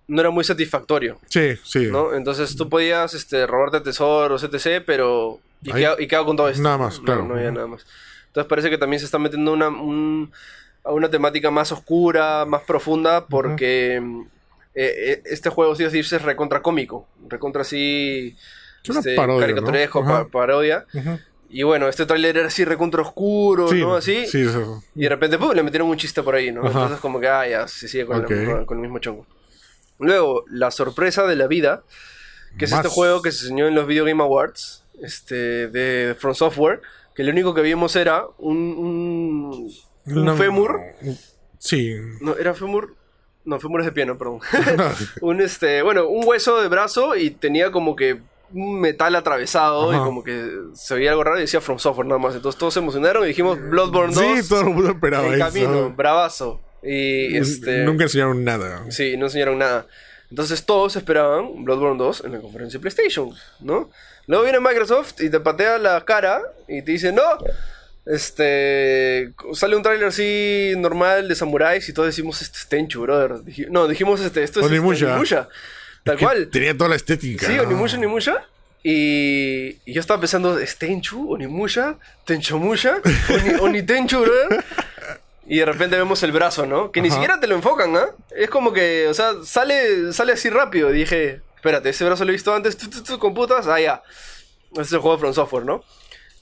no 0.08 0.22
era 0.22 0.30
muy 0.30 0.44
satisfactorio, 0.44 1.18
Sí, 1.30 1.56
sí. 1.64 1.88
¿no? 1.90 2.14
Entonces 2.14 2.56
tú 2.58 2.68
podías 2.70 3.14
este, 3.14 3.48
robarte 3.48 3.80
tesoros, 3.82 4.44
etc., 4.44 4.84
pero... 4.86 5.40
¿Y 5.64 5.72
qué, 6.08 6.16
hago 6.16 6.26
con 6.28 6.36
todo 6.38 6.50
esto? 6.50 6.62
Nada 6.62 6.78
más, 6.78 7.00
No, 7.00 7.06
claro. 7.06 7.26
No, 7.26 7.34
había 7.36 7.50
nada 7.52 7.66
más. 7.68 7.86
Entonces 8.28 8.48
parece 8.50 8.70
que 8.70 8.78
también 8.78 9.00
se 9.00 9.06
está 9.06 9.18
metiendo 9.18 9.52
una, 9.54 9.70
un- 9.70 10.32
a 10.86 10.92
una 10.92 11.10
temática 11.10 11.52
más 11.52 11.72
oscura, 11.72 12.46
más 12.46 12.62
profunda, 12.64 13.26
porque 13.28 14.00
mm, 14.02 14.22
eh, 14.76 14.94
eh, 14.98 15.22
este 15.26 15.50
juego, 15.50 15.72
of 15.72 15.78
Thieves, 15.78 16.14
es 16.14 16.22
recontra 16.22 16.62
cómico, 16.62 17.08
recontra 17.28 17.62
así... 17.64 18.36
Es 18.84 18.96
este, 18.98 19.16
parodia, 19.16 19.90
parodia. 20.32 20.86
Y 21.50 21.64
bueno, 21.64 21.88
este 21.88 22.06
tráiler 22.06 22.38
era 22.38 22.48
así 22.48 22.66
recontra 22.66 23.02
oscuro, 23.02 23.68
Sí, 23.68 23.80
¿no? 23.82 23.96
Así. 23.96 24.28
sí, 24.28 24.42
eso. 24.42 24.84
Y 24.96 25.02
de 25.04 25.10
repente 25.10 25.38
¡pum! 25.38 25.52
le 25.54 25.64
metieron 25.64 25.90
un 25.90 25.98
chiste 25.98 26.22
por 26.22 26.36
ahí, 26.36 26.52
¿no? 26.52 26.62
Ajá. 26.62 26.70
Entonces 26.70 27.00
como 27.00 27.20
que, 27.20 27.28
ah, 27.28 27.48
ya, 27.48 27.68
se 27.68 27.88
sigue 27.88 28.06
con, 28.06 28.18
el, 28.24 28.28
mismo- 28.30 28.66
con 28.66 28.78
el 28.78 28.82
mismo 28.84 29.00
chongo. 29.00 29.26
Luego, 29.98 30.44
la 30.50 30.70
sorpresa 30.72 31.26
de 31.26 31.36
la 31.36 31.48
vida, 31.48 31.84
que 32.60 32.66
es 32.66 32.72
este 32.72 32.90
juego 32.90 33.22
que 33.22 33.32
se 33.32 33.46
enseñó 33.46 33.68
en 33.68 33.76
los 33.76 33.88
Video 33.88 34.06
Game 34.06 34.22
Awards, 34.22 34.84
este, 35.02 35.68
de 35.68 36.16
From 36.20 36.36
Software, 36.36 36.82
que 37.16 37.24
lo 37.24 37.32
único 37.32 37.54
que 37.54 37.62
vimos 37.62 37.96
era 37.96 38.26
un, 38.38 38.58
un, 38.58 39.72
un 40.08 40.26
No- 40.26 40.36
fémur. 40.36 40.80
Sí. 41.60 41.96
No, 42.22 42.36
¿era 42.38 42.54
fémur? 42.54 42.96
No, 43.44 43.60
fémur 43.60 43.82
es 43.82 43.86
de 43.86 43.92
pie, 43.92 44.06
no, 44.06 44.18
perdón. 44.18 44.40
un 45.22 45.42
este, 45.42 45.82
bueno, 45.82 46.08
un 46.08 46.24
hueso 46.26 46.62
de 46.62 46.68
brazo 46.68 47.16
y 47.16 47.32
tenía 47.32 47.72
como 47.72 47.96
que 47.96 48.20
un 48.54 48.80
metal 48.80 49.16
atravesado 49.16 49.92
y 49.94 49.98
como 49.98 50.24
que 50.24 50.50
se 50.74 50.96
veía 50.96 51.12
algo 51.12 51.24
raro 51.24 51.38
y 51.38 51.42
decía 51.42 51.62
From 51.62 51.80
Software 51.80 52.08
nada 52.08 52.20
más. 52.20 52.36
Entonces 52.36 52.58
todos 52.60 52.74
se 52.74 52.80
emocionaron 52.80 53.24
y 53.24 53.28
dijimos 53.28 53.60
Bloodborne 53.60 54.14
2 54.14 54.24
Sí, 54.44 54.50
todo 54.50 54.62
el 54.62 54.68
mundo 54.68 54.92
esperaba 54.92 55.28
en 55.28 55.34
eso. 55.34 55.46
camino, 55.46 55.90
bravazo. 55.92 56.62
Y 56.84 57.36
este 57.38 57.84
Nunca 57.84 58.04
enseñaron 58.04 58.44
nada. 58.44 58.86
Sí, 58.92 59.18
no 59.18 59.26
enseñaron 59.26 59.58
nada. 59.58 59.88
Entonces 60.30 60.64
todos 60.66 60.96
esperaban 60.96 61.64
Bloodborne 61.66 61.98
2 61.98 62.24
en 62.26 62.32
la 62.34 62.40
conferencia 62.40 62.78
de 62.78 62.82
PlayStation, 62.82 63.30
¿no? 63.60 63.90
Luego 64.28 64.44
viene 64.44 64.60
Microsoft 64.60 65.20
y 65.22 65.30
te 65.30 65.40
patea 65.40 65.78
la 65.80 66.04
cara 66.06 66.42
y 66.68 66.82
te 66.84 66.92
dice, 66.94 67.12
no, 67.12 67.22
este, 68.06 69.32
sale 69.54 69.76
un 69.76 69.84
tráiler 69.84 70.08
así 70.08 70.74
normal 70.78 71.28
de 71.28 71.36
samuráis 71.36 71.88
y 71.90 71.94
todos 71.94 72.08
decimos, 72.08 72.42
este 72.42 72.58
es 72.60 72.68
Tenchu, 72.68 73.02
brother. 73.02 73.32
Dij- 73.44 73.68
no, 73.70 73.88
dijimos, 73.88 74.22
este, 74.22 74.44
esto 74.44 74.60
es 74.60 74.66
este, 74.66 74.78
Onimusha. 74.78 75.08
Onimusha. 75.12 75.50
Tal 76.04 76.18
Que 76.18 76.24
cual. 76.26 76.48
Tenía 76.50 76.78
toda 76.78 76.90
la 76.90 76.96
estética. 76.96 77.48
Sí, 77.48 77.58
Onimusha, 77.60 77.98
Onimusha. 77.98 78.46
Y, 78.84 79.78
y 79.86 79.94
yo 79.94 80.00
estaba 80.02 80.20
pensando, 80.20 80.60
¿es 80.60 80.78
Tenchu? 80.78 81.34
¿Onimusha? 81.34 81.96
¿Tenchomusha? 82.26 83.02
Oni, 83.30 83.50
¿Onitenchu, 83.60 84.20
brother? 84.22 84.64
Y 85.48 85.58
de 85.60 85.66
repente 85.66 85.96
vemos 85.98 86.22
el 86.24 86.32
brazo, 86.32 86.66
¿no? 86.66 86.92
Que 86.92 87.02
ni 87.02 87.10
siquiera 87.12 87.40
te 87.40 87.48
lo 87.48 87.56
enfocan, 87.56 87.96
¿ah? 87.98 88.08
Es 88.36 88.50
como 88.50 88.74
que, 88.74 89.08
o 89.08 89.14
sea, 89.14 89.34
sale, 89.44 90.14
sale 90.14 90.34
así 90.34 90.50
rápido. 90.50 90.92
Y 90.92 90.98
dije, 91.00 91.42
espérate, 91.56 91.90
ese 91.90 92.06
brazo 92.06 92.26
lo 92.26 92.30
he 92.32 92.34
visto 92.34 92.54
antes, 92.54 92.78
tu, 92.78 92.90
tu, 92.90 93.04
tu, 93.04 93.18
con 93.20 93.34
putas, 93.34 93.66
ah, 93.68 93.80
ya. 93.80 94.04
Ese 94.74 94.82
es 94.82 94.94
el 94.94 95.00
juego 95.00 95.16
de 95.18 95.20
From 95.22 95.34
Software, 95.34 95.66
¿no? 95.66 95.84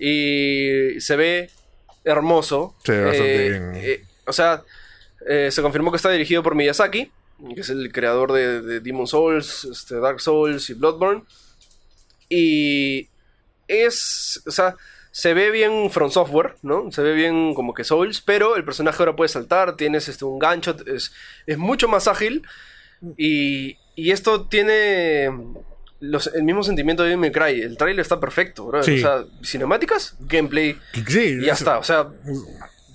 Y 0.05 0.99
se 0.99 1.15
ve 1.15 1.49
hermoso. 2.03 2.75
Ve 2.85 3.03
bastante 3.05 3.45
Eh, 3.45 3.49
bien. 3.49 3.71
eh, 3.75 4.03
o 4.25 4.33
sea, 4.33 4.63
eh, 5.27 5.49
se 5.49 5.61
confirmó 5.61 5.91
que 5.91 5.97
está 5.97 6.09
dirigido 6.09 6.43
por 6.43 6.55
Miyazaki, 6.55 7.09
que 7.55 7.61
es 7.61 7.69
el 7.69 7.91
creador 7.93 8.33
de, 8.33 8.61
de 8.61 8.79
Demon 8.81 9.07
Souls, 9.07 9.63
este, 9.71 9.95
Dark 10.01 10.19
Souls 10.19 10.69
y 10.69 10.73
Bloodborne. 10.73 11.23
Y 12.29 13.07
es, 13.67 14.41
o 14.45 14.51
sea, 14.51 14.75
se 15.11 15.33
ve 15.33 15.51
bien 15.51 15.89
From 15.89 16.11
Software, 16.11 16.55
¿no? 16.63 16.91
Se 16.91 17.01
ve 17.01 17.13
bien 17.13 17.53
como 17.53 17.73
que 17.73 17.83
Souls, 17.85 18.19
pero 18.21 18.55
el 18.57 18.65
personaje 18.65 18.97
ahora 19.01 19.15
puede 19.15 19.29
saltar, 19.29 19.77
tienes 19.77 20.09
este, 20.09 20.25
un 20.25 20.39
gancho, 20.39 20.75
es, 20.85 21.13
es 21.45 21.57
mucho 21.57 21.87
más 21.87 22.07
ágil. 22.09 22.45
Y, 23.17 23.77
y 23.95 24.11
esto 24.11 24.47
tiene 24.47 25.29
los- 26.03 26.27
el 26.27 26.43
mismo 26.43 26.63
sentimiento 26.63 27.03
de 27.03 27.15
May 27.17 27.31
Cry. 27.31 27.61
El 27.61 27.77
trailer 27.77 28.01
está 28.01 28.19
perfecto, 28.19 28.65
bro. 28.65 28.83
Sí. 28.83 28.97
O 28.97 29.01
sea, 29.01 29.23
cinemáticas, 29.43 30.15
gameplay, 30.19 30.77
Sí, 31.07 31.37
y 31.41 31.45
ya 31.45 31.53
eso. 31.53 31.63
está. 31.63 31.77
O 31.79 31.83
sea, 31.83 32.07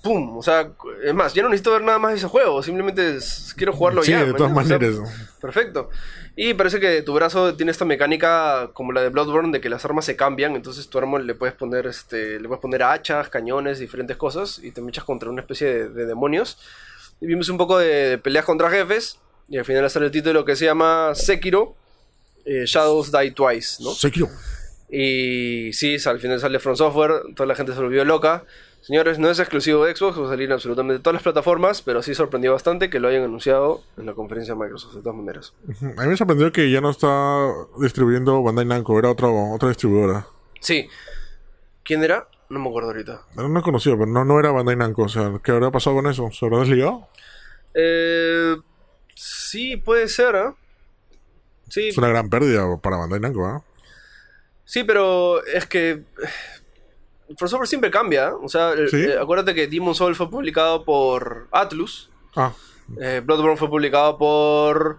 pum. 0.03 0.37
O 0.37 0.43
sea, 0.43 0.71
es 1.05 1.15
más, 1.15 1.35
ya 1.35 1.43
no 1.43 1.49
necesito 1.49 1.73
ver 1.73 1.83
nada 1.83 1.99
más 1.99 2.13
de 2.13 2.19
ese 2.19 2.27
juego. 2.29 2.63
Simplemente 2.63 3.19
quiero 3.57 3.73
jugarlo 3.73 4.03
Sí, 4.03 4.13
ya. 4.13 4.25
de 4.25 4.33
todas 4.35 4.53
¿no? 4.53 4.59
O 4.61 4.65
sea, 4.65 4.79
maneras. 4.79 5.37
Perfecto. 5.41 5.91
Y 6.37 6.55
parece 6.55 6.79
que 6.79 7.03
tu 7.03 7.13
brazo 7.15 7.55
tiene 7.57 7.73
esta 7.73 7.85
mecánica 7.85 8.71
como 8.73 8.93
la 8.93 9.03
de 9.03 9.09
Bloodborne 9.09 9.51
de 9.51 9.61
que 9.61 9.69
las 9.69 9.85
armas 9.85 10.05
se 10.05 10.15
cambian, 10.15 10.55
entonces 10.55 10.89
tu 10.89 10.97
arma 10.99 11.19
le 11.19 11.35
puedes 11.35 11.55
poner 11.57 11.87
este 11.89 12.39
le 12.39 12.47
puedes 12.47 12.61
poner 12.63 12.85
hachas, 12.85 13.29
cañones, 13.29 13.81
diferentes 13.81 14.17
cosas 14.17 14.61
y 14.63 14.71
te 14.71 14.81
mechas 14.81 15.03
contra 15.03 15.31
una 15.31 15.41
especie 15.41 15.67
de, 15.67 15.89
de 15.89 16.07
demonios. 16.07 16.59
Y 17.21 17.27
vimos 17.27 17.49
un 17.49 17.59
poco 17.59 17.79
de, 17.79 17.87
de 18.11 18.19
peleas 18.19 18.45
contra 18.45 18.71
jefes 18.71 19.19
y 19.49 19.59
al 19.59 19.65
final 19.65 19.89
sale 19.91 20.07
el 20.07 20.13
título 20.13 20.45
que 20.45 20.55
se 20.55 20.67
llama 20.67 21.11
Sekiro 21.17 21.75
eh, 22.49 22.65
Shadows 22.65 23.13
Die 23.13 23.31
Twice, 23.33 23.83
¿no? 23.83 23.91
Sekiro. 23.91 24.29
Y 24.91 25.71
sí, 25.75 25.97
al 26.07 26.19
final 26.19 26.41
sale 26.41 26.59
From 26.59 26.77
Software, 26.77 27.35
toda 27.37 27.47
la 27.47 27.55
gente 27.55 27.75
se 27.75 27.81
volvió 27.81 28.05
loca. 28.07 28.45
Señores, 28.81 29.19
no 29.19 29.29
es 29.29 29.39
exclusivo 29.39 29.85
de 29.85 29.95
Xbox, 29.95 30.19
va 30.19 30.27
a 30.27 30.29
salir 30.31 30.47
en 30.47 30.53
absolutamente 30.53 31.03
todas 31.03 31.15
las 31.15 31.23
plataformas, 31.23 31.83
pero 31.83 32.03
sí 32.03 32.15
sorprendió 32.15 32.53
bastante 32.53 32.89
que 32.89 33.01
lo 33.01 33.09
hayan 33.09 33.23
anunciado 33.23 33.83
en 33.99 34.07
la 34.07 34.15
conferencia 34.15 34.55
de 34.55 34.61
Microsoft, 34.61 34.95
de 34.95 35.03
todas 35.03 35.17
maneras. 35.17 35.53
A 35.99 36.03
mí 36.03 36.09
me 36.09 36.17
sorprendió 36.17 36.51
que 36.53 36.71
ya 36.71 36.81
no 36.81 36.89
está 36.91 37.53
distribuyendo 37.81 38.43
Bandai 38.43 38.65
Namco, 38.65 38.99
era 38.99 39.11
otro, 39.11 39.53
otra 39.53 39.69
distribuidora. 39.69 40.27
Sí. 40.61 40.89
¿Quién 41.85 42.03
era? 42.03 42.29
No 42.49 42.61
me 42.61 42.69
acuerdo 42.69 42.91
ahorita. 42.91 43.23
Era 43.37 43.49
no 43.49 43.63
conocido, 43.63 43.99
pero 43.99 44.11
no, 44.11 44.25
no 44.25 44.41
era 44.41 44.53
Bandai 44.53 44.77
Namco. 44.77 45.03
O 45.03 45.09
sea, 45.09 45.39
¿qué 45.45 45.51
habrá 45.51 45.71
pasado 45.71 45.97
con 45.97 46.07
eso? 46.07 46.31
¿Se 46.33 46.47
habrá 46.47 46.61
desligado? 46.61 47.09
Eh, 47.75 48.57
sí, 49.15 49.77
puede 49.77 50.09
ser, 50.09 50.37
¿ah? 50.37 50.55
Sí, 51.69 51.89
Es 51.89 51.99
una 51.99 52.09
gran 52.09 52.29
pérdida 52.31 52.65
para 52.81 52.97
Bandai 52.97 53.21
Namco, 53.21 53.45
¿ah? 53.47 53.63
sí, 54.65 54.85
pero 54.85 55.45
es 55.45 55.67
que. 55.67 55.91
eh, 55.91 56.03
For 57.37 57.49
Software 57.49 57.69
siempre 57.69 57.91
cambia. 57.91 58.29
¿eh? 58.29 58.33
O 58.43 58.49
sea, 58.49 58.73
eh, 58.75 59.17
acuérdate 59.21 59.55
que 59.55 59.67
Demon 59.67 59.95
Soul 59.95 60.15
fue 60.15 60.31
publicado 60.31 60.85
por 60.85 61.47
Atlus. 61.53 62.11
Ah, 62.35 62.53
eh, 62.99 63.21
Bloodborne 63.23 63.57
fue 63.59 63.69
publicado 63.69 64.17
por 64.17 64.99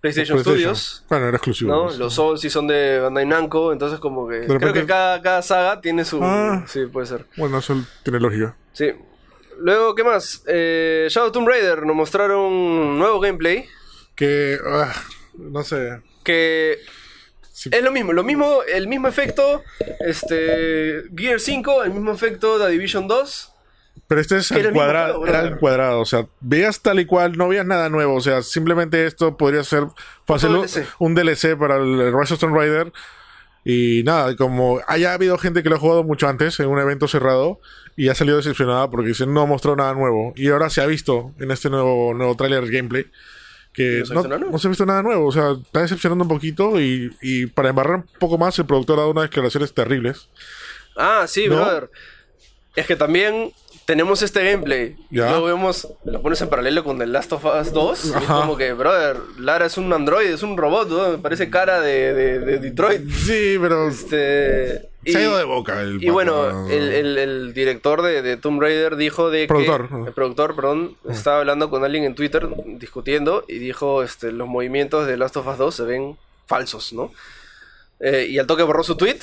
PlayStation, 0.00 0.36
PlayStation. 0.36 0.74
Studios. 0.76 1.04
Bueno, 1.08 1.26
era 1.28 1.36
exclusivo. 1.36 1.72
¿no? 1.72 1.84
pues. 1.86 1.98
Los 1.98 2.14
Souls 2.14 2.40
sí 2.40 2.50
son 2.50 2.66
de 2.66 3.00
Bandai 3.00 3.24
Namco, 3.26 3.72
entonces 3.72 3.98
como 3.98 4.28
que... 4.28 4.46
Creo 4.46 4.72
que 4.72 4.84
cada, 4.86 5.22
cada 5.22 5.40
saga 5.42 5.80
tiene 5.80 6.04
su... 6.04 6.22
Ah. 6.22 6.64
Sí, 6.66 6.84
puede 6.86 7.06
ser. 7.06 7.26
Bueno, 7.36 7.58
eso 7.58 7.82
tiene 8.02 8.20
lógica. 8.20 8.54
Sí. 8.72 8.92
Luego, 9.58 9.94
¿qué 9.94 10.04
más? 10.04 10.42
Eh, 10.46 11.06
Shadow 11.10 11.32
Tomb 11.32 11.48
Raider 11.48 11.84
nos 11.84 11.96
mostraron 11.96 12.40
un 12.40 12.98
nuevo 12.98 13.20
gameplay 13.20 13.66
Que, 14.14 14.58
ah, 14.66 14.92
no 15.34 15.62
sé. 15.62 16.00
Que 16.22 16.78
Sí. 17.52 17.68
es 17.72 17.82
lo 17.82 17.92
mismo, 17.92 18.12
lo 18.12 18.24
mismo, 18.24 18.60
el 18.72 18.88
mismo 18.88 19.06
efecto, 19.08 19.62
este, 20.00 21.02
Gear 21.16 21.40
5, 21.40 21.82
el 21.84 21.90
mismo 21.92 22.12
efecto 22.12 22.58
de 22.58 22.70
Division 22.70 23.06
2. 23.08 23.52
Pero 24.06 24.20
este 24.20 24.38
es 24.38 24.50
al 24.50 24.72
cuadrado, 24.72 25.26
era 25.26 25.40
al 25.40 25.58
cuadrado, 25.58 26.00
o 26.00 26.04
sea, 26.04 26.26
veías 26.40 26.80
tal 26.80 27.00
y 27.00 27.06
cual, 27.06 27.36
no 27.36 27.48
veías 27.48 27.66
nada 27.66 27.88
nuevo, 27.90 28.14
o 28.14 28.20
sea, 28.20 28.42
simplemente 28.42 29.06
esto 29.06 29.36
podría 29.36 29.62
ser 29.62 29.84
fácil 30.26 30.50
un- 30.50 30.60
DLC. 30.62 30.86
un 30.98 31.14
DLC 31.14 31.56
para 31.56 31.76
el 31.76 32.12
Rise 32.12 32.34
of 32.34 32.40
Tomb 32.40 32.56
Raider 32.56 32.92
y 33.64 34.02
nada, 34.04 34.34
como 34.36 34.80
haya 34.86 35.12
habido 35.12 35.36
gente 35.38 35.62
que 35.62 35.68
lo 35.68 35.76
ha 35.76 35.78
jugado 35.78 36.02
mucho 36.02 36.28
antes 36.28 36.58
en 36.60 36.66
un 36.68 36.78
evento 36.80 37.08
cerrado 37.08 37.60
y 37.94 38.08
ha 38.08 38.14
salido 38.14 38.38
decepcionada 38.38 38.88
porque 38.90 39.08
dicen 39.08 39.34
no 39.34 39.46
mostró 39.46 39.76
nada 39.76 39.92
nuevo 39.94 40.32
y 40.34 40.48
ahora 40.48 40.70
se 40.70 40.80
ha 40.80 40.86
visto 40.86 41.32
en 41.38 41.50
este 41.50 41.68
nuevo 41.68 42.14
nuevo 42.14 42.34
tráiler 42.36 42.68
gameplay 42.70 43.06
que 43.72 44.00
¿No 44.00 44.06
se 44.06 44.12
ha 44.12 44.14
no, 44.14 44.20
visto 44.22 44.28
nada 44.28 44.38
nuevo? 44.38 44.52
no 44.52 44.58
se 44.58 44.66
ha 44.66 44.70
visto 44.70 44.86
nada 44.86 45.02
nuevo, 45.02 45.26
o 45.26 45.32
sea, 45.32 45.50
está 45.62 45.82
decepcionando 45.82 46.24
un 46.24 46.28
poquito 46.28 46.80
y, 46.80 47.14
y 47.22 47.46
para 47.46 47.68
embarrar 47.70 47.96
un 47.96 48.06
poco 48.18 48.36
más 48.38 48.58
el 48.58 48.66
productor 48.66 48.98
ha 48.98 49.02
dado 49.02 49.12
unas 49.12 49.24
declaraciones 49.24 49.72
terribles. 49.72 50.28
Ah, 50.96 51.24
sí, 51.28 51.46
¿No? 51.48 51.56
brother. 51.56 51.90
Es 52.76 52.86
que 52.86 52.96
también 52.96 53.52
tenemos 53.84 54.22
este 54.22 54.44
gameplay. 54.44 54.96
Ya. 55.10 55.30
Luego 55.30 55.46
vemos, 55.46 55.88
lo 56.04 56.20
pones 56.22 56.40
en 56.42 56.48
paralelo 56.48 56.84
con 56.84 56.98
The 56.98 57.06
Last 57.06 57.32
of 57.32 57.44
Us 57.44 57.72
2. 57.72 58.04
y 58.04 58.08
es 58.08 58.24
como 58.26 58.56
que, 58.56 58.72
brother, 58.72 59.16
Lara 59.38 59.66
es 59.66 59.76
un 59.78 59.92
androide, 59.92 60.34
es 60.34 60.42
un 60.42 60.56
robot, 60.56 60.88
¿no? 60.88 61.08
Me 61.10 61.18
parece 61.18 61.48
cara 61.50 61.80
de, 61.80 62.12
de- 62.14 62.38
de 62.40 62.58
Detroit. 62.58 63.08
Sí, 63.10 63.56
pero 63.60 63.88
Este, 63.88 64.89
se 65.04 65.18
ha 65.18 65.20
ido 65.22 65.36
de 65.38 65.44
boca 65.44 65.80
el 65.80 66.02
Y 66.02 66.10
bueno, 66.10 66.68
el, 66.68 66.92
el- 66.92 67.18
el 67.18 67.54
director 67.54 68.02
de, 68.02 68.22
de 68.22 68.36
Tomb 68.36 68.60
Raider 68.60 68.96
dijo 68.96 69.30
de 69.30 69.46
Productor. 69.46 69.88
que... 69.88 70.08
El 70.08 70.12
productor, 70.12 70.54
perdón, 70.56 70.96
estaba 71.08 71.38
hablando 71.38 71.70
con 71.70 71.84
alguien 71.84 72.04
en 72.04 72.14
Twitter, 72.14 72.48
discutiendo, 72.66 73.44
y 73.48 73.58
dijo, 73.58 74.02
este, 74.02 74.32
los 74.32 74.46
movimientos 74.48 75.06
de 75.06 75.16
Last 75.16 75.36
of 75.36 75.46
Us 75.46 75.58
2 75.58 75.74
se 75.74 75.82
ven 75.84 76.16
falsos, 76.46 76.92
¿no? 76.92 77.12
Eh, 78.00 78.26
y 78.30 78.38
al 78.38 78.46
toque 78.46 78.62
borró 78.62 78.82
su 78.82 78.96
tweet, 78.96 79.18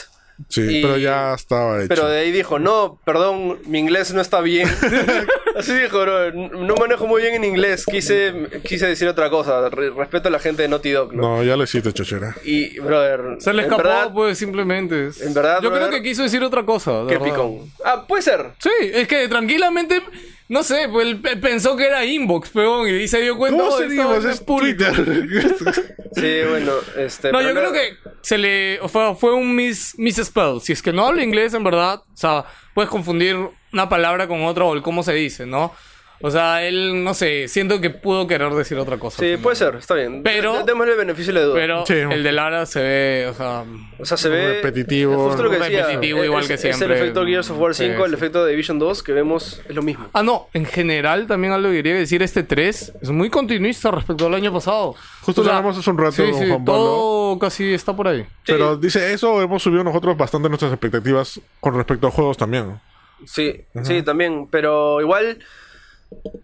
Sí, 0.50 0.62
Y- 0.80 0.82
pero 0.82 0.98
ya 0.98 1.34
estaba 1.34 1.80
hecho. 1.80 1.88
pero 1.90 2.08
de 2.08 2.20
ahí 2.20 2.32
dijo, 2.32 2.60
no, 2.60 3.00
perdón, 3.06 3.58
mi 3.66 3.80
inglés 3.80 4.14
no 4.14 4.22
está 4.22 4.42
bien. 4.42 4.68
Así 5.58 5.74
dijo, 5.74 6.00
bro, 6.02 6.32
no 6.32 6.76
manejo 6.76 7.08
muy 7.08 7.22
bien 7.24 7.34
en 7.36 7.44
inglés, 7.44 7.86
quise, 7.86 8.34
quise 8.64 8.86
decir 8.88 9.08
otra 9.08 9.30
cosa, 9.32 9.68
Re- 9.70 9.90
respeto 9.90 10.28
a 10.28 10.32
la 10.32 10.40
gente 10.40 10.62
de 10.62 10.68
Naughty 10.68 10.92
Dog, 10.92 11.14
¿no? 11.14 11.38
No, 11.38 11.44
ya 11.44 11.56
lo 11.58 11.64
hiciste, 11.64 11.92
chochera. 11.94 12.36
Y, 12.46 12.80
brother, 12.80 13.38
Se 13.40 13.52
le 13.54 13.64
escapó, 13.64 13.82
verdad, 13.84 14.14
pues, 14.14 14.38
simplemente. 14.38 15.10
en 15.22 15.34
verdad, 15.34 15.60
Yo 15.62 15.72
creo 15.72 15.90
que 15.90 16.04
quiso 16.04 16.22
decir 16.24 16.44
otra 16.44 16.64
cosa. 16.64 17.04
de 17.04 17.08
qué 17.08 17.18
verdad. 17.18 17.34
picón. 17.36 17.72
Ah, 17.84 18.06
puede 18.08 18.22
ser. 18.22 18.52
Sí, 18.60 18.70
es 18.82 19.08
que 19.08 19.28
tranquilamente, 19.28 20.02
no 20.50 20.64
sé, 20.64 20.88
pues 20.92 21.08
él 21.08 21.22
pe- 21.22 21.38
pensó 21.38 21.76
que 21.76 21.86
era 21.88 22.06
inbox, 22.06 22.50
peón, 22.50 22.88
y 22.90 23.08
se 23.08 23.22
dio 23.22 23.38
cuenta. 23.38 23.58
¿Cómo 23.64 23.74
"Oh, 23.76 23.78
se 23.78 23.88
vaina 23.88 24.32
Es 24.32 24.40
público". 24.42 24.84
Twitter. 24.94 25.28
Sí, 26.18 26.40
bueno, 26.50 26.72
este... 26.98 27.32
No, 27.32 27.42
yo 27.44 27.52
creo 27.54 27.72
que 27.72 27.96
se 28.22 28.40
le 28.40 28.80
fue, 28.88 29.16
fue 29.16 29.34
un 29.34 29.56
mis, 29.56 29.94
misspell. 30.00 30.60
Si 30.62 30.74
es 30.74 30.82
que 30.82 30.92
no 30.92 31.06
habla 31.06 31.22
inglés, 31.22 31.54
en 31.54 31.64
verdad, 31.64 32.00
o 32.12 32.18
sea, 32.18 32.44
puedes 32.74 32.90
confundir 32.90 33.38
una 33.72 33.88
palabra 33.88 34.28
con 34.28 34.44
otra 34.44 34.64
o 34.64 34.74
el 34.74 34.82
cómo 34.82 35.04
se 35.04 35.14
dice, 35.14 35.46
¿no? 35.46 35.74
O 36.20 36.32
sea, 36.32 36.64
él, 36.64 37.04
no 37.04 37.14
sé, 37.14 37.48
siento 37.48 37.80
que 37.80 37.92
pudo 37.92 38.26
querer 38.26 38.52
decir 38.54 38.78
otra 38.80 38.98
cosa. 38.98 39.20
Sí, 39.24 39.38
puede 39.38 39.56
ser, 39.56 39.76
está 39.76 39.94
bien. 39.94 40.24
Pero- 40.24 40.64
Démosle 40.64 40.94
el 40.94 40.98
beneficio 40.98 41.32
de 41.32 41.40
la 41.40 41.46
duda. 41.46 41.56
Pero 41.56 41.86
Sí. 41.86 41.94
el 41.94 42.24
de 42.24 42.32
Lara 42.32 42.66
se 42.66 42.82
ve, 42.82 43.28
o 43.30 43.34
sea, 43.36 43.64
o 44.00 44.06
sea, 44.06 44.18
se 44.18 44.28
ve... 44.30 44.54
repetitivo. 44.56 45.14
es 45.14 45.20
Justo 45.20 45.44
lo 45.44 45.50
que 45.52 45.60
decía. 45.60 45.86
Repetitivo, 45.86 46.24
igual 46.24 46.42
es, 46.42 46.48
que 46.48 46.54
Es 46.56 46.62
siempre. 46.62 46.86
el 46.88 46.94
efecto 46.94 47.24
Gears 47.24 47.50
of 47.52 47.60
War 47.60 47.76
5, 47.76 47.96
Sí, 47.98 48.02
el 48.04 48.10
sí. 48.10 48.16
efecto 48.16 48.44
de 48.46 48.50
Division 48.52 48.80
2 48.80 49.04
que 49.04 49.14
vemos 49.14 49.62
es 49.70 49.76
lo 49.76 49.82
mismo. 49.84 50.08
Ah, 50.14 50.24
no, 50.24 50.48
en 50.54 50.66
general 50.66 51.28
también 51.28 51.54
algo 51.54 51.70
que 51.70 51.76
quería 51.76 51.96
decir, 51.96 52.24
este 52.24 52.42
3 52.42 52.94
es 53.02 53.10
muy 53.12 53.30
continuista 53.30 53.92
respecto 53.92 54.26
al 54.26 54.34
año 54.34 54.52
pasado. 54.52 54.96
Justo 55.22 55.44
lo 55.44 55.50
hablamos 55.52 55.78
hace 55.78 55.90
un 55.90 55.98
rato 56.00 56.12
Sí, 56.14 56.24
con 56.32 56.40
sí, 56.42 56.48
Juan 56.50 56.66
Pablo. 56.66 56.82
todo 56.82 57.40
casi 57.40 57.74
está 57.74 57.96
por 57.96 58.08
ahí. 58.08 58.26
Pero 58.46 58.76
dice 58.76 59.14
eso, 59.14 59.40
hemos 59.42 59.62
subido 59.62 59.84
nosotros 59.84 60.18
bastante 60.18 60.50
nuestras 60.50 60.72
expectativas 60.72 61.40
con 61.60 61.76
respecto 61.76 62.08
a 62.08 62.12
juegos 62.12 62.38
también. 62.38 62.80
Sí, 63.26 63.62
sí, 63.84 64.02
también. 64.04 64.48
Pero 64.50 65.00
igual. 65.02 65.40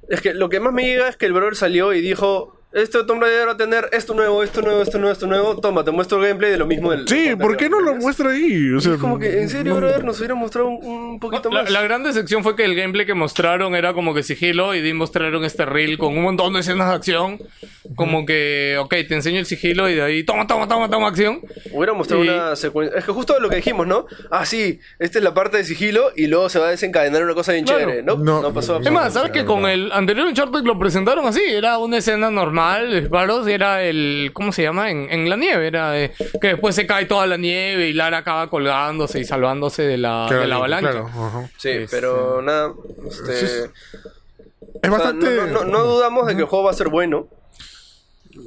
Es 0.09 0.21
que 0.21 0.33
lo 0.33 0.49
que 0.49 0.59
más 0.59 0.73
me 0.73 0.83
llega 0.83 1.07
es 1.07 1.17
que 1.17 1.25
el 1.25 1.33
brother 1.33 1.55
salió 1.55 1.93
y 1.93 2.01
dijo. 2.01 2.59
Este 2.73 3.03
Tomb 3.03 3.21
Raider 3.21 3.47
va 3.47 3.51
a 3.51 3.57
tener 3.57 3.87
esto 3.91 4.15
nuevo, 4.15 4.41
esto 4.41 4.61
nuevo, 4.63 4.81
esto 4.81 4.97
nuevo, 4.97 5.13
esto 5.13 5.27
nuevo. 5.27 5.55
Toma, 5.61 5.83
te 5.83 5.91
muestro 5.91 6.17
el 6.19 6.27
gameplay 6.29 6.49
de 6.51 6.57
lo 6.57 6.65
mismo 6.65 6.89
del. 6.89 7.07
Sí, 7.07 7.25
del 7.29 7.37
¿por 7.37 7.55
qué 7.55 7.69
no 7.69 7.79
lo 7.79 7.93
muestra 7.95 8.31
ahí? 8.31 8.73
O 8.73 8.79
sea, 8.79 8.93
Es 8.95 8.99
como 8.99 9.19
que, 9.19 9.41
en 9.43 9.47
serio, 9.49 9.75
no- 9.75 9.79
brother, 9.79 10.03
nos 10.03 10.17
hubiera 10.17 10.33
mostrado 10.33 10.69
un, 10.69 10.83
un 10.83 11.19
poquito 11.19 11.51
La, 11.51 11.61
más. 11.63 11.71
la 11.71 11.83
gran 11.83 12.01
decepción 12.01 12.41
fue 12.41 12.55
que 12.55 12.65
el 12.65 12.73
gameplay 12.73 13.05
que 13.05 13.13
mostraron 13.13 13.75
era 13.75 13.93
como 13.93 14.15
que 14.15 14.23
sigilo 14.23 14.73
y 14.73 14.81
de 14.81 14.87
ahí 14.87 14.93
mostraron 14.93 15.45
este 15.45 15.65
reel 15.65 15.99
con 15.99 16.17
un 16.17 16.23
montón 16.23 16.53
de 16.53 16.61
escenas 16.61 16.89
de 16.89 16.95
acción. 16.95 17.39
Como 17.95 18.25
que, 18.25 18.77
ok, 18.79 18.89
te 19.07 19.13
enseño 19.13 19.37
el 19.39 19.45
sigilo 19.45 19.87
y 19.89 19.93
de 19.93 20.01
ahí, 20.01 20.23
toma, 20.23 20.47
toma, 20.47 20.67
toma, 20.67 20.89
toma, 20.89 21.09
acción. 21.09 21.41
Hubiera 21.73 21.93
mostrado 21.93 22.23
Y- 22.25 22.29
una 22.29 22.55
secuencia. 22.55 22.97
Es 22.97 23.05
que 23.05 23.11
justo 23.11 23.39
lo 23.39 23.49
que 23.49 23.57
dijimos, 23.57 23.85
¿no? 23.85 24.07
Ah, 24.31 24.45
sí, 24.47 24.79
esta 24.97 25.19
es 25.19 25.23
la 25.23 25.33
parte 25.35 25.57
de 25.57 25.63
sigilo 25.65 26.09
y 26.15 26.25
luego 26.25 26.49
se 26.49 26.57
va 26.57 26.67
a 26.67 26.71
desencadenar 26.71 27.21
una 27.23 27.35
cosa 27.35 27.51
bien 27.51 27.65
Claro. 27.65 27.81
chévere. 27.81 28.01
No, 28.01 28.15
No, 28.15 28.41
no, 28.41 28.51
pasó 28.53 28.79
no, 28.79 28.85
Es 28.85 28.91
más, 28.91 29.13
¿sabes 29.13 29.31
que 29.31 29.45
con 29.45 29.65
el 29.67 29.91
anterior 29.91 30.25
Uncharted 30.25 30.61
lo 30.63 30.79
presentaron 30.79 31.27
así? 31.27 31.41
Era 31.45 31.77
una 31.77 31.97
escena 31.97 32.31
normal, 32.31 32.62
y 33.47 33.51
era 33.51 33.83
el... 33.83 34.31
¿Cómo 34.33 34.51
se 34.51 34.63
llama? 34.63 34.89
En, 34.91 35.07
en 35.11 35.29
la 35.29 35.35
nieve. 35.37 35.67
Era 35.67 35.99
eh, 35.99 36.11
que 36.41 36.47
después 36.49 36.75
se 36.75 36.85
cae 36.87 37.05
toda 37.05 37.25
la 37.27 37.37
nieve 37.37 37.87
y 37.89 37.93
Lara 37.93 38.19
acaba 38.19 38.49
colgándose 38.49 39.19
y 39.19 39.25
salvándose 39.25 39.83
de 39.83 39.97
la, 39.97 40.25
Claro, 40.27 40.41
de 40.43 40.47
la 40.47 40.55
avalancha. 40.55 40.91
claro. 40.91 41.49
Sí, 41.57 41.69
Este- 41.69 41.87
pero 41.95 42.41
nada. 42.41 42.73
Este, 43.09 43.33
Es 43.33 43.69
sea, 44.81 44.89
bastante. 44.89 45.35
no, 45.35 45.47
no- 45.47 45.63
no 45.65 45.83
dudamos 45.83 46.27
de 46.27 46.35
que 46.35 46.41
el 46.41 46.47
juego 46.47 46.65
va 46.65 46.71
a 46.71 46.75
ser 46.75 46.89
bueno. 46.89 47.27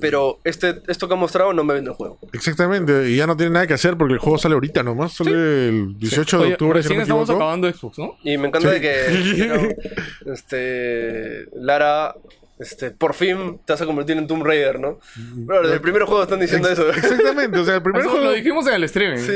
Pero 0.01 0.41
este, 0.43 0.83
esto 0.89 1.07
que 1.07 1.15
ha 1.15 1.17
mostrado 1.17 1.53
no 1.53 1.63
me 1.63 1.73
vende 1.73 1.91
el 1.91 1.97
juego. 1.97 2.19
Exactamente, 2.33 3.09
y 3.09 3.15
ya 3.17 3.27
no 3.29 3.37
tiene 3.37 3.53
nada 3.53 3.69
que 3.69 3.75
hacer 3.75 3.97
porque 3.97 4.15
el 4.15 4.19
juego 4.19 4.37
sale 4.37 4.55
ahorita 4.55 4.83
nomás. 4.83 5.13
Sale 5.13 5.31
el 5.69 5.97
18 5.97 6.39
de 6.39 6.45
Oye, 6.45 6.53
octubre, 6.55 6.83
si 6.83 6.89
no 6.89 6.97
me 6.97 7.03
estamos 7.03 7.23
equivoco. 7.23 7.45
acabando 7.45 7.73
Xbox, 7.73 7.99
¿no? 8.01 8.17
Y 8.25 8.37
me 8.37 8.49
encanta 8.49 8.69
Sí. 8.69 8.75
de 8.75 8.81
que 8.81 9.37
you 9.37 9.45
know, 9.45 9.69
este, 10.35 11.47
Lara, 11.55 12.17
este, 12.59 12.91
por 12.91 13.13
fin 13.15 13.61
te 13.67 13.73
vas 13.75 13.83
a 13.83 13.87
convertir 13.87 14.17
en 14.17 14.27
Tomb 14.27 14.43
Raider, 14.45 14.81
¿no? 14.81 14.99
Pero 15.47 15.63
desde 15.63 15.75
el 15.75 15.81
primer 15.81 16.03
juego 16.05 16.23
están 16.23 16.41
diciendo 16.41 16.69
eso. 16.71 16.89
Exactamente, 16.89 17.59
o 17.59 17.65
sea, 17.65 17.77
el 17.77 17.83
primer 17.83 18.01
Eso 18.01 18.11
juego. 18.11 18.25
lo 18.27 18.33
dijimos 18.33 18.67
en 18.67 18.75
el 18.75 18.85
streaming. 18.85 19.19
Eso 19.19 19.33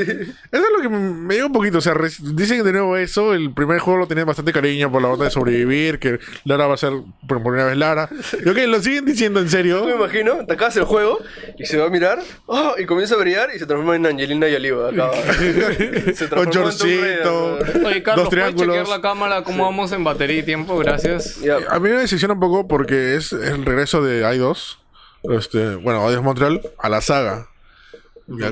es 0.51 0.61
lo 0.75 0.81
que 0.81 0.89
me 0.89 1.35
llega 1.35 1.45
un 1.45 1.53
poquito. 1.53 1.77
O 1.77 1.81
sea, 1.81 1.93
dicen 2.33 2.63
de 2.63 2.71
nuevo 2.71 2.97
eso. 2.97 3.33
El 3.33 3.53
primer 3.53 3.79
juego 3.79 3.99
lo 3.99 4.07
tenían 4.07 4.25
bastante 4.27 4.51
cariño 4.51 4.91
por 4.91 5.01
la 5.01 5.09
onda 5.09 5.25
de 5.25 5.31
sobrevivir. 5.31 5.99
Que 5.99 6.19
Lara 6.45 6.67
va 6.67 6.73
a 6.73 6.77
ser 6.77 6.93
por 7.27 7.41
primera 7.43 7.65
vez 7.65 7.77
Lara. 7.77 8.09
Y 8.43 8.49
ok, 8.49 8.57
lo 8.67 8.81
siguen 8.81 9.05
diciendo 9.05 9.39
en 9.39 9.49
serio. 9.49 9.85
me 9.85 9.93
imagino, 9.95 10.45
te 10.45 10.53
acabas 10.53 10.75
el 10.77 10.85
juego 10.85 11.19
y 11.57 11.65
se 11.65 11.77
va 11.77 11.85
a 11.85 11.89
mirar 11.89 12.19
oh, 12.47 12.75
y 12.77 12.85
comienza 12.85 13.15
a 13.15 13.17
brillar 13.19 13.49
y 13.55 13.59
se 13.59 13.65
transforma 13.65 13.95
en 13.95 14.05
Angelina 14.07 14.47
y 14.47 14.55
Oliva. 14.55 14.89
Acaba. 14.89 15.13
se 16.13 16.27
Con 16.27 16.49
chorcito. 16.49 17.59
Oye, 17.85 18.01
Carlos, 18.03 18.25
Dos 18.25 18.29
¿puedes 18.29 18.29
triángulos. 18.29 18.75
chequear 18.75 18.87
la 18.87 19.01
cámara? 19.01 19.43
¿Cómo 19.43 19.63
vamos 19.65 19.91
en 19.91 20.03
batería 20.03 20.39
y 20.39 20.43
tiempo? 20.43 20.77
Gracias. 20.77 21.39
Ya. 21.41 21.57
A 21.69 21.79
mí 21.79 21.89
me 21.89 21.97
decepciona 21.97 22.33
un 22.33 22.39
poco 22.39 22.67
porque 22.67 23.10
es 23.15 23.33
el 23.33 23.65
regreso 23.65 24.01
de 24.03 24.23
i2. 24.23 24.77
Este, 25.23 25.75
bueno, 25.75 26.07
i2 26.09 26.21
Montreal 26.21 26.61
a 26.77 26.89
la 26.89 27.01
saga. 27.01 27.47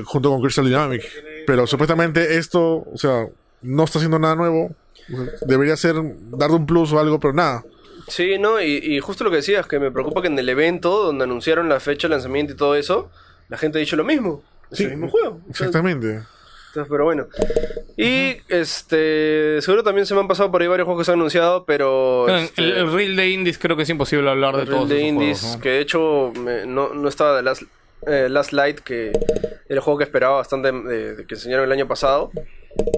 junto 0.04 0.30
con 0.30 0.40
Crystal 0.42 0.64
Dynamic. 0.64 1.02
Pero 1.46 1.66
supuestamente 1.66 2.36
esto, 2.38 2.86
o 2.92 2.96
sea, 2.96 3.26
no 3.62 3.84
está 3.84 3.98
haciendo 3.98 4.18
nada 4.18 4.34
nuevo. 4.36 4.74
Debería 5.42 5.76
ser 5.76 5.96
darle 6.30 6.56
un 6.56 6.66
plus 6.66 6.92
o 6.92 7.00
algo, 7.00 7.18
pero 7.18 7.32
nada. 7.32 7.64
Sí, 8.08 8.38
no, 8.38 8.60
y, 8.60 8.76
y 8.76 9.00
justo 9.00 9.24
lo 9.24 9.30
que 9.30 9.36
decías, 9.36 9.66
que 9.66 9.78
me 9.78 9.90
preocupa 9.90 10.20
que 10.20 10.28
en 10.28 10.38
el 10.38 10.48
evento 10.48 11.04
donde 11.04 11.24
anunciaron 11.24 11.68
la 11.68 11.80
fecha 11.80 12.08
de 12.08 12.14
lanzamiento 12.14 12.52
y 12.52 12.56
todo 12.56 12.74
eso, 12.74 13.10
la 13.48 13.56
gente 13.56 13.78
ha 13.78 13.80
dicho 13.80 13.96
lo 13.96 14.04
mismo. 14.04 14.42
Es 14.70 14.78
Sí, 14.78 14.84
el 14.84 14.90
mismo 14.90 15.08
juego. 15.08 15.28
O 15.48 15.54
sea, 15.54 15.66
Exactamente. 15.66 16.22
Entonces, 16.70 16.90
pero 16.90 17.04
bueno. 17.04 17.26
Y 17.96 18.36
este 18.48 19.60
seguro 19.60 19.82
también 19.82 20.06
se 20.06 20.14
me 20.14 20.20
han 20.20 20.28
pasado 20.28 20.50
por 20.50 20.62
ahí 20.62 20.68
varios 20.68 20.86
juegos 20.86 21.02
que 21.02 21.04
se 21.06 21.12
han 21.12 21.18
anunciado, 21.18 21.64
pero 21.64 22.22
Bueno, 22.22 22.38
este, 22.38 22.62
el, 22.62 22.72
el 22.72 22.92
reel 22.92 23.16
de 23.16 23.28
indies 23.30 23.58
creo 23.58 23.76
que 23.76 23.82
es 23.82 23.88
imposible 23.90 24.30
hablar 24.30 24.56
de 24.56 24.62
el 24.62 24.68
todos 24.68 24.88
de 24.88 24.96
esos 24.98 25.08
indies, 25.08 25.40
juegos, 25.40 25.56
¿no? 25.56 25.62
que 25.62 25.68
de 25.70 25.80
hecho 25.80 26.32
me- 26.38 26.66
no, 26.66 26.94
no 26.94 27.08
estaba 27.08 27.36
de 27.36 27.42
Last, 27.42 27.62
eh, 28.06 28.28
Last 28.30 28.52
Light, 28.52 28.80
que 28.80 29.08
era 29.08 29.58
el 29.68 29.80
juego 29.80 29.98
que 29.98 30.04
esperaba 30.04 30.36
bastante 30.36 30.70
de, 30.72 31.16
de 31.16 31.26
que 31.26 31.34
enseñaron 31.34 31.64
el 31.66 31.72
año 31.72 31.86
pasado. 31.88 32.30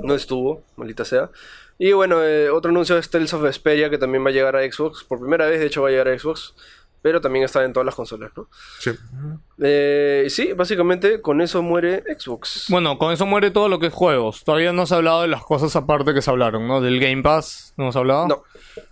No 0.03 0.15
estuvo, 0.15 0.63
maldita 0.77 1.05
sea. 1.07 1.31
Y 1.79 1.93
bueno, 1.93 2.23
eh, 2.23 2.51
otro 2.51 2.71
anuncio 2.71 2.99
es 2.99 3.09
Tales 3.11 3.33
of 3.33 3.43
Vesperia, 3.43 3.89
que 3.89 3.97
también 3.99 4.23
va 4.25 4.29
a 4.29 4.33
llegar 4.33 4.55
a 4.55 4.61
Xbox. 4.71 5.03
Por 5.03 5.19
primera 5.19 5.47
vez, 5.47 5.59
de 5.61 5.67
hecho, 5.67 5.81
va 5.83 5.89
a 5.89 5.91
llegar 5.91 6.09
a 6.09 6.19
Xbox. 6.19 6.55
Pero 7.03 7.21
también 7.21 7.45
está 7.45 7.65
en 7.65 7.73
todas 7.73 7.85
las 7.85 7.95
consolas, 7.97 8.31
¿no? 8.37 8.49
Sí. 8.79 8.93
Eh, 9.61 10.27
sí, 10.29 10.53
básicamente 10.53 11.21
con 11.21 11.41
eso 11.41 11.61
muere 11.63 12.03
Xbox. 12.19 12.67
Bueno, 12.69 12.97
con 12.99 13.13
eso 13.13 13.27
muere 13.27 13.51
todo 13.51 13.69
lo 13.69 13.79
que 13.79 13.89
es 13.89 13.93
juegos. 13.93 14.45
Todavía 14.45 14.73
no 14.73 14.87
se 14.87 14.95
ha 14.95 14.99
hablado 14.99 15.23
de 15.23 15.29
las 15.29 15.43
cosas 15.45 15.75
aparte 15.77 16.15
que 16.15 16.23
se 16.23 16.31
hablaron, 16.31 16.67
¿no? 16.69 16.81
Del 16.81 17.01
Game 17.01 17.23
Pass, 17.23 17.75
¿no 17.77 17.85
hemos 17.85 17.97
hablado? 17.97 18.29
No. 18.29 18.43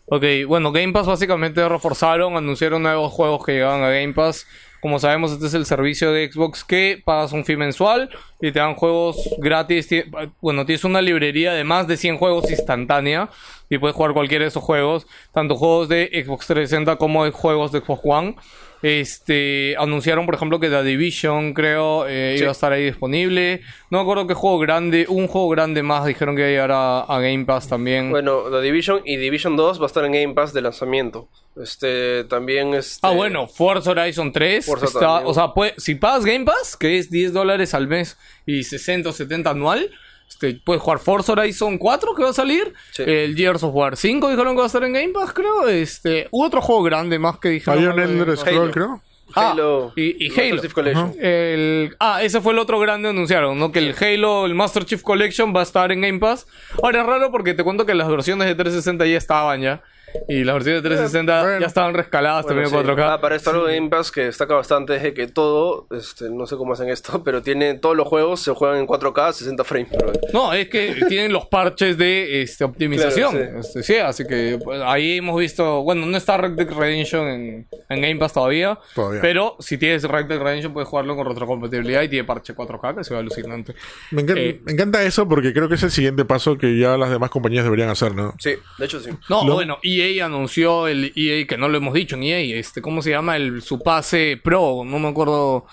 Ok, 0.06 0.24
bueno, 0.48 0.72
Game 0.72 0.92
Pass 0.92 1.06
básicamente 1.06 1.66
reforzaron, 1.68 2.36
anunciaron 2.36 2.82
nuevos 2.82 3.12
juegos 3.12 3.44
que 3.46 3.52
llegaban 3.52 3.82
a 3.84 3.90
Game 3.90 4.12
Pass. 4.12 4.46
Como 4.80 4.98
sabemos, 4.98 5.30
este 5.32 5.46
es 5.46 5.54
el 5.54 5.66
servicio 5.66 6.10
de 6.10 6.32
Xbox 6.32 6.64
que 6.64 7.02
pagas 7.04 7.32
un 7.32 7.44
fee 7.44 7.56
mensual 7.58 8.08
y 8.40 8.50
te 8.50 8.60
dan 8.60 8.74
juegos 8.74 9.28
gratis. 9.38 9.86
Ti- 9.88 10.04
Bueno, 10.40 10.64
tienes 10.66 10.84
una 10.84 11.02
librería 11.02 11.52
de 11.52 11.64
más 11.64 11.86
de 11.86 11.96
100 11.98 12.16
juegos 12.16 12.50
instantánea 12.50 13.28
y 13.70 13.78
puedes 13.78 13.96
jugar 13.96 14.12
cualquiera 14.12 14.44
de 14.44 14.48
esos 14.48 14.62
juegos, 14.62 15.06
tanto 15.32 15.54
juegos 15.56 15.88
de 15.88 16.10
Xbox 16.24 16.46
360 16.48 16.96
como 16.96 17.24
de 17.24 17.30
juegos 17.30 17.72
de 17.72 17.80
Xbox 17.80 18.02
One. 18.04 18.36
Este, 18.82 19.76
anunciaron, 19.78 20.24
por 20.24 20.34
ejemplo, 20.34 20.58
que 20.58 20.68
The 20.70 20.82
Division, 20.82 21.52
creo, 21.52 22.06
eh, 22.08 22.34
Sí. 22.36 22.42
iba 22.42 22.48
a 22.50 22.52
estar 22.52 22.72
ahí 22.72 22.84
disponible. 22.84 23.60
No 23.90 23.98
me 23.98 24.02
acuerdo 24.02 24.26
qué 24.26 24.34
juego 24.34 24.58
grande, 24.58 25.04
un 25.08 25.26
juego 25.28 25.48
grande 25.50 25.82
más 25.82 26.06
dijeron 26.06 26.34
que 26.34 26.40
iba 26.40 26.48
a 26.48 26.50
llegar 26.50 26.72
a, 26.72 27.00
a 27.02 27.20
Game 27.20 27.44
Pass 27.44 27.68
también. 27.68 28.10
Bueno, 28.10 28.44
The 28.50 28.60
Division 28.62 29.02
y 29.04 29.16
Division 29.16 29.56
2 29.56 29.78
va 29.80 29.84
a 29.84 29.86
estar 29.86 30.04
en 30.04 30.12
Game 30.12 30.34
Pass 30.34 30.52
de 30.54 30.62
lanzamiento. 30.62 31.28
Este, 31.62 32.24
también 32.24 32.72
este... 32.74 33.06
Ah, 33.06 33.10
bueno, 33.10 33.46
Forza 33.46 33.90
Horizon 33.90 34.32
3. 34.32 34.64
Forza 34.64 34.86
está, 34.86 35.26
o 35.26 35.34
sea, 35.34 35.52
pues, 35.52 35.74
si 35.76 35.94
pagas 35.96 36.24
Game 36.24 36.46
Pass, 36.46 36.76
que 36.76 36.96
es 36.98 37.10
10 37.10 37.32
dólares 37.34 37.74
al 37.74 37.86
mes 37.86 38.16
y 38.46 38.62
60 38.64 39.10
o 39.10 39.12
70 39.12 39.50
anual, 39.50 39.90
este, 40.30 40.60
puedes 40.64 40.80
jugar 40.82 40.98
Forza 41.00 41.32
Horizon 41.32 41.76
4 41.76 42.14
que 42.14 42.22
va 42.22 42.30
a 42.30 42.32
salir. 42.32 42.72
Sí. 42.92 43.02
El 43.06 43.36
Gears 43.36 43.62
of 43.62 43.74
War 43.74 43.96
5 43.96 44.30
dijeron 44.30 44.54
que 44.54 44.58
va 44.58 44.64
a 44.64 44.66
estar 44.68 44.84
en 44.84 44.92
Game 44.94 45.10
Pass, 45.10 45.32
creo. 45.32 45.68
Este, 45.68 46.28
hubo 46.30 46.46
otro 46.46 46.62
juego 46.62 46.82
grande 46.84 47.18
más 47.18 47.38
que 47.38 47.50
dijeron. 47.50 47.78
Había 47.78 47.90
un 47.90 48.00
Elder 48.20 48.36
Scroll, 48.38 48.56
Halo. 48.62 48.70
creo. 48.70 49.02
Ah, 49.36 49.50
Halo 49.52 49.92
y- 49.94 50.24
y 50.26 50.28
Master 50.28 50.44
Halo. 50.52 50.60
Chief 50.62 50.72
Collection. 50.72 51.14
El, 51.20 51.96
ah, 52.00 52.20
ese 52.22 52.40
fue 52.40 52.52
el 52.52 52.58
otro 52.58 52.80
grande 52.80 53.08
anunciaron, 53.10 53.58
¿no? 53.60 53.70
Que 53.70 53.78
el 53.78 53.94
Halo, 54.00 54.44
el 54.46 54.54
Master 54.56 54.84
Chief 54.84 55.02
Collection 55.02 55.54
va 55.54 55.60
a 55.60 55.62
estar 55.62 55.92
en 55.92 56.00
Game 56.00 56.18
Pass. 56.18 56.46
Ahora 56.82 57.02
es 57.02 57.06
raro 57.06 57.30
porque 57.30 57.54
te 57.54 57.62
cuento 57.62 57.86
que 57.86 57.94
las 57.94 58.08
versiones 58.08 58.48
de 58.48 58.54
360 58.56 59.06
ya 59.06 59.16
estaban 59.16 59.60
ya. 59.60 59.82
Y 60.28 60.44
las 60.44 60.54
versiones 60.54 60.82
de 60.82 60.88
360 60.88 61.42
Bueno. 61.42 61.60
ya 61.60 61.66
estaban 61.66 61.94
rescaladas 61.94 62.44
Bueno, 62.44 62.62
también 62.62 62.84
sí. 62.84 62.90
en 62.90 62.96
4K. 62.96 63.12
Ah, 63.14 63.20
para 63.20 63.36
esto 63.36 63.50
algo 63.50 63.66
de 63.66 63.74
Game 63.76 63.88
Pass 63.90 64.10
que 64.10 64.22
destaca 64.22 64.54
bastante 64.54 64.96
es 64.96 65.14
que 65.14 65.26
todo, 65.26 65.86
este, 65.90 66.30
no 66.30 66.46
sé 66.46 66.56
cómo 66.56 66.72
hacen 66.72 66.88
esto, 66.88 67.22
pero 67.24 67.42
tiene 67.42 67.74
todos 67.74 67.96
los 67.96 68.06
juegos 68.08 68.40
se 68.40 68.52
juegan 68.52 68.78
en 68.78 68.86
4K 68.86 69.32
60 69.32 69.64
frames. 69.64 69.90
bro. 69.92 70.12
No, 70.32 70.52
es 70.52 70.68
que 70.68 70.96
tienen 71.08 71.32
los 71.32 71.46
parches 71.46 71.96
de 71.98 72.42
este, 72.42 72.64
optimización. 72.64 73.36
Claro, 73.36 73.60
Este, 73.60 73.82
sí, 73.82 73.96
así 73.96 74.24
que 74.26 74.58
pues, 74.62 74.80
ahí 74.84 75.18
hemos 75.18 75.38
visto. 75.38 75.82
Bueno, 75.82 76.06
no 76.06 76.16
está 76.16 76.36
Red 76.36 76.52
Dead 76.52 76.70
Redemption 76.70 77.26
en, 77.28 77.66
en 77.88 78.00
Game 78.00 78.16
Pass 78.16 78.32
todavía. 78.32 78.78
Todavía. 78.94 79.20
Pero 79.20 79.56
si 79.60 79.78
tienes 79.78 80.04
Red 80.04 80.26
Dead 80.26 80.38
Redemption, 80.40 80.72
puedes 80.72 80.88
jugarlo 80.88 81.16
con 81.16 81.26
retrocompatibilidad 81.26 82.02
y 82.02 82.08
tiene 82.08 82.24
parche 82.24 82.54
4K, 82.54 82.96
que 82.96 83.04
se 83.04 83.14
ve 83.14 83.20
alucinante. 83.20 83.74
Me, 84.10 84.22
encan- 84.24 84.38
Eh. 84.38 84.60
me 84.64 84.72
encanta 84.72 85.02
eso 85.02 85.28
porque 85.28 85.52
creo 85.52 85.68
que 85.68 85.74
es 85.74 85.82
el 85.82 85.90
siguiente 85.90 86.24
paso 86.24 86.56
que 86.58 86.78
ya 86.78 86.96
las 86.96 87.10
demás 87.10 87.30
compañías 87.30 87.64
deberían 87.64 87.88
hacer, 87.88 88.14
¿no? 88.14 88.34
Sí, 88.38 88.54
de 88.78 88.84
hecho 88.84 89.00
sí. 89.00 89.10
No, 89.28 89.44
Lo- 89.44 89.54
bueno, 89.54 89.78
EA 90.00 90.26
anunció 90.26 90.88
el 90.88 91.12
EA, 91.14 91.46
que 91.46 91.56
no 91.56 91.68
lo 91.68 91.78
hemos 91.78 91.94
dicho 91.94 92.16
en 92.16 92.24
EA, 92.24 92.58
este, 92.58 92.82
¿cómo 92.82 93.02
se 93.02 93.10
llama? 93.10 93.36
El, 93.36 93.62
su 93.62 93.78
pase 93.80 94.40
Pro, 94.42 94.82
no 94.84 94.98
me 94.98 95.08
acuerdo. 95.08 95.66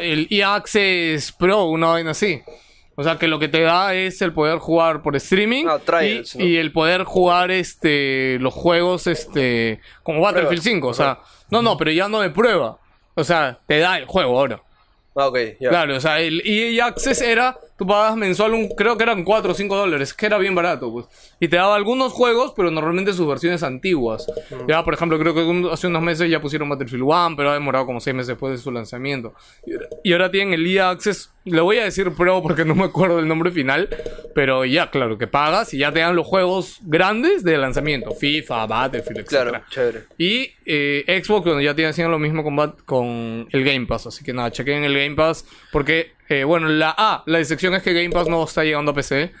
El 0.00 0.26
EA 0.30 0.54
Access 0.54 1.32
Pro, 1.32 1.64
una 1.64 1.88
vaina 1.88 2.12
así. 2.12 2.42
O 2.98 3.04
sea, 3.04 3.18
que 3.18 3.28
lo 3.28 3.38
que 3.38 3.48
te 3.48 3.60
da 3.60 3.94
es 3.94 4.22
el 4.22 4.32
poder 4.32 4.58
jugar 4.58 5.02
por 5.02 5.14
streaming 5.16 5.66
Ah, 5.68 5.78
trials, 5.78 6.34
y, 6.34 6.38
¿no? 6.38 6.44
y 6.46 6.56
el 6.56 6.72
poder 6.72 7.04
jugar 7.04 7.50
este 7.50 8.38
los 8.40 8.54
juegos 8.54 9.06
este 9.06 9.80
como 10.02 10.22
Battlefield 10.22 10.62
Pruebas. 10.62 10.64
5, 10.64 10.88
o 10.88 10.94
sea, 10.94 11.18
no, 11.50 11.60
no, 11.60 11.76
pero 11.76 11.90
ya 11.90 12.08
no 12.08 12.20
de 12.20 12.30
prueba. 12.30 12.78
O 13.14 13.22
sea, 13.22 13.58
te 13.66 13.80
da 13.80 13.98
el 13.98 14.06
juego 14.06 14.38
ahora. 14.38 14.62
Ah, 15.14 15.28
ok. 15.28 15.38
Claro, 15.58 15.96
o 15.96 16.00
sea, 16.00 16.20
el 16.20 16.42
EA 16.44 16.86
Access 16.86 17.20
era, 17.20 17.58
tú 17.78 17.86
pagas 17.86 18.16
mensual, 18.16 18.54
un, 18.54 18.68
creo 18.68 18.96
que 18.96 19.02
eran 19.02 19.22
4 19.24 19.50
o 19.52 19.54
5 19.54 19.76
dólares, 19.76 20.14
que 20.14 20.26
era 20.26 20.38
bien 20.38 20.54
barato, 20.54 20.90
pues. 20.92 21.06
Y 21.40 21.48
te 21.48 21.56
daba 21.56 21.74
algunos 21.76 22.12
juegos, 22.12 22.52
pero 22.56 22.70
normalmente 22.70 23.12
sus 23.12 23.26
versiones 23.28 23.62
antiguas. 23.62 24.26
Ya, 24.66 24.82
por 24.84 24.94
ejemplo, 24.94 25.18
creo 25.18 25.34
que 25.34 25.42
un- 25.44 25.68
hace 25.70 25.86
unos 25.86 26.02
meses 26.02 26.30
ya 26.30 26.40
pusieron 26.40 26.68
Battlefield 26.68 27.02
1, 27.04 27.34
pero 27.36 27.50
ha 27.50 27.54
demorado 27.54 27.86
como 27.86 28.00
6 28.00 28.14
meses 28.16 28.28
después 28.28 28.52
de 28.52 28.58
su 28.58 28.70
lanzamiento. 28.70 29.34
Y 29.66 29.72
ahora- 29.74 29.88
Y 30.04 30.12
ahora 30.12 30.30
tienen 30.30 30.54
el 30.54 30.66
EA 30.66 30.90
Access, 30.90 31.32
le 31.44 31.60
voy 31.60 31.78
a 31.78 31.84
decir 31.84 32.10
Pro 32.12 32.42
porque 32.42 32.64
no 32.64 32.74
me 32.74 32.84
acuerdo 32.84 33.18
el 33.18 33.28
nombre 33.28 33.50
final, 33.50 33.88
pero 34.34 34.64
ya, 34.64 34.90
claro, 34.90 35.16
que 35.18 35.26
pagas 35.26 35.72
y 35.74 35.78
ya 35.78 35.92
te 35.92 36.00
dan 36.00 36.16
los 36.16 36.26
juegos 36.26 36.78
grandes 36.82 37.44
de 37.44 37.56
lanzamiento, 37.58 38.12
FIFA, 38.12 38.66
Battlefield, 38.66 39.18
etc. 39.20 39.28
Claro, 39.28 39.60
chévere. 39.70 40.04
Y 40.18 40.50
eh, 40.64 41.22
Xbox, 41.24 41.44
bueno, 41.44 41.60
ya 41.60 41.74
tiene 41.74 41.90
haciendo 41.90 42.10
lo 42.10 42.18
mismo 42.18 42.42
con, 42.42 42.56
con 42.84 43.48
el 43.52 43.64
Game 43.64 43.86
Pass. 43.86 44.06
Así 44.08 44.24
que 44.24 44.32
nada, 44.32 44.50
chequen 44.50 44.82
el 44.84 44.94
Game 44.94 45.14
Pass. 45.14 45.44
Porque, 45.70 46.12
eh, 46.28 46.44
bueno, 46.44 46.68
la 46.68 46.94
A, 46.96 47.22
la 47.26 47.38
decepción 47.38 47.74
es 47.74 47.82
que 47.82 47.92
Game 47.92 48.10
Pass 48.10 48.28
no 48.28 48.44
está 48.44 48.64
llegando 48.64 48.92
a 48.92 48.94
PC. 48.94 49.32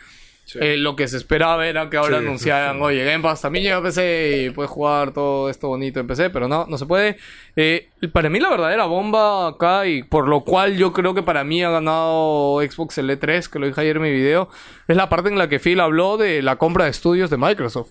Sí. 0.44 0.60
Eh, 0.62 0.76
lo 0.76 0.94
que 0.94 1.08
se 1.08 1.16
esperaba 1.16 1.66
era 1.66 1.90
que 1.90 1.96
ahora 1.96 2.20
Sí, 2.20 2.24
anunciaran, 2.24 2.80
oye, 2.80 3.04
Game 3.04 3.20
Pass 3.20 3.42
también 3.42 3.64
llega 3.64 3.78
a 3.78 3.82
PC 3.82 4.44
y 4.46 4.50
puedes 4.50 4.70
jugar 4.70 5.12
todo 5.12 5.50
esto 5.50 5.66
bonito 5.66 5.98
en 5.98 6.06
PC, 6.06 6.30
pero 6.30 6.46
no, 6.46 6.66
no 6.68 6.78
se 6.78 6.86
puede. 6.86 7.16
Eh, 7.56 7.88
para 8.12 8.30
mí 8.30 8.38
la 8.38 8.50
verdadera 8.50 8.84
bomba 8.84 9.48
acá, 9.48 9.88
y 9.88 10.04
por 10.04 10.28
lo 10.28 10.42
cual 10.44 10.76
yo 10.76 10.92
creo 10.92 11.14
que 11.14 11.24
para 11.24 11.42
mí 11.42 11.64
ha 11.64 11.70
ganado 11.70 12.60
Xbox 12.60 12.98
el 12.98 13.10
E3, 13.10 13.48
que 13.48 13.58
lo 13.58 13.66
dije 13.66 13.80
ayer 13.80 13.96
en 13.96 14.02
mi 14.02 14.12
video, 14.12 14.48
es 14.86 14.96
la 14.96 15.08
parte 15.08 15.30
en 15.30 15.38
la 15.38 15.48
que 15.48 15.58
Phil 15.58 15.80
habló 15.80 16.16
de 16.16 16.40
la 16.42 16.54
compra 16.56 16.84
de 16.84 16.90
estudios 16.90 17.28
de 17.28 17.38
Microsoft. 17.38 17.90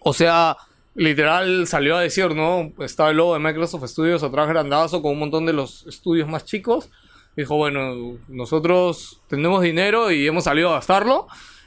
O 0.00 0.12
sea, 0.12 0.54
literal 0.94 1.66
salió 1.66 1.96
a 1.96 2.02
decir, 2.02 2.34
¿no? 2.34 2.72
Estaba 2.84 3.08
el 3.10 3.16
logo 3.16 3.32
de 3.32 3.40
Microsoft 3.40 3.86
Studios 3.86 4.22
atrás 4.22 4.48
grandazo 4.48 5.00
con 5.00 5.12
un 5.12 5.18
montón 5.20 5.46
de 5.46 5.54
los 5.54 5.86
estudios 5.86 6.28
más 6.28 6.44
chicos. 6.44 6.90
Dijo, 7.38 7.56
bueno, 7.56 8.16
nosotros 8.26 9.20
tenemos 9.28 9.62
dinero 9.62 10.10
y 10.10 10.26
hemos 10.26 10.44
salido 10.44 10.70
a 10.70 10.74
gastarlo. 10.74 11.26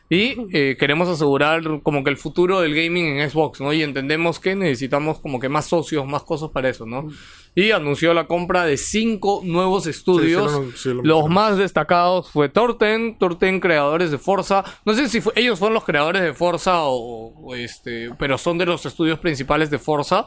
Y 0.10 0.36
eh, 0.52 0.76
queremos 0.78 1.08
asegurar 1.08 1.62
como 1.84 2.04
que 2.04 2.10
el 2.10 2.18
futuro 2.18 2.60
del 2.60 2.76
gaming 2.76 3.06
en 3.18 3.30
Xbox, 3.30 3.62
¿no? 3.62 3.72
Y 3.72 3.82
entendemos 3.82 4.40
que 4.42 4.56
necesitamos 4.56 5.20
como 5.20 5.40
que 5.40 5.48
más 5.48 5.68
socios, 5.68 6.06
más 6.06 6.24
cosas 6.24 6.50
para 6.50 6.68
eso, 6.68 6.86
¿no? 6.86 7.08
Y 7.56 7.72
anunció 7.72 8.14
la 8.14 8.28
compra 8.28 8.66
de 8.66 8.76
cinco 8.76 9.40
nuevos 9.46 9.88
estudios. 9.88 10.52
Sí, 10.52 10.58
sí, 10.58 10.66
lo- 10.66 10.72
sí, 10.78 10.90
lo 10.90 11.04
los 11.22 11.30
más 11.30 11.58
destacados 11.58 12.30
fue 12.30 12.50
Torten, 12.50 13.18
Torten 13.18 13.62
creadores 13.62 14.12
de 14.12 14.18
Forza. 14.18 14.66
No 14.84 14.94
sé 14.94 15.08
si 15.08 15.22
fue- 15.22 15.32
ellos 15.38 15.58
fueron 15.58 15.76
los 15.76 15.86
creadores 15.86 16.22
de 16.22 16.34
Forza 16.34 16.82
o, 16.84 17.34
o 17.42 17.56
este, 17.56 18.10
pero 18.20 18.38
son 18.38 18.58
de 18.58 18.66
los 18.66 18.86
estudios 18.86 19.18
principales 19.18 19.70
de 19.70 19.80
Forza. 19.80 20.26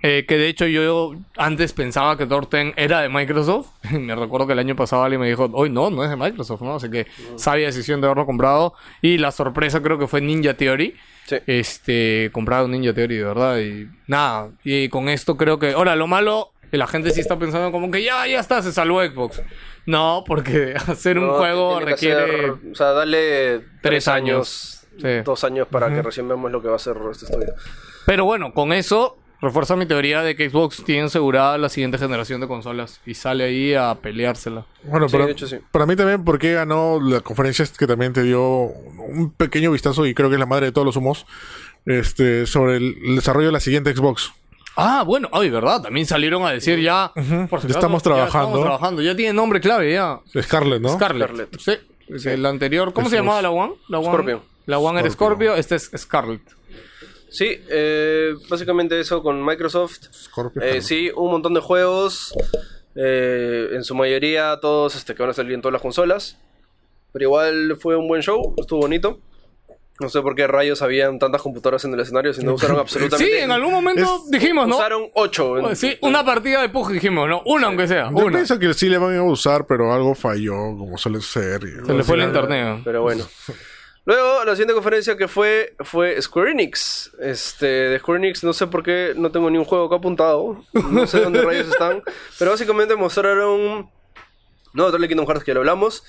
Eh, 0.00 0.26
que 0.28 0.38
de 0.38 0.46
hecho 0.48 0.64
yo 0.66 1.14
antes 1.36 1.72
pensaba 1.72 2.16
que 2.16 2.26
Torten 2.26 2.72
era 2.76 3.00
de 3.00 3.08
Microsoft. 3.08 3.68
me 3.92 4.14
recuerdo 4.14 4.46
que 4.46 4.52
el 4.52 4.60
año 4.60 4.76
pasado 4.76 5.02
alguien 5.02 5.20
me 5.20 5.28
dijo, 5.28 5.50
hoy 5.52 5.70
no, 5.70 5.90
no 5.90 6.04
es 6.04 6.10
de 6.10 6.16
Microsoft, 6.16 6.62
¿no? 6.62 6.76
Así 6.76 6.88
que 6.90 7.06
sabia 7.36 7.66
decisión 7.66 8.00
de 8.00 8.06
haberlo 8.06 8.24
comprado. 8.26 8.74
Y 9.02 9.18
la 9.18 9.32
sorpresa 9.32 9.82
creo 9.82 9.98
que 9.98 10.06
fue 10.06 10.20
Ninja 10.20 10.54
Theory. 10.54 10.94
Sí. 11.26 11.36
Este, 11.46 12.30
comprado 12.32 12.68
Ninja 12.68 12.92
Theory, 12.94 13.16
de 13.16 13.24
verdad. 13.24 13.58
Y 13.58 13.88
nada, 14.06 14.50
y 14.64 14.88
con 14.88 15.08
esto 15.08 15.36
creo 15.36 15.58
que... 15.58 15.72
Ahora, 15.72 15.96
lo 15.96 16.06
malo, 16.06 16.52
que 16.70 16.78
la 16.78 16.86
gente 16.86 17.10
sí 17.10 17.20
está 17.20 17.36
pensando 17.38 17.72
como 17.72 17.90
que 17.90 18.02
ya, 18.02 18.26
ya 18.26 18.38
está, 18.40 18.62
se 18.62 18.72
salvó 18.72 19.02
Xbox. 19.04 19.42
No, 19.84 20.22
porque 20.26 20.74
hacer 20.86 21.18
un 21.18 21.26
No, 21.26 21.34
juego 21.34 21.80
requiere... 21.80 22.22
hacer- 22.22 22.54
o 22.72 22.74
sea, 22.74 22.92
dale 22.92 23.62
tres, 23.82 24.06
años. 24.08 24.26
años, 24.28 24.74
Sí. 25.02 25.22
dos 25.24 25.44
años 25.44 25.68
para 25.70 25.92
que 25.92 26.02
recién 26.02 26.26
vemos 26.28 26.50
lo 26.50 26.60
que 26.62 26.66
va 26.68 26.74
a 26.74 26.76
hacer 26.76 26.96
este 27.10 27.26
estudio. 27.26 27.54
Pero 28.06 28.24
bueno, 28.24 28.52
con 28.52 28.72
eso 28.72 29.16
refuerza 29.40 29.76
mi 29.76 29.86
teoría 29.86 30.22
de 30.22 30.34
que 30.36 30.48
Xbox 30.50 30.82
tiene 30.84 31.02
asegurada 31.04 31.58
la 31.58 31.68
siguiente 31.68 31.98
generación 31.98 32.40
de 32.40 32.48
consolas 32.48 33.00
y 33.06 33.14
sale 33.14 33.44
ahí 33.44 33.74
a 33.74 33.94
peleársela. 33.96 34.66
Bueno, 34.84 35.08
Sí, 35.08 35.12
para, 35.12 35.26
de 35.26 35.32
hecho, 35.32 35.46
sí. 35.46 35.56
para 35.70 35.86
mí 35.86 35.94
también, 35.96 36.24
porque 36.24 36.52
ganó 36.54 37.00
la 37.00 37.20
conferencia 37.20 37.64
que 37.78 37.86
también 37.86 38.12
te 38.12 38.22
dio 38.22 38.42
un 38.42 39.32
pequeño 39.36 39.70
vistazo, 39.70 40.06
y 40.06 40.14
creo 40.14 40.28
que 40.28 40.34
es 40.36 40.40
la 40.40 40.46
madre 40.46 40.66
de 40.66 40.72
todos 40.72 40.84
los 40.86 40.96
humos, 40.96 41.26
este, 41.86 42.46
sobre 42.46 42.76
el, 42.76 42.96
el 43.04 43.16
desarrollo 43.16 43.46
de 43.46 43.52
la 43.52 43.60
siguiente 43.60 43.94
Xbox. 43.94 44.32
Ah, 44.76 45.02
bueno, 45.04 45.28
ay, 45.32 45.50
verdad, 45.50 45.82
también 45.82 46.06
salieron 46.06 46.44
a 46.44 46.50
decir 46.52 46.78
ya, 46.80 47.12
por 47.50 47.60
si 47.60 47.66
Ya 47.68 47.74
estamos 47.74 48.02
trabajando. 48.02 48.48
estamos 48.48 48.60
trabajando, 48.62 49.02
ya 49.02 49.16
tiene 49.16 49.32
nombre 49.32 49.60
clave 49.60 49.92
ya. 49.92 50.20
Scarlett, 50.40 50.80
¿no? 50.80 50.90
Scarlett. 50.90 51.28
Scarlett. 51.28 51.58
Sí. 51.58 51.72
Sí, 52.18 52.28
El 52.30 52.46
anterior, 52.46 52.92
¿cómo 52.94 53.10
se 53.10 53.16
llamaba 53.16 53.42
la 53.42 53.50
One? 53.50 53.74
La 53.88 53.98
One 53.98 54.08
Scorpio. 54.08 54.42
La 54.66 54.78
One 54.78 55.00
era 55.00 55.10
Scorpio. 55.10 55.48
Scorpio, 55.50 55.54
este 55.56 55.74
es 55.74 55.90
Scarlett. 55.96 56.40
Sí, 57.30 57.60
eh, 57.68 58.34
básicamente 58.48 58.98
eso 58.98 59.22
con 59.22 59.44
Microsoft. 59.44 59.98
Scorpio, 60.12 60.62
Eh, 60.62 60.80
sí, 60.82 61.10
un 61.14 61.30
montón 61.30 61.54
de 61.54 61.60
juegos. 61.60 62.34
eh, 63.00 63.68
en 63.74 63.84
su 63.84 63.94
mayoría 63.94 64.58
todos 64.60 64.96
este, 64.96 65.14
que 65.14 65.22
van 65.22 65.30
a 65.30 65.34
salir 65.34 65.52
en 65.52 65.60
todas 65.62 65.72
las 65.72 65.82
consolas. 65.82 66.36
Pero 67.12 67.24
igual 67.24 67.76
fue 67.80 67.96
un 67.96 68.08
buen 68.08 68.22
show, 68.22 68.54
estuvo 68.58 68.80
bonito. 68.80 69.20
No 70.00 70.08
sé 70.08 70.20
por 70.22 70.34
qué 70.36 70.46
rayos 70.46 70.80
habían 70.82 71.18
tantas 71.18 71.42
computadoras 71.42 71.84
en 71.84 71.92
el 71.94 72.00
escenario 72.00 72.32
si 72.32 72.44
no 72.44 72.54
usaron 72.54 72.78
absolutamente. 72.80 73.32
Sí, 73.32 73.38
en 73.40 73.50
algún 73.50 73.72
momento 73.72 74.02
Es- 74.24 74.30
dijimos, 74.30 74.66
¿no? 74.68 74.76
Usaron 74.76 75.08
8. 75.14 75.74
Sí, 75.74 75.96
una 76.02 76.24
partida 76.24 76.60
de 76.62 76.68
Pug 76.68 76.90
dijimos, 76.92 77.28
¿no? 77.28 77.42
Una 77.46 77.66
aunque 77.68 77.86
sea, 77.88 78.04
Yo 78.10 78.16
una. 78.26 78.36
pienso 78.38 78.58
que 78.58 78.72
sí 78.74 78.88
le 78.88 78.98
van 78.98 79.16
a 79.16 79.22
usar, 79.24 79.66
pero 79.66 79.92
algo 79.92 80.14
falló, 80.14 80.54
como 80.76 80.96
suele 80.98 81.20
ser. 81.20 81.60
Se 81.84 81.94
le 81.94 82.02
fue 82.04 82.16
el 82.16 82.22
internet. 82.22 82.80
Pero 82.84 83.02
bueno. 83.02 83.24
Luego, 84.08 84.42
la 84.46 84.52
siguiente 84.52 84.72
conferencia 84.72 85.18
que 85.18 85.28
fue 85.28 85.74
fue 85.80 86.20
Square 86.22 86.52
Enix. 86.52 87.12
Este, 87.20 87.66
de 87.66 87.98
Square 87.98 88.20
Enix, 88.24 88.42
no 88.42 88.54
sé 88.54 88.66
por 88.66 88.82
qué 88.82 89.12
no 89.14 89.30
tengo 89.30 89.50
ni 89.50 89.58
un 89.58 89.66
juego 89.66 89.84
acá 89.84 89.96
apuntado. 89.96 90.64
No 90.72 91.06
sé 91.06 91.20
dónde 91.20 91.42
rayos 91.42 91.68
están. 91.68 92.02
Pero 92.38 92.52
básicamente 92.52 92.96
mostraron. 92.96 93.90
No, 94.72 94.86
otro 94.86 94.98
Kingdom 94.98 95.26
Hearts 95.26 95.44
que 95.44 95.50
ya 95.50 95.54
lo 95.56 95.60
hablamos. 95.60 96.04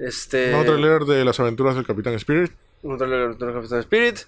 Este. 0.00 0.50
Nuevo 0.50 0.64
trailer 0.64 1.04
de 1.04 1.24
las 1.24 1.38
aventuras 1.38 1.76
del 1.76 1.86
Capitán 1.86 2.14
Spirit. 2.14 2.50
Un 2.82 2.98
trailer 2.98 3.36
de 3.36 3.52
Capitán 3.52 3.78
Spirit. 3.78 4.18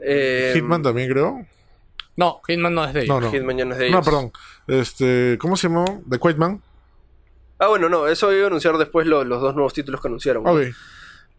Eh, 0.00 0.50
Hitman 0.52 0.82
también, 0.82 1.08
creo. 1.08 1.46
No, 2.16 2.40
Hitman 2.48 2.74
no 2.74 2.84
es 2.84 2.94
de 2.94 3.04
ellos. 3.04 3.14
No, 3.14 3.20
no. 3.20 3.30
Hitman 3.30 3.58
ya 3.58 3.64
no 3.64 3.74
es 3.74 3.78
de 3.78 3.90
No, 3.90 3.98
ellos. 3.98 4.04
perdón. 4.04 4.32
Este, 4.66 5.38
¿cómo 5.40 5.56
se 5.56 5.68
llamó? 5.68 6.02
The 6.10 6.18
Quaitman. 6.18 6.60
Ah, 7.60 7.68
bueno, 7.68 7.88
no, 7.88 8.08
eso 8.08 8.32
iba 8.32 8.42
a 8.42 8.46
anunciar 8.48 8.76
después 8.76 9.06
los, 9.06 9.24
los 9.24 9.40
dos 9.40 9.54
nuevos 9.54 9.72
títulos 9.72 10.00
que 10.00 10.08
anunciaron. 10.08 10.44
Ok. 10.44 10.62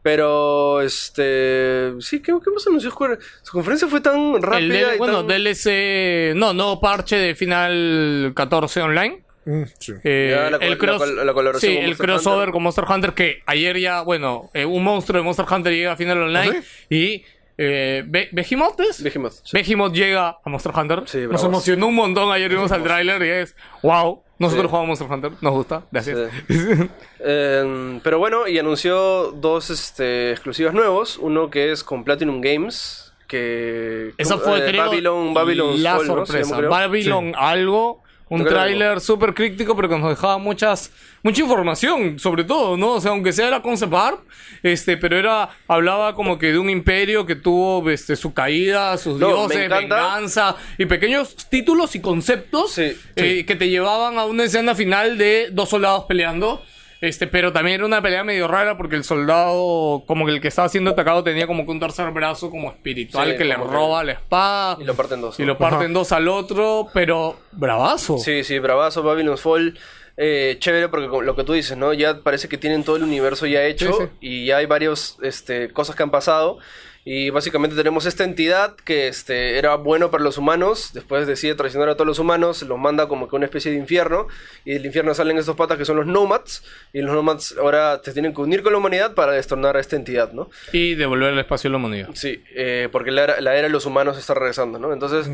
Pero, 0.04 0.82
este. 0.82 1.94
Sí, 2.02 2.22
¿qué, 2.22 2.34
qué 2.44 2.52
más 2.54 2.68
anunció 2.68 2.92
Square? 2.92 3.18
Su 3.42 3.54
conferencia 3.54 3.88
fue 3.88 4.02
tan 4.02 4.42
rápida. 4.42 4.60
El 4.60 4.70
del- 4.70 4.96
y 4.96 4.98
bueno, 4.98 5.26
tan- 5.26 5.28
DLC. 5.28 6.34
No, 6.36 6.54
no 6.54 6.80
parche 6.82 7.16
de 7.16 7.36
final 7.36 8.34
14 8.36 8.82
online. 8.82 9.24
Mm, 9.46 9.64
sí. 9.80 9.94
Eh, 10.04 10.30
Ya, 10.36 10.50
la 10.52 10.58
el 10.58 10.78
col- 10.78 10.88
cross, 10.90 11.00
la 11.00 11.06
col- 11.16 11.26
la 11.28 11.34
colaboración 11.34 11.72
sí, 11.72 11.76
con 11.76 11.84
el 11.84 11.90
Monster 11.90 12.06
crossover 12.06 12.38
Hunter. 12.40 12.52
con 12.54 12.64
Monster 12.64 12.86
Hunter 12.88 13.14
que 13.14 13.44
ayer 13.46 13.80
ya, 13.80 14.02
bueno, 14.02 14.50
eh, 14.54 14.66
un 14.66 14.84
monstruo 14.84 15.20
de 15.20 15.26
Monster 15.26 15.46
Hunter 15.50 15.74
llega 15.74 15.92
a 15.94 15.96
final 15.98 16.22
online 16.24 16.60
¿Ah, 16.60 16.64
y 16.90 17.24
eh, 17.58 18.04
Be- 18.08 18.30
Behemoth 18.32 18.80
es? 18.80 19.02
Behemoth, 19.04 19.34
sí. 19.44 19.52
Behemoth 19.54 19.94
llega 19.94 20.38
a 20.44 20.50
Monster 20.50 20.72
Hunter. 20.76 21.04
Sí, 21.06 21.20
nos 21.30 21.44
emocionó 21.44 21.88
un 21.88 21.96
montón. 21.96 22.32
Ayer 22.32 22.50
vimos 22.50 22.72
al 22.72 22.84
tráiler 22.84 23.22
y 23.24 23.30
es 23.30 23.56
wow. 23.82 24.22
Nosotros 24.40 24.66
Sí. 24.66 24.70
jugamos 24.72 24.88
Monster 25.00 25.08
Hunter, 25.12 25.32
nos 25.42 25.54
gusta, 25.54 25.84
gracias. 25.92 26.18
Eh, 27.26 28.00
pero 28.04 28.20
bueno, 28.20 28.48
y 28.48 28.58
anunció 28.60 29.32
dos 29.32 29.70
este, 29.70 30.32
exclusivas 30.32 30.74
nuevos. 30.74 31.18
Uno 31.18 31.50
que 31.50 31.72
es 31.72 31.84
con 31.84 32.04
Platinum 32.04 32.42
Games. 32.42 33.14
Que. 33.28 34.12
Esa 34.18 34.38
fue, 34.38 34.60
eh, 34.60 34.66
creo, 34.70 34.86
Babylon, 34.86 35.34
Babylon 35.34 35.82
la 35.82 35.96
Fall, 35.98 36.08
¿no? 36.08 36.26
Sorpresa. 36.26 36.58
creo. 36.58 36.70
Babylon 36.70 37.34
algo, 37.38 38.04
un 38.30 38.44
tráiler 38.44 39.00
súper 39.00 39.34
crítico, 39.34 39.76
pero 39.76 39.88
que 39.90 39.98
nos 39.98 40.10
dejaba 40.10 40.38
muchas, 40.38 40.92
mucha 41.24 41.42
información, 41.42 42.20
sobre 42.20 42.44
todo, 42.44 42.78
¿no? 42.78 42.92
O 42.94 43.02
sea, 43.02 43.12
aunque 43.12 43.34
sea 43.34 43.48
era 43.48 43.62
concept 43.62 43.94
art, 43.94 44.20
este, 44.62 44.98
pero 44.98 45.18
era, 45.18 45.50
hablaba 45.68 46.14
como 46.16 46.38
que 46.38 46.52
de 46.52 46.60
un 46.60 46.70
imperio 46.70 47.26
que 47.26 47.36
tuvo, 47.36 47.90
este, 47.90 48.16
su 48.16 48.34
caída, 48.34 48.98
sus 48.98 49.20
No, 49.20 49.28
dioses, 49.48 49.70
venganza, 49.70 50.56
y 50.78 50.86
pequeños 50.86 51.36
títulos 51.50 51.96
y 51.96 52.02
conceptos 52.02 52.72
Sí, 52.74 52.96
eh, 53.16 53.46
que 53.46 53.56
te 53.56 53.70
llevaban 53.70 54.18
a 54.20 54.26
una 54.26 54.44
escena 54.44 54.76
final 54.76 55.18
de 55.18 55.48
dos 55.52 55.70
soldados 55.70 56.06
peleando. 56.06 56.62
Este, 57.02 57.28
pero 57.28 57.52
también 57.52 57.76
era 57.76 57.86
una 57.86 58.02
pelea 58.02 58.24
medio 58.24 58.48
rara 58.48 58.78
porque 58.78 58.96
el 58.96 59.04
soldado, 59.04 60.04
como 60.08 60.26
que 60.26 60.32
el 60.32 60.40
que 60.40 60.48
estaba 60.48 60.70
siendo 60.70 60.92
atacado, 60.92 61.22
tenía 61.22 61.48
como 61.48 61.66
que 61.66 61.72
un 61.72 61.80
tercer 61.82 62.10
brazo 62.12 62.50
como 62.50 62.70
espiritual 62.72 63.32
Sí, 63.32 63.38
que 63.38 63.44
le 63.44 63.56
como 63.56 63.68
que- 63.70 63.76
roba 63.76 64.04
la 64.06 64.14
espada. 64.14 64.78
Y 64.80 64.86
lo 64.86 64.94
parten 64.96 65.20
dos. 65.20 65.38
Y 65.38 65.44
lo 65.44 65.58
parten 65.58 65.92
dos 65.92 66.14
al 66.14 66.30
otro, 66.30 66.88
pero 66.94 67.36
bravazo. 67.52 68.18
Sí, 68.20 68.46
sí, 68.46 68.58
bravazo, 68.60 69.04
Babylon's 69.04 69.42
Fall. 69.42 69.78
Eh, 70.16 70.58
chévere 70.60 70.90
porque 70.90 71.08
lo 71.08 71.36
que 71.36 71.44
tú 71.44 71.54
dices, 71.54 71.76
¿no? 71.76 71.94
Ya 71.94 72.20
parece 72.22 72.48
que 72.48 72.58
tienen 72.58 72.84
todo 72.84 72.98
el 72.98 73.04
universo 73.04 73.46
ya 73.48 73.66
hecho 73.66 73.94
Sí, 73.94 74.04
sí. 74.04 74.10
y 74.22 74.46
ya 74.46 74.58
hay 74.58 74.66
varios 74.68 75.18
este, 75.24 75.70
cosas 75.70 75.96
que 75.96 76.04
han 76.04 76.12
pasado. 76.12 76.60
Y 77.06 77.32
básicamente 77.32 77.76
tenemos 77.76 78.06
esta 78.06 78.24
entidad 78.24 78.78
que 78.78 79.10
este, 79.10 79.58
era 79.58 79.76
bueno 79.76 80.10
para 80.10 80.24
los 80.24 80.38
humanos, 80.38 80.92
después 80.94 81.28
decide 81.28 81.54
traicionar 81.54 81.90
a 81.90 81.96
todos 81.96 82.08
los 82.08 82.18
humanos, 82.18 82.62
los 82.62 82.80
manda 82.80 83.10
como 83.10 83.28
que 83.28 83.36
a 83.36 83.38
una 83.38 83.46
especie 83.46 83.72
de 83.72 83.78
infierno, 83.78 84.28
y 84.64 84.72
del 84.72 84.86
infierno 84.86 85.14
salen 85.14 85.38
estos 85.38 85.58
patas 85.58 85.78
que 85.78 85.84
son 85.84 85.98
los 85.98 86.06
nomads, 86.06 86.64
y 86.94 87.02
los 87.02 87.14
nomads 87.14 87.56
ahora 87.60 88.02
te 88.02 88.14
tienen 88.14 88.34
que 88.34 88.40
unir 88.40 88.64
con 88.64 88.72
la 88.72 88.78
humanidad 88.80 89.16
para 89.16 89.34
destornar 89.34 89.76
a 89.76 89.82
esta 89.82 89.98
entidad, 89.98 90.32
¿no? 90.32 90.50
Y 90.72 90.96
devolver 90.96 91.34
el 91.34 91.40
espacio 91.40 91.68
a 91.68 91.72
la 91.72 91.78
humanidad. 91.78 92.08
Sí, 92.14 92.42
eh, 92.56 92.88
porque 92.90 93.12
la 93.12 93.24
era, 93.26 93.42
la 93.42 93.54
era 93.54 93.64
de 93.64 93.74
los 93.74 93.86
humanos 93.86 94.18
está 94.18 94.34
regresando, 94.34 94.80
¿no? 94.80 94.94
Entonces, 94.94 95.30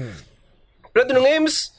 Platinum 0.91 1.23
Games 1.23 1.76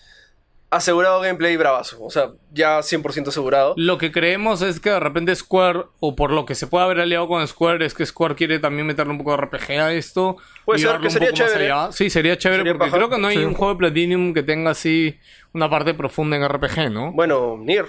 asegurado 0.70 1.20
gameplay 1.20 1.56
bravazo, 1.56 2.02
o 2.02 2.10
sea, 2.10 2.30
ya 2.52 2.78
100% 2.78 3.28
asegurado. 3.28 3.74
Lo 3.76 3.98
que 3.98 4.12
creemos 4.12 4.62
es 4.62 4.78
que 4.78 4.90
de 4.90 5.00
repente 5.00 5.34
Square, 5.34 5.86
o 5.98 6.14
por 6.14 6.30
lo 6.30 6.46
que 6.46 6.54
se 6.54 6.66
puede 6.68 6.84
haber 6.84 7.00
aliado 7.00 7.26
con 7.26 7.46
Square, 7.46 7.84
es 7.84 7.92
que 7.94 8.06
Square 8.06 8.36
quiere 8.36 8.58
también 8.60 8.86
meterle 8.86 9.12
un 9.12 9.18
poco 9.18 9.32
de 9.32 9.38
RPG 9.38 9.70
a 9.80 9.92
esto. 9.92 10.36
Puede 10.64 10.78
ser, 10.78 11.00
que 11.00 11.10
sería 11.10 11.32
chévere. 11.32 11.72
Sí, 11.90 12.08
sería 12.08 12.38
chévere 12.38 12.60
Sería 12.60 12.72
porque 12.74 12.86
paja. 12.90 12.96
creo 12.98 13.10
que 13.10 13.18
no 13.18 13.26
hay 13.28 13.38
Sí. 13.38 13.44
un 13.44 13.54
juego 13.54 13.72
de 13.74 13.78
Platinum 13.78 14.32
que 14.32 14.42
tenga 14.44 14.70
así 14.70 15.18
una 15.52 15.68
parte 15.68 15.92
profunda 15.94 16.36
en 16.36 16.44
RPG, 16.48 16.90
¿no? 16.90 17.12
Bueno, 17.12 17.56
Nier. 17.58 17.86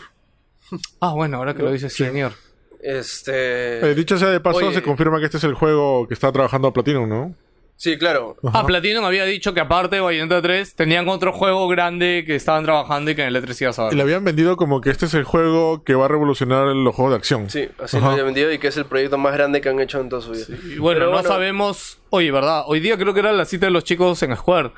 Ah, 1.01 1.13
bueno, 1.13 1.37
ahora 1.37 1.53
que 1.53 1.61
lo 1.63 1.71
dices, 1.71 1.93
sí, 1.93 2.03
Nier. 2.11 2.31
Este. 2.81 3.91
Eh, 3.91 3.93
dicho 3.95 4.17
sea 4.17 4.29
de 4.29 4.39
paso, 4.39 4.57
Oye. 4.59 4.73
se 4.73 4.81
confirma 4.81 5.19
que 5.19 5.25
este 5.25 5.37
es 5.37 5.43
el 5.43 5.53
juego 5.53 6.07
que 6.07 6.13
está 6.13 6.31
trabajando 6.31 6.73
Platinum, 6.73 7.07
¿no? 7.07 7.35
Sí, 7.81 7.97
claro. 7.97 8.35
Ah, 8.53 8.63
Platinum 8.63 9.03
había 9.05 9.25
dicho 9.25 9.55
que 9.55 9.59
aparte 9.59 9.95
de 9.95 10.01
Bayonetta 10.03 10.39
3 10.39 10.75
tenían 10.75 11.09
otro 11.09 11.33
juego 11.33 11.67
grande 11.67 12.23
que 12.27 12.35
estaban 12.35 12.63
trabajando 12.63 13.09
y 13.09 13.15
que 13.15 13.23
en 13.23 13.35
el 13.35 13.43
E3 13.43 13.59
ibas 13.63 13.79
a 13.79 13.81
Y 13.81 13.85
ver. 13.87 13.93
le 13.95 14.01
habían 14.03 14.23
vendido 14.23 14.55
como 14.55 14.81
que 14.81 14.91
este 14.91 15.07
es 15.07 15.15
el 15.15 15.23
juego 15.23 15.83
que 15.83 15.95
va 15.95 16.05
a 16.05 16.07
revolucionar 16.07 16.67
los 16.67 16.93
juegos 16.93 17.13
de 17.13 17.17
acción. 17.17 17.49
Sí, 17.49 17.67
así 17.83 17.97
Ajá. 17.97 18.05
lo 18.05 18.11
había 18.11 18.23
vendido 18.23 18.51
y 18.51 18.59
que 18.59 18.67
es 18.67 18.77
el 18.77 18.85
proyecto 18.85 19.17
más 19.17 19.33
grande 19.33 19.61
que 19.61 19.69
han 19.69 19.79
hecho 19.79 19.99
en 19.99 20.09
toda 20.09 20.21
su 20.21 20.29
vida. 20.29 20.45
Y 20.63 20.77
bueno, 20.77 20.99
Pero 20.99 21.11
no 21.11 21.23
sabemos. 21.23 21.97
Oye, 22.11 22.29
¿verdad? 22.29 22.65
Hoy 22.67 22.81
día 22.81 22.99
creo 22.99 23.15
que 23.15 23.21
era 23.21 23.31
la 23.31 23.45
cita 23.45 23.65
de 23.65 23.71
los 23.71 23.83
chicos 23.83 24.21
en 24.21 24.35
Square. 24.37 24.73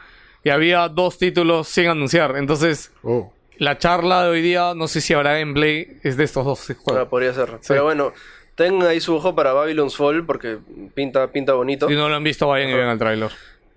Y 0.45 0.49
había 0.51 0.87
dos 0.87 1.17
títulos 1.17 1.67
sin 1.67 1.87
anunciar. 1.87 2.37
Entonces, 2.37 2.93
Oh. 3.01 3.33
la 3.57 3.77
charla 3.79 4.23
de 4.23 4.29
hoy 4.29 4.41
día, 4.41 4.71
no 4.77 4.87
sé 4.87 5.01
si 5.01 5.13
habrá 5.13 5.37
gameplay, 5.37 5.97
es 6.03 6.15
de 6.15 6.23
estos 6.23 6.45
dos 6.45 6.69
Ah, 6.69 6.73
juegos. 6.81 7.07
podría 7.09 7.33
ser. 7.33 7.59
Pero 7.67 7.83
bueno, 7.83 8.13
tengan 8.55 8.87
ahí 8.87 8.99
su 8.99 9.15
ojo 9.15 9.35
para 9.35 9.53
Babylon's 9.53 9.95
Fall 9.95 10.25
porque 10.25 10.57
pinta, 10.93 11.31
pinta 11.31 11.53
bonito. 11.53 11.87
Si 11.87 11.95
no 11.95 12.09
lo 12.09 12.15
han 12.15 12.23
visto, 12.23 12.47
vayan 12.47 12.69
y 12.69 12.73
vean 12.73 12.89
el 12.89 12.99
tráiler. 12.99 13.31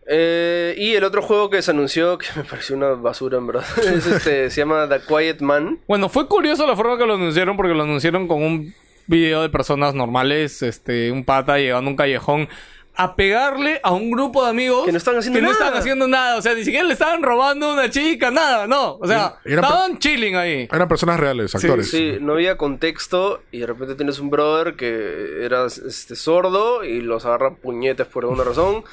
Eh, 0.09 0.75
y 0.79 0.95
el 0.95 1.03
otro 1.03 1.21
juego 1.21 1.51
que 1.51 1.63
se 1.63 1.73
anunció, 1.73 2.17
que 2.19 2.27
me 2.37 2.45
pareció 2.45 2.77
una 2.77 2.91
basura 2.91 3.39
en 3.39 3.47
verdad, 3.49 3.65
es 3.79 4.07
este, 4.07 4.51
se 4.51 4.61
llama 4.61 4.89
The 4.89 5.01
Quiet 5.01 5.41
Man. 5.41 5.81
Bueno, 5.89 6.09
fue 6.09 6.29
curioso 6.29 6.67
la 6.67 6.77
forma 6.77 6.97
que 6.97 7.07
lo 7.07 7.15
anunciaron 7.15 7.57
porque 7.57 7.75
lo 7.75 7.83
anunciaron 7.83 8.29
con 8.29 8.43
un 8.43 8.75
video 9.09 9.43
de 9.43 9.49
personas 9.49 9.95
normales, 9.95 10.63
este, 10.63 11.11
un 11.11 11.25
pata 11.25 11.59
llegando 11.59 11.89
a 11.89 11.91
un 11.91 11.97
callejón 11.97 12.49
a 12.97 13.15
pegarle 13.15 13.81
a 13.83 13.93
un 13.93 14.11
grupo 14.11 14.43
de 14.45 14.51
amigos 14.51 14.85
Que 14.87 14.93
no 14.93 14.99
estaban 14.99 15.19
haciendo 15.21 15.39
que 15.39 15.43
no 15.43 15.49
nada. 15.51 15.59
estaban 15.61 15.79
haciendo 15.81 16.09
nada, 16.09 16.37
o 16.39 16.43
sea, 16.43 16.55
ni 16.55 16.65
siquiera 16.65 16.87
le 16.87 16.93
estaban 16.95 17.23
robando 17.23 17.67
a 17.71 17.73
una 17.75 17.91
chica, 17.91 18.31
nada, 18.31 18.67
no, 18.67 18.95
o 18.97 19.07
sea, 19.07 19.37
Y- 19.45 19.51
y 19.51 19.53
era 19.53 19.63
estaban 19.63 19.99
chilling 19.99 20.37
ahí. 20.37 20.69
Eran 20.73 20.89
personas 20.89 21.21
reales, 21.21 21.55
actores. 21.55 21.91
Sí, 21.91 22.17
no 22.21 22.33
había 22.35 22.57
contexto 22.57 23.43
y 23.53 23.59
de 23.61 23.67
repente 23.67 23.95
tienes 23.97 24.19
un 24.19 24.31
brother 24.31 24.77
que 24.77 25.45
era 25.45 25.67
este, 25.67 26.17
sordo 26.17 26.85
y 26.85 27.01
los 27.03 27.25
agarra 27.27 27.55
puñetes 27.57 28.07
por 28.07 28.25
alguna 28.25 28.45
razón. 28.45 28.85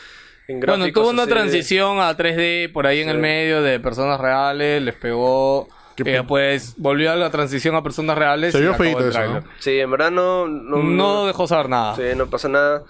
En 0.49 0.59
Bueno, 0.59 0.91
tuvo 0.91 1.09
una 1.11 1.25
de- 1.25 1.31
transición 1.31 1.99
a 2.01 2.17
3D 2.17 2.69
por 2.73 2.85
ahí 2.85 2.99
en 2.99 3.07
el 3.07 3.17
medio 3.19 3.61
de 3.61 3.79
personas 3.79 4.19
reales, 4.19 4.81
les 4.83 4.95
pegó, 4.95 5.69
y 5.95 6.03
después 6.03 6.73
volvió 6.75 7.11
a 7.13 7.15
la 7.15 7.29
transición 7.29 7.75
a 7.75 7.83
personas 7.83 8.17
reales. 8.17 8.51
Se 8.51 8.59
vio 8.59 8.75
el 8.75 9.07
eso. 9.09 9.19
¿no? 9.25 9.43
Sí, 9.59 9.79
en 9.79 9.89
verdad 9.89 10.11
no... 10.11 10.47
No, 10.47 10.83
No 10.83 11.25
dejó 11.27 11.47
saber 11.47 11.69
nada. 11.69 11.95
sí, 11.95 12.01
no 12.17 12.27
pasa 12.29 12.49
nada. 12.49 12.83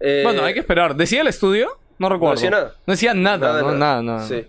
Eh, 0.00 0.22
Bueno, 0.24 0.44
hay 0.44 0.54
que 0.54 0.60
esperar. 0.60 0.96
¿Decía 0.96 1.20
el 1.20 1.26
estudio? 1.28 1.78
No 1.98 2.08
recuerdo. 2.08 2.34
decía 2.36 2.50
nada. 2.50 2.74
No 2.86 2.92
decía 2.92 3.14
nada, 3.14 3.60
no, 3.60 3.72
nada, 3.72 4.02
nada. 4.02 4.26
Sí. 4.26 4.46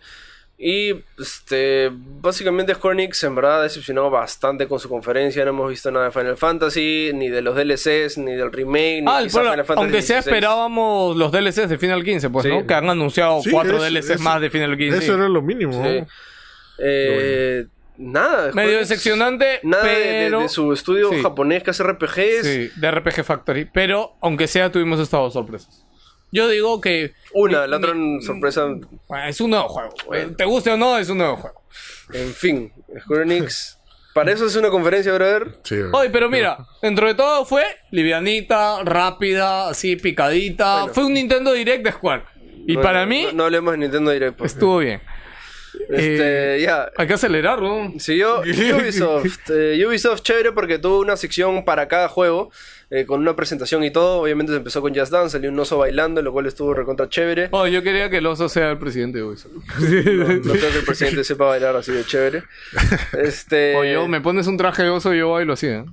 Y 0.64 0.94
este, 1.20 1.90
básicamente 1.92 2.76
Square 2.76 2.94
Enix 3.02 3.24
en 3.24 3.34
verdad 3.34 3.62
ha 3.62 3.64
decepcionado 3.64 4.12
bastante 4.12 4.68
con 4.68 4.80
su 4.80 4.88
conferencia. 4.88 5.44
No 5.44 5.50
hemos 5.50 5.70
visto 5.72 5.90
nada 5.92 6.06
de 6.06 6.12
Final 6.12 6.38
Fantasy, 6.38 7.10
ni 7.16 7.30
de 7.30 7.42
los 7.42 7.56
DLCs, 7.56 8.20
ni 8.20 8.34
del 8.34 8.52
remake, 8.52 9.02
ni 9.02 9.06
Ah, 9.08 9.22
quizá 9.24 9.40
bueno, 9.40 9.52
Final 9.54 9.66
Fantasy 9.66 9.84
aunque 9.86 10.02
sea 10.04 10.18
16. 10.18 10.28
esperábamos 10.28 11.18
los 11.18 11.32
DLCs 11.32 11.68
de 11.68 11.78
Final 11.80 12.04
15, 12.04 12.30
pues, 12.30 12.44
Sí. 12.46 12.50
¿no? 12.52 12.68
Que 12.68 12.74
han 12.76 12.88
anunciado 12.90 13.42
Sí, 13.42 13.50
cuatro 13.50 13.78
es- 13.78 13.84
DLCs 13.92 14.10
es- 14.12 14.22
más 14.22 14.40
de 14.40 14.50
Final 14.52 14.78
15. 14.78 15.00
Eso 15.00 15.16
era 15.16 15.28
lo 15.28 15.42
mínimo. 15.42 15.74
Sí. 15.74 16.00
¿no? 16.02 16.08
Eh, 16.78 17.66
Nada. 18.02 18.52
Medio 18.54 18.78
decepcionante, 18.80 19.60
Nada 19.64 19.84
de- 19.84 19.96
de, 20.00 20.26
pero... 20.26 20.40
de 20.42 20.50
su 20.50 20.74
estudio 20.74 21.10
Sí. 21.10 21.22
japonés 21.22 21.62
que 21.64 21.70
hace 21.72 21.84
RPGs. 21.84 22.42
Sí, 22.44 22.70
de 22.76 22.92
RPG 22.92 23.24
Factory. 23.24 23.66
Pero, 23.72 24.16
aunque 24.22 24.48
sea, 24.48 24.72
tuvimos 24.72 25.00
estas 25.00 25.20
dos 25.20 25.34
sorpresas. 25.34 25.86
Yo 26.32 26.48
digo 26.48 26.80
que... 26.82 27.14
Una, 27.34 27.64
mi- 27.64 27.68
la 27.70 27.78
otra 27.78 27.94
mi- 27.94 28.22
sorpresa. 28.22 28.66
Bueno, 29.08 29.26
es 29.28 29.40
un 29.42 29.52
nuevo 29.52 29.68
juego. 29.70 29.94
Te 30.38 30.46
guste 30.46 30.72
o 30.72 30.78
no, 30.78 30.98
es 30.98 31.10
un 31.10 31.18
nuevo 31.20 31.38
juego. 31.38 31.62
En 32.14 32.34
fin, 32.34 32.72
Square 33.04 33.24
Enix. 33.24 33.78
Para 34.14 34.32
eso 34.34 34.46
es 34.46 34.56
una 34.58 34.70
conferencia, 34.70 35.14
brother. 35.14 35.60
Sí, 35.64 35.76
Oye, 35.94 36.10
pero 36.10 36.30
mira, 36.30 36.58
dentro 36.82 37.08
de 37.08 37.14
todo 37.16 37.46
fue 37.46 37.64
livianita, 37.92 38.84
rápida, 38.84 39.70
así 39.70 39.96
picadita. 39.96 40.80
Bueno. 40.82 40.94
Fue 40.94 41.06
un 41.06 41.14
Nintendo 41.14 41.54
Direct 41.54 41.86
de 41.86 41.92
Square. 41.94 42.24
Y 42.68 42.76
No, 42.76 42.82
para 42.82 43.02
no, 43.02 43.08
mí, 43.08 43.24
No, 43.28 43.32
no 43.34 43.44
hablemos 43.46 43.72
de 43.74 43.78
Nintendo 43.78 44.12
Direct. 44.12 44.38
pues. 44.38 44.52
estuvo 44.54 44.80
bien. 44.80 45.02
Este, 45.90 46.56
Eh, 46.58 46.62
ya. 46.62 46.92
Hay 46.98 47.08
que 47.08 47.14
acelerarlo. 47.14 47.92
Siguió 48.00 48.42
Ubisoft. 48.42 49.50
Eh, 49.50 49.84
Ubisoft 49.86 50.22
chévere 50.22 50.52
porque 50.52 50.78
tuvo 50.80 51.00
una 51.00 51.16
sección 51.18 51.64
para 51.66 51.88
cada 51.88 52.08
juego. 52.08 52.52
eh, 52.94 53.06
con 53.06 53.22
una 53.22 53.38
presentación 53.38 53.86
y 53.86 53.92
todo. 53.92 54.20
Obviamente 54.22 54.52
se 54.52 54.58
empezó 54.58 54.82
con 54.82 54.94
Just 54.94 55.14
Dance, 55.14 55.30
salió 55.32 55.50
un 55.50 55.58
oso 55.58 55.78
bailando, 55.78 56.22
lo 56.22 56.34
cual 56.34 56.46
estuvo 56.48 56.74
recontra 56.74 57.08
chévere. 57.08 57.48
Oh, 57.52 57.66
yo 57.66 57.82
quería 57.84 58.10
que 58.10 58.18
el 58.18 58.26
oso 58.26 58.50
sea 58.50 58.70
el 58.72 58.78
presidente 58.80 59.20
de 59.20 59.24
Ubisoft. 59.24 59.52
No, 59.80 60.28
no 60.28 60.42
creo 60.54 60.72
que 60.72 60.78
el 60.80 60.86
presidente 60.86 61.24
sepa 61.24 61.46
bailar 61.46 61.74
así 61.78 61.94
de 61.94 62.04
chévere. 62.04 62.44
Este, 63.18 63.76
O 63.78 63.86
yo, 63.86 64.08
me 64.10 64.20
pones 64.20 64.48
un 64.48 64.58
traje 64.58 64.84
de 64.84 64.90
oso 64.90 65.14
y 65.14 65.20
yo 65.20 65.32
bailo 65.32 65.54
así, 65.54 65.68
¿eh? 65.68 65.86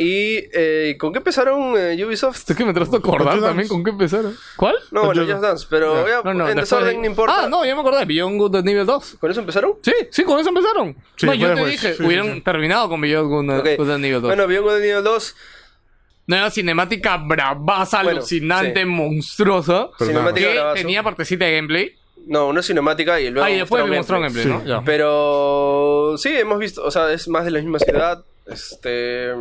¿Y 0.00 0.44
eh, 0.52 0.96
con 0.98 1.12
qué 1.12 1.18
empezaron 1.18 1.74
eh, 1.76 2.02
Ubisoft? 2.04 2.48
Es 2.48 2.56
que 2.56 2.64
me 2.64 2.72
trato 2.72 2.92
de 2.92 2.98
acordar 2.98 3.40
también 3.40 3.66
con 3.68 3.82
qué 3.82 3.90
empezaron. 3.90 4.32
¿Cuál? 4.56 4.76
No, 4.92 5.06
bueno, 5.06 5.22
Just 5.26 5.40
Dance, 5.42 5.66
pero 5.68 6.06
ya, 6.08 6.22
No, 6.24 6.34
no, 6.34 6.48
en 6.48 6.56
desorden 6.56 6.94
de- 6.94 6.98
no 7.00 7.06
importa. 7.06 7.44
Ah, 7.44 7.48
no, 7.48 7.64
ya 7.64 7.74
me 7.74 7.80
acordé. 7.80 8.04
Beyond 8.04 8.38
Good 8.38 8.50
de 8.52 8.62
nivel 8.62 8.86
2. 8.86 9.16
¿Con 9.20 9.30
eso 9.30 9.40
empezaron? 9.40 9.72
Sí, 9.82 9.92
sí, 10.10 10.22
con 10.22 10.38
eso 10.38 10.50
empezaron. 10.50 10.94
Sí, 11.16 11.26
no, 11.26 11.34
yo 11.34 11.48
te 11.48 11.54
después. 11.54 11.72
dije, 11.72 11.90
Sí, 11.92 11.98
sí, 11.98 12.04
hubieran 12.06 12.34
sí. 12.34 12.40
terminado 12.42 12.88
con 12.88 13.00
Beyond 13.00 13.28
Good 13.28 13.58
Ok. 13.58 13.68
Good 13.76 13.88
de 13.88 13.98
nivel 13.98 14.20
2. 14.22 14.28
Bueno, 14.30 14.46
Beyond 14.46 14.66
Good 14.68 14.76
Evil 14.84 15.02
2, 15.04 15.36
Nueva 16.28 16.50
cinemática 16.50 17.16
bravaza, 17.16 18.02
Bueno, 18.02 18.18
alucinante, 18.18 18.80
sí. 18.80 18.86
monstruosa. 18.86 19.88
Cinemática 19.98 20.46
Que 20.48 20.54
bravazo. 20.54 20.74
tenía 20.76 21.02
partecita 21.02 21.44
de 21.46 21.52
gameplay. 21.56 21.94
No, 22.26 22.48
una 22.48 22.62
cinemática 22.62 23.18
y 23.20 23.30
luego. 23.30 23.46
Ah, 23.46 23.50
y 23.50 23.56
después 23.58 23.82
me 23.84 23.96
mostraron 23.96 24.24
mostró 24.24 24.42
gameplay. 24.42 24.44
gameplay, 24.46 24.74
¿no? 24.74 24.80
Ya. 24.80 24.84
Pero 24.84 26.14
sí, 26.18 26.28
hemos 26.36 26.58
visto, 26.58 26.84
o 26.84 26.90
sea, 26.90 27.10
es 27.12 27.26
más 27.28 27.44
de 27.46 27.50
la 27.50 27.60
misma 27.60 27.78
ciudad. 27.78 28.22
Este. 28.50 29.32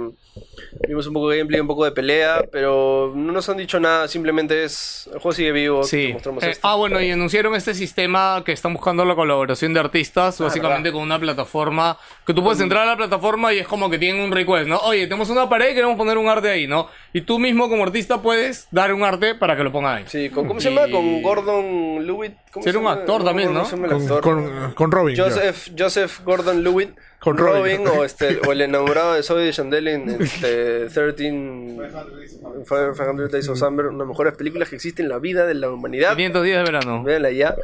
Vimos 0.87 1.07
un 1.07 1.13
poco 1.13 1.29
de 1.29 1.37
gameplay, 1.37 1.59
un 1.61 1.67
poco 1.67 1.85
de 1.85 1.91
pelea, 1.91 2.43
pero 2.51 3.11
no 3.15 3.31
nos 3.31 3.47
han 3.49 3.57
dicho 3.57 3.79
nada, 3.79 4.07
simplemente 4.07 4.63
es. 4.63 5.07
El 5.07 5.19
juego 5.19 5.31
sigue 5.31 5.51
vivo. 5.51 5.83
Sí. 5.83 6.09
mostramos 6.13 6.43
Eh, 6.43 6.51
esto. 6.51 6.67
ah, 6.67 6.75
bueno, 6.75 7.01
y 7.01 7.09
anunciaron 7.11 7.55
este 7.55 7.73
sistema 7.73 8.43
que 8.45 8.51
están 8.51 8.73
buscando 8.73 9.05
la 9.05 9.15
colaboración 9.15 9.73
de 9.73 9.79
artistas, 9.79 10.39
básicamente 10.39 10.91
con 10.91 11.01
una 11.01 11.19
plataforma 11.19 11.97
que 12.25 12.33
tú 12.33 12.43
puedes 12.43 12.59
entrar 12.61 12.83
a 12.83 12.85
la 12.87 12.97
plataforma 12.97 13.53
y 13.53 13.59
es 13.59 13.67
como 13.67 13.89
que 13.89 13.97
tienen 13.97 14.21
un 14.21 14.31
request, 14.31 14.67
¿no? 14.67 14.77
Oye, 14.79 15.03
tenemos 15.07 15.29
una 15.29 15.47
pared 15.49 15.71
y 15.71 15.73
queremos 15.75 15.95
poner 15.97 16.17
un 16.17 16.27
arte 16.27 16.49
ahí, 16.49 16.67
¿no? 16.67 16.87
Y 17.13 17.21
tú 17.21 17.39
mismo 17.39 17.69
como 17.69 17.83
artista 17.83 18.21
puedes 18.21 18.67
dar 18.71 18.93
un 18.93 19.03
arte 19.03 19.35
para 19.35 19.55
que 19.55 19.63
lo 19.63 19.71
pongan 19.71 19.97
ahí. 19.97 20.03
Sí, 20.07 20.29
¿con, 20.29 20.47
¿cómo 20.47 20.59
se 20.59 20.69
llama? 20.69 20.91
Con 20.91 21.21
Gordon 21.21 22.05
Lewitt. 22.05 22.33
¿Cómo 22.51 22.63
Sí, 22.63 22.69
era 22.69 22.79
un 22.79 22.87
actor 22.87 23.23
también, 23.23 23.53
¿no? 23.53 23.63
Con, 23.69 23.85
actor. 23.85 24.21
con, 24.21 24.73
con 24.73 24.91
Robin. 24.91 25.17
Joseph, 25.17 25.69
Joseph 25.77 26.21
Gordon 26.23 26.63
Lewitt. 26.63 26.91
Con 27.19 27.37
Robin, 27.37 27.85
Robin. 27.85 27.99
o, 27.99 28.03
este, 28.03 28.39
o 28.47 28.51
el 28.51 28.61
enamorado 28.61 29.13
de 29.13 29.23
Zoe 29.23 29.43
de 29.43 29.51
Chandel 29.51 29.87
en 29.87 30.09
este, 30.21 30.87
13 30.87 31.15
500 31.15 33.31
Days 33.31 33.49
of 33.49 33.57
Summer, 33.57 33.87
una 33.87 33.95
de 33.95 33.99
las 33.99 34.07
mejores 34.07 34.33
películas 34.35 34.69
que 34.69 34.75
existe 34.75 35.01
en 35.01 35.09
la 35.09 35.19
vida 35.19 35.45
de 35.45 35.55
la 35.55 35.69
humanidad. 35.69 36.15
500 36.15 36.43
días 36.43 36.63
de 36.63 36.71
verano. 36.71 37.03
Véanla 37.03 37.31
ya. 37.31 37.55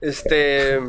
Este, 0.00 0.80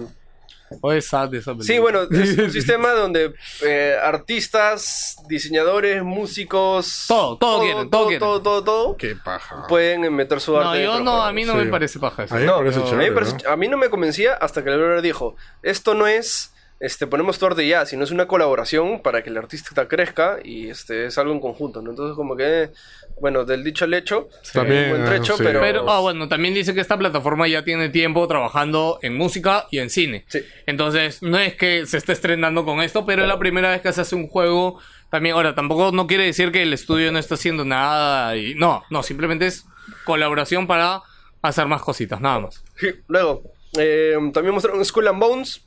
O 0.81 0.91
es 0.91 1.07
sad 1.07 1.34
esa 1.34 1.52
película. 1.53 1.65
sí, 1.65 1.80
bueno, 1.80 2.02
es 2.03 2.38
un 2.38 2.52
sistema 2.52 2.91
donde 2.91 3.34
eh, 3.64 3.95
artistas, 4.02 5.18
diseñadores, 5.27 6.03
músicos, 6.03 7.06
Todo, 7.07 7.38
todo 7.38 7.61
quieren, 7.61 7.89
todo 7.89 8.03
quieren. 8.07 8.19
todo, 8.19 8.41
todo, 8.41 8.64
todo, 8.64 8.98
Qué 8.98 9.15
paja. 9.15 9.65
pueden 9.68 10.14
meter 10.14 10.39
su 10.41 10.57
arte. 10.57 10.84
No, 10.84 10.98
yo 10.98 11.03
no, 11.03 11.22
a 11.23 11.31
mí 11.31 11.45
no 11.45 11.53
Sí. 11.53 11.60
me 11.60 11.65
parece 11.68 11.99
paja 11.99 12.23
eso. 12.26 12.35
A 12.35 12.38
mí 12.38 12.44
me 12.45 12.52
No, 12.52 12.57
parece 12.57 12.80
a 12.80 12.84
mí, 12.84 12.89
chévere, 12.89 13.10
me 13.10 13.15
parece- 13.15 13.38
¿no? 13.44 13.49
a 13.52 13.56
mí 13.57 13.68
no 13.68 13.77
me 13.77 13.89
convencía 13.89 14.34
hasta 14.34 14.64
que 14.64 14.69
el 14.69 14.77
brother 14.77 15.02
dijo, 15.02 15.35
esto 15.64 15.94
no 15.94 16.06
es, 16.07 16.53
este, 16.80 17.07
ponemos 17.07 17.39
tu 17.39 17.45
arte 17.48 17.68
ya, 17.68 17.85
sino 17.85 18.03
es 18.03 18.11
una 18.11 18.27
colaboración 18.27 19.02
para 19.02 19.23
que 19.23 19.30
el 19.30 19.38
artista 19.38 19.88
crezca 19.88 20.38
y 20.44 20.69
este 20.69 21.06
es 21.07 21.18
algo 21.18 21.34
en 21.34 21.39
conjunto, 21.39 21.81
¿no? 21.81 21.89
Entonces 21.91 22.15
como 22.15 22.35
que, 22.35 22.72
bueno, 23.19 23.45
del 23.45 23.64
dicho 23.64 23.85
al 23.85 23.94
hecho, 23.94 24.30
También, 24.53 24.85
un 24.85 24.89
buen 24.91 25.06
trecho, 25.06 25.38
sí. 25.38 25.44
pero... 25.44 25.60
Pero, 25.60 25.89
ah, 25.89 25.99
bueno, 25.99 26.27
también 26.27 26.53
dice 26.53 26.73
que 26.73 26.81
esta 26.81 26.98
plataforma 26.98 27.48
ya 27.48 27.64
tiene 27.64 27.89
tiempo 27.89 28.27
trabajando 28.27 28.99
en 29.02 29.15
música 29.15 29.68
y 29.72 29.80
en 29.80 29.89
cine. 29.89 30.26
Sí. 30.27 30.39
Entonces, 30.65 31.22
no 31.22 31.38
es 31.39 31.56
que 31.56 31.85
se 31.85 31.98
esté 31.98 32.14
estrenando 32.14 32.65
con 32.65 32.81
esto, 32.81 33.06
pero 33.06 33.23
es 33.23 33.27
la 33.27 33.39
primera 33.39 33.72
vez 33.72 33.81
que 33.81 33.91
se 33.91 34.02
hace 34.02 34.15
un 34.15 34.27
juego. 34.27 34.80
También, 35.10 35.35
ahora, 35.35 35.56
tampoco 35.56 35.91
no 35.91 36.07
quiere 36.07 36.26
decir 36.26 36.52
que 36.52 36.61
el 36.61 36.73
estudio 36.73 37.11
no 37.11 37.19
está 37.19 37.35
haciendo 37.35 37.65
nada. 37.65 38.35
Y, 38.35 38.56
no, 38.56 38.84
no, 38.89 39.03
simplemente 39.03 39.48
es 39.48 39.65
colaboración 40.03 40.68
para 40.68 41.02
hacer 41.41 41.68
más 41.68 41.81
cositas, 41.81 42.22
nada 42.22 42.39
más. 42.39 42.64
Sí, 42.76 42.89
Luego, 43.07 43.44
eh, 43.77 44.15
también 44.34 44.53
mostraron 44.53 44.84
Skull 44.84 45.07
and 45.07 45.19
Bones, 45.19 45.65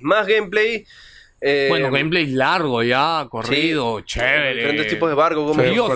más 0.00 0.26
gameplay. 0.26 0.86
Eh, 1.42 1.66
bueno, 1.70 1.90
gameplay 1.90 2.26
largo 2.26 2.82
ya, 2.82 3.26
corrido, 3.30 3.98
sí, 4.00 4.04
chévere. 4.04 4.54
Diferentes 4.56 4.88
tipos 4.88 5.08
de 5.08 5.14
barco, 5.14 5.46
como 5.46 5.62
Sí, 5.62 5.70
Dios, 5.70 5.90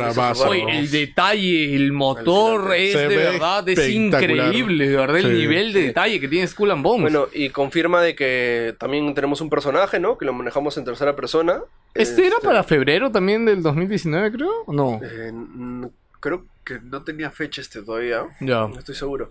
oye, 0.46 0.78
el 0.78 0.90
detalle, 0.90 1.74
el 1.74 1.92
motor 1.92 2.74
es 2.74 2.94
de 2.94 3.08
ve 3.08 3.16
verdad, 3.16 3.68
es 3.68 3.88
increíble, 3.90 4.88
de 4.88 4.96
verdad, 4.96 5.18
el 5.18 5.34
nivel 5.34 5.72
de 5.74 5.82
detalle 5.88 6.18
que 6.18 6.28
tiene 6.28 6.46
Skull 6.46 6.70
and 6.70 6.82
Bones. 6.82 7.02
Bueno, 7.02 7.28
y 7.32 7.50
confirma 7.50 8.00
de 8.00 8.14
que 8.14 8.74
también 8.78 9.12
tenemos 9.14 9.42
un 9.42 9.50
personaje, 9.50 10.00
¿no? 10.00 10.16
Que 10.16 10.24
lo 10.24 10.32
manejamos 10.32 10.78
en 10.78 10.84
tercera 10.84 11.14
persona. 11.14 11.60
¿Este 11.94 12.26
era 12.26 12.36
para 12.42 12.62
febrero 12.64 13.12
también 13.12 13.44
del 13.44 13.62
2019, 13.62 14.32
creo? 14.32 14.50
¿O 14.66 14.72
No. 14.72 15.00
Eh, 15.02 15.30
creo 16.20 16.42
que 16.42 16.53
no 16.82 17.02
tenía 17.02 17.30
fecha 17.30 17.60
este 17.60 17.82
todavía. 17.82 18.26
Ya. 18.40 18.66
No 18.68 18.78
estoy 18.78 18.94
seguro. 18.94 19.30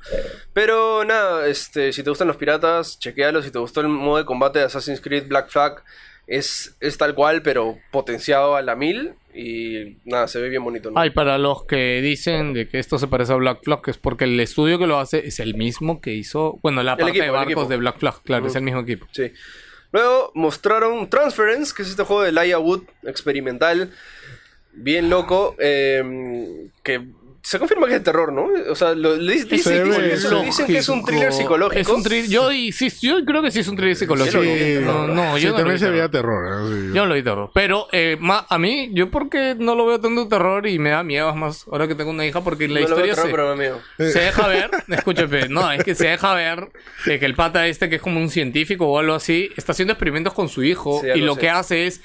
Pero 0.54 1.04
nada, 1.04 1.48
este, 1.48 1.92
si 1.94 2.04
te 2.04 2.10
gustan 2.10 2.28
los 2.28 2.38
piratas, 2.38 3.00
chequealo. 3.00 3.42
Si 3.42 3.52
te 3.52 3.60
gustó 3.60 3.82
el 3.82 3.88
modo 3.88 4.18
de 4.18 4.26
combate 4.26 4.60
de 4.60 4.66
Assassin's 4.66 5.02
Creed 5.02 5.28
Black 5.28 5.50
Flag, 5.50 5.84
es, 6.28 6.76
es 6.80 6.98
tal 6.98 7.16
cual, 7.16 7.42
pero 7.42 7.78
potenciado 7.92 8.56
a 8.56 8.62
la 8.62 8.76
mil. 8.76 9.14
Y 9.36 9.98
nada, 10.06 10.28
se 10.28 10.40
ve 10.40 10.50
bien 10.50 10.64
bonito. 10.64 10.92
¿no? 10.92 11.00
Ay, 11.00 11.10
para 11.10 11.38
los 11.40 11.66
que 11.66 12.02
dicen 12.02 12.54
de 12.54 12.68
que 12.68 12.78
esto 12.78 13.00
se 13.00 13.08
parece 13.08 13.34
a 13.34 13.38
Black 13.38 13.64
Flag, 13.64 13.82
es 13.88 13.98
porque 13.98 14.26
el 14.26 14.40
estudio 14.40 14.78
que 14.78 14.86
lo 14.86 15.00
hace 15.00 15.26
es 15.28 15.40
el 15.40 15.56
mismo 15.56 16.02
que 16.02 16.14
hizo. 16.14 16.60
Bueno, 16.62 16.84
la 16.84 16.96
parte 16.96 17.12
equipo, 17.12 17.26
de 17.26 17.32
barcos 17.32 17.70
de 17.70 17.78
Black 17.78 17.98
Flag, 17.98 18.22
claro, 18.24 18.48
es 18.48 18.56
el 18.56 18.62
mismo 18.62 18.82
equipo. 18.82 19.08
Sí. 19.12 19.32
Luego 19.92 20.32
mostraron 20.34 21.10
Transference, 21.10 21.74
que 21.76 21.84
es 21.84 21.90
este 21.90 22.04
juego 22.04 22.24
de 22.24 22.32
Laia 22.32 22.58
Wood 22.58 22.84
experimental, 23.04 23.92
bien 24.72 25.10
loco, 25.10 25.56
eh, 25.60 26.68
que 26.82 27.08
se 27.46 27.60
confirma 27.60 27.88
que 27.88 27.94
es 27.96 28.00
de 28.00 28.06
terror, 28.06 28.32
¿no? 28.32 28.48
O 28.70 28.76
sea, 28.76 28.96
lo, 28.96 29.18
le- 29.18 29.44
dicen, 29.44 29.84
que 29.84 30.14
es, 30.14 30.24
un- 30.32 30.46
dicen 30.46 30.66
que 30.66 30.78
es 30.78 30.88
un 30.88 31.04
thriller 31.04 31.34
psicológico. 31.34 31.80
Es 31.80 31.90
un 31.90 32.02
thriller. 32.02 32.30
Yo, 32.30 32.52
y- 32.54 32.72
sí, 32.72 32.88
yo 33.02 33.24
creo 33.26 33.42
que 33.42 33.52
sí 33.52 33.60
es 33.60 33.68
un 33.68 33.76
thriller 33.76 33.98
psicológico. 33.98 34.42
Sí, 34.42 34.78
no, 34.82 35.08
no, 35.08 35.36
sí, 35.36 35.42
yo 35.44 35.50
no 35.50 35.52
lo 35.52 35.58
también 35.58 35.78
se 35.78 35.86
terror. 35.86 35.92
veía 35.92 36.10
terror. 36.10 36.46
¿eh? 36.48 36.68
Sí. 36.88 36.88
Yo 36.96 37.02
no 37.04 37.06
lo 37.08 37.16
vi 37.16 37.22
terror. 37.24 37.52
Pero 37.54 37.88
eh, 37.92 38.18
ma- 38.20 38.46
a 38.50 38.58
mí, 38.58 38.92
yo 38.94 39.12
porque 39.12 39.56
no 39.60 39.76
lo 39.76 39.86
veo 39.86 40.00
tanto 40.00 40.28
terror 40.30 40.66
y 40.68 40.80
me 40.80 40.92
da 40.92 41.04
miedo 41.04 41.30
es 41.30 41.36
más 41.36 41.66
ahora 41.70 41.88
que 41.88 41.96
tengo 41.96 42.12
una 42.12 42.26
hija, 42.26 42.42
porque 42.42 42.68
la 42.70 42.80
No 42.80 42.88
lo 42.88 42.96
veo 42.96 43.06
historia 43.08 43.14
terror, 43.16 43.28
se, 43.58 43.58
pero 43.60 43.78
me 43.98 44.12
se 44.12 44.20
deja 44.20 44.48
ver. 44.48 44.72
Escúchame, 44.88 45.50
no, 45.50 45.70
es 45.70 45.84
que 45.84 45.96
se 45.96 46.08
deja 46.08 46.34
ver 46.34 46.70
eh, 47.08 47.20
que 47.20 47.26
el 47.26 47.36
pata 47.36 47.68
este, 47.68 47.90
que 47.90 47.98
es 47.98 48.02
como 48.02 48.22
un 48.22 48.30
científico 48.30 48.88
o 48.88 49.00
algo 49.00 49.16
así, 49.16 49.50
está 49.58 49.74
haciendo 49.74 49.92
experimentos 49.94 50.34
con 50.34 50.48
su 50.48 50.64
hijo 50.64 51.02
Sí, 51.02 51.08
y 51.16 51.20
lo 51.20 51.36
que 51.36 51.50
hace 51.50 51.88
es. 51.88 52.02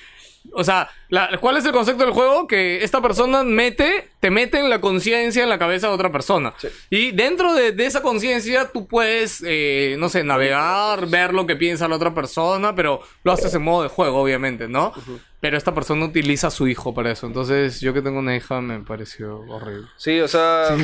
O 0.53 0.65
sea, 0.65 0.89
la- 1.09 1.39
¿cuál 1.41 1.57
es 1.57 1.65
el 1.65 1.73
concepto 1.73 2.05
del 2.05 2.12
juego? 2.12 2.47
Que 2.47 2.83
esta 2.83 3.01
persona 3.01 3.43
mete, 3.45 4.09
te 4.20 4.31
mete 4.31 4.59
en 4.59 4.70
la 4.70 4.81
conciencia 4.81 5.43
en 5.43 5.49
la 5.49 5.59
cabeza 5.59 5.89
de 5.89 5.95
otra 5.95 6.11
persona. 6.11 6.55
Sí. 6.59 6.69
Y 6.91 7.12
dentro 7.12 7.55
de, 7.55 7.73
de 7.73 7.87
esa 7.87 8.03
conciencia 8.03 8.70
tú 8.73 8.87
puedes, 8.87 9.43
eh, 9.47 9.97
no 9.99 10.09
sé, 10.09 10.25
navegar, 10.25 11.07
ver 11.09 11.35
lo 11.35 11.47
que 11.47 11.57
piensa 11.57 11.89
la 11.89 11.97
otra 11.97 12.15
persona, 12.15 12.75
pero 12.75 13.01
lo 13.25 13.33
haces 13.33 13.55
en 13.55 13.62
modo 13.62 13.83
de 13.83 13.89
juego, 13.89 14.20
obviamente, 14.20 14.69
¿no? 14.69 14.93
Pero 15.41 15.57
esta 15.57 15.73
persona 15.73 16.05
utiliza 16.05 16.49
a 16.49 16.51
su 16.51 16.66
hijo 16.66 16.93
para 16.95 17.12
eso. 17.12 17.27
Entonces, 17.27 17.81
yo 17.81 17.95
que 17.95 18.03
tengo 18.03 18.19
una 18.19 18.35
hija 18.35 18.61
me 18.61 18.81
pareció 18.81 19.39
horrible. 19.49 19.87
Sí, 19.97 20.19
o 20.20 20.27
sea, 20.27 20.77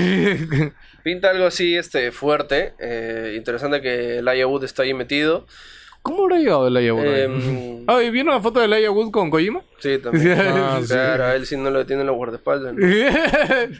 pinta 1.03 1.31
algo 1.31 1.47
así 1.47 1.77
este 1.77 2.13
fuerte. 2.13 2.75
eh, 2.79 3.35
interesante 3.37 3.81
que 3.81 4.21
Laia 4.23 4.47
Wood 4.47 4.65
está 4.65 4.83
ahí 4.85 4.95
metido. 4.95 5.47
¿Cómo 6.05 6.25
habrá 6.25 6.37
llegado 6.37 6.67
el 6.69 6.93
Wood? 6.93 7.07
Em, 7.07 7.85
Ah, 7.87 8.03
¿y 8.03 8.11
¿vieron 8.11 8.35
la 8.35 8.41
foto 8.41 8.61
de 8.61 8.69
Laia 8.69 8.91
Wood 8.91 9.11
con 9.11 9.31
Kojima? 9.31 9.63
Sí, 9.79 9.99
también. 9.99 10.39
Ah, 10.39 10.79
sí. 10.83 10.89
Claro, 10.89 11.25
a 11.25 11.35
él 11.35 11.47
sí 11.47 11.57
no 11.57 11.71
lo 11.71 11.79
detienen 11.79 12.07
los 12.07 12.15
guardaespaldas. 12.17 12.75
¿no? 12.75 12.79
¿Qué 12.81 13.11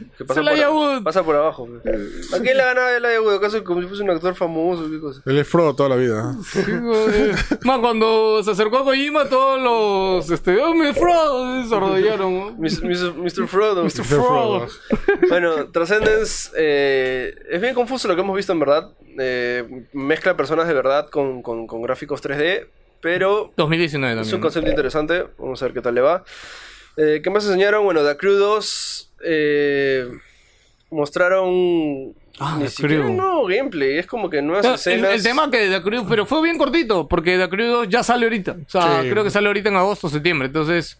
Que 0.17 0.25
pasa, 0.25 0.41
Laia 0.41 0.69
por, 0.69 0.75
Wood? 0.75 1.03
pasa 1.03 1.23
por 1.23 1.35
abajo. 1.35 1.67
pues. 1.83 2.33
¿A 2.33 2.41
quién 2.41 2.57
le 2.57 2.63
ganaba 2.63 2.95
el 2.97 3.19
Wood? 3.21 3.35
¿Acaso 3.35 3.63
como 3.63 3.81
si 3.81 3.87
fuese 3.87 4.01
un 4.01 4.09
actor 4.09 4.33
famoso? 4.33 4.89
¿Qué 4.89 4.99
cosa? 4.99 5.21
Él 5.23 5.37
es 5.37 5.47
Frodo 5.47 5.75
toda 5.75 5.89
la 5.89 5.95
vida. 5.97 6.35
Sí, 6.51 6.61
güey. 6.63 7.31
Man, 7.63 7.81
cuando 7.81 8.41
se 8.43 8.51
acercó 8.51 8.79
a 8.79 8.83
Kojima, 8.85 9.25
todos 9.29 9.61
los. 9.61 10.31
Este. 10.31 10.59
¡Oh, 10.59 10.73
mi 10.73 10.93
Frodo! 10.93 11.63
Se 11.67 11.75
arrodillaron. 11.75 12.59
Mr. 12.59 13.47
Frodo. 13.47 13.83
Mr. 13.83 14.03
Frodo. 14.03 14.67
Bueno, 15.29 15.67
Transcendence 15.67 16.49
eh, 16.57 17.35
es 17.51 17.61
bien 17.61 17.75
confuso 17.75 18.07
lo 18.07 18.15
que 18.15 18.21
hemos 18.21 18.35
visto 18.35 18.51
en 18.51 18.59
verdad. 18.59 18.89
Eh, 19.19 19.63
mezcla 19.93 20.35
personas 20.35 20.67
de 20.67 20.73
verdad 20.73 21.09
con, 21.09 21.41
con- 21.41 21.67
con 21.67 21.81
gráficos 21.81 22.21
3D, 22.21 22.67
pero 23.01 23.53
2019 23.57 24.13
es 24.13 24.17
también. 24.17 24.35
un 24.35 24.39
¿no? 24.41 24.43
concepto 24.45 24.69
interesante. 24.69 25.25
Vamos 25.37 25.61
a 25.61 25.65
ver 25.65 25.73
qué 25.73 25.81
tal 25.81 25.95
le 25.95 26.01
va. 26.01 26.23
Eh, 26.97 27.21
¿Qué 27.23 27.29
más 27.29 27.45
enseñaron? 27.45 27.83
Bueno, 27.85 28.03
The 28.05 28.17
Crew 28.17 28.35
2 28.35 29.11
eh, 29.25 30.07
mostraron 30.91 32.13
Ah, 32.37 32.57
ni 32.59 32.67
siquiera 32.67 33.05
un 33.05 33.15
nuevo 33.15 33.45
gameplay. 33.47 33.97
Es 33.97 34.07
como 34.07 34.29
que 34.29 34.41
nuevas 34.41 34.65
El, 34.65 34.73
escenas. 34.73 35.13
el 35.13 35.23
tema 35.23 35.49
que 35.49 35.69
The 35.69 35.81
Crew, 35.81 36.05
pero 36.09 36.25
fue 36.25 36.41
bien 36.43 36.57
cortito, 36.57 37.07
porque 37.07 37.37
The 37.37 37.47
Crew 37.47 37.67
2 37.67 37.89
ya 37.89 38.03
sale 38.03 38.25
ahorita. 38.25 38.57
O 38.65 38.69
sea, 38.69 39.01
Sí. 39.03 39.09
creo 39.09 39.23
que 39.23 39.29
sale 39.31 39.47
ahorita 39.47 39.69
en 39.69 39.77
agosto, 39.77 40.09
septiembre. 40.09 40.47
Entonces, 40.47 40.97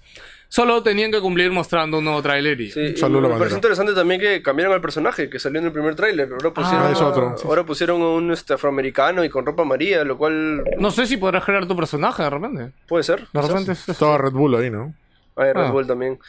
solo 0.48 0.82
tenían 0.84 1.12
que 1.12 1.20
cumplir 1.22 1.52
mostrando 1.52 1.98
un 2.00 2.06
nuevo 2.06 2.22
tráiler 2.22 2.60
y... 2.62 2.72
Sí, 2.72 2.80
y 2.80 2.84
me 2.84 2.94
parece 2.94 3.28
bandera. 3.30 3.56
interesante 3.56 3.94
también 3.94 4.22
que 4.22 4.42
cambiaron 4.42 4.74
al 4.74 4.82
personaje 4.82 5.30
que 5.30 5.40
salió 5.40 5.60
en 5.60 5.68
el 5.68 5.72
primer 5.72 5.96
tráiler. 5.96 6.30
Ahora 6.32 6.54
pusieron, 6.54 6.84
Ah, 6.88 6.92
es 6.92 7.02
otro. 7.02 7.36
ahora 7.46 7.64
pusieron 7.64 8.02
a 8.02 8.08
un 8.10 8.32
este, 8.32 8.54
afroamericano 8.54 9.24
y 9.24 9.30
con 9.30 9.46
ropa 9.46 9.64
amarilla, 9.64 10.04
lo 10.04 10.18
cual 10.18 10.64
No 10.80 10.92
sé 10.92 11.08
si 11.08 11.18
podrás 11.18 11.44
crear 11.44 11.68
tu 11.68 11.76
personaje 11.76 12.24
de 12.24 12.30
repente. 12.30 12.72
puede 12.88 13.04
ser. 13.04 13.28
De 13.34 13.42
repente 13.42 13.72
es- 13.74 13.90
Estaba 13.90 14.18
Red 14.18 14.32
Bull 14.32 14.56
ahí, 14.56 14.70
¿no? 14.70 14.94
Ah, 15.36 15.48
y 15.50 15.54
Red 15.54 15.64
Ah. 15.66 15.72
Bull 15.72 15.88
también. 15.88 16.20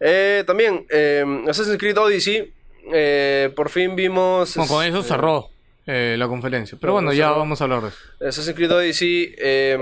Eh, 0.00 0.44
también, 0.46 0.86
eh, 0.90 1.44
Assassin's 1.48 1.78
Creed 1.78 1.98
Odyssey. 1.98 2.52
eh, 2.92 3.52
por 3.54 3.68
fin 3.68 3.94
vimos. 3.94 4.56
Bueno, 4.56 4.72
con 4.72 4.84
eso 4.84 5.02
cerró 5.02 5.50
eh, 5.86 6.14
la 6.18 6.28
conferencia. 6.28 6.76
Pero 6.80 6.92
bueno, 6.92 7.12
ya 7.12 7.30
vamos 7.30 7.60
a 7.60 7.64
hablar 7.64 7.82
de 7.82 7.88
eso. 7.88 7.98
Assassin's 8.26 8.54
Creed 8.56 8.70
Odyssey. 8.72 9.34
eh, 9.38 9.78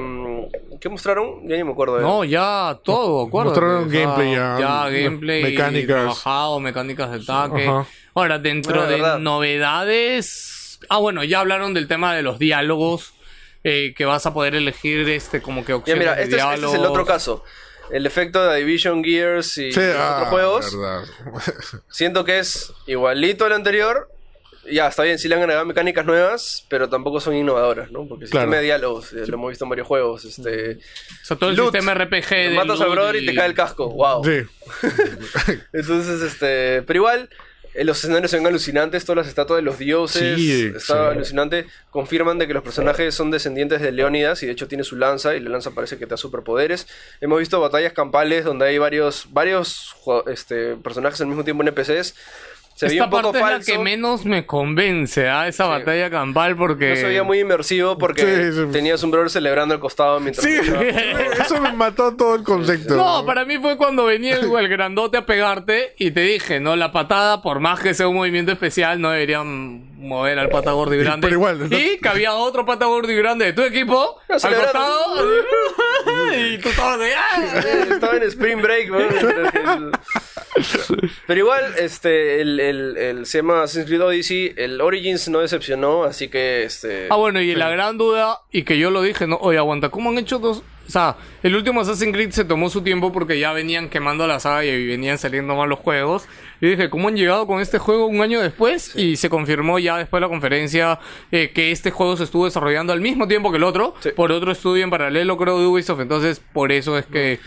¿Qué 0.80 0.88
mostraron? 0.88 1.46
Ya 1.48 1.56
ni 1.56 1.64
me 1.64 1.72
acuerdo. 1.72 1.96
de- 1.96 2.02
No, 2.02 2.24
ya 2.24 2.78
todo, 2.84 3.26
acuérdate. 3.26 3.60
Mostraron 3.60 3.88
gameplay 3.90 4.32
ya, 4.32 4.56
Ya, 4.60 4.84
me- 4.90 5.02
gameplay. 5.02 5.42
mecánicas. 5.42 5.96
Trabajado, 5.96 6.60
mecánicas 6.60 7.10
de 7.10 7.16
ataque. 7.32 7.66
Ajá. 7.66 7.86
Ahora, 8.14 8.38
dentro 8.38 8.84
Bueno, 8.86 9.14
de 9.16 9.20
novedades. 9.20 10.78
Ah, 10.88 10.98
bueno, 10.98 11.24
ya 11.24 11.40
hablaron 11.40 11.74
del 11.74 11.88
tema 11.88 12.14
de 12.14 12.22
los 12.22 12.38
diálogos. 12.38 13.12
eh, 13.64 13.92
que 13.96 14.04
vas 14.04 14.24
a 14.24 14.32
poder 14.32 14.54
elegir 14.54 15.06
este 15.08 15.42
como 15.42 15.64
que 15.64 15.72
Ya 15.72 15.76
opciones 15.76 16.04
de 16.06 16.22
este 16.22 16.36
es, 16.36 16.44
este 16.54 16.66
es 16.66 16.74
el 16.74 16.84
otro 16.86 17.04
caso. 17.04 17.42
El 17.90 18.06
efecto 18.06 18.42
de 18.46 18.60
Division 18.60 19.02
Gears 19.02 19.58
y 19.58 19.72
Sí, 19.72 19.80
los 19.80 19.96
ah, 19.98 20.14
otros 20.18 20.28
juegos. 20.28 20.76
verdad. 20.78 21.04
Siento 21.90 22.24
que 22.24 22.38
es 22.38 22.72
igualito 22.86 23.44
al 23.46 23.52
anterior. 23.54 24.08
Ya, 24.70 24.89
está 24.89 25.03
bien, 25.05 25.19
sí 25.19 25.28
le 25.28 25.35
han 25.35 25.40
agregado 25.43 25.65
mecánicas 25.66 26.05
nuevas, 26.07 26.65
pero 26.69 26.89
tampoco 26.89 27.20
son 27.20 27.35
innovadoras, 27.35 27.90
¿no? 27.90 28.07
Porque 28.07 28.24
el 28.27 28.31
Claro. 28.31 28.45
sistema 28.47 28.57
de 28.57 28.62
diálogos, 28.65 29.12
eh, 29.12 29.27
lo 29.27 29.35
hemos 29.35 29.49
visto 29.51 29.65
en 29.65 29.69
varios 29.70 29.86
juegos. 29.86 30.24
Este, 30.24 30.78
O 31.23 31.24
sea, 31.24 31.36
todo 31.36 31.51
el 31.51 31.57
Loot. 31.57 31.73
sistema 31.73 31.95
RPG 31.95 32.28
de 32.28 32.51
matas 32.51 32.81
al 32.81 32.90
brother 32.90 33.16
y 33.16 33.27
te 33.27 33.35
cae 33.35 33.47
el 33.47 33.55
casco, 33.55 33.90
wow. 33.90 34.24
Sí. 34.24 34.43
Entonces, 35.73 36.20
este, 36.23 36.82
pero 36.82 36.99
igual, 36.99 37.28
eh, 37.74 37.85
los 37.85 37.99
escenarios 37.99 38.31
son 38.31 38.47
alucinantes, 38.47 39.05
todas 39.05 39.19
las 39.19 39.28
estatuas 39.28 39.59
de 39.59 39.62
los 39.62 39.78
dioses, 39.78 40.36
Sí, 40.36 40.73
está 40.74 41.11
sí. 41.11 41.16
alucinante. 41.16 41.66
Confirman 41.90 42.39
de 42.39 42.47
que 42.47 42.55
los 42.55 42.62
personajes 42.62 43.15
son 43.15 43.31
descendientes 43.31 43.81
de 43.81 43.93
Leónidas 43.93 44.43
y 44.43 44.47
de 44.47 44.53
hecho 44.53 44.69
tiene 44.69 44.85
su 44.85 44.97
lanza 44.97 45.35
y 45.36 45.40
la 45.40 45.51
lanza 45.51 45.70
parece 45.73 45.97
que 45.99 46.07
te 46.07 46.11
da 46.11 46.16
superpoderes. 46.16 46.86
Hemos 47.20 47.39
visto 47.39 47.61
batallas 47.61 47.93
campales 47.93 48.45
donde 48.45 48.66
hay 48.66 48.78
varios, 48.78 49.27
varios 49.31 49.95
este, 50.27 50.77
personajes 50.77 51.20
al 51.20 51.27
mismo 51.28 51.45
tiempo 51.45 51.62
NPCs. 51.62 52.15
Se 52.78 52.86
Esta 52.86 53.05
un 53.06 53.10
poco 53.10 53.32
parte 53.32 53.38
es 53.64 53.66
la 53.68 53.72
que 53.74 53.78
menos 53.82 54.24
me 54.24 54.46
convence, 54.46 55.28
¿ah? 55.28 55.48
Esa 55.48 55.66
batalla 55.66 56.10
campal, 56.10 56.55
porque... 56.55 56.90
No 56.90 56.94
se 56.96 57.06
veía 57.06 57.24
muy 57.24 57.40
inmersivo 57.40 57.98
porque 57.98 58.22
Sí, 58.52 58.52
sí. 58.56 58.66
tenías 58.70 59.02
un 59.02 59.10
brother 59.10 59.30
celebrando 59.30 59.74
al 59.74 59.80
costado 59.80 60.20
mientras... 60.20 60.46
Sí, 60.46 60.55
eso 61.40 61.60
me 61.60 61.72
mató 61.72 62.14
todo 62.14 62.36
el 62.36 62.44
concepto. 62.44 62.94
No, 62.94 63.26
para 63.26 63.44
mí 63.44 63.59
fue 63.59 63.76
cuando 63.76 64.05
venía 64.05 64.36
el, 64.36 64.48
el 64.56 64.68
grandote 64.68 65.16
a 65.18 65.26
pegarte 65.26 65.94
y 65.98 66.12
te 66.12 66.20
dije, 66.20 66.60
no, 66.60 66.76
la 66.76 66.92
patada, 66.92 67.42
por 67.42 67.59
más 67.59 67.80
que 67.80 67.94
sea 67.94 68.06
un 68.06 68.14
movimiento 68.14 68.52
especial, 68.52 69.00
no 69.00 69.10
deberían 69.10 69.98
mover 69.98 70.38
al 70.38 70.48
pata 70.48 70.70
gordo 70.70 70.94
y 70.94 70.98
grande. 70.98 71.26
Pero 71.26 71.34
igual, 71.34 71.59
¿no? 71.59 71.76
Y 71.76 71.98
que 71.98 72.09
había 72.09 72.34
otro 72.34 72.64
pata 72.64 72.84
gordo 72.86 73.10
y 73.10 73.16
grande 73.16 73.46
de 73.46 73.52
tu 73.55 73.62
equipo 73.62 74.20
al 74.28 74.40
costado. 74.40 75.26
y 76.38 76.59
tú 76.59 76.68
estabas 76.68 77.00
de... 77.00 77.12
"Ah". 77.12 77.60
Estaba 77.90 78.16
en 78.18 78.22
Spring 78.22 78.62
Break, 78.62 78.88
¿no? 78.90 78.98
Pero 81.26 81.40
igual, 81.40 81.74
este, 81.78 82.40
el, 82.40 82.58
el, 82.60 82.96
el 82.96 83.26
se 83.26 83.38
llama 83.38 83.62
Assassin's 83.62 83.86
Creed 83.86 84.02
Odyssey, 84.02 84.54
el 84.56 84.80
Origins 84.80 85.28
no 85.28 85.40
decepcionó, 85.40 86.04
así 86.04 86.28
que, 86.28 86.64
este... 86.64 87.08
Ah, 87.10 87.16
bueno, 87.16 87.40
y 87.40 87.54
la 87.54 87.70
gran 87.70 87.98
duda, 87.98 88.40
y 88.50 88.62
que 88.62 88.78
yo 88.78 88.90
lo 88.90 89.02
dije, 89.02 89.26
no, 89.26 89.36
oye, 89.36 89.58
aguanta, 89.58 89.88
¿cómo 89.90 90.10
han 90.10 90.18
hecho 90.18 90.38
dos? 90.38 90.62
O 90.86 90.90
sea, 90.90 91.16
el 91.42 91.54
último 91.54 91.82
Assassin's 91.82 92.14
Creed 92.14 92.30
se 92.30 92.46
tomó 92.46 92.70
su 92.70 92.80
tiempo 92.80 93.12
porque 93.12 93.38
ya 93.38 93.52
venían 93.52 93.90
quemando 93.90 94.26
la 94.26 94.40
saga 94.40 94.64
y 94.64 94.86
venían 94.86 95.18
saliendo 95.18 95.54
mal 95.54 95.68
los 95.68 95.78
juegos. 95.80 96.26
Y 96.62 96.68
dije, 96.70 96.88
¿cómo 96.88 97.08
han 97.08 97.16
llegado 97.16 97.46
con 97.46 97.60
este 97.60 97.78
juego 97.78 98.06
un 98.06 98.22
año 98.22 98.40
después? 98.40 98.96
Y 98.96 99.16
se 99.16 99.28
confirmó 99.28 99.78
ya 99.78 99.98
después 99.98 100.18
de 100.18 100.22
la 100.22 100.30
conferencia 100.30 100.98
eh, 101.30 101.50
que 101.54 101.72
este 101.72 101.90
juego 101.90 102.16
se 102.16 102.24
estuvo 102.24 102.46
desarrollando 102.46 102.94
al 102.94 103.02
mismo 103.02 103.28
tiempo 103.28 103.50
que 103.50 103.58
el 103.58 103.64
otro, 103.64 103.94
Sí. 104.00 104.12
por 104.16 104.32
otro 104.32 104.50
estudio 104.50 104.82
en 104.82 104.88
paralelo, 104.88 105.36
creo, 105.36 105.58
de 105.60 105.66
Ubisoft. 105.66 106.00
Entonces, 106.00 106.40
por 106.54 106.72
eso 106.72 106.96
es 106.96 107.04
que... 107.04 107.38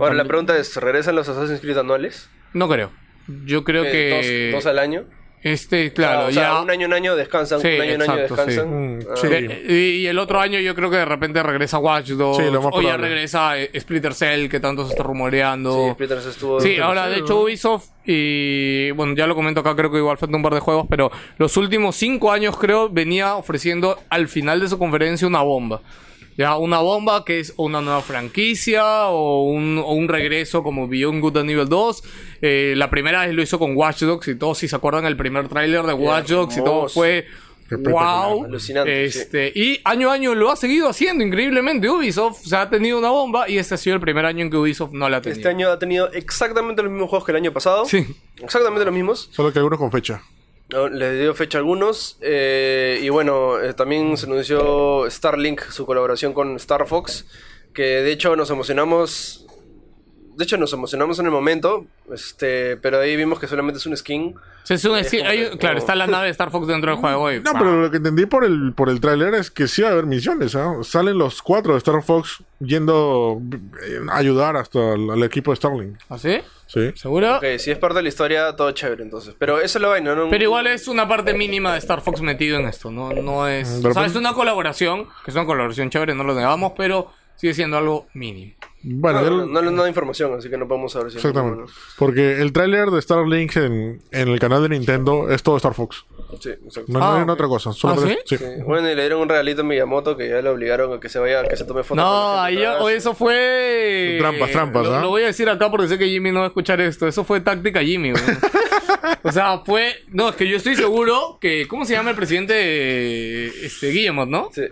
Ahora 0.00 0.14
la 0.14 0.24
pregunta 0.24 0.58
es, 0.58 0.74
¿regresan 0.74 1.14
los 1.14 1.28
Assassin's 1.28 1.60
Creed 1.60 1.78
anuales? 1.78 2.28
No 2.54 2.68
creo. 2.68 2.90
Yo 3.44 3.64
creo 3.64 3.84
Eh, 3.84 3.90
que... 3.92 4.50
Dos, 4.52 4.64
dos 4.64 4.66
al 4.70 4.78
año. 4.78 5.04
Este, 5.40 5.92
claro, 5.92 6.26
o 6.26 6.32
sea, 6.32 6.42
ya... 6.54 6.60
un 6.62 6.68
año 6.68 6.86
en 6.86 6.92
año 6.94 7.14
descansan, 7.14 7.60
Sí, 7.60 7.68
un 7.68 7.80
año 7.80 7.92
en 7.92 8.02
año 8.02 8.14
sí. 8.14 8.20
descansan. 8.22 8.96
Mm, 8.98 9.00
Ah, 9.08 9.14
sí. 9.16 9.28
De- 9.28 9.64
y, 10.00 10.06
el 10.08 10.18
otro 10.18 10.40
año 10.40 10.58
yo 10.58 10.74
creo 10.74 10.90
que 10.90 10.96
de 10.96 11.04
repente 11.04 11.40
regresa 11.44 11.78
Watch 11.78 12.08
Dogs. 12.10 12.38
Sí, 12.38 12.50
lo 12.50 12.60
más 12.60 12.72
o 12.74 12.82
ya 12.82 12.96
regresa 12.96 13.56
eh, 13.56 13.70
Splinter 13.78 14.14
Cell, 14.14 14.48
que 14.48 14.58
tanto 14.58 14.82
se 14.84 14.90
está 14.90 15.04
Sí, 15.04 15.06
rumoreando. 15.06 15.92
Splitters 15.92 16.26
estuvo... 16.26 16.60
Sí, 16.60 16.78
ahora 16.78 17.08
de 17.08 17.18
hecho 17.18 17.40
Ubisoft, 17.40 17.86
y 18.04 18.90
bueno, 18.92 19.14
ya 19.14 19.28
lo 19.28 19.36
comento 19.36 19.60
acá, 19.60 19.76
creo 19.76 19.92
que 19.92 19.98
igual 19.98 20.18
falta 20.18 20.36
un 20.36 20.42
par 20.42 20.54
de 20.54 20.60
juegos, 20.60 20.86
pero 20.90 21.08
los 21.36 21.56
últimos 21.56 21.94
cinco 21.94 22.32
años 22.32 22.56
creo 22.58 22.88
venía 22.88 23.36
ofreciendo 23.36 23.96
al 24.10 24.26
final 24.26 24.58
de 24.58 24.68
su 24.68 24.76
conferencia 24.76 25.28
una 25.28 25.42
bomba. 25.42 25.80
Ya, 26.38 26.56
una 26.56 26.78
bomba 26.78 27.24
que 27.24 27.40
es 27.40 27.52
una 27.56 27.80
nueva 27.80 28.00
franquicia 28.00 29.08
o 29.08 29.42
un, 29.42 29.76
o 29.76 29.92
un 29.92 30.06
regreso 30.06 30.62
como 30.62 30.86
Beyond 30.86 31.20
Good 31.20 31.38
and 31.38 31.50
Evil 31.50 31.68
2. 31.68 32.02
Eh, 32.42 32.74
la 32.76 32.88
primera 32.90 33.26
vez 33.26 33.34
lo 33.34 33.42
hizo 33.42 33.58
con 33.58 33.76
Watch 33.76 34.02
Dogs 34.02 34.28
y 34.28 34.36
todos, 34.36 34.58
si 34.58 34.68
se 34.68 34.76
acuerdan, 34.76 35.04
el 35.04 35.16
primer 35.16 35.48
tráiler 35.48 35.82
de 35.82 35.94
Watch 35.94 36.28
Dogs 36.28 36.56
y 36.56 36.62
todo 36.62 36.88
fue 36.88 37.26
wow. 37.76 38.44
Alucinante, 38.44 39.10
sí. 39.10 39.18
Este, 39.18 39.52
Y 39.52 39.80
año 39.84 40.10
a 40.10 40.14
año 40.14 40.32
lo 40.36 40.52
ha 40.52 40.54
seguido 40.54 40.88
haciendo 40.88 41.24
increíblemente. 41.24 41.90
Ubisoft 41.90 42.44
se 42.44 42.54
ha 42.54 42.70
tenido 42.70 43.00
una 43.00 43.10
bomba 43.10 43.48
y 43.48 43.58
este 43.58 43.74
ha 43.74 43.76
sido 43.76 43.96
el 43.96 44.00
primer 44.00 44.24
año 44.24 44.42
en 44.42 44.50
que 44.50 44.56
Ubisoft 44.58 44.92
no 44.92 45.08
la 45.08 45.16
ha 45.16 45.20
tenido. 45.20 45.38
Este 45.40 45.48
año 45.48 45.70
ha 45.70 45.78
tenido 45.80 46.08
exactamente 46.12 46.84
los 46.84 46.92
mismos 46.92 47.10
juegos 47.10 47.26
que 47.26 47.32
el 47.32 47.36
año 47.38 47.52
pasado. 47.52 47.84
Sí. 47.84 48.06
Exactamente 48.40 48.84
los 48.84 48.94
mismos. 48.94 49.28
Solo 49.32 49.52
que 49.52 49.58
algunos 49.58 49.80
con 49.80 49.90
fecha. 49.90 50.22
No, 50.70 50.88
Les 50.88 51.18
dio 51.18 51.34
fecha 51.34 51.58
a 51.58 51.60
algunos. 51.60 52.18
eh, 52.20 53.00
y 53.02 53.08
bueno, 53.08 53.58
eh, 53.60 53.72
también 53.74 54.16
se 54.16 54.26
anunció 54.26 55.08
Starlink, 55.10 55.62
su 55.70 55.86
colaboración 55.86 56.32
con 56.34 56.56
Star 56.56 56.86
Fox. 56.86 57.26
Que 57.72 57.82
de 58.02 58.12
hecho 58.12 58.36
nos 58.36 58.50
emocionamos. 58.50 59.44
De 60.36 60.44
hecho, 60.44 60.56
nos 60.56 60.72
emocionamos 60.72 61.18
en 61.18 61.26
el 61.26 61.32
momento. 61.32 61.86
Este, 62.12 62.76
pero 62.76 63.00
ahí 63.00 63.16
vimos 63.16 63.38
que 63.40 63.46
solamente 63.48 63.78
es 63.78 63.86
un 63.86 63.96
skin. 63.96 64.34
Sí, 64.62 64.74
es 64.74 64.84
un- 64.84 65.02
sí, 65.04 65.18
como 65.18 65.30
hay- 65.30 65.38
que- 65.50 65.58
claro, 65.58 65.74
como- 65.76 65.78
está 65.78 65.94
la 65.94 66.06
nave 66.06 66.26
de 66.26 66.30
Star 66.32 66.50
Fox 66.50 66.66
dentro 66.66 66.90
del 66.90 67.00
juego. 67.00 67.32
y- 67.32 67.40
No, 67.40 67.52
pero 67.54 67.80
lo 67.82 67.90
que 67.90 67.96
entendí 67.96 68.26
por 68.26 68.44
el, 68.44 68.72
por 68.74 68.88
el 68.90 69.00
tráiler 69.00 69.34
es 69.34 69.50
que 69.50 69.66
sí 69.66 69.82
va 69.82 69.88
a 69.88 69.92
haber 69.92 70.06
misiones, 70.06 70.54
¿ah? 70.54 70.74
Salen 70.82 71.18
los 71.18 71.40
cuatro 71.42 71.72
de 71.72 71.78
Star 71.78 72.02
Fox 72.02 72.42
yendo 72.60 73.40
eh, 73.82 74.00
a 74.10 74.16
ayudar 74.18 74.56
hasta 74.56 74.92
al, 74.92 75.10
al 75.10 75.22
equipo 75.24 75.50
de 75.50 75.56
Starling. 75.56 75.98
¿Ah, 76.08 76.18
sí? 76.18 76.38
Sí. 76.68 76.92
¿Seguro? 76.94 77.38
Ok, 77.38 77.44
si 77.58 77.70
es 77.70 77.78
parte 77.78 77.96
de 77.96 78.02
la 78.02 78.08
historia, 78.10 78.54
todo 78.54 78.70
chévere 78.72 79.02
entonces. 79.02 79.34
Pero 79.38 79.58
eso 79.58 79.78
es 79.78 79.82
la 79.82 79.88
vaina, 79.88 80.14
¿no? 80.14 80.28
Pero 80.28 80.44
igual 80.44 80.66
es 80.66 80.86
una 80.86 81.08
parte 81.08 81.32
mínima 81.32 81.72
de 81.72 81.78
Star 81.78 82.02
Fox 82.02 82.20
metido 82.20 82.58
en 82.58 82.66
esto, 82.66 82.90
no, 82.90 83.10
no 83.12 83.48
es... 83.48 83.82
O 83.84 83.92
sea, 83.92 84.04
es 84.04 84.14
una 84.14 84.34
colaboración, 84.34 85.06
que 85.24 85.30
es 85.30 85.34
una 85.34 85.46
colaboración 85.46 85.88
chévere, 85.88 86.14
no 86.14 86.24
lo 86.24 86.34
negamos, 86.34 86.72
pero 86.76 87.10
sigue 87.36 87.54
siendo 87.54 87.78
algo 87.78 88.06
mínimo. 88.12 88.52
Bueno, 88.82 89.20
No, 89.20 89.24
ya 89.24 89.30
no, 89.30 89.46
no, 89.46 89.62
no, 89.62 89.70
no 89.72 89.82
hay 89.82 89.88
información, 89.88 90.34
así 90.38 90.48
que 90.48 90.56
no 90.56 90.68
podemos 90.68 90.92
saber 90.92 91.10
si 91.10 91.16
exactamente. 91.16 91.56
bueno. 91.62 91.72
Porque 91.98 92.40
el 92.40 92.52
tráiler 92.52 92.90
de 92.90 93.02
Starlink 93.02 93.56
en, 93.56 94.00
en 94.12 94.28
el 94.28 94.38
canal 94.38 94.62
de 94.62 94.68
Nintendo 94.68 95.28
es 95.30 95.42
todo 95.42 95.56
Star 95.56 95.74
Fox. 95.74 96.04
Sí, 96.40 96.50
exacto. 96.50 96.84
No, 96.92 96.98
no 97.00 97.04
Ah, 97.04 97.16
hay 97.16 97.22
ok. 97.24 97.28
otra 97.30 97.48
cosa. 97.48 97.72
Solo 97.72 97.94
¿Ah, 97.94 97.96
tres- 98.04 98.18
sí? 98.26 98.36
sí. 98.36 98.44
Sí, 98.44 98.62
Bueno, 98.64 98.88
y 98.90 98.94
le 98.94 99.00
dieron 99.02 99.20
un 99.22 99.28
regalito 99.28 99.62
a 99.62 99.64
Miyamoto 99.64 100.16
que 100.16 100.28
ya 100.28 100.40
le 100.40 100.48
obligaron 100.48 100.92
a 100.96 101.00
que 101.00 101.08
se 101.08 101.18
vaya, 101.18 101.42
que 101.48 101.56
se 101.56 101.64
tome 101.64 101.82
fotos. 101.82 102.04
No, 102.04 102.38
ahí 102.40 102.58
eso 102.94 103.14
fue... 103.14 104.16
Trampas, 104.20 104.50
trampas, 104.52 104.86
lo, 104.86 104.94
¿ah? 104.94 105.00
lo 105.00 105.08
voy 105.08 105.22
a 105.22 105.26
decir 105.26 105.48
acá 105.48 105.70
porque 105.70 105.88
sé 105.88 105.98
que 105.98 106.06
Jimmy 106.08 106.30
no 106.30 106.38
va 106.40 106.44
a 106.44 106.48
escuchar 106.48 106.80
esto. 106.80 107.08
Eso 107.08 107.24
fue 107.24 107.40
táctica 107.40 107.80
Jimmy, 107.82 108.12
güey. 108.12 108.22
O 109.22 109.32
sea, 109.32 109.58
fue... 109.64 109.96
No, 110.12 110.28
es 110.30 110.36
que 110.36 110.48
yo 110.48 110.56
estoy 110.56 110.76
seguro 110.76 111.38
que... 111.40 111.66
¿Cómo 111.68 111.84
se 111.84 111.94
llama 111.94 112.10
el 112.10 112.16
presidente? 112.16 113.66
Este, 113.66 113.88
Guillemot, 113.90 114.28
¿no? 114.28 114.50
Sí. 114.52 114.62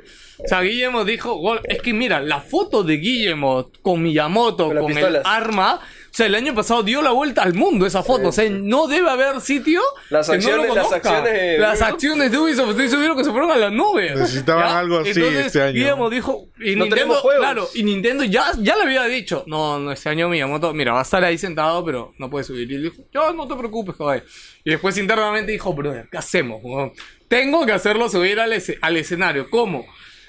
O 0.44 0.48
sea, 0.48 0.60
Guillemot 0.60 1.06
dijo, 1.06 1.58
es 1.64 1.80
que 1.80 1.92
mira, 1.94 2.20
la 2.20 2.40
foto 2.40 2.82
de 2.82 2.96
Guillemot 2.98 3.80
con 3.82 4.02
Miyamoto, 4.02 4.66
Con 4.66 4.74
las 4.76 4.84
con, 4.84 4.98
el 4.98 5.20
arma, 5.24 5.80
o 5.82 6.16
sea, 6.16 6.26
el 6.26 6.34
año 6.34 6.54
pasado 6.54 6.82
dio 6.82 7.02
la 7.02 7.10
vuelta 7.10 7.42
al 7.42 7.52
mundo 7.54 7.84
esa 7.86 8.02
foto. 8.02 8.28
O 8.28 8.32
sea, 8.32 8.48
no 8.50 8.86
debe 8.86 9.08
haber 9.10 9.40
sitio 9.40 9.80
Las 10.10 10.28
que 10.30 10.38
no 10.38 10.56
lo 10.56 10.62
acciones- 10.62 10.74
las 10.74 10.92
acciones 10.92 11.32
de 11.32 11.58
Las 11.58 11.70
Ubisoft. 11.78 11.88
acciones 11.92 12.30
de 12.32 12.38
Ubisoft, 12.38 12.70
estoy 12.70 12.88
seguro 12.88 13.16
que 13.16 13.24
se 13.24 13.30
fueron 13.30 13.50
a 13.50 13.56
la 13.56 13.70
nube. 13.70 14.14
Necesitaban 14.14 14.68
¿Ya? 14.68 14.78
algo 14.78 14.98
así 14.98 15.10
Entonces, 15.10 15.46
este 15.46 15.62
año. 15.62 15.72
Guillemot 15.74 16.12
dijo, 16.12 16.44
y 16.58 16.74
No 16.76 16.84
Nintendo, 16.84 17.22
claro, 17.38 17.68
y 17.74 17.82
Nintendo 17.82 18.24
ya, 18.24 18.50
ya 18.58 18.76
le 18.76 18.82
había 18.82 19.04
dicho, 19.04 19.44
no, 19.46 19.78
no, 19.78 19.92
este 19.92 20.08
año 20.08 20.28
Miyamoto, 20.28 20.72
mira, 20.74 20.92
va 20.92 21.00
a 21.00 21.02
estar 21.02 21.22
ahí 21.24 21.36
sentado, 21.38 21.84
pero 21.84 22.12
no 22.18 22.30
puede 22.30 22.44
subir. 22.44 22.70
Y 22.70 22.74
él 22.76 22.82
dijo, 22.84 22.96
yo 23.12 23.32
no 23.34 23.46
te 23.46 23.54
preocupes, 23.54 23.96
caballo. 23.96 24.22
Y 24.64 24.70
después 24.70 24.96
internamente 24.98 25.52
dijo, 25.52 25.72
brother, 25.74 26.08
¿qué 26.10 26.16
hacemos? 26.18 26.60
Tengo 27.28 27.66
que 27.66 27.72
hacerlo 27.72 28.08
subir 28.08 28.38
al, 28.40 28.52
ese- 28.52 28.78
al 28.80 28.96
escenario. 28.96 29.50
¿Cómo? 29.50 29.84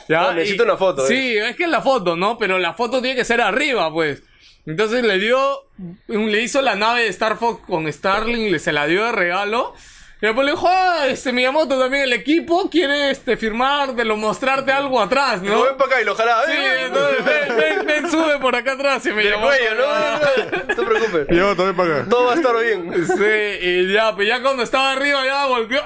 ¿Ya? 0.09 0.21
No, 0.21 0.33
necesito 0.33 0.63
Y- 0.63 0.65
una 0.65 0.77
foto, 0.77 1.03
eh. 1.05 1.07
Sí, 1.07 1.37
es 1.37 1.55
que 1.55 1.63
es 1.63 1.69
la 1.69 1.81
foto, 1.81 2.15
¿no? 2.15 2.37
Pero 2.37 2.57
la 2.59 2.73
foto 2.73 3.01
tiene 3.01 3.15
que 3.15 3.25
ser 3.25 3.41
arriba, 3.41 3.91
pues. 3.91 4.23
Entonces 4.65 5.03
le 5.03 5.17
dio, 5.17 5.63
le 6.07 6.41
hizo 6.41 6.61
la 6.61 6.75
nave 6.75 7.03
de 7.03 7.07
Star 7.07 7.37
Fox 7.37 7.63
con 7.67 7.91
Starling, 7.91 8.51
le 8.51 8.59
se 8.59 8.71
la 8.73 8.85
dio 8.85 9.05
de 9.05 9.11
regalo. 9.13 9.73
Y 10.19 10.25
después 10.25 10.45
le 10.45 10.53
dijo, 10.53 10.67
ah, 10.67 11.05
este 11.07 11.31
Miyamoto 11.31 11.79
también 11.79 12.01
el 12.03 12.11
equipo 12.11 12.67
quiere 12.71 13.11
este 13.11 13.37
firmar, 13.37 13.93
de 13.93 14.03
lo 14.03 14.17
mostrarte 14.17 14.71
algo 14.71 14.99
atrás, 14.99 15.43
No 15.43 15.51
¿no? 15.51 15.63
ven 15.63 15.77
para 15.77 15.91
acá 15.91 16.01
y 16.01 16.05
lo 16.05 16.15
jala. 16.15 16.41
Sí, 16.47 16.51
¡Ay, 16.53 16.85
entonces 16.85 17.23
ven, 17.23 17.55
ven, 17.55 17.85
ven, 17.85 18.09
sube 18.11 18.39
por 18.39 18.55
acá 18.55 18.71
atrás 18.73 19.05
y 19.05 19.11
Miyamoto. 19.11 19.45
cuello, 19.47 19.75
no, 19.75 19.81
no, 19.87 20.19
no, 20.19 20.67
no 20.67 20.75
te 20.75 20.83
preocupes. 20.83 21.27
Yo 21.29 21.55
también 21.55 21.75
para 21.75 21.95
acá. 21.99 22.09
Todo 22.09 22.25
va 22.25 22.33
a 22.33 22.35
estar 22.35 22.55
bien. 22.59 23.07
Sí, 23.07 23.65
y 23.67 23.93
ya, 23.93 24.15
pues 24.15 24.27
ya 24.27 24.41
cuando 24.41 24.63
estaba 24.63 24.91
arriba 24.93 25.23
ya 25.23 25.45
volvió. 25.45 25.83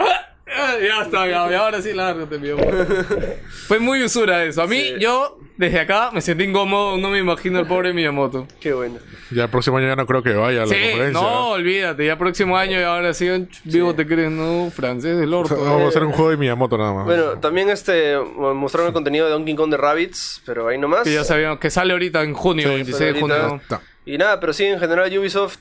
Ya 0.82 1.02
está, 1.04 1.28
ya, 1.28 1.50
y 1.50 1.54
ahora 1.54 1.82
sí, 1.82 1.94
lárgate, 1.94 2.38
Miyamoto. 2.38 2.72
Fue 3.68 3.80
muy 3.80 4.04
usura 4.04 4.44
eso. 4.44 4.62
A 4.62 4.68
mí, 4.68 4.80
Sí. 4.82 4.96
yo, 5.00 5.38
desde 5.58 5.80
acá, 5.80 6.10
me 6.12 6.22
sentí 6.22 6.44
incómodo, 6.44 6.98
no 6.98 7.10
me 7.10 7.20
imagino 7.20 7.60
el 7.60 7.68
pobre 7.68 7.94
Miyamoto. 7.94 8.48
Qué 8.60 8.74
bueno. 8.74 8.98
Ya 9.32 9.44
el 9.44 9.50
próximo 9.50 9.78
año 9.78 9.88
ya 9.88 9.96
no 9.96 10.06
creo 10.06 10.24
que 10.24 10.34
vaya 10.34 10.64
a 10.64 10.66
la 10.66 10.74
Sí, 10.74 10.80
conferencia. 10.82 11.22
no, 11.22 11.50
olvídate, 11.52 12.06
ya 12.06 12.18
próximo 12.18 12.58
año 12.58 12.80
y 12.80 12.84
ahora 12.84 13.14
sí, 13.14 13.30
vivo 13.64 13.94
te 13.96 14.06
crees, 14.06 14.32
no, 14.32 14.70
francés 14.72 15.18
del 15.18 15.34
orto. 15.34 15.56
Vamos 15.56 15.84
a 15.84 15.88
hacer 15.90 16.04
un 16.04 16.12
juego 16.12 16.32
de 16.32 16.38
Miyamoto 16.38 16.78
nada 16.78 16.94
más. 16.94 17.06
Bueno, 17.06 17.38
también 17.40 17.70
este 17.70 18.18
mostraron 18.18 18.88
el 18.88 18.94
contenido 18.94 19.26
de 19.28 19.32
Donkey 19.32 19.56
Kong 19.56 19.72
de 19.72 19.78
Rabbits, 19.78 20.42
pero 20.46 20.68
ahí 20.68 20.78
nomás. 20.78 21.04
Que 21.04 21.14
ya 21.14 21.24
sabíamos 21.24 21.60
que 21.60 21.70
sale 21.70 21.94
ahorita 21.94 22.24
en 22.24 22.34
junio, 22.34 22.68
Sí, 22.68 22.74
26 22.76 23.14
de 23.14 23.20
junio. 23.20 23.62
Y 24.06 24.18
nada, 24.18 24.40
pero 24.40 24.52
sí, 24.52 24.66
en 24.66 24.80
general 24.80 25.16
Ubisoft, 25.18 25.60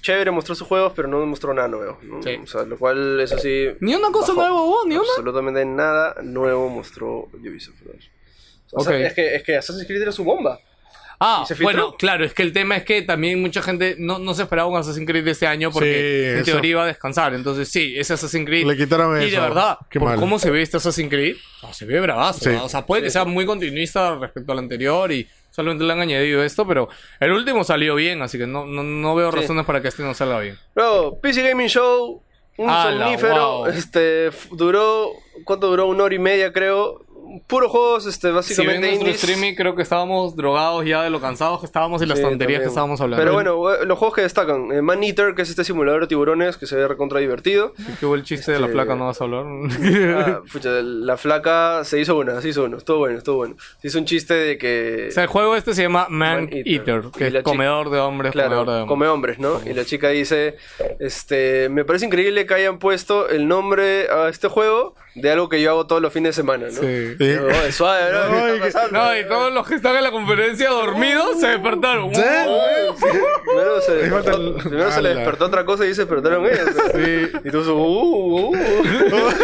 chévere, 0.00 0.30
mostró 0.30 0.54
sus 0.54 0.66
juegos, 0.66 0.92
pero 0.94 1.08
no 1.08 1.24
mostró 1.26 1.54
nada 1.54 1.68
nuevo. 1.68 1.98
¿no? 2.02 2.22
Sí. 2.22 2.38
O 2.42 2.46
sea, 2.46 2.62
lo 2.64 2.78
cual, 2.78 3.20
eso 3.20 3.38
sí. 3.38 3.68
Ni 3.80 3.94
una 3.94 4.10
cosa 4.10 4.32
bajó. 4.32 4.48
nueva, 4.48 4.60
vos, 4.66 4.86
ni 4.86 4.94
una. 4.94 5.08
Absolutamente 5.08 5.64
nada 5.64 6.16
nuevo 6.22 6.68
mostró 6.68 7.28
Ubisoft. 7.32 7.76
O 8.72 8.84
sea, 8.84 8.98
es, 8.98 9.14
que, 9.14 9.34
es 9.34 9.42
que 9.42 9.56
Assassin's 9.56 9.86
Creed 9.86 10.02
era 10.02 10.12
su 10.12 10.24
bomba. 10.24 10.60
Ah, 11.22 11.44
bueno, 11.60 11.96
claro, 11.98 12.24
es 12.24 12.32
que 12.32 12.42
el 12.42 12.54
tema 12.54 12.78
es 12.78 12.84
que 12.84 13.02
también 13.02 13.42
mucha 13.42 13.60
gente 13.60 13.94
no, 13.98 14.18
no 14.18 14.32
se 14.32 14.44
esperaba 14.44 14.68
un 14.68 14.78
Assassin's 14.78 15.06
Creed 15.06 15.22
de 15.22 15.32
este 15.32 15.46
año 15.46 15.70
porque 15.70 16.32
Sí, 16.32 16.38
en 16.38 16.44
teoría 16.46 16.70
iba 16.70 16.84
a 16.84 16.86
descansar. 16.86 17.34
Entonces, 17.34 17.68
sí, 17.68 17.94
ese 17.98 18.14
Assassin's 18.14 18.46
Creed. 18.46 18.66
Le 18.66 18.74
quitaron 18.74 19.20
Y 19.20 19.26
eso. 19.26 19.34
de 19.36 19.42
verdad, 19.42 19.76
Qué 19.90 19.98
por 19.98 20.08
mal. 20.08 20.18
cómo 20.18 20.38
se 20.38 20.50
ve 20.50 20.62
este 20.62 20.78
Assassin's 20.78 21.10
Creed, 21.10 21.36
no, 21.62 21.74
se 21.74 21.84
ve 21.84 22.00
bravazo. 22.00 22.40
Sí. 22.40 22.48
¿no? 22.50 22.64
O 22.64 22.68
sea, 22.70 22.86
puede 22.86 23.02
que 23.02 23.10
sea 23.10 23.26
muy 23.26 23.44
continuista 23.44 24.14
respecto 24.16 24.52
al 24.52 24.60
anterior 24.60 25.12
y 25.12 25.28
solamente 25.50 25.84
le 25.84 25.92
han 25.92 26.00
añadido 26.00 26.42
esto, 26.42 26.66
pero 26.66 26.88
el 27.20 27.32
último 27.32 27.64
salió 27.64 27.94
bien, 27.94 28.22
así 28.22 28.38
que 28.38 28.46
no, 28.46 28.66
no, 28.66 28.82
no 28.82 29.14
veo 29.14 29.30
Sí. 29.32 29.38
razones 29.38 29.64
para 29.66 29.80
que 29.82 29.88
este 29.88 30.02
no 30.02 30.14
salga 30.14 30.38
bien. 30.40 30.58
Luego, 30.74 31.20
PC 31.20 31.42
Gaming 31.48 31.68
Show, 31.68 32.22
un 32.56 32.70
¡Hala, 32.70 33.04
somnífero. 33.06 33.58
wow! 33.58 33.66
Este, 33.66 34.30
duró, 34.52 35.10
¿cuánto 35.44 35.68
duró? 35.68 35.86
Una 35.86 36.04
hora 36.04 36.14
y 36.14 36.18
media, 36.18 36.52
creo. 36.52 37.04
Puros 37.46 37.70
juegos, 37.70 38.06
este, 38.06 38.28
Si 38.28 38.34
básicamente 38.34 38.80
nuestro 38.88 39.06
indies. 39.08 39.22
streaming, 39.24 39.54
creo 39.54 39.74
que 39.76 39.82
estábamos 39.82 40.34
drogados 40.36 40.84
ya 40.84 41.02
de 41.02 41.10
lo 41.10 41.20
cansados 41.20 41.60
que 41.60 41.66
estábamos 41.66 42.02
y 42.02 42.06
las 42.06 42.18
Sí, 42.18 42.24
tonterías 42.24 42.60
que 42.62 42.68
estábamos 42.68 43.00
hablando. 43.00 43.22
Pero 43.22 43.34
bueno, 43.34 43.72
eh, 43.72 43.86
los 43.86 43.98
juegos 43.98 44.14
que 44.16 44.22
destacan. 44.22 44.72
eh, 44.72 44.82
Man 44.82 45.02
Eater, 45.02 45.34
que 45.34 45.42
es 45.42 45.50
este 45.50 45.64
simulador 45.64 46.02
de 46.02 46.06
tiburones 46.08 46.56
que 46.56 46.66
se 46.66 46.76
ve 46.76 46.88
recontra 46.88 47.20
divertido. 47.20 47.72
¿Qué 47.98 48.06
hubo 48.06 48.14
el 48.14 48.24
chiste 48.24 48.52
de 48.52 48.58
la 48.58 48.66
Este- 48.66 48.74
flaca? 48.74 48.94
¿No 48.96 49.06
vas 49.06 49.20
a 49.20 49.24
hablar? 49.24 49.44
Ah, 50.20 50.40
pucha, 50.52 50.70
la 50.82 51.16
flaca 51.16 51.84
se 51.84 52.00
hizo 52.00 52.16
una, 52.18 52.40
se 52.40 52.48
hizo 52.48 52.64
uno. 52.64 52.76
Estuvo 52.78 52.98
bueno, 52.98 53.18
estuvo 53.18 53.36
bueno. 53.36 53.56
Se 53.80 53.88
hizo 53.88 53.98
un 53.98 54.04
chiste 54.04 54.34
de 54.34 54.58
que... 54.58 55.06
O 55.08 55.12
sea, 55.12 55.22
el 55.24 55.28
juego 55.28 55.54
este 55.56 55.74
se 55.74 55.82
llama 55.82 56.06
Man, 56.10 56.44
Man 56.44 56.48
Eater. 56.52 57.02
Que 57.16 57.26
es 57.26 57.30
chica- 57.32 57.42
comedor 57.42 57.90
de 57.90 58.00
hombres, 58.00 58.32
Claro, 58.32 58.48
comedor 58.50 58.66
de 58.66 58.72
hombres. 58.82 58.88
come 58.88 59.06
hombres, 59.08 59.38
¿no? 59.38 59.60
Y 59.64 59.72
la 59.74 59.84
chica 59.84 60.08
dice, 60.08 60.56
este, 60.98 61.68
me 61.68 61.84
parece 61.84 62.06
increíble 62.06 62.46
que 62.46 62.54
hayan 62.54 62.78
puesto 62.78 63.28
el 63.28 63.46
nombre 63.48 64.08
a 64.10 64.28
este 64.28 64.48
juego 64.48 64.94
de 65.14 65.30
algo 65.30 65.48
que 65.48 65.60
yo 65.60 65.70
hago 65.70 65.86
todos 65.86 66.00
los 66.00 66.12
fines 66.12 66.36
de 66.36 66.42
semana, 66.42 66.66
¿no? 66.66 66.80
Sí. 66.80 67.16
Es 67.18 67.74
suave, 67.74 68.12
¿no? 68.12 68.90
No, 68.92 69.16
y 69.16 69.26
todos 69.26 69.52
los 69.52 69.66
que 69.66 69.74
están 69.74 69.96
en 69.96 70.04
la 70.04 70.10
conferencia 70.10 70.70
dormidos 70.70 71.40
se 71.40 71.48
despertaron. 71.48 72.14
¿Sí? 72.14 72.22
Primero 73.44 73.80
se, 73.80 73.94
despertó, 73.94 74.56
primero 74.58 74.92
se 74.92 75.02
le 75.02 75.14
despertó 75.14 75.46
otra 75.46 75.64
cosa 75.64 75.86
y 75.86 75.94
se 75.94 76.02
despertaron 76.02 76.46
ellos. 76.46 76.68
Sí. 76.94 77.30
Y 77.44 77.50
tú, 77.50 77.58
uh, 77.58 77.72
uh, 77.72 78.50
uh. 78.50 79.34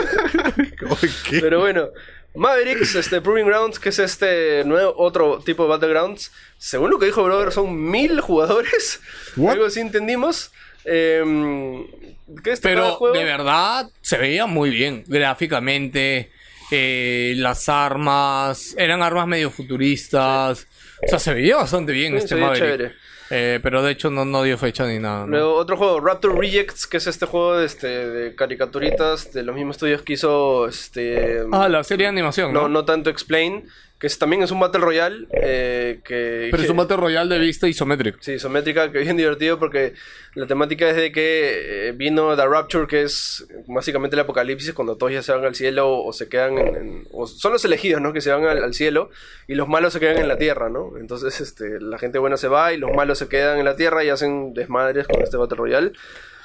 Uy, 1.02 1.10
¿qué? 1.28 1.40
Pero 1.40 1.60
bueno, 1.60 1.88
Mavericks, 2.36 2.94
este 2.94 3.20
Proving 3.20 3.46
Grounds, 3.46 3.78
que 3.78 3.88
es 3.88 3.98
este 3.98 4.62
nuevo 4.64 4.94
otro 4.96 5.40
tipo 5.44 5.64
de 5.64 5.70
Battlegrounds, 5.70 6.32
según 6.58 6.90
lo 6.90 6.98
que 6.98 7.06
dijo 7.06 7.24
Brother, 7.24 7.50
son 7.50 7.90
mil 7.90 8.20
jugadores. 8.20 9.00
What? 9.36 9.52
Algo 9.52 9.66
así 9.66 9.80
entendimos. 9.80 10.52
Eh, 10.86 11.22
¿Qué 12.42 12.52
es 12.52 12.60
cada 12.60 12.74
Pero 12.74 12.90
juego? 12.92 13.16
de 13.16 13.24
verdad 13.24 13.88
se 14.00 14.18
veía 14.18 14.46
muy 14.46 14.70
bien 14.70 15.04
gráficamente. 15.06 16.30
eh, 16.70 17.34
las 17.36 17.68
armas 17.68 18.74
eran 18.78 19.02
armas 19.02 19.26
medio 19.26 19.50
futuristas. 19.50 20.66
O 21.04 21.08
sea, 21.08 21.18
se 21.18 21.34
veía 21.34 21.56
bastante 21.56 21.92
bien 21.92 22.12
Sí, 22.12 22.18
este 22.18 22.36
Maverick. 22.36 22.92
Eh, 23.28 23.58
pero 23.60 23.82
de 23.82 23.90
hecho 23.90 24.08
no, 24.08 24.24
no 24.24 24.44
dio 24.44 24.56
fecha 24.56 24.86
ni 24.86 24.98
nada. 25.00 25.22
¿no? 25.22 25.26
Luego 25.26 25.54
otro 25.54 25.76
juego, 25.76 25.98
Raptor 26.00 26.38
Rejects, 26.38 26.86
que 26.86 26.98
es 26.98 27.08
este 27.08 27.26
juego 27.26 27.56
de, 27.56 27.66
este, 27.66 27.88
de 27.88 28.34
caricaturitas 28.36 29.32
de 29.32 29.42
los 29.42 29.54
mismos 29.54 29.76
estudios 29.76 30.02
que 30.02 30.12
hizo 30.12 30.68
este... 30.68 31.42
Ah, 31.50 31.68
la 31.68 31.82
serie 31.82 32.04
de 32.06 32.10
animación, 32.10 32.52
¿no? 32.52 32.62
no, 32.62 32.68
no 32.68 32.84
tanto 32.84 33.10
Explain, 33.10 33.68
que 33.98 34.06
es, 34.06 34.18
también 34.18 34.42
es 34.42 34.50
un 34.50 34.60
Battle 34.60 34.80
Royale. 34.82 35.26
eh, 35.32 36.00
que, 36.04 36.48
Pero 36.50 36.62
es 36.62 36.68
un 36.68 36.76
Battle 36.76 36.96
Royale 36.98 37.34
de 37.34 37.40
vista 37.40 37.66
isométrico. 37.66 38.18
Sí, 38.20 38.32
isométrica, 38.34 38.92
que 38.92 38.98
bien 38.98 39.16
divertido 39.16 39.58
porque 39.58 39.94
la 40.34 40.46
temática 40.46 40.88
es 40.90 40.96
de 40.96 41.10
que 41.12 41.88
eh, 41.88 41.92
vino 41.92 42.36
The 42.36 42.44
Rapture, 42.46 42.86
que 42.86 43.02
es 43.02 43.46
básicamente 43.66 44.14
el 44.16 44.20
apocalipsis, 44.20 44.74
cuando 44.74 44.96
todos 44.96 45.12
ya 45.12 45.22
se 45.22 45.32
van 45.32 45.44
al 45.46 45.54
cielo 45.54 45.90
o, 46.02 46.12
se 46.12 46.28
quedan 46.28 46.58
en, 46.58 46.76
en- 46.76 47.08
o 47.10 47.26
son 47.26 47.52
los 47.52 47.64
elegidos, 47.64 48.02
¿no? 48.02 48.12
Que 48.12 48.20
se 48.20 48.30
van 48.30 48.44
al, 48.44 48.62
al 48.62 48.74
cielo 48.74 49.08
y 49.48 49.54
los 49.54 49.66
malos 49.66 49.94
se 49.94 50.00
quedan 50.00 50.18
en 50.18 50.28
la 50.28 50.36
tierra, 50.36 50.68
¿no? 50.68 50.98
Entonces, 50.98 51.40
este, 51.40 51.80
la 51.80 51.98
gente 51.98 52.18
buena 52.18 52.36
se 52.36 52.48
va 52.48 52.74
y 52.74 52.76
los 52.76 52.92
malos 52.92 53.18
se 53.18 53.28
quedan 53.28 53.58
en 53.58 53.64
la 53.64 53.76
Tierra 53.76 54.04
y 54.04 54.10
hacen 54.10 54.52
desmadres 54.52 55.06
con 55.08 55.22
este 55.22 55.36
Battle 55.38 55.56
Royale. 55.56 55.92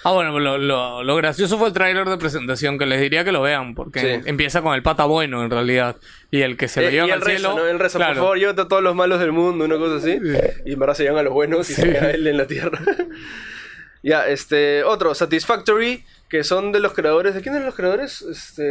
Ah, 0.03 0.11
bueno, 0.13 0.39
lo, 0.39 0.57
lo, 0.57 1.03
lo 1.03 1.15
gracioso 1.15 1.57
fue 1.59 1.67
el 1.67 1.73
tráiler 1.73 2.09
de 2.09 2.17
presentación, 2.17 2.79
que 2.79 2.85
les 2.87 2.99
diría 2.99 3.23
que 3.23 3.31
lo 3.31 3.41
vean, 3.41 3.75
porque 3.75 3.99
Sí. 3.99 4.21
empieza 4.29 4.61
con 4.63 4.73
el 4.73 4.81
pata 4.81 5.05
bueno, 5.05 5.43
en 5.43 5.51
realidad. 5.51 5.97
Y 6.31 6.41
el 6.41 6.57
que 6.57 6.67
se 6.67 6.81
lo 6.81 6.87
Eh, 6.87 6.97
el 6.97 7.11
al 7.11 7.21
rezo, 7.21 7.29
cielo... 7.49 7.55
¿no? 7.55 7.67
El 7.67 7.77
rezo, 7.79 7.99
claro. 7.99 8.13
por 8.15 8.23
favor, 8.23 8.37
llévate 8.39 8.61
a 8.61 8.67
todos 8.67 8.81
los 8.81 8.95
malos 8.95 9.19
del 9.19 9.31
mundo, 9.31 9.65
una 9.65 9.77
cosa 9.77 9.97
así. 9.97 10.17
Y 10.65 10.73
en 10.73 10.79
verdad 10.79 10.95
se 10.95 11.03
llevan 11.03 11.19
a 11.19 11.23
los 11.23 11.33
buenos 11.33 11.69
y 11.69 11.73
se 11.75 11.83
queda 11.91 12.09
él 12.11 12.25
en 12.25 12.37
la 12.37 12.47
Tierra. 12.47 12.79
ya, 14.03 14.27
este, 14.27 14.83
otro, 14.83 15.13
Satisfactory, 15.13 16.03
que 16.31 16.43
son 16.45 16.71
de 16.71 16.79
los 16.79 16.93
creadores. 16.93 17.35
¿De 17.35 17.41
quién 17.41 17.53
eran 17.55 17.65
los 17.67 17.75
creadores? 17.75 18.21
Este. 18.21 18.63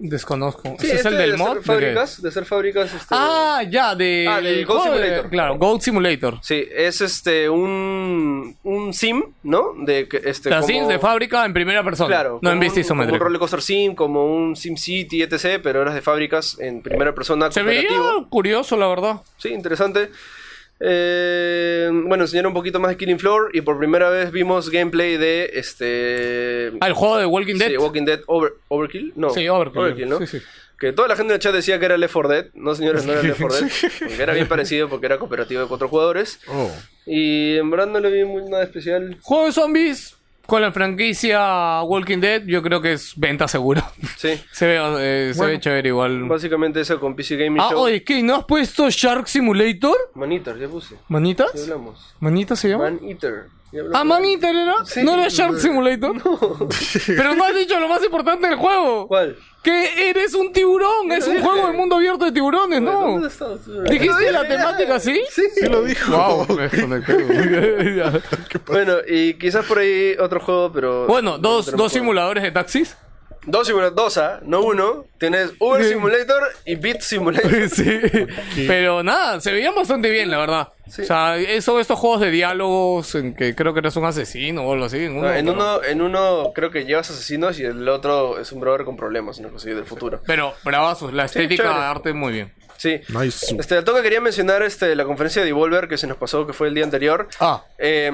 Desconozco. 0.00 0.62
Sí, 0.78 0.86
¿Ese 0.86 0.86
es 0.86 0.94
este 0.98 1.08
el 1.08 1.16
del 1.18 1.30
de 1.32 1.36
mod? 1.36 1.48
Hacer 1.48 1.58
¿De 1.58 1.64
fábricas, 1.66 2.22
de 2.22 2.28
hacer 2.28 2.44
fábricas. 2.44 2.94
Este, 2.94 3.06
Ah, 3.10 3.62
ya, 3.68 3.94
de... 3.96 4.26
Ah, 4.30 4.40
de 4.40 4.64
joder, 4.64 4.82
Simulator. 4.94 5.30
Claro, 5.30 5.58
Goat 5.58 5.80
Simulator. 5.82 6.38
Sí, 6.42 6.64
es 6.72 7.00
este 7.00 7.48
un 7.50 8.56
un 8.62 8.94
sim, 8.94 9.22
¿no? 9.42 9.72
De 9.84 10.08
este 10.24 10.48
Las 10.50 10.60
como- 10.64 10.74
sims 10.78 10.88
de 10.88 10.98
fábrica 11.00 11.44
en 11.44 11.52
primera 11.52 11.82
persona. 11.82 12.08
Claro, 12.08 12.38
no 12.40 12.50
en 12.52 12.60
vista 12.60 12.78
un, 12.80 12.86
como 12.86 13.00
un 13.00 13.04
isométrica. 13.08 13.24
roller 13.24 13.38
coaster 13.40 13.62
sim, 13.62 13.94
como 13.94 14.24
un 14.24 14.54
Sim 14.56 14.76
City, 14.76 15.22
etc, 15.22 15.60
pero 15.62 15.82
eras 15.82 15.94
de 15.94 16.02
fábricas 16.02 16.56
en 16.60 16.82
primera 16.82 17.12
persona 17.14 17.50
Se 17.50 17.62
veía 17.64 17.88
curioso, 18.30 18.76
la 18.76 18.86
verdad. 18.86 19.20
Sí, 19.38 19.48
interesante. 19.48 20.10
Eh, 20.80 21.90
bueno, 21.92 22.24
enseñaron 22.24 22.50
un 22.50 22.54
poquito 22.54 22.78
más 22.80 22.90
de 22.90 22.96
Killing 22.96 23.18
Floor 23.18 23.50
y 23.52 23.60
por 23.62 23.78
primera 23.78 24.10
vez 24.10 24.30
vimos 24.30 24.70
gameplay 24.70 25.16
de 25.16 25.50
este 25.54 26.72
Ah, 26.80 26.86
el 26.86 26.92
juego 26.92 27.18
de 27.18 27.26
Walking 27.26 27.56
Dead. 27.56 27.68
sí, 27.70 27.76
Walking 27.76 28.04
Dead 28.04 28.20
Over- 28.26 28.54
Overkill, 28.68 29.12
no. 29.16 29.30
Sí, 29.30 29.48
Overkill. 29.48 30.08
¿no? 30.08 30.18
Sí, 30.20 30.26
sí. 30.26 30.38
Que 30.78 30.92
toda 30.92 31.08
la 31.08 31.16
gente 31.16 31.32
en 31.32 31.34
el 31.34 31.40
chat 31.40 31.52
decía 31.52 31.80
que 31.80 31.86
era 31.86 31.96
Left 31.98 32.12
4 32.14 32.28
Dead. 32.32 32.46
No, 32.54 32.72
señores, 32.74 33.04
no 33.04 33.12
era 33.12 33.22
Left 33.22 33.40
4 33.40 33.56
Dead. 33.60 33.70
Porque 33.98 34.22
era 34.22 34.32
bien 34.32 34.46
parecido 34.46 34.88
porque 34.88 35.06
era 35.06 35.18
cooperativo 35.18 35.60
de 35.62 35.66
cuatro 35.66 35.88
jugadores. 35.88 36.38
Oh. 36.46 36.70
Y 37.04 37.56
en 37.56 37.68
verdad 37.70 37.88
no 37.88 37.98
le 37.98 38.10
vi 38.12 38.24
muy 38.24 38.48
nada 38.48 38.62
especial. 38.62 39.16
Juego 39.22 39.46
de 39.46 39.52
zombies 39.52 40.14
con 40.48 40.62
la 40.62 40.72
franquicia 40.72 41.82
Walking 41.82 42.20
Dead, 42.20 42.42
yo 42.46 42.62
creo 42.62 42.80
que 42.80 42.94
es 42.94 43.12
venta 43.18 43.46
segura. 43.46 43.92
Sí. 44.16 44.30
se 44.50 44.66
ve, 44.66 44.76
eh, 44.98 45.32
se 45.34 45.38
Bueno. 45.38 45.52
ve 45.52 45.60
chévere 45.60 45.88
igual. 45.90 46.24
Básicamente 46.24 46.80
eso 46.80 46.98
con 46.98 47.14
PC 47.14 47.36
Gaming 47.36 47.60
Ah, 47.60 47.68
Show. 47.70 47.80
oye, 47.82 48.02
¿qué? 48.02 48.22
¿No 48.22 48.34
has 48.36 48.44
puesto 48.46 48.88
Shark 48.88 49.28
Simulator? 49.28 49.94
Manitar, 50.14 50.58
ya 50.58 50.66
puse. 50.66 50.94
¿Manitas? 51.08 51.52
Ya 51.52 51.62
hablamos. 51.64 52.14
¿Manitas 52.18 52.58
se 52.58 52.70
llama? 52.70 52.84
Man 52.84 52.98
Eater. 53.06 53.44
Ah, 53.92 54.02
Man 54.04 54.24
Eater 54.24 54.54
era. 54.56 54.74
Sí. 54.84 55.02
¿No 55.02 55.12
era 55.14 55.28
Shark 55.28 55.58
Simulator? 55.58 56.16
Pero 57.06 57.34
no 57.34 57.44
has 57.44 57.54
dicho 57.54 57.78
lo 57.78 57.88
más 57.88 58.02
importante 58.02 58.48
del 58.48 58.56
juego. 58.56 59.06
¿Cuál? 59.08 59.36
Que 59.62 60.08
eres 60.08 60.34
un 60.34 60.52
tiburón. 60.52 61.12
Es 61.12 61.26
un 61.26 61.34
dije. 61.34 61.44
juego 61.46 61.66
de 61.66 61.72
mundo 61.74 61.96
abierto 61.96 62.24
de 62.24 62.32
tiburones, 62.32 62.80
¿no? 62.80 63.20
¿Dijiste 63.90 64.32
la 64.32 64.48
temática 64.48 64.94
así? 64.94 65.20
Sí. 65.30 65.42
Sí 65.54 65.66
lo 65.68 65.82
dijo. 65.82 66.16
Wow, 66.16 66.56
me 66.56 66.68
desconecté. 66.68 67.18
Bueno, 68.66 68.94
y 69.06 69.34
quizás 69.34 69.64
por 69.66 69.78
ahí 69.78 70.14
otro 70.18 70.40
juego, 70.40 70.72
pero. 70.72 71.06
bueno, 71.06 71.32
no 71.32 71.38
dos, 71.38 71.72
dos 71.76 71.92
simuladores 71.92 72.42
de 72.42 72.50
taxis. 72.50 72.96
Dos 73.50 73.66
simuladores, 73.66 73.96
dos, 73.96 74.18
¿ah? 74.18 74.40
no 74.44 74.60
uno. 74.60 75.06
Tienes 75.18 75.52
Uber 75.58 75.82
Sí. 75.82 75.88
Simulator 75.90 76.42
y 76.66 76.74
Beat 76.76 77.00
Simulator. 77.00 77.68
sí. 77.70 78.00
Pero 78.66 79.02
nada, 79.02 79.40
se 79.40 79.50
veían 79.52 79.74
bastante 79.74 80.10
bien, 80.10 80.30
la 80.30 80.36
verdad. 80.38 80.68
Sí. 80.86 81.02
O 81.02 81.04
sea, 81.06 81.36
eso, 81.38 81.80
estos 81.80 81.98
juegos 81.98 82.20
de 82.20 82.30
diálogos 82.30 83.14
en 83.14 83.34
que 83.34 83.54
creo 83.54 83.72
que 83.72 83.80
eres 83.80 83.96
un 83.96 84.04
asesino 84.04 84.62
o 84.64 84.72
algo 84.74 84.84
así. 84.84 84.98
En 85.04 85.12
uno, 85.16 85.22
No, 85.28 85.34
en, 85.34 85.46
pero- 85.46 85.56
uno, 85.56 85.82
en 85.84 86.02
uno 86.02 86.52
creo 86.54 86.70
que 86.70 86.84
llevas 86.84 87.10
asesinos 87.10 87.58
y 87.58 87.64
el 87.64 87.88
otro 87.88 88.38
es 88.38 88.52
un 88.52 88.60
brother 88.60 88.84
con 88.84 88.96
problemas, 88.96 89.38
una 89.38 89.48
cosa 89.48 89.66
así 89.68 89.74
del 89.74 89.84
futuro. 89.86 90.20
Pero 90.26 90.52
bravazos, 90.64 91.12
la 91.14 91.24
estética 91.24 91.62
de 91.64 91.84
arte 91.84 92.12
muy 92.12 92.32
bien. 92.34 92.52
Sí. 92.78 93.00
Nice. 93.08 93.54
Este, 93.58 93.76
al 93.76 93.84
toque 93.84 94.00
quería 94.02 94.20
mencionar 94.22 94.62
este, 94.62 94.96
la 94.96 95.04
conferencia 95.04 95.42
de 95.42 95.46
Devolver 95.46 95.86
que 95.88 95.98
se 95.98 96.06
nos 96.06 96.16
pasó, 96.16 96.46
que 96.46 96.52
fue 96.54 96.68
el 96.68 96.74
día 96.74 96.84
anterior. 96.84 97.28
Ah, 97.40 97.64
Eh, 97.76 98.10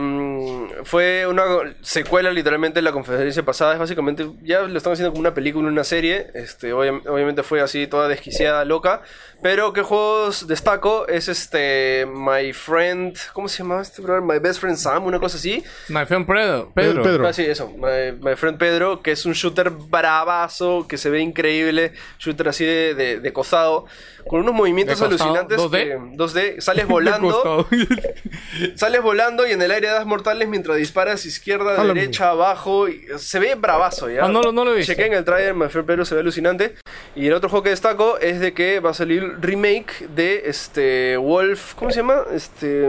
fue 0.84 1.26
una 1.26 1.44
secuela 1.82 2.30
literalmente 2.32 2.78
de 2.78 2.82
la 2.82 2.92
conferencia 2.92 3.42
pasada. 3.44 3.74
Es 3.74 3.78
básicamente, 3.78 4.26
ya 4.42 4.62
lo 4.62 4.76
están 4.76 4.92
haciendo 4.94 5.12
como 5.12 5.20
una 5.20 5.34
película, 5.34 5.68
una 5.68 5.84
serie. 5.84 6.28
Este, 6.34 6.72
obvia- 6.72 7.00
obviamente 7.08 7.42
fue 7.42 7.60
así, 7.60 7.86
toda 7.86 8.08
desquiciada, 8.08 8.64
loca. 8.64 9.02
Pero 9.42 9.72
qué 9.74 9.82
juegos 9.82 10.46
destaco 10.46 11.06
es 11.06 11.28
este 11.28 12.06
My 12.10 12.52
Friend, 12.54 13.14
¿cómo 13.34 13.48
se 13.48 13.58
llamaba 13.62 13.82
este 13.82 14.00
brother? 14.00 14.22
My 14.22 14.38
Best 14.38 14.60
Friend 14.60 14.76
Sam, 14.78 15.04
una 15.04 15.20
cosa 15.20 15.36
así. 15.36 15.62
My 15.88 16.06
friend 16.06 16.26
Pedro. 16.26 16.72
Pedro. 16.74 17.02
Pedro. 17.02 17.28
Ah, 17.28 17.32
sí, 17.34 17.42
eso, 17.44 17.68
My, 17.68 18.12
My 18.20 18.36
Friend 18.36 18.56
Pedro, 18.56 19.02
que 19.02 19.12
es 19.12 19.26
un 19.26 19.34
shooter 19.34 19.68
bravazo, 19.70 20.86
que 20.88 20.96
se 20.96 21.10
ve 21.10 21.20
increíble, 21.20 21.92
shooter 22.18 22.48
así 22.48 22.64
de, 22.64 22.94
de, 22.94 23.20
de 23.20 23.32
costado, 23.34 23.84
con 24.28 24.40
unos 24.40 24.54
movimientos 24.54 25.00
alucinantes. 25.02 25.58
2D? 25.58 25.70
que- 25.70 25.96
2D, 26.16 26.60
sales 26.60 26.86
volando. 26.88 27.66
Sales 28.76 29.02
volando 29.02 29.46
y 29.46 29.52
en 29.52 29.60
el 29.62 29.70
aire 29.70 29.88
das 29.88 30.06
mortales 30.06 30.48
mientras 30.48 30.76
disparas 30.76 31.26
izquierda, 31.26 31.82
derecha, 31.84 32.30
abajo. 32.30 32.88
y 32.88 33.04
se 33.16 33.38
ve 33.40 33.54
bravazo, 33.56 34.08
¿ya? 34.08 34.24
Ah, 34.24 34.28
no 34.28 34.40
no 34.52 34.64
lo 34.64 34.72
he 34.72 34.76
visto. 34.76 34.92
Chequé 34.92 35.06
en 35.06 35.14
el 35.14 35.24
trailer, 35.24 35.54
My 35.54 35.68
Friend 35.68 35.86
Pedro 35.86 36.04
se 36.04 36.14
ve 36.14 36.20
alucinante. 36.20 36.74
Y 37.16 37.26
el 37.26 37.32
otro 37.32 37.48
juego 37.48 37.64
que 37.64 37.70
destaco 37.70 38.18
es 38.18 38.40
de 38.40 38.52
que 38.54 38.80
va 38.80 38.90
a 38.90 38.94
salir 38.94 39.36
remake 39.40 40.08
de 40.14 40.42
este 40.46 41.16
Wolf. 41.16 41.74
¿Cómo 41.74 41.90
se 41.90 41.98
llama? 41.98 42.22
Este. 42.32 42.88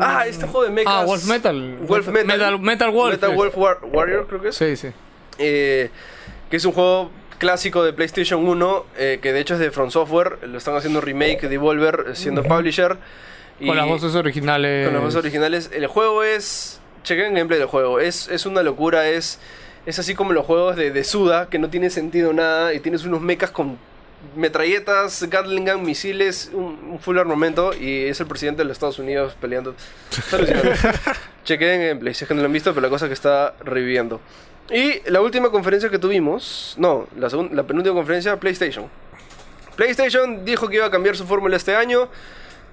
Ah, 0.00 0.26
este 0.26 0.46
juego 0.46 0.64
de 0.64 0.70
mechas. 0.70 0.92
Ah, 0.96 1.04
Wolf 1.04 1.24
Metal. 1.26 1.76
Wolf 1.82 2.08
Metal. 2.08 2.26
Metal- 2.26 2.58
Metal 2.60 2.90
Wolf, 2.90 3.12
Metal. 3.12 3.34
Wolf 3.36 3.56
War- 3.56 3.78
Warrior, 3.82 4.26
creo 4.26 4.40
que 4.42 4.48
es. 4.48 4.56
Sí, 4.56 4.76
sí. 4.76 4.88
Eh, 5.38 5.90
que 6.50 6.56
es 6.56 6.64
un 6.64 6.72
juego 6.72 7.10
clásico 7.38 7.84
de 7.84 7.92
PlayStation 7.92 8.46
1, 8.46 8.86
eh, 8.98 9.18
que 9.22 9.32
de 9.32 9.40
hecho 9.40 9.54
es 9.54 9.60
de 9.60 9.70
From 9.70 9.90
Software, 9.90 10.38
lo 10.46 10.58
están 10.58 10.76
haciendo 10.76 11.00
remake 11.00 11.42
de 11.42 11.48
Devolver, 11.48 12.06
eh, 12.10 12.14
siendo 12.16 12.42
publisher. 12.42 12.96
y- 13.60 13.66
Con 13.66 13.76
las 13.76 13.86
voces 13.86 14.14
originales. 14.14 14.84
con 14.86 14.94
las 14.94 15.02
voces 15.02 15.18
originales. 15.18 15.70
El 15.72 15.86
juego 15.86 16.22
es... 16.24 16.80
Chequen 17.04 17.26
el 17.26 17.34
gameplay 17.34 17.58
del 17.58 17.68
juego, 17.68 18.00
es, 18.00 18.28
es 18.28 18.44
una 18.44 18.62
locura, 18.62 19.08
es, 19.08 19.38
es 19.86 19.98
así 19.98 20.14
como 20.14 20.32
los 20.32 20.44
juegos 20.44 20.76
de, 20.76 20.90
de 20.90 21.04
Suda, 21.04 21.48
que 21.48 21.58
no 21.58 21.70
tiene 21.70 21.88
sentido 21.90 22.32
nada, 22.34 22.74
y 22.74 22.80
tienes 22.80 23.04
unos 23.04 23.20
mechas 23.22 23.50
con 23.50 23.78
metralletas, 24.36 25.22
Gatling 25.30 25.64
gun, 25.64 25.84
misiles, 25.86 26.50
un, 26.52 26.76
un 26.90 26.98
full 26.98 27.16
armamento, 27.18 27.72
y 27.72 28.06
es 28.06 28.20
el 28.20 28.26
presidente 28.26 28.58
de 28.62 28.64
los 28.66 28.74
Estados 28.76 28.98
Unidos 28.98 29.36
peleando. 29.40 29.74
Chequen 31.44 31.68
el 31.80 31.88
gameplay, 31.88 32.14
si 32.14 32.24
es 32.24 32.28
que 32.28 32.34
no 32.34 32.40
lo 32.42 32.46
han 32.46 32.52
visto, 32.52 32.74
pero 32.74 32.82
la 32.82 32.90
cosa 32.90 33.06
es 33.06 33.10
que 33.10 33.14
está 33.14 33.54
reviviendo. 33.64 34.20
Y 34.70 35.00
la 35.10 35.20
última 35.20 35.50
conferencia 35.50 35.88
que 35.88 35.98
tuvimos, 35.98 36.74
no, 36.76 37.06
la, 37.16 37.28
segun- 37.30 37.50
la 37.52 37.62
penúltima 37.62 37.94
conferencia, 37.94 38.36
PlayStation. 38.38 38.88
PlayStation 39.76 40.44
dijo 40.44 40.68
que 40.68 40.76
iba 40.76 40.86
a 40.86 40.90
cambiar 40.90 41.16
su 41.16 41.26
fórmula 41.26 41.56
este 41.56 41.74
año. 41.74 42.08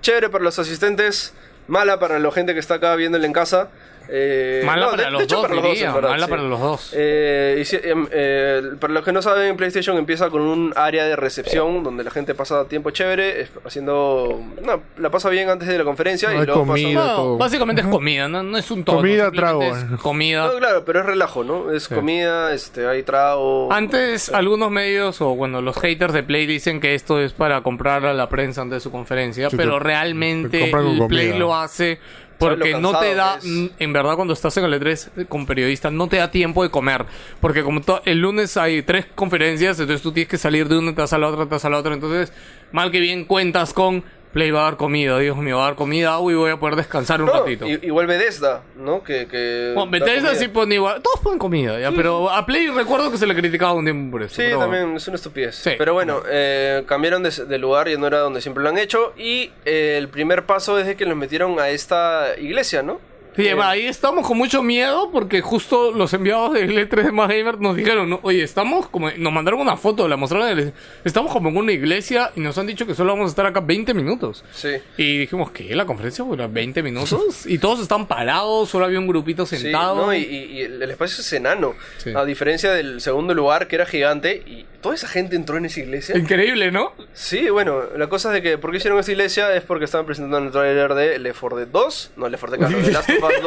Chévere 0.02 0.30
para 0.30 0.44
los 0.44 0.60
asistentes, 0.60 1.34
mala 1.68 2.00
para 2.00 2.20
la 2.20 2.32
gente 2.32 2.54
que 2.54 2.60
está 2.60 2.76
acá 2.76 2.96
viéndole 2.96 3.26
en 3.26 3.34
casa. 3.34 3.70
Eh, 4.10 4.64
Mala 4.66 4.86
no, 4.86 4.92
para 4.92 5.02
de- 5.04 5.06
de 5.08 5.12
los 5.12 5.24
hecho, 5.24 5.36
dos, 5.38 5.42
para 5.44 5.56
los 5.56 5.64
diría. 5.66 5.92
verdad, 5.94 6.10
Mala 6.10 6.26
sí. 6.26 6.30
para 6.30 6.42
los 6.44 6.60
dos. 6.60 6.94
Eh, 6.96 7.58
y 7.62 7.66
si- 7.66 7.80
em, 7.84 8.08
eh, 8.12 8.62
para 8.80 8.94
los 8.94 9.04
que 9.04 9.12
no 9.12 9.22
saben, 9.22 9.56
PlayStation 9.58 9.98
empieza 9.98 10.30
con 10.30 10.42
un 10.42 10.74
área 10.76 11.06
de 11.06 11.16
recepción 11.16 11.84
donde 11.84 12.04
la 12.04 12.12
gente 12.12 12.36
pasa 12.36 12.66
tiempo 12.68 12.92
chévere, 12.92 13.48
haciendo. 13.66 14.42
No, 14.64 14.82
la 14.98 15.10
pasa 15.10 15.30
bien 15.30 15.50
antes 15.50 15.68
de 15.68 15.78
la 15.78 15.84
conferencia 15.84 16.30
No 16.30 16.42
y 16.44 16.46
luego 16.46 16.62
pasa- 16.62 16.72
comida. 16.74 17.04
No, 17.08 17.16
todo. 17.16 17.38
básicamente 17.38 17.82
es 17.82 17.88
comida, 17.88 18.28
no, 18.28 18.44
no 18.44 18.58
es 18.58 18.72
un 18.72 18.84
todo. 18.84 18.98
Comida, 18.98 19.32
trago. 19.32 19.64
es 19.64 19.84
comida. 20.02 20.48
No, 20.48 20.58
claro, 20.60 20.84
pero 20.86 21.00
es 21.02 21.06
relajo, 21.06 21.44
¿no? 21.44 21.72
Es 21.72 21.88
comida, 21.88 22.54
este, 22.54 22.88
hay 22.88 23.04
trago. 23.04 23.72
Antes 23.72 24.30
algunos 24.30 24.72
medios 24.72 25.22
o 25.22 25.36
bueno 25.36 25.62
los 25.62 25.78
haters 25.78 26.14
de 26.14 26.24
Play 26.24 26.46
dicen 26.46 26.80
que 26.80 26.96
esto 26.96 27.20
es 27.20 27.34
para 27.34 27.62
comprar 27.62 28.06
a 28.06 28.14
la 28.14 28.30
prensa 28.30 28.62
antes 28.62 28.78
de 28.78 28.80
su 28.82 28.92
conferencia, 28.92 29.50
Sí, 29.50 29.58
pero 29.58 29.78
te- 29.78 29.84
realmente 29.84 30.72
Play 31.08 31.38
lo 31.38 31.56
hace 31.56 32.00
porque 32.38 32.76
no 32.80 32.98
te 33.00 33.16
da, 33.16 33.40
en 33.44 33.94
verdad 33.94 34.16
cuando 34.16 34.34
estás 34.34 34.56
en 34.58 34.66
el 34.66 34.82
E3 34.82 35.28
con 35.28 35.46
periodistas 35.46 35.92
no 35.92 36.08
te 36.08 36.18
da 36.18 36.32
tiempo 36.32 36.64
de 36.64 36.70
comer, 36.70 37.06
porque 37.40 37.64
como 37.64 37.82
el 38.06 38.20
lunes 38.20 38.58
hay 38.58 38.82
tres 38.82 39.06
conferencias, 39.14 39.80
entonces 39.80 40.02
tú 40.02 40.12
tienes 40.12 40.30
que 40.30 40.38
salir 40.38 40.68
de 40.68 40.78
una 40.78 40.94
tras 40.94 41.14
a 41.14 41.18
la 41.18 41.28
otra, 41.28 41.48
tras 41.48 41.66
a 41.66 41.70
la 41.70 41.78
otra, 41.78 41.94
entonces 41.94 42.34
mal 42.72 42.92
que 42.92 43.00
bien 43.00 43.26
cuentas 43.26 43.74
con 43.74 44.04
Play 44.36 44.52
va 44.52 44.60
a 44.60 44.64
dar 44.66 44.76
comida, 44.76 45.18
Dios 45.18 45.38
mío, 45.38 45.56
va 45.60 45.64
a 45.64 45.68
dar 45.68 45.76
comida, 45.76 46.20
uy, 46.20 46.34
voy 46.36 46.52
a 46.52 46.58
poder 46.58 46.76
descansar 46.76 47.22
un 47.22 47.28
No, 47.28 47.34
ratito. 47.40 47.66
y- 47.66 47.80
igual 47.84 48.06
Bethesda, 48.06 48.64
¿no? 48.76 49.02
Que, 49.02 49.28
que 49.28 49.72
Bueno, 49.74 49.90
da 49.90 49.98
Bethesda 50.06 50.28
comida. 50.28 50.36
sí 50.42 50.48
pone 50.50 50.76
igual, 50.76 51.02
todos 51.02 51.22
ponen 51.22 51.40
comida, 51.40 51.80
ya, 51.80 51.92
pero 51.94 52.30
a 52.30 52.46
Play 52.46 52.68
recuerdo 52.68 53.10
que 53.10 53.18
se 53.18 53.28
le 53.28 53.34
criticaba 53.34 53.72
un 53.72 53.86
tiempo 53.86 54.12
por 54.12 54.24
eso. 54.24 54.36
Sí, 54.36 54.42
pero- 54.46 54.60
también 54.60 54.94
es 54.98 55.08
una 55.08 55.16
estupidez. 55.16 55.56
Sí. 55.56 55.72
Pero 55.78 55.94
bueno, 55.94 56.22
eh, 56.30 56.84
cambiaron 56.86 57.24
de, 57.24 57.32
de 57.32 57.58
lugar 57.58 57.88
y 57.88 57.98
no 57.98 58.08
era 58.08 58.20
donde 58.20 58.42
siempre 58.42 58.62
lo 58.62 58.68
han 58.68 58.78
hecho. 58.78 59.14
Y 59.16 59.52
eh, 59.64 59.96
el 59.98 60.10
primer 60.10 60.46
paso 60.46 60.78
es 60.78 60.86
de 60.86 60.98
que 60.98 61.06
los 61.06 61.16
metieron 61.16 61.58
a 61.62 61.70
esta 61.70 62.38
iglesia, 62.38 62.84
¿no? 62.84 63.00
Sí, 63.36 63.48
Eh, 63.48 63.56
ahí 63.62 63.86
estamos 63.86 64.26
con 64.28 64.38
mucho 64.38 64.64
miedo 64.64 65.10
porque 65.12 65.42
justo 65.42 65.92
los 65.92 66.14
enviados 66.14 66.54
del 66.54 66.72
E3 66.78 67.04
de 67.06 67.12
Más 67.12 67.28
Gamer 67.28 67.60
nos 67.60 67.76
dijeron, 67.76 68.18
oye, 68.22 68.44
estamos 68.44 68.88
como, 68.88 69.10
nos 69.12 69.34
mandaron 69.34 69.60
una 69.60 69.76
foto, 69.78 70.08
la 70.08 70.16
mostraron, 70.16 70.48
el- 70.58 70.74
estamos 71.04 71.32
como 71.34 71.50
en 71.50 71.58
una 71.58 71.72
iglesia 71.74 72.32
y 72.36 72.40
nos 72.40 72.58
han 72.58 72.68
dicho 72.68 72.86
que 72.86 72.96
solo 72.96 73.12
vamos 73.14 73.26
a 73.26 73.30
estar 73.30 73.46
acá 73.46 73.60
20 73.60 73.94
minutos. 73.94 74.44
Sí. 74.54 74.70
Y 74.98 75.18
dijimos, 75.20 75.52
¿qué? 75.52 75.76
¿La 75.76 75.86
conferencia 75.86 76.24
dura 76.24 76.48
20 76.48 76.82
minutos? 76.82 77.46
y 77.46 77.58
todos 77.58 77.80
están 77.82 78.08
parados, 78.08 78.70
solo 78.70 78.86
había 78.86 79.00
un 79.00 79.08
grupito 79.08 79.46
Sí, 79.46 79.58
sentado. 79.58 80.06
no, 80.06 80.14
y, 80.14 80.20
y- 80.24 80.62
el 80.62 80.82
espacio 80.90 81.22
es 81.22 81.34
enano. 81.34 81.74
Sí. 81.98 82.12
A 82.16 82.24
diferencia 82.26 82.72
del 82.72 83.02
segundo 83.02 83.34
lugar, 83.34 83.68
que 83.68 83.76
era 83.76 83.86
gigante, 83.86 84.44
y 84.48 84.66
toda 84.86 84.94
esa 84.94 85.08
gente 85.08 85.36
entró 85.36 85.58
en 85.58 85.66
esa 85.66 85.80
iglesia. 85.80 86.16
Increíble, 86.16 86.72
¿no? 86.72 86.94
Sí, 87.16 87.50
bueno, 87.50 87.82
la 87.98 88.06
cosa 88.06 88.30
es 88.30 88.36
de 88.36 88.42
que, 88.44 88.60
¿por 88.60 88.70
qué 88.70 88.78
hicieron 88.78 89.00
esta 89.00 89.12
iglesia? 89.12 89.52
Es 89.56 89.64
porque 89.64 89.86
estaban 89.86 90.06
presentando 90.06 90.38
el 90.38 90.52
tráiler 90.52 90.94
de 90.94 91.18
Left 91.18 91.40
4 91.40 91.58
Dead 91.58 91.68
2, 91.70 92.12
no 92.18 92.30
Left 92.30 92.42
4 92.46 92.58
Dead 92.58 92.70
4, 92.70 92.86
de 92.88 92.94
Last 92.94 93.10
of 93.10 93.24
Us 93.24 93.42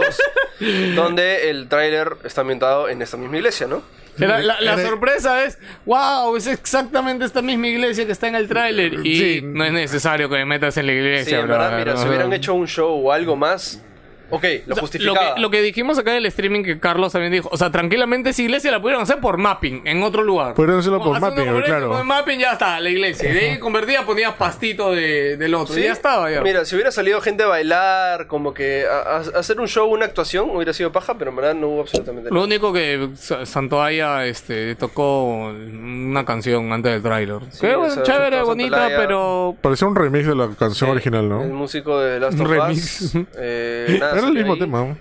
2, 0.59 0.95
donde 0.97 1.49
el 1.51 1.69
tráiler 1.69 2.17
está 2.25 2.41
ambientado 2.41 2.89
en 2.89 3.03
esta 3.03 3.17
misma 3.17 3.37
iglesia, 3.37 3.69
¿no? 3.69 3.83
La, 4.17 4.41
la- 4.41 4.61
la 4.61 4.73
Era- 4.73 4.83
sorpresa 4.83 5.45
es, 5.45 5.59
wow, 5.87 6.35
es 6.37 6.49
exactamente 6.49 7.25
esta 7.25 7.41
misma 7.41 7.69
iglesia 7.69 8.05
que 8.05 8.11
está 8.11 8.27
en 8.27 8.35
el 8.35 8.49
tráiler. 8.49 9.07
Y 9.07 9.17
Sí. 9.17 9.41
no 9.45 9.65
es 9.65 9.73
necesario 9.73 10.29
que 10.29 10.35
me 10.39 10.45
metas 10.45 10.77
en 10.77 10.87
la 10.89 10.93
Sí, 10.93 10.99
iglesia, 10.99 11.39
en 11.39 11.47
verdad, 11.47 11.79
mira, 11.79 11.97
si 11.97 12.09
hubieran 12.09 12.33
hecho 12.33 12.53
un 12.55 12.67
show 12.67 13.07
o 13.07 13.13
algo 13.13 13.37
más, 13.37 13.81
ok, 14.31 14.43
lo 14.43 14.49
O 14.49 14.49
sea, 14.49 14.63
lo, 14.67 14.77
justificaba. 14.77 15.35
que, 15.35 15.41
lo 15.41 15.51
que 15.51 15.63
dijimos 15.63 15.99
acá 15.99 16.11
en 16.13 16.19
el 16.19 16.27
streaming 16.27 16.63
que 16.63 16.79
Carlos 16.79 17.13
también 17.13 17.33
dijo, 17.33 17.49
o 17.53 17.57
sea, 17.57 17.71
tranquilamente 17.71 18.31
esa 18.31 18.43
iglesia 18.43 18.71
la 18.71 18.81
pudieron 18.81 19.03
hacer 19.03 19.19
por 19.21 19.39
mapping 19.39 19.83
en 19.87 20.03
otro 20.03 20.23
lugar. 20.23 20.55
Podrían 20.55 20.79
hacerlo 20.79 21.01
por 21.03 21.19
mapping, 21.21 21.45
claro. 21.63 21.91
Con 21.91 22.07
mapping 22.07 22.39
ya 22.39 22.53
está, 22.53 22.81
la 22.81 22.91
iglesia. 22.91 23.31
Y 23.31 23.33
de 23.35 23.51
ahí 23.51 23.59
convertía, 23.59 24.05
ponías 24.05 24.35
pastito 24.35 24.93
de, 24.93 25.37
del 25.37 25.55
otro. 25.55 25.75
Sí. 25.75 25.81
Y 25.81 25.85
ya 25.85 25.93
estaba, 25.93 26.31
ya. 26.31 26.41
Mira, 26.43 26.65
si 26.65 26.75
hubiera 26.75 26.91
salido 26.91 27.21
gente 27.21 27.43
a 27.45 27.47
bailar, 27.47 28.27
como 28.27 28.55
que 28.55 28.85
a, 28.87 29.17
a- 29.19 29.39
hacer 29.39 29.61
un 29.61 29.69
show, 29.69 29.89
una 29.91 30.05
actuación, 30.07 30.51
hubiera 30.51 30.73
sido 30.73 30.93
paja, 30.93 31.15
pero 31.19 31.31
en 31.31 31.37
verdad 31.37 31.55
no 31.55 31.69
hubo 31.69 31.81
absolutamente 31.83 32.29
Lo 32.31 32.35
nada. 32.37 32.47
único 32.47 32.73
que 32.73 33.09
Sa- 33.17 33.47
Santoaya 33.47 34.27
este, 34.27 34.75
tocó 34.77 35.25
una 35.25 36.25
canción 36.25 36.73
antes 36.73 36.93
del 36.93 37.03
tráiler. 37.03 37.39
que 37.61 37.67
bueno, 37.77 37.87
esa- 37.87 38.03
chévere, 38.03 38.37
Santolaya. 38.37 38.43
bonita, 38.45 38.89
pero... 38.97 39.57
Parecía 39.61 39.89
un 39.89 39.95
remix 39.97 40.27
de 40.27 40.35
la 40.35 40.49
canción 40.59 40.91
original, 40.91 41.23
El 41.25 41.29
¿no? 41.29 41.39
músico 41.45 41.99
de 42.01 42.21
Last 42.21 42.35
Un 42.39 42.47
of 42.47 42.51
remix. 42.51 43.01
Us 43.03 43.15
eh, 43.37 43.97
nada, 44.01 44.18
Era 44.19 44.29
el 44.29 44.35
mismo 44.35 44.53
ahí, 44.55 44.59
tema. 44.59 44.97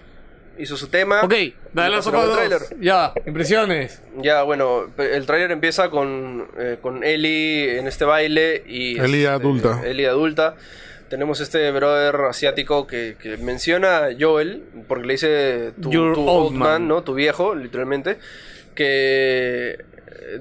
Hizo 0.60 0.76
su 0.76 0.88
tema. 0.88 1.22
Ok, 1.22 1.34
dale 1.72 1.98
otras 1.98 2.34
tráiler. 2.34 2.60
dos. 2.61 2.73
Ya, 2.80 3.14
impresiones. 3.27 4.02
Ya, 4.18 4.41
bueno, 4.41 4.85
el 4.98 5.26
tráiler 5.27 5.52
empieza 5.52 5.89
con, 5.89 6.48
eh, 6.57 6.77
con 6.81 7.03
Ellie 7.03 7.77
en 7.77 7.88
este 7.88 8.06
baile 8.06 8.64
y... 8.65 8.98
Ellie 8.99 9.23
este, 9.23 9.27
adulta. 9.27 9.81
Ellie 9.85 10.07
adulta. 10.07 10.56
Tenemos 11.10 11.39
este 11.41 11.69
brother 11.72 12.15
asiático 12.22 12.88
que, 12.88 13.15
que 13.22 13.38
menciona 13.38 14.06
a 14.06 14.10
Joel, 14.19 14.64
porque 14.88 15.06
le 15.06 15.14
dice 15.14 15.72
tu, 15.80 15.91
Your 15.91 16.15
tu 16.15 16.22
old 16.22 16.48
old 16.48 16.52
man, 16.53 16.69
man. 16.69 16.88
¿no? 16.88 17.03
Tu 17.03 17.14
viejo, 17.14 17.53
literalmente. 17.53 18.18
Que... 18.73 19.85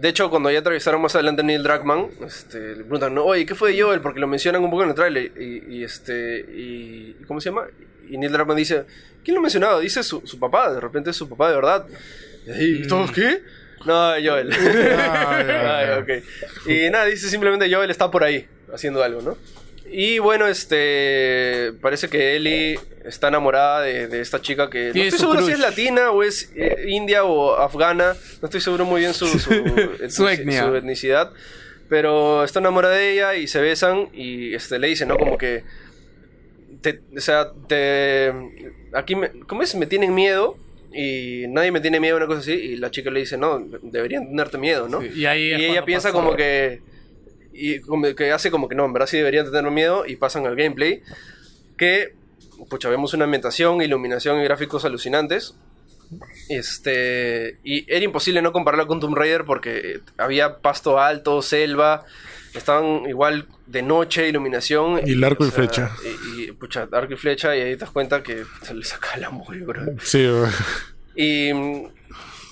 De 0.01 0.09
hecho, 0.09 0.31
cuando 0.31 0.51
ya 0.51 0.59
entrevistaron 0.59 1.01
más 1.01 1.15
adelante 1.15 1.43
a 1.43 1.45
Neil 1.45 1.63
Druckmann, 1.63 2.09
este, 2.27 2.71
le 2.71 2.83
preguntan, 2.83 3.15
no, 3.15 3.25
oye, 3.25 3.47
¿qué 3.47 3.55
fue 3.55 3.73
de 3.73 3.81
Joel? 3.81 4.01
Porque 4.01 4.19
lo 4.19 4.27
mencionan 4.27 4.65
un 4.65 4.71
poco 4.71 4.83
en 4.83 4.89
el 4.89 4.95
tráiler. 4.95 5.31
Y, 5.39 5.77
y 5.77 5.85
este... 5.85 6.39
Y, 6.41 7.17
¿Cómo 7.29 7.41
se 7.41 7.51
llama? 7.51 7.67
Y 8.09 8.19
Neil 8.19 8.33
Druckmann 8.33 8.57
dice, 8.57 8.85
¿quién 9.25 9.35
lo 9.35 9.41
ha 9.41 9.43
mencionado? 9.43 9.81
Dice 9.81 10.03
su, 10.03 10.23
su 10.25 10.39
papá, 10.39 10.73
de 10.73 10.81
repente 10.81 11.11
es 11.11 11.17
su 11.17 11.29
papá 11.29 11.49
de 11.51 11.55
verdad. 11.57 11.87
Y 12.47 12.51
ahí, 12.51 12.87
¿todos 12.89 13.11
qué? 13.13 13.43
No, 13.85 14.11
Joel. 14.23 14.51
Ah, 14.99 15.45
ya, 15.47 15.79
Ay, 15.79 15.87
ya. 15.89 15.99
ok. 15.99 16.69
Y 16.69 16.91
nada, 16.91 17.05
dice 17.07 17.29
simplemente 17.29 17.73
Joel 17.73 17.91
está 17.91 18.11
por 18.11 18.25
ahí 18.25 18.47
haciendo 18.73 19.03
algo, 19.03 19.23
¿no? 19.23 19.37
Y 19.91 20.19
bueno, 20.19 20.47
este. 20.49 21.73
Parece 21.81 22.09
que 22.09 22.35
Ellie 22.37 22.79
está 23.05 23.29
enamorada 23.29 23.83
de, 23.83 24.09
de 24.09 24.21
esta 24.21 24.43
chica 24.43 24.69
que. 24.69 24.91
No 24.93 25.03
estoy 25.03 25.11
su 25.13 25.19
seguro 25.19 25.43
si 25.47 25.53
es 25.53 25.59
crush. 25.59 25.69
latina 25.71 26.11
o 26.11 26.23
es 26.25 26.51
eh, 26.57 26.87
india 26.89 27.25
o 27.25 27.55
afgana. 27.55 28.17
No 28.43 28.47
estoy 28.47 28.61
seguro 28.61 28.85
muy 28.85 29.01
bien 29.03 29.15
su, 29.15 29.27
su, 29.39 29.53
etnia. 30.29 30.65
su 30.65 30.75
etnicidad. 30.75 31.31
Pero 31.89 32.43
está 32.43 32.59
enamorada 32.59 32.97
de 32.97 33.13
ella 33.13 33.35
y 33.37 33.47
se 33.47 33.61
besan 33.61 34.09
y 34.13 34.55
este, 34.55 34.81
le 34.81 34.89
dice, 34.89 35.07
¿no? 35.07 35.17
Como 35.19 35.39
que. 35.39 35.63
Te, 36.87 37.01
o 37.17 37.21
sea, 37.21 37.51
te. 37.67 38.33
Aquí, 38.95 39.17
me, 39.17 39.31
¿cómo 39.49 39.63
es? 39.63 39.75
Me 39.75 39.87
tienen 39.87 40.15
miedo. 40.15 40.57
Y 40.93 41.47
nadie 41.49 41.73
me 41.73 41.81
tiene 41.81 41.99
miedo, 41.99 42.17
una 42.17 42.29
cosa 42.29 42.39
así. 42.39 42.53
Y 42.53 42.77
la 42.77 42.93
chica 42.93 43.11
le 43.11 43.19
dice, 43.19 43.37
no, 43.37 43.59
deberían 43.83 44.29
tenerte 44.29 44.57
miedo, 44.57 44.89
¿no? 44.89 45.01
Sí, 45.03 45.09
y 45.17 45.27
ahí 45.27 45.51
es 45.53 45.61
ella 45.63 45.85
piensa 45.85 46.11
pasa- 46.11 46.17
como 46.19 46.37
que. 46.37 46.81
Y 47.53 47.81
como 47.81 48.15
que 48.15 48.31
hace 48.31 48.53
como 48.53 48.69
que 48.69 48.77
no, 48.77 48.85
en 48.85 48.93
verdad 48.93 49.09
sí 49.09 49.17
deberían 49.17 49.51
tener 49.51 49.69
miedo. 49.73 50.07
Y 50.07 50.15
pasan 50.15 50.47
al 50.47 50.55
gameplay. 50.55 51.03
Que. 51.77 52.15
Pucha, 52.71 52.89
vemos 52.89 53.13
una 53.15 53.25
ambientación, 53.25 53.83
iluminación 53.83 54.41
y 54.41 54.45
gráficos 54.45 54.85
alucinantes. 54.85 55.57
Este. 56.49 57.59
Y 57.65 57.85
era 57.93 58.05
imposible 58.05 58.41
no 58.43 58.53
compararlo 58.53 58.87
con 58.87 59.01
Tomb 59.01 59.17
Raider 59.17 59.45
porque 59.45 60.01
había 60.19 60.59
pasto 60.59 61.01
alto, 61.01 61.43
selva. 61.43 62.05
Estaban 62.57 63.09
igual 63.09 63.47
de 63.67 63.83
noche, 63.83 64.29
iluminación. 64.29 65.01
Y 65.07 65.13
el 65.13 65.25
arco 65.25 65.47
y 65.47 65.51
flecha. 65.51 65.91
Y, 66.37 66.45
y, 66.45 66.53
pucha, 66.53 66.89
arco 66.91 67.13
y 67.13 67.17
flecha. 67.17 67.57
Y 67.57 67.61
ahí 67.61 67.75
te 67.75 67.81
das 67.81 67.91
cuenta 67.91 68.23
que 68.23 68.45
se 68.63 68.75
le 68.75 68.85
saca 68.85 69.17
la 69.19 69.29
amor, 69.29 69.59
bro. 69.59 69.83
Sí, 70.03 70.27
Y. 71.15 71.53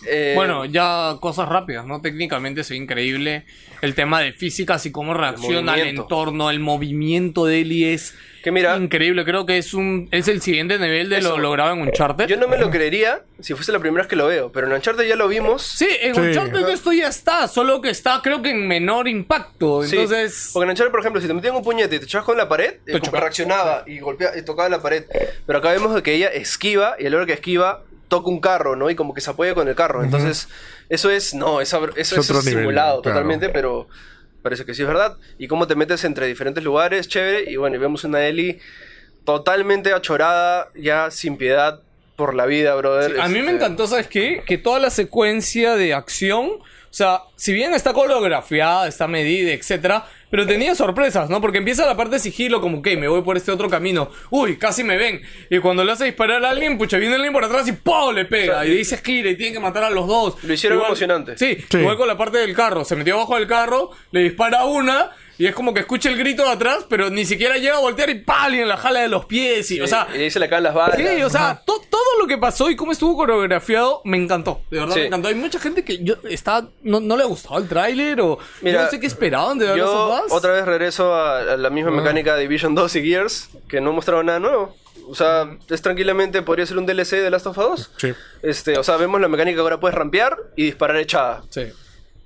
eh, 0.07 0.33
Bueno, 0.35 0.65
ya 0.65 1.17
cosas 1.21 1.49
rápidas, 1.49 1.87
¿no? 1.87 2.01
Técnicamente 2.01 2.65
se 2.65 2.75
ve 2.75 2.79
increíble. 2.79 3.45
El 3.83 3.95
tema 3.95 4.21
de 4.21 4.33
físicas 4.33 4.87
y 4.87 4.93
cómo 4.93 5.13
reacciona 5.15 5.73
el 5.75 5.79
movimiento. 5.81 6.03
entorno, 6.03 6.51
el 6.51 6.59
movimiento 6.61 7.45
de 7.45 7.61
Ellie 7.61 7.93
es 7.93 8.15
Que 8.43 8.51
mira- 8.51 8.77
increíble. 8.77 9.25
Creo 9.25 9.45
que 9.47 9.59
es 9.59 9.75
un 9.75 10.09
es 10.11 10.29
el 10.29 10.41
siguiente 10.41 10.79
nivel 10.79 11.11
de 11.11 11.19
Eso. 11.19 11.31
lo 11.31 11.39
logrado 11.39 11.73
en 11.75 11.81
Uncharted. 11.83 12.27
Yo 12.27 12.37
no 12.39 12.49
me 12.49 12.57
lo 12.57 12.71
creería 12.71 13.23
si 13.41 13.53
fuese 13.55 13.73
la 13.73 13.79
primera 13.81 14.03
vez 14.05 14.09
que 14.09 14.17
lo 14.17 14.27
veo, 14.27 14.51
pero 14.53 14.67
en 14.67 14.73
Uncharted 14.75 15.05
ya 15.07 15.17
lo 15.17 15.29
vimos. 15.29 15.63
Sí, 15.63 15.89
en 16.01 16.15
Sí. 16.15 16.21
Uncharted 16.21 16.67
esto 16.69 16.93
ya 16.93 17.09
está, 17.09 17.47
solo 17.49 17.81
que 17.83 17.91
está 17.91 18.21
creo 18.23 18.41
que 18.41 18.51
en 18.51 18.67
menor 18.67 19.07
impacto. 19.09 19.83
Sí, 19.83 19.97
Entonces, 19.97 20.51
porque 20.53 20.65
en 20.65 20.71
Uncharted, 20.71 20.91
por 20.91 21.01
ejemplo, 21.01 21.21
si 21.21 21.27
te 21.27 21.35
metían 21.35 21.55
un 21.55 21.63
puñete 21.63 21.97
y 21.97 21.99
te 21.99 22.05
echabas 22.07 22.25
con 22.27 22.37
la 22.39 22.49
pared, 22.49 22.75
eh, 22.75 22.79
como 22.87 22.99
que 23.01 23.01
chocaba. 23.07 23.21
reaccionaba 23.21 23.85
y 23.87 23.99
golpeaba 23.99 24.37
y 24.39 24.43
tocaba 24.43 24.69
la 24.71 24.81
pared. 24.81 25.05
Pero 25.47 25.59
acá 25.59 25.73
vemos 25.73 25.95
de 25.95 26.03
que 26.03 26.15
ella 26.15 26.29
esquiva 26.29 26.97
y 26.99 27.07
a 27.07 27.11
la 27.11 27.17
hora 27.19 27.27
que 27.27 27.33
esquiva 27.35 27.83
toca 28.09 28.29
un 28.29 28.41
carro, 28.41 28.77
¿no? 28.77 28.91
Y 28.91 28.95
como 28.95 29.15
que 29.15 29.21
se 29.21 29.31
apoya 29.31 29.55
con 29.55 29.69
el 29.69 29.75
carro. 29.75 30.03
Entonces, 30.05 30.49
eso 30.89 31.11
es, 31.11 31.35
no, 31.35 31.61
eso, 31.61 31.89
eso, 31.97 32.21
Es 32.21 32.31
nivel, 32.31 32.43
simulado 32.63 33.03
claro. 33.03 33.15
totalmente, 33.17 33.49
pero 33.49 33.89
parece 34.43 34.65
que 34.65 34.75
sí 34.75 34.83
es 34.83 34.89
verdad. 34.89 35.17
Y 35.39 35.49
cómo 35.49 35.67
te 35.67 35.75
metes 35.75 36.05
entre 36.05 36.27
diferentes 36.27 36.63
lugares, 36.63 37.09
chévere. 37.09 37.51
Y 37.51 37.57
bueno, 37.57 37.77
y 37.77 37.79
vemos 37.79 38.05
una 38.05 38.27
Ellie 38.27 38.61
totalmente 39.25 39.93
achorada, 39.93 40.69
ya 40.75 41.11
sin 41.11 41.37
piedad 41.37 41.81
por 42.17 42.35
la 42.35 42.47
vida, 42.47 42.75
brother. 42.75 43.21
a 43.21 43.27
mí 43.29 43.35
me 43.35 43.41
Este, 43.41 43.57
encantó, 43.57 43.87
¿sabes 43.87 44.07
qué? 44.07 44.43
Que 44.47 44.59
toda 44.59 44.79
la 44.79 44.91
secuencia 44.91 45.75
de 45.75 45.95
acción, 45.95 46.47
o 46.47 46.63
sea, 46.91 47.23
si 47.35 47.53
bien 47.53 47.75
está 47.75 47.93
coreografiada, 47.93 48.87
está 48.87 49.09
medida, 49.09 49.53
etcétera, 49.53 50.07
pero 50.35 50.49
tenía 50.49 50.75
sorpresas, 50.75 51.31
¿no? 51.31 51.41
Porque 51.41 51.59
empieza 51.59 51.87
la 51.87 51.97
parte 51.97 52.17
de 52.17 52.19
sigilo, 52.19 52.61
como 52.61 52.83
que 52.83 52.97
me 52.97 53.07
voy 53.07 53.23
por 53.23 53.37
este 53.37 53.53
otro 53.53 53.71
camino. 53.71 54.11
Uy, 54.31 54.57
casi 54.57 54.83
me 54.83 54.97
ven. 54.97 55.23
Y 55.49 55.61
cuando 55.61 55.85
le 55.85 55.93
hace 55.93 56.07
disparar 56.07 56.45
a 56.45 56.51
alguien, 56.51 56.77
pucha, 56.77 56.97
viene 56.99 57.15
alguien 57.15 57.33
por 57.33 57.45
atrás 57.45 57.69
y 57.69 57.73
¡pum! 57.73 58.13
le 58.13 58.25
pega. 58.25 58.67
Y 58.67 58.71
dice 58.71 58.97
gira 58.99 59.31
y 59.31 59.37
tiene 59.37 59.53
que 59.53 59.61
matar 59.61 59.85
a 59.85 59.91
los 59.91 60.09
dos. 60.09 60.43
Lo 60.43 60.53
hicieron 60.53 60.81
emocionante. 60.85 61.39
Sí, 61.39 61.59
Sí. 61.71 61.79
igual 61.79 61.97
con 61.97 62.09
la 62.09 62.19
parte 62.19 62.39
del 62.39 62.53
carro. 62.53 62.85
Se 62.85 62.97
metió 62.97 63.15
abajo 63.15 63.37
del 63.37 63.47
carro, 63.47 63.93
le 64.11 64.25
dispara 64.25 64.65
una. 64.65 65.13
Y 65.39 65.47
es 65.47 65.55
como 65.55 65.75
que 65.75 65.81
escucha 65.81 66.09
el 66.09 66.17
grito 66.19 66.45
de 66.45 66.51
atrás, 66.51 66.85
pero 66.89 67.11
ni 67.11 67.25
siquiera 67.25 67.57
llega 67.57 67.77
a 67.77 67.81
voltear 67.81 68.09
y 68.11 68.21
¡pam! 68.21 68.55
en 68.55 68.69
la 68.69 68.77
jala 68.77 69.01
de 69.01 69.09
los 69.09 69.25
pies. 69.27 69.71
Y, 69.71 69.81
o 69.81 69.87
sea, 69.87 70.07
y 70.15 70.19
ahí 70.19 70.31
se 70.31 70.39
le 70.39 70.49
caen 70.49 70.63
las 70.65 70.75
balas. 70.75 70.97
Sí, 70.97 71.23
o 71.23 71.31
sea, 71.31 71.63
to- 71.67 71.83
todo 71.91 72.19
lo 72.21 72.27
que 72.27 72.39
pasó 72.39 72.71
y 72.71 72.77
cómo 72.77 72.93
estuvo 72.93 73.17
coreografiado 73.17 74.01
me 74.05 74.17
encantó. 74.17 74.61
De 74.71 74.79
verdad 74.81 74.95
Sí. 74.95 75.01
me 75.01 75.07
encantó. 75.07 75.29
Hay 75.29 75.35
mucha 75.35 75.59
gente 75.59 75.85
que 75.85 76.05
yo 76.05 76.15
está 76.29 76.69
no, 76.83 77.01
no 77.01 77.17
le 77.17 77.25
gustó 77.25 77.57
el 77.59 77.67
tráiler 77.69 78.21
o 78.21 78.39
Mira, 78.63 78.79
yo 78.79 78.85
no 78.85 78.91
sé 78.91 79.01
qué 79.01 79.07
esperaban 79.07 79.59
de 79.59 79.67
Last 79.67 79.79
Yo 79.79 80.23
otra 80.31 80.53
vez 80.53 80.65
regreso 80.65 81.15
a, 81.15 81.39
a 81.39 81.57
la 81.57 81.71
misma 81.71 81.91
Ah. 81.91 81.95
mecánica 81.95 82.35
de 82.37 82.43
Division 82.43 82.75
2 82.75 82.95
y 82.97 83.03
Gears, 83.09 83.49
que 83.69 83.81
no 83.81 83.93
mostraron 83.93 84.27
nada 84.27 84.39
nuevo. 84.41 84.77
O 85.09 85.15
sea, 85.15 85.57
es 85.69 85.83
tranquilamente 85.83 86.41
podría 86.43 86.65
ser 86.65 86.79
un 86.79 86.87
DLC 86.87 87.17
de 87.21 87.31
Last 87.31 87.47
of 87.47 87.59
Us 87.59 87.65
2. 87.65 87.91
Sí. 87.99 88.13
Este, 88.43 88.79
o 88.79 88.83
sea, 88.83 88.97
vemos 88.97 89.21
la 89.21 89.29
mecánica 89.29 89.57
que 89.57 89.61
ahora 89.61 89.79
puedes 89.81 89.95
rampear 89.97 90.37
y 90.57 90.65
disparar 90.65 90.97
echada. 90.97 91.43
Sí. 91.51 91.63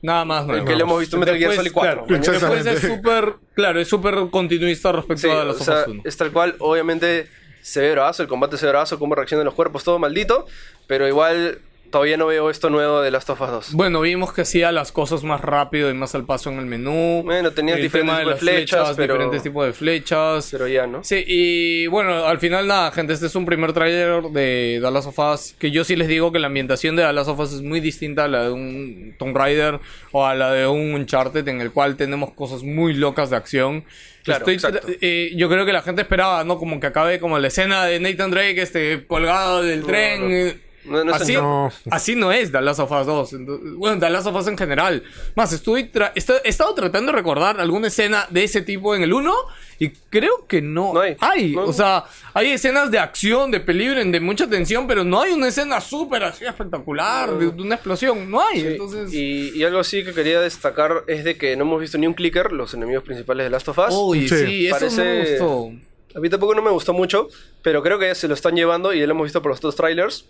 Nada 0.01 0.25
más 0.25 0.47
nuevo. 0.47 0.65
que 0.65 0.77
lo 0.77 0.85
hemos 0.85 1.01
visto 1.01 1.17
en 1.17 1.21
Metal 1.21 1.37
Gear 1.39 1.55
Solid 1.55 1.73
4. 1.73 2.07
Claro, 2.07 2.55
es 2.55 2.81
súper, 2.81 3.35
claro, 3.55 3.81
es 3.81 3.89
súper 3.89 4.15
continuista 4.31 4.93
respecto 4.93 5.23
Sí, 5.23 5.29
a 5.29 5.33
The 5.35 5.41
o 5.41 5.45
Last 5.45 5.61
of 5.61 5.67
sea, 5.67 5.81
Us 5.83 5.89
1. 5.89 6.03
es 6.05 6.17
tal 6.17 6.33
cual, 6.33 6.55
obviamente 6.61 7.27
se 7.61 7.81
ve 7.81 7.91
bravazo, 7.93 8.23
el 8.23 8.29
combate 8.29 8.57
se 8.57 8.67
ve 8.67 8.71
bravazo, 8.73 8.99
cómo 8.99 9.15
reaccionan 9.15 9.45
los 9.45 9.55
cuerpos, 9.55 9.83
todo 9.85 9.99
maldito, 9.99 10.47
pero 10.87 11.07
igual 11.09 11.59
todavía 11.91 12.17
no 12.17 12.27
veo 12.27 12.51
esto 12.51 12.71
nuevo 12.71 13.01
de 13.01 13.11
Last 13.11 13.31
of 13.31 13.41
Us 13.41 13.51
2. 13.51 13.73
Bueno, 13.75 14.01
vimos 14.01 14.33
que 14.33 14.43
hacía 14.43 14.73
las 14.73 14.93
cosas 14.93 15.25
más 15.25 15.41
rápido 15.41 15.91
y 15.91 15.95
más 15.95 16.15
al 16.15 16.25
paso 16.25 16.51
en 16.51 16.59
el 16.59 16.67
menú. 16.67 17.23
Bueno, 17.25 17.51
tenía 17.53 17.75
El 17.77 17.83
diferentes 17.83 18.17
tema 18.17 18.19
tipos 18.21 18.41
de 18.41 18.47
las 18.47 18.55
flechas, 18.57 18.95
pero- 18.97 19.15
diferentes 19.15 19.43
tipos 19.43 19.67
de 19.67 19.73
flechas. 19.73 20.49
Pero 20.51 20.69
ya, 20.69 20.87
¿no? 20.87 21.03
Sí, 21.05 21.25
y 21.27 21.87
bueno, 21.89 22.25
al 22.27 22.39
final 22.39 22.67
nada, 22.67 22.91
gente, 22.93 23.13
este 23.13 23.27
es 23.27 23.35
un 23.35 23.45
primer 23.47 23.73
tráiler 23.73 24.23
de 24.25 24.79
The 24.83 24.91
Last 24.91 25.09
of 25.09 25.19
Us, 25.19 25.55
que 25.59 25.71
yo 25.71 25.85
sí 25.85 25.97
les 25.97 26.09
digo 26.09 26.33
que 26.33 26.39
la 26.39 26.47
ambientación 26.49 26.97
de 26.97 27.05
The 27.05 27.13
Last 27.13 27.31
of 27.31 27.39
Us 27.41 27.53
es 27.55 27.63
muy 27.63 27.81
distinta 27.81 28.25
a 28.25 28.29
la 28.29 28.45
de 28.45 28.51
un 28.53 29.15
Tomb 29.19 29.37
Raider 29.37 29.81
o 30.13 30.27
a 30.27 30.35
la 30.35 30.53
de 30.53 30.67
un 30.67 30.95
Uncharted, 30.95 31.47
en 31.49 31.61
el 31.61 31.73
cual 31.73 31.97
tenemos 31.97 32.33
cosas 32.33 32.63
muy 32.63 32.95
locas 32.95 33.31
de 33.31 33.37
acción. 33.37 33.85
Claro, 34.25 34.47
Estoy- 34.47 34.99
eh, 35.01 35.33
yo 35.37 35.49
creo 35.49 35.65
que 35.65 35.73
la 35.73 35.81
gente 35.81 36.03
esperaba, 36.03 36.45
¿no? 36.45 36.59
Como 36.59 36.81
que 36.81 36.87
acabe 36.89 37.19
como 37.19 37.39
la 37.39 37.49
escena 37.49 37.87
de 37.87 37.99
Nathan 37.99 38.31
Drake, 38.31 38.61
este, 38.61 39.07
colgado 39.07 39.63
del 39.63 39.85
tren. 39.85 40.31
eh, 40.31 40.59
No, 40.89 41.15
así, 41.15 41.35
No. 41.35 41.71
así 41.91 42.17
no 42.17 42.33
es 42.33 42.51
The 42.53 42.61
Last 42.61 42.81
of 42.81 42.91
Us 42.91 43.07
2. 43.07 43.33
Entonces, 43.35 43.75
Bueno, 43.75 43.99
The 44.01 44.11
Last 44.11 44.27
of 44.27 44.37
Us 44.37 44.47
en 44.49 44.57
general. 44.59 45.03
Más, 45.35 45.53
estuve 45.53 45.91
tra- 45.93 46.13
he 46.15 46.49
estado 46.49 46.75
tratando 46.75 47.13
de 47.13 47.19
recordar 47.19 47.61
alguna 47.61 47.89
escena 47.89 48.27
de 48.31 48.45
ese 48.45 48.63
tipo 48.63 48.95
en 48.95 49.03
el 49.03 49.13
1 49.13 49.35
y 49.81 49.91
creo 49.91 50.47
que 50.49 50.61
no, 50.61 50.93
No 50.93 51.01
hay. 51.21 51.53
No. 51.55 51.65
O 51.65 51.73
sea, 51.73 52.05
hay 52.35 52.51
escenas 52.51 52.91
de 52.91 52.99
acción, 52.99 53.51
de 53.51 53.61
peligro, 53.61 54.05
de 54.05 54.21
mucha 54.21 54.49
tensión, 54.49 54.87
pero 54.87 55.05
no 55.05 55.21
hay 55.23 55.33
una 55.33 55.49
escena 55.49 55.81
súper 55.81 56.25
así 56.25 56.45
espectacular 56.45 57.33
de, 57.39 57.51
de 57.53 57.63
una 57.63 57.77
explosión. 57.77 58.31
No 58.31 58.45
hay. 58.45 58.61
Sí, 58.61 58.67
Entonces... 58.69 59.13
y, 59.15 59.51
y 59.55 59.63
algo 59.65 59.79
así 59.79 60.03
que 60.05 60.13
quería 60.13 60.41
destacar 60.41 61.05
es 61.07 61.23
de 61.25 61.37
que 61.37 61.57
no 61.57 61.63
hemos 61.63 61.81
visto 61.81 61.97
ni 61.99 62.07
un 62.07 62.15
clicker, 62.15 62.51
los 62.53 62.75
enemigos 62.75 63.05
principales 63.05 63.45
de 63.47 63.51
Last 63.51 63.69
of 63.69 63.79
Us. 63.79 63.95
Uy, 63.95 64.29
Sí. 64.29 64.37
sí, 64.47 64.67
eso 64.67 64.91
me 65.03 65.21
gustó. 65.31 65.71
A 66.15 66.21
mí 66.21 66.29
tampoco 66.31 66.55
no 66.55 66.63
me 66.63 66.71
gustó 66.71 66.93
mucho, 66.93 67.29
pero 67.63 67.83
creo 67.83 67.99
que 67.99 68.07
ya 68.07 68.15
se 68.15 68.27
lo 68.27 68.35
están 68.35 68.57
llevando 68.57 68.93
y 68.93 68.99
ya 69.01 69.07
lo 69.07 69.13
hemos 69.13 69.25
visto 69.25 69.41
por 69.43 69.51
los 69.53 69.61
dos 69.61 69.77
trailers. 69.77 70.25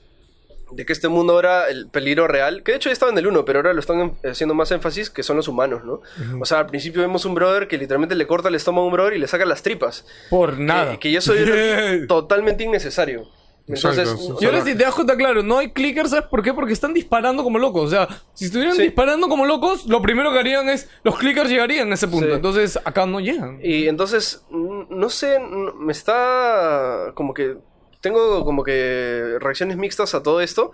De 0.71 0.85
que 0.85 0.93
este 0.93 1.09
mundo 1.09 1.33
ahora, 1.33 1.69
el 1.69 1.89
peligro 1.89 2.29
real, 2.29 2.63
que 2.63 2.73
de 2.73 2.77
hecho 2.77 2.89
ya 2.91 2.93
estaba 2.93 3.11
en 3.11 3.19
el 3.19 3.27
1, 3.27 3.45
pero 3.45 3.61
ahora 3.61 3.73
lo 3.73 3.81
están 3.81 4.01
em- 4.01 4.13
haciendo 4.31 4.55
más 4.55 4.71
énfasis, 4.71 5.09
que 5.11 5.23
son 5.23 5.37
los 5.37 5.49
humanos, 5.49 5.83
¿no? 5.85 6.01
O 6.41 6.45
sea, 6.45 6.59
al 6.61 6.67
principio 6.67 7.01
vemos 7.01 7.25
un 7.25 7.35
brother 7.35 7.69
que 7.69 7.79
literalmente 7.79 8.15
le 8.15 8.27
corta 8.27 8.49
el 8.49 8.55
estómago 8.55 8.85
a 8.85 8.87
un 8.89 8.93
brother 8.93 9.15
y 9.15 9.19
le 9.19 9.27
saca 9.29 9.45
las 9.47 9.63
tripas. 9.63 10.05
Por 10.31 10.59
nada. 10.59 10.93
Que, 10.93 10.99
que 10.99 11.13
yo 11.13 11.21
soy 11.21 11.39
totalmente 12.09 12.65
innecesario. 12.65 13.27
Entonces, 13.71 14.09
Exacto, 14.09 14.39
sí. 14.39 14.45
Y 14.45 14.47
ahora 14.47 14.65
si 14.65 14.75
te 14.75 14.83
das 14.83 14.95
cuenta, 14.95 15.15
claro, 15.15 15.43
no 15.43 15.59
hay 15.59 15.73
clickers, 15.73 16.09
¿sabes 16.09 16.25
por 16.31 16.43
qué? 16.43 16.55
Porque 16.55 16.73
están 16.73 16.95
disparando 16.95 17.43
como 17.45 17.59
locos. 17.59 17.83
O 17.85 17.91
sea, 17.91 18.09
si 18.33 18.47
estuvieran 18.47 18.75
Sí. 18.75 18.81
disparando 18.83 19.29
como 19.29 19.45
locos, 19.45 19.85
lo 19.87 20.01
primero 20.01 20.33
que 20.33 20.39
harían 20.39 20.71
es, 20.71 20.89
los 21.03 21.19
clickers 21.19 21.51
llegarían 21.51 21.91
a 21.91 21.95
ese 21.95 22.09
punto. 22.09 22.29
Sí. 22.29 22.33
Entonces, 22.33 22.79
acá 22.83 23.05
no 23.05 23.21
llegan. 23.21 23.61
Y 23.63 23.87
entonces, 23.89 24.43
no 24.51 25.11
sé, 25.11 25.39
me 25.79 25.93
está 25.93 27.13
como 27.15 27.35
que... 27.35 27.57
Tengo 28.01 28.45
como 28.45 28.65
que 28.65 29.37
reacciones 29.41 29.77
mixtas 29.77 30.15
a 30.15 30.23
todo 30.23 30.41
esto. 30.41 30.73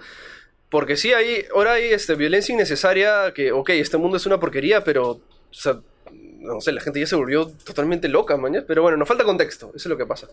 Porque 0.69 0.97
sí, 0.97 1.13
hay, 1.13 1.45
ahora 1.55 1.75
hay 1.75 1.93
este, 1.93 2.17
violencia 2.17 2.53
innecesaria 2.53 3.33
que, 3.35 3.53
ok, 3.53 3.71
este 3.71 3.97
mundo 3.97 4.17
es 4.17 4.27
una 4.27 4.41
porquería, 4.41 4.83
pero, 4.83 5.11
o 5.11 5.21
sea, 5.51 5.81
no 6.45 6.61
sé, 6.61 6.73
la 6.73 6.81
gente 6.81 7.01
ya 7.01 7.07
se 7.07 7.17
volvió 7.17 7.51
totalmente 7.65 8.09
loca, 8.09 8.37
mañana. 8.37 8.65
Pero 8.69 8.83
bueno, 8.83 8.97
nos 8.97 9.09
falta 9.09 9.25
contexto, 9.25 9.69
eso 9.75 9.77
es 9.77 9.87
lo 9.87 9.97
que 9.97 10.07
pasa. 10.07 10.29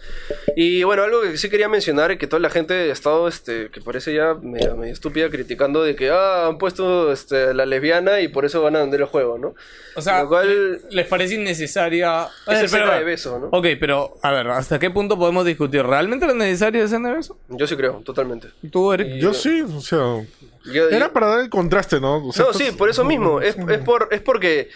Y 0.55 0.83
bueno, 0.83 1.03
algo 1.03 1.21
que 1.21 1.38
sí 1.38 1.49
quería 1.49 1.69
mencionar 1.69 2.11
es 2.11 2.17
que 2.19 2.27
toda 2.27 2.39
la 2.39 2.49
gente 2.49 2.73
ha 2.73 2.93
estado, 2.93 3.27
este, 3.27 3.69
que 3.69 3.81
parece 3.81 4.13
ya 4.13 4.35
medio, 4.41 4.75
medio 4.75 4.93
estúpida, 4.93 5.29
criticando 5.29 5.83
de 5.83 5.95
que, 5.95 6.09
ah, 6.09 6.47
han 6.47 6.57
puesto 6.57 7.11
este, 7.11 7.53
la 7.53 7.65
lesbiana 7.65 8.21
y 8.21 8.27
por 8.27 8.45
eso 8.45 8.61
van 8.61 8.75
a 8.75 8.79
vender 8.81 9.01
el 9.01 9.07
juego, 9.07 9.38
¿no? 9.38 9.55
O 9.95 10.01
sea, 10.01 10.23
Lo 10.23 10.29
cual- 10.29 10.81
les 10.89 11.07
parece 11.07 11.35
innecesaria. 11.35 12.27
Esa 12.47 12.61
Eh, 12.61 12.65
escena 12.65 12.85
pero- 12.85 12.97
de 12.99 13.03
beso, 13.03 13.39
¿no? 13.39 13.47
Ok, 13.57 13.65
pero 13.79 14.13
a 14.21 14.31
ver, 14.31 14.47
¿hasta 14.49 14.79
qué 14.79 14.89
punto 14.89 15.17
podemos 15.17 15.45
discutir? 15.45 15.83
¿Realmente 15.83 16.25
era 16.25 16.33
necesaria 16.33 16.83
escena 16.83 17.09
de 17.09 17.15
beso? 17.15 17.38
Yo 17.49 17.67
sí 17.67 17.75
creo, 17.75 18.01
totalmente. 18.05 18.49
¿Tú, 18.71 18.91
Eric? 18.93 19.15
Yo 19.19 19.33
sí, 19.33 19.61
o 19.61 19.81
sea. 19.81 20.25
Yo- 20.65 20.89
Era 20.89 21.11
para 21.11 21.27
dar 21.27 21.39
el 21.39 21.49
contraste, 21.49 21.99
¿no? 21.99 22.27
O 22.27 22.31
sea, 22.31 22.45
No, 22.45 22.53
sí, 22.53 22.71
por 22.77 22.89
eso 22.89 23.03
mismo. 23.03 23.41
Es, 23.41 23.55
es 23.57 23.79
por, 23.79 24.09
es 24.11 24.21
porque 24.21 24.69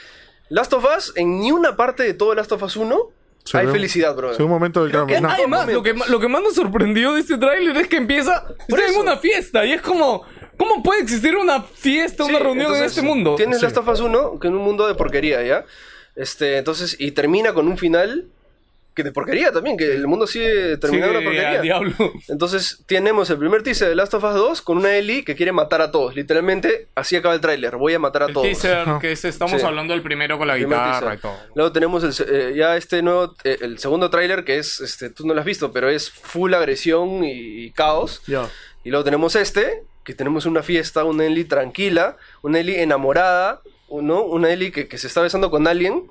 Last 0.49 0.73
of 0.73 0.85
Us, 0.97 1.13
en 1.15 1.39
ni 1.39 1.51
una 1.51 1.75
parte 1.75 2.03
de 2.03 2.13
todo 2.13 2.33
Last 2.35 2.51
of 2.51 2.61
Us 2.63 2.75
1, 2.75 2.99
Se 3.43 3.57
hay 3.57 3.65
ve- 3.67 3.71
felicidad, 3.71 4.15
brother. 4.15 4.41
Un 4.41 4.49
momento 4.49 4.83
del 4.83 4.91
cambio. 4.91 5.19
no. 5.21 5.29
Además, 5.29 5.67
lo 5.67 5.81
que, 5.83 5.93
lo 5.93 6.19
que 6.19 6.27
más 6.27 6.41
nos 6.43 6.55
sorprendió 6.55 7.13
de 7.13 7.21
este 7.21 7.37
tráiler 7.37 7.75
es 7.77 7.87
que 7.87 7.97
empieza 7.97 8.45
en 8.67 8.99
una 8.99 9.17
fiesta 9.17 9.65
y 9.65 9.73
es 9.73 9.81
como, 9.81 10.23
¿cómo 10.57 10.81
puede 10.83 11.01
existir 11.01 11.35
una 11.35 11.61
fiesta, 11.61 12.23
una 12.25 12.39
reunión 12.39 12.75
en 12.75 12.83
este 12.83 13.01
mundo? 13.01 13.35
Tienes 13.35 13.59
Sí. 13.59 13.65
Last 13.65 13.77
of 13.77 13.87
Us 13.87 13.99
1, 14.01 14.39
que 14.39 14.47
es 14.47 14.53
un 14.53 14.59
mundo 14.61 14.87
de 14.87 14.95
porquería, 14.95 15.41
¿ya? 15.43 15.65
Este, 16.15 16.57
entonces, 16.57 16.95
y 16.99 17.11
termina 17.11 17.53
con 17.53 17.67
un 17.67 17.77
final 17.77 18.25
que 18.95 19.03
de 19.03 19.11
porquería 19.11 19.51
también, 19.51 19.75
que 19.77 19.93
el 19.93 20.07
mundo 20.07 20.25
sigue 20.25 20.77
terminando 20.77 21.19
Sí, 21.19 21.25
una 21.27 21.35
porquería. 21.35 21.61
diablo. 21.61 21.93
Entonces, 22.29 22.81
tenemos 22.87 23.29
el 23.29 23.37
primer 23.37 23.61
teaser 23.61 23.89
de 23.89 23.95
Last 23.95 24.13
of 24.13 24.23
Us 24.23 24.33
2 24.33 24.61
con 24.61 24.77
una 24.77 24.95
Ellie 24.95 25.23
que 25.25 25.35
quiere 25.35 25.51
matar 25.51 25.81
a 25.81 25.91
todos. 25.91 26.15
Literalmente, 26.15 26.87
así 26.95 27.15
acaba 27.15 27.33
el 27.35 27.41
tráiler. 27.41 27.75
Voy 27.75 27.93
a 27.93 27.99
matar 27.99 28.23
a 28.23 28.25
El 28.27 28.33
todos. 28.33 28.47
teaser, 28.47 28.87
que 29.01 29.11
es- 29.11 29.25
estamos 29.25 29.59
Sí. 29.59 29.67
hablando 29.67 29.93
del 29.93 30.01
primero 30.01 30.37
con 30.37 30.47
la 30.47 30.53
Primer 30.53 30.69
guitarra 30.77 30.99
teaser. 31.11 31.17
y 31.17 31.21
todo. 31.21 31.37
Luego 31.55 31.71
tenemos 31.73 32.03
el, 32.03 32.27
eh, 32.33 32.53
ya 32.55 32.77
este 32.77 33.01
nuevo, 33.01 33.35
eh, 33.43 33.57
el 33.61 33.77
segundo 33.79 34.09
tráiler 34.09 34.45
que 34.45 34.57
es, 34.57 34.79
este, 34.79 35.09
tú 35.09 35.27
no 35.27 35.33
lo 35.33 35.41
has 35.41 35.45
visto, 35.45 35.71
pero 35.73 35.89
es 35.89 36.09
full 36.09 36.53
agresión 36.53 37.23
y, 37.25 37.65
y 37.65 37.71
caos. 37.71 38.21
Ya. 38.27 38.49
Y 38.85 38.91
luego 38.91 39.03
tenemos 39.03 39.35
este, 39.35 39.83
que 40.05 40.13
tenemos 40.13 40.45
una 40.45 40.63
fiesta, 40.63 41.03
una 41.03 41.25
Ellie 41.25 41.43
tranquila, 41.45 42.15
una 42.43 42.59
Ellie 42.61 42.81
enamorada, 42.81 43.61
¿no? 43.89 44.23
Una 44.23 44.51
Ellie 44.51 44.71
que, 44.71 44.87
que 44.87 44.97
se 44.97 45.07
está 45.07 45.21
besando 45.21 45.51
con 45.51 45.67
alguien. 45.67 46.03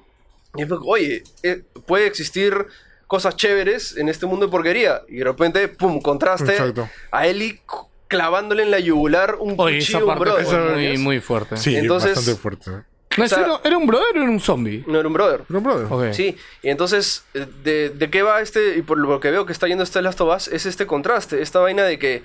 Y 0.56 0.62
es 0.62 0.68
como, 0.68 0.84
oye, 0.86 1.22
eh, 1.42 1.62
puede 1.86 2.06
existir 2.06 2.66
cosas 3.06 3.36
chéveres 3.36 3.96
en 3.96 4.08
este 4.08 4.26
mundo 4.26 4.46
de 4.46 4.50
porquería. 4.50 5.02
Y 5.08 5.16
de 5.18 5.24
repente, 5.24 5.68
pum, 5.68 6.00
contraste 6.00 6.52
Exacto. 6.52 6.88
a 7.10 7.26
Ellie 7.26 7.52
c- 7.52 7.78
clavándole 8.08 8.62
en 8.62 8.70
la 8.70 8.78
yugular 8.80 9.36
un 9.40 9.54
Oye, 9.58 9.78
cuchillo 9.78 9.98
esa 9.98 9.98
a 9.98 10.00
un 10.02 10.06
parte 10.08 10.24
brother, 10.24 10.44
fue 10.46 10.98
muy, 10.98 11.20
fuerte. 11.20 11.56
Sí, 11.56 11.76
Entonces- 11.76 12.14
bastante 12.16 12.40
fuerte. 12.40 12.70
No, 13.16 13.24
o 13.24 13.28
sea- 13.28 13.38
¿era, 13.40 13.60
¿Era 13.62 13.78
un 13.78 13.86
brother 13.86 14.16
o 14.16 14.22
era 14.22 14.30
un 14.30 14.40
zombie? 14.40 14.82
No 14.88 14.98
era 14.98 15.06
un 15.06 15.14
brother. 15.14 15.42
Pero, 15.46 15.60
brother. 15.60 15.86
Ok. 15.88 16.12
Sí, 16.14 16.36
y 16.62 16.68
entonces, 16.68 17.24
eh, 17.34 17.46
de, 17.62 17.90
de 17.90 18.10
qué 18.10 18.22
va 18.22 18.40
este? 18.40 18.76
Y 18.76 18.82
por 18.82 18.98
lo 18.98 19.20
que 19.20 19.30
veo 19.30 19.46
que 19.46 19.52
está 19.52 19.68
yendo 19.68 19.84
este 19.84 20.02
Last 20.02 20.20
of 20.20 20.34
Us, 20.36 20.48
es 20.48 20.66
este 20.66 20.84
contraste, 20.86 21.40
esta 21.40 21.60
vaina 21.60 21.84
de 21.84 21.98
que 22.00 22.22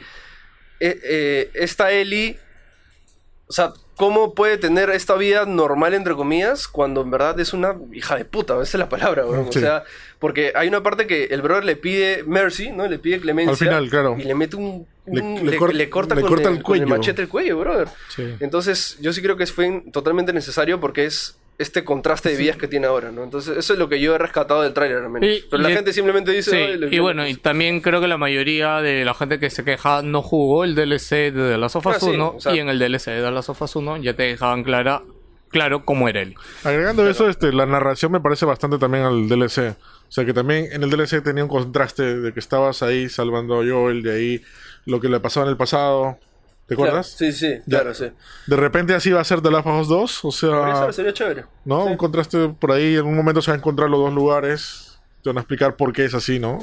eh, 0.79 0.99
eh, 1.03 1.51
esta 1.53 1.91
Ellie, 1.91 2.39
o 3.47 3.51
sea, 3.53 3.73
¿cómo 3.99 4.33
puede 4.33 4.57
tener 4.57 4.89
esta 4.91 5.15
vida 5.15 5.45
normal, 5.45 5.93
entre 5.93 6.15
comillas, 6.15 6.69
cuando 6.69 7.01
en 7.01 7.11
verdad 7.11 7.37
es 7.39 7.53
una 7.53 7.75
hija 7.93 8.15
de 8.15 8.23
puta? 8.23 8.53
Esa 8.55 8.63
es 8.63 8.75
la 8.75 8.87
palabra, 8.87 9.25
weón. 9.27 9.51
Sí. 9.51 9.59
O 9.59 9.61
sea, 9.61 9.83
porque 10.19 10.53
hay 10.55 10.69
una 10.69 10.81
parte 10.81 11.05
que 11.05 11.25
el 11.25 11.41
brother 11.41 11.65
le 11.65 11.75
pide 11.75 12.23
mercy, 12.23 12.71
¿no? 12.71 12.87
Le 12.87 12.97
pide 12.97 13.19
clemencia. 13.19 13.51
Al 13.51 13.57
final, 13.57 13.89
claro. 13.89 14.15
Y 14.17 14.23
le 14.23 14.33
mete 14.35 14.55
un... 14.55 14.87
Le- 15.05 15.21
un- 15.21 15.35
le 15.45 15.51
le, 15.51 15.57
cor- 15.57 15.73
le 15.73 15.89
corta, 15.89 16.15
le 16.15 16.21
con, 16.21 16.29
corta 16.29 16.49
el, 16.49 16.57
el 16.57 16.63
con 16.63 16.75
el 16.77 16.81
cuello. 16.83 16.97
machete 16.97 17.21
el 17.23 17.27
cuello, 17.27 17.59
brother. 17.59 17.87
Sí. 18.15 18.35
Entonces, 18.39 18.97
yo 19.01 19.11
sí 19.11 19.21
creo 19.21 19.35
que 19.37 19.45
fue 19.47 19.83
totalmente 19.91 20.31
necesario 20.33 20.79
porque 20.79 21.05
es 21.05 21.35
este 21.59 21.83
contraste 21.83 22.29
de 22.29 22.37
vidas 22.37 22.57
que 22.57 22.67
tiene 22.67 22.87
ahora, 22.87 23.11
¿no? 23.11 23.23
Entonces, 23.23 23.55
eso 23.57 23.73
es 23.73 23.79
lo 23.79 23.87
que 23.89 23.99
yo 23.99 24.15
he 24.15 24.17
rescatado 24.17 24.61
del 24.63 24.73
tráiler, 24.73 25.03
al 25.03 25.09
menos. 25.09 25.29
Y- 25.29 25.43
Pero 25.51 25.61
la 25.61 25.69
y- 25.69 25.73
gente 25.75 25.93
simplemente 25.93 26.31
dice... 26.31 26.51
Sí, 26.51 26.57
"Ay, 26.57 26.77
le- 26.77 26.95
y 26.95 26.99
bueno, 26.99 27.27
y 27.27 27.35
también 27.35 27.81
creo 27.81 27.99
que 28.01 28.07
la 28.07 28.17
mayoría 28.17 28.81
de 28.81 29.03
la 29.05 29.13
gente 29.13 29.39
que 29.39 29.49
se 29.51 29.63
queja 29.63 30.01
no 30.01 30.21
jugó 30.21 30.63
el 30.63 30.73
DLC 30.73 31.31
de 31.31 31.51
The 31.51 31.57
Last 31.57 31.75
of 31.75 31.85
Us 31.85 31.95
Ah, 31.95 31.99
sí, 31.99 32.05
1 32.07 32.33
o 32.37 32.39
sea- 32.39 32.55
y 32.55 32.59
en 32.59 32.69
el 32.69 32.79
DLC 32.79 33.11
de 33.11 33.21
The 33.21 33.31
Last 33.31 33.49
of 33.49 33.61
Us 33.61 33.75
1 33.75 33.97
ya 33.97 34.13
te 34.15 34.23
dejaban 34.23 34.63
clara, 34.63 35.03
claro 35.49 35.83
cómo 35.85 36.07
era 36.09 36.21
él. 36.21 36.35
Agregando 36.63 37.09
eso, 37.09 37.27
este, 37.29 37.51
la 37.51 37.65
narración 37.65 38.11
me 38.13 38.21
parece 38.21 38.45
bastante 38.45 38.77
también 38.77 39.03
al 39.03 39.27
DLC. 39.27 39.75
O 40.07 40.11
sea 40.11 40.25
que 40.25 40.33
también 40.33 40.69
en 40.71 40.81
el 40.81 40.89
DLC 40.89 41.21
tenía 41.21 41.43
un 41.43 41.49
contraste 41.49 42.19
de 42.21 42.33
que 42.33 42.39
estabas 42.39 42.81
ahí 42.83 43.09
salvando 43.09 43.59
a 43.61 43.65
Joel, 43.67 44.01
de 44.01 44.11
ahí 44.15 44.41
lo 44.85 44.99
que 44.99 45.09
le 45.09 45.19
pasaba 45.19 45.45
en 45.45 45.51
el 45.51 45.57
pasado. 45.57 46.17
¿Te 46.69 46.75
Claro, 46.75 46.91
acuerdas? 46.91 47.07
sí, 47.17 47.31
sí, 47.33 47.55
Ya. 47.65 47.79
claro, 47.79 47.93
sí. 47.95 48.05
De 48.47 48.55
repente 48.55 48.93
así 48.93 49.11
va 49.11 49.19
a 49.21 49.23
ser 49.25 49.41
The 49.41 49.49
Last 49.51 49.65
of 49.67 49.81
Us 49.81 49.87
2. 49.89 50.25
O 50.25 50.31
sea, 50.31 50.83
ser, 50.85 50.93
sería 50.93 51.13
chévere. 51.13 51.45
¿no? 51.65 51.83
Un 51.85 51.97
contraste 51.97 52.49
por 52.49 52.71
ahí. 52.71 52.95
En 52.95 53.05
un 53.05 53.15
momento 53.17 53.41
se 53.41 53.49
van 53.51 53.57
a 53.57 53.61
encontrar 53.61 53.89
los 53.89 53.99
dos 53.99 54.13
lugares. 54.13 54.99
Te 55.23 55.29
van 55.29 55.37
a 55.37 55.41
explicar 55.41 55.75
por 55.75 55.91
qué 55.91 56.05
es 56.05 56.13
así, 56.13 56.39
¿no? 56.39 56.59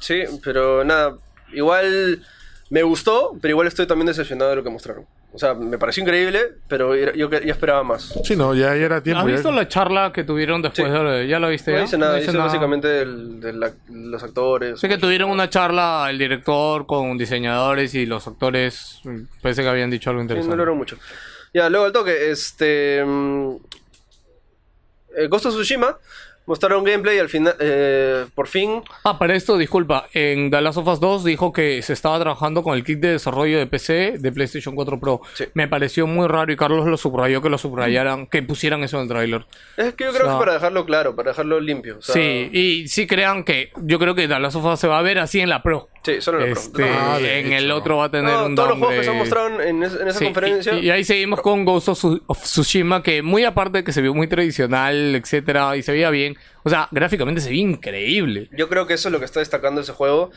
Sí, 0.00 0.24
pero 0.42 0.84
nada, 0.84 1.16
igual 1.52 2.22
me 2.68 2.82
gustó, 2.82 3.36
pero 3.40 3.52
igual 3.52 3.68
estoy 3.68 3.86
también 3.86 4.06
decepcionado 4.08 4.50
de 4.50 4.56
lo 4.56 4.64
que 4.64 4.70
mostraron. 4.70 5.06
O 5.34 5.38
sea, 5.38 5.52
me 5.54 5.78
pareció 5.78 6.04
increíble, 6.04 6.52
pero 6.68 6.94
era- 6.94 7.12
yo, 7.12 7.28
esperaba 7.28 7.82
más. 7.82 8.14
Sí, 8.22 8.36
no, 8.36 8.54
ya, 8.54 8.68
ya 8.76 8.84
era 8.84 9.02
tiempo. 9.02 9.22
¿Has 9.22 9.26
ya- 9.26 9.32
visto 9.32 9.50
la 9.50 9.66
charla 9.66 10.12
que 10.12 10.22
tuvieron 10.22 10.62
después 10.62 10.86
Sí. 10.86 10.92
de... 10.96 11.26
¿Ya 11.26 11.40
lo 11.40 11.48
viste? 11.48 11.72
No 11.72 11.78
ya? 11.78 11.82
dice 11.82 11.98
nada, 11.98 12.12
No 12.12 12.18
dice 12.20 12.32
nada. 12.32 12.44
básicamente 12.44 12.86
del- 12.86 13.40
de 13.40 13.52
la- 13.52 13.72
los 13.90 14.22
actores. 14.22 14.78
Sé 14.78 14.88
que 14.88 14.96
tuvieron 14.96 15.30
una 15.30 15.50
charla 15.50 16.06
el 16.08 16.18
director 16.18 16.86
con 16.86 17.18
diseñadores 17.18 17.94
y 17.96 18.06
los 18.06 18.28
actores. 18.28 19.00
mm, 19.02 19.22
Parece 19.42 19.62
que 19.62 19.68
habían 19.68 19.90
dicho 19.90 20.08
algo 20.10 20.20
Sí, 20.22 20.24
interesante. 20.24 20.50
no 20.50 20.56
logró 20.56 20.76
mucho. 20.76 20.96
Ya, 21.52 21.68
luego 21.68 21.86
al 21.86 21.92
toque, 21.92 22.30
este. 22.30 23.02
mm, 23.04 23.56
eh, 25.16 25.26
Ghost 25.28 25.46
of 25.46 25.54
Tsushima 25.54 25.98
mostraron 26.46 26.84
gameplay 26.84 27.18
al 27.18 27.28
final. 27.28 27.54
eh, 27.60 28.26
por 28.34 28.48
fin. 28.48 28.82
Ah, 29.04 29.18
para 29.18 29.34
esto, 29.34 29.56
disculpa. 29.56 30.08
En 30.12 30.50
The 30.50 30.60
Last 30.60 30.78
of 30.78 30.86
Us 30.88 31.00
2 31.00 31.24
dijo 31.24 31.52
que 31.52 31.80
se 31.82 31.92
estaba 31.92 32.18
trabajando 32.20 32.62
con 32.62 32.74
el 32.76 32.84
kit 32.84 32.98
de 33.00 33.12
desarrollo 33.12 33.58
de 33.58 33.66
PC 33.66 34.14
de 34.18 34.32
PlayStation 34.32 34.74
4 34.74 35.00
Pro. 35.00 35.20
Sí. 35.34 35.44
Me 35.54 35.68
pareció 35.68 36.06
muy 36.06 36.26
raro 36.28 36.52
y 36.52 36.56
Carlos 36.56 36.86
lo 36.86 36.96
subrayó 36.96 37.40
que 37.42 37.48
lo 37.50 37.58
subrayaran, 37.58 38.26
que 38.26 38.42
pusieran 38.42 38.82
eso 38.82 38.96
en 38.98 39.04
el 39.04 39.08
tráiler. 39.08 39.46
Es 39.76 39.94
que 39.94 40.04
yo 40.04 40.10
creo 40.10 40.22
O 40.22 40.24
sea- 40.24 40.24
que 40.24 40.30
es 40.30 40.38
para 40.38 40.52
dejarlo 40.54 40.84
claro, 40.86 41.16
para 41.16 41.30
dejarlo 41.30 41.60
limpio. 41.60 41.98
o 41.98 42.02
sea, 42.02 42.14
Sí, 42.14 42.48
y 42.52 42.88
sí 42.88 43.06
crean 43.06 43.44
que 43.44 43.70
yo 43.82 43.98
creo 43.98 44.14
que 44.14 44.28
The 44.28 44.38
Last 44.38 44.56
of 44.56 44.64
Us 44.64 44.80
se 44.80 44.88
va 44.88 44.98
a 44.98 45.02
ver 45.02 45.18
así 45.18 45.40
en 45.40 45.48
la 45.48 45.62
Pro. 45.62 45.88
Sí, 46.04 46.20
solo 46.20 46.42
en 46.42 46.50
la 46.50 46.54
Pro. 46.54 46.62
Este, 46.62 46.84
Ah, 46.84 47.18
de 47.18 47.40
en 47.40 47.52
el 47.54 47.70
otro 47.70 47.96
va 47.96 48.04
a 48.06 48.10
tener 48.10 48.30
No, 48.30 48.46
un 48.46 48.54
todos 48.54 48.68
los 48.70 48.78
juegos 48.78 48.96
que 48.96 49.04
se 49.04 49.12
mostrado 49.12 49.60
en, 49.62 49.82
es- 49.82 49.94
en 49.98 50.08
esa 50.08 50.18
Sí, 50.18 50.24
conferencia. 50.26 50.74
Y, 50.74 50.86
y 50.86 50.90
ahí 50.90 51.02
seguimos 51.04 51.40
con 51.40 51.64
Ghost 51.64 51.88
of 51.88 52.42
Tsushima, 52.42 53.02
que 53.02 53.22
muy 53.22 53.44
aparte 53.44 53.78
de 53.78 53.84
que 53.84 53.92
se 53.92 54.02
vio 54.02 54.12
muy 54.14 54.26
tradicional, 54.26 55.14
etcétera, 55.14 55.76
y 55.76 55.82
se 55.82 55.92
veía 55.92 56.10
bien. 56.10 56.33
O 56.62 56.70
sea, 56.70 56.88
gráficamente 56.90 57.40
se 57.40 57.50
ve 57.50 57.56
increíble. 57.56 58.48
Yo 58.52 58.68
creo 58.68 58.86
que 58.86 58.94
eso 58.94 59.08
es 59.08 59.12
lo 59.12 59.18
que 59.18 59.24
está 59.24 59.40
destacando 59.40 59.80
ese 59.80 59.92
juego. 59.92 60.30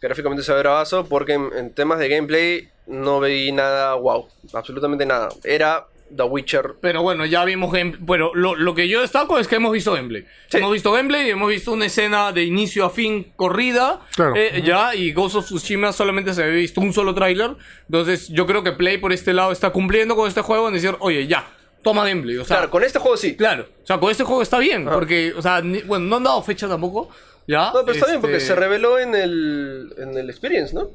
Gráficamente 0.00 0.42
se 0.42 0.52
ve 0.52 0.58
bravazo, 0.60 1.06
porque 1.06 1.34
en, 1.34 1.48
en 1.56 1.72
temas 1.72 1.98
de 1.98 2.08
gameplay 2.08 2.68
no 2.86 3.20
veí 3.20 3.52
nada 3.52 3.94
wow. 3.94 4.28
Absolutamente 4.52 5.06
nada. 5.06 5.28
Era 5.44 5.86
The 6.14 6.24
Witcher. 6.24 6.74
Pero 6.82 7.00
bueno, 7.02 7.24
ya 7.24 7.44
vimos 7.44 7.72
gameplay. 7.72 8.04
Pero 8.06 8.34
lo, 8.34 8.54
lo 8.54 8.74
que 8.74 8.86
yo 8.88 9.00
destaco 9.00 9.38
es 9.38 9.48
que 9.48 9.56
hemos 9.56 9.72
visto 9.72 9.92
gameplay. 9.94 10.26
Sí. 10.48 10.58
Hemos 10.58 10.72
visto 10.72 10.92
gameplay 10.92 11.26
y 11.28 11.30
hemos 11.30 11.48
visto 11.48 11.72
una 11.72 11.86
escena 11.86 12.32
de 12.32 12.44
inicio 12.44 12.84
a 12.84 12.90
fin 12.90 13.32
corrida. 13.36 14.00
Claro. 14.14 14.34
eh, 14.36 14.62
Ya, 14.64 14.94
y 14.94 15.12
Ghost 15.12 15.36
of 15.36 15.44
Tsushima 15.46 15.92
solamente 15.92 16.34
se 16.34 16.42
había 16.42 16.56
visto 16.56 16.80
un 16.82 16.92
solo 16.92 17.14
tráiler. 17.14 17.52
Entonces, 17.88 18.28
yo 18.28 18.46
creo 18.46 18.62
que 18.62 18.72
Play 18.72 18.98
por 18.98 19.12
este 19.12 19.32
lado 19.32 19.52
está 19.52 19.70
cumpliendo 19.70 20.14
con 20.16 20.28
este 20.28 20.42
juego 20.42 20.68
en 20.68 20.74
decir, 20.74 20.94
oye, 21.00 21.26
ya, 21.26 21.46
toma 21.84 22.04
gameplay. 22.08 22.36
O 22.38 22.44
sea, 22.44 22.56
Claro, 22.56 22.70
con 22.72 22.82
este 22.82 22.98
juego 22.98 23.16
sí. 23.16 23.36
Claro, 23.36 23.66
o 23.82 23.86
sea, 23.86 24.00
con 24.00 24.10
este 24.10 24.24
juego 24.24 24.42
está 24.42 24.58
bien, 24.58 24.84
porque, 24.86 25.32
o 25.36 25.42
sea, 25.42 25.60
ni- 25.60 25.82
bueno, 25.82 26.06
no 26.06 26.16
han 26.16 26.24
dado 26.24 26.42
fecha 26.42 26.66
tampoco, 26.66 27.10
¿ya? 27.46 27.70
No, 27.72 27.82
pero 27.84 27.92
está 27.92 28.06
bien 28.08 28.20
porque 28.20 28.36
Este, 28.38 28.48
se 28.48 28.54
reveló 28.56 28.98
en 28.98 29.14
el, 29.14 29.94
en 29.98 30.16
el 30.18 30.28
Experience, 30.30 30.74
¿no? 30.74 30.88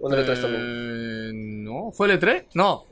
¿O 0.00 0.10
en 0.10 0.18
el 0.18 0.24
E3 0.26 0.40
también? 0.40 0.62
eh, 0.64 1.30
no, 1.34 1.90
¿fue 1.92 2.10
el 2.10 2.18
E3? 2.18 2.44
No, 2.54 2.86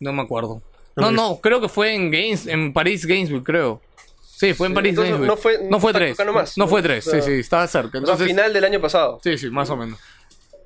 no 0.00 0.12
me 0.12 0.22
acuerdo. 0.22 0.62
No, 0.94 1.10
no, 1.10 1.40
creo 1.42 1.60
que 1.60 1.68
fue 1.68 1.94
en 1.94 2.10
Games, 2.10 2.46
en 2.46 2.72
París 2.72 3.04
Games 3.06 3.30
Week, 3.30 3.42
creo. 3.42 3.80
Sí, 4.22 4.52
fue 4.54 4.66
en 4.66 4.72
Sí, 4.72 4.74
París 4.74 4.90
entonces 4.90 5.12
Games 5.14 5.20
Week. 5.28 5.28
no 5.30 5.36
fue- 5.42 5.58
no 5.70 5.80
fue 5.80 5.90
está 5.90 5.98
tres. 5.98 6.12
acá 6.14 6.24
nomás, 6.24 6.56
no 6.58 6.64
¿no? 6.64 6.68
fue 6.70 6.82
tres, 6.82 7.06
O 7.06 7.10
sea, 7.10 7.22
sí, 7.22 7.30
sí, 7.32 7.40
estaba 7.40 7.66
cerca. 7.66 7.88
O 7.88 7.90
sea, 7.92 7.98
Entonces, 8.00 8.26
final 8.28 8.52
del 8.52 8.64
año 8.64 8.80
pasado. 8.80 9.18
Sí, 9.22 9.36
sí, 9.38 9.48
más 9.50 9.68
o 9.70 9.76
menos. 9.76 9.98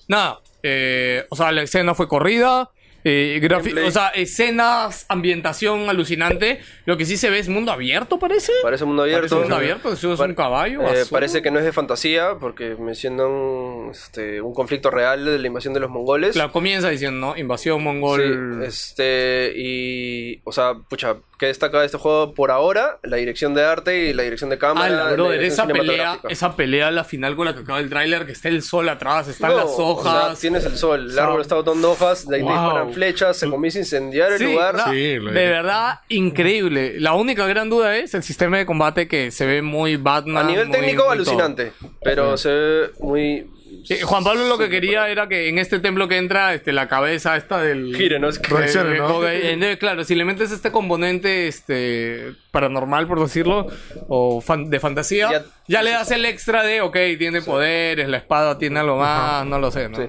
Nada, 0.09 0.41
eh, 0.62 1.24
o 1.28 1.37
sea, 1.37 1.53
la 1.53 1.62
escena 1.62 1.95
fue 1.95 2.09
corrida. 2.09 2.70
Eh, 3.05 3.41
o 3.87 3.91
sea, 3.91 4.09
escenas, 4.09 5.07
ambientación 5.09 5.89
alucinante. 5.89 6.61
Lo 6.85 6.97
que 6.97 7.05
sí 7.07 7.17
se 7.17 7.31
ve 7.31 7.39
es 7.39 7.49
mundo 7.49 7.73
abierto, 7.73 8.19
parece. 8.19 8.53
Parece 8.63 8.85
mundo 8.85 9.03
abierto. 9.03 9.21
Parece 9.23 9.35
mundo 9.37 9.57
abierto, 9.57 9.93
eso 9.93 10.13
es 10.13 10.19
Par- 10.19 10.29
un 10.29 10.35
caballo. 10.35 10.83
eh, 10.83 11.05
parece 11.11 11.43
que 11.43 11.51
no 11.51 11.59
es 11.59 11.65
de 11.65 11.73
fantasía 11.73 12.35
porque 12.41 12.77
mencionan 12.79 13.91
este, 13.91 14.41
un 14.41 14.55
conflicto 14.55 14.91
real 14.91 15.25
de 15.25 15.39
la 15.39 15.47
invasión 15.47 15.75
de 15.75 15.81
los 15.81 15.91
mongoles. 15.91 16.33
Claro, 16.33 16.53
comienza 16.53 16.89
diciendo, 16.91 17.29
¿no? 17.29 17.37
Invasión 17.37 17.79
Sí, 17.79 17.85
mongol. 17.85 18.63
este, 18.65 19.53
y, 19.57 20.41
o 20.45 20.53
sea, 20.53 20.75
pucha, 20.75 21.17
¿qué 21.41 21.47
destaca 21.47 21.81
de 21.81 21.87
este 21.87 21.97
juego 21.99 22.35
por 22.35 22.51
ahora? 22.51 22.99
La 23.03 23.17
dirección 23.17 23.55
de 23.55 23.65
arte 23.65 24.05
y 24.09 24.12
la 24.12 24.23
dirección 24.23 24.51
de 24.51 24.59
cámara. 24.59 25.11
Brother, 25.12 25.41
dirección 25.41 25.71
esa 25.71 25.81
pelea, 25.81 26.19
esa 26.29 26.55
pelea, 26.57 26.91
la 26.91 27.03
final 27.03 27.35
con 27.35 27.47
la 27.47 27.55
que 27.55 27.61
acaba 27.61 27.81
el 27.81 27.89
tráiler, 27.89 28.27
que 28.27 28.33
está 28.33 28.49
el 28.49 28.62
sol 28.62 28.89
atrás, 28.91 29.27
están 29.27 29.51
No, 29.53 29.57
las 29.57 29.67
o 29.71 29.75
sea, 29.77 29.85
hojas. 29.87 30.39
tienes 30.39 30.65
el 30.67 30.77
sol, 30.77 31.01
el 31.01 31.07
O 31.07 31.11
sea, 31.12 31.25
árbol 31.25 31.41
está 31.41 31.55
botando 31.57 31.91
hojas, 31.93 32.29
de 32.29 32.37
ahí 32.37 32.43
te 32.45 32.49
disparan 32.49 32.93
flechas, 32.93 33.37
se 33.39 33.49
comienza 33.49 33.79
a 33.79 33.81
incendiar 33.81 34.33
el 34.33 34.39
Sí, 34.39 34.45
lugar. 34.45 34.77
Sí, 34.91 35.01
de 35.15 35.19
verdad, 35.49 36.01
increíble. 36.09 37.01
La 37.01 37.15
única 37.15 37.47
gran 37.47 37.71
duda 37.71 37.97
es 37.97 38.15
el 38.15 38.23
sistema 38.23 38.59
de 38.59 38.67
combate 38.67 39.09
que 39.09 39.31
se 39.31 39.47
ve 39.47 39.62
muy 39.62 39.97
Batman. 39.97 40.45
A 40.45 40.49
nivel 40.49 40.69
muy- 40.69 40.77
técnico, 40.79 41.05
muy 41.05 41.12
alucinante, 41.15 41.73
pero 42.03 42.37
se 42.37 42.49
ve 42.51 42.91
muy... 43.01 43.51
Eh, 43.89 44.02
Juan 44.02 44.24
Pablo 44.24 44.47
lo 44.47 44.59
que 44.59 44.69
quería 44.69 45.09
era 45.09 45.28
que 45.28 45.48
en 45.48 45.59
este 45.59 45.78
templo 45.81 46.09
que 46.09 46.16
entra, 46.19 46.55
este, 46.55 46.73
la 46.73 46.89
cabeza 46.89 47.36
esta 47.36 47.61
del... 47.61 47.94
Gire, 47.97 48.19
¿no? 48.19 48.28
Es 48.28 48.39
que- 48.39 48.52
Reaccione, 48.52 48.98
¿no? 48.98 49.78
claro, 49.78 50.05
si 50.05 50.15
le 50.15 50.24
metes 50.24 50.51
este 50.51 50.70
componente 50.70 51.48
este 51.48 52.32
paranormal, 52.51 53.07
por 53.07 53.20
decirlo, 53.20 53.66
o 54.09 54.40
fan- 54.40 54.69
de 54.70 54.81
fantasía, 54.81 55.31
ya, 55.31 55.44
Ya- 55.66 55.82
le 55.82 55.90
das 55.93 56.11
el 56.11 56.24
extra 56.24 56.62
de, 56.62 56.81
ok, 56.81 56.97
tiene 57.19 57.43
poderes, 57.43 58.09
la 58.09 58.19
espada 58.19 58.59
tiene 58.59 58.81
algo 58.81 58.97
más, 58.98 59.47
no 59.47 59.59
lo 59.59 59.70
sé, 59.70 59.89
¿no? 59.89 59.97
Sí. 59.98 60.05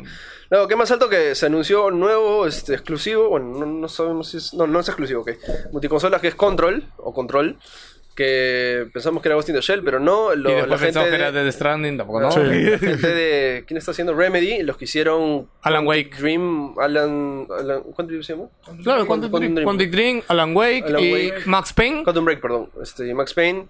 Luego, 0.50 0.68
¿qué 0.68 0.76
más 0.76 0.92
alto 0.92 1.08
que 1.08 1.34
se 1.34 1.46
anunció 1.46 1.92
nuevo, 1.92 2.46
este, 2.46 2.74
exclusivo? 2.74 3.30
Bueno, 3.30 3.58
no, 3.58 3.66
no 3.66 3.88
sabemos 3.88 4.32
si 4.32 4.38
es... 4.38 4.54
No, 4.54 4.68
no 4.68 4.82
es 4.82 4.88
exclusivo, 4.90 5.22
ok. 5.22 5.32
Multiconsolas 5.72 6.20
que 6.20 6.28
es 6.28 6.36
Control, 6.36 6.84
o 6.98 7.14
Control, 7.14 7.58
que 8.16 8.88
pensamos 8.94 9.22
que 9.24 9.30
era 9.30 9.36
Ghost 9.36 9.50
in 9.50 9.56
the 9.56 9.62
Shell, 9.62 9.84
pero 9.84 10.00
no. 10.00 10.36
Lo, 10.36 10.50
y 10.50 10.54
la 10.54 10.60
después 10.60 10.80
gente 10.82 10.86
pensamos 10.88 11.06
que 11.08 11.12
de, 11.12 11.16
era 11.24 11.32
Death 11.32 11.54
Stranding, 11.54 11.98
tampoco, 11.98 12.22
¿no? 12.22 12.32
Sí. 12.32 12.40
la 12.42 12.78
gente 12.78 13.08
de... 13.08 13.64
¿Quién 13.66 13.78
está 13.78 13.92
haciendo? 13.92 14.14
Remedy, 14.14 14.64
los 14.64 14.78
que 14.78 14.86
hicieron... 14.86 15.48
Alan 15.62 15.88
Wake. 15.88 16.18
Dream, 16.20 16.76
Alan... 16.80 17.48
Alan 17.58 17.82
¿Cuánto 17.96 18.22
se 18.22 18.34
llama? 18.34 18.50
Claro, 18.84 19.08
Quantum 19.08 19.30
Quantum 19.32 19.40
Dream, 19.40 19.56
Dream. 19.56 19.66
Quantum 19.66 19.92
Dream, 19.92 20.22
Alan 20.28 20.56
Wake 20.56 20.84
Alan 20.86 21.04
y 21.04 21.14
Wake. 21.14 21.46
Max 21.46 21.74
Payne. 21.74 22.04
Quantum 22.04 22.26
Break, 22.26 22.42
perdón. 22.42 22.70
Este, 22.84 23.14
Max 23.14 23.34
Payne. 23.34 23.68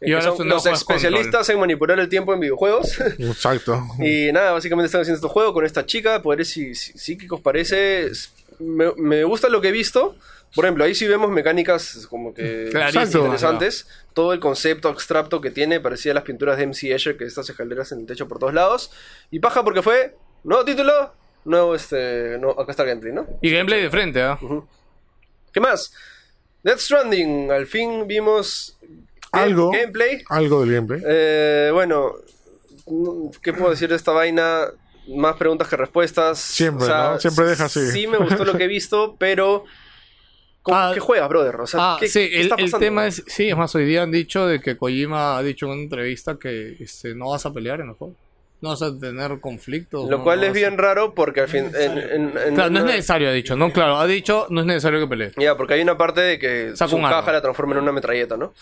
eh, 0.00 0.08
Y 0.10 0.12
ahora 0.12 0.36
son 0.36 0.48
los 0.48 0.66
especialistas 0.66 1.48
en 1.48 1.58
manipular 1.58 1.98
el 1.98 2.08
tiempo 2.08 2.34
en 2.34 2.40
videojuegos. 2.40 3.00
Exacto. 3.18 3.82
Y 4.00 4.30
nada, 4.32 4.52
básicamente 4.52 4.86
están 4.86 5.00
haciendo 5.00 5.16
este 5.16 5.28
juego 5.32 5.52
con 5.54 5.64
esta 5.64 5.86
chica, 5.86 6.20
poderes 6.22 6.54
psí- 6.56 6.70
psí- 6.72 6.94
psíquicos 6.96 7.40
parece. 7.40 8.10
Me, 8.60 8.92
me 8.96 9.24
gusta 9.24 9.48
lo 9.48 9.60
que 9.60 9.68
he 9.68 9.72
visto. 9.72 10.16
Por 10.54 10.64
ejemplo, 10.64 10.84
ahí 10.84 10.94
sí 10.94 11.06
vemos 11.06 11.30
mecánicas 11.30 12.06
como 12.08 12.32
que 12.32 12.68
Clarísimas, 12.72 13.14
interesantes. 13.14 13.86
Todo 14.14 14.32
el 14.32 14.40
concepto 14.40 14.88
abstracto 14.88 15.40
que 15.40 15.50
tiene 15.50 15.80
parecía 15.80 16.14
las 16.14 16.24
pinturas 16.24 16.56
de 16.56 16.66
MC 16.66 16.92
Escher, 16.92 17.16
que 17.16 17.24
estas 17.24 17.48
escaleras 17.48 17.92
en 17.92 18.00
el 18.00 18.06
techo 18.06 18.28
por 18.28 18.38
todos 18.38 18.54
lados. 18.54 18.90
Y 19.30 19.40
paja 19.40 19.62
porque 19.62 19.82
fue 19.82 20.16
nuevo 20.44 20.64
título, 20.64 21.12
nuevo 21.44 21.74
este, 21.74 22.38
no, 22.40 22.50
acá 22.50 22.70
está 22.70 22.82
el 22.82 22.90
gameplay, 22.90 23.12
¿no? 23.12 23.26
Y 23.42 23.50
gameplay 23.50 23.82
de 23.82 23.90
frente, 23.90 24.22
¿ah? 24.22 24.38
¿Qué 25.52 25.60
más? 25.60 25.92
Death 26.62 26.78
Stranding, 26.78 27.50
al 27.50 27.66
fin 27.66 28.06
vimos 28.06 28.78
Algo. 29.32 29.70
gameplay. 29.70 30.22
Algo 30.28 30.60
del 30.60 30.74
gameplay. 30.74 31.02
Eh, 31.06 31.70
bueno, 31.72 32.14
¿qué 33.42 33.52
puedo 33.52 33.70
decir 33.70 33.88
de 33.88 33.96
esta 33.96 34.12
vaina? 34.12 34.66
Más 35.08 35.36
preguntas 35.36 35.68
que 35.68 35.76
respuestas. 35.76 36.38
Siempre, 36.38 36.88
¿no? 36.88 37.18
Siempre 37.18 37.46
deja 37.46 37.64
así. 37.64 37.90
Sí 37.90 38.06
me 38.06 38.18
gustó 38.18 38.44
lo 38.44 38.56
que 38.56 38.64
he 38.64 38.68
visto, 38.68 39.16
pero... 39.18 39.64
¿cómo- 40.62 40.76
Ah, 40.76 40.90
¿Qué 40.94 41.00
juegas, 41.00 41.28
brother? 41.28 41.56
O 41.56 41.66
sea, 41.66 41.80
Ah, 41.82 41.96
¿qué, 42.00 42.08
sí, 42.08 42.28
qué 42.28 42.36
el, 42.36 42.42
está 42.42 42.54
el 42.56 42.62
pasando? 42.64 42.78
tema 42.86 43.06
es, 43.06 43.22
sí, 43.26 43.48
es 43.48 43.56
más, 43.56 43.74
hoy 43.74 43.84
día 43.86 44.02
han 44.02 44.10
dicho 44.12 44.46
de 44.46 44.60
que 44.60 44.76
Kojima 44.76 45.36
ha 45.38 45.42
dicho 45.42 45.66
en 45.66 45.72
una 45.72 45.82
entrevista 45.82 46.36
que 46.38 46.76
este, 46.80 47.14
no 47.14 47.30
vas 47.30 47.44
a 47.46 47.52
pelear 47.52 47.80
en 47.80 47.88
el 47.88 47.94
juego. 47.94 48.14
No 48.60 48.70
vas 48.70 48.82
a 48.82 48.98
tener 48.98 49.38
conflictos. 49.38 50.10
Lo 50.10 50.18
no- 50.18 50.24
cual 50.24 50.38
no 50.40 50.46
es 50.46 50.50
vas 50.50 50.56
a- 50.56 50.60
bien 50.60 50.78
raro 50.78 51.14
porque 51.14 51.42
al 51.42 51.48
fin... 51.48 51.70
En, 51.78 51.96
en- 51.96 52.36
en 52.36 52.54
Claro, 52.56 52.70
no 52.70 52.80
es 52.80 52.84
necesario, 52.86 53.28
ha 53.28 53.32
dicho, 53.32 53.54
¿no? 53.54 53.72
Claro, 53.72 53.98
ha 53.98 54.06
dicho, 54.08 54.46
no 54.50 54.60
es 54.62 54.66
necesario 54.66 54.98
que 54.98 55.06
pelee. 55.06 55.30
Ya, 55.36 55.56
porque 55.56 55.74
hay 55.74 55.80
una 55.82 55.96
parte 55.96 56.20
de 56.22 56.38
que 56.40 56.70
Saca 56.74 56.88
su 56.88 56.96
un 56.96 57.04
arma. 57.04 57.18
caja 57.20 57.30
la 57.32 57.40
transforma 57.40 57.74
en 57.76 57.82
una 57.82 57.92
metralleta, 57.92 58.36
¿no? 58.36 58.52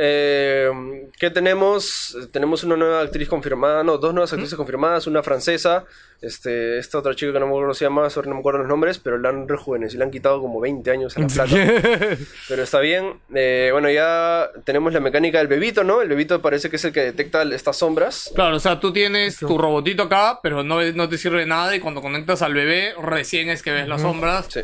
Eh, 0.00 0.70
¿Qué 1.18 1.28
tenemos? 1.30 2.16
Tenemos 2.30 2.62
una 2.62 2.76
nueva 2.76 3.00
actriz 3.00 3.28
confirmada, 3.28 3.82
no, 3.82 3.98
dos 3.98 4.14
nuevas 4.14 4.32
actrices 4.32 4.54
confirmadas, 4.56 5.08
una 5.08 5.24
francesa, 5.24 5.86
este, 6.22 6.78
esta 6.78 6.98
otra 6.98 7.16
chica 7.16 7.32
que 7.32 7.40
no 7.40 7.46
me 7.46 7.52
acuerdo 7.52 7.74
se 7.74 7.84
llama, 7.84 8.06
no 8.24 8.34
me 8.34 8.38
acuerdo 8.38 8.60
los 8.60 8.68
nombres, 8.68 8.98
pero 8.98 9.18
la 9.18 9.30
han 9.30 9.48
rejuvenecido, 9.48 9.98
le 9.98 10.04
han 10.04 10.10
quitado 10.12 10.40
como 10.40 10.60
20 10.60 10.88
años 10.88 11.16
a 11.16 11.20
la 11.20 11.26
plata. 11.26 11.50
Pero 12.48 12.62
está 12.62 12.78
bien. 12.78 13.14
Eh, 13.34 13.70
bueno, 13.72 13.90
ya 13.90 14.48
tenemos 14.64 14.92
la 14.92 15.00
mecánica 15.00 15.38
del 15.38 15.48
bebito, 15.48 15.82
¿no? 15.82 16.00
El 16.00 16.08
bebito 16.08 16.40
parece 16.40 16.70
que 16.70 16.76
es 16.76 16.84
el 16.84 16.92
que 16.92 17.00
detecta 17.00 17.42
estas 17.42 17.76
sombras. 17.76 18.30
Claro, 18.36 18.54
o 18.56 18.60
sea, 18.60 18.78
tú 18.78 18.92
tienes 18.92 19.38
tu 19.38 19.58
robotito 19.58 20.04
acá, 20.04 20.38
pero 20.44 20.62
no, 20.62 20.80
no 20.80 21.08
te 21.08 21.18
sirve 21.18 21.40
de 21.40 21.46
nada 21.46 21.74
y 21.74 21.80
cuando 21.80 22.00
conectas 22.02 22.42
al 22.42 22.54
bebé, 22.54 22.94
recién 23.02 23.48
es 23.48 23.62
que 23.64 23.72
ves 23.72 23.88
las 23.88 24.02
sombras. 24.02 24.46
Sí. 24.48 24.60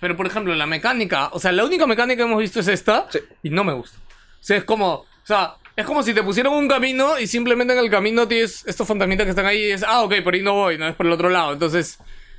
Pero, 0.00 0.16
por 0.16 0.26
ejemplo, 0.26 0.52
la 0.54 0.66
mecánica, 0.66 1.28
o 1.32 1.38
sea, 1.38 1.52
la 1.52 1.64
única 1.64 1.86
mecánica 1.86 2.16
que 2.24 2.28
hemos 2.28 2.40
visto 2.40 2.58
es 2.58 2.68
esta 2.68 3.06
Sí. 3.10 3.20
y 3.44 3.50
no 3.50 3.62
me 3.64 3.72
gusta. 3.72 3.98
O 4.40 4.44
sea, 4.44 4.56
es 4.58 4.64
como, 4.64 4.92
o 4.94 5.06
sea, 5.24 5.54
es 5.76 5.84
como 5.86 6.02
si 6.02 6.12
te 6.14 6.22
pusieran 6.22 6.52
un 6.52 6.68
camino 6.68 7.18
y 7.18 7.26
simplemente 7.26 7.72
en 7.72 7.78
el 7.80 7.90
camino 7.90 8.26
tienes 8.26 8.64
estos 8.66 8.86
fantasmitas 8.88 9.24
que 9.24 9.30
están 9.30 9.46
ahí 9.46 9.58
y 9.66 9.70
es, 9.72 9.84
ah, 9.86 10.02
ok, 10.02 10.14
por 10.24 10.34
ahí 10.34 10.42
no 10.42 10.54
voy, 10.54 10.78
no 10.78 10.88
es 10.88 10.94
por 10.94 11.06
el 11.06 11.12
otro 11.12 11.28
lado. 11.28 11.52
Entonces, 11.52 11.98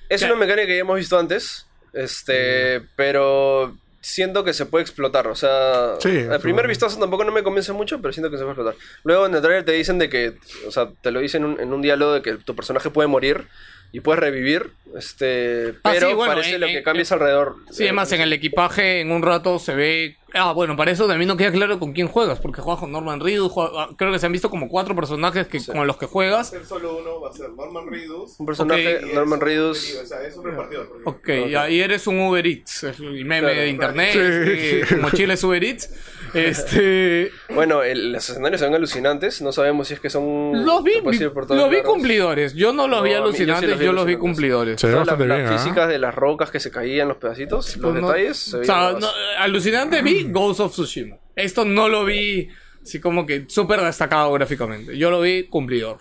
Es 0.10 0.22
Ya. 0.22 0.28
una 0.28 0.38
mecánica 0.38 0.66
que 0.68 0.76
ya 0.76 0.82
hemos 0.82 0.98
visto 0.98 1.20
antes, 1.20 1.68
este, 1.94 2.82
pero 2.96 3.78
siento 4.02 4.44
que 4.44 4.54
se 4.54 4.66
puede 4.66 4.82
explotar. 4.84 5.28
O 5.28 5.36
sea, 5.36 5.96
Sí, 6.00 6.26
al 6.30 6.40
primer 6.40 6.68
vistazo 6.68 6.98
tampoco 7.00 7.24
no 7.26 7.32
me 7.32 7.44
convence 7.44 7.72
mucho, 7.74 8.02
pero 8.02 8.12
siento 8.14 8.32
que 8.32 8.38
se 8.38 8.44
puede 8.44 8.54
explotar. 8.54 8.76
Luego 9.04 9.26
en 9.28 9.36
el 9.36 9.42
trailer 9.42 9.66
te 9.66 9.74
dicen 9.74 10.00
de 10.00 10.10
que, 10.10 10.36
o 10.68 10.72
sea, 10.72 10.90
te 11.02 11.12
lo 11.12 11.20
dicen 11.20 11.44
en 11.44 11.50
un, 11.52 11.60
en 11.60 11.74
un 11.74 11.82
diálogo 11.82 12.14
de 12.14 12.22
que 12.24 12.34
tu 12.38 12.56
personaje 12.56 12.90
puede 12.90 13.08
morir 13.08 13.48
y 13.92 14.00
puedes 14.02 14.20
revivir, 14.20 14.72
este, 14.98 15.76
Ah, 15.84 15.92
pero 15.94 16.10
sí, 16.10 16.14
bueno, 16.14 16.34
parece 16.34 16.56
en- 16.56 16.62
lo 16.62 16.68
que 16.68 16.84
cambia 16.84 17.02
es 17.04 17.12
alrededor. 17.12 17.56
sí, 17.72 17.84
además 17.84 18.12
en 18.12 18.22
el 18.22 18.34
equipaje 18.34 19.02
en 19.02 19.12
un 19.12 19.22
rato 19.22 19.60
se 19.60 19.76
ve... 19.76 20.16
Ah, 20.36 20.52
bueno, 20.52 20.78
para 20.78 20.92
eso 20.92 21.08
también 21.08 21.28
no 21.28 21.36
queda 21.38 21.52
claro 21.52 21.80
con 21.80 21.92
quién 21.92 22.08
juegas, 22.08 22.40
porque 22.40 22.62
juegas 22.62 22.80
con 22.82 22.92
Norman 22.92 23.20
Reedus, 23.20 23.52
juega- 23.52 23.72
ah, 23.76 23.90
creo 23.98 24.12
que 24.12 24.20
se 24.20 24.28
han 24.28 24.32
visto 24.32 24.52
como 24.52 24.70
cuatro 24.70 24.96
personajes 24.96 25.48
que, 25.48 25.60
con 25.66 25.88
los 25.88 25.98
que 25.98 26.06
juegas. 26.06 26.50
ser 26.52 26.64
solo 26.66 26.98
uno, 27.00 27.20
va 27.20 27.30
a 27.32 27.34
ser 27.34 27.50
Norman 27.50 27.88
Reedus. 27.90 28.40
Un 28.40 28.46
personaje. 28.46 29.00
Norman 29.12 29.42
Reedus. 29.42 29.96
O 30.04 30.06
sea, 30.06 30.22
es 30.22 30.38
un 30.38 30.46
repartidor. 30.46 31.02
Ok, 31.06 31.30
y 31.70 31.80
eres 31.80 32.06
un 32.06 32.20
Uber 32.20 32.46
Eats, 32.46 32.84
es 32.84 33.00
el 33.00 33.26
meme 33.26 33.40
Claro, 33.48 33.60
de 33.62 33.68
internet, 33.70 34.12
Sí. 34.14 34.20
eh, 34.22 34.86
tu 34.88 34.98
mochila 34.98 35.34
es 35.34 35.44
Uber 35.44 35.64
Eats. 35.64 35.90
Este, 36.36 37.32
Bueno, 37.56 37.82
el- 37.82 38.12
los 38.14 38.30
escenarios 38.30 38.62
ven 38.62 38.76
alucinantes, 38.76 39.42
no 39.42 39.52
sabemos 39.52 39.88
si 39.88 39.96
es 39.96 40.00
que 40.00 40.12
son... 40.12 40.64
los 40.64 40.84
vi, 40.84 40.94
los 41.04 41.70
vi 41.72 41.82
cumplidores, 41.82 42.54
yo 42.54 42.72
no 42.72 42.88
los 42.88 43.00
No, 43.00 43.04
vi 43.04 43.14
a 43.14 43.22
mí- 43.22 43.26
yo 43.26 43.32
sí 43.34 43.44
alucinantes, 43.44 43.70
los 43.72 43.80
vi 43.80 43.86
yo 43.86 43.94
los 43.94 44.06
vi 44.06 44.16
cumplidores. 44.16 44.79
Se 44.80 44.88
ve 44.88 44.94
las, 44.94 45.00
bastante 45.02 45.26
las 45.28 45.38
bien, 45.40 45.50
¿ah? 45.54 45.58
físicas 45.58 45.88
de 45.90 46.00
las 46.00 46.16
rocas 46.16 46.52
que 46.52 46.60
se 46.60 46.72
caían, 46.72 47.08
los 47.08 47.18
pedacitos, 47.18 47.78
los 47.78 47.92
Pues 47.92 48.02
no- 48.02 48.08
detalles. 48.10 48.38
se 48.38 48.58
o 48.58 48.64
sea, 48.64 48.92
no, 49.00 49.08
alucinante 49.40 50.02
vi 50.02 50.24
Ghost 50.32 50.60
of 50.60 50.72
Tsushima. 50.72 51.18
Esto 51.36 51.66
no 51.66 51.90
lo 51.90 52.06
vi 52.06 52.50
así 52.82 53.00
como 53.00 53.26
que 53.26 53.46
súper 53.48 53.82
destacado 53.82 54.32
gráficamente. 54.34 54.98
Yo 54.98 55.10
lo 55.12 55.22
vi 55.22 55.44
cumplidor. 55.44 55.98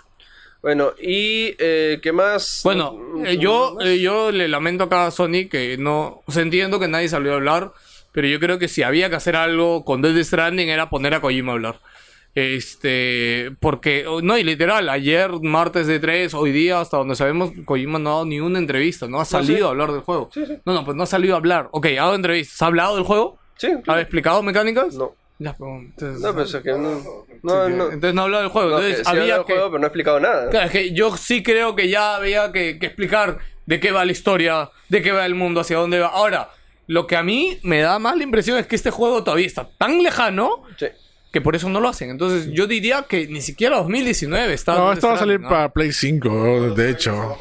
Bueno, 0.62 0.92
y 1.00 1.54
eh, 1.58 2.00
¿qué 2.02 2.10
más? 2.12 2.62
Bueno, 2.64 2.92
Mm, 2.92 3.26
eh, 3.26 3.38
yo, 3.38 3.76
eh, 3.80 4.00
yo 4.00 4.32
le 4.32 4.48
lamento 4.48 4.84
acá 4.84 5.06
a 5.06 5.10
Sony 5.12 5.48
que 5.50 5.76
no... 5.78 6.22
O 6.26 6.32
sea, 6.32 6.42
entiendo 6.42 6.80
que 6.80 6.88
nadie 6.88 7.08
salió 7.08 7.32
a 7.32 7.36
hablar, 7.36 7.72
pero 8.12 8.26
yo 8.26 8.40
creo 8.40 8.58
que 8.58 8.66
si 8.68 8.82
había 8.82 9.08
que 9.08 9.16
hacer 9.16 9.36
algo 9.36 9.84
con 9.84 10.02
Death 10.02 10.24
Stranding 10.24 10.68
era 10.68 10.90
poner 10.90 11.14
a 11.14 11.20
Kojima 11.20 11.52
a 11.52 11.54
hablar. 11.54 11.80
Este, 12.38 13.50
porque, 13.58 14.04
no, 14.22 14.38
y 14.38 14.44
literal, 14.44 14.88
ayer, 14.88 15.28
martes 15.42 15.88
de 15.88 15.98
3, 15.98 16.34
hoy 16.34 16.52
día, 16.52 16.80
hasta 16.80 16.96
donde 16.96 17.16
sabemos, 17.16 17.50
Kojima 17.64 17.98
no 17.98 18.10
ha 18.10 18.12
dado 18.12 18.26
ni 18.26 18.38
una 18.38 18.60
entrevista, 18.60 19.08
no 19.08 19.20
ha 19.20 19.24
salido 19.24 19.58
sí. 19.58 19.64
a 19.64 19.68
hablar 19.68 19.90
del 19.90 20.02
juego. 20.02 20.30
No, 20.64 20.72
no, 20.72 20.84
pues 20.84 20.96
no 20.96 21.02
ha 21.02 21.06
salido 21.06 21.34
a 21.34 21.38
hablar. 21.38 21.68
Ok, 21.72 21.86
ha 21.86 21.94
dado 21.94 22.14
entrevistas, 22.14 22.62
¿ha 22.62 22.66
hablado 22.66 22.94
del 22.94 23.04
juego? 23.04 23.38
Sí, 23.56 23.72
¿Ha 23.88 24.00
explicado 24.00 24.40
mecánicas? 24.44 24.94
No. 24.94 25.16
Ya, 25.40 25.52
pero, 25.58 25.78
entonces, 25.78 26.20
No, 26.20 26.32
pero 26.32 26.44
es 26.44 26.56
que 26.56 26.70
no. 26.70 27.02
No, 27.42 27.68
no. 27.68 27.84
entonces 27.86 28.14
no 28.14 28.20
ha 28.20 28.24
hablado 28.24 28.42
del 28.44 28.52
juego. 28.52 28.70
No, 28.70 28.76
entonces 28.76 28.98
que 28.98 29.04
sí 29.04 29.10
había 29.10 29.34
del 29.38 29.44
que... 29.44 29.52
juego, 29.54 29.68
pero 29.70 29.78
no 29.80 29.84
ha 29.84 29.88
explicado 29.88 30.20
nada. 30.20 30.50
Claro, 30.50 30.66
es 30.66 30.72
que 30.72 30.92
yo 30.92 31.16
sí 31.16 31.42
creo 31.42 31.74
que 31.74 31.88
ya 31.88 32.14
había 32.14 32.52
que, 32.52 32.78
que 32.78 32.86
explicar 32.86 33.38
de 33.66 33.80
qué 33.80 33.90
va 33.90 34.04
la 34.04 34.12
historia, 34.12 34.70
de 34.88 35.02
qué 35.02 35.10
va 35.10 35.26
el 35.26 35.34
mundo, 35.34 35.60
hacia 35.60 35.78
dónde 35.78 35.98
va. 35.98 36.06
Ahora, 36.06 36.50
lo 36.86 37.08
que 37.08 37.16
a 37.16 37.24
mí 37.24 37.58
me 37.64 37.80
da 37.80 37.98
más 37.98 38.16
la 38.16 38.22
impresión 38.22 38.58
es 38.58 38.66
que 38.68 38.76
este 38.76 38.90
juego 38.92 39.24
todavía 39.24 39.46
está 39.46 39.68
tan 39.76 40.02
lejano 40.04 40.62
Sí. 40.78 40.86
Que 41.32 41.40
por 41.40 41.54
eso 41.54 41.68
no 41.68 41.80
lo 41.80 41.88
hacen. 41.88 42.10
Entonces 42.10 42.50
yo 42.52 42.66
diría 42.66 43.02
que 43.08 43.26
ni 43.26 43.40
siquiera 43.42 43.76
2019 43.76 44.52
está... 44.54 44.74
No, 44.76 44.92
esto 44.92 45.08
va 45.08 45.14
a 45.14 45.18
salir 45.18 45.40
¿no? 45.40 45.48
para 45.48 45.68
Play 45.70 45.92
5, 45.92 46.74
de 46.74 46.90
hecho. 46.90 47.36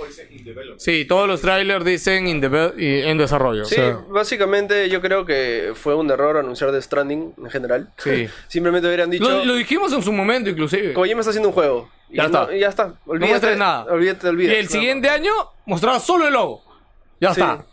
Sí, 0.78 1.06
todos 1.06 1.28
los 1.28 1.42
trailers 1.42 1.84
dicen 1.86 2.28
in 2.28 2.42
y- 2.78 2.86
en 3.02 3.18
desarrollo. 3.18 3.66
Sí, 3.66 3.76
sea- 3.76 4.00
básicamente 4.10 4.90
yo 4.90 5.02
creo 5.02 5.26
que 5.26 5.72
fue 5.76 5.96
un 5.96 6.10
error 6.12 6.38
anunciar 6.38 6.72
The 6.72 6.82
Stranding 6.82 7.34
en 7.38 7.50
general. 7.50 7.90
Sí. 7.98 8.28
Simplemente 8.48 8.88
hubieran 8.88 9.10
dicho, 9.10 9.24
Lo, 9.30 9.46
lo 9.46 9.56
dijimos 9.56 9.92
en 9.94 10.04
su 10.04 10.12
momento 10.12 10.50
inclusive. 10.50 10.94
Kojima 10.94 11.22
está 11.22 11.30
haciendo 11.32 11.50
un 11.50 11.54
juego. 11.56 11.90
Y 12.10 12.18
Ya 12.18 12.28
no- 12.28 12.42
está. 12.44 12.56
y 12.56 12.60
ya 12.60 12.68
está. 12.70 12.94
Olvídate, 13.06 13.32
muestres 13.32 13.58
nada. 13.58 13.86
Olvídate, 13.86 14.28
y 14.28 14.30
olvídate. 14.30 14.60
el 14.60 14.68
siguiente 14.70 15.10
año 15.10 15.32
mostraba 15.66 16.00
solo 16.00 16.28
el 16.28 16.34
logo. 16.34 16.64
Ya 17.20 17.34
Sí, 17.34 17.42
está. 17.42 17.66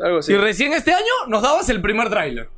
Algo 0.00 0.18
así. 0.18 0.32
Y 0.32 0.36
recién 0.36 0.72
este 0.72 0.92
año 0.92 1.12
nos 1.28 1.42
dabas 1.42 1.68
el 1.68 1.80
primer 1.80 2.08
tráiler. 2.10 2.48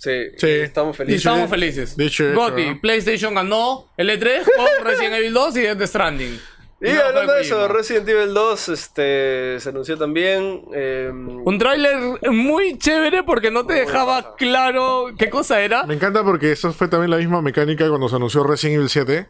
Sí, 0.00 0.30
Sí. 0.38 0.46
estamos 0.48 0.96
felices. 0.96 1.18
estamos 1.18 1.40
hecho, 1.42 1.50
felices. 1.50 1.96
dicho 1.96 2.24
hecho, 2.26 2.34
Gotti, 2.40 2.66
¿no? 2.70 2.80
PlayStation 2.80 3.34
ganó 3.34 3.92
el 3.98 4.08
E3 4.08 4.44
con 4.44 4.84
Resident 4.86 5.14
Evil 5.16 5.32
2 5.34 5.56
y 5.58 5.60
The 5.76 5.86
Stranding. 5.86 6.40
Y 6.82 6.92
No 6.94 7.02
hablando 7.02 7.34
de 7.34 7.42
eso, 7.42 7.56
Kojima. 7.56 7.74
Resident 7.74 8.08
Evil 8.08 8.32
2 8.32 8.68
este, 8.70 9.60
se 9.60 9.68
anunció 9.68 9.98
también. 9.98 10.62
eh, 10.74 11.10
Un 11.12 11.58
tráiler 11.58 11.98
muy 12.30 12.78
chévere 12.78 13.22
porque 13.22 13.50
no 13.50 13.66
te 13.66 13.74
dejaba 13.74 14.34
claro 14.36 15.08
qué 15.18 15.28
cosa 15.28 15.60
era. 15.60 15.84
Me 15.84 15.92
encanta 15.92 16.24
porque 16.24 16.52
eso 16.52 16.72
fue 16.72 16.88
también 16.88 17.10
la 17.10 17.18
misma 17.18 17.42
mecánica 17.42 17.86
cuando 17.90 18.08
se 18.08 18.16
anunció 18.16 18.42
Resident 18.44 18.76
Evil 18.76 18.88
7. 18.88 19.26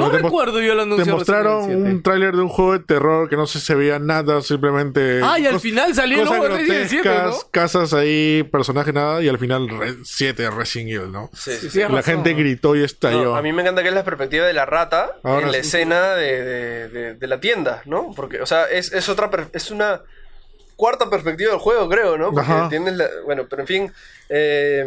No 0.00 0.06
mos- 0.10 0.12
recuerdo 0.22 0.60
yo 0.60 0.72
el 0.72 0.80
anuncio 0.80 1.04
Te 1.04 1.10
mostraron 1.12 1.56
Resident 1.60 1.70
Evil 1.72 1.82
7. 1.84 1.96
un 1.96 2.02
tráiler 2.02 2.36
de 2.36 2.42
un 2.42 2.48
juego 2.48 2.72
de 2.72 2.78
terror 2.80 3.28
que 3.28 3.36
no 3.36 3.46
se, 3.46 3.60
se 3.60 3.74
veía 3.74 3.98
nada, 3.98 4.40
simplemente... 4.42 5.20
Ah, 5.22 5.38
y 5.38 5.46
al 5.46 5.60
final 5.60 5.94
salió 5.94 6.22
el 6.22 6.26
cosas 6.28 6.42
de 6.42 6.48
Resident 6.48 6.88
7, 6.88 7.08
grotescas, 7.08 7.44
¿no? 7.44 7.50
casas 7.50 7.92
ahí, 7.92 8.42
personaje 8.50 8.92
nada, 8.92 9.22
y 9.22 9.28
al 9.28 9.38
final 9.38 9.68
re- 9.68 9.96
7 10.04 10.50
Resident 10.50 10.90
Evil, 10.90 11.12
¿no? 11.12 11.30
sí, 11.34 11.52
sí, 11.60 11.70
Sí, 11.70 11.78
La 11.80 11.88
razón. 11.88 12.02
gente 12.02 12.34
gritó 12.34 12.74
y 12.74 12.82
estalló. 12.82 13.24
No, 13.24 13.36
a 13.36 13.42
mí 13.42 13.52
me 13.52 13.62
encanta 13.62 13.82
que 13.82 13.88
es 13.88 13.94
la 13.94 14.04
perspectiva 14.04 14.46
de 14.46 14.52
la 14.54 14.64
rata 14.66 15.16
Ahora 15.22 15.40
en 15.46 15.52
la 15.52 15.52
sí. 15.54 15.60
escena 15.60 16.14
de, 16.14 16.42
de- 16.44 16.88
de- 16.88 17.14
de 17.14 17.26
la 17.26 17.40
tienda, 17.40 17.82
¿no? 17.84 18.12
Porque, 18.16 18.40
o 18.40 18.46
sea, 18.46 18.64
es, 18.64 18.92
es 18.92 19.08
otra 19.08 19.30
es 19.52 19.70
una 19.70 20.00
cuarta 20.76 21.08
perspectiva 21.10 21.50
del 21.52 21.60
juego, 21.60 21.88
creo, 21.88 22.16
¿no? 22.18 22.32
Porque 22.32 22.40
Ajá. 22.50 22.68
tienes 22.68 22.94
la- 22.96 23.08
bueno, 23.24 23.44
pero 23.48 23.62
en 23.62 23.68
fin, 23.68 23.92
eh, 24.30 24.84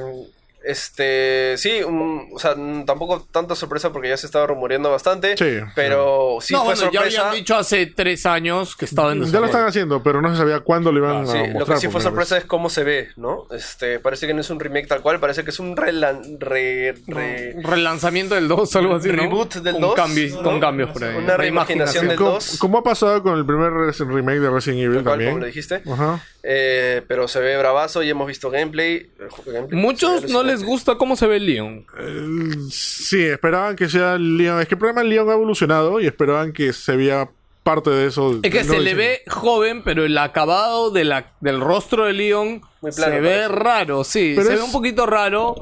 este, 0.66 1.56
sí, 1.58 1.84
un- 1.84 2.30
o 2.34 2.40
sea, 2.40 2.56
tampoco 2.86 3.26
tanta 3.32 3.56
sorpresa 3.56 3.92
porque 3.92 4.10
ya 4.10 4.18
se 4.18 4.26
estaba 4.26 4.48
rumoreando 4.48 4.90
bastante, 4.92 5.38
Sí, 5.38 5.60
pero 5.76 6.38
sí 6.42 6.54
no, 6.54 6.60
fue 6.66 6.74
bueno, 6.76 6.92
ya 6.92 7.00
sorpresa. 7.00 7.22
habían 7.28 7.36
dicho 7.42 7.56
hace 7.56 7.86
tres 7.88 8.26
años 8.26 8.76
que 8.76 8.86
estaba 8.86 9.14
en 9.14 9.24
ya 9.26 9.40
lo 9.40 9.46
están 9.46 9.66
haciendo, 9.66 10.02
pero 10.04 10.22
no 10.22 10.30
se 10.32 10.38
sabía 10.38 10.60
cuándo 10.62 10.92
lo 10.92 11.00
iban 11.00 11.24
Ah, 11.24 11.26
Sí, 11.26 11.38
a 11.38 11.48
lo 11.48 11.54
mostrar. 11.54 11.76
que 11.78 11.82
sí 11.82 11.88
fue 11.88 12.00
primera 12.00 12.04
sorpresa 12.04 12.36
vez. 12.36 12.44
es 12.44 12.48
cómo 12.50 12.70
se 12.70 12.84
ve, 12.84 13.10
¿no? 13.16 13.46
Este, 13.52 14.00
parece 14.00 14.28
que 14.28 14.34
no 14.34 14.42
es 14.42 14.50
un 14.50 14.60
remake 14.60 14.88
tal 14.88 15.02
cual, 15.02 15.20
parece 15.20 15.44
que 15.44 15.50
es 15.52 15.60
un 15.60 15.76
relan- 15.76 16.38
re- 16.40 16.96
re- 17.08 17.56
Relanzamiento 17.62 18.36
del 18.36 18.48
2 18.48 18.76
algo 18.76 18.96
así, 18.96 19.10
¿no? 19.10 19.16
Reboot 19.16 19.56
del 19.56 19.74
con 19.74 19.82
2, 19.82 19.96
Cambios, 19.96 20.32
¿no? 20.34 20.44
Con 20.44 20.60
cambios 20.60 20.92
por 20.92 21.04
ahí. 21.04 21.16
Una 21.16 21.38
reimaginación 21.38 22.08
del 22.08 22.18
Como, 22.18 22.32
2. 22.32 22.58
como 22.60 22.78
ha 22.80 22.84
pasado 22.84 23.22
con 23.24 23.38
el 23.38 23.46
primer 23.46 23.72
res- 23.72 24.00
remake 24.00 24.40
de 24.40 24.50
Resident 24.50 24.82
Evil 24.84 24.96
Tal 24.96 25.04
cual, 25.04 25.14
también. 25.14 25.30
como 25.32 25.40
lo 25.42 25.46
dijiste. 25.48 25.82
Ajá. 25.90 26.24
Eh, 26.48 27.02
pero 27.08 27.28
se 27.28 27.40
ve 27.40 27.58
bravazo 27.58 28.04
y 28.04 28.10
hemos 28.10 28.28
visto 28.28 28.52
gameplay. 28.52 29.10
Juego- 29.30 29.52
gameplay 29.52 29.82
Muchos 29.82 30.30
no 30.30 30.44
les 30.44 30.55
alucinante. 30.56 30.72
gusta 30.72 30.96
cómo 30.98 31.16
se 31.16 31.28
ve 31.28 31.38
el 31.38 31.46
Leon. 31.46 31.86
El- 31.98 32.72
sí, 32.72 33.24
esperaban 33.24 33.76
que 33.76 33.88
sea 33.90 34.18
Leon. 34.18 34.60
Es 34.62 34.68
que 34.68 34.76
el 34.76 34.80
problema 34.80 35.02
es 35.02 35.08
Leon 35.08 35.30
ha 35.30 35.34
evolucionado 35.34 36.00
y 36.00 36.06
esperaban 36.08 36.52
que 36.54 36.74
se 36.74 36.96
veía 36.96 37.30
parte 37.64 37.90
de 37.90 38.06
eso. 38.08 38.40
Es 38.44 38.52
que 38.52 38.64
No 38.64 38.74
se 38.74 38.80
le 38.80 38.94
ve 38.94 39.22
joven, 39.28 39.82
pero 39.84 40.06
el 40.06 40.16
acabado 40.20 40.92
de 40.92 41.04
la, 41.04 41.32
del 41.42 41.60
rostro 41.60 42.06
de 42.06 42.14
Leon 42.14 42.62
se 42.92 43.10
ve 43.10 43.22
parece. 43.22 43.48
raro, 43.48 44.04
sí. 44.04 44.34
Pero 44.36 44.48
se 44.48 44.54
es- 44.54 44.60
ve 44.60 44.66
un 44.66 44.72
poquito 44.72 45.06
raro. 45.06 45.56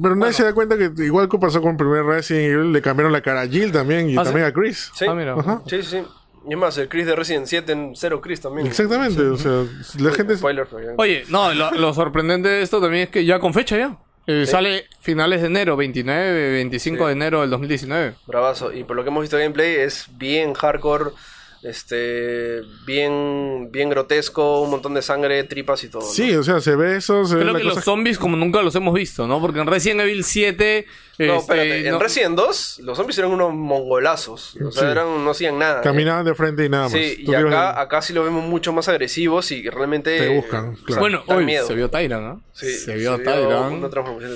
Pero 0.00 0.14
nadie 0.14 0.32
se 0.34 0.44
da 0.44 0.52
cuenta 0.54 0.76
que 0.76 0.90
igual 1.04 1.28
que 1.28 1.38
pasó 1.38 1.60
con 1.62 1.70
el 1.72 1.76
primer 1.78 2.04
Resident 2.04 2.52
Evil, 2.52 2.72
le 2.72 2.82
cambiaron 2.82 3.12
la 3.12 3.20
cara 3.22 3.40
a 3.40 3.48
Jill 3.48 3.72
también 3.72 4.08
y 4.10 4.16
¿Ah, 4.16 4.20
sí? 4.20 4.24
también 4.26 4.46
a 4.46 4.52
Chris. 4.52 4.90
Sí, 4.94 5.06
Ah, 5.08 5.14
mira. 5.14 5.34
Ajá. 5.34 5.62
sí, 5.66 5.82
sí. 5.82 6.02
Y 6.48 6.52
es 6.52 6.58
más, 6.58 6.78
el 6.78 6.88
Chris 6.88 7.04
de 7.04 7.16
Resident 7.16 7.46
7 7.46 7.72
en 7.72 7.96
Zero 7.96 8.20
Chris 8.20 8.40
también. 8.40 8.66
Exactamente, 8.66 9.20
o 9.22 9.36
sea, 9.36 9.64
la 9.98 10.12
gente... 10.12 10.36
Spoiler, 10.36 10.66
Oye, 10.96 11.24
no, 11.28 11.52
lo, 11.52 11.70
lo 11.72 11.92
sorprendente 11.92 12.48
de 12.48 12.62
esto 12.62 12.80
también 12.80 13.04
es 13.04 13.08
que 13.10 13.24
ya 13.24 13.38
con 13.40 13.52
fecha 13.52 13.76
ya. 13.76 13.98
Eh, 14.30 14.44
Sale 14.46 14.84
finales 15.00 15.40
de 15.40 15.46
enero, 15.46 15.74
29, 15.74 16.52
25 16.52 17.06
de 17.06 17.12
enero 17.12 17.40
del 17.40 17.48
2019. 17.48 18.14
Bravazo. 18.26 18.74
Y 18.74 18.84
por 18.84 18.94
lo 18.94 19.02
que 19.02 19.08
hemos 19.08 19.22
visto 19.22 19.38
de 19.38 19.44
gameplay, 19.44 19.76
es 19.76 20.06
bien 20.18 20.52
hardcore. 20.52 21.12
Este. 21.62 22.60
Bien. 22.86 23.70
Bien 23.72 23.88
grotesco. 23.88 24.60
Un 24.60 24.70
montón 24.70 24.92
de 24.92 25.00
sangre, 25.00 25.42
tripas 25.44 25.82
y 25.82 25.88
todo. 25.88 26.02
¿no? 26.02 26.08
Sí, 26.08 26.34
o 26.36 26.42
sea, 26.42 26.60
se 26.60 26.76
ve 26.76 26.98
eso, 26.98 27.24
se 27.24 27.36
ve 27.36 27.40
Creo 27.40 27.54
la 27.54 27.58
que 27.58 27.64
cosa... 27.64 27.76
los 27.76 27.84
zombies 27.86 28.18
como 28.18 28.36
nunca 28.36 28.60
los 28.60 28.74
hemos 28.74 28.92
visto, 28.92 29.26
¿no? 29.26 29.40
Porque 29.40 29.60
en 29.60 29.66
Resident 29.66 30.02
Evil 30.02 30.22
7... 30.22 30.86
No, 31.18 31.24
este, 31.24 31.52
espérate. 31.52 31.86
En 31.86 31.92
no- 31.92 31.98
Resident 31.98 32.36
2, 32.36 32.80
los 32.84 32.96
zombies 32.96 33.18
eran 33.18 33.30
unos 33.32 33.52
mongolazos. 33.52 34.56
O 34.64 34.70
sea, 34.70 34.84
Sí. 34.84 34.88
eran, 34.90 35.24
no 35.24 35.30
hacían 35.30 35.58
nada. 35.58 35.80
Caminaban 35.80 36.24
de 36.24 36.34
frente 36.34 36.64
y 36.64 36.68
nada 36.68 36.84
más. 36.84 36.92
Sí, 36.92 37.24
y 37.26 37.34
acá, 37.34 37.80
acá 37.80 38.02
sí 38.02 38.12
lo 38.12 38.22
vemos 38.24 38.44
mucho 38.44 38.72
más 38.72 38.88
agresivos 38.88 39.50
y 39.50 39.68
realmente. 39.68 40.16
Te 40.18 40.28
buscan, 40.36 40.72
eh, 40.74 40.76
claro. 40.84 41.00
Bueno, 41.00 41.22
hoy 41.26 41.44
miedo. 41.44 41.66
se 41.66 41.74
vio 41.74 41.90
Tyran, 41.90 42.22
¿no? 42.24 42.42
Sí, 42.52 42.70
se 42.72 42.94
vio 42.96 43.18
de 43.18 43.24
Tyran. 43.24 43.82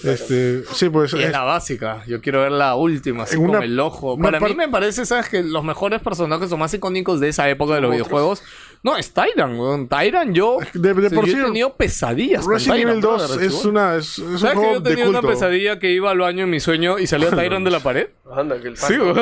Este, 0.05 0.65
sí, 0.75 0.89
pues... 0.89 1.13
Y 1.15 1.19
es 1.21 1.27
es- 1.27 1.33
la 1.33 1.43
básica. 1.43 2.03
Yo 2.07 2.21
quiero 2.21 2.41
ver 2.43 2.53
la 2.53 2.75
última, 2.75 3.25
así 3.25 3.37
con 3.37 3.51
una- 3.51 3.59
el 3.65 3.79
ojo. 3.79 4.19
Para 4.19 4.41
mí 4.41 4.55
me 4.55 4.69
parece, 4.69 5.07
¿sabes? 5.07 5.29
Que 5.29 5.43
los 5.43 5.65
mejores 5.65 6.01
personajes 6.01 6.51
o 6.53 6.57
más 6.57 6.73
icónicos 6.75 7.21
de 7.21 7.29
esa 7.29 7.49
época 7.49 7.75
de 7.75 7.81
los 7.81 7.91
videojuegos. 7.93 8.43
No, 8.85 8.97
es 8.97 9.13
Tyran, 9.15 9.57
weón. 9.59 9.87
Tyran, 9.89 10.35
yo. 10.35 10.59
de- 10.75 10.93
de 10.95 11.11
por 11.11 11.25
yo 11.25 11.33
sí, 11.35 11.39
he 11.41 11.45
tenido 11.45 11.75
pesadillas. 11.77 12.45
Resident 12.45 12.81
Evil 12.81 13.01
2 13.01 13.29
brother, 13.29 13.47
es 13.47 13.65
una 13.65 13.95
es, 13.97 14.09
es 14.09 14.19
un 14.19 14.39
¿Sabes 14.41 14.55
que 14.55 14.59
juego 14.59 14.73
yo 14.75 14.83
tenía 14.83 15.09
una 15.09 15.23
pesadilla 15.23 15.79
que 15.79 15.91
iba 15.93 16.11
al 16.11 16.19
baño 16.19 16.43
en 16.45 16.51
mi 16.51 16.59
sueño 16.59 16.99
y 16.99 17.07
salía 17.07 17.31
Tyran 17.31 17.63
de 17.63 17.71
la 17.71 17.79
pared? 17.81 18.09
Anda, 18.35 18.61
que 18.61 18.69
el 18.69 18.77
Sí, 18.77 18.95
weón. 18.99 19.15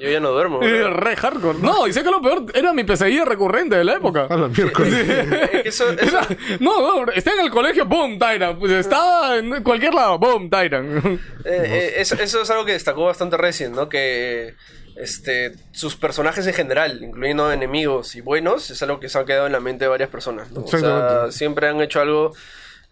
Yo 0.00 0.10
ya 0.10 0.20
no 0.20 0.32
duermo. 0.32 0.60
Eh. 0.70 0.84
Re 0.90 1.16
hardcore. 1.16 1.58
No, 1.60 1.86
y 1.86 1.92
sé 1.94 2.02
que 2.02 2.10
lo 2.10 2.20
peor 2.20 2.44
era 2.52 2.72
mi 2.74 2.84
pesadilla 2.84 3.24
recurrente 3.24 3.76
de 3.76 3.84
la 3.84 3.94
época. 3.94 4.26
A 4.28 4.36
la 4.36 4.48
miércoles. 4.48 4.92
Es 5.10 5.62
que 5.62 5.68
eso, 5.68 5.88
eso- 5.92 6.18
Era- 6.18 6.26
no, 6.58 7.04
no, 7.06 7.12
está 7.12 7.32
en 7.32 7.40
el 7.40 7.50
colegio, 7.50 7.86
boom, 7.86 8.18
Tyran. 8.18 8.58
Pues 8.58 8.72
estaba 8.72 9.36
en 9.38 9.62
cualquier 9.62 9.94
lado, 9.94 10.18
boom, 10.18 10.50
Tyran. 10.50 10.98
Eh, 10.98 11.18
eh, 11.44 11.92
eso, 11.96 12.16
eso 12.16 12.42
es 12.42 12.50
algo 12.50 12.64
que 12.66 12.72
destacó 12.72 13.06
bastante 13.06 13.36
Resident, 13.38 13.74
¿no? 13.76 13.88
Que 13.88 14.54
este, 15.00 15.52
sus 15.72 15.96
personajes 15.96 16.46
en 16.46 16.54
general, 16.54 17.02
incluyendo 17.02 17.50
enemigos 17.52 18.14
y 18.14 18.20
buenos, 18.20 18.70
es 18.70 18.82
algo 18.82 19.00
que 19.00 19.08
se 19.08 19.18
ha 19.18 19.24
quedado 19.24 19.46
en 19.46 19.52
la 19.52 19.60
mente 19.60 19.84
de 19.84 19.88
varias 19.88 20.10
personas. 20.10 20.50
¿no? 20.52 20.62
O 20.62 20.66
sea, 20.68 21.30
siempre 21.30 21.68
han 21.68 21.80
hecho 21.80 22.00
algo 22.00 22.32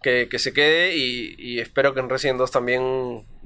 que, 0.03 0.29
que 0.31 0.39
se 0.39 0.53
quede 0.53 0.97
y, 0.97 1.35
y 1.39 1.61
espero 1.61 1.93
que 1.93 2.01
en 2.01 2.09
Resident 2.09 2.39
2 2.39 2.51
también 2.51 2.83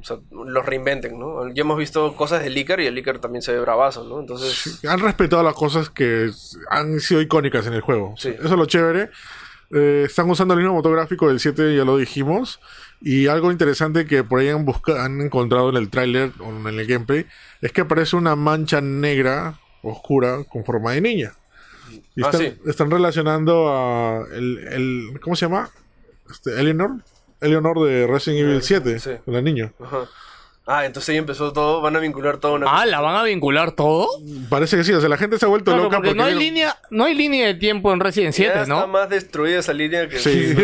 o 0.02 0.04
sea, 0.04 0.18
los 0.30 0.66
reinventen, 0.66 1.18
¿no? 1.18 1.48
Ya 1.52 1.62
hemos 1.62 1.78
visto 1.78 2.14
cosas 2.16 2.42
de 2.42 2.50
Licker 2.50 2.80
y 2.80 2.86
el 2.86 2.94
Licker 2.94 3.18
también 3.18 3.42
se 3.42 3.52
ve 3.52 3.60
bravazo, 3.60 4.04
¿no? 4.04 4.20
Entonces, 4.20 4.84
han 4.84 4.98
respetado 4.98 5.42
las 5.42 5.54
cosas 5.54 5.90
que 5.90 6.30
han 6.70 7.00
sido 7.00 7.20
icónicas 7.20 7.66
en 7.66 7.74
el 7.74 7.80
juego. 7.80 8.14
Sí. 8.16 8.30
Eso 8.30 8.44
es 8.44 8.50
lo 8.50 8.66
chévere. 8.66 9.10
Eh, 9.70 10.04
están 10.06 10.28
usando 10.28 10.54
el 10.54 10.60
mismo 10.60 10.74
motográfico 10.74 11.28
del 11.28 11.40
7, 11.40 11.76
ya 11.76 11.84
lo 11.84 11.96
dijimos. 11.96 12.60
Y 13.04 13.26
algo 13.26 13.50
interesante 13.50 14.06
que 14.06 14.22
por 14.22 14.40
ahí 14.40 14.48
han, 14.48 14.64
busca- 14.64 15.04
han 15.04 15.20
encontrado 15.20 15.70
en 15.70 15.76
el 15.76 15.90
tráiler 15.90 16.32
o 16.38 16.50
en 16.50 16.66
el 16.78 16.86
gameplay 16.86 17.26
es 17.60 17.72
que 17.72 17.80
aparece 17.80 18.14
una 18.16 18.36
mancha 18.36 18.80
negra 18.80 19.58
oscura 19.82 20.44
con 20.44 20.64
forma 20.64 20.92
de 20.92 21.00
niña. 21.00 21.32
Y 22.14 22.22
Ah, 22.22 22.26
están, 22.30 22.40
sí. 22.40 22.54
están 22.66 22.90
relacionando 22.90 23.68
a 23.70 24.24
el, 24.32 24.58
el- 24.68 25.20
¿cómo 25.20 25.34
se 25.36 25.46
llama? 25.46 25.68
Este, 26.30 26.58
Eleanor. 26.60 27.02
Eleanor 27.40 27.84
de 27.84 28.06
Resident 28.06 28.40
Evil 28.48 28.62
7, 28.62 28.98
sí. 29.00 29.10
la 29.26 29.42
niña. 29.42 29.72
ajá. 29.80 30.08
Ah, 30.64 30.86
entonces 30.86 31.08
ahí 31.08 31.16
empezó 31.16 31.52
todo, 31.52 31.80
van 31.80 31.96
a 31.96 31.98
vincular 31.98 32.36
todo 32.38 32.54
una... 32.54 32.66
Ah, 32.70 32.86
¿la 32.86 33.00
van 33.00 33.16
a 33.16 33.24
vincular 33.24 33.72
todo? 33.72 34.06
Parece 34.48 34.76
que 34.76 34.84
sí, 34.84 34.92
o 34.92 35.00
sea, 35.00 35.08
la 35.08 35.16
gente 35.16 35.36
se 35.36 35.44
ha 35.44 35.48
vuelto 35.48 35.72
Claro, 35.72 35.82
loca 35.84 35.96
porque 35.96 36.14
no 36.14 36.22
hay 36.22 36.34
vieron- 36.34 36.38
línea, 36.44 36.76
no 36.90 37.04
hay 37.04 37.14
línea 37.16 37.46
de 37.48 37.54
tiempo 37.54 37.92
en 37.92 37.98
Resident 37.98 38.32
Ya 38.32 38.36
7, 38.36 38.52
está 38.62 38.66
¿no? 38.66 38.86
más 38.86 39.08
destruida 39.10 39.58
esa 39.58 39.72
línea 39.72 40.08
que... 40.08 40.18
Sí, 40.20 40.54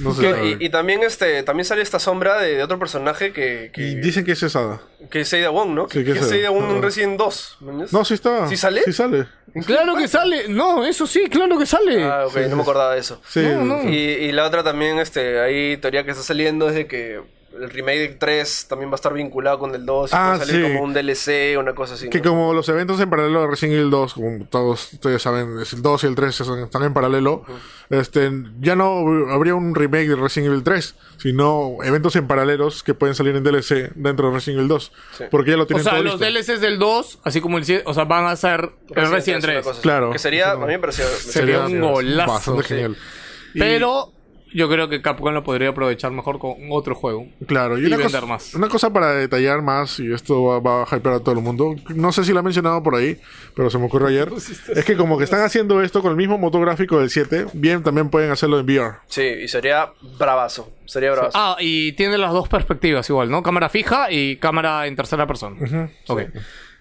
no, 0.00 0.10
no 0.10 0.14
se 0.14 0.20
Que- 0.20 0.30
sabe. 0.32 0.56
y, 0.60 0.66
y 0.66 0.68
también 0.68 1.02
este 1.02 1.42
también 1.44 1.64
sale 1.64 1.80
esta 1.80 1.98
sombra 1.98 2.38
de, 2.42 2.56
de 2.56 2.62
otro 2.62 2.78
personaje 2.78 3.32
que, 3.32 3.70
que, 3.72 3.80
Y 3.80 3.94
dicen 3.94 4.26
que 4.26 4.32
es 4.32 4.42
esa. 4.42 4.82
que 5.10 5.20
es 5.22 5.32
Ada 5.32 5.48
Wong, 5.48 5.70
¿no? 5.70 5.88
Sí, 5.88 6.04
que, 6.04 6.10
es 6.10 6.20
es 6.20 6.30
Ada. 6.32 6.50
Wong 6.50 6.70
en. 6.76 6.82
Resident 6.82 7.16
2. 7.18 7.56
¿me 7.60 7.66
entiendes? 7.68 7.92
No, 7.94 8.04
sí 8.04 8.12
está. 8.12 8.46
¿Sí 8.48 8.58
sale? 8.58 8.82
Sí 8.84 8.92
sale. 8.92 9.28
Claro 9.64 9.96
que 9.96 10.08
sale. 10.08 10.48
No, 10.50 10.84
eso 10.84 11.06
sí, 11.06 11.28
claro 11.30 11.58
que 11.58 11.64
sale. 11.64 12.04
Ah, 12.04 12.26
ok, 12.26 12.36
no 12.50 12.56
me 12.56 12.62
acordaba 12.62 12.92
de 12.94 13.00
eso. 13.00 13.22
Sí. 13.26 13.40
No, 13.40 13.64
no. 13.64 13.88
Y, 13.88 13.94
y 13.96 14.32
la 14.32 14.44
otra 14.46 14.62
también, 14.62 14.98
este, 14.98 15.40
hay 15.40 15.78
teoría 15.78 16.04
que 16.04 16.10
está 16.10 16.22
saliendo 16.22 16.68
es 16.68 16.74
de 16.74 16.86
que 16.86 17.20
el 17.60 17.70
remake 17.70 18.16
3 18.18 18.66
también 18.68 18.90
va 18.90 18.94
a 18.94 18.96
estar 18.96 19.12
vinculado 19.12 19.58
con 19.58 19.74
el 19.74 19.84
2. 19.86 20.10
y 20.10 20.14
Ah, 20.16 20.34
puede 20.36 20.46
salir 20.46 20.66
sí. 20.66 20.72
como 20.72 20.84
un 20.84 20.94
DLC, 20.94 21.56
una 21.58 21.74
cosa 21.74 21.94
así. 21.94 22.08
Que 22.10 22.18
¿no? 22.18 22.30
como 22.30 22.54
los 22.54 22.68
eventos 22.68 23.00
en 23.00 23.10
paralelo 23.10 23.42
de 23.42 23.46
Resident 23.48 23.74
Evil 23.78 23.90
2, 23.90 24.14
como 24.14 24.44
todos 24.46 24.92
ustedes 24.94 25.22
saben, 25.22 25.60
es 25.60 25.72
el 25.72 25.82
2 25.82 26.04
y 26.04 26.06
el 26.06 26.14
3 26.14 26.34
son- 26.34 26.60
están 26.64 26.82
en 26.84 26.94
paralelo, 26.94 27.44
este, 27.90 28.30
ya 28.60 28.74
no 28.76 29.04
habría 29.30 29.54
un 29.54 29.74
remake 29.74 30.08
de 30.08 30.16
Resident 30.16 30.48
Evil 30.50 30.62
3, 30.62 30.94
sino 31.18 31.76
eventos 31.84 32.16
en 32.16 32.26
paralelos 32.26 32.82
que 32.82 32.94
pueden 32.94 33.14
salir 33.14 33.36
en 33.36 33.42
DLC 33.44 33.90
dentro 33.94 34.28
de 34.28 34.34
Resident 34.34 34.58
Evil 34.60 34.68
2. 34.68 34.92
Sí. 35.18 35.24
Porque 35.30 35.50
ya 35.50 35.56
lo 35.56 35.64
O 35.64 35.66
tienen 35.66 35.84
sea, 35.84 35.92
todo 35.92 36.02
los 36.04 36.20
listo. 36.20 36.52
DLCs 36.54 36.60
del 36.60 36.78
2, 36.78 37.18
así 37.24 37.40
como 37.40 37.58
el 37.58 37.64
7, 37.64 37.82
o 37.86 37.94
sea, 37.94 38.04
van 38.04 38.26
a 38.26 38.36
ser 38.36 38.70
el 38.94 39.10
Resident 39.10 39.44
una 39.44 39.52
3. 39.52 39.64
cosa 39.64 39.70
así. 39.72 39.82
Claro. 39.82 40.10
Que 40.10 40.18
sería, 40.18 40.52
a 40.52 40.56
mí 40.56 40.66
me 40.66 40.78
parecía... 40.78 41.04
Sería 41.06 41.66
un 41.66 41.80
golazo, 41.80 42.32
Bastante 42.32 42.62
sí. 42.62 42.68
genial. 42.68 42.96
Y- 43.54 43.58
Pero 43.58 44.12
yo 44.54 44.68
creo 44.68 44.88
que 44.88 45.02
Capcom 45.02 45.32
lo 45.32 45.42
podría 45.44 45.70
aprovechar 45.70 46.12
mejor 46.12 46.38
con 46.38 46.54
otro 46.70 46.94
juego. 46.94 47.26
Claro, 47.46 47.78
y, 47.78 47.82
y 47.82 47.86
una, 47.86 47.96
vender 47.96 48.20
cosa, 48.20 48.26
más. 48.26 48.54
una 48.54 48.68
cosa 48.68 48.92
para 48.92 49.12
detallar 49.12 49.62
más, 49.62 49.98
y 50.00 50.12
esto 50.12 50.44
va, 50.44 50.60
va 50.60 50.82
a 50.82 50.96
hypear 50.96 51.16
a 51.16 51.20
todo 51.20 51.34
el 51.34 51.40
mundo. 51.40 51.74
No 51.94 52.12
sé 52.12 52.24
si 52.24 52.32
lo 52.32 52.40
he 52.40 52.42
mencionado 52.42 52.82
por 52.82 52.94
ahí, 52.94 53.20
pero 53.54 53.70
se 53.70 53.78
me 53.78 53.86
ocurrió 53.86 54.08
ayer. 54.08 54.30
es 54.74 54.84
que 54.84 54.96
como 54.96 55.18
que 55.18 55.24
están 55.24 55.42
haciendo 55.42 55.82
esto 55.82 56.02
con 56.02 56.10
el 56.10 56.16
mismo 56.16 56.38
motor 56.38 56.60
gráfico 56.62 56.98
del 56.98 57.10
7, 57.10 57.46
bien 57.54 57.82
también 57.82 58.10
pueden 58.10 58.30
hacerlo 58.30 58.58
en 58.58 58.66
VR. 58.66 58.96
Sí, 59.06 59.22
y 59.22 59.48
sería 59.48 59.92
bravazo. 60.18 60.70
Sería 60.84 61.12
bravazo. 61.12 61.38
Ah, 61.38 61.56
y 61.58 61.92
tiene 61.92 62.18
las 62.18 62.32
dos 62.32 62.48
perspectivas 62.48 63.08
igual, 63.08 63.30
¿no? 63.30 63.42
Cámara 63.42 63.68
fija 63.68 64.10
y 64.10 64.36
cámara 64.36 64.86
en 64.86 64.96
tercera 64.96 65.26
persona. 65.26 65.56
Ok. 66.08 66.22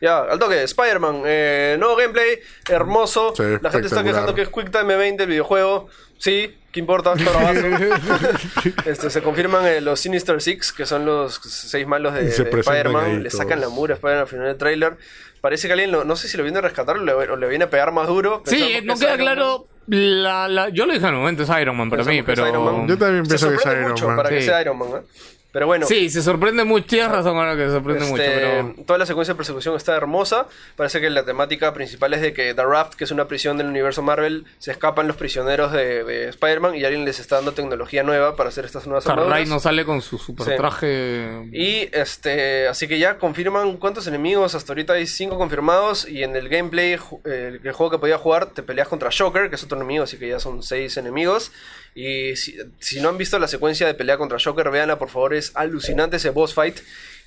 Ya, 0.02 0.22
al 0.22 0.40
toque, 0.40 0.64
Spider-Man, 0.64 1.22
eh, 1.26 1.76
nuevo 1.80 1.96
gameplay, 1.96 2.40
hermoso. 2.68 3.34
Sí, 3.36 3.44
La 3.62 3.70
gente 3.70 3.88
está 3.88 4.04
quejando 4.04 4.34
que 4.34 4.42
es 4.42 4.50
Quick 4.50 4.72
Time 4.72 4.92
Event 4.96 5.20
del 5.20 5.30
videojuego. 5.30 5.88
Sí, 6.18 6.58
¿qué 6.72 6.80
importa? 6.80 7.14
Este, 8.86 9.10
se 9.10 9.22
confirman 9.22 9.66
eh, 9.66 9.82
los 9.82 10.00
Sinister 10.00 10.42
Six, 10.42 10.72
que 10.74 10.86
son 10.86 11.06
los 11.06 11.36
seis 11.44 11.86
malos 11.88 12.14
de, 12.14 12.24
de 12.24 12.30
Spider-Man. 12.30 13.24
Le 13.24 13.30
sacan 13.30 13.60
la 13.62 13.70
mura 13.70 13.94
a 13.94 13.96
Spider-Man 13.96 14.22
al 14.22 14.28
final 14.28 14.46
del 14.48 14.58
trailer. 14.58 14.98
Parece 15.42 15.68
que 15.68 15.74
alguien, 15.74 15.92
lo- 15.92 16.04
no 16.04 16.16
sé 16.16 16.28
si 16.28 16.38
lo 16.38 16.44
viene 16.44 16.60
a 16.60 16.62
rescatar 16.62 16.98
o 16.98 17.04
le, 17.04 17.14
o 17.14 17.36
le 17.36 17.48
viene 17.48 17.66
a 17.66 17.70
pegar 17.70 17.92
más 17.92 18.08
duro. 18.08 18.44
Sí, 18.46 18.80
no 18.84 18.94
que 18.96 19.00
queda 19.02 19.18
claro. 19.18 19.68
La, 19.88 20.48
la- 20.48 20.70
yo 20.70 20.86
lo 20.86 20.94
dije 20.94 21.06
en 21.06 21.14
el 21.14 21.20
momento, 21.20 21.44
es 21.44 21.50
Iron 21.62 21.76
Man 21.76 21.90
para 21.90 22.04
mí, 22.04 22.22
Pensamos 22.22 22.30
es 22.30 22.36
pero. 22.36 22.48
Iron 22.50 22.78
Man. 22.80 22.88
Yo 22.88 22.98
también 22.98 23.24
pienso 23.26 23.50
que 23.50 23.56
es 23.56 23.66
Iron 23.66 23.90
mucho 23.90 24.08
Man. 24.08 24.16
para 24.18 24.30
que 24.30 24.42
sea 24.42 24.62
Iron 24.62 24.78
Man, 24.78 24.90
¿eh? 24.90 25.02
Pero 25.52 25.68
bueno. 25.68 25.86
Sí, 25.86 26.10
se 26.10 26.22
sorprende 26.22 26.64
mucho. 26.64 26.86
Tienes 26.88 27.12
razón 27.12 27.36
ahora 27.38 27.56
que 27.58 27.66
se 27.66 27.72
sorprende 27.72 28.04
Este, 28.06 28.12
mucho, 28.12 28.24
pero. 28.76 28.86
Toda 28.86 29.00
la 29.00 29.06
secuencia 29.06 29.34
de 29.34 29.38
persecución 29.38 29.76
está 29.76 29.96
hermosa. 29.98 30.48
Parece 30.78 31.02
que 31.02 31.10
la 31.10 31.26
temática 31.26 31.74
principal 31.74 32.14
es 32.14 32.22
de 32.22 32.32
que 32.34 32.54
The 32.54 32.64
Raft, 32.64 32.94
que 32.96 33.04
es 33.04 33.12
una 33.12 33.28
prisión 33.28 33.58
del 33.58 33.68
universo 33.68 34.02
Marvel, 34.02 34.46
se 34.60 34.72
escapan 34.72 35.08
los 35.08 35.18
prisioneros 35.18 35.72
de, 35.74 36.04
de 36.06 36.30
Spider-Man 36.30 36.76
y 36.76 36.86
alguien 36.86 37.04
les 37.04 37.20
está 37.20 37.36
dando 37.36 37.52
tecnología 37.54 38.04
nueva 38.04 38.36
para 38.36 38.50
hacer 38.50 38.64
estas 38.66 38.86
nuevas 38.88 39.06
armaduras. 39.08 39.48
no 39.50 39.60
sale 39.60 39.84
con 39.86 40.02
su 40.02 40.18
super 40.18 40.46
Sí. 40.46 40.54
traje. 40.56 41.50
Y 41.52 41.90
este, 41.92 42.68
así 42.68 42.88
que 42.88 42.98
ya 43.00 43.18
confirman 43.18 43.78
cuántos 43.78 44.08
enemigos. 44.08 44.56
Hasta 44.56 44.72
ahorita 44.72 44.94
hay 44.94 45.06
cinco 45.08 45.38
confirmados. 45.38 46.08
Y 46.08 46.24
en 46.24 46.36
el 46.36 46.48
gameplay, 46.50 46.98
eh, 47.26 47.60
el 47.64 47.72
juego 47.74 47.92
que 47.92 47.98
podía 48.00 48.18
jugar, 48.18 48.48
te 48.48 48.64
peleas 48.64 48.88
contra 48.88 49.10
Shocker, 49.12 49.50
que 49.50 49.56
es 49.56 49.64
otro 49.64 49.78
enemigo, 49.78 50.04
así 50.06 50.18
que 50.18 50.30
ya 50.30 50.40
son 50.40 50.64
seis 50.64 50.96
enemigos. 50.98 51.52
Y 51.94 52.36
si, 52.38 52.56
si 52.80 53.02
no 53.02 53.10
han 53.10 53.18
visto 53.18 53.38
la 53.38 53.48
secuencia 53.48 53.86
de 53.86 53.94
pelea 53.94 54.18
contra 54.18 54.38
Shocker, 54.40 54.70
véanla 54.72 54.98
por 54.98 55.10
favor, 55.10 55.34
es 55.34 55.52
alucinante 55.56 56.18
ese 56.18 56.30
boss 56.30 56.54
fight. 56.54 56.78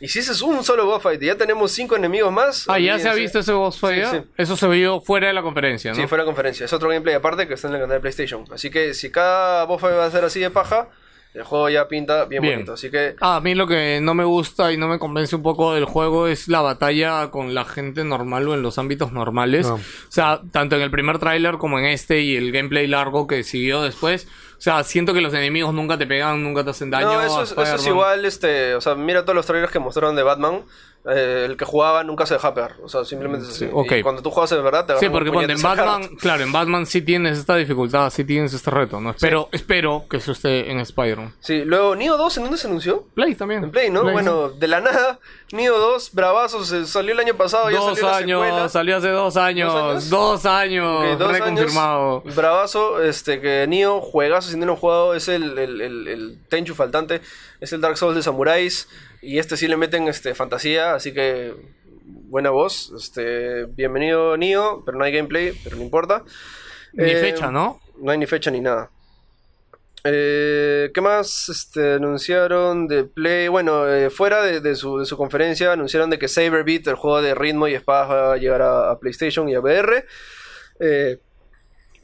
Y 0.00 0.08
si 0.08 0.18
ese 0.20 0.32
es 0.32 0.42
un 0.42 0.64
solo 0.64 0.86
boss 0.86 1.02
fight 1.02 1.22
y 1.22 1.26
ya 1.26 1.36
tenemos 1.36 1.70
cinco 1.72 1.96
enemigos 1.96 2.32
más. 2.32 2.64
Ah, 2.68 2.78
ya 2.78 2.98
se 2.98 3.08
ha 3.08 3.14
visto 3.14 3.38
ese 3.38 3.52
boss 3.52 3.78
fight. 3.78 3.96
Sí, 3.96 4.00
ya? 4.00 4.10
sí. 4.22 4.28
Eso 4.36 4.56
se 4.56 4.66
vio 4.68 5.00
fuera 5.00 5.28
de 5.28 5.34
la 5.34 5.42
conferencia, 5.42 5.92
¿no? 5.92 5.96
Sí, 6.00 6.06
fue 6.06 6.18
la 6.18 6.24
conferencia. 6.24 6.64
Es 6.64 6.72
otro 6.72 6.88
gameplay 6.88 7.14
aparte 7.14 7.46
que 7.46 7.54
está 7.54 7.68
en 7.68 7.74
el 7.74 7.80
canal 7.80 7.96
de 7.96 8.00
PlayStation. 8.00 8.44
Así 8.52 8.70
que 8.70 8.94
si 8.94 9.10
cada 9.10 9.64
boss 9.64 9.80
fight 9.80 9.94
va 9.96 10.06
a 10.06 10.10
ser 10.10 10.24
así 10.24 10.40
de 10.40 10.50
paja, 10.50 10.88
el 11.34 11.42
juego 11.42 11.68
ya 11.68 11.86
pinta 11.88 12.24
bien, 12.26 12.42
Bien. 12.42 12.54
bonito. 12.54 12.72
Así 12.74 12.90
que 12.90 13.16
Ah, 13.20 13.36
a 13.36 13.40
mí 13.40 13.54
lo 13.54 13.66
que 13.66 13.98
no 14.02 14.14
me 14.14 14.24
gusta 14.24 14.72
y 14.72 14.76
no 14.76 14.88
me 14.88 14.98
convence 14.98 15.36
un 15.36 15.42
poco 15.42 15.74
del 15.74 15.84
juego 15.84 16.26
es 16.28 16.48
la 16.48 16.60
batalla 16.60 17.30
con 17.30 17.54
la 17.54 17.64
gente 17.64 18.02
normal 18.04 18.48
o 18.48 18.54
en 18.54 18.62
los 18.62 18.78
ámbitos 18.78 19.12
normales. 19.12 19.66
No. 19.66 19.74
O 19.74 19.80
sea, 20.08 20.40
tanto 20.52 20.76
en 20.76 20.82
el 20.82 20.90
primer 20.90 21.18
tráiler 21.18 21.58
como 21.58 21.78
en 21.78 21.86
este 21.86 22.20
y 22.20 22.36
el 22.36 22.50
gameplay 22.52 22.86
largo 22.86 23.26
que 23.26 23.42
siguió 23.44 23.82
después. 23.82 24.26
O 24.64 24.70
sea, 24.72 24.82
siento 24.82 25.12
que 25.12 25.20
los 25.20 25.34
enemigos 25.34 25.74
nunca 25.74 25.98
te 25.98 26.06
pegan, 26.06 26.42
nunca 26.42 26.64
te 26.64 26.70
hacen 26.70 26.88
daño. 26.88 27.12
No, 27.12 27.20
eso 27.20 27.42
es, 27.42 27.52
eso 27.52 27.74
es 27.74 27.86
igual, 27.86 28.24
este, 28.24 28.74
o 28.74 28.80
sea, 28.80 28.94
mira 28.94 29.20
todos 29.20 29.36
los 29.36 29.44
trailers 29.44 29.70
que 29.70 29.78
mostraron 29.78 30.16
de 30.16 30.22
Batman. 30.22 30.62
eh, 31.06 31.44
el 31.50 31.58
que 31.58 31.66
jugaba 31.66 32.02
nunca 32.02 32.24
se 32.24 32.32
deja 32.32 32.54
pegar. 32.54 32.76
O 32.82 32.88
sea, 32.88 33.04
simplemente 33.04 33.46
es 33.46 33.52
así. 33.52 33.68
ok. 33.70 33.92
Y 33.92 34.02
cuando 34.02 34.22
tú 34.22 34.30
juegas 34.30 34.48
de 34.48 34.62
verdad, 34.62 34.86
te 34.86 34.98
Sí, 34.98 35.10
porque 35.10 35.30
ponte, 35.30 35.52
en 35.52 35.60
Batman, 35.60 36.08
claro, 36.18 36.44
en 36.44 36.50
Batman 36.50 36.86
sí 36.86 37.02
tienes 37.02 37.36
esta 37.36 37.56
dificultad, 37.56 38.08
sí 38.08 38.24
tienes 38.24 38.54
este 38.54 38.70
reto, 38.70 39.02
¿no? 39.02 39.10
Espero, 39.10 39.50
espero 39.52 40.06
que 40.08 40.16
eso 40.16 40.32
esté 40.32 40.70
en 40.70 40.78
Spider-Man. 40.80 41.34
Sí, 41.40 41.62
luego, 41.66 41.94
Neo 41.94 42.16
2, 42.16 42.38
¿en 42.38 42.42
dónde 42.44 42.56
se 42.56 42.66
anunció? 42.66 43.04
Play 43.12 43.34
también. 43.34 43.64
En 43.64 43.70
Play, 43.70 43.90
¿no? 43.90 44.02
Bueno, 44.02 44.48
de 44.48 44.66
la 44.66 44.80
nada, 44.80 45.20
Neo 45.55 45.78
2, 45.78 46.10
bravazo, 46.12 46.64
se 46.64 46.85
salió 46.86 47.12
el 47.12 47.20
año 47.20 47.35
pasado, 47.36 47.70
ya 47.70 47.78
Dos 47.78 47.90
salió 47.98 48.06
la 48.10 48.16
años, 48.16 48.44
secuela. 48.47 48.68
salió 48.68 48.97
hace 48.97 49.09
dos 49.09 49.36
años, 49.36 49.74
años? 49.74 50.10
dos 50.10 50.47
años, 50.47 51.18
dos 51.18 51.32
reconfirmado. 51.32 52.22
años, 52.22 52.35
bravazo, 52.36 53.02
este, 53.02 53.40
que 53.40 53.64
Neo, 53.68 54.01
juegazo, 54.01 54.51
si 54.51 54.56
no 54.56 54.66
lo 54.66 54.72
han 54.72 54.78
jugado, 54.78 55.14
es 55.14 55.28
el, 55.28 55.56
el, 55.59 55.81
el, 55.81 56.09
el 56.09 56.39
Tenchu 56.48 56.74
faltante, 56.74 57.20
es 57.60 57.72
el 57.72 57.81
Dark 57.81 57.97
Souls 57.97 58.16
de 58.16 58.22
Samuráis, 58.22 58.89
y 59.22 59.39
este 59.39 59.56
sí 59.56 59.68
le 59.68 59.76
meten 59.76 60.09
este, 60.09 60.35
fantasía, 60.35 60.94
así 60.94 61.14
que 61.14 61.55
buena 62.05 62.51
voz, 62.51 62.93
este, 62.98 63.64
bienvenido 63.66 64.36
Neo, 64.36 64.82
pero 64.85 64.98
no 64.98 65.05
hay 65.05 65.12
gameplay, 65.12 65.52
pero 65.62 65.76
no 65.76 65.82
importa. 65.82 66.24
Ni 66.93 67.10
Eh, 67.12 67.16
fecha, 67.16 67.51
¿no? 67.51 67.81
No 67.98 68.10
hay 68.10 68.18
ni 68.18 68.26
fecha 68.26 68.51
ni 68.51 68.60
nada. 68.60 68.90
Eh, 70.06 70.90
¿Qué 70.93 71.01
más 71.01 71.48
este, 71.48 71.94
anunciaron 71.94 72.86
de 72.89 73.05
Play? 73.05 73.48
Bueno, 73.48 73.89
eh, 73.89 74.10
fuera 74.10 74.43
de, 74.43 74.60
de 74.60 74.76
su, 74.76 74.98
de 74.98 75.06
su 75.06 75.16
conferencia 75.16 75.72
anunciaron 75.72 76.10
de 76.10 76.18
que 76.18 76.28
Saber 76.28 76.62
Beat, 76.62 76.86
el 76.89 76.94
juego 76.94 77.22
de 77.22 77.35
ritmo 77.35 77.66
y 77.68 77.74
espadas, 77.74 78.10
va 78.10 78.32
a 78.35 78.36
llegar 78.36 78.60
a, 78.62 78.90
a 78.90 78.98
PlayStation 78.98 79.48
y 79.48 79.55
a 79.55 79.60
VR. 79.60 80.05
Eh, 80.81 81.18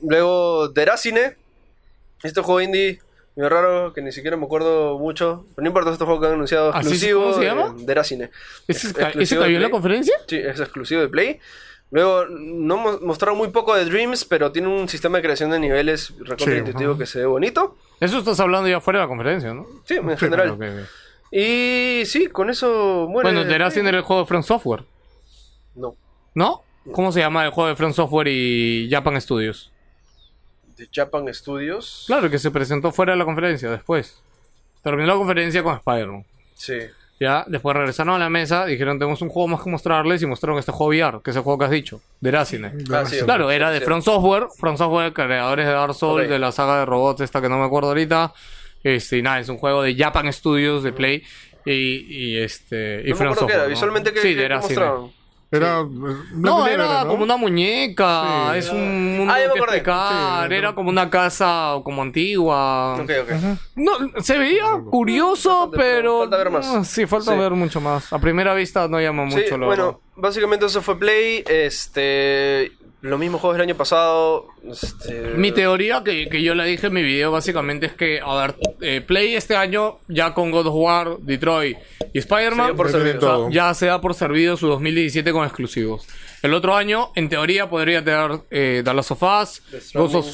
luego 0.03 0.69
Deracine, 0.69 1.37
este 2.23 2.41
juego 2.41 2.63
indie, 2.63 3.01
muy 3.37 3.49
raro, 3.49 3.93
que 3.93 4.01
ni 4.01 4.13
siquiera 4.13 4.37
me 4.39 4.47
acuerdo 4.47 4.99
mucho. 4.99 5.45
Pero 5.55 5.63
no 5.65 5.69
importa, 5.69 5.93
este 5.93 6.05
juego 6.07 6.21
que 6.21 6.27
han 6.29 6.33
anunciado 6.35 6.71
¿Así 6.75 6.79
es? 6.89 6.93
exclusivo 6.95 7.21
¿Cómo 7.23 7.35
se 7.35 7.41
de- 7.41 7.47
llama? 7.47 7.75
Deracine. 7.81 8.31
¿Ese, 8.67 8.87
Es 8.89 8.93
ca- 8.95 9.03
exclusivo 9.09 9.23
¿ese 9.23 9.35
de 9.37 9.41
cayó 9.43 9.57
en 9.57 9.63
la 9.63 9.71
conferencia? 9.71 10.15
Sí, 10.27 10.37
es 10.37 10.59
exclusivo 10.59 11.03
de 11.03 11.09
Play. 11.09 11.39
Luego, 11.93 12.27
no 12.27 12.77
mo- 12.77 12.99
mostraron 13.03 13.37
muy 13.37 13.49
poco 13.49 13.75
de 13.75 13.85
Dreams, 13.85 14.25
pero 14.25 14.53
tiene 14.53 14.69
un 14.69 14.89
sistema 14.89 15.19
de 15.19 15.23
creación 15.23 15.51
de 15.51 15.59
niveles 15.59 16.15
recontra 16.21 16.47
Sí, 16.47 16.59
intuitivo 16.59 16.97
que 16.97 17.05
se 17.07 17.19
ve 17.21 17.27
bonito. 17.27 17.77
Eso 17.99 18.19
estás 18.19 18.39
hablando 18.39 18.69
ya 18.69 18.81
fuera 18.81 19.01
de 19.01 19.05
la 19.05 19.09
conferencia, 19.09 19.53
¿no? 19.53 19.67
Sí, 19.85 19.95
en 19.97 20.17
general. 20.17 20.57
Y 21.33 22.03
sí, 22.07 22.29
con 22.29 22.49
eso 22.51 23.07
muere. 23.09 23.31
Bueno, 23.33 23.49
Terrasin 23.49 23.87
era 23.87 23.99
el 23.99 24.05
juego 24.05 24.23
de 24.23 24.29
Front 24.29 24.45
Software, 24.47 24.85
No. 25.75 25.95
¿no? 26.35 26.63
¿Cómo 26.93 27.13
se 27.13 27.21
llama 27.21 27.45
el 27.45 27.51
juego 27.51 27.69
de 27.69 27.77
Front 27.77 27.95
Software 27.95 28.29
y 28.29 28.89
Japan 28.91 29.21
Studios? 29.21 29.71
De 30.77 30.89
Japan 30.93 31.33
Studios. 31.35 32.05
Claro, 32.07 32.31
que 32.31 32.39
se 32.39 32.51
presentó 32.51 32.91
fuera 32.91 33.13
de 33.13 33.19
la 33.19 33.25
conferencia 33.25 33.71
después. 33.71 34.21
Terminó 34.83 35.09
la 35.09 35.15
conferencia 35.15 35.63
con 35.63 35.75
Spider-Man. 35.77 36.25
Sí. 36.55 36.79
Ya, 37.21 37.45
después 37.47 37.77
regresaron 37.77 38.15
a 38.15 38.19
la 38.19 38.31
mesa, 38.31 38.65
dijeron 38.65 38.99
tenemos 38.99 39.21
un 39.21 39.29
juego 39.29 39.47
más 39.49 39.63
que 39.63 39.69
mostrarles 39.69 40.23
y 40.23 40.27
mostraron 40.27 40.59
este 40.59 40.73
juego 40.73 40.89
VR, 40.91 41.21
que 41.23 41.31
es 41.33 41.37
el 41.37 41.43
juego 41.43 41.59
que 41.59 41.65
has 41.67 41.71
dicho, 41.71 42.01
de 42.19 42.31
Racine. 42.31 42.73
Ah, 42.91 43.05
sí, 43.05 43.19
Claro, 43.23 43.51
era 43.51 43.71
de. 43.71 43.83
Front 43.83 44.03
Software, 44.05 44.47
Front 44.59 44.79
Software, 44.79 45.13
creadores 45.13 45.67
de 45.67 45.73
Dark 45.73 45.95
Souls, 45.95 46.29
de 46.31 46.39
la 46.39 46.51
saga 46.51 46.79
de 46.81 46.87
robots 46.87 47.21
esta 47.21 47.43
que 47.43 47.51
no 47.51 47.59
me 47.59 47.67
acuerdo 47.67 47.89
ahorita. 47.91 48.33
Este, 48.83 49.19
y 49.19 49.23
nada, 49.23 49.39
es 49.41 49.51
un 49.51 49.59
juego 49.59 49.83
de 49.83 49.95
Japan 49.95 50.33
Studios 50.33 50.83
de 50.83 50.93
Play 50.95 51.23
y, 51.67 51.73
y 52.09 52.39
este 52.39 53.03
y 53.05 53.11
No 53.11 53.17
Front 53.17 53.33
acuerdo 53.35 53.47
qué 53.47 53.53
era. 53.53 53.63
Software, 53.63 53.63
¿no? 53.65 53.69
Visualmente, 53.69 54.13
¿qué, 54.15 54.21
sí, 54.23 54.29
qué- 54.29 54.35
de 54.37 54.43
qué 54.43 54.49
Racine. 54.49 54.75
mostraron? 54.81 55.13
Era. 55.53 55.81
eh, 55.81 55.87
No, 56.33 56.67
era 56.67 57.05
como 57.07 57.25
una 57.25 57.37
muñeca, 57.37 58.53
Sí. 58.53 58.59
es 58.59 58.71
un 58.71 59.17
mundo 59.17 59.33
Ah, 59.33 59.41
ya 59.41 59.49
me 59.49 59.53
que 59.55 59.59
acordé. 59.59 59.77
explicar, 59.79 60.49
Sí, 60.49 60.55
era 60.55 60.75
como 60.75 60.91
una 60.91 61.11
casa 61.11 61.73
como 61.83 62.03
antigua. 62.03 62.95
Ok, 62.95 63.11
ok. 63.23 63.59
No, 63.75 63.93
se 64.23 64.39
veía 64.39 64.65
curioso, 64.91 65.71
pero 65.75 66.21
falta 66.21 66.37
ver 66.37 66.51
más. 66.51 66.87
Sí, 66.89 67.05
falta 67.07 67.33
Sí. 67.33 67.39
ver 67.39 67.51
mucho 67.53 67.81
más. 67.81 68.13
A 68.13 68.19
primera 68.21 68.55
vista 68.55 68.87
no 68.87 69.01
llama 69.01 69.25
mucho 69.25 69.59
bueno, 69.59 70.01
básicamente 70.15 70.67
eso 70.67 70.83
fue 70.83 70.99
Play. 70.99 71.43
Este. 71.49 72.73
Los 73.03 73.19
mismos 73.19 73.41
juegos 73.41 73.57
del 73.57 73.69
año 73.69 73.77
pasado. 73.77 74.49
Este, 74.71 75.33
Mi 75.37 75.53
teoría, 75.53 76.03
que, 76.05 76.29
que 76.29 76.43
yo 76.43 76.55
la 76.55 76.65
dije 76.65 76.89
en 76.89 76.93
mi 76.93 77.03
video, 77.03 77.33
básicamente 77.33 77.87
es 77.87 77.95
que, 77.95 78.21
a 78.21 78.35
ver, 78.35 78.57
eh, 78.83 79.01
Play 79.01 79.35
este 79.35 79.57
año, 79.57 79.99
ya 80.09 80.35
con 80.35 80.51
God 80.51 80.67
of 80.67 80.75
War, 80.75 81.17
Detroit 81.19 81.79
y 82.13 82.19
Spider-Man, 82.19 82.77
Ya 83.51 83.73
se 83.73 83.87
da 83.87 84.01
por 84.01 84.15
servido 84.15 84.57
su 84.57 84.67
2017 84.67 85.33
con 85.33 85.45
exclusivos. 85.45 86.07
El 86.43 86.53
otro 86.53 86.75
año, 86.77 87.11
en 87.15 87.29
teoría, 87.29 87.71
podría 87.71 88.05
tener 88.05 88.43
eh, 88.51 88.83
Last 88.85 89.13
of 89.13 89.23
Us, 89.23 89.63
Ghost 89.95 90.15
of. 90.15 90.27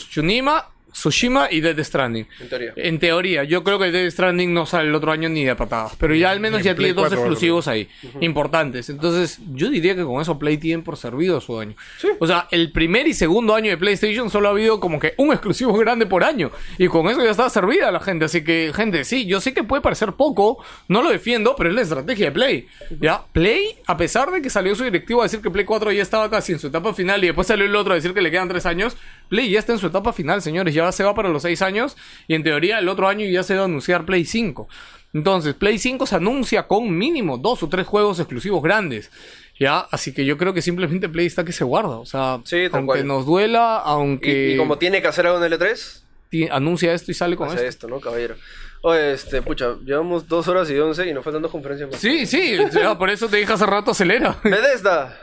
Tsushima, 0.96 1.48
y 1.50 1.60
Death 1.60 1.80
Stranding. 1.80 2.26
En 2.40 2.48
teoría. 2.48 2.72
En 2.74 2.98
teoría, 2.98 3.44
yo 3.44 3.62
creo 3.62 3.78
que 3.78 3.92
Death 3.92 4.12
Stranding 4.12 4.54
no 4.54 4.64
sale 4.64 4.88
el 4.88 4.94
otro 4.94 5.12
año 5.12 5.28
ni 5.28 5.44
de 5.44 5.54
patadas, 5.54 5.94
pero 5.98 6.14
ya 6.14 6.30
al 6.30 6.40
menos 6.40 6.60
En 6.60 6.64
ya 6.64 6.74
Play 6.74 6.94
tiene 6.94 6.94
dos 6.94 7.10
4 7.10 7.18
va 7.18 7.22
a 7.22 7.26
exclusivos 7.26 7.68
ahí, 7.68 7.86
importantes. 8.20 8.88
Entonces, 8.88 9.38
yo 9.52 9.68
diría 9.68 9.94
que 9.94 10.04
con 10.04 10.22
eso 10.22 10.38
Play 10.38 10.56
tiene 10.56 10.82
por 10.82 10.96
servido 10.96 11.38
su 11.42 11.60
año. 11.60 11.74
O 12.18 12.26
sea, 12.26 12.48
el 12.50 12.72
primer 12.72 13.06
y 13.06 13.12
segundo 13.12 13.54
año 13.54 13.68
de 13.68 13.76
PlayStation 13.76 14.30
solo 14.30 14.48
ha 14.48 14.52
habido 14.52 14.80
como 14.80 14.98
que 14.98 15.12
un 15.18 15.32
exclusivo 15.32 15.74
grande 15.74 16.06
por 16.06 16.24
año, 16.24 16.50
y 16.78 16.88
con 16.88 17.08
eso 17.10 17.22
ya 17.22 17.30
está 17.30 17.50
servida 17.50 17.90
la 17.92 18.00
gente. 18.00 18.24
Así 18.24 18.42
que, 18.42 18.72
gente, 18.74 19.04
sí, 19.04 19.26
yo 19.26 19.42
sé 19.42 19.52
que 19.52 19.64
puede 19.64 19.82
parecer 19.82 20.14
poco, 20.14 20.64
no 20.88 21.02
lo 21.02 21.10
defiendo, 21.10 21.56
pero 21.56 21.68
es 21.68 21.76
la 21.76 21.82
estrategia 21.82 22.26
de 22.26 22.32
Play. 22.32 22.68
Ya, 23.00 23.22
Play, 23.32 23.76
a 23.86 23.98
pesar 23.98 24.30
de 24.30 24.40
que 24.40 24.48
salió 24.48 24.74
su 24.74 24.84
directivo 24.84 25.20
a 25.20 25.24
decir 25.24 25.40
que 25.40 25.50
Play 25.50 25.66
4 25.66 25.92
ya 25.92 26.02
estaba 26.02 26.30
casi 26.30 26.52
en 26.52 26.58
su 26.58 26.68
etapa 26.68 26.94
final 26.94 27.22
y 27.22 27.26
después 27.26 27.46
salió 27.46 27.66
el 27.66 27.76
otro 27.76 27.92
a 27.92 27.96
decir 27.96 28.14
que 28.14 28.22
le 28.22 28.30
quedan 28.30 28.48
tres 28.48 28.64
años, 28.64 28.96
Play 29.28 29.50
ya 29.50 29.58
está 29.58 29.72
en 29.72 29.78
su 29.78 29.86
etapa 29.88 30.12
final, 30.12 30.40
señores, 30.42 30.74
ya 30.74 30.90
se 30.92 31.04
va 31.04 31.14
para 31.14 31.28
los 31.28 31.42
seis 31.42 31.62
años 31.62 31.96
y 32.28 32.34
en 32.34 32.42
teoría 32.42 32.78
el 32.78 32.88
otro 32.88 33.08
año 33.08 33.26
ya 33.26 33.42
se 33.42 33.54
va 33.54 33.62
a 33.62 33.64
anunciar 33.64 34.04
Play 34.04 34.24
5. 34.24 34.68
Entonces, 35.14 35.54
Play 35.54 35.78
5 35.78 36.04
se 36.06 36.16
anuncia 36.16 36.66
con 36.66 36.96
mínimo 36.96 37.38
dos 37.38 37.62
o 37.62 37.68
tres 37.68 37.86
juegos 37.86 38.18
exclusivos 38.20 38.62
grandes. 38.62 39.10
Ya, 39.58 39.78
así 39.90 40.12
que 40.12 40.24
yo 40.26 40.36
creo 40.36 40.52
que 40.52 40.60
simplemente 40.60 41.08
Play 41.08 41.26
está 41.26 41.44
que 41.44 41.52
se 41.52 41.64
guarda. 41.64 41.96
O 41.96 42.04
sea, 42.06 42.40
Sí, 42.44 42.64
aunque 42.72 42.84
cual. 42.86 43.06
nos 43.06 43.24
duela, 43.24 43.82
Y, 43.84 43.88
aunque 43.88 44.50
y 44.54 44.56
como 44.58 44.76
tiene 44.76 45.00
que 45.00 45.08
hacer 45.08 45.26
algo 45.26 45.42
en 45.42 45.50
L3, 45.52 46.02
ti- 46.28 46.48
anuncia 46.50 46.92
esto 46.92 47.10
y 47.10 47.14
sale 47.14 47.36
con 47.36 47.48
hace 47.48 47.56
esto. 47.66 47.68
esto, 47.68 47.88
¿no, 47.88 48.00
caballero? 48.00 48.34
Oye, 48.82 49.12
este, 49.14 49.40
pucha, 49.40 49.76
llevamos 49.84 50.28
dos 50.28 50.46
horas 50.48 50.70
y 50.70 50.78
once 50.78 51.08
y 51.08 51.14
nos 51.14 51.24
faltan 51.24 51.40
dos 51.40 51.50
conferencias 51.50 51.90
más. 51.90 51.98
Sí, 51.98 52.26
sí, 52.26 52.58
por 52.98 53.08
eso 53.08 53.26
te 53.28 53.38
dije 53.38 53.52
hace 53.52 53.64
rato 53.66 53.92
acelera. 53.92 54.38
Bethesda. 54.44 55.18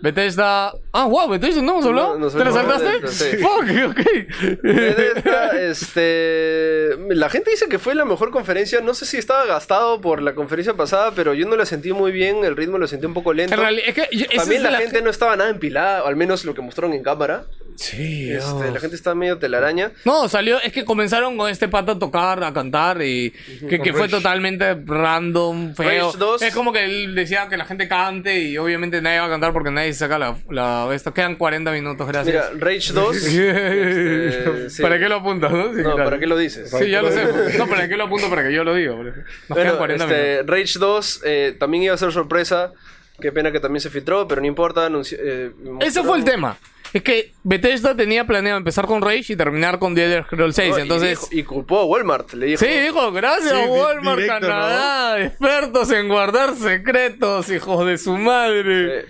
Bethesda. 0.00 0.72
Ah, 0.92 1.06
wow, 1.06 1.28
Bethesda, 1.28 1.60
¿no 1.62 1.72
hemos 1.72 1.86
hablado? 1.86 2.18
No, 2.18 2.28
¿Te 2.30 2.38
de 2.44 2.52
saltaste? 2.52 2.84
Bethesda, 3.00 3.08
sí. 3.30 3.36
Fuck, 3.38 3.90
ok. 3.90 4.62
Bethesda, 4.62 5.60
este. 5.60 6.96
La 7.14 7.28
gente 7.28 7.50
dice 7.50 7.68
que 7.68 7.78
fue 7.78 7.94
la 7.94 8.04
mejor 8.04 8.30
conferencia. 8.30 8.80
No 8.80 8.94
sé 8.94 9.06
si 9.06 9.16
estaba 9.16 9.44
gastado 9.46 10.00
por 10.00 10.22
la 10.22 10.34
conferencia 10.34 10.74
pasada, 10.74 11.12
pero 11.14 11.34
yo 11.34 11.46
no 11.46 11.56
la 11.56 11.66
sentí 11.66 11.92
muy 11.92 12.12
bien. 12.12 12.44
El 12.44 12.56
ritmo 12.56 12.78
lo 12.78 12.86
sentí 12.86 13.06
un 13.06 13.14
poco 13.14 13.32
lento. 13.32 13.54
En 13.54 13.60
realidad, 13.60 13.84
es 13.88 13.94
que 13.94 14.16
yo- 14.16 14.26
También 14.36 14.62
la, 14.62 14.70
la 14.70 14.78
gente 14.78 15.02
no 15.02 15.10
estaba 15.10 15.36
nada 15.36 15.50
empilada, 15.50 16.04
o 16.04 16.06
al 16.06 16.16
menos 16.16 16.44
lo 16.44 16.54
que 16.54 16.62
mostraron 16.62 16.92
en 16.94 17.02
cámara. 17.02 17.44
Sí, 17.78 18.32
Este, 18.32 18.50
oh. 18.50 18.70
la 18.74 18.80
gente 18.80 18.96
está 18.96 19.14
medio 19.14 19.38
telaraña. 19.38 19.92
No, 20.04 20.28
salió, 20.28 20.60
es 20.60 20.72
que 20.72 20.84
comenzaron 20.84 21.36
con 21.36 21.48
este 21.48 21.68
pata 21.68 21.92
a 21.92 21.98
tocar, 21.98 22.42
a 22.42 22.52
cantar 22.52 23.00
y 23.02 23.32
que, 23.70 23.78
que 23.80 23.92
fue 23.92 24.08
totalmente 24.08 24.74
random, 24.84 25.74
feo. 25.76 26.06
Rage 26.06 26.18
2. 26.18 26.42
Es 26.42 26.54
como 26.54 26.72
que 26.72 26.84
él 26.84 27.14
decía 27.14 27.46
que 27.48 27.56
la 27.56 27.64
gente 27.64 27.86
cante 27.86 28.36
y 28.40 28.58
obviamente 28.58 29.00
nadie 29.00 29.20
va 29.20 29.26
a 29.26 29.28
cantar 29.28 29.52
porque 29.52 29.70
nadie 29.70 29.92
saca 29.94 30.18
la, 30.18 30.36
la 30.50 30.88
esto. 30.92 31.14
Quedan 31.14 31.36
40 31.36 31.70
minutos, 31.70 32.04
Mira, 32.04 32.24
gracias. 32.24 32.58
Rage 32.58 32.92
2. 32.92 33.16
este, 33.26 34.70
sí. 34.70 34.82
¿Para 34.82 34.98
qué 34.98 35.08
lo 35.08 35.14
apuntas? 35.16 35.52
No, 35.52 35.68
Sí, 35.72 35.76
No, 35.82 35.94
claro. 35.94 36.04
¿para 36.04 36.18
qué 36.18 36.26
lo 36.26 36.36
dices? 36.36 36.70
Sí, 36.70 36.88
ya 36.90 37.00
lo 37.02 37.12
sé. 37.12 37.26
No, 37.58 37.68
¿para 37.68 37.88
qué 37.88 37.96
lo 37.96 38.04
apunto? 38.04 38.28
Para 38.28 38.42
que 38.42 38.52
yo 38.52 38.64
lo 38.64 38.74
diga. 38.74 38.92
Nos 38.94 39.14
Bueno, 39.48 39.62
quedan 39.64 39.76
40 39.78 40.04
este, 40.04 40.30
minutos. 40.42 40.46
Rage 40.56 40.78
2 40.78 41.20
eh, 41.24 41.56
también 41.58 41.82
iba 41.84 41.94
a 41.94 41.98
ser 41.98 42.10
sorpresa. 42.12 42.72
Qué 43.20 43.32
pena 43.32 43.50
que 43.50 43.58
también 43.60 43.80
se 43.80 43.90
filtró, 43.90 44.28
pero 44.28 44.40
no 44.40 44.46
importa. 44.46 44.88
anunci- 44.88 45.16
eh, 45.18 45.50
Ese 45.80 46.02
fue 46.02 46.18
el 46.18 46.24
tema. 46.24 46.56
Es 46.92 47.02
que 47.02 47.32
Bethesda 47.42 47.94
tenía 47.94 48.26
planeado 48.26 48.58
empezar 48.58 48.86
con 48.86 49.02
Rage 49.02 49.32
y 49.32 49.36
terminar 49.36 49.78
con 49.78 49.94
The 49.94 50.04
Elder 50.04 50.24
Scrolls 50.24 50.56
6. 50.56 50.70
No, 50.70 50.78
y 50.78 50.82
entonces, 50.82 51.10
dijo- 51.10 51.28
Y, 51.32 51.42
culpó 51.44 51.80
a 51.80 51.84
Walmart, 51.84 52.32
le 52.32 52.46
dijo. 52.46 52.64
Sí, 52.64 52.70
dijo, 52.70 53.12
gracias 53.12 53.52
Sí, 53.52 53.60
di- 53.62 53.68
Walmart 53.68 54.18
directo, 54.20 54.46
Canadá, 54.48 55.20
expertos 55.22 55.90
en 55.92 56.08
guardar 56.08 56.54
secretos, 56.56 57.50
hijos 57.50 57.86
de 57.86 57.98
su 57.98 58.16
madre. 58.16 59.00
Eh, 59.00 59.04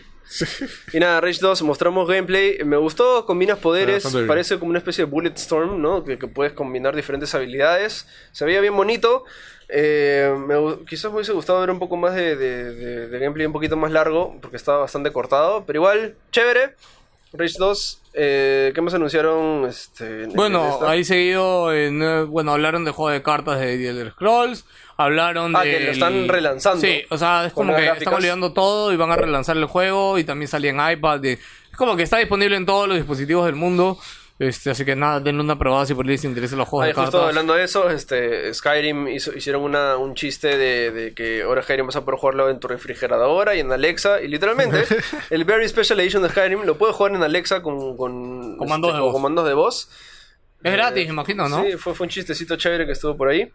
Y 0.93 1.01
nada, 1.01 1.23
Rage 1.23 1.39
2 1.41 1.63
mostramos 1.63 2.07
gameplay. 2.07 2.59
Me 2.65 2.77
gustó, 2.77 3.25
combinas 3.25 3.59
poderes. 3.59 4.05
Parece 4.27 4.59
como 4.59 4.69
una 4.71 4.79
especie 4.79 5.05
de 5.07 5.11
Bullet 5.11 5.33
Storm, 5.37 5.81
¿no? 5.81 6.05
Que, 6.05 6.19
que 6.19 6.27
puedes 6.27 6.53
combinar 6.53 6.95
diferentes 6.95 7.35
habilidades. 7.35 8.07
Se 8.33 8.45
veía 8.45 8.61
bien 8.61 8.77
bonito. 8.77 9.25
Eh, 9.71 10.35
me 10.47 10.85
quizás 10.87 11.11
me 11.11 11.17
hubiese 11.17 11.33
gustado 11.33 11.61
ver 11.61 11.71
un 11.71 11.79
poco 11.79 11.97
más 11.97 12.15
de, 12.15 12.37
de- 12.37 12.75
de- 12.75 13.09
de 13.09 13.19
gameplay 13.19 13.47
un 13.47 13.53
poquito 13.55 13.77
más 13.79 13.91
largo, 13.91 14.37
porque 14.43 14.57
estaba 14.59 14.79
bastante 14.79 15.13
cortado. 15.13 15.65
Pero 15.67 15.79
igual, 15.79 16.15
chévere. 16.31 16.75
Rage 17.33 17.55
2, 17.59 18.03
eh, 18.15 18.73
¿qué 18.75 18.81
más 18.81 18.95
anunciaron? 18.95 19.67
Este, 19.69 20.05
en- 20.25 20.31
en 20.31 20.33
Bueno, 20.37 20.71
esta? 20.75 20.91
ahí 20.91 21.05
seguido, 21.05 21.73
en, 21.75 22.03
eh, 22.03 22.23
bueno, 22.23 22.53
hablaron 22.53 22.85
de 22.85 22.91
juego 22.91 23.11
de 23.11 23.23
cartas 23.23 23.61
de 23.61 23.77
The 23.77 23.89
Elder 23.91 24.11
Scrolls, 24.13 24.65
hablaron 24.97 25.55
Ah, 25.55 25.63
de... 25.63 25.71
que 25.71 25.85
lo 25.85 25.93
están 25.93 26.27
relanzando. 26.27 26.81
Sí, 26.81 27.03
o 27.11 27.19
sea, 27.19 27.47
es 27.47 27.53
como 27.53 27.73
que 27.75 27.81
nuevas 27.83 27.99
están 27.99 28.13
gráficas. 28.13 28.15
olvidando 28.15 28.53
todo 28.55 28.93
y 28.93 28.97
van 28.97 29.11
a 29.13 29.17
relanzar 29.17 29.57
el 29.59 29.67
juego 29.67 30.19
y 30.19 30.25
también 30.25 30.49
salía 30.49 30.71
en 30.71 30.81
iPad. 30.99 31.23
y- 31.25 31.29
es 31.33 31.77
como 31.77 31.97
que 31.97 32.03
está 32.03 32.17
disponible 32.17 32.57
en 32.57 32.65
todos 32.67 32.89
los 32.89 32.97
dispositivos 32.97 33.45
del 33.47 33.55
mundo. 33.57 33.99
Este, 34.41 34.71
así 34.71 34.85
que 34.85 34.95
nada, 34.95 35.19
denle 35.19 35.43
una 35.43 35.59
probada 35.59 35.85
si 35.85 35.95
por 35.95 36.05
ahí 36.07 36.13
les 36.13 36.25
interesan 36.25 36.59
los 36.59 36.69
juegos 36.69 36.85
Ay, 36.87 36.91
de 36.93 36.95
justo 36.95 37.11
cartas. 37.11 37.29
hablando 37.31 37.55
de 37.55 37.65
eso, 37.65 37.91
este, 37.91 38.55
Skyrim 38.55 39.09
hizo- 39.09 39.37
hicieron 39.37 39.63
una, 39.63 39.97
un 39.97 40.15
chiste 40.15 40.57
de, 40.57 40.93
de 40.93 41.13
que 41.13 41.43
ahora 41.43 41.63
Skyrim 41.63 41.87
vas 41.87 41.97
a 41.97 42.05
poder 42.05 42.21
jugarlo 42.21 42.49
en 42.49 42.61
tu 42.61 42.69
refrigeradora 42.69 43.57
y 43.57 43.61
en 43.61 43.73
Alexa. 43.73 44.21
Y 44.23 44.29
literalmente, 44.29 44.85
el 45.31 45.45
Very 45.45 45.69
Special 45.69 45.99
Edition 45.99 46.23
de 46.23 46.29
Skyrim 46.29 46.63
lo 46.63 46.79
puedes 46.79 46.95
jugar 46.95 47.15
en 47.17 47.23
Alexa 47.25 47.63
con, 47.63 47.97
con, 47.97 48.57
Comandos 48.59 48.93
de 48.93 48.99
con 48.99 49.07
voz. 49.07 49.13
comandos 49.13 49.47
de 49.49 49.55
voz. 49.55 49.91
Es 50.63 50.73
gratis, 50.73 51.09
imagino, 51.09 51.49
¿no? 51.49 51.65
Sí, 51.65 51.73
fue, 51.77 51.95
fue 51.95 52.05
un 52.07 52.11
chistecito 52.11 52.55
chévere 52.57 52.87
que 52.87 52.93
estuvo 52.93 53.17
por 53.17 53.29
ahí. 53.29 53.51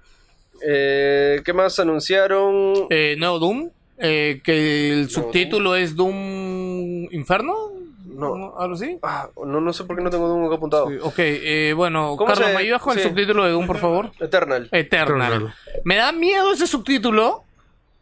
Eh, 0.66 1.42
¿Qué 1.46 1.54
más 1.54 1.80
anunciaron? 1.80 2.88
Eh, 2.90 3.16
Doom, 3.20 3.70
eh, 3.98 4.42
que 4.44 4.92
el 4.92 5.10
subtítulo 5.10 5.76
es 5.76 5.96
Doom 5.96 7.08
Inferno. 7.12 7.72
No. 8.14 8.54
¿Algo 8.60 8.76
así? 8.76 8.98
Ah, 9.04 9.30
no, 9.46 9.60
no 9.62 9.74
sé 9.74 9.84
por 9.86 9.96
qué 9.98 10.04
no 10.04 10.10
tengo 10.10 10.28
Doom 10.28 10.46
acá 10.46 10.56
apuntado. 10.56 10.90
Sí, 10.90 10.98
ok, 11.02 11.16
eh, 11.18 11.74
bueno, 11.76 12.16
¿Cómo 12.18 12.30
Carlos, 12.30 12.48
se- 12.50 12.54
¿me 12.54 12.60
ayudas 12.62 12.82
con 12.82 12.94
sí. 12.96 13.02
el 13.02 13.08
subtítulo 13.10 13.44
de 13.46 13.52
Doom, 13.52 13.68
por 13.68 13.78
favor? 13.80 14.12
Eternal. 14.20 14.70
Eternal. 14.72 15.32
Eternal. 15.34 15.56
Me 15.84 15.96
da 15.96 16.12
miedo 16.12 16.54
ese 16.54 16.68
subtítulo 16.68 17.44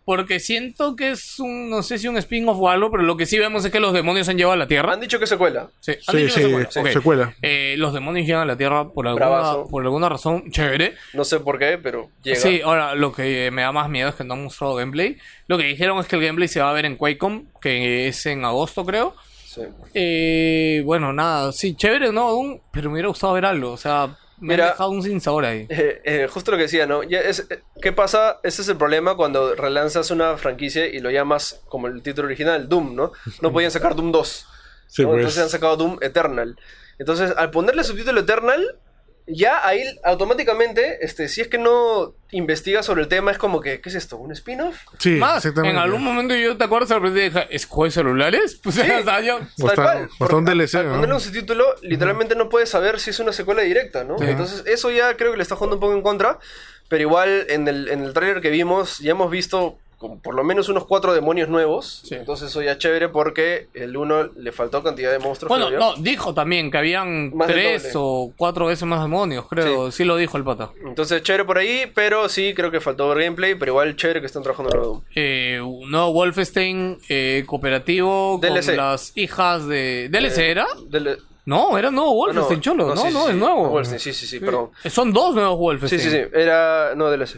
porque 0.04 0.40
siento 0.40 0.96
que 0.96 1.12
es 1.12 1.40
un, 1.40 1.70
no 1.70 1.84
sé 1.84 2.00
si 2.00 2.08
un 2.08 2.18
spin-off 2.18 2.58
o 2.60 2.70
algo, 2.70 2.90
pero 2.90 3.04
lo 3.04 3.16
que 3.16 3.28
sí 3.28 3.38
vemos 3.38 3.64
es 3.64 3.72
que 3.72 3.80
los 3.80 3.94
demonios 3.94 4.28
han 4.28 4.36
llegado 4.36 4.54
a 4.54 4.58
la 4.58 4.68
Tierra. 4.68 4.94
Han 4.94 5.00
dicho 5.00 5.20
que 5.20 5.28
secuela. 5.28 5.70
Sí, 5.80 5.92
han 5.92 6.16
Sí, 6.16 6.18
dicho 6.24 6.36
que 6.36 6.42
sí, 6.42 6.48
secuela. 6.48 6.72
sí, 6.72 6.80
Ok. 6.80 6.88
secuela. 6.88 7.36
Eh, 7.44 7.76
los 7.78 7.94
demonios 7.94 8.26
llegan 8.26 8.42
a 8.42 8.46
la 8.46 8.58
Tierra 8.58 8.90
por 8.90 9.08
alguna, 9.08 9.28
Bravazo. 9.28 9.68
por 9.70 9.84
alguna 9.84 10.10
razón 10.10 10.50
chévere. 10.52 10.96
No 11.14 11.24
sé 11.24 11.40
por 11.40 11.60
qué, 11.60 11.78
pero 11.82 12.10
llega. 12.24 12.36
Sí, 12.40 12.62
ahora 12.62 12.96
lo 12.96 13.14
que 13.14 13.52
me 13.52 13.62
da 13.62 13.72
más 13.72 13.90
miedo 13.90 14.10
es 14.10 14.16
que 14.16 14.24
no 14.24 14.34
han 14.34 14.44
mostrado 14.44 14.74
gameplay. 14.76 15.18
Lo 15.48 15.58
que 15.58 15.66
dijeron 15.66 15.98
es 16.00 16.08
que 16.08 16.16
el 16.16 16.24
gameplay 16.24 16.48
se 16.48 16.60
va 16.62 16.72
a 16.72 16.74
ver 16.74 16.86
en 16.86 16.98
QuakeCon, 16.98 17.48
que 17.62 18.08
es 18.08 18.26
en 18.26 18.44
agosto 18.44 18.84
creo. 18.86 19.16
Sí. 19.54 19.64
Eh, 19.94 20.82
bueno, 20.86 21.12
nada, 21.12 21.52
sí, 21.52 21.76
chévere, 21.76 22.14
¿no? 22.14 22.32
Doom, 22.32 22.60
pero 22.72 22.90
me 22.90 22.94
hubiera 22.94 23.10
gustado 23.10 23.34
ver 23.34 23.46
algo. 23.46 23.72
O 23.72 23.78
sea, 23.78 24.16
me 24.40 24.54
Mira. 24.54 24.68
han 24.68 24.72
dejado 24.72 24.90
un 24.92 25.04
sin 25.04 25.20
sabor 25.20 25.44
ahí. 25.44 25.68
Eh, 25.70 26.02
eh, 26.06 26.28
justo 26.32 26.52
lo 26.52 26.58
que 26.58 26.64
decía, 26.64 26.88
¿no? 26.88 27.04
Ya 27.04 27.20
es, 27.20 27.48
eh, 27.50 27.62
¿Qué 27.82 27.92
pasa? 27.92 28.40
Ese 28.44 28.62
es 28.62 28.70
el 28.70 28.78
problema 28.78 29.16
cuando 29.16 29.54
relanzas 29.56 30.10
una 30.10 30.38
franquicia 30.38 30.88
y 30.88 31.00
lo 31.00 31.12
llamas 31.12 31.62
como 31.68 31.88
el 31.88 32.02
título 32.02 32.28
original, 32.28 32.70
Doom, 32.70 32.96
¿no? 32.96 33.12
No 33.42 33.52
podían 33.54 33.72
sacar 33.72 33.96
Doom 33.96 34.14
2. 34.14 34.48
Sí, 34.88 35.02
¿no? 35.02 35.10
pues. 35.10 35.20
Entonces 35.20 35.44
han 35.44 35.50
sacado 35.50 35.76
Doom 35.76 35.98
Eternal. 36.02 36.58
Entonces, 36.98 37.34
al 37.36 37.52
ponerle 37.52 37.84
subtítulo 37.84 38.22
Eternal, 38.22 38.78
ya 39.28 39.66
ahí 39.68 39.84
automáticamente, 40.04 41.04
este, 41.06 41.28
si 41.28 41.42
es 41.42 41.48
que 41.48 41.58
no 41.58 42.14
investigas 42.32 42.86
sobre 42.86 43.02
el 43.02 43.08
tema, 43.08 43.32
es 43.32 43.38
como 43.38 43.60
que, 43.62 43.82
¿qué 43.82 43.90
es 43.90 43.96
esto? 43.96 44.18
¿Un 44.18 44.32
spin-off? 44.32 44.78
Sí, 45.00 45.12
Más, 45.12 45.38
exactamente. 45.38 45.76
en 45.78 45.82
algún 45.84 46.04
momento 46.04 46.34
yo 46.36 46.58
te 46.58 46.64
acuerdas 46.64 46.90
de 46.90 47.24
dije, 47.30 47.48
¿es 47.50 47.66
juego 47.66 47.86
de 47.86 47.92
celulares? 47.92 48.60
Pues, 48.64 48.78
o 48.78 48.82
sea, 48.84 49.22
yo- 49.22 49.38
O 49.38 49.40
está- 49.40 49.68
Tal 49.68 49.76
cual. 49.76 50.06
o 50.06 50.18
Porque 50.18 50.36
un 50.36 50.46
DLC, 50.46 50.76
al 50.76 50.86
¿no? 50.88 50.92
ponerle 50.94 51.16
un 51.16 51.22
subtítulo, 51.22 51.66
literalmente 51.82 52.36
no 52.36 52.50
puedes 52.50 52.70
saber 52.70 53.00
si 53.00 53.10
es 53.10 53.20
una 53.20 53.34
secuela 53.34 53.62
directa, 53.64 54.04
¿no? 54.04 54.18
Sí. 54.18 54.26
Entonces, 54.28 54.64
eso 54.66 54.92
ya 54.92 55.18
creo 55.18 55.32
que 55.32 55.38
le 55.38 55.44
está 55.44 55.56
jugando 55.56 55.76
un 55.78 55.82
poco 55.82 55.94
en 55.94 56.02
contra. 56.02 56.40
Pero 56.88 57.04
igual, 57.04 57.46
en 57.50 57.68
el, 57.70 57.88
en 57.88 58.04
el 58.04 58.14
trailer 58.14 58.42
que 58.42 58.50
vimos, 58.50 59.00
ya 59.00 59.12
hemos 59.12 59.32
visto 59.32 59.78
por 60.24 60.36
lo 60.36 60.44
menos 60.44 60.68
unos 60.70 60.86
cuatro 60.86 61.14
demonios 61.14 61.48
nuevos. 61.50 62.02
Sí. 62.04 62.16
Entonces, 62.16 62.50
eso 62.50 62.62
ya 62.62 62.74
es 62.74 62.78
chévere 62.78 63.10
porque 63.10 63.68
el 63.74 63.96
uno 63.96 64.24
le 64.36 64.52
faltó 64.52 64.82
cantidad 64.84 65.12
de 65.12 65.20
monstruos. 65.20 65.50
Bueno, 65.50 65.70
no, 65.72 65.96
dijo 65.96 66.34
también 66.34 66.72
que 66.72 66.78
habían 66.78 67.36
Más 67.36 67.48
tres 67.48 67.92
o 67.96 68.32
cuatro 68.38 68.66
veces 68.68 68.88
más 68.88 69.02
demonios, 69.02 69.46
creo. 69.48 69.92
Sí, 69.92 70.04
lo 70.04 70.16
dijo 70.18 70.38
el 70.38 70.44
pata. 70.44 70.72
Entonces, 70.86 71.22
chévere 71.24 71.46
por 71.46 71.58
ahí, 71.58 71.92
pero 71.94 72.28
sí, 72.30 72.54
creo 72.54 72.72
que 72.72 72.82
faltó 72.82 73.08
ver 73.10 73.20
gameplay. 73.24 73.56
Pero 73.56 73.72
igual, 73.74 73.96
chévere 73.96 74.20
que 74.20 74.26
están 74.28 74.44
trabajando 74.44 74.70
en 74.72 74.76
el 74.76 74.82
nuevo. 74.82 75.04
Eh, 75.16 75.60
nuevo 75.88 76.14
Wolfenstein 76.14 76.98
eh, 77.10 77.44
cooperativo 77.46 78.40
DLC. 78.42 78.66
con 78.68 78.78
las 78.78 79.12
hijas 79.16 79.68
de... 79.68 80.10
¿DLC 80.12 80.38
era? 80.40 80.68
Del- 80.90 81.18
No, 81.46 81.78
era 81.78 81.90
nuevo 81.92 82.14
Wolfenstein, 82.16 82.60
no, 82.60 82.64
cholo. 82.64 82.88
No, 82.90 82.96
no, 82.96 83.02
sí, 83.02 83.12
sí, 83.12 83.18
es 83.18 83.26
sí. 83.28 83.34
nuevo. 83.34 83.70
Wolfenstein, 83.70 84.14
sí, 84.14 84.20
sí, 84.20 84.28
sí, 84.28 84.40
perdón. 84.40 84.70
Eh, 84.84 84.90
Son 84.90 85.12
dos 85.12 85.34
nuevos 85.36 85.56
Sí, 85.58 85.62
Wolfenstein. 85.62 86.02
sí, 86.02 86.10
sí. 86.10 86.24
Era. 86.34 86.94
No, 86.96 87.10
DLC. 87.10 87.38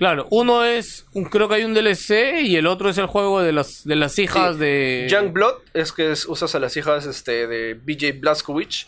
Claro, 0.00 0.26
uno 0.30 0.64
es, 0.64 1.04
un, 1.12 1.24
creo 1.26 1.46
que 1.46 1.56
hay 1.56 1.64
un 1.64 1.74
DLC 1.74 2.40
y 2.42 2.56
el 2.56 2.66
otro 2.66 2.88
es 2.88 2.96
el 2.96 3.04
juego 3.04 3.42
de 3.42 3.52
las, 3.52 3.84
de 3.84 3.96
las 3.96 4.18
hijas 4.18 4.54
Sí. 4.54 4.60
de... 4.60 5.06
Young 5.10 5.30
Blood 5.34 5.56
es 5.74 5.92
que 5.92 6.10
es- 6.10 6.24
usas 6.26 6.54
a 6.54 6.58
las 6.58 6.74
hijas 6.78 7.04
este, 7.04 7.46
de 7.46 7.74
BJ 7.74 8.18
Blazkowicz. 8.18 8.86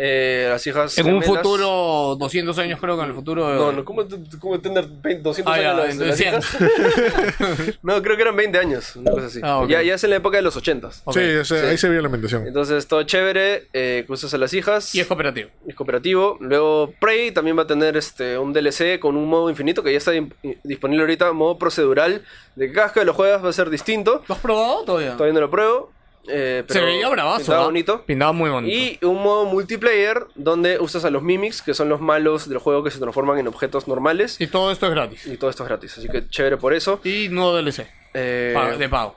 Eh, 0.00 0.46
las 0.48 0.64
hijas 0.64 0.96
En 0.96 1.12
un 1.12 1.20
gemelas- 1.20 1.42
futuro, 1.42 2.16
200 2.20 2.56
años 2.58 2.78
creo 2.80 2.96
que 2.96 3.02
en 3.02 3.08
el 3.08 3.14
futuro... 3.16 3.52
No, 3.52 3.72
no, 3.72 3.84
¿cómo, 3.84 4.04
cómo 4.38 4.60
tener 4.60 4.86
20, 4.86 5.22
200 5.24 5.52
Ah, 5.52 5.60
ya, 5.60 5.76
años 5.76 5.96
las 5.96 6.20
hijas? 6.20 6.46
No, 7.82 8.00
creo 8.02 8.14
que 8.16 8.22
eran 8.22 8.36
20 8.36 8.58
años, 8.58 8.94
una 8.96 9.10
cosa 9.10 9.26
así. 9.26 9.40
Ah, 9.42 9.58
ok. 9.58 9.68
ya, 9.68 9.82
ya 9.82 9.94
es 9.94 10.04
en 10.04 10.10
la 10.10 10.16
época 10.16 10.36
de 10.36 10.42
los 10.42 10.56
80 10.56 10.88
Ok. 11.04 11.14
Sí, 11.14 11.20
Sí. 11.44 11.54
ahí 11.54 11.76
se 11.78 11.88
vio 11.88 12.00
la 12.00 12.06
ambientación. 12.06 12.46
Entonces, 12.46 12.86
todo 12.86 13.02
chévere, 13.02 13.66
eh, 13.72 14.04
usas 14.08 14.32
a 14.34 14.38
las 14.38 14.52
hijas. 14.54 14.94
Y 14.94 15.00
es 15.00 15.06
cooperativo. 15.08 15.50
es 15.66 15.74
cooperativo. 15.74 16.36
Luego 16.40 16.92
Prey 17.00 17.32
también 17.32 17.58
va 17.58 17.62
a 17.62 17.66
tener 17.66 17.96
este 17.96 18.38
un 18.38 18.52
DLC 18.52 19.00
con 19.00 19.16
un 19.16 19.26
modo 19.28 19.50
infinito 19.50 19.82
que 19.82 19.90
ya 19.92 19.98
está 19.98 20.12
disponible 20.62 21.02
ahorita, 21.02 21.32
modo 21.32 21.58
procedural. 21.58 22.22
De 22.54 22.66
que 22.68 22.72
cada 22.72 22.86
vez 22.86 22.92
que 22.94 23.04
lo 23.04 23.14
juegas 23.14 23.44
va 23.44 23.48
a 23.50 23.52
ser 23.52 23.68
distinto. 23.70 24.22
¿Lo 24.28 24.34
has 24.34 24.40
probado 24.40 24.84
todavía? 24.84 25.12
Todavía 25.14 25.34
no 25.34 25.40
lo 25.40 25.50
pruebo. 25.50 25.92
Eh, 26.28 26.64
Se 26.68 26.80
veía 26.80 27.08
bravazo. 27.08 27.38
pintaba 27.38 27.62
¿ah? 27.62 27.66
bonito. 27.66 28.02
Pintaba 28.04 28.32
muy 28.32 28.50
bonito. 28.50 28.74
Y 28.76 29.04
un 29.04 29.22
modo 29.22 29.46
multiplayer 29.46 30.26
donde 30.34 30.78
usas 30.78 31.04
a 31.04 31.10
los 31.10 31.22
mimics, 31.22 31.62
que 31.62 31.74
son 31.74 31.88
los 31.88 32.00
malos 32.00 32.48
del 32.48 32.58
juego 32.58 32.84
que 32.84 32.90
se 32.90 32.98
transforman 32.98 33.38
en 33.38 33.48
objetos 33.48 33.88
normales. 33.88 34.40
Y 34.40 34.46
todo 34.46 34.70
esto 34.70 34.86
es 34.86 34.92
gratis. 34.92 35.26
Y 35.26 35.36
todo 35.36 35.50
esto 35.50 35.62
es 35.64 35.68
gratis, 35.68 35.98
así 35.98 36.08
que 36.08 36.28
chévere 36.28 36.56
por 36.56 36.72
eso. 36.74 37.00
Y 37.04 37.28
nuevo 37.28 37.54
DLC. 37.56 37.86
Eh, 38.14 38.52
pa- 38.54 38.76
de 38.76 38.88
pago. 38.88 39.14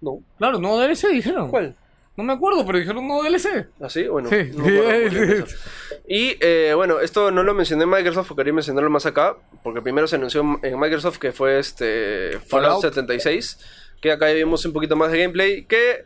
no. 0.00 0.18
Claro, 0.38 0.58
nuevo 0.58 0.78
DLC 0.80 1.08
dijeron. 1.08 1.50
¿Cuál? 1.50 1.74
No 2.16 2.22
me 2.22 2.32
acuerdo, 2.32 2.64
pero 2.64 2.78
dijeron 2.78 3.06
nuevo 3.06 3.24
DLC. 3.24 3.66
¿Así? 3.80 4.06
Bueno. 4.06 4.28
Sí. 4.28 4.50
no 4.54 4.64
acuerdo, 4.64 5.46
y 6.08 6.36
eh, 6.40 6.72
bueno, 6.76 7.00
esto 7.00 7.30
no 7.32 7.42
lo 7.42 7.54
mencioné 7.54 7.84
en 7.84 7.90
Microsoft 7.90 8.28
porque 8.28 8.40
quería 8.42 8.52
mencionarlo 8.52 8.88
más 8.88 9.04
acá. 9.06 9.36
Porque 9.64 9.82
primero 9.82 10.06
se 10.06 10.16
anunció 10.16 10.42
en 10.62 10.78
Microsoft 10.78 11.18
que 11.18 11.32
fue 11.32 11.58
este 11.58 12.38
Fallout 12.46 12.82
Fallout. 12.82 12.82
76. 12.82 13.58
Que 14.04 14.12
acá 14.12 14.28
ya 14.28 14.34
vimos 14.34 14.62
un 14.66 14.74
poquito 14.74 14.96
más 14.96 15.10
de 15.10 15.18
gameplay. 15.18 15.64
Que 15.64 16.04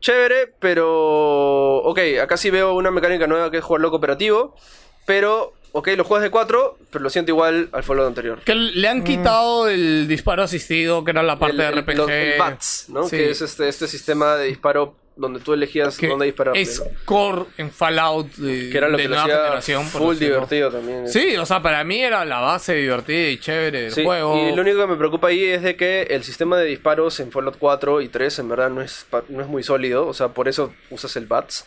chévere, 0.00 0.54
pero. 0.58 1.76
Ok, 1.84 1.98
acá 2.22 2.38
sí 2.38 2.48
veo 2.48 2.72
una 2.74 2.90
mecánica 2.90 3.26
nueva 3.26 3.50
que 3.50 3.58
es 3.58 3.64
jugarlo 3.64 3.90
cooperativo. 3.90 4.56
Pero, 5.04 5.52
ok, 5.72 5.88
lo 5.96 6.04
juegas 6.04 6.22
de 6.22 6.30
4, 6.30 6.78
pero 6.90 7.02
lo 7.04 7.10
siento 7.10 7.30
igual 7.30 7.68
al 7.72 7.82
Fallout 7.82 8.06
anterior. 8.08 8.40
Que 8.42 8.54
le 8.54 8.88
han 8.88 9.04
quitado 9.04 9.68
el 9.68 10.08
disparo 10.08 10.42
asistido, 10.44 11.04
que 11.04 11.10
era 11.10 11.22
la 11.22 11.38
parte 11.38 11.56
Mm. 11.56 11.60
El- 11.60 11.66
de 11.66 11.72
el- 11.72 11.78
RPG. 11.84 11.96
los- 11.98 12.10
el 12.10 12.38
BATS, 12.38 12.84
¿no? 12.88 13.04
Sí. 13.04 13.16
Que 13.18 13.30
es 13.32 13.42
este, 13.42 13.68
este 13.68 13.86
sistema 13.86 14.36
de 14.36 14.46
disparo 14.46 14.94
donde 15.14 15.40
tú 15.40 15.52
elegías 15.52 15.96
Que 15.98 16.08
dónde 16.08 16.26
disparar. 16.26 16.56
es 16.56 16.82
core 17.04 17.44
en 17.58 17.70
Fallout 17.70 18.32
de, 18.36 18.70
Que 18.70 18.78
era 18.78 18.88
lo 18.88 18.96
de 18.96 19.02
que 19.04 19.08
nueva 19.08 19.24
generación. 19.24 19.88
por 19.90 20.02
full 20.02 20.16
divertido 20.18 20.70
también. 20.70 21.08
Sí, 21.08 21.36
o 21.36 21.44
sea, 21.46 21.60
para 21.62 21.84
mí 21.84 22.00
era 22.02 22.24
la 22.24 22.40
base 22.40 22.74
divertida 22.74 23.28
y 23.28 23.38
chévere 23.38 23.82
del 23.82 23.92
Sí, 23.92 24.04
juego. 24.04 24.36
y 24.48 24.54
lo 24.54 24.62
único 24.62 24.78
que 24.80 24.86
me 24.86 24.96
preocupa 24.96 25.28
ahí 25.28 25.44
es 25.44 25.62
de 25.62 25.76
que 25.76 26.02
el 26.10 26.24
sistema 26.24 26.56
de 26.58 26.64
disparos 26.66 27.20
en 27.20 27.30
Fallout 27.30 27.56
4 27.58 28.00
y 28.00 28.08
3 28.08 28.38
en 28.38 28.48
verdad 28.48 28.70
no 28.70 28.80
es, 28.80 29.06
no 29.28 29.42
es 29.42 29.48
muy 29.48 29.62
sólido, 29.62 30.06
o 30.06 30.14
sea, 30.14 30.28
por 30.28 30.48
eso 30.48 30.72
usas 30.90 31.14
el 31.16 31.26
BATS. 31.26 31.64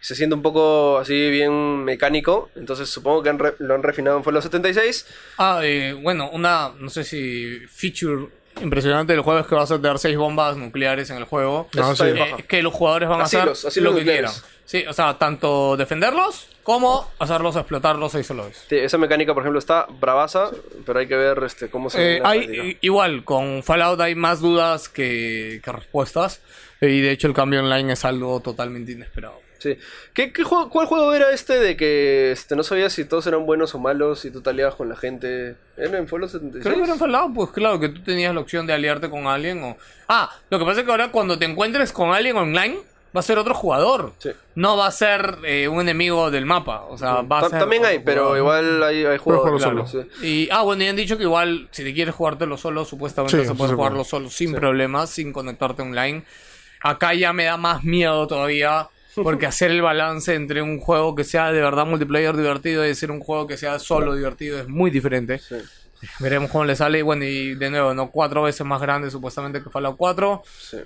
Se 0.00 0.14
siente 0.14 0.36
un 0.36 0.42
poco 0.42 0.98
así 0.98 1.28
bien 1.28 1.82
mecánico, 1.84 2.50
entonces 2.54 2.88
supongo 2.88 3.20
que 3.22 3.30
han 3.30 3.38
re- 3.40 3.54
lo 3.58 3.74
han 3.74 3.82
refinado 3.82 4.16
en 4.16 4.22
Fallout 4.22 4.44
76. 4.44 5.06
Ah, 5.38 5.58
eh, 5.64 5.92
bueno, 6.00 6.30
una, 6.32 6.70
no 6.78 6.88
sé 6.88 7.02
si 7.02 7.58
feature 7.68 8.28
impresionante 8.62 9.12
del 9.12 9.22
juego 9.22 9.40
es 9.40 9.46
que 9.46 9.54
vas 9.54 9.70
a 9.70 9.80
tener 9.80 9.98
seis 9.98 10.16
bombas 10.16 10.56
nucleares 10.56 11.10
en 11.10 11.16
el 11.16 11.24
juego. 11.24 11.68
Está 11.72 11.94
sí. 11.94 12.04
Eh, 12.06 12.44
que 12.48 12.62
los 12.62 12.72
jugadores 12.72 13.08
van 13.08 13.20
a 13.20 13.24
hacer 13.24 13.48
Asilos, 13.48 13.76
lo 13.76 13.90
que 13.94 14.00
nucleares. 14.00 14.30
quieran. 14.32 14.52
Sí, 14.64 14.84
o 14.86 14.92
sea, 14.92 15.16
tanto 15.18 15.76
defenderlos 15.76 16.48
como 16.62 17.10
hacerlos 17.18 17.56
explotarlos 17.56 18.14
ahí 18.14 18.22
solo 18.22 18.46
es. 18.46 18.66
Sí, 18.68 18.76
esa 18.76 18.98
mecánica, 18.98 19.32
por 19.32 19.42
ejemplo, 19.42 19.58
está 19.58 19.86
bravaza, 19.98 20.50
pero 20.84 20.98
hay 20.98 21.08
que 21.08 21.16
ver 21.16 21.42
este, 21.44 21.70
cómo 21.70 21.88
se 21.88 22.16
Eh, 22.16 22.20
hay, 22.22 22.76
igual, 22.82 23.24
con 23.24 23.62
Fallout 23.62 23.98
hay 24.00 24.14
más 24.14 24.40
dudas 24.40 24.90
que, 24.90 25.60
que 25.64 25.72
respuestas. 25.72 26.42
Y 26.80 27.00
de 27.00 27.10
hecho 27.10 27.26
el 27.26 27.34
cambio 27.34 27.60
online 27.60 27.94
es 27.94 28.04
algo 28.04 28.40
totalmente 28.40 28.92
inesperado. 28.92 29.40
Sí. 29.58 29.76
¿Qué, 30.14 30.32
qué 30.32 30.44
juego, 30.44 30.70
¿Cuál 30.70 30.86
juego 30.86 31.12
era 31.12 31.32
este 31.32 31.58
de 31.58 31.76
que 31.76 32.30
este, 32.32 32.54
no 32.56 32.62
sabías 32.62 32.92
si 32.92 33.04
todos 33.04 33.26
eran 33.26 33.44
buenos 33.44 33.74
o 33.74 33.78
malos 33.78 34.24
y 34.24 34.30
tú 34.30 34.40
te 34.40 34.50
aliabas 34.50 34.74
con 34.76 34.88
la 34.88 34.96
gente? 34.96 35.56
¿Era 35.76 35.98
en 35.98 36.06
Fallout 36.08 36.30
76? 36.30 36.62
Creo 36.74 36.84
que 36.86 36.92
en 36.92 36.98
Fallout, 36.98 37.34
pues 37.34 37.50
claro, 37.50 37.80
que 37.80 37.88
tú 37.88 38.00
tenías 38.02 38.34
la 38.34 38.40
opción 38.40 38.66
de 38.66 38.72
aliarte 38.72 39.10
con 39.10 39.26
alguien 39.26 39.62
o... 39.64 39.76
Ah, 40.08 40.30
lo 40.50 40.58
que 40.58 40.64
pasa 40.64 40.80
es 40.80 40.84
que 40.86 40.90
ahora 40.92 41.10
cuando 41.10 41.38
te 41.38 41.44
encuentres 41.44 41.92
con 41.92 42.10
alguien 42.12 42.36
online, 42.36 42.78
va 43.16 43.20
a 43.20 43.22
ser 43.22 43.38
otro 43.38 43.54
jugador. 43.54 44.12
Sí. 44.18 44.30
No 44.54 44.76
va 44.76 44.86
a 44.86 44.90
ser 44.92 45.38
eh, 45.44 45.66
un 45.66 45.80
enemigo 45.80 46.30
del 46.30 46.46
mapa. 46.46 46.82
O 46.82 46.96
sea, 46.98 47.22
va 47.22 47.38
a 47.38 47.42
Ta- 47.42 47.48
ser 47.50 47.58
También 47.60 47.84
hay, 47.84 47.98
pero 48.00 48.36
igual 48.36 48.82
hay, 48.84 49.04
hay 49.06 49.18
jugadores. 49.18 49.62
claro, 49.64 49.86
solo. 49.86 50.04
sí. 50.20 50.26
Y, 50.26 50.48
ah, 50.52 50.62
bueno, 50.62 50.84
y 50.84 50.88
han 50.88 50.94
dicho 50.96 51.16
que 51.16 51.22
igual, 51.24 51.68
si 51.72 51.82
te 51.84 51.92
quieres 51.94 52.14
jugártelo 52.14 52.56
solo, 52.56 52.84
supuestamente 52.84 53.36
Sí, 53.36 53.42
se 53.44 53.48
sí 53.50 53.56
puede 53.56 53.70
se 53.70 53.74
puede. 53.74 53.88
jugarlo 53.88 54.04
solo 54.04 54.30
sin 54.30 54.54
problemas, 54.54 55.10
sin 55.10 55.32
conectarte 55.32 55.82
online. 55.82 56.22
Acá 56.80 57.12
ya 57.14 57.32
me 57.32 57.44
da 57.44 57.56
más 57.56 57.82
miedo 57.82 58.26
todavía, 58.28 58.88
porque 59.14 59.46
hacer 59.46 59.70
el 59.70 59.82
balance 59.82 60.34
entre 60.34 60.62
un 60.62 60.78
juego 60.80 61.14
que 61.14 61.24
sea 61.24 61.52
de 61.52 61.60
verdad 61.60 61.86
multiplayer 61.86 62.36
divertido 62.36 62.86
y 62.86 62.94
ser 62.94 63.10
un 63.10 63.20
juego 63.20 63.46
que 63.46 63.56
sea 63.56 63.78
solo 63.78 64.14
divertido 64.14 64.58
es 64.58 64.68
muy 64.68 64.90
diferente. 64.90 65.38
Sí. 65.38 65.56
Veremos 66.20 66.50
cómo 66.50 66.64
le 66.64 66.76
sale. 66.76 67.00
Y 67.00 67.02
bueno, 67.02 67.24
y 67.24 67.54
de 67.54 67.70
nuevo, 67.70 67.94
¿no? 67.94 68.10
Cuatro 68.10 68.42
veces 68.42 68.66
más 68.66 68.80
grande 68.80 69.10
supuestamente 69.10 69.62
que 69.62 69.70
Fallout 69.70 69.96
4. 69.96 70.42
Sí. 70.46 70.78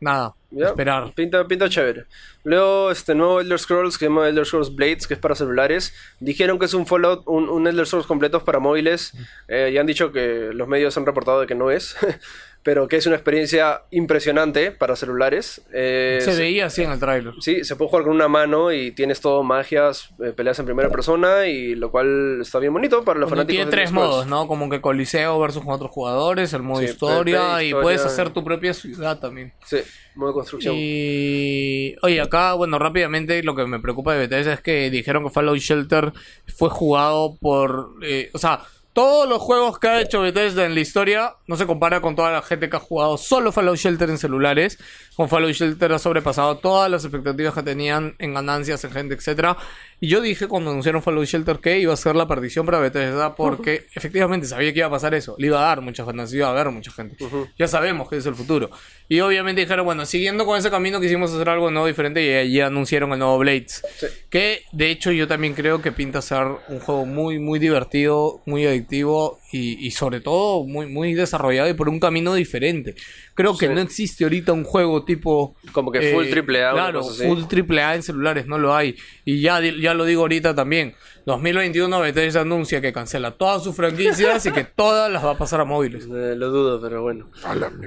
Nada, 0.00 0.34
Ya, 0.50 0.66
esperar. 0.66 1.12
Pinta, 1.14 1.46
pinta 1.46 1.68
chévere. 1.68 2.04
Luego, 2.42 2.90
este 2.90 3.14
nuevo 3.14 3.40
Elder 3.40 3.58
Scrolls 3.58 3.96
que 3.96 4.04
se 4.04 4.10
llama 4.10 4.28
Elder 4.28 4.44
Scrolls 4.44 4.74
Blades, 4.74 5.06
que 5.06 5.14
es 5.14 5.20
para 5.20 5.34
celulares. 5.34 5.94
Dijeron 6.20 6.58
que 6.58 6.66
es 6.66 6.74
un 6.74 6.86
Fallout, 6.86 7.22
un, 7.26 7.48
un 7.48 7.66
Elder 7.66 7.86
Scrolls 7.86 8.06
completo 8.06 8.44
para 8.44 8.58
móviles. 8.58 9.14
Eh, 9.48 9.70
ya 9.72 9.80
han 9.80 9.86
dicho 9.86 10.12
que 10.12 10.50
los 10.52 10.68
medios 10.68 10.94
han 10.98 11.06
reportado 11.06 11.40
de 11.40 11.46
que 11.46 11.54
no 11.54 11.70
es. 11.70 11.96
pero 12.64 12.88
que 12.88 12.96
es 12.96 13.06
una 13.06 13.14
experiencia 13.14 13.82
impresionante 13.92 14.72
para 14.72 14.96
celulares. 14.96 15.62
Eh, 15.72 16.18
Se 16.22 16.34
veía 16.34 16.66
así 16.66 16.82
en 16.82 16.90
el 16.90 16.98
tráiler. 16.98 17.34
Sí, 17.40 17.62
se 17.62 17.76
puede 17.76 17.90
jugar 17.90 18.04
con 18.06 18.14
una 18.14 18.26
mano 18.26 18.72
y 18.72 18.90
tienes 18.90 19.20
todo 19.20 19.42
magias, 19.44 20.08
eh, 20.24 20.32
peleas 20.32 20.58
en 20.58 20.64
primera 20.64 20.88
persona 20.88 21.46
y 21.46 21.74
lo 21.76 21.90
cual 21.90 22.38
está 22.40 22.58
bien 22.58 22.72
bonito 22.72 23.04
para 23.04 23.20
los 23.20 23.28
Bueno, 23.28 23.42
fanáticos 23.42 23.54
tiene 23.56 23.64
de 23.66 23.70
tres 23.70 23.90
Scrolls. 23.90 24.08
modos, 24.10 24.26
¿no? 24.26 24.48
Como 24.48 24.68
que 24.70 24.80
Coliseo 24.80 25.38
versus 25.38 25.62
con 25.62 25.74
otros 25.74 25.90
jugadores, 25.90 26.52
el 26.54 26.62
modo 26.62 26.80
Sí, 26.80 26.86
historia, 26.86 27.62
y 27.62 27.72
puedes 27.72 28.04
hacer 28.04 28.30
tu 28.30 28.42
propia 28.42 28.72
ciudad 28.74 29.18
también. 29.20 29.52
Sí, 29.66 29.78
modo 30.14 30.32
construcción. 30.32 30.74
Y 30.76 31.94
oye, 32.02 32.20
acá, 32.20 32.54
bueno, 32.54 32.78
rápidamente 32.78 33.42
lo 33.42 33.54
que 33.54 33.66
me 33.66 33.78
preocupa 33.78 34.14
de 34.14 34.20
Bethesda 34.20 34.54
es 34.54 34.60
que 34.60 34.88
dijeron 34.90 35.22
que 35.24 35.30
Fallout 35.30 35.58
Shelter 35.58 36.12
fue 36.56 36.70
jugado 36.70 37.36
por, 37.38 37.90
eh, 38.02 38.30
o 38.32 38.38
sea, 38.38 38.60
todos 38.94 39.28
los 39.28 39.42
juegos 39.42 39.80
que 39.80 39.88
ha 39.88 40.00
hecho 40.00 40.20
Bethesda 40.20 40.64
en 40.64 40.74
la 40.74 40.80
historia 40.80 41.34
no 41.48 41.56
se 41.56 41.66
compara 41.66 42.00
con 42.00 42.14
toda 42.14 42.30
la 42.30 42.42
gente 42.42 42.70
que 42.70 42.76
ha 42.76 42.80
jugado 42.80 43.18
solo 43.18 43.50
Fallout 43.50 43.76
Shelter 43.76 44.08
en 44.08 44.18
celulares. 44.18 44.78
Con 45.16 45.28
Fallout 45.28 45.52
Shelter 45.52 45.92
ha 45.92 45.98
sobrepasado 45.98 46.58
todas 46.58 46.90
las 46.90 47.04
expectativas 47.04 47.54
que 47.54 47.62
tenían 47.62 48.16
en 48.18 48.34
ganancias, 48.34 48.82
en 48.84 48.90
gente, 48.90 49.14
etcétera. 49.14 49.56
Y 50.00 50.08
yo 50.08 50.20
dije 50.20 50.48
cuando 50.48 50.70
anunciaron 50.70 51.02
Fallout 51.02 51.26
Shelter 51.26 51.60
que 51.60 51.78
iba 51.78 51.92
a 51.92 51.96
ser 51.96 52.16
la 52.16 52.26
perdición 52.26 52.66
para 52.66 52.78
Bethesda 52.78 53.36
porque 53.36 53.86
efectivamente 53.94 54.46
sabía 54.46 54.72
que 54.72 54.80
iba 54.80 54.88
a 54.88 54.90
pasar 54.90 55.14
eso. 55.14 55.36
Le 55.38 55.46
iba 55.46 55.58
a 55.58 55.68
dar 55.68 55.80
muchas 55.80 56.06
ganancias, 56.06 56.36
iba 56.36 56.48
a 56.48 56.50
haber 56.50 56.70
mucha 56.70 56.90
gente. 56.90 57.16
Ya 57.58 57.68
sabemos 57.68 58.08
que 58.08 58.16
es 58.16 58.26
el 58.26 58.34
futuro. 58.34 58.70
Y 59.08 59.20
obviamente 59.20 59.60
dijeron, 59.60 59.84
bueno, 59.84 60.04
siguiendo 60.04 60.44
con 60.44 60.58
ese 60.58 60.70
camino 60.70 61.00
quisimos 61.00 61.32
hacer 61.32 61.48
algo 61.48 61.70
nuevo, 61.70 61.86
diferente 61.86 62.24
y 62.24 62.32
allí 62.32 62.60
anunciaron 62.60 63.12
el 63.12 63.18
nuevo 63.20 63.38
Blades. 63.38 63.82
Sí. 63.96 64.06
Que 64.30 64.62
de 64.72 64.90
hecho 64.90 65.12
yo 65.12 65.28
también 65.28 65.54
creo 65.54 65.80
que 65.80 65.92
pinta 65.92 66.22
ser 66.22 66.46
un 66.68 66.80
juego 66.80 67.06
muy, 67.06 67.38
muy 67.38 67.58
divertido, 67.58 68.42
muy 68.46 68.66
adictivo 68.66 69.38
y, 69.56 69.86
y 69.86 69.90
sobre 69.92 70.20
todo 70.20 70.64
muy, 70.64 70.86
muy 70.86 71.14
desarrollado 71.14 71.68
y 71.68 71.74
por 71.74 71.88
un 71.88 72.00
camino 72.00 72.34
diferente. 72.34 72.94
Creo 73.34 73.56
que 73.56 73.68
Sí. 73.68 73.72
no 73.74 73.80
existe 73.80 74.24
ahorita 74.24 74.52
un 74.52 74.64
juego 74.64 75.04
tipo... 75.04 75.54
Como 75.72 75.92
que 75.92 76.12
full 76.12 76.28
triple 76.28 76.64
A, 76.64 76.72
Claro, 76.72 77.04
full 77.04 77.44
triple 77.44 77.82
A 77.82 77.94
en 77.94 78.02
celulares, 78.02 78.46
no 78.46 78.58
lo 78.58 78.74
hay. 78.74 78.96
Y 79.24 79.40
ya, 79.40 79.60
ya 79.60 79.94
lo 79.94 80.04
digo 80.04 80.22
ahorita 80.22 80.54
también. 80.54 80.94
2021 81.26 82.00
Bethesda 82.00 82.42
anuncia 82.42 82.82
que 82.82 82.92
cancela 82.92 83.30
todas 83.30 83.64
sus 83.64 83.74
franquicias 83.74 84.44
y 84.44 84.52
que 84.52 84.64
todas 84.76 85.10
las 85.10 85.24
va 85.24 85.30
a 85.30 85.38
pasar 85.38 85.60
a 85.60 85.64
móviles. 85.64 86.04
Eh, 86.04 86.34
lo 86.36 86.50
dudo, 86.50 86.80
pero 86.82 87.00
bueno. 87.02 87.30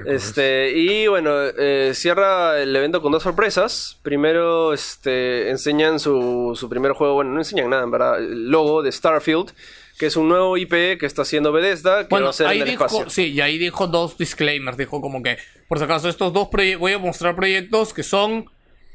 Este, 0.06 0.72
y 0.76 1.06
bueno, 1.06 1.30
eh, 1.56 1.92
cierra 1.94 2.60
el 2.60 2.74
evento 2.74 3.00
con 3.00 3.12
dos 3.12 3.22
sorpresas. 3.22 3.98
Primero, 4.02 4.72
este, 4.72 5.50
enseñan 5.50 6.00
su, 6.00 6.56
su 6.58 6.68
primer 6.68 6.92
juego, 6.92 7.14
bueno, 7.14 7.30
no 7.32 7.38
enseñan 7.38 7.70
nada, 7.70 7.84
en 7.84 7.90
verdad, 7.90 8.18
el 8.18 8.50
logo 8.50 8.82
de 8.82 8.90
Starfield, 8.90 9.52
que 9.98 10.06
es 10.06 10.16
un 10.16 10.28
nuevo 10.28 10.56
IP 10.56 10.98
que 10.98 11.06
está 11.06 11.22
haciendo 11.22 11.52
Bethesda, 11.52 11.98
que 11.98 12.02
va 12.04 12.08
Bueno, 12.10 12.28
a 12.28 12.32
ser 12.32 12.46
ahí 12.46 12.58
en 12.58 12.62
el 12.64 12.70
dijo, 12.70 12.86
espacio. 12.86 13.10
sí, 13.10 13.32
y 13.32 13.40
ahí 13.40 13.58
dijo 13.58 13.86
dos 13.86 14.16
disclaimers, 14.16 14.76
dijo 14.76 15.00
como 15.00 15.22
que, 15.22 15.38
por 15.68 15.78
si 15.78 15.84
acaso, 15.84 16.08
estos 16.08 16.32
dos 16.32 16.48
proyectos, 16.48 16.80
voy 16.80 16.92
a 16.92 16.98
mostrar 16.98 17.34
proyectos 17.36 17.92
que 17.92 18.02
son 18.02 18.46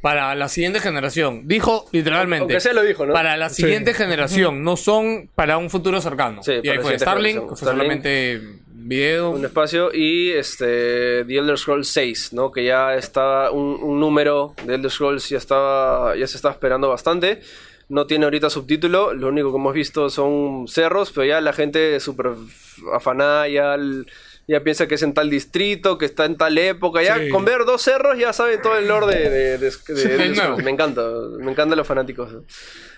para 0.01 0.35
la 0.35 0.49
siguiente 0.49 0.79
generación. 0.81 1.47
Dijo 1.47 1.85
literalmente. 1.93 2.41
Aunque 2.43 2.59
sea 2.59 2.73
lo 2.73 2.83
dijo, 2.83 3.05
¿no? 3.05 3.13
Para 3.13 3.37
la 3.37 3.49
siguiente 3.49 3.93
generación, 3.93 4.63
no 4.63 4.75
son 4.75 5.29
para 5.33 5.57
un 5.57 5.69
futuro 5.69 6.01
cercano. 6.01 6.43
Sí, 6.43 6.53
y 6.61 6.67
ahí 6.69 6.79
fue 6.79 6.99
Starlink, 6.99 7.47
fue 7.47 7.57
solamente 7.57 8.41
video. 8.67 9.29
Un 9.31 9.45
espacio 9.45 9.93
y 9.93 10.31
este 10.31 11.23
The 11.25 11.37
Elder 11.37 11.57
Scrolls 11.57 11.87
6, 11.87 12.33
¿no? 12.33 12.51
Que 12.51 12.65
ya 12.65 12.95
estaba 12.95 13.51
un, 13.51 13.81
un 13.81 13.99
número 14.01 14.53
de 14.65 14.75
Elder 14.75 14.91
Scrolls 14.91 15.29
ya 15.29 15.37
estaba 15.37 16.17
ya 16.17 16.27
se 16.27 16.35
estaba 16.35 16.53
esperando 16.53 16.89
bastante. 16.89 17.39
No 17.89 18.07
tiene 18.07 18.25
ahorita 18.25 18.49
subtítulo, 18.49 19.13
lo 19.13 19.27
único 19.27 19.51
que 19.51 19.57
hemos 19.57 19.73
visto 19.73 20.09
son 20.09 20.67
cerros, 20.67 21.11
pero 21.11 21.25
ya 21.25 21.41
la 21.41 21.53
gente 21.53 21.99
súper 21.99 22.31
afanada, 22.93 23.47
ya 23.47 23.77
ya 24.45 24.59
piensa 24.61 24.87
que 24.87 24.95
es 24.95 25.03
en 25.03 25.13
tal 25.13 25.29
distrito, 25.29 25.97
que 25.97 26.05
está 26.05 26.25
en 26.25 26.35
tal 26.35 26.57
época. 26.57 27.01
Ya 27.01 27.17
Sí. 27.17 27.29
con 27.29 27.45
ver 27.45 27.63
dos 27.65 27.81
cerros 27.81 28.17
ya 28.17 28.33
saben 28.33 28.61
todo 28.61 28.77
el 28.77 28.87
lore 28.89 29.07
de, 29.15 29.29
de, 29.29 29.57
de- 29.57 29.57
de- 29.57 29.71
Sí, 29.85 29.93
de- 29.93 30.17
de- 30.17 30.29
no. 30.29 30.57
Me 30.57 30.69
encanta, 30.71 31.01
me 31.39 31.49
encantan 31.51 31.77
los 31.77 31.87
fanáticos. 31.87 32.29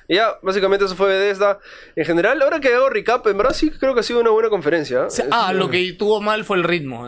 Y 0.08 0.16
ya, 0.16 0.38
básicamente 0.42 0.86
eso 0.86 0.96
fue 0.96 1.08
Bethesda. 1.08 1.60
En 1.96 2.06
general, 2.06 2.42
ahora 2.42 2.60
que 2.60 2.74
hago 2.74 2.90
recap, 2.90 3.26
en 3.28 3.38
verdad 3.38 3.54
sí 3.54 3.70
creo 3.72 3.94
que 3.94 4.00
ha 4.00 4.04
sido 4.04 4.20
una 4.22 4.30
buena 4.32 4.50
conferencia. 4.50 5.06
O 5.06 5.10
sea, 5.10 5.26
ah, 5.32 5.52
lo 5.54 5.70
que 5.70 5.94
tuvo 5.94 6.20
mal 6.22 6.46
fue 6.46 6.58
el 6.58 6.64
ritmo. 6.64 7.08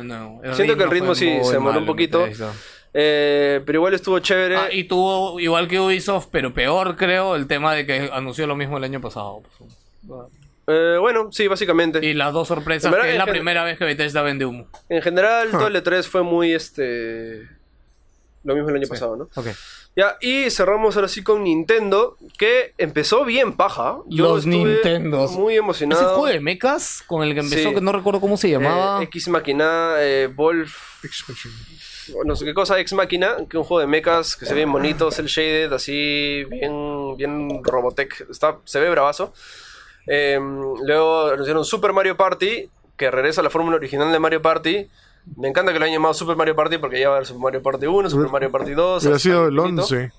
Siento 0.54 0.78
que 0.78 0.84
el 0.84 0.92
ritmo 0.92 1.14
sí 1.16 1.38
se 1.44 1.60
malo 1.60 1.80
un 1.80 1.86
poquito. 1.86 2.24
Bethesda. 2.24 2.54
Eh, 3.00 3.62
pero 3.66 3.78
igual 3.78 3.94
estuvo 3.94 4.18
chévere. 4.20 4.56
Ah, 4.58 4.70
y 4.72 4.86
tuvo, 4.86 5.40
igual 5.40 5.68
que 5.68 5.80
Ubisoft, 5.80 6.30
pero 6.32 6.52
peor 6.54 6.96
creo, 6.96 7.36
el 7.36 7.46
tema 7.46 7.74
de 7.76 7.86
que 7.86 8.10
anunció 8.12 8.48
lo 8.48 8.56
mismo 8.56 8.78
el 8.78 8.84
año 8.86 9.00
pasado. 9.00 9.44
pues. 9.60 9.72
Eh, 10.70 10.98
bueno, 11.00 11.30
sí, 11.32 11.48
básicamente. 11.48 12.04
Y 12.06 12.14
las 12.16 12.34
dos 12.34 12.48
sorpresas, 12.48 12.92
verdad, 12.92 13.06
que 13.06 13.12
es 13.14 13.18
la 13.18 13.26
primera 13.28 13.64
vez 13.64 13.78
que 13.78 13.86
Bethesda 13.86 14.22
vende 14.24 14.46
humo. 14.46 14.68
En 14.90 15.02
general, 15.04 15.52
todo 15.52 15.68
el 15.68 15.76
E3 15.76 16.04
fue 16.04 16.24
muy 16.24 16.54
este. 16.54 17.48
Lo 18.44 18.56
mismo 18.56 18.70
el 18.70 18.78
año 18.78 18.88
pasado, 18.88 19.16
¿no? 19.16 19.30
Ok. 19.36 19.48
Ya, 19.96 20.16
y 20.22 20.50
cerramos 20.52 20.96
ahora 20.96 21.08
sí 21.08 21.24
con 21.24 21.44
Nintendo, 21.44 22.18
que 22.38 22.74
empezó 22.78 23.26
bien 23.26 23.54
paja. 23.54 23.98
Yo 24.08 24.26
Los 24.36 24.46
estuve 24.46 24.74
Nintendos. 24.74 25.32
Muy 25.32 25.56
emocionado. 25.56 26.02
Ese 26.02 26.10
juego 26.10 26.28
de 26.28 26.40
mechas 26.40 27.04
con 27.08 27.24
el 27.24 27.34
que 27.34 27.40
empezó, 27.40 27.70
Sí. 27.70 27.76
que 27.76 27.82
no 27.82 27.92
recuerdo 27.92 28.20
cómo 28.22 28.38
se 28.38 28.48
Eh, 28.48 28.52
llamaba. 28.52 29.02
X 29.04 29.28
Máquina, 29.30 29.94
eh, 30.00 30.30
Wolf, 30.34 31.04
Expansion. 31.04 31.54
No 32.26 32.36
sé 32.36 32.46
qué 32.46 32.54
cosa, 32.54 32.80
X 32.80 32.94
Máquina, 32.94 33.36
que 33.38 33.44
es 33.44 33.56
un 33.56 33.64
juego 33.64 33.80
de 33.82 33.88
mechas 33.88 34.36
que 34.36 34.46
se 34.46 34.54
ve 34.54 34.62
bien 34.62 34.72
bonito, 34.72 35.12
cel 35.12 35.28
shaded, 35.28 35.72
así, 35.74 36.44
bien, 36.50 37.16
bien 37.18 37.64
Robotech, 37.64 38.30
está, 38.30 38.58
se 38.64 38.80
ve 38.80 38.90
bravazo. 38.90 39.34
Eh, 40.08 40.40
luego 40.40 41.28
anunciaron 41.28 41.66
Super 41.66 41.94
Mario 41.94 42.16
Party, 42.18 42.70
que 42.96 43.12
regresa 43.12 43.42
a 43.42 43.44
la 43.44 43.50
fórmula 43.50 43.78
original 43.78 44.12
de 44.12 44.20
Mario 44.20 44.42
Party. 44.42 44.88
Me 45.36 45.50
encanta 45.50 45.74
que 45.74 45.80
lo 45.80 45.86
hayan 45.86 45.98
llamado 45.98 46.14
Super 46.14 46.38
Mario 46.38 46.56
Party 46.56 46.78
porque 46.78 47.00
ya 47.00 47.10
va 47.10 47.16
a 47.16 47.18
haber 47.18 47.28
Super 47.28 47.42
Mario 47.42 47.62
Party 47.62 47.86
1, 47.86 48.10
Super 48.10 48.30
Mario 48.30 48.52
Party 48.52 48.72
2. 48.72 49.04
Hubiera 49.04 49.16
hasta 49.16 49.30
sido 49.30 49.48
el 49.48 49.56
infinito. 49.56 49.82
11. 49.84 50.12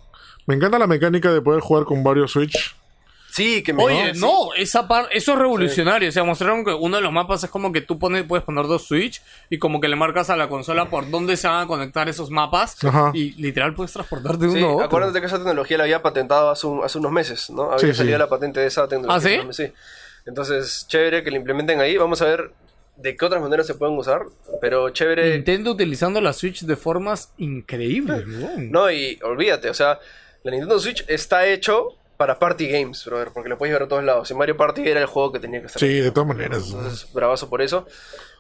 Me 0.47 0.55
encanta 0.55 0.79
la 0.79 0.87
mecánica 0.87 1.33
de 1.33 1.43
poder 1.43 1.61
jugar 1.61 1.85
con 1.85 2.05
varios 2.05 2.33
Switch. 2.33 2.77
Sí, 3.31 3.63
que 3.63 3.73
me 3.73 3.85
Oye, 3.85 4.15
sí. 4.15 4.21
no, 4.21 4.55
esa 4.57 4.89
par- 4.89 5.09
eso 5.13 5.33
es 5.33 5.39
revolucionario. 5.39 6.09
O 6.09 6.13
sea, 6.13 6.25
mostraron 6.25 6.65
que 6.65 6.73
uno 6.73 6.97
de 6.97 7.03
los 7.03 7.13
mapas 7.13 7.45
es 7.45 7.51
como 7.51 7.71
que 7.73 7.81
tú 7.83 7.99
pones, 7.99 8.25
puedes 8.25 8.45
poner 8.45 8.67
dos 8.67 8.87
Switch 8.87 9.21
y 9.51 9.59
como 9.59 9.81
que 9.81 9.89
le 9.89 9.97
marcas 9.97 10.31
a 10.31 10.37
la 10.37 10.49
consola 10.49 10.89
por 10.91 11.09
dónde 11.11 11.37
se 11.37 11.47
van 11.47 11.65
a 11.65 11.67
conectar 11.67 12.09
esos 12.09 12.31
mapas. 12.31 12.83
Ajá. 12.85 13.11
Y 13.15 13.33
literal 13.41 13.75
puedes 13.75 13.93
transportarte 13.93 14.47
de 14.47 14.53
Sí, 14.53 14.59
uno 14.59 14.69
a 14.69 14.73
otro. 14.75 14.87
acuérdate 14.87 15.21
que 15.21 15.27
esa 15.27 15.37
tecnología 15.37 15.77
la 15.79 15.85
había 15.85 16.03
patentado 16.03 16.51
hace, 16.51 16.67
un- 16.67 16.83
hace 16.83 16.99
unos 16.99 17.13
meses, 17.13 17.51
¿no? 17.51 17.71
Había 17.73 17.79
Sí, 17.79 17.95
salido 17.95 18.17
sí. 18.17 18.19
la 18.19 18.29
patente 18.29 18.61
de 18.61 18.67
esa 18.67 18.89
tecnología. 18.89 19.43
¿Ah, 19.49 19.53
sí? 19.53 19.73
Entonces, 20.27 20.87
chévere 20.89 21.23
que 21.23 21.31
la 21.31 21.37
implementen 21.37 21.81
ahí. 21.81 21.97
Vamos 21.97 22.21
a 22.23 22.27
ver 22.27 22.51
de 22.97 23.17
qué 23.17 23.25
otras 23.25 23.41
maneras 23.41 23.67
se 23.67 23.75
pueden 23.75 23.97
usar. 23.97 24.23
Pero 24.61 24.91
chévere. 24.91 25.35
Nintendo 25.35 25.71
utilizando 25.73 26.21
la 26.21 26.33
Switch 26.33 26.63
de 26.65 26.77
formas 26.77 27.33
increíbles, 27.39 28.27
¿no? 28.27 28.49
No, 28.57 28.91
y 28.91 29.19
olvídate, 29.23 29.71
o 29.71 29.75
sea, 29.75 29.99
la 30.43 30.51
Nintendo 30.51 30.79
Switch 30.81 31.05
está 31.09 31.47
hecho 31.47 31.95
para 32.19 32.39
party 32.39 32.69
games, 32.69 33.05
brother, 33.05 33.31
porque 33.33 33.49
lo 33.49 33.57
puedes 33.57 33.73
ver 33.73 33.85
a 33.85 33.89
todos 33.89 34.03
lados. 34.05 34.31
Y 34.31 34.35
Mario 34.35 34.57
Party 34.57 34.87
era 34.87 35.01
el 35.01 35.07
juego 35.07 35.33
que 35.33 35.39
tenía 35.39 35.61
que 35.61 35.67
estar. 35.67 35.81
Sí, 35.81 36.01
de 36.01 36.11
todas 36.11 36.29
maneras. 36.29 36.67
Entonces, 36.67 37.11
bravazo 37.13 37.49
por 37.49 37.63
eso. 37.63 37.87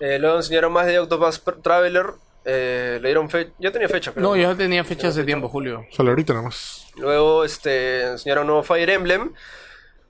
Eh, 0.00 0.18
luego 0.18 0.36
enseñaron 0.36 0.72
más 0.72 0.86
de 0.86 0.98
Octopus 0.98 1.40
Traveler. 1.62 2.06
Eh, 2.44 2.98
le 3.00 3.08
dieron 3.08 3.30
fecha. 3.30 3.52
Ya 3.60 3.70
tenía 3.70 3.88
fecha, 3.88 4.12
creo. 4.12 4.22
No, 4.22 4.36
ya 4.36 4.54
tenía 4.56 4.82
fecha 4.82 5.08
hace 5.08 5.22
tiempo, 5.22 5.48
Julio. 5.48 5.86
Solo 5.92 6.10
ahorita 6.10 6.32
nada 6.32 6.46
más. 6.46 6.86
Luego 6.96 7.44
este, 7.44 8.02
enseñaron 8.02 8.48
nuevo 8.48 8.64
Fire 8.64 8.90
Emblem. 8.90 9.32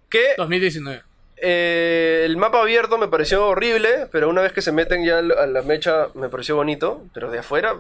Que 0.09 0.35
2019. 0.39 1.03
Eh, 1.37 2.23
el 2.25 2.39
mapa 2.39 2.63
abierto 2.63 2.97
me 2.97 3.09
pareció 3.09 3.47
horrible, 3.47 4.09
pero 4.11 4.31
una 4.31 4.41
vez 4.41 4.53
que 4.53 4.63
se 4.63 4.73
meten 4.73 5.05
ya 5.05 5.19
a 5.19 5.47
la 5.47 5.63
mecha 5.63 6.09
me 6.15 6.31
pareció 6.31 6.57
bonito, 6.57 7.05
pero 7.13 7.31
de 7.31 7.41
afuera, 7.41 7.77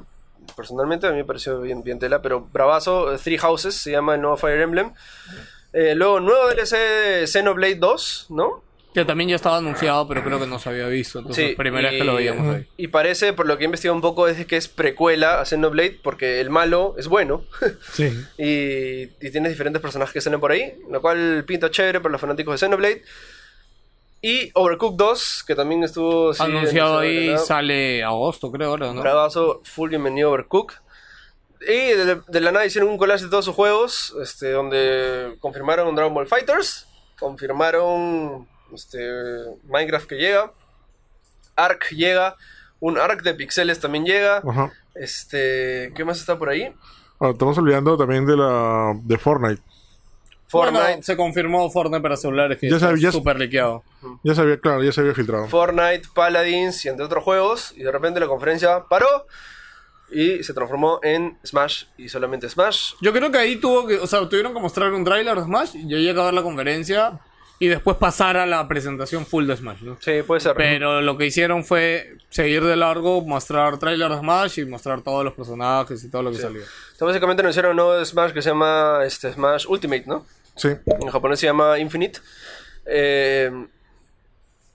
personalmente 0.54 1.06
a 1.06 1.10
mí 1.10 1.16
me 1.16 1.24
pareció 1.24 1.60
bien, 1.60 1.82
bien 1.82 1.98
tela, 1.98 2.20
pero 2.20 2.42
bravazo, 2.52 3.12
eh, 3.14 3.18
Three 3.18 3.38
Houses 3.38 3.74
se 3.74 3.90
llama 3.90 4.14
el 4.14 4.20
nuevo 4.20 4.36
Fire 4.36 4.60
Emblem. 4.60 4.92
Eh, 5.72 5.94
luego, 5.94 6.20
nuevo 6.20 6.48
DLC 6.48 6.76
de 6.76 7.26
Xenoblade 7.26 7.74
2, 7.76 8.26
¿no? 8.30 8.62
Que 8.94 9.04
también 9.04 9.28
ya 9.28 9.36
estaba 9.36 9.58
anunciado, 9.58 10.08
pero 10.08 10.24
creo 10.24 10.40
que 10.40 10.46
no 10.46 10.58
se 10.58 10.70
había 10.70 10.86
visto. 10.88 11.18
Entonces, 11.18 11.50
Sí, 11.50 11.54
primera 11.56 11.88
vez 11.90 11.96
y- 11.96 11.98
que 12.00 12.04
lo 12.04 12.14
veíamos 12.14 12.56
ahí. 12.56 12.66
Y 12.78 12.88
parece, 12.88 13.32
por 13.34 13.46
lo 13.46 13.56
que 13.58 13.64
he 13.64 13.66
investigado 13.66 13.94
un 13.94 14.00
poco, 14.00 14.26
es 14.28 14.44
que 14.46 14.56
es 14.56 14.66
precuela 14.66 15.40
a 15.40 15.44
Xenoblade, 15.44 15.98
porque 16.02 16.40
el 16.40 16.48
malo 16.50 16.94
es 16.98 17.06
bueno. 17.06 17.44
Sí. 17.92 18.04
y, 18.38 19.02
y 19.24 19.30
tienes 19.30 19.50
diferentes 19.52 19.82
personajes 19.82 20.12
que 20.14 20.20
salen 20.22 20.40
por 20.40 20.52
ahí, 20.52 20.74
lo 20.90 21.00
cual 21.02 21.44
pinta 21.46 21.70
chévere 21.70 22.00
para 22.00 22.12
los 22.12 22.20
fanáticos 22.20 22.54
de 22.54 22.66
Xenoblade. 22.66 23.02
Y 24.20 24.50
Overcooked 24.54 24.96
2, 24.96 25.44
que 25.46 25.54
también 25.54 25.84
estuvo 25.84 26.34
sí, 26.34 26.42
Anunciado 26.42 26.98
ahí, 26.98 27.36
sale 27.38 28.02
agosto, 28.02 28.50
creo, 28.50 28.70
ahora, 28.70 28.92
¿no? 28.92 29.00
Bravazo, 29.00 29.60
full 29.62 29.90
bienvenido 29.90 30.32
Overcooked. 30.32 30.76
Y 31.60 31.92
de, 31.92 32.20
de 32.26 32.40
la 32.40 32.52
nada 32.52 32.66
hicieron 32.66 32.90
un 32.90 32.98
collage 32.98 33.24
de 33.24 33.30
todos 33.30 33.44
sus 33.44 33.54
juegos, 33.54 34.14
este, 34.22 34.52
donde 34.52 35.36
confirmaron 35.40 35.94
Dragon 35.94 36.14
Ball 36.14 36.26
Fighters, 36.26 36.86
confirmaron 37.18 38.46
este, 38.74 38.98
Minecraft 39.64 40.06
que 40.08 40.16
llega, 40.16 40.52
Ark 41.56 41.86
llega, 41.90 42.36
un 42.80 42.98
Ark 42.98 43.22
de 43.22 43.34
pixeles 43.34 43.80
también 43.80 44.04
llega. 44.04 44.42
Ajá. 44.48 44.72
Este, 44.94 45.92
¿qué 45.96 46.04
más 46.04 46.18
está 46.20 46.38
por 46.38 46.48
ahí? 46.48 46.72
Ah, 47.20 47.30
estamos 47.30 47.56
olvidando 47.58 47.96
también 47.96 48.24
de 48.26 48.36
la 48.36 48.92
de 49.02 49.18
Fortnite. 49.18 49.62
Fortnite, 50.46 50.82
Bueno, 50.84 51.02
se 51.02 51.16
confirmó 51.16 51.70
Fortnite 51.70 52.00
para 52.00 52.16
celulares, 52.16 52.58
que 52.58 52.70
Ya 52.70 52.78
sabía- 52.78 53.02
ya- 53.02 53.12
súper 53.12 53.38
liqueado. 53.38 53.82
Ya 54.22 54.34
se 54.34 54.40
había, 54.40 54.58
claro, 54.58 54.82
ya 54.82 54.92
se 54.92 55.00
había 55.00 55.14
filtrado. 55.14 55.46
Fortnite, 55.48 56.02
Paladins 56.14 56.84
y 56.84 56.88
entre 56.88 57.04
otros 57.04 57.22
juegos. 57.24 57.72
Y 57.76 57.82
de 57.82 57.90
repente 57.92 58.18
la 58.20 58.26
conferencia 58.28 58.84
paró 58.88 59.26
y 60.10 60.42
se 60.42 60.54
transformó 60.54 61.00
en 61.02 61.36
Smash 61.44 61.84
y 61.96 62.08
solamente 62.08 62.48
Smash. 62.48 62.94
Yo 63.00 63.12
creo 63.12 63.30
que 63.30 63.38
ahí 63.38 63.56
tuvo 63.56 63.86
que, 63.86 63.98
o 63.98 64.06
sea, 64.06 64.28
tuvieron 64.28 64.54
que 64.54 64.60
mostrar 64.60 64.92
un 64.92 65.04
trailer 65.04 65.36
de 65.36 65.44
Smash 65.44 65.76
y 65.76 65.88
yo 65.88 65.98
llegué 65.98 66.20
a 66.20 66.24
ver 66.24 66.34
la 66.34 66.42
conferencia 66.42 67.20
y 67.60 67.66
después 67.66 67.96
pasar 67.96 68.36
a 68.36 68.46
la 68.46 68.66
presentación 68.68 69.26
full 69.26 69.46
de 69.46 69.56
Smash, 69.56 69.82
¿no? 69.82 69.98
Sí, 70.00 70.22
puede 70.26 70.40
ser. 70.40 70.54
Pero 70.54 71.00
lo 71.00 71.18
que 71.18 71.26
hicieron 71.26 71.64
fue 71.64 72.16
seguir 72.30 72.64
de 72.64 72.76
largo, 72.76 73.20
mostrar 73.22 73.78
trailer 73.78 74.10
de 74.10 74.18
Smash 74.18 74.60
y 74.60 74.64
mostrar 74.64 75.02
todos 75.02 75.24
los 75.24 75.34
personajes 75.34 76.02
y 76.04 76.10
todo 76.10 76.22
lo 76.22 76.30
que 76.30 76.38
salió. 76.38 76.60
Entonces, 76.60 77.00
básicamente 77.00 77.42
anunciaron 77.42 77.72
un 77.72 77.76
nuevo 77.76 78.04
Smash 78.04 78.32
que 78.32 78.42
se 78.42 78.50
llama 78.50 79.00
este, 79.04 79.32
Smash 79.32 79.66
Ultimate, 79.68 80.04
¿no? 80.06 80.24
Sí. 80.56 80.68
En 80.86 81.08
japonés 81.08 81.40
se 81.40 81.46
llama 81.46 81.78
Infinite. 81.78 82.20
Eh, 82.86 83.50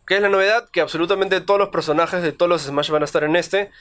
¿Qué 0.05 0.15
es 0.15 0.21
la 0.21 0.29
novedad? 0.29 0.69
Que 0.69 0.81
absolutamente 0.81 1.39
todos 1.39 1.59
los 1.59 1.69
personajes 1.69 2.21
de 2.21 2.33
todos 2.33 2.49
los 2.49 2.63
Smash 2.63 2.89
van 2.89 3.01
a 3.03 3.05
estar 3.05 3.23
en 3.23 3.37
este. 3.37 3.71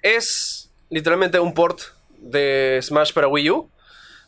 Es 0.00 0.55
literalmente 0.90 1.38
un 1.40 1.54
port 1.54 1.80
de 2.18 2.78
Smash 2.82 3.12
para 3.12 3.28
Wii 3.28 3.50
U. 3.50 3.70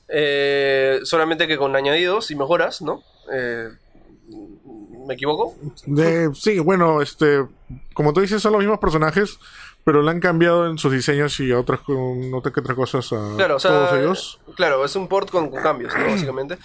Eh, 0.09 1.01
solamente 1.05 1.47
que 1.47 1.59
con 1.59 1.77
añadidos 1.77 2.31
y 2.31 2.35
mejoras, 2.37 2.81
¿no? 2.81 3.03
Eh, 3.33 3.69
¿Me 5.07 5.15
equivoco? 5.15 5.55
De- 5.87 6.31
sí, 6.35 6.59
bueno, 6.59 7.01
este, 7.03 7.45
como 7.95 8.13
tú 8.13 8.21
dices, 8.21 8.41
son 8.43 8.53
los 8.53 8.61
mismos 8.61 8.79
personajes, 8.79 9.39
pero 9.85 10.03
le 10.03 10.11
han 10.11 10.21
cambiado 10.21 10.67
en 10.69 10.77
sus 10.79 10.93
diseños 10.93 11.39
y 11.41 11.53
otras, 11.53 11.81
otras 12.33 12.53
que 12.55 12.61
otras 12.61 12.77
cosas 12.77 13.13
a 13.13 13.35
Claro, 13.37 13.57
o 13.57 13.59
sea, 13.59 13.71
todos 13.71 13.93
ellos. 13.95 14.41
Claro, 14.57 14.85
es 14.85 14.95
un 14.97 15.09
port 15.09 15.31
con, 15.31 15.51
con 15.51 15.63
cambios, 15.63 15.95
¿no? 15.95 16.05
Básicamente. 16.11 16.59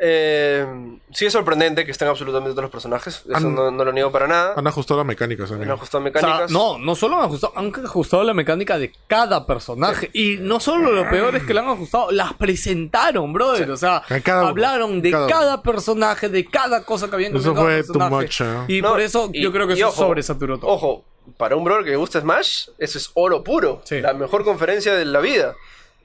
Eh, 0.00 0.64
sí 1.12 1.26
es 1.26 1.32
sorprendente 1.32 1.84
que 1.84 1.90
estén 1.90 2.06
absolutamente 2.06 2.52
todos 2.52 2.62
los 2.62 2.70
personajes. 2.70 3.24
Eso 3.26 3.36
Han- 3.36 3.54
no, 3.54 3.70
no 3.70 3.84
lo 3.84 3.92
niego 3.92 4.12
para 4.12 4.28
nada. 4.28 4.54
Han 4.56 4.66
ajustado 4.66 4.98
las 5.00 5.06
mecánicas 5.06 5.50
Han 5.50 5.68
ajustado 5.68 5.98
O 6.04 6.10
sea, 6.12 6.20
mecánicas. 6.22 6.50
no, 6.52 6.78
no 6.78 6.94
solo 6.94 7.16
han 7.16 7.24
ajustado, 7.24 7.52
han 7.56 7.72
ajustado 7.84 8.22
la 8.22 8.32
mecánica 8.34 8.78
de 8.78 8.92
cada 9.08 9.44
personaje. 9.46 10.10
Y 10.12 10.36
no 10.40 10.60
solo 10.60 10.92
lo 10.92 11.08
peor 11.10 11.34
es 11.34 11.42
que 11.42 11.52
la 11.54 11.62
han 11.62 11.68
ajustado, 11.70 12.10
las 12.12 12.32
presentaron, 12.34 13.32
brother. 13.32 13.70
O 13.70 13.76
sea, 13.76 14.02
cada 14.22 14.48
hablaron 14.48 15.02
de 15.02 15.10
cada 15.10 15.62
personaje, 15.62 16.28
de 16.28 16.44
cada 16.44 16.84
cosa 16.84 17.08
que 17.08 17.16
habían 17.16 17.36
Eso 17.36 17.54
fue 17.54 17.82
too 17.82 17.94
personaje. 17.94 18.14
much, 18.24 18.40
¿eh? 18.40 18.64
Y 18.68 18.82
No, 18.82 18.90
por 18.90 19.00
eso 19.00 19.30
y- 19.32 19.42
yo 19.42 19.50
creo 19.52 19.66
que 19.66 19.72
eso 19.74 19.88
ojo, 19.88 19.96
sobresaturó 19.96 20.58
todo. 20.58 20.70
Ojo, 20.70 21.04
para 21.36 21.56
un 21.56 21.64
brother 21.64 21.84
que 21.84 21.90
le 21.90 21.96
gusta 21.96 22.20
Smash, 22.20 22.68
eso 22.78 22.98
es 22.98 23.10
oro 23.14 23.42
puro. 23.42 23.82
Sí. 23.84 24.00
La 24.00 24.14
mejor 24.14 24.44
conferencia 24.44 24.94
de 24.94 25.04
la 25.04 25.18
vida. 25.20 25.54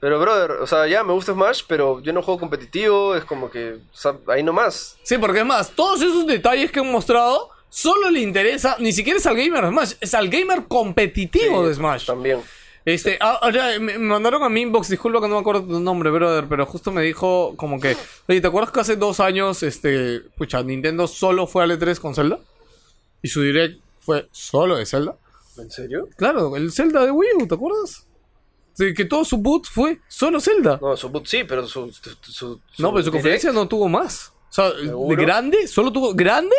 Pero, 0.00 0.20
brother, 0.20 0.50
o 0.52 0.66
sea, 0.66 0.86
ya 0.86 1.02
me 1.02 1.12
gusta 1.12 1.32
Smash, 1.32 1.62
pero 1.66 2.00
yo 2.00 2.12
no 2.12 2.22
juego 2.22 2.40
competitivo, 2.40 3.14
es 3.16 3.24
como 3.24 3.50
que, 3.50 3.74
o 3.74 3.96
sea, 3.96 4.16
ahí 4.28 4.42
nomás. 4.42 4.96
Sí, 5.02 5.16
porque 5.16 5.40
es 5.40 5.46
más, 5.46 5.70
todos 5.70 6.02
esos 6.02 6.26
detalles 6.26 6.70
que 6.70 6.80
han 6.80 6.92
mostrado 6.92 7.48
solo 7.70 8.10
le 8.10 8.20
interesa, 8.20 8.76
ni 8.78 8.92
siquiera 8.92 9.18
es 9.18 9.26
al 9.26 9.36
gamer 9.36 9.64
de 9.64 9.70
Smash, 9.70 9.92
es 10.00 10.14
al 10.14 10.28
gamer 10.28 10.64
competitivo 10.68 11.62
Sí, 11.62 11.68
de 11.68 11.74
Smash. 11.74 12.06
También. 12.06 12.40
Este, 12.84 13.16
ah, 13.18 13.38
ahora 13.40 13.78
me 13.80 13.98
me 13.98 14.06
mandaron 14.06 14.42
a 14.42 14.50
mi 14.50 14.60
inbox, 14.60 14.90
disculpa 14.90 15.20
que 15.22 15.28
no 15.28 15.36
me 15.36 15.40
acuerdo 15.40 15.62
tu 15.62 15.80
nombre, 15.80 16.10
brother, 16.10 16.44
pero 16.50 16.66
justo 16.66 16.92
me 16.92 17.00
dijo 17.00 17.54
como 17.56 17.80
que, 17.80 17.96
oye, 18.28 18.42
¿te 18.42 18.46
acuerdas 18.46 18.72
que 18.72 18.80
hace 18.80 18.96
dos 18.96 19.20
años, 19.20 19.62
este, 19.62 20.20
pucha, 20.36 20.62
Nintendo 20.62 21.06
solo 21.06 21.46
fue 21.46 21.62
al 21.64 21.70
E3 21.70 21.98
con 21.98 22.14
Zelda? 22.14 22.40
Y 23.22 23.28
su 23.28 23.40
direct 23.40 23.80
fue 24.00 24.28
solo 24.32 24.76
de 24.76 24.84
Zelda. 24.84 25.16
¿En 25.56 25.70
serio? 25.70 26.08
Claro, 26.18 26.56
el 26.56 26.72
Zelda 26.72 27.06
de 27.06 27.10
Wii 27.10 27.30
U, 27.42 27.46
¿te 27.46 27.54
acuerdas? 27.54 28.06
Que 28.76 29.04
todo 29.04 29.24
su 29.24 29.38
boot 29.38 29.66
fue 29.70 30.00
solo 30.08 30.40
Zelda. 30.40 30.78
No, 30.82 30.96
su 30.96 31.08
boot 31.08 31.26
sí, 31.26 31.44
pero 31.44 31.66
su. 31.66 31.92
su, 31.92 32.10
su- 32.22 32.60
No, 32.78 32.90
pero 32.92 33.04
su 33.04 33.10
direct- 33.10 33.12
conferencia 33.12 33.52
no 33.52 33.68
tuvo 33.68 33.88
más. 33.88 34.32
O 34.50 34.52
sea, 34.52 34.70
de 34.72 35.16
grande, 35.16 35.66
solo 35.68 35.92
tuvo. 35.92 36.12
¿Grande? 36.14 36.56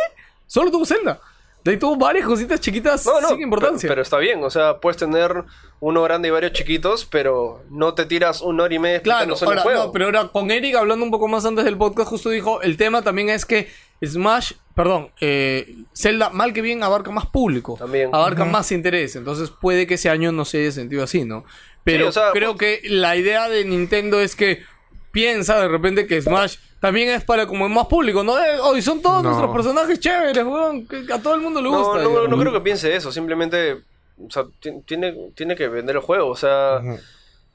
Solo 0.48 0.72
tuvo 0.72 0.86
Zelda. 0.86 1.20
De 1.64 1.72
ahí 1.72 1.78
tuvo 1.78 1.96
varias 1.96 2.28
cositas 2.28 2.60
chiquitas 2.62 3.06
No, 3.08 3.20
no, 3.20 3.30
sin 3.30 3.42
importancia. 3.42 3.82
Pero, 3.88 3.94
pero 3.94 4.02
está 4.04 4.18
bien, 4.20 4.44
o 4.44 4.52
sea, 4.52 4.80
puedes 4.80 4.98
tener 4.98 5.44
uno 5.80 6.04
grande 6.04 6.28
y 6.28 6.32
varios 6.32 6.54
chiquitos, 6.54 7.06
pero 7.06 7.64
no 7.72 7.96
te 7.96 8.06
tiras 8.06 8.42
una 8.42 8.64
hora 8.66 8.76
y 8.76 8.78
media 8.80 9.02
Claro, 9.02 9.34
el 9.36 9.44
ahora, 9.48 9.62
juego. 9.64 9.86
no, 9.86 9.92
pero 9.92 10.06
ahora 10.06 10.28
con 10.28 10.52
Eric 10.52 10.76
hablando 10.76 11.04
un 11.04 11.10
poco 11.10 11.28
más 11.28 11.44
antes 11.44 11.66
del 11.66 11.76
podcast, 11.76 12.08
justo 12.10 12.30
dijo, 12.30 12.62
el 12.62 12.78
tema 12.78 13.02
también 13.02 13.30
es 13.30 13.46
que 13.48 13.68
Smash, 14.06 14.52
perdón, 14.76 15.10
eh, 15.22 15.76
Zelda, 15.96 16.30
mal 16.30 16.54
que 16.54 16.62
bien, 16.62 16.84
abarca 16.84 17.10
más 17.10 17.26
público. 17.26 17.78
También. 17.80 18.14
Abarca 18.14 18.46
más 18.46 18.72
interés. 18.72 19.16
Entonces 19.16 19.50
puede 19.50 19.88
que 19.88 19.96
ese 19.96 20.10
año 20.12 20.32
no 20.32 20.46
se 20.46 20.60
haya 20.62 20.72
sentido 20.72 21.04
así, 21.04 21.26
¿no? 21.26 21.46
Pero 21.86 22.10
o 22.10 22.12
sea, 22.12 22.32
creo 22.34 22.58
que 22.58 22.82
la 22.84 23.16
idea 23.16 23.48
de 23.48 23.64
Nintendo 23.64 24.20
es 24.20 24.36
que 24.36 24.64
piensa 25.12 25.62
de 25.62 25.70
repente 25.70 26.06
que 26.08 26.22
Smash 26.22 26.58
también 26.82 27.10
es 27.10 27.24
para 27.24 27.48
como 27.48 27.70
más 27.70 27.88
público, 27.88 28.24
¿no? 28.24 28.38
Eh, 28.38 28.60
hoy 28.60 28.82
son 28.82 29.02
todos 29.02 29.24
No. 29.24 29.30
nuestros 29.30 29.52
personajes 29.56 30.00
chéveres, 30.00 30.44
weón, 30.44 30.86
que 30.88 31.06
a 31.14 31.22
todo 31.22 31.36
el 31.36 31.42
mundo 31.42 31.62
le 31.62 31.70
No, 31.72 31.78
gusta. 31.78 32.04
no, 32.04 32.10
digamos. 32.10 32.30
no 32.30 32.38
creo 32.40 32.52
que 32.52 32.60
piense 32.62 32.94
eso, 32.94 33.12
simplemente 33.12 33.78
o 34.18 34.30
sea, 34.30 34.44
ti- 34.60 34.82
tiene, 34.86 35.14
tiene 35.36 35.56
que 35.56 35.68
vender 35.68 35.96
el 35.96 36.02
juego. 36.02 36.28
O 36.30 36.36
sea, 36.36 36.82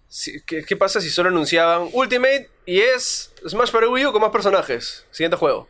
si- 0.09 0.41
¿qué, 0.47 0.65
qué 0.65 0.76
pasa 0.76 1.00
si 1.00 1.10
solo 1.10 1.28
anunciaban 1.28 1.89
Ultimate 1.92 2.49
y 2.67 2.81
es 2.81 3.33
Smash 3.49 3.70
para 3.70 3.89
Wii 3.89 4.07
U 4.07 4.12
con 4.12 4.23
más 4.23 4.31
personajes? 4.31 5.05
Siguiente 5.10 5.36
juego. 5.36 5.68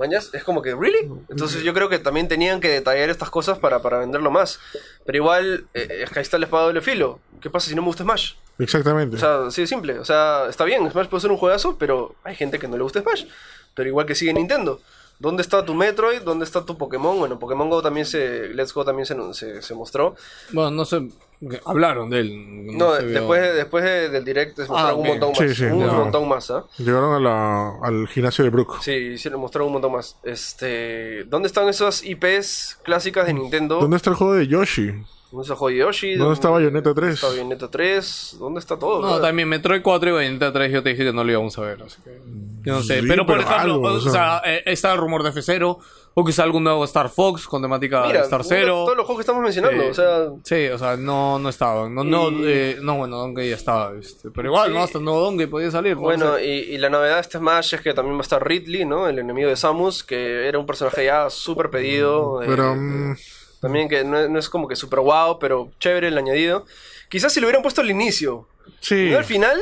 ¿Mañas? 0.00 0.30
Es 0.32 0.42
como 0.44 0.62
que, 0.62 0.74
¿really? 0.74 1.10
Entonces 1.28 1.62
yo 1.62 1.74
creo 1.74 1.90
que 1.90 1.98
también 1.98 2.26
tenían 2.26 2.58
que 2.58 2.68
detallar 2.68 3.10
estas 3.10 3.28
cosas 3.28 3.58
para, 3.58 3.82
para 3.82 3.98
venderlo 3.98 4.30
más. 4.30 4.58
Pero 5.04 5.18
igual, 5.18 5.66
eh, 5.74 6.04
es 6.04 6.10
que 6.10 6.18
ahí 6.18 6.22
está 6.22 6.38
el 6.38 6.44
espada 6.44 6.62
de 6.62 6.68
doble 6.68 6.80
filo. 6.80 7.20
¿Qué 7.42 7.50
pasa 7.50 7.68
si 7.68 7.74
no 7.74 7.82
me 7.82 7.88
gusta 7.88 8.02
Smash? 8.02 8.32
Exactamente. 8.58 9.16
O 9.16 9.18
sea, 9.18 9.46
así 9.48 9.60
de 9.60 9.66
simple. 9.66 9.98
O 9.98 10.04
sea, 10.06 10.46
está 10.48 10.64
bien, 10.64 10.90
Smash 10.90 11.08
puede 11.08 11.20
ser 11.20 11.30
un 11.30 11.36
juegazo, 11.36 11.76
pero 11.78 12.14
hay 12.24 12.34
gente 12.34 12.58
que 12.58 12.66
no 12.66 12.78
le 12.78 12.82
gusta 12.82 13.02
Smash. 13.02 13.26
Pero 13.74 13.90
igual 13.90 14.06
que 14.06 14.14
sigue 14.14 14.32
Nintendo. 14.32 14.80
¿Dónde 15.18 15.42
está 15.42 15.66
tu 15.66 15.74
Metroid? 15.74 16.22
¿Dónde 16.22 16.46
está 16.46 16.64
tu 16.64 16.78
Pokémon? 16.78 17.18
Bueno, 17.18 17.38
Pokémon 17.38 17.68
Go 17.68 17.82
también 17.82 18.06
se. 18.06 18.48
Let's 18.54 18.72
Go 18.72 18.86
también 18.86 19.04
se, 19.04 19.14
se, 19.34 19.60
se 19.60 19.74
mostró. 19.74 20.16
Bueno, 20.50 20.70
no 20.70 20.86
sé, 20.86 21.06
hablaron 21.64 22.10
de 22.10 22.20
él. 22.20 22.66
No, 22.76 22.94
se 22.96 23.04
vio. 23.04 23.18
después, 23.20 23.40
de- 23.40 23.52
después 23.54 23.84
de- 23.84 24.08
del 24.10 24.24
direct 24.24 24.56
se 24.56 24.62
mostraron 24.68 24.90
Ah, 24.90 24.94
un 24.94 25.00
ok. 25.00 25.06
montón 25.08 25.34
Sí, 25.36 25.44
más. 25.44 25.56
sí, 25.56 25.64
un 25.64 25.80
ya. 25.86 25.92
montón 25.92 26.28
más. 26.28 26.52
Llegaron 26.78 27.14
a 27.14 27.18
la, 27.20 27.78
al 27.82 28.06
gimnasio 28.08 28.44
de 28.44 28.50
Brook. 28.50 28.80
Sí, 28.82 29.16
sí, 29.18 29.30
le 29.30 29.36
mostraron 29.36 29.68
un 29.68 29.72
montón 29.74 29.92
más. 29.92 30.16
Este, 30.22 31.24
¿Dónde 31.24 31.46
están 31.48 31.68
esas 31.68 32.04
IPs 32.04 32.78
clásicas 32.82 33.26
de 33.26 33.34
Nintendo? 33.34 33.80
¿Dónde 33.80 33.96
está 33.96 34.10
el 34.10 34.16
juego 34.16 34.34
de 34.34 34.46
Yoshi? 34.46 34.92
¿Dónde 35.30 35.42
está 35.44 35.54
Joy 35.54 35.76
Yoshi? 35.76 36.16
¿Dónde 36.16 36.34
está 36.34 36.50
Bayonetta 36.50 36.92
3? 36.92 36.94
¿Dónde 36.94 37.14
está 37.14 37.28
Bayonetta 37.28 37.68
3? 37.70 38.36
¿Dónde 38.40 38.60
está 38.60 38.78
todo? 38.78 39.00
No, 39.00 39.06
brother? 39.06 39.22
también 39.22 39.48
Metroid 39.48 39.82
4 39.82 40.10
y 40.10 40.12
Bayonetta 40.12 40.52
3 40.52 40.72
yo 40.72 40.82
te 40.82 40.90
dije 40.90 41.04
que 41.04 41.12
no 41.12 41.22
lo 41.24 41.30
íbamos 41.30 41.56
a 41.58 41.60
ver, 41.62 41.82
así 41.82 42.02
que... 42.02 42.20
Yo 42.62 42.74
no 42.74 42.82
sé, 42.82 43.00
Sí, 43.00 43.06
pero 43.08 43.24
por 43.24 43.38
pero 43.38 43.48
ejemplo, 43.48 43.74
algo, 43.74 43.88
o 43.88 43.92
o 43.94 44.00
sea, 44.00 44.42
eh, 44.44 44.62
está 44.66 44.92
el 44.92 44.98
rumor 44.98 45.22
de 45.22 45.30
F0, 45.30 45.78
o 46.12 46.24
quizá 46.24 46.42
algún 46.42 46.64
nuevo 46.64 46.84
Star 46.84 47.08
Fox 47.08 47.46
con 47.46 47.62
temática 47.62 48.02
Mira, 48.06 48.18
de 48.18 48.24
Star 48.24 48.44
Zero. 48.44 48.84
todos 48.84 48.96
los 48.98 49.06
juegos 49.06 49.18
que 49.18 49.22
estamos 49.22 49.42
mencionando, 49.42 49.82
Eh, 49.84 49.90
o 49.90 49.94
sea, 49.94 50.28
Sí, 50.44 50.66
o 50.66 50.76
sea, 50.76 50.96
no, 50.98 51.38
no 51.38 51.48
estaban. 51.48 51.94
No, 51.94 52.04
no, 52.04 52.30
Y- 52.30 52.42
eh, 52.46 52.76
no 52.82 52.96
bueno, 52.98 53.16
Donkey 53.16 53.48
ya 53.48 53.56
estaba. 53.56 53.92
este, 53.98 54.30
pero 54.30 54.48
igual, 54.48 54.68
Sí. 54.68 54.74
¿no? 54.74 54.82
Hasta 54.82 54.98
el 54.98 55.04
nuevo 55.04 55.20
Donkey 55.20 55.46
podía 55.46 55.70
salir. 55.70 55.94
no 55.94 56.02
Bueno, 56.02 56.38
y, 56.38 56.42
y 56.50 56.76
la 56.78 56.90
novedad 56.90 57.14
de 57.14 57.20
este 57.22 57.38
Smash 57.38 57.74
es 57.76 57.80
que 57.80 57.94
también 57.94 58.16
va 58.16 58.20
a 58.20 58.22
estar 58.22 58.46
Ridley, 58.46 58.84
¿no? 58.84 59.08
El 59.08 59.20
enemigo 59.20 59.48
de 59.48 59.56
Samus, 59.56 60.02
que 60.04 60.46
era 60.48 60.58
un 60.58 60.66
personaje 60.66 61.04
ya 61.06 61.30
súper 61.30 61.70
pedido. 61.70 62.40
Pero, 62.44 62.72
eh, 62.72 62.76
mm, 62.76 63.16
también 63.60 63.88
que 63.88 64.04
no, 64.04 64.28
no 64.28 64.38
es 64.38 64.48
como 64.48 64.66
que 64.66 64.76
súper 64.76 65.00
wow, 65.00 65.38
pero 65.38 65.70
chévere 65.78 66.08
el 66.08 66.18
añadido. 66.18 66.66
Quizás 67.08 67.32
si 67.32 67.40
lo 67.40 67.46
hubieran 67.46 67.62
puesto 67.62 67.80
al 67.80 67.90
inicio, 67.90 68.46
sí. 68.80 69.10
no 69.10 69.18
al 69.18 69.24
final, 69.24 69.60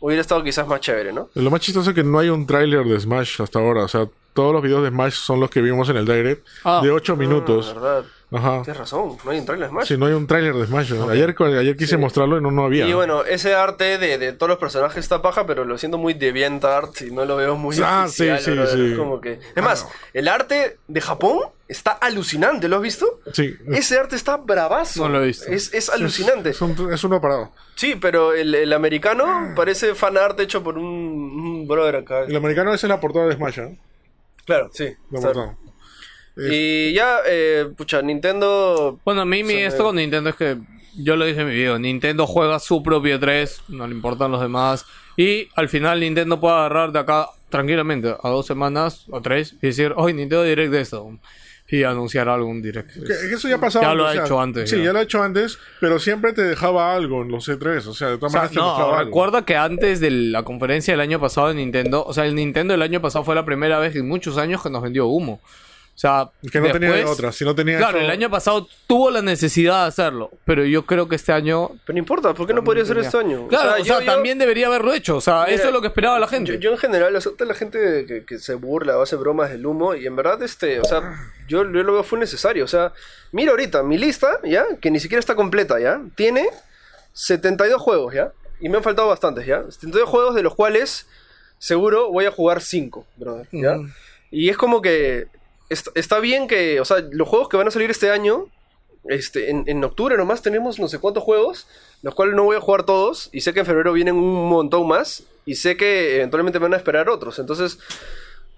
hubiera 0.00 0.20
estado 0.20 0.42
quizás 0.42 0.66
más 0.66 0.80
chévere, 0.80 1.12
¿no? 1.12 1.28
Lo 1.34 1.50
más 1.50 1.60
chistoso 1.60 1.90
es 1.90 1.94
que 1.94 2.04
no 2.04 2.18
hay 2.18 2.28
un 2.28 2.46
tráiler 2.46 2.84
de 2.84 2.98
Smash 3.00 3.42
hasta 3.42 3.58
ahora. 3.58 3.84
O 3.84 3.88
sea, 3.88 4.08
todos 4.34 4.52
los 4.52 4.62
videos 4.62 4.82
de 4.82 4.90
Smash 4.90 5.14
son 5.14 5.40
los 5.40 5.50
que 5.50 5.60
vimos 5.62 5.88
en 5.88 5.96
el 5.96 6.06
Direct. 6.06 6.46
Ah. 6.64 6.80
de 6.82 6.90
8 6.90 7.16
minutos. 7.16 7.68
Ah, 7.70 7.80
verdad. 7.80 8.04
Ajá. 8.32 8.62
Tienes 8.64 8.76
razón, 8.78 9.16
no 9.24 9.30
hay 9.30 9.38
un 9.38 9.46
trailer 9.46 9.66
de 9.68 9.70
Smash. 9.70 9.86
Sí, 9.86 9.96
no 9.96 10.06
hay 10.06 10.12
un 10.12 10.26
tráiler 10.26 10.52
de 10.54 10.66
Smash. 10.66 10.92
Ayer, 11.10 11.34
ayer 11.40 11.76
quise 11.76 11.96
mostrarlo 11.96 12.38
y 12.38 12.40
no, 12.40 12.50
no 12.50 12.64
había. 12.64 12.86
Y 12.88 12.92
bueno, 12.92 13.22
ese 13.24 13.54
arte 13.54 13.98
de, 13.98 14.18
de 14.18 14.32
todos 14.32 14.50
los 14.50 14.58
personajes 14.58 14.98
está 14.98 15.22
paja, 15.22 15.46
pero 15.46 15.64
lo 15.64 15.78
siento 15.78 15.96
muy 15.96 16.12
DeviantArt 16.14 17.02
y 17.02 17.12
no 17.12 17.24
lo 17.24 17.36
veo 17.36 17.56
muy 17.56 17.76
Ah, 17.84 18.06
sí, 18.08 18.28
oficial, 18.28 18.66
sí, 18.68 18.76
sí. 18.76 18.92
Es 18.92 18.98
Como 18.98 19.20
que... 19.20 19.38
Es 19.54 19.62
más, 19.62 19.86
el 20.12 20.26
arte 20.26 20.78
de 20.88 21.00
Japón 21.00 21.38
está 21.68 21.92
alucinante, 21.92 22.68
¿lo 22.68 22.76
has 22.76 22.82
visto? 22.82 23.20
Sí. 23.32 23.54
Ese 23.68 23.96
arte 23.98 24.16
está 24.16 24.36
bravazo. 24.38 25.04
No 25.04 25.08
lo 25.08 25.22
he 25.22 25.26
visto. 25.28 25.46
Es, 25.50 25.72
es 25.72 25.88
alucinante. 25.88 26.50
Es, 26.50 26.60
un- 26.60 26.92
es 26.92 27.04
uno 27.04 27.20
parado. 27.20 27.52
Sí, 27.76 27.94
pero 27.94 28.32
el, 28.34 28.54
el 28.56 28.72
americano 28.72 29.52
parece 29.54 29.94
fan 29.94 30.16
art 30.18 30.38
hecho 30.40 30.64
por 30.64 30.78
un, 30.78 30.84
un 30.84 31.68
brother 31.68 31.96
acá. 31.96 32.22
El 32.22 32.34
americano 32.34 32.74
esa 32.74 32.86
es 32.86 32.90
la 32.90 32.98
portada 33.00 33.26
de 33.26 33.34
Smash, 33.36 33.58
¿eh? 33.60 33.78
Claro, 34.44 34.70
sí. 34.72 34.94
La 35.12 35.20
portada. 35.20 35.56
Y 36.36 36.92
ya, 36.92 37.18
eh, 37.26 37.66
pucha, 37.76 38.02
Nintendo... 38.02 38.98
Bueno, 39.04 39.22
a 39.22 39.24
mí 39.24 39.42
mi, 39.42 39.54
esto 39.54 39.84
con 39.84 39.96
Nintendo 39.96 40.30
es 40.30 40.36
que 40.36 40.58
yo 40.98 41.16
lo 41.16 41.24
dije 41.24 41.40
en 41.40 41.48
mi 41.48 41.54
video, 41.54 41.78
Nintendo 41.78 42.26
juega 42.26 42.58
su 42.58 42.82
propio 42.82 43.18
3, 43.18 43.62
no 43.68 43.86
le 43.86 43.94
importan 43.94 44.30
los 44.32 44.40
demás 44.40 44.84
y 45.16 45.48
al 45.54 45.68
final 45.68 46.00
Nintendo 46.00 46.38
puede 46.40 46.54
agarrar 46.56 46.92
de 46.92 46.98
acá 46.98 47.28
tranquilamente 47.48 48.14
a 48.22 48.28
dos 48.28 48.44
semanas 48.46 49.04
o 49.10 49.20
tres 49.22 49.54
y 49.62 49.66
decir, 49.68 49.92
hoy 49.96 50.12
Nintendo 50.12 50.42
Direct 50.44 50.72
de 50.72 50.80
esto 50.80 51.10
y 51.68 51.82
anunciar 51.84 52.28
algún 52.28 52.62
Direct. 52.62 52.92
Que- 52.92 53.00
que 53.28 53.34
eso 53.34 53.48
ya 53.48 53.58
pasaba 53.58 53.86
Ya 53.88 53.94
lo 53.94 54.06
ha 54.06 54.10
o 54.10 54.12
sea, 54.12 54.24
hecho 54.24 54.40
antes, 54.40 54.70
Sí, 54.70 54.76
ya. 54.78 54.84
ya. 54.84 54.92
lo 54.92 54.98
ha 54.98 55.02
hecho 55.02 55.22
antes, 55.22 55.58
pero 55.80 55.98
siempre 55.98 56.32
te 56.32 56.42
dejaba 56.42 56.94
algo 56.94 57.22
en 57.22 57.28
los 57.30 57.48
C3. 57.48 57.86
O 57.86 57.94
sea, 57.94 58.08
de 58.08 58.18
todas 58.18 58.32
O 58.34 58.38
sea, 58.38 58.42
maneras 58.42 58.76
te 58.76 58.82
algo. 58.82 58.96
recuerda 58.98 59.44
que 59.44 59.56
antes 59.56 59.98
de 60.00 60.10
la 60.10 60.44
conferencia 60.44 60.92
del 60.94 61.00
año 61.00 61.18
pasado 61.18 61.48
de 61.48 61.54
Nintendo, 61.54 62.04
o 62.04 62.12
sea, 62.14 62.24
el 62.26 62.34
Nintendo 62.36 62.72
del 62.72 62.82
año 62.82 63.00
pasado 63.00 63.24
fue 63.24 63.34
la 63.34 63.44
primera 63.44 63.78
vez 63.80 63.96
en 63.96 64.06
muchos 64.06 64.38
años 64.38 64.62
que 64.62 64.70
nos 64.70 64.82
vendió 64.82 65.06
humo. 65.06 65.40
O 65.96 65.98
sea, 65.98 66.28
Que 66.52 66.60
no 66.60 66.70
tenía 66.72 66.90
de 66.90 66.96
después- 66.98 67.18
otra. 67.18 67.32
Si 67.32 67.42
no 67.42 67.54
tenía 67.54 67.78
Claro, 67.78 67.96
eso- 67.96 68.04
el 68.04 68.10
año 68.12 68.28
pasado 68.30 68.68
tuvo 68.86 69.10
la 69.10 69.22
necesidad 69.22 69.84
de 69.84 69.88
hacerlo, 69.88 70.30
pero 70.44 70.62
yo 70.66 70.84
creo 70.84 71.08
que 71.08 71.16
este 71.16 71.32
año 71.32 71.70
Pero 71.86 71.94
no 71.94 71.98
importa, 72.00 72.34
¿por 72.34 72.46
qué 72.46 72.52
no 72.52 72.62
podría 72.62 72.84
ser 72.84 72.98
este 72.98 73.16
año? 73.16 73.48
Claro, 73.48 73.70
o 73.70 73.74
sea, 73.76 73.82
yo- 73.82 74.00
yo- 74.00 74.12
también 74.12 74.38
debería 74.38 74.66
haberlo 74.66 74.92
hecho. 74.92 75.16
O 75.16 75.20
sea, 75.22 75.44
Mira, 75.44 75.54
eso 75.56 75.68
es 75.68 75.72
lo 75.72 75.80
que 75.80 75.86
esperaba 75.86 76.18
la 76.20 76.28
gente. 76.28 76.52
Yo, 76.52 76.58
yo 76.58 76.70
en 76.72 76.76
general, 76.76 77.16
o 77.16 77.20
sea, 77.22 77.32
la 77.38 77.54
gente 77.54 78.04
que, 78.06 78.26
que 78.26 78.38
se 78.38 78.54
burla 78.56 78.98
o 78.98 79.02
hace 79.02 79.16
bromas 79.16 79.48
del 79.50 79.64
humo, 79.64 79.94
y 79.94 80.06
en 80.06 80.14
verdad, 80.16 80.42
este, 80.42 80.80
o 80.80 80.84
sea, 80.84 81.00
yo, 81.48 81.62
yo 81.64 81.82
lo 81.82 81.94
veo 81.94 82.02
fue 82.04 82.18
necesario. 82.18 82.64
O 82.64 82.68
sea, 82.68 82.92
mira 83.32 83.52
ahorita, 83.52 83.82
mi 83.82 83.96
lista, 83.96 84.38
¿ya? 84.44 84.66
Que 84.78 84.90
ni 84.90 85.00
siquiera 85.00 85.20
está 85.20 85.34
completa, 85.34 85.80
¿ya? 85.80 86.02
Tiene 86.14 86.46
72 87.14 87.80
juegos, 87.80 88.12
¿ya? 88.14 88.32
Y 88.60 88.68
me 88.68 88.76
han 88.76 88.82
faltado 88.82 89.08
bastantes, 89.08 89.46
¿ya? 89.46 89.62
72 89.70 90.08
juegos 90.08 90.34
de 90.34 90.42
los 90.42 90.54
cuales 90.54 91.06
seguro 91.58 92.10
voy 92.12 92.26
a 92.26 92.30
jugar 92.30 92.60
5, 92.60 93.06
brother, 93.16 93.46
¿ya? 93.50 93.78
Y 94.30 94.48
es 94.50 94.56
como 94.56 94.82
que 94.82 95.28
est- 95.70 95.88
está 95.94 96.20
bien 96.20 96.48
que, 96.48 96.80
o 96.80 96.84
sea, 96.84 96.98
los 97.10 97.28
juegos 97.28 97.48
que 97.48 97.56
van 97.56 97.68
a 97.68 97.70
salir 97.70 97.90
este 97.90 98.10
año, 98.10 98.46
este, 99.08 99.50
en, 99.50 99.64
en 99.66 99.84
octubre 99.84 100.16
nomás 100.16 100.42
tenemos 100.42 100.78
no 100.78 100.88
sé 100.88 100.98
cuántos 100.98 101.22
juegos, 101.22 101.66
los 102.02 102.14
cuales 102.14 102.34
no 102.34 102.44
voy 102.44 102.56
a 102.56 102.60
jugar 102.60 102.84
todos, 102.84 103.28
y 103.32 103.40
sé 103.42 103.52
que 103.54 103.60
en 103.60 103.66
febrero 103.66 103.92
vienen 103.92 104.16
un 104.16 104.48
montón 104.48 104.86
más, 104.88 105.22
y 105.44 105.54
sé 105.54 105.76
que 105.76 106.16
eventualmente 106.16 106.58
me 106.58 106.64
van 106.64 106.74
a 106.74 106.76
esperar 106.78 107.08
otros. 107.08 107.38
Entonces, 107.38 107.78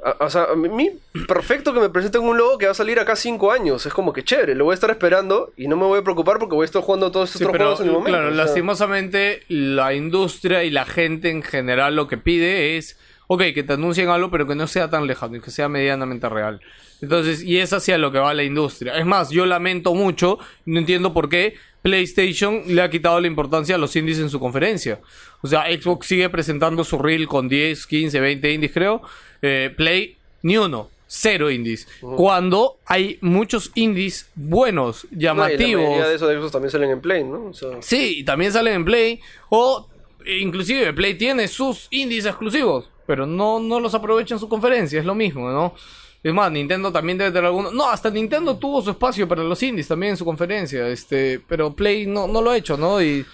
a- 0.02 0.24
o 0.24 0.30
sea, 0.30 0.44
a 0.44 0.54
mí, 0.54 0.92
perfecto 1.26 1.74
que 1.74 1.80
me 1.80 1.90
presenten 1.90 2.22
un 2.22 2.38
logo 2.38 2.56
que 2.56 2.66
va 2.66 2.72
a 2.72 2.74
salir 2.74 2.98
acá 3.00 3.14
5 3.16 3.50
años, 3.52 3.84
es 3.84 3.92
como 3.92 4.12
que 4.12 4.22
chévere, 4.24 4.54
lo 4.54 4.64
voy 4.64 4.72
a 4.72 4.74
estar 4.74 4.90
esperando 4.90 5.52
y 5.56 5.66
no 5.68 5.76
me 5.76 5.84
voy 5.86 5.98
a 5.98 6.02
preocupar 6.04 6.38
porque 6.38 6.54
voy 6.54 6.62
a 6.62 6.66
estar 6.66 6.80
jugando 6.82 7.10
todos 7.10 7.28
estos 7.30 7.40
Sí, 7.40 7.44
otros 7.44 7.52
pero 7.52 7.64
juegos 7.64 7.80
en 7.80 7.86
el 7.88 7.92
momento. 7.92 8.10
claro, 8.16 8.28
o 8.32 8.34
sea. 8.34 8.44
lastimosamente 8.44 9.42
la 9.48 9.92
industria 9.94 10.62
y 10.64 10.70
la 10.70 10.86
gente 10.86 11.30
en 11.30 11.42
general 11.42 11.96
lo 11.96 12.06
que 12.08 12.16
pide 12.16 12.76
es, 12.78 12.96
ok, 13.28 13.42
que 13.54 13.62
te 13.62 13.74
anuncien 13.74 14.08
algo, 14.08 14.30
pero 14.30 14.46
que 14.46 14.54
no 14.56 14.66
sea 14.66 14.90
tan 14.90 15.06
lejano 15.06 15.36
y 15.36 15.40
que 15.40 15.50
sea 15.52 15.68
medianamente 15.68 16.28
real. 16.28 16.60
Entonces, 17.00 17.42
y 17.44 17.58
es 17.58 17.72
hacia 17.72 17.96
lo 17.96 18.10
que 18.10 18.18
va 18.18 18.34
la 18.34 18.42
industria. 18.42 18.98
Es 18.98 19.06
más, 19.06 19.30
yo 19.30 19.46
lamento 19.46 19.94
mucho, 19.94 20.38
no 20.66 20.80
entiendo 20.80 21.14
por 21.14 21.28
qué 21.28 21.54
PlayStation 21.82 22.62
le 22.66 22.82
ha 22.82 22.90
quitado 22.90 23.20
la 23.20 23.28
importancia 23.28 23.76
a 23.76 23.78
los 23.78 23.94
indies 23.96 24.18
en 24.18 24.30
su 24.30 24.40
conferencia. 24.40 25.00
O 25.42 25.46
sea, 25.46 25.66
Xbox 25.66 26.06
sigue 26.08 26.28
presentando 26.28 26.82
su 26.82 26.98
reel 26.98 27.28
con 27.28 27.48
10, 27.48 27.86
15, 27.86 28.18
20 28.18 28.52
indies, 28.52 28.72
creo. 28.72 29.02
Eh, 29.42 29.72
Play, 29.76 30.16
ni 30.42 30.56
uno. 30.56 30.90
Cero 31.10 31.50
indies. 31.50 31.88
Cuando 32.02 32.76
hay 32.84 33.16
muchos 33.22 33.70
indies 33.74 34.28
buenos, 34.34 35.04
No, 35.04 35.10
y 35.10 35.14
la 35.14 35.20
llamativos. 35.22 35.82
mayoría 35.84 36.08
de 36.08 36.14
esos, 36.16 36.28
de 36.28 36.36
esos 36.36 36.52
también 36.52 36.70
salen 36.70 36.90
en 36.90 37.00
Play, 37.00 37.24
¿no? 37.24 37.46
O 37.46 37.54
sea, 37.54 37.80
Sí, 37.80 38.18
y 38.18 38.24
también 38.24 38.52
salen 38.52 38.74
en 38.74 38.84
Play. 38.84 39.20
O 39.48 39.88
inclusive 40.26 40.92
Play 40.92 41.14
tiene 41.14 41.48
sus 41.48 41.86
indies 41.90 42.26
exclusivos. 42.26 42.90
Pero 43.08 43.24
no, 43.24 43.58
no 43.58 43.80
los 43.80 43.94
aprovecha 43.94 44.34
en 44.34 44.38
su 44.38 44.50
conferencia. 44.50 45.00
Es 45.00 45.06
lo 45.06 45.14
mismo, 45.14 45.50
¿no? 45.50 45.74
Es 46.22 46.34
más, 46.34 46.52
Nintendo 46.52 46.92
también 46.92 47.16
debe 47.16 47.30
tener 47.30 47.46
algunos. 47.46 47.72
No, 47.72 47.88
hasta 47.88 48.10
Nintendo 48.10 48.58
tuvo 48.58 48.82
su 48.82 48.90
espacio 48.90 49.26
para 49.26 49.42
los 49.42 49.62
indies 49.62 49.88
también 49.88 50.10
en 50.10 50.16
su 50.18 50.26
conferencia. 50.26 50.86
Este, 50.88 51.40
pero 51.48 51.74
Play 51.74 52.06
no, 52.06 52.28
no 52.28 52.42
lo 52.42 52.50
ha 52.50 52.56
hecho, 52.58 52.76
¿no? 52.76 53.00
Y 53.00 53.24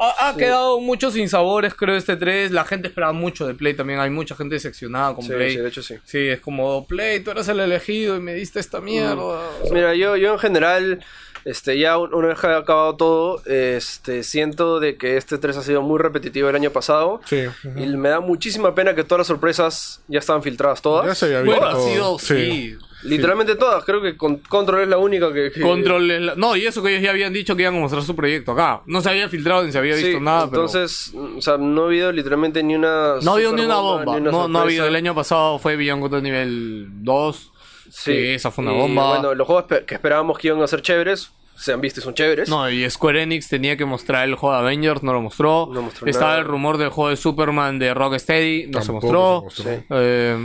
ha, 0.00 0.30
ha 0.30 0.36
quedado 0.38 0.80
muchos 0.80 1.12
sinsabores, 1.12 1.74
creo, 1.74 1.96
este 1.96 2.16
3. 2.16 2.50
La 2.52 2.64
gente 2.64 2.88
esperaba 2.88 3.12
mucho 3.12 3.46
de 3.46 3.52
Play 3.52 3.74
también. 3.74 4.00
Hay 4.00 4.08
mucha 4.08 4.34
gente 4.34 4.54
decepcionada 4.54 5.14
con 5.14 5.24
sí, 5.24 5.32
Play. 5.32 5.50
sí, 5.50 5.58
de 5.58 5.68
hecho 5.68 5.82
sí. 5.82 5.96
Sí, 6.04 6.28
es 6.28 6.40
como, 6.40 6.86
Play, 6.86 7.20
tú 7.20 7.30
eres 7.32 7.46
el 7.48 7.60
elegido 7.60 8.16
y 8.16 8.20
me 8.20 8.32
diste 8.32 8.58
esta 8.58 8.80
mierda. 8.80 9.16
O 9.16 9.64
sea, 9.64 9.74
Mira, 9.74 9.94
yo, 9.94 10.16
yo 10.16 10.32
en 10.32 10.38
general, 10.38 11.04
este, 11.44 11.78
ya 11.78 11.98
un- 11.98 12.14
una 12.14 12.28
vez 12.28 12.38
que 12.38 12.46
ha 12.46 12.56
acabado 12.56 12.96
todo, 12.96 13.42
este, 13.46 14.22
siento 14.22 14.80
de 14.80 14.96
que 14.96 15.16
este 15.16 15.38
3 15.38 15.56
ha 15.56 15.62
sido 15.62 15.82
muy 15.82 15.98
repetitivo 15.98 16.48
el 16.48 16.56
año 16.56 16.70
pasado. 16.70 17.20
Sí. 17.26 17.44
Y 17.76 17.86
me 17.96 18.08
da 18.08 18.20
muchísima 18.20 18.74
pena 18.74 18.94
que 18.94 19.04
todas 19.04 19.20
las 19.20 19.26
sorpresas 19.26 20.00
ya 20.08 20.18
estaban 20.18 20.42
filtradas 20.42 20.80
todas. 20.82 21.06
Ya 21.06 21.14
se 21.14 21.26
había 21.26 21.40
Bueno, 21.42 21.66
visto. 21.76 21.86
ha 21.86 21.90
sido, 21.90 22.18
sí. 22.18 22.76
Literalmente 23.02 23.54
todas, 23.56 23.84
creo 23.84 24.00
que 24.00 24.16
con- 24.16 24.38
Control 24.38 24.80
es 24.80 24.88
la 24.88 24.96
única 24.96 25.30
que... 25.30 25.50
que- 25.52 25.60
Control 25.60 26.10
es 26.10 26.22
la- 26.22 26.34
No, 26.36 26.56
y 26.56 26.64
eso 26.64 26.82
que 26.82 26.88
ellos 26.88 27.02
ya 27.02 27.10
habían 27.10 27.34
dicho 27.34 27.54
que 27.54 27.60
iban 27.60 27.74
a 27.76 27.78
mostrar 27.80 28.02
su 28.02 28.16
proyecto 28.16 28.52
acá. 28.52 28.80
No 28.86 29.02
se 29.02 29.10
había 29.10 29.28
filtrado 29.28 29.62
ni 29.62 29.72
se 29.72 29.76
había 29.78 29.94
visto 29.94 30.10
Sí, 30.18 30.24
nada, 30.24 30.48
pero... 30.48 30.62
entonces, 30.62 31.12
o 31.36 31.42
sea, 31.42 31.58
no 31.58 31.82
ha 31.82 31.86
habido 31.88 32.10
literalmente 32.12 32.62
ni 32.62 32.74
una... 32.74 33.16
No 33.20 33.32
ha 33.32 33.34
habido 33.34 33.52
ni 33.52 33.62
una 33.66 33.76
bomba. 33.76 34.14
ni 34.14 34.22
una 34.22 34.30
no, 34.30 34.48
no 34.48 34.58
ha 34.58 34.62
habido. 34.62 34.86
El 34.86 34.96
año 34.96 35.14
pasado 35.14 35.58
fue 35.58 35.76
Beyond 35.76 36.00
Good 36.00 36.22
nivel 36.22 36.86
2. 37.04 37.52
Sí, 37.90 38.12
esa 38.28 38.50
fue 38.50 38.64
una 38.64 38.74
y, 38.74 38.78
bomba. 38.78 39.08
Bueno, 39.10 39.34
los 39.34 39.46
juegos 39.46 39.64
que 39.86 39.94
esperábamos 39.94 40.38
que 40.38 40.48
iban 40.48 40.62
a 40.62 40.66
ser 40.66 40.82
chéveres, 40.82 41.30
se 41.56 41.72
han 41.72 41.80
visto 41.80 42.00
y 42.00 42.02
son 42.02 42.14
chéveres. 42.14 42.48
No, 42.48 42.68
y 42.68 42.88
Square 42.90 43.22
Enix 43.22 43.48
tenía 43.48 43.76
que 43.76 43.84
mostrar 43.84 44.24
el 44.28 44.34
juego 44.34 44.54
de 44.56 44.60
Avengers, 44.62 45.02
no 45.02 45.12
lo 45.12 45.22
mostró. 45.22 45.68
No 45.72 45.82
mostró 45.82 46.06
Estaba 46.08 46.30
nada. 46.30 46.40
el 46.40 46.46
rumor 46.46 46.78
del 46.78 46.88
juego 46.88 47.10
de 47.10 47.16
Superman 47.16 47.78
de 47.78 47.94
Rocksteady, 47.94 48.66
no 48.68 48.82
se 48.82 48.90
mostró. 48.92 49.38
se 49.50 49.62
mostró. 49.62 49.64
Sí. 49.78 49.84
Eh, 49.90 50.36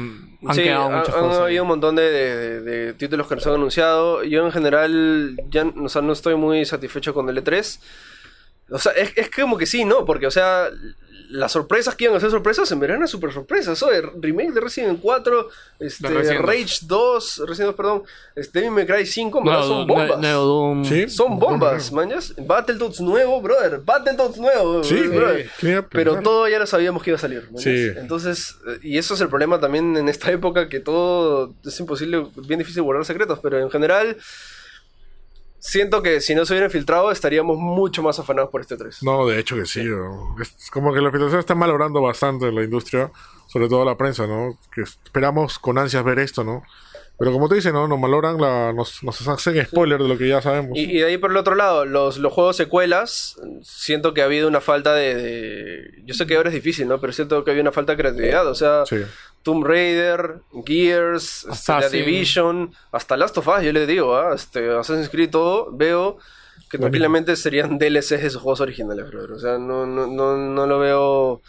han 0.47 0.55
Sí, 0.55 0.63
quedado 0.63 0.85
han, 0.85 0.99
muchas 0.99 1.15
han 1.15 1.21
cosas. 1.21 1.37
ahí. 1.39 1.43
habido 1.45 1.63
un 1.63 1.67
montón 1.69 1.95
de, 1.95 2.03
de- 2.11 2.61
de 2.61 2.93
títulos 2.93 3.27
que 3.27 3.35
nos 3.35 3.47
han 3.47 3.53
anunciado. 3.55 4.23
Yo 4.23 4.45
en 4.45 4.51
general 4.51 5.35
ya 5.49 5.65
o 5.65 5.89
sea, 5.89 6.01
no 6.03 6.13
estoy 6.13 6.35
muy 6.35 6.63
satisfecho 6.65 7.13
con 7.13 7.27
el 7.29 7.43
E3. 7.43 7.79
O 8.71 8.77
sea, 8.77 8.91
es, 8.91 9.11
es 9.17 9.31
como 9.31 9.57
que 9.57 9.65
sí, 9.65 9.83
¿no? 9.85 10.05
Porque, 10.05 10.27
o 10.27 10.31
sea, 10.31 10.67
las 11.29 11.51
sorpresas 11.51 11.95
que 11.95 12.05
iban 12.05 12.17
a 12.17 12.19
ser 12.19 12.31
sorpresas 12.31 12.71
en 12.71 12.79
verano 12.79 13.05
es 13.05 13.11
súper 13.11 13.31
sorpresas. 13.31 13.81
Oye, 13.83 14.01
remake 14.19 14.51
de 14.51 14.61
Resident 14.61 14.89
Evil 14.91 15.01
4, 15.01 15.49
este, 15.79 16.07
Resident 16.09 16.45
Rage 16.45 16.77
2, 16.83 17.43
Resident 17.47 17.67
2, 17.67 17.75
perdón, 17.75 18.03
este, 18.35 18.59
Devil 18.59 18.71
May 18.73 18.85
Cry 18.87 19.05
5, 19.05 19.37
en 19.37 19.43
verdad, 19.45 19.59
Nuevo- 19.59 19.73
son 19.77 19.87
bombas. 19.87 20.09
Nue- 20.09 20.17
Neo 20.21 20.41
Doom. 20.43 20.85
Sí. 20.85 21.09
Son 21.09 21.39
bombas, 21.39 21.91
mañas. 21.91 22.33
Battletoads 22.37 22.99
nuevo, 23.01 23.41
brother. 23.41 23.79
Battletoads 23.85 24.37
nuevo, 24.37 24.83
Sí, 24.83 24.95
brother. 24.95 25.49
¿quién 25.59 25.71
iba 25.73 25.81
a 25.81 25.87
Pero 25.89 26.19
todo 26.21 26.47
ya 26.47 26.57
lo 26.59 26.65
sabíamos 26.65 27.03
que 27.03 27.11
iba 27.11 27.17
a 27.17 27.21
salir. 27.21 27.47
Sí. 27.57 27.89
Entonces, 27.97 28.55
eh, 28.67 28.79
y 28.81 28.97
eso 28.97 29.13
es 29.13 29.21
el 29.21 29.29
problema 29.29 29.59
también 29.59 29.95
en 29.97 30.09
esta 30.09 30.31
época, 30.31 30.67
que 30.67 30.79
todo 30.79 31.53
es 31.63 31.79
imposible, 31.79 32.25
bien 32.47 32.57
difícil 32.59 32.81
guardar 32.81 33.05
secretos, 33.05 33.39
pero 33.41 33.59
en 33.59 33.69
general, 33.69 34.17
siento 35.59 36.01
que 36.01 36.21
si 36.21 36.35
no 36.35 36.45
se 36.45 36.53
hubieran 36.53 36.71
filtrado, 36.71 37.11
estaríamos 37.11 37.57
mucho 37.57 38.01
más 38.03 38.19
afanados 38.19 38.49
por 38.49 38.61
este 38.61 38.77
3. 38.77 39.03
No, 39.03 39.27
de 39.27 39.39
hecho 39.39 39.55
que 39.55 39.65
sí. 39.65 39.83
¿no? 39.83 40.35
Es 40.41 40.69
como 40.71 40.93
que 40.93 41.01
la 41.01 41.11
filtración 41.11 41.39
está 41.39 41.55
malogrando 41.55 42.01
bastante 42.01 42.51
la 42.51 42.63
industria, 42.63 43.11
sobre 43.47 43.67
todo 43.67 43.85
la 43.85 43.97
prensa, 43.97 44.25
¿no? 44.27 44.57
Que 44.73 44.81
esperamos 44.81 45.59
con 45.59 45.77
ansias 45.77 46.03
ver 46.03 46.19
esto, 46.19 46.43
¿no? 46.43 46.63
Pero 47.17 47.33
como 47.33 47.49
te 47.49 47.55
dicen, 47.55 47.73
¿no? 47.73 47.85
Nos 47.85 47.99
malogran, 47.99 48.39
la, 48.39 48.71
nos, 48.71 49.03
nos 49.03 49.27
hacen 49.27 49.65
spoiler 49.65 50.01
de 50.01 50.07
lo 50.07 50.17
que 50.17 50.29
ya 50.29 50.41
sabemos. 50.41 50.71
Y, 50.77 50.83
y 50.83 50.99
de 50.99 51.05
ahí 51.05 51.17
por 51.17 51.31
el 51.31 51.35
otro 51.37 51.53
lado, 51.53 51.83
los, 51.83 52.17
los 52.17 52.31
juegos 52.31 52.55
secuelas, 52.55 53.35
siento 53.61 54.13
que 54.13 54.21
ha 54.21 54.25
habido 54.25 54.47
una 54.47 54.61
falta 54.61 54.93
de, 54.93 55.15
de- 55.15 56.01
Yo 56.05 56.13
sé 56.13 56.25
que 56.25 56.37
ahora 56.37 56.47
es 56.47 56.55
difícil, 56.55 56.87
¿no? 56.87 57.01
Pero 57.01 57.11
siento 57.11 57.43
que 57.43 57.51
había 57.51 57.61
una 57.61 57.73
falta 57.73 57.91
de 57.91 57.97
creatividad. 57.97 58.47
O 58.47 58.55
sea, 58.55 58.85
Sí. 58.85 59.01
Tomb 59.43 59.63
Raider, 59.63 60.41
Gears, 60.65 61.45
este, 61.45 61.45
The 61.47 61.51
Assassin. 61.51 62.05
Division, 62.05 62.73
hasta 62.91 63.17
Last 63.17 63.37
of 63.37 63.47
Us, 63.47 63.63
yo 63.63 63.71
les 63.71 63.87
digo, 63.87 64.15
¿ah? 64.15 64.33
este, 64.35 64.69
Assassin's 64.71 65.09
Creed, 65.09 65.29
todo, 65.29 65.71
veo 65.71 66.17
que 66.69 66.77
tranquilamente 66.77 67.35
serían 67.35 67.77
DLCs 67.79 68.09
de 68.21 68.29
sus 68.29 68.41
juegos 68.41 68.61
originales, 68.61 69.07
brother. 69.09 69.31
O 69.31 69.39
sea, 69.39 69.57
no, 69.57 69.85
no, 69.85 70.07
no, 70.07 70.37
no 70.37 70.67
lo 70.67 70.79
veo... 70.79 71.41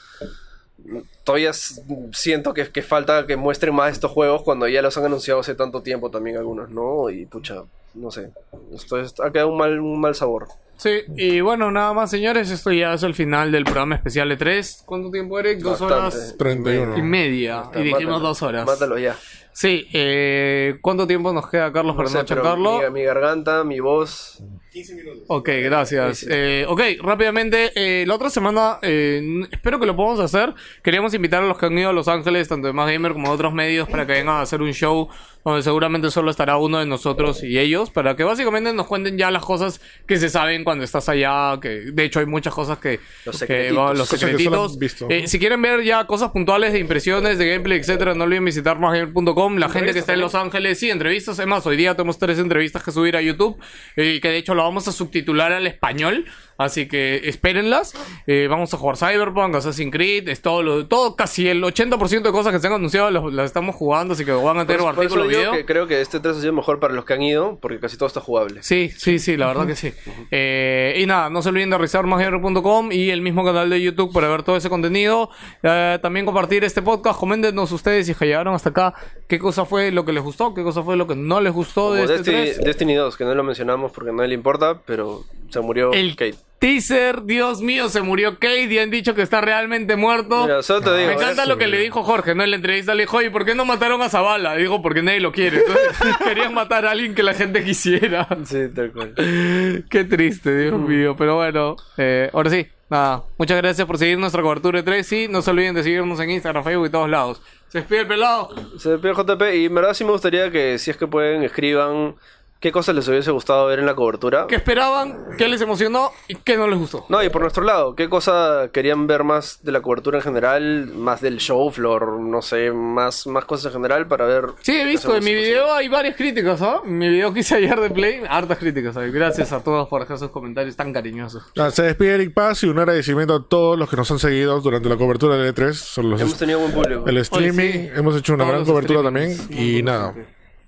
Todavía 1.25 1.53
siento 1.53 2.55
que, 2.55 2.69
que 2.71 2.83
falta 2.83 3.27
que 3.27 3.37
muestren 3.37 3.75
más 3.75 3.93
estos 3.93 4.11
juegos 4.11 4.43
cuando 4.43 4.67
ya 4.67 4.81
los 4.81 4.97
han 4.97 5.05
anunciado 5.05 5.41
hace 5.41 5.55
tanto 5.55 5.83
tiempo 5.83 6.11
también 6.11 6.39
algunos, 6.39 6.71
¿no? 6.71 7.11
Y 7.11 7.27
pucha, 7.27 7.63
no 7.95 8.11
sé. 8.11 8.31
Esto 8.75 8.99
es- 8.99 9.15
ha 9.21 9.31
quedado 9.31 9.49
un 9.51 9.59
mal, 9.59 9.79
un 9.79 10.01
mal 10.01 10.15
sabor. 10.15 10.49
Sí, 10.81 11.03
y 11.15 11.43
bueno, 11.43 11.71
nada 11.71 11.93
más, 11.93 12.11
señores. 12.11 12.51
Esto 12.51 12.73
ya 12.73 12.95
es 12.95 13.03
el 13.03 13.15
final 13.15 13.53
del 13.53 13.65
programa 13.65 13.97
especial 13.97 14.31
de 14.31 14.39
3. 14.39 14.85
¿Cuánto 14.87 15.11
tiempo, 15.11 15.39
Eric? 15.39 15.59
Dos 15.59 15.79
Bastante. 15.79 15.95
horas 15.95 16.35
31. 16.39 16.97
y 16.97 17.03
media. 17.03 17.65
Y 17.75 17.83
dijimos 17.83 18.05
Mátalo, 18.15 18.29
dos 18.29 18.43
horas. 18.43 18.65
Mátalo 18.65 18.99
ya. 18.99 19.15
Sí, 19.53 19.87
eh, 19.93 20.79
¿cuánto 20.81 21.07
tiempo 21.07 21.35
nos 21.35 21.51
queda, 21.51 21.71
Carlos, 21.71 21.95
para 21.97 22.09
No 22.09 22.15
no, 22.15 22.21
sé, 22.21 22.25
pero 22.27 22.41
chocarlo? 22.43 22.81
mi, 22.91 23.01
mi 23.01 23.05
garganta, 23.05 23.63
mi 23.63 23.79
voz. 23.81 24.43
15 24.73 24.95
minutos. 24.95 25.25
Ok, 25.27 25.49
gracias. 25.65 26.25
Eh, 26.29 26.65
ok, 26.69 26.81
rápidamente, 27.03 27.73
eh, 27.75 28.07
la 28.07 28.15
otra 28.15 28.31
semana, 28.31 28.79
eh, 28.83 29.43
espero 29.51 29.81
que 29.81 29.87
lo 29.87 29.97
podamos 29.97 30.21
hacer. 30.21 30.55
Queríamos 30.83 31.13
invitar 31.15 31.43
a 31.43 31.47
los 31.47 31.59
que 31.59 31.67
han 31.67 31.77
ido 31.77 31.91
a 31.91 31.93
Los 31.93 32.07
Ángeles, 32.07 32.49
tanto 32.49 32.69
de 32.69 32.73
Más 32.73 32.91
Gamer 32.91 33.13
como 33.13 33.29
de 33.29 33.35
otros 33.35 33.53
medios, 33.53 33.89
para 33.89 34.07
que 34.07 34.13
vengan 34.13 34.37
a 34.37 34.43
hacer 34.43 34.63
un 34.63 34.73
show 34.73 35.09
donde 35.45 35.63
seguramente 35.63 36.11
solo 36.11 36.31
estará 36.31 36.59
uno 36.59 36.79
de 36.79 36.87
nosotros 36.87 37.43
y 37.43 37.59
ellos, 37.59 37.91
para 37.91 38.15
que 38.15 38.25
básicamente 38.25 38.73
nos 38.75 38.87
cuenten 38.87 39.17
ya 39.17 39.31
las 39.31 39.43
cosas 39.43 39.81
que 40.07 40.19
se 40.19 40.29
saben 40.29 40.65
cuando 40.65 40.85
estás 40.85 41.09
allá, 41.09 41.59
que 41.61 41.69
de 41.93 42.05
hecho 42.05 42.21
hay 42.21 42.27
muchas 42.27 42.53
cosas 42.53 42.79
que... 42.79 43.01
Los 43.25 43.37
que 43.37 43.47
secretitos. 43.47 43.99
los 43.99 44.11
que 44.11 44.19
solo 44.19 44.33
secretitos. 44.33 44.79
visto. 44.79 45.07
Eh, 45.09 45.27
si 45.27 45.39
quieren 45.39 45.63
ver 45.63 45.83
ya 45.83 46.07
cosas 46.07 46.31
puntuales 46.31 46.75
de 46.75 46.79
impresiones, 46.79 47.39
de 47.39 47.49
gameplay, 47.49 47.79
etcétera, 47.79 48.15
no 48.15 48.25
olviden 48.25 48.45
visitar 48.45 48.79
másgamer.com. 48.79 49.57
La 49.57 49.71
gente 49.71 49.95
que 49.95 50.01
está 50.01 50.13
en 50.13 50.21
Los 50.21 50.35
Ángeles, 50.35 50.79
sí, 50.79 50.91
entrevistas. 50.91 51.39
Es 51.39 51.47
más, 51.47 51.67
hoy 51.67 51.77
día 51.79 51.95
tenemos 51.95 52.19
tres 52.19 52.39
entrevistas 52.39 52.83
que 52.83 52.93
subir 52.93 53.17
a 53.17 53.23
YouTube. 53.23 53.59
Y 53.97 54.21
que 54.21 54.29
de 54.29 54.37
hecho 54.37 54.55
lo 54.61 54.65
vamos 54.65 54.87
a 54.89 54.93
subtitular 54.93 55.53
al 55.53 55.67
español. 55.67 56.27
Así 56.61 56.87
que 56.89 57.23
espérenlas. 57.25 57.95
Eh, 58.27 58.47
vamos 58.51 58.73
a 58.75 58.77
jugar 58.77 58.99
Cyberpunk, 58.99 59.55
Assassin's 59.55 59.91
Creed. 59.91 60.29
Es 60.29 60.43
todo, 60.43 60.63
lo, 60.63 60.87
todo 60.87 61.17
casi 61.17 61.49
el 61.49 61.63
80% 61.63 62.21
de 62.21 62.33
cosas 62.33 62.53
que 62.53 62.59
se 62.61 62.67
han 62.67 62.75
anunciado 62.75 63.11
las, 63.11 63.25
las 63.33 63.47
estamos 63.47 63.75
jugando. 63.75 64.13
Así 64.13 64.27
que 64.27 64.33
van 64.33 64.59
a 64.59 64.67
tener 64.67 64.83
un 64.83 64.89
Por, 64.89 64.95
por 64.97 65.05
eso 65.07 65.15
artículo 65.15 65.27
video. 65.27 65.53
que 65.53 65.65
creo 65.65 65.87
que 65.87 66.03
este 66.03 66.21
3 66.21 66.37
ha 66.37 66.41
sido 66.41 66.53
mejor 66.53 66.79
para 66.79 66.93
los 66.93 67.07
que 67.07 67.15
han 67.15 67.23
ido, 67.23 67.59
porque 67.63 67.81
casi 67.81 67.97
todo 67.97 68.09
está 68.09 68.21
jugable. 68.21 68.63
Sí, 68.63 68.91
sí, 68.95 69.19
sí, 69.19 69.39
la 69.39 69.47
verdad 69.47 69.67
que 69.67 69.75
sí. 69.75 69.93
Eh, 70.31 70.99
y 70.99 71.07
nada, 71.07 71.31
no 71.31 71.41
se 71.41 71.49
olviden 71.49 71.71
de 71.71 71.79
revisar 71.79 72.05
másgamer.com 72.07 72.93
y 72.93 73.09
el 73.11 73.23
mismo 73.23 73.43
canal 73.45 73.71
de 73.71 73.81
YouTube 73.81 74.13
para 74.13 74.29
ver 74.29 74.43
todo 74.43 74.57
ese 74.57 74.69
contenido. 74.69 75.31
Eh, 75.63 75.99
también 76.03 76.27
compartir 76.27 76.63
este 76.65 76.83
podcast. 76.83 77.19
Coméntenos 77.19 77.73
ustedes 77.73 78.07
si 78.07 78.15
llegaron 78.15 78.55
hasta 78.55 78.69
acá. 78.69 78.95
¿Qué 79.29 79.39
cosa 79.39 79.65
fue 79.65 79.91
lo 79.93 80.05
que 80.05 80.13
les 80.13 80.23
gustó? 80.23 80.53
¿Qué 80.53 80.63
cosa 80.63 80.83
fue 80.83 80.97
lo 80.97 81.07
que 81.07 81.15
no 81.17 81.41
les 81.41 81.53
gustó 81.53 81.83
Como 81.83 81.95
de 81.95 82.03
este 82.03 82.17
Destiny, 82.19 82.43
3? 82.43 82.61
Destiny 82.65 82.95
2, 82.95 83.17
que 83.17 83.25
no 83.25 83.35
lo 83.35 83.43
mencionamos 83.45 83.93
porque 83.93 84.13
nadie 84.13 84.29
le 84.29 84.35
importa, 84.35 84.81
pero 84.85 85.25
se 85.51 85.61
murió 85.61 85.93
El 85.93 86.17
Kate. 86.17 86.37
teaser, 86.59 87.23
Dios 87.25 87.61
mío, 87.63 87.89
se 87.89 88.03
murió 88.03 88.35
Kate 88.39 88.65
y 88.65 88.79
han 88.79 88.91
dicho 88.91 89.15
que 89.15 89.23
está 89.23 89.41
realmente 89.41 89.97
muerto. 89.97 90.43
Mira, 90.45 90.63
solo 90.63 90.81
te 90.83 90.97
digo. 90.97 91.09
Me 91.09 91.15
encanta 91.15 91.43
eso, 91.43 91.51
lo 91.51 91.59
que 91.59 91.67
mira. 91.67 91.79
le 91.79 91.85
dijo 91.85 92.03
Jorge, 92.03 92.35
¿no? 92.35 92.45
En 92.45 92.51
la 92.51 92.57
entrevista 92.57 92.95
le 92.95 93.05
dijo, 93.05 93.17
oye, 93.17 93.31
¿por 93.31 93.45
qué 93.45 93.55
no 93.55 93.65
mataron 93.65 94.03
a 94.03 94.09
Zavala? 94.09 94.55
Dijo, 94.57 94.83
porque 94.83 95.03
nadie 95.03 95.21
lo 95.21 95.33
quiere. 95.33 95.59
Entonces, 95.59 96.17
querían 96.25 96.53
matar 96.55 96.85
a 96.87 96.91
alguien 96.91 97.15
que 97.15 97.23
la 97.23 97.35
gente 97.35 97.65
quisiera. 97.65 98.29
Sí, 98.45 98.69
tal 98.75 98.93
cual. 98.93 99.15
Qué 99.89 100.05
triste, 100.05 100.57
Dios 100.57 100.79
mío. 100.79 101.15
Pero 101.17 101.37
bueno, 101.37 101.77
eh, 101.97 102.29
ahora 102.33 102.51
sí, 102.51 102.67
nada. 102.91 103.23
Muchas 103.39 103.57
gracias 103.57 103.87
por 103.87 103.97
seguir 103.97 104.19
nuestra 104.19 104.43
cobertura 104.43 104.79
de 104.79 104.83
3. 104.83 105.07
Sí, 105.07 105.27
no 105.31 105.41
se 105.43 105.51
olviden 105.51 105.75
de 105.75 105.83
seguirnos 105.83 106.21
en 106.21 106.31
Instagram, 106.31 106.63
Facebook 106.63 106.87
y 106.87 106.91
todos 106.91 107.09
lados. 107.09 107.41
Se 107.69 107.79
despide 107.79 108.01
el 108.01 108.07
pelado. 108.09 108.51
Se 108.79 108.91
despide 108.91 109.15
JP 109.15 109.43
y 109.55 109.65
en 109.67 109.75
verdad 109.75 109.95
sí 109.95 110.05
me 110.05 110.11
gustaría 110.11 110.51
que 110.51 110.79
si 110.79 110.91
es 110.91 110.97
que 110.97 111.07
pueden 111.07 111.43
escriban 111.45 112.17
qué 112.61 112.71
cosas 112.73 112.95
les 112.95 113.09
hubiese 113.09 113.31
gustado 113.31 113.67
ver 113.67 113.79
en 113.79 113.87
la 113.87 113.95
cobertura. 113.95 114.47
¿Qué 114.47 114.57
esperaban? 114.57 115.19
¿Qué 115.39 115.49
les 115.49 115.61
emocionó? 115.63 116.13
¿Y 116.29 116.35
qué 116.37 116.57
no 116.59 116.69
les 116.69 116.79
gustó? 116.79 117.07
No, 117.09 117.23
y 117.23 117.31
por 117.31 117.41
nuestro 117.41 117.65
lado, 117.65 117.97
¿qué 117.97 118.09
cosa 118.11 118.69
querían 118.73 119.07
ver 119.07 119.25
más 119.25 119.61
de 119.63 119.73
la 119.73 119.81
cobertura 119.81 120.19
en 120.19 120.23
general? 120.25 120.87
Más 120.95 121.21
del 121.23 121.39
show 121.39 121.71
floor, 121.71 122.21
no 122.21 122.43
sé, 122.43 122.71
más, 122.71 123.27
más 123.27 123.47
cosas 123.47 123.67
en 123.67 123.73
general 123.73 124.07
para 124.07 124.27
ver. 124.27 124.45
Sí, 124.61 124.79
he 124.79 124.85
visto. 124.85 125.17
En 125.17 125.25
mi 125.25 125.35
video 125.35 125.73
hay 125.73 125.89
varias 125.89 126.17
críticas, 126.17 126.61
¿ah? 126.63 126.83
En 126.85 126.99
mi 126.99 127.09
video 127.09 127.33
que 127.33 127.41
hice 127.41 127.57
ayer 127.57 127.81
de 127.81 127.91
Play, 127.91 128.23
hartas 128.29 128.59
críticas. 128.59 128.97
Gracias 129.11 129.53
a 129.53 129.61
todos 129.65 129.89
por 129.89 130.03
dejar 130.03 130.19
sus 130.19 130.31
comentarios 130.31 130.77
tan 130.77 130.93
cariñosos. 130.93 131.43
Se 131.73 131.83
despide 131.83 132.15
Eric 132.17 132.35
Paz 132.35 132.63
y 132.63 132.67
un 132.67 132.79
agradecimiento 132.79 133.35
a 133.37 133.43
todos 133.49 133.79
los 133.79 133.89
que 133.89 133.97
nos 133.97 134.11
han 134.11 134.19
seguido 134.19 134.61
durante 134.61 134.89
la 134.89 134.97
cobertura 134.97 135.37
del 135.37 135.55
E3. 135.55 135.73
Son 135.73 136.11
los 136.11 136.21
Hemos 136.21 136.37
tenido 136.37 136.59
buen 136.61 136.73
público. 136.73 137.07
el 137.07 137.17
streaming. 137.19 137.73
sí. 137.73 137.91
Hemos 137.95 138.17
hecho 138.17 138.35
una 138.35 138.45
Todos 138.45 138.55
gran 138.55 138.67
cobertura 138.67 139.03
también. 139.03 139.37
Y 139.51 139.83
nada, 139.83 140.15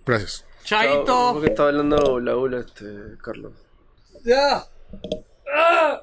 gracias. 0.07 0.47
Chaito. 0.65 1.31
Porque 1.33 1.49
estaba 1.49 1.69
hablando 1.71 2.21
la 2.21 2.37
ULA, 2.37 2.61
este, 2.61 3.17
Carlos. 3.23 3.53
Ya. 4.25 4.65
Ah. 5.55 6.03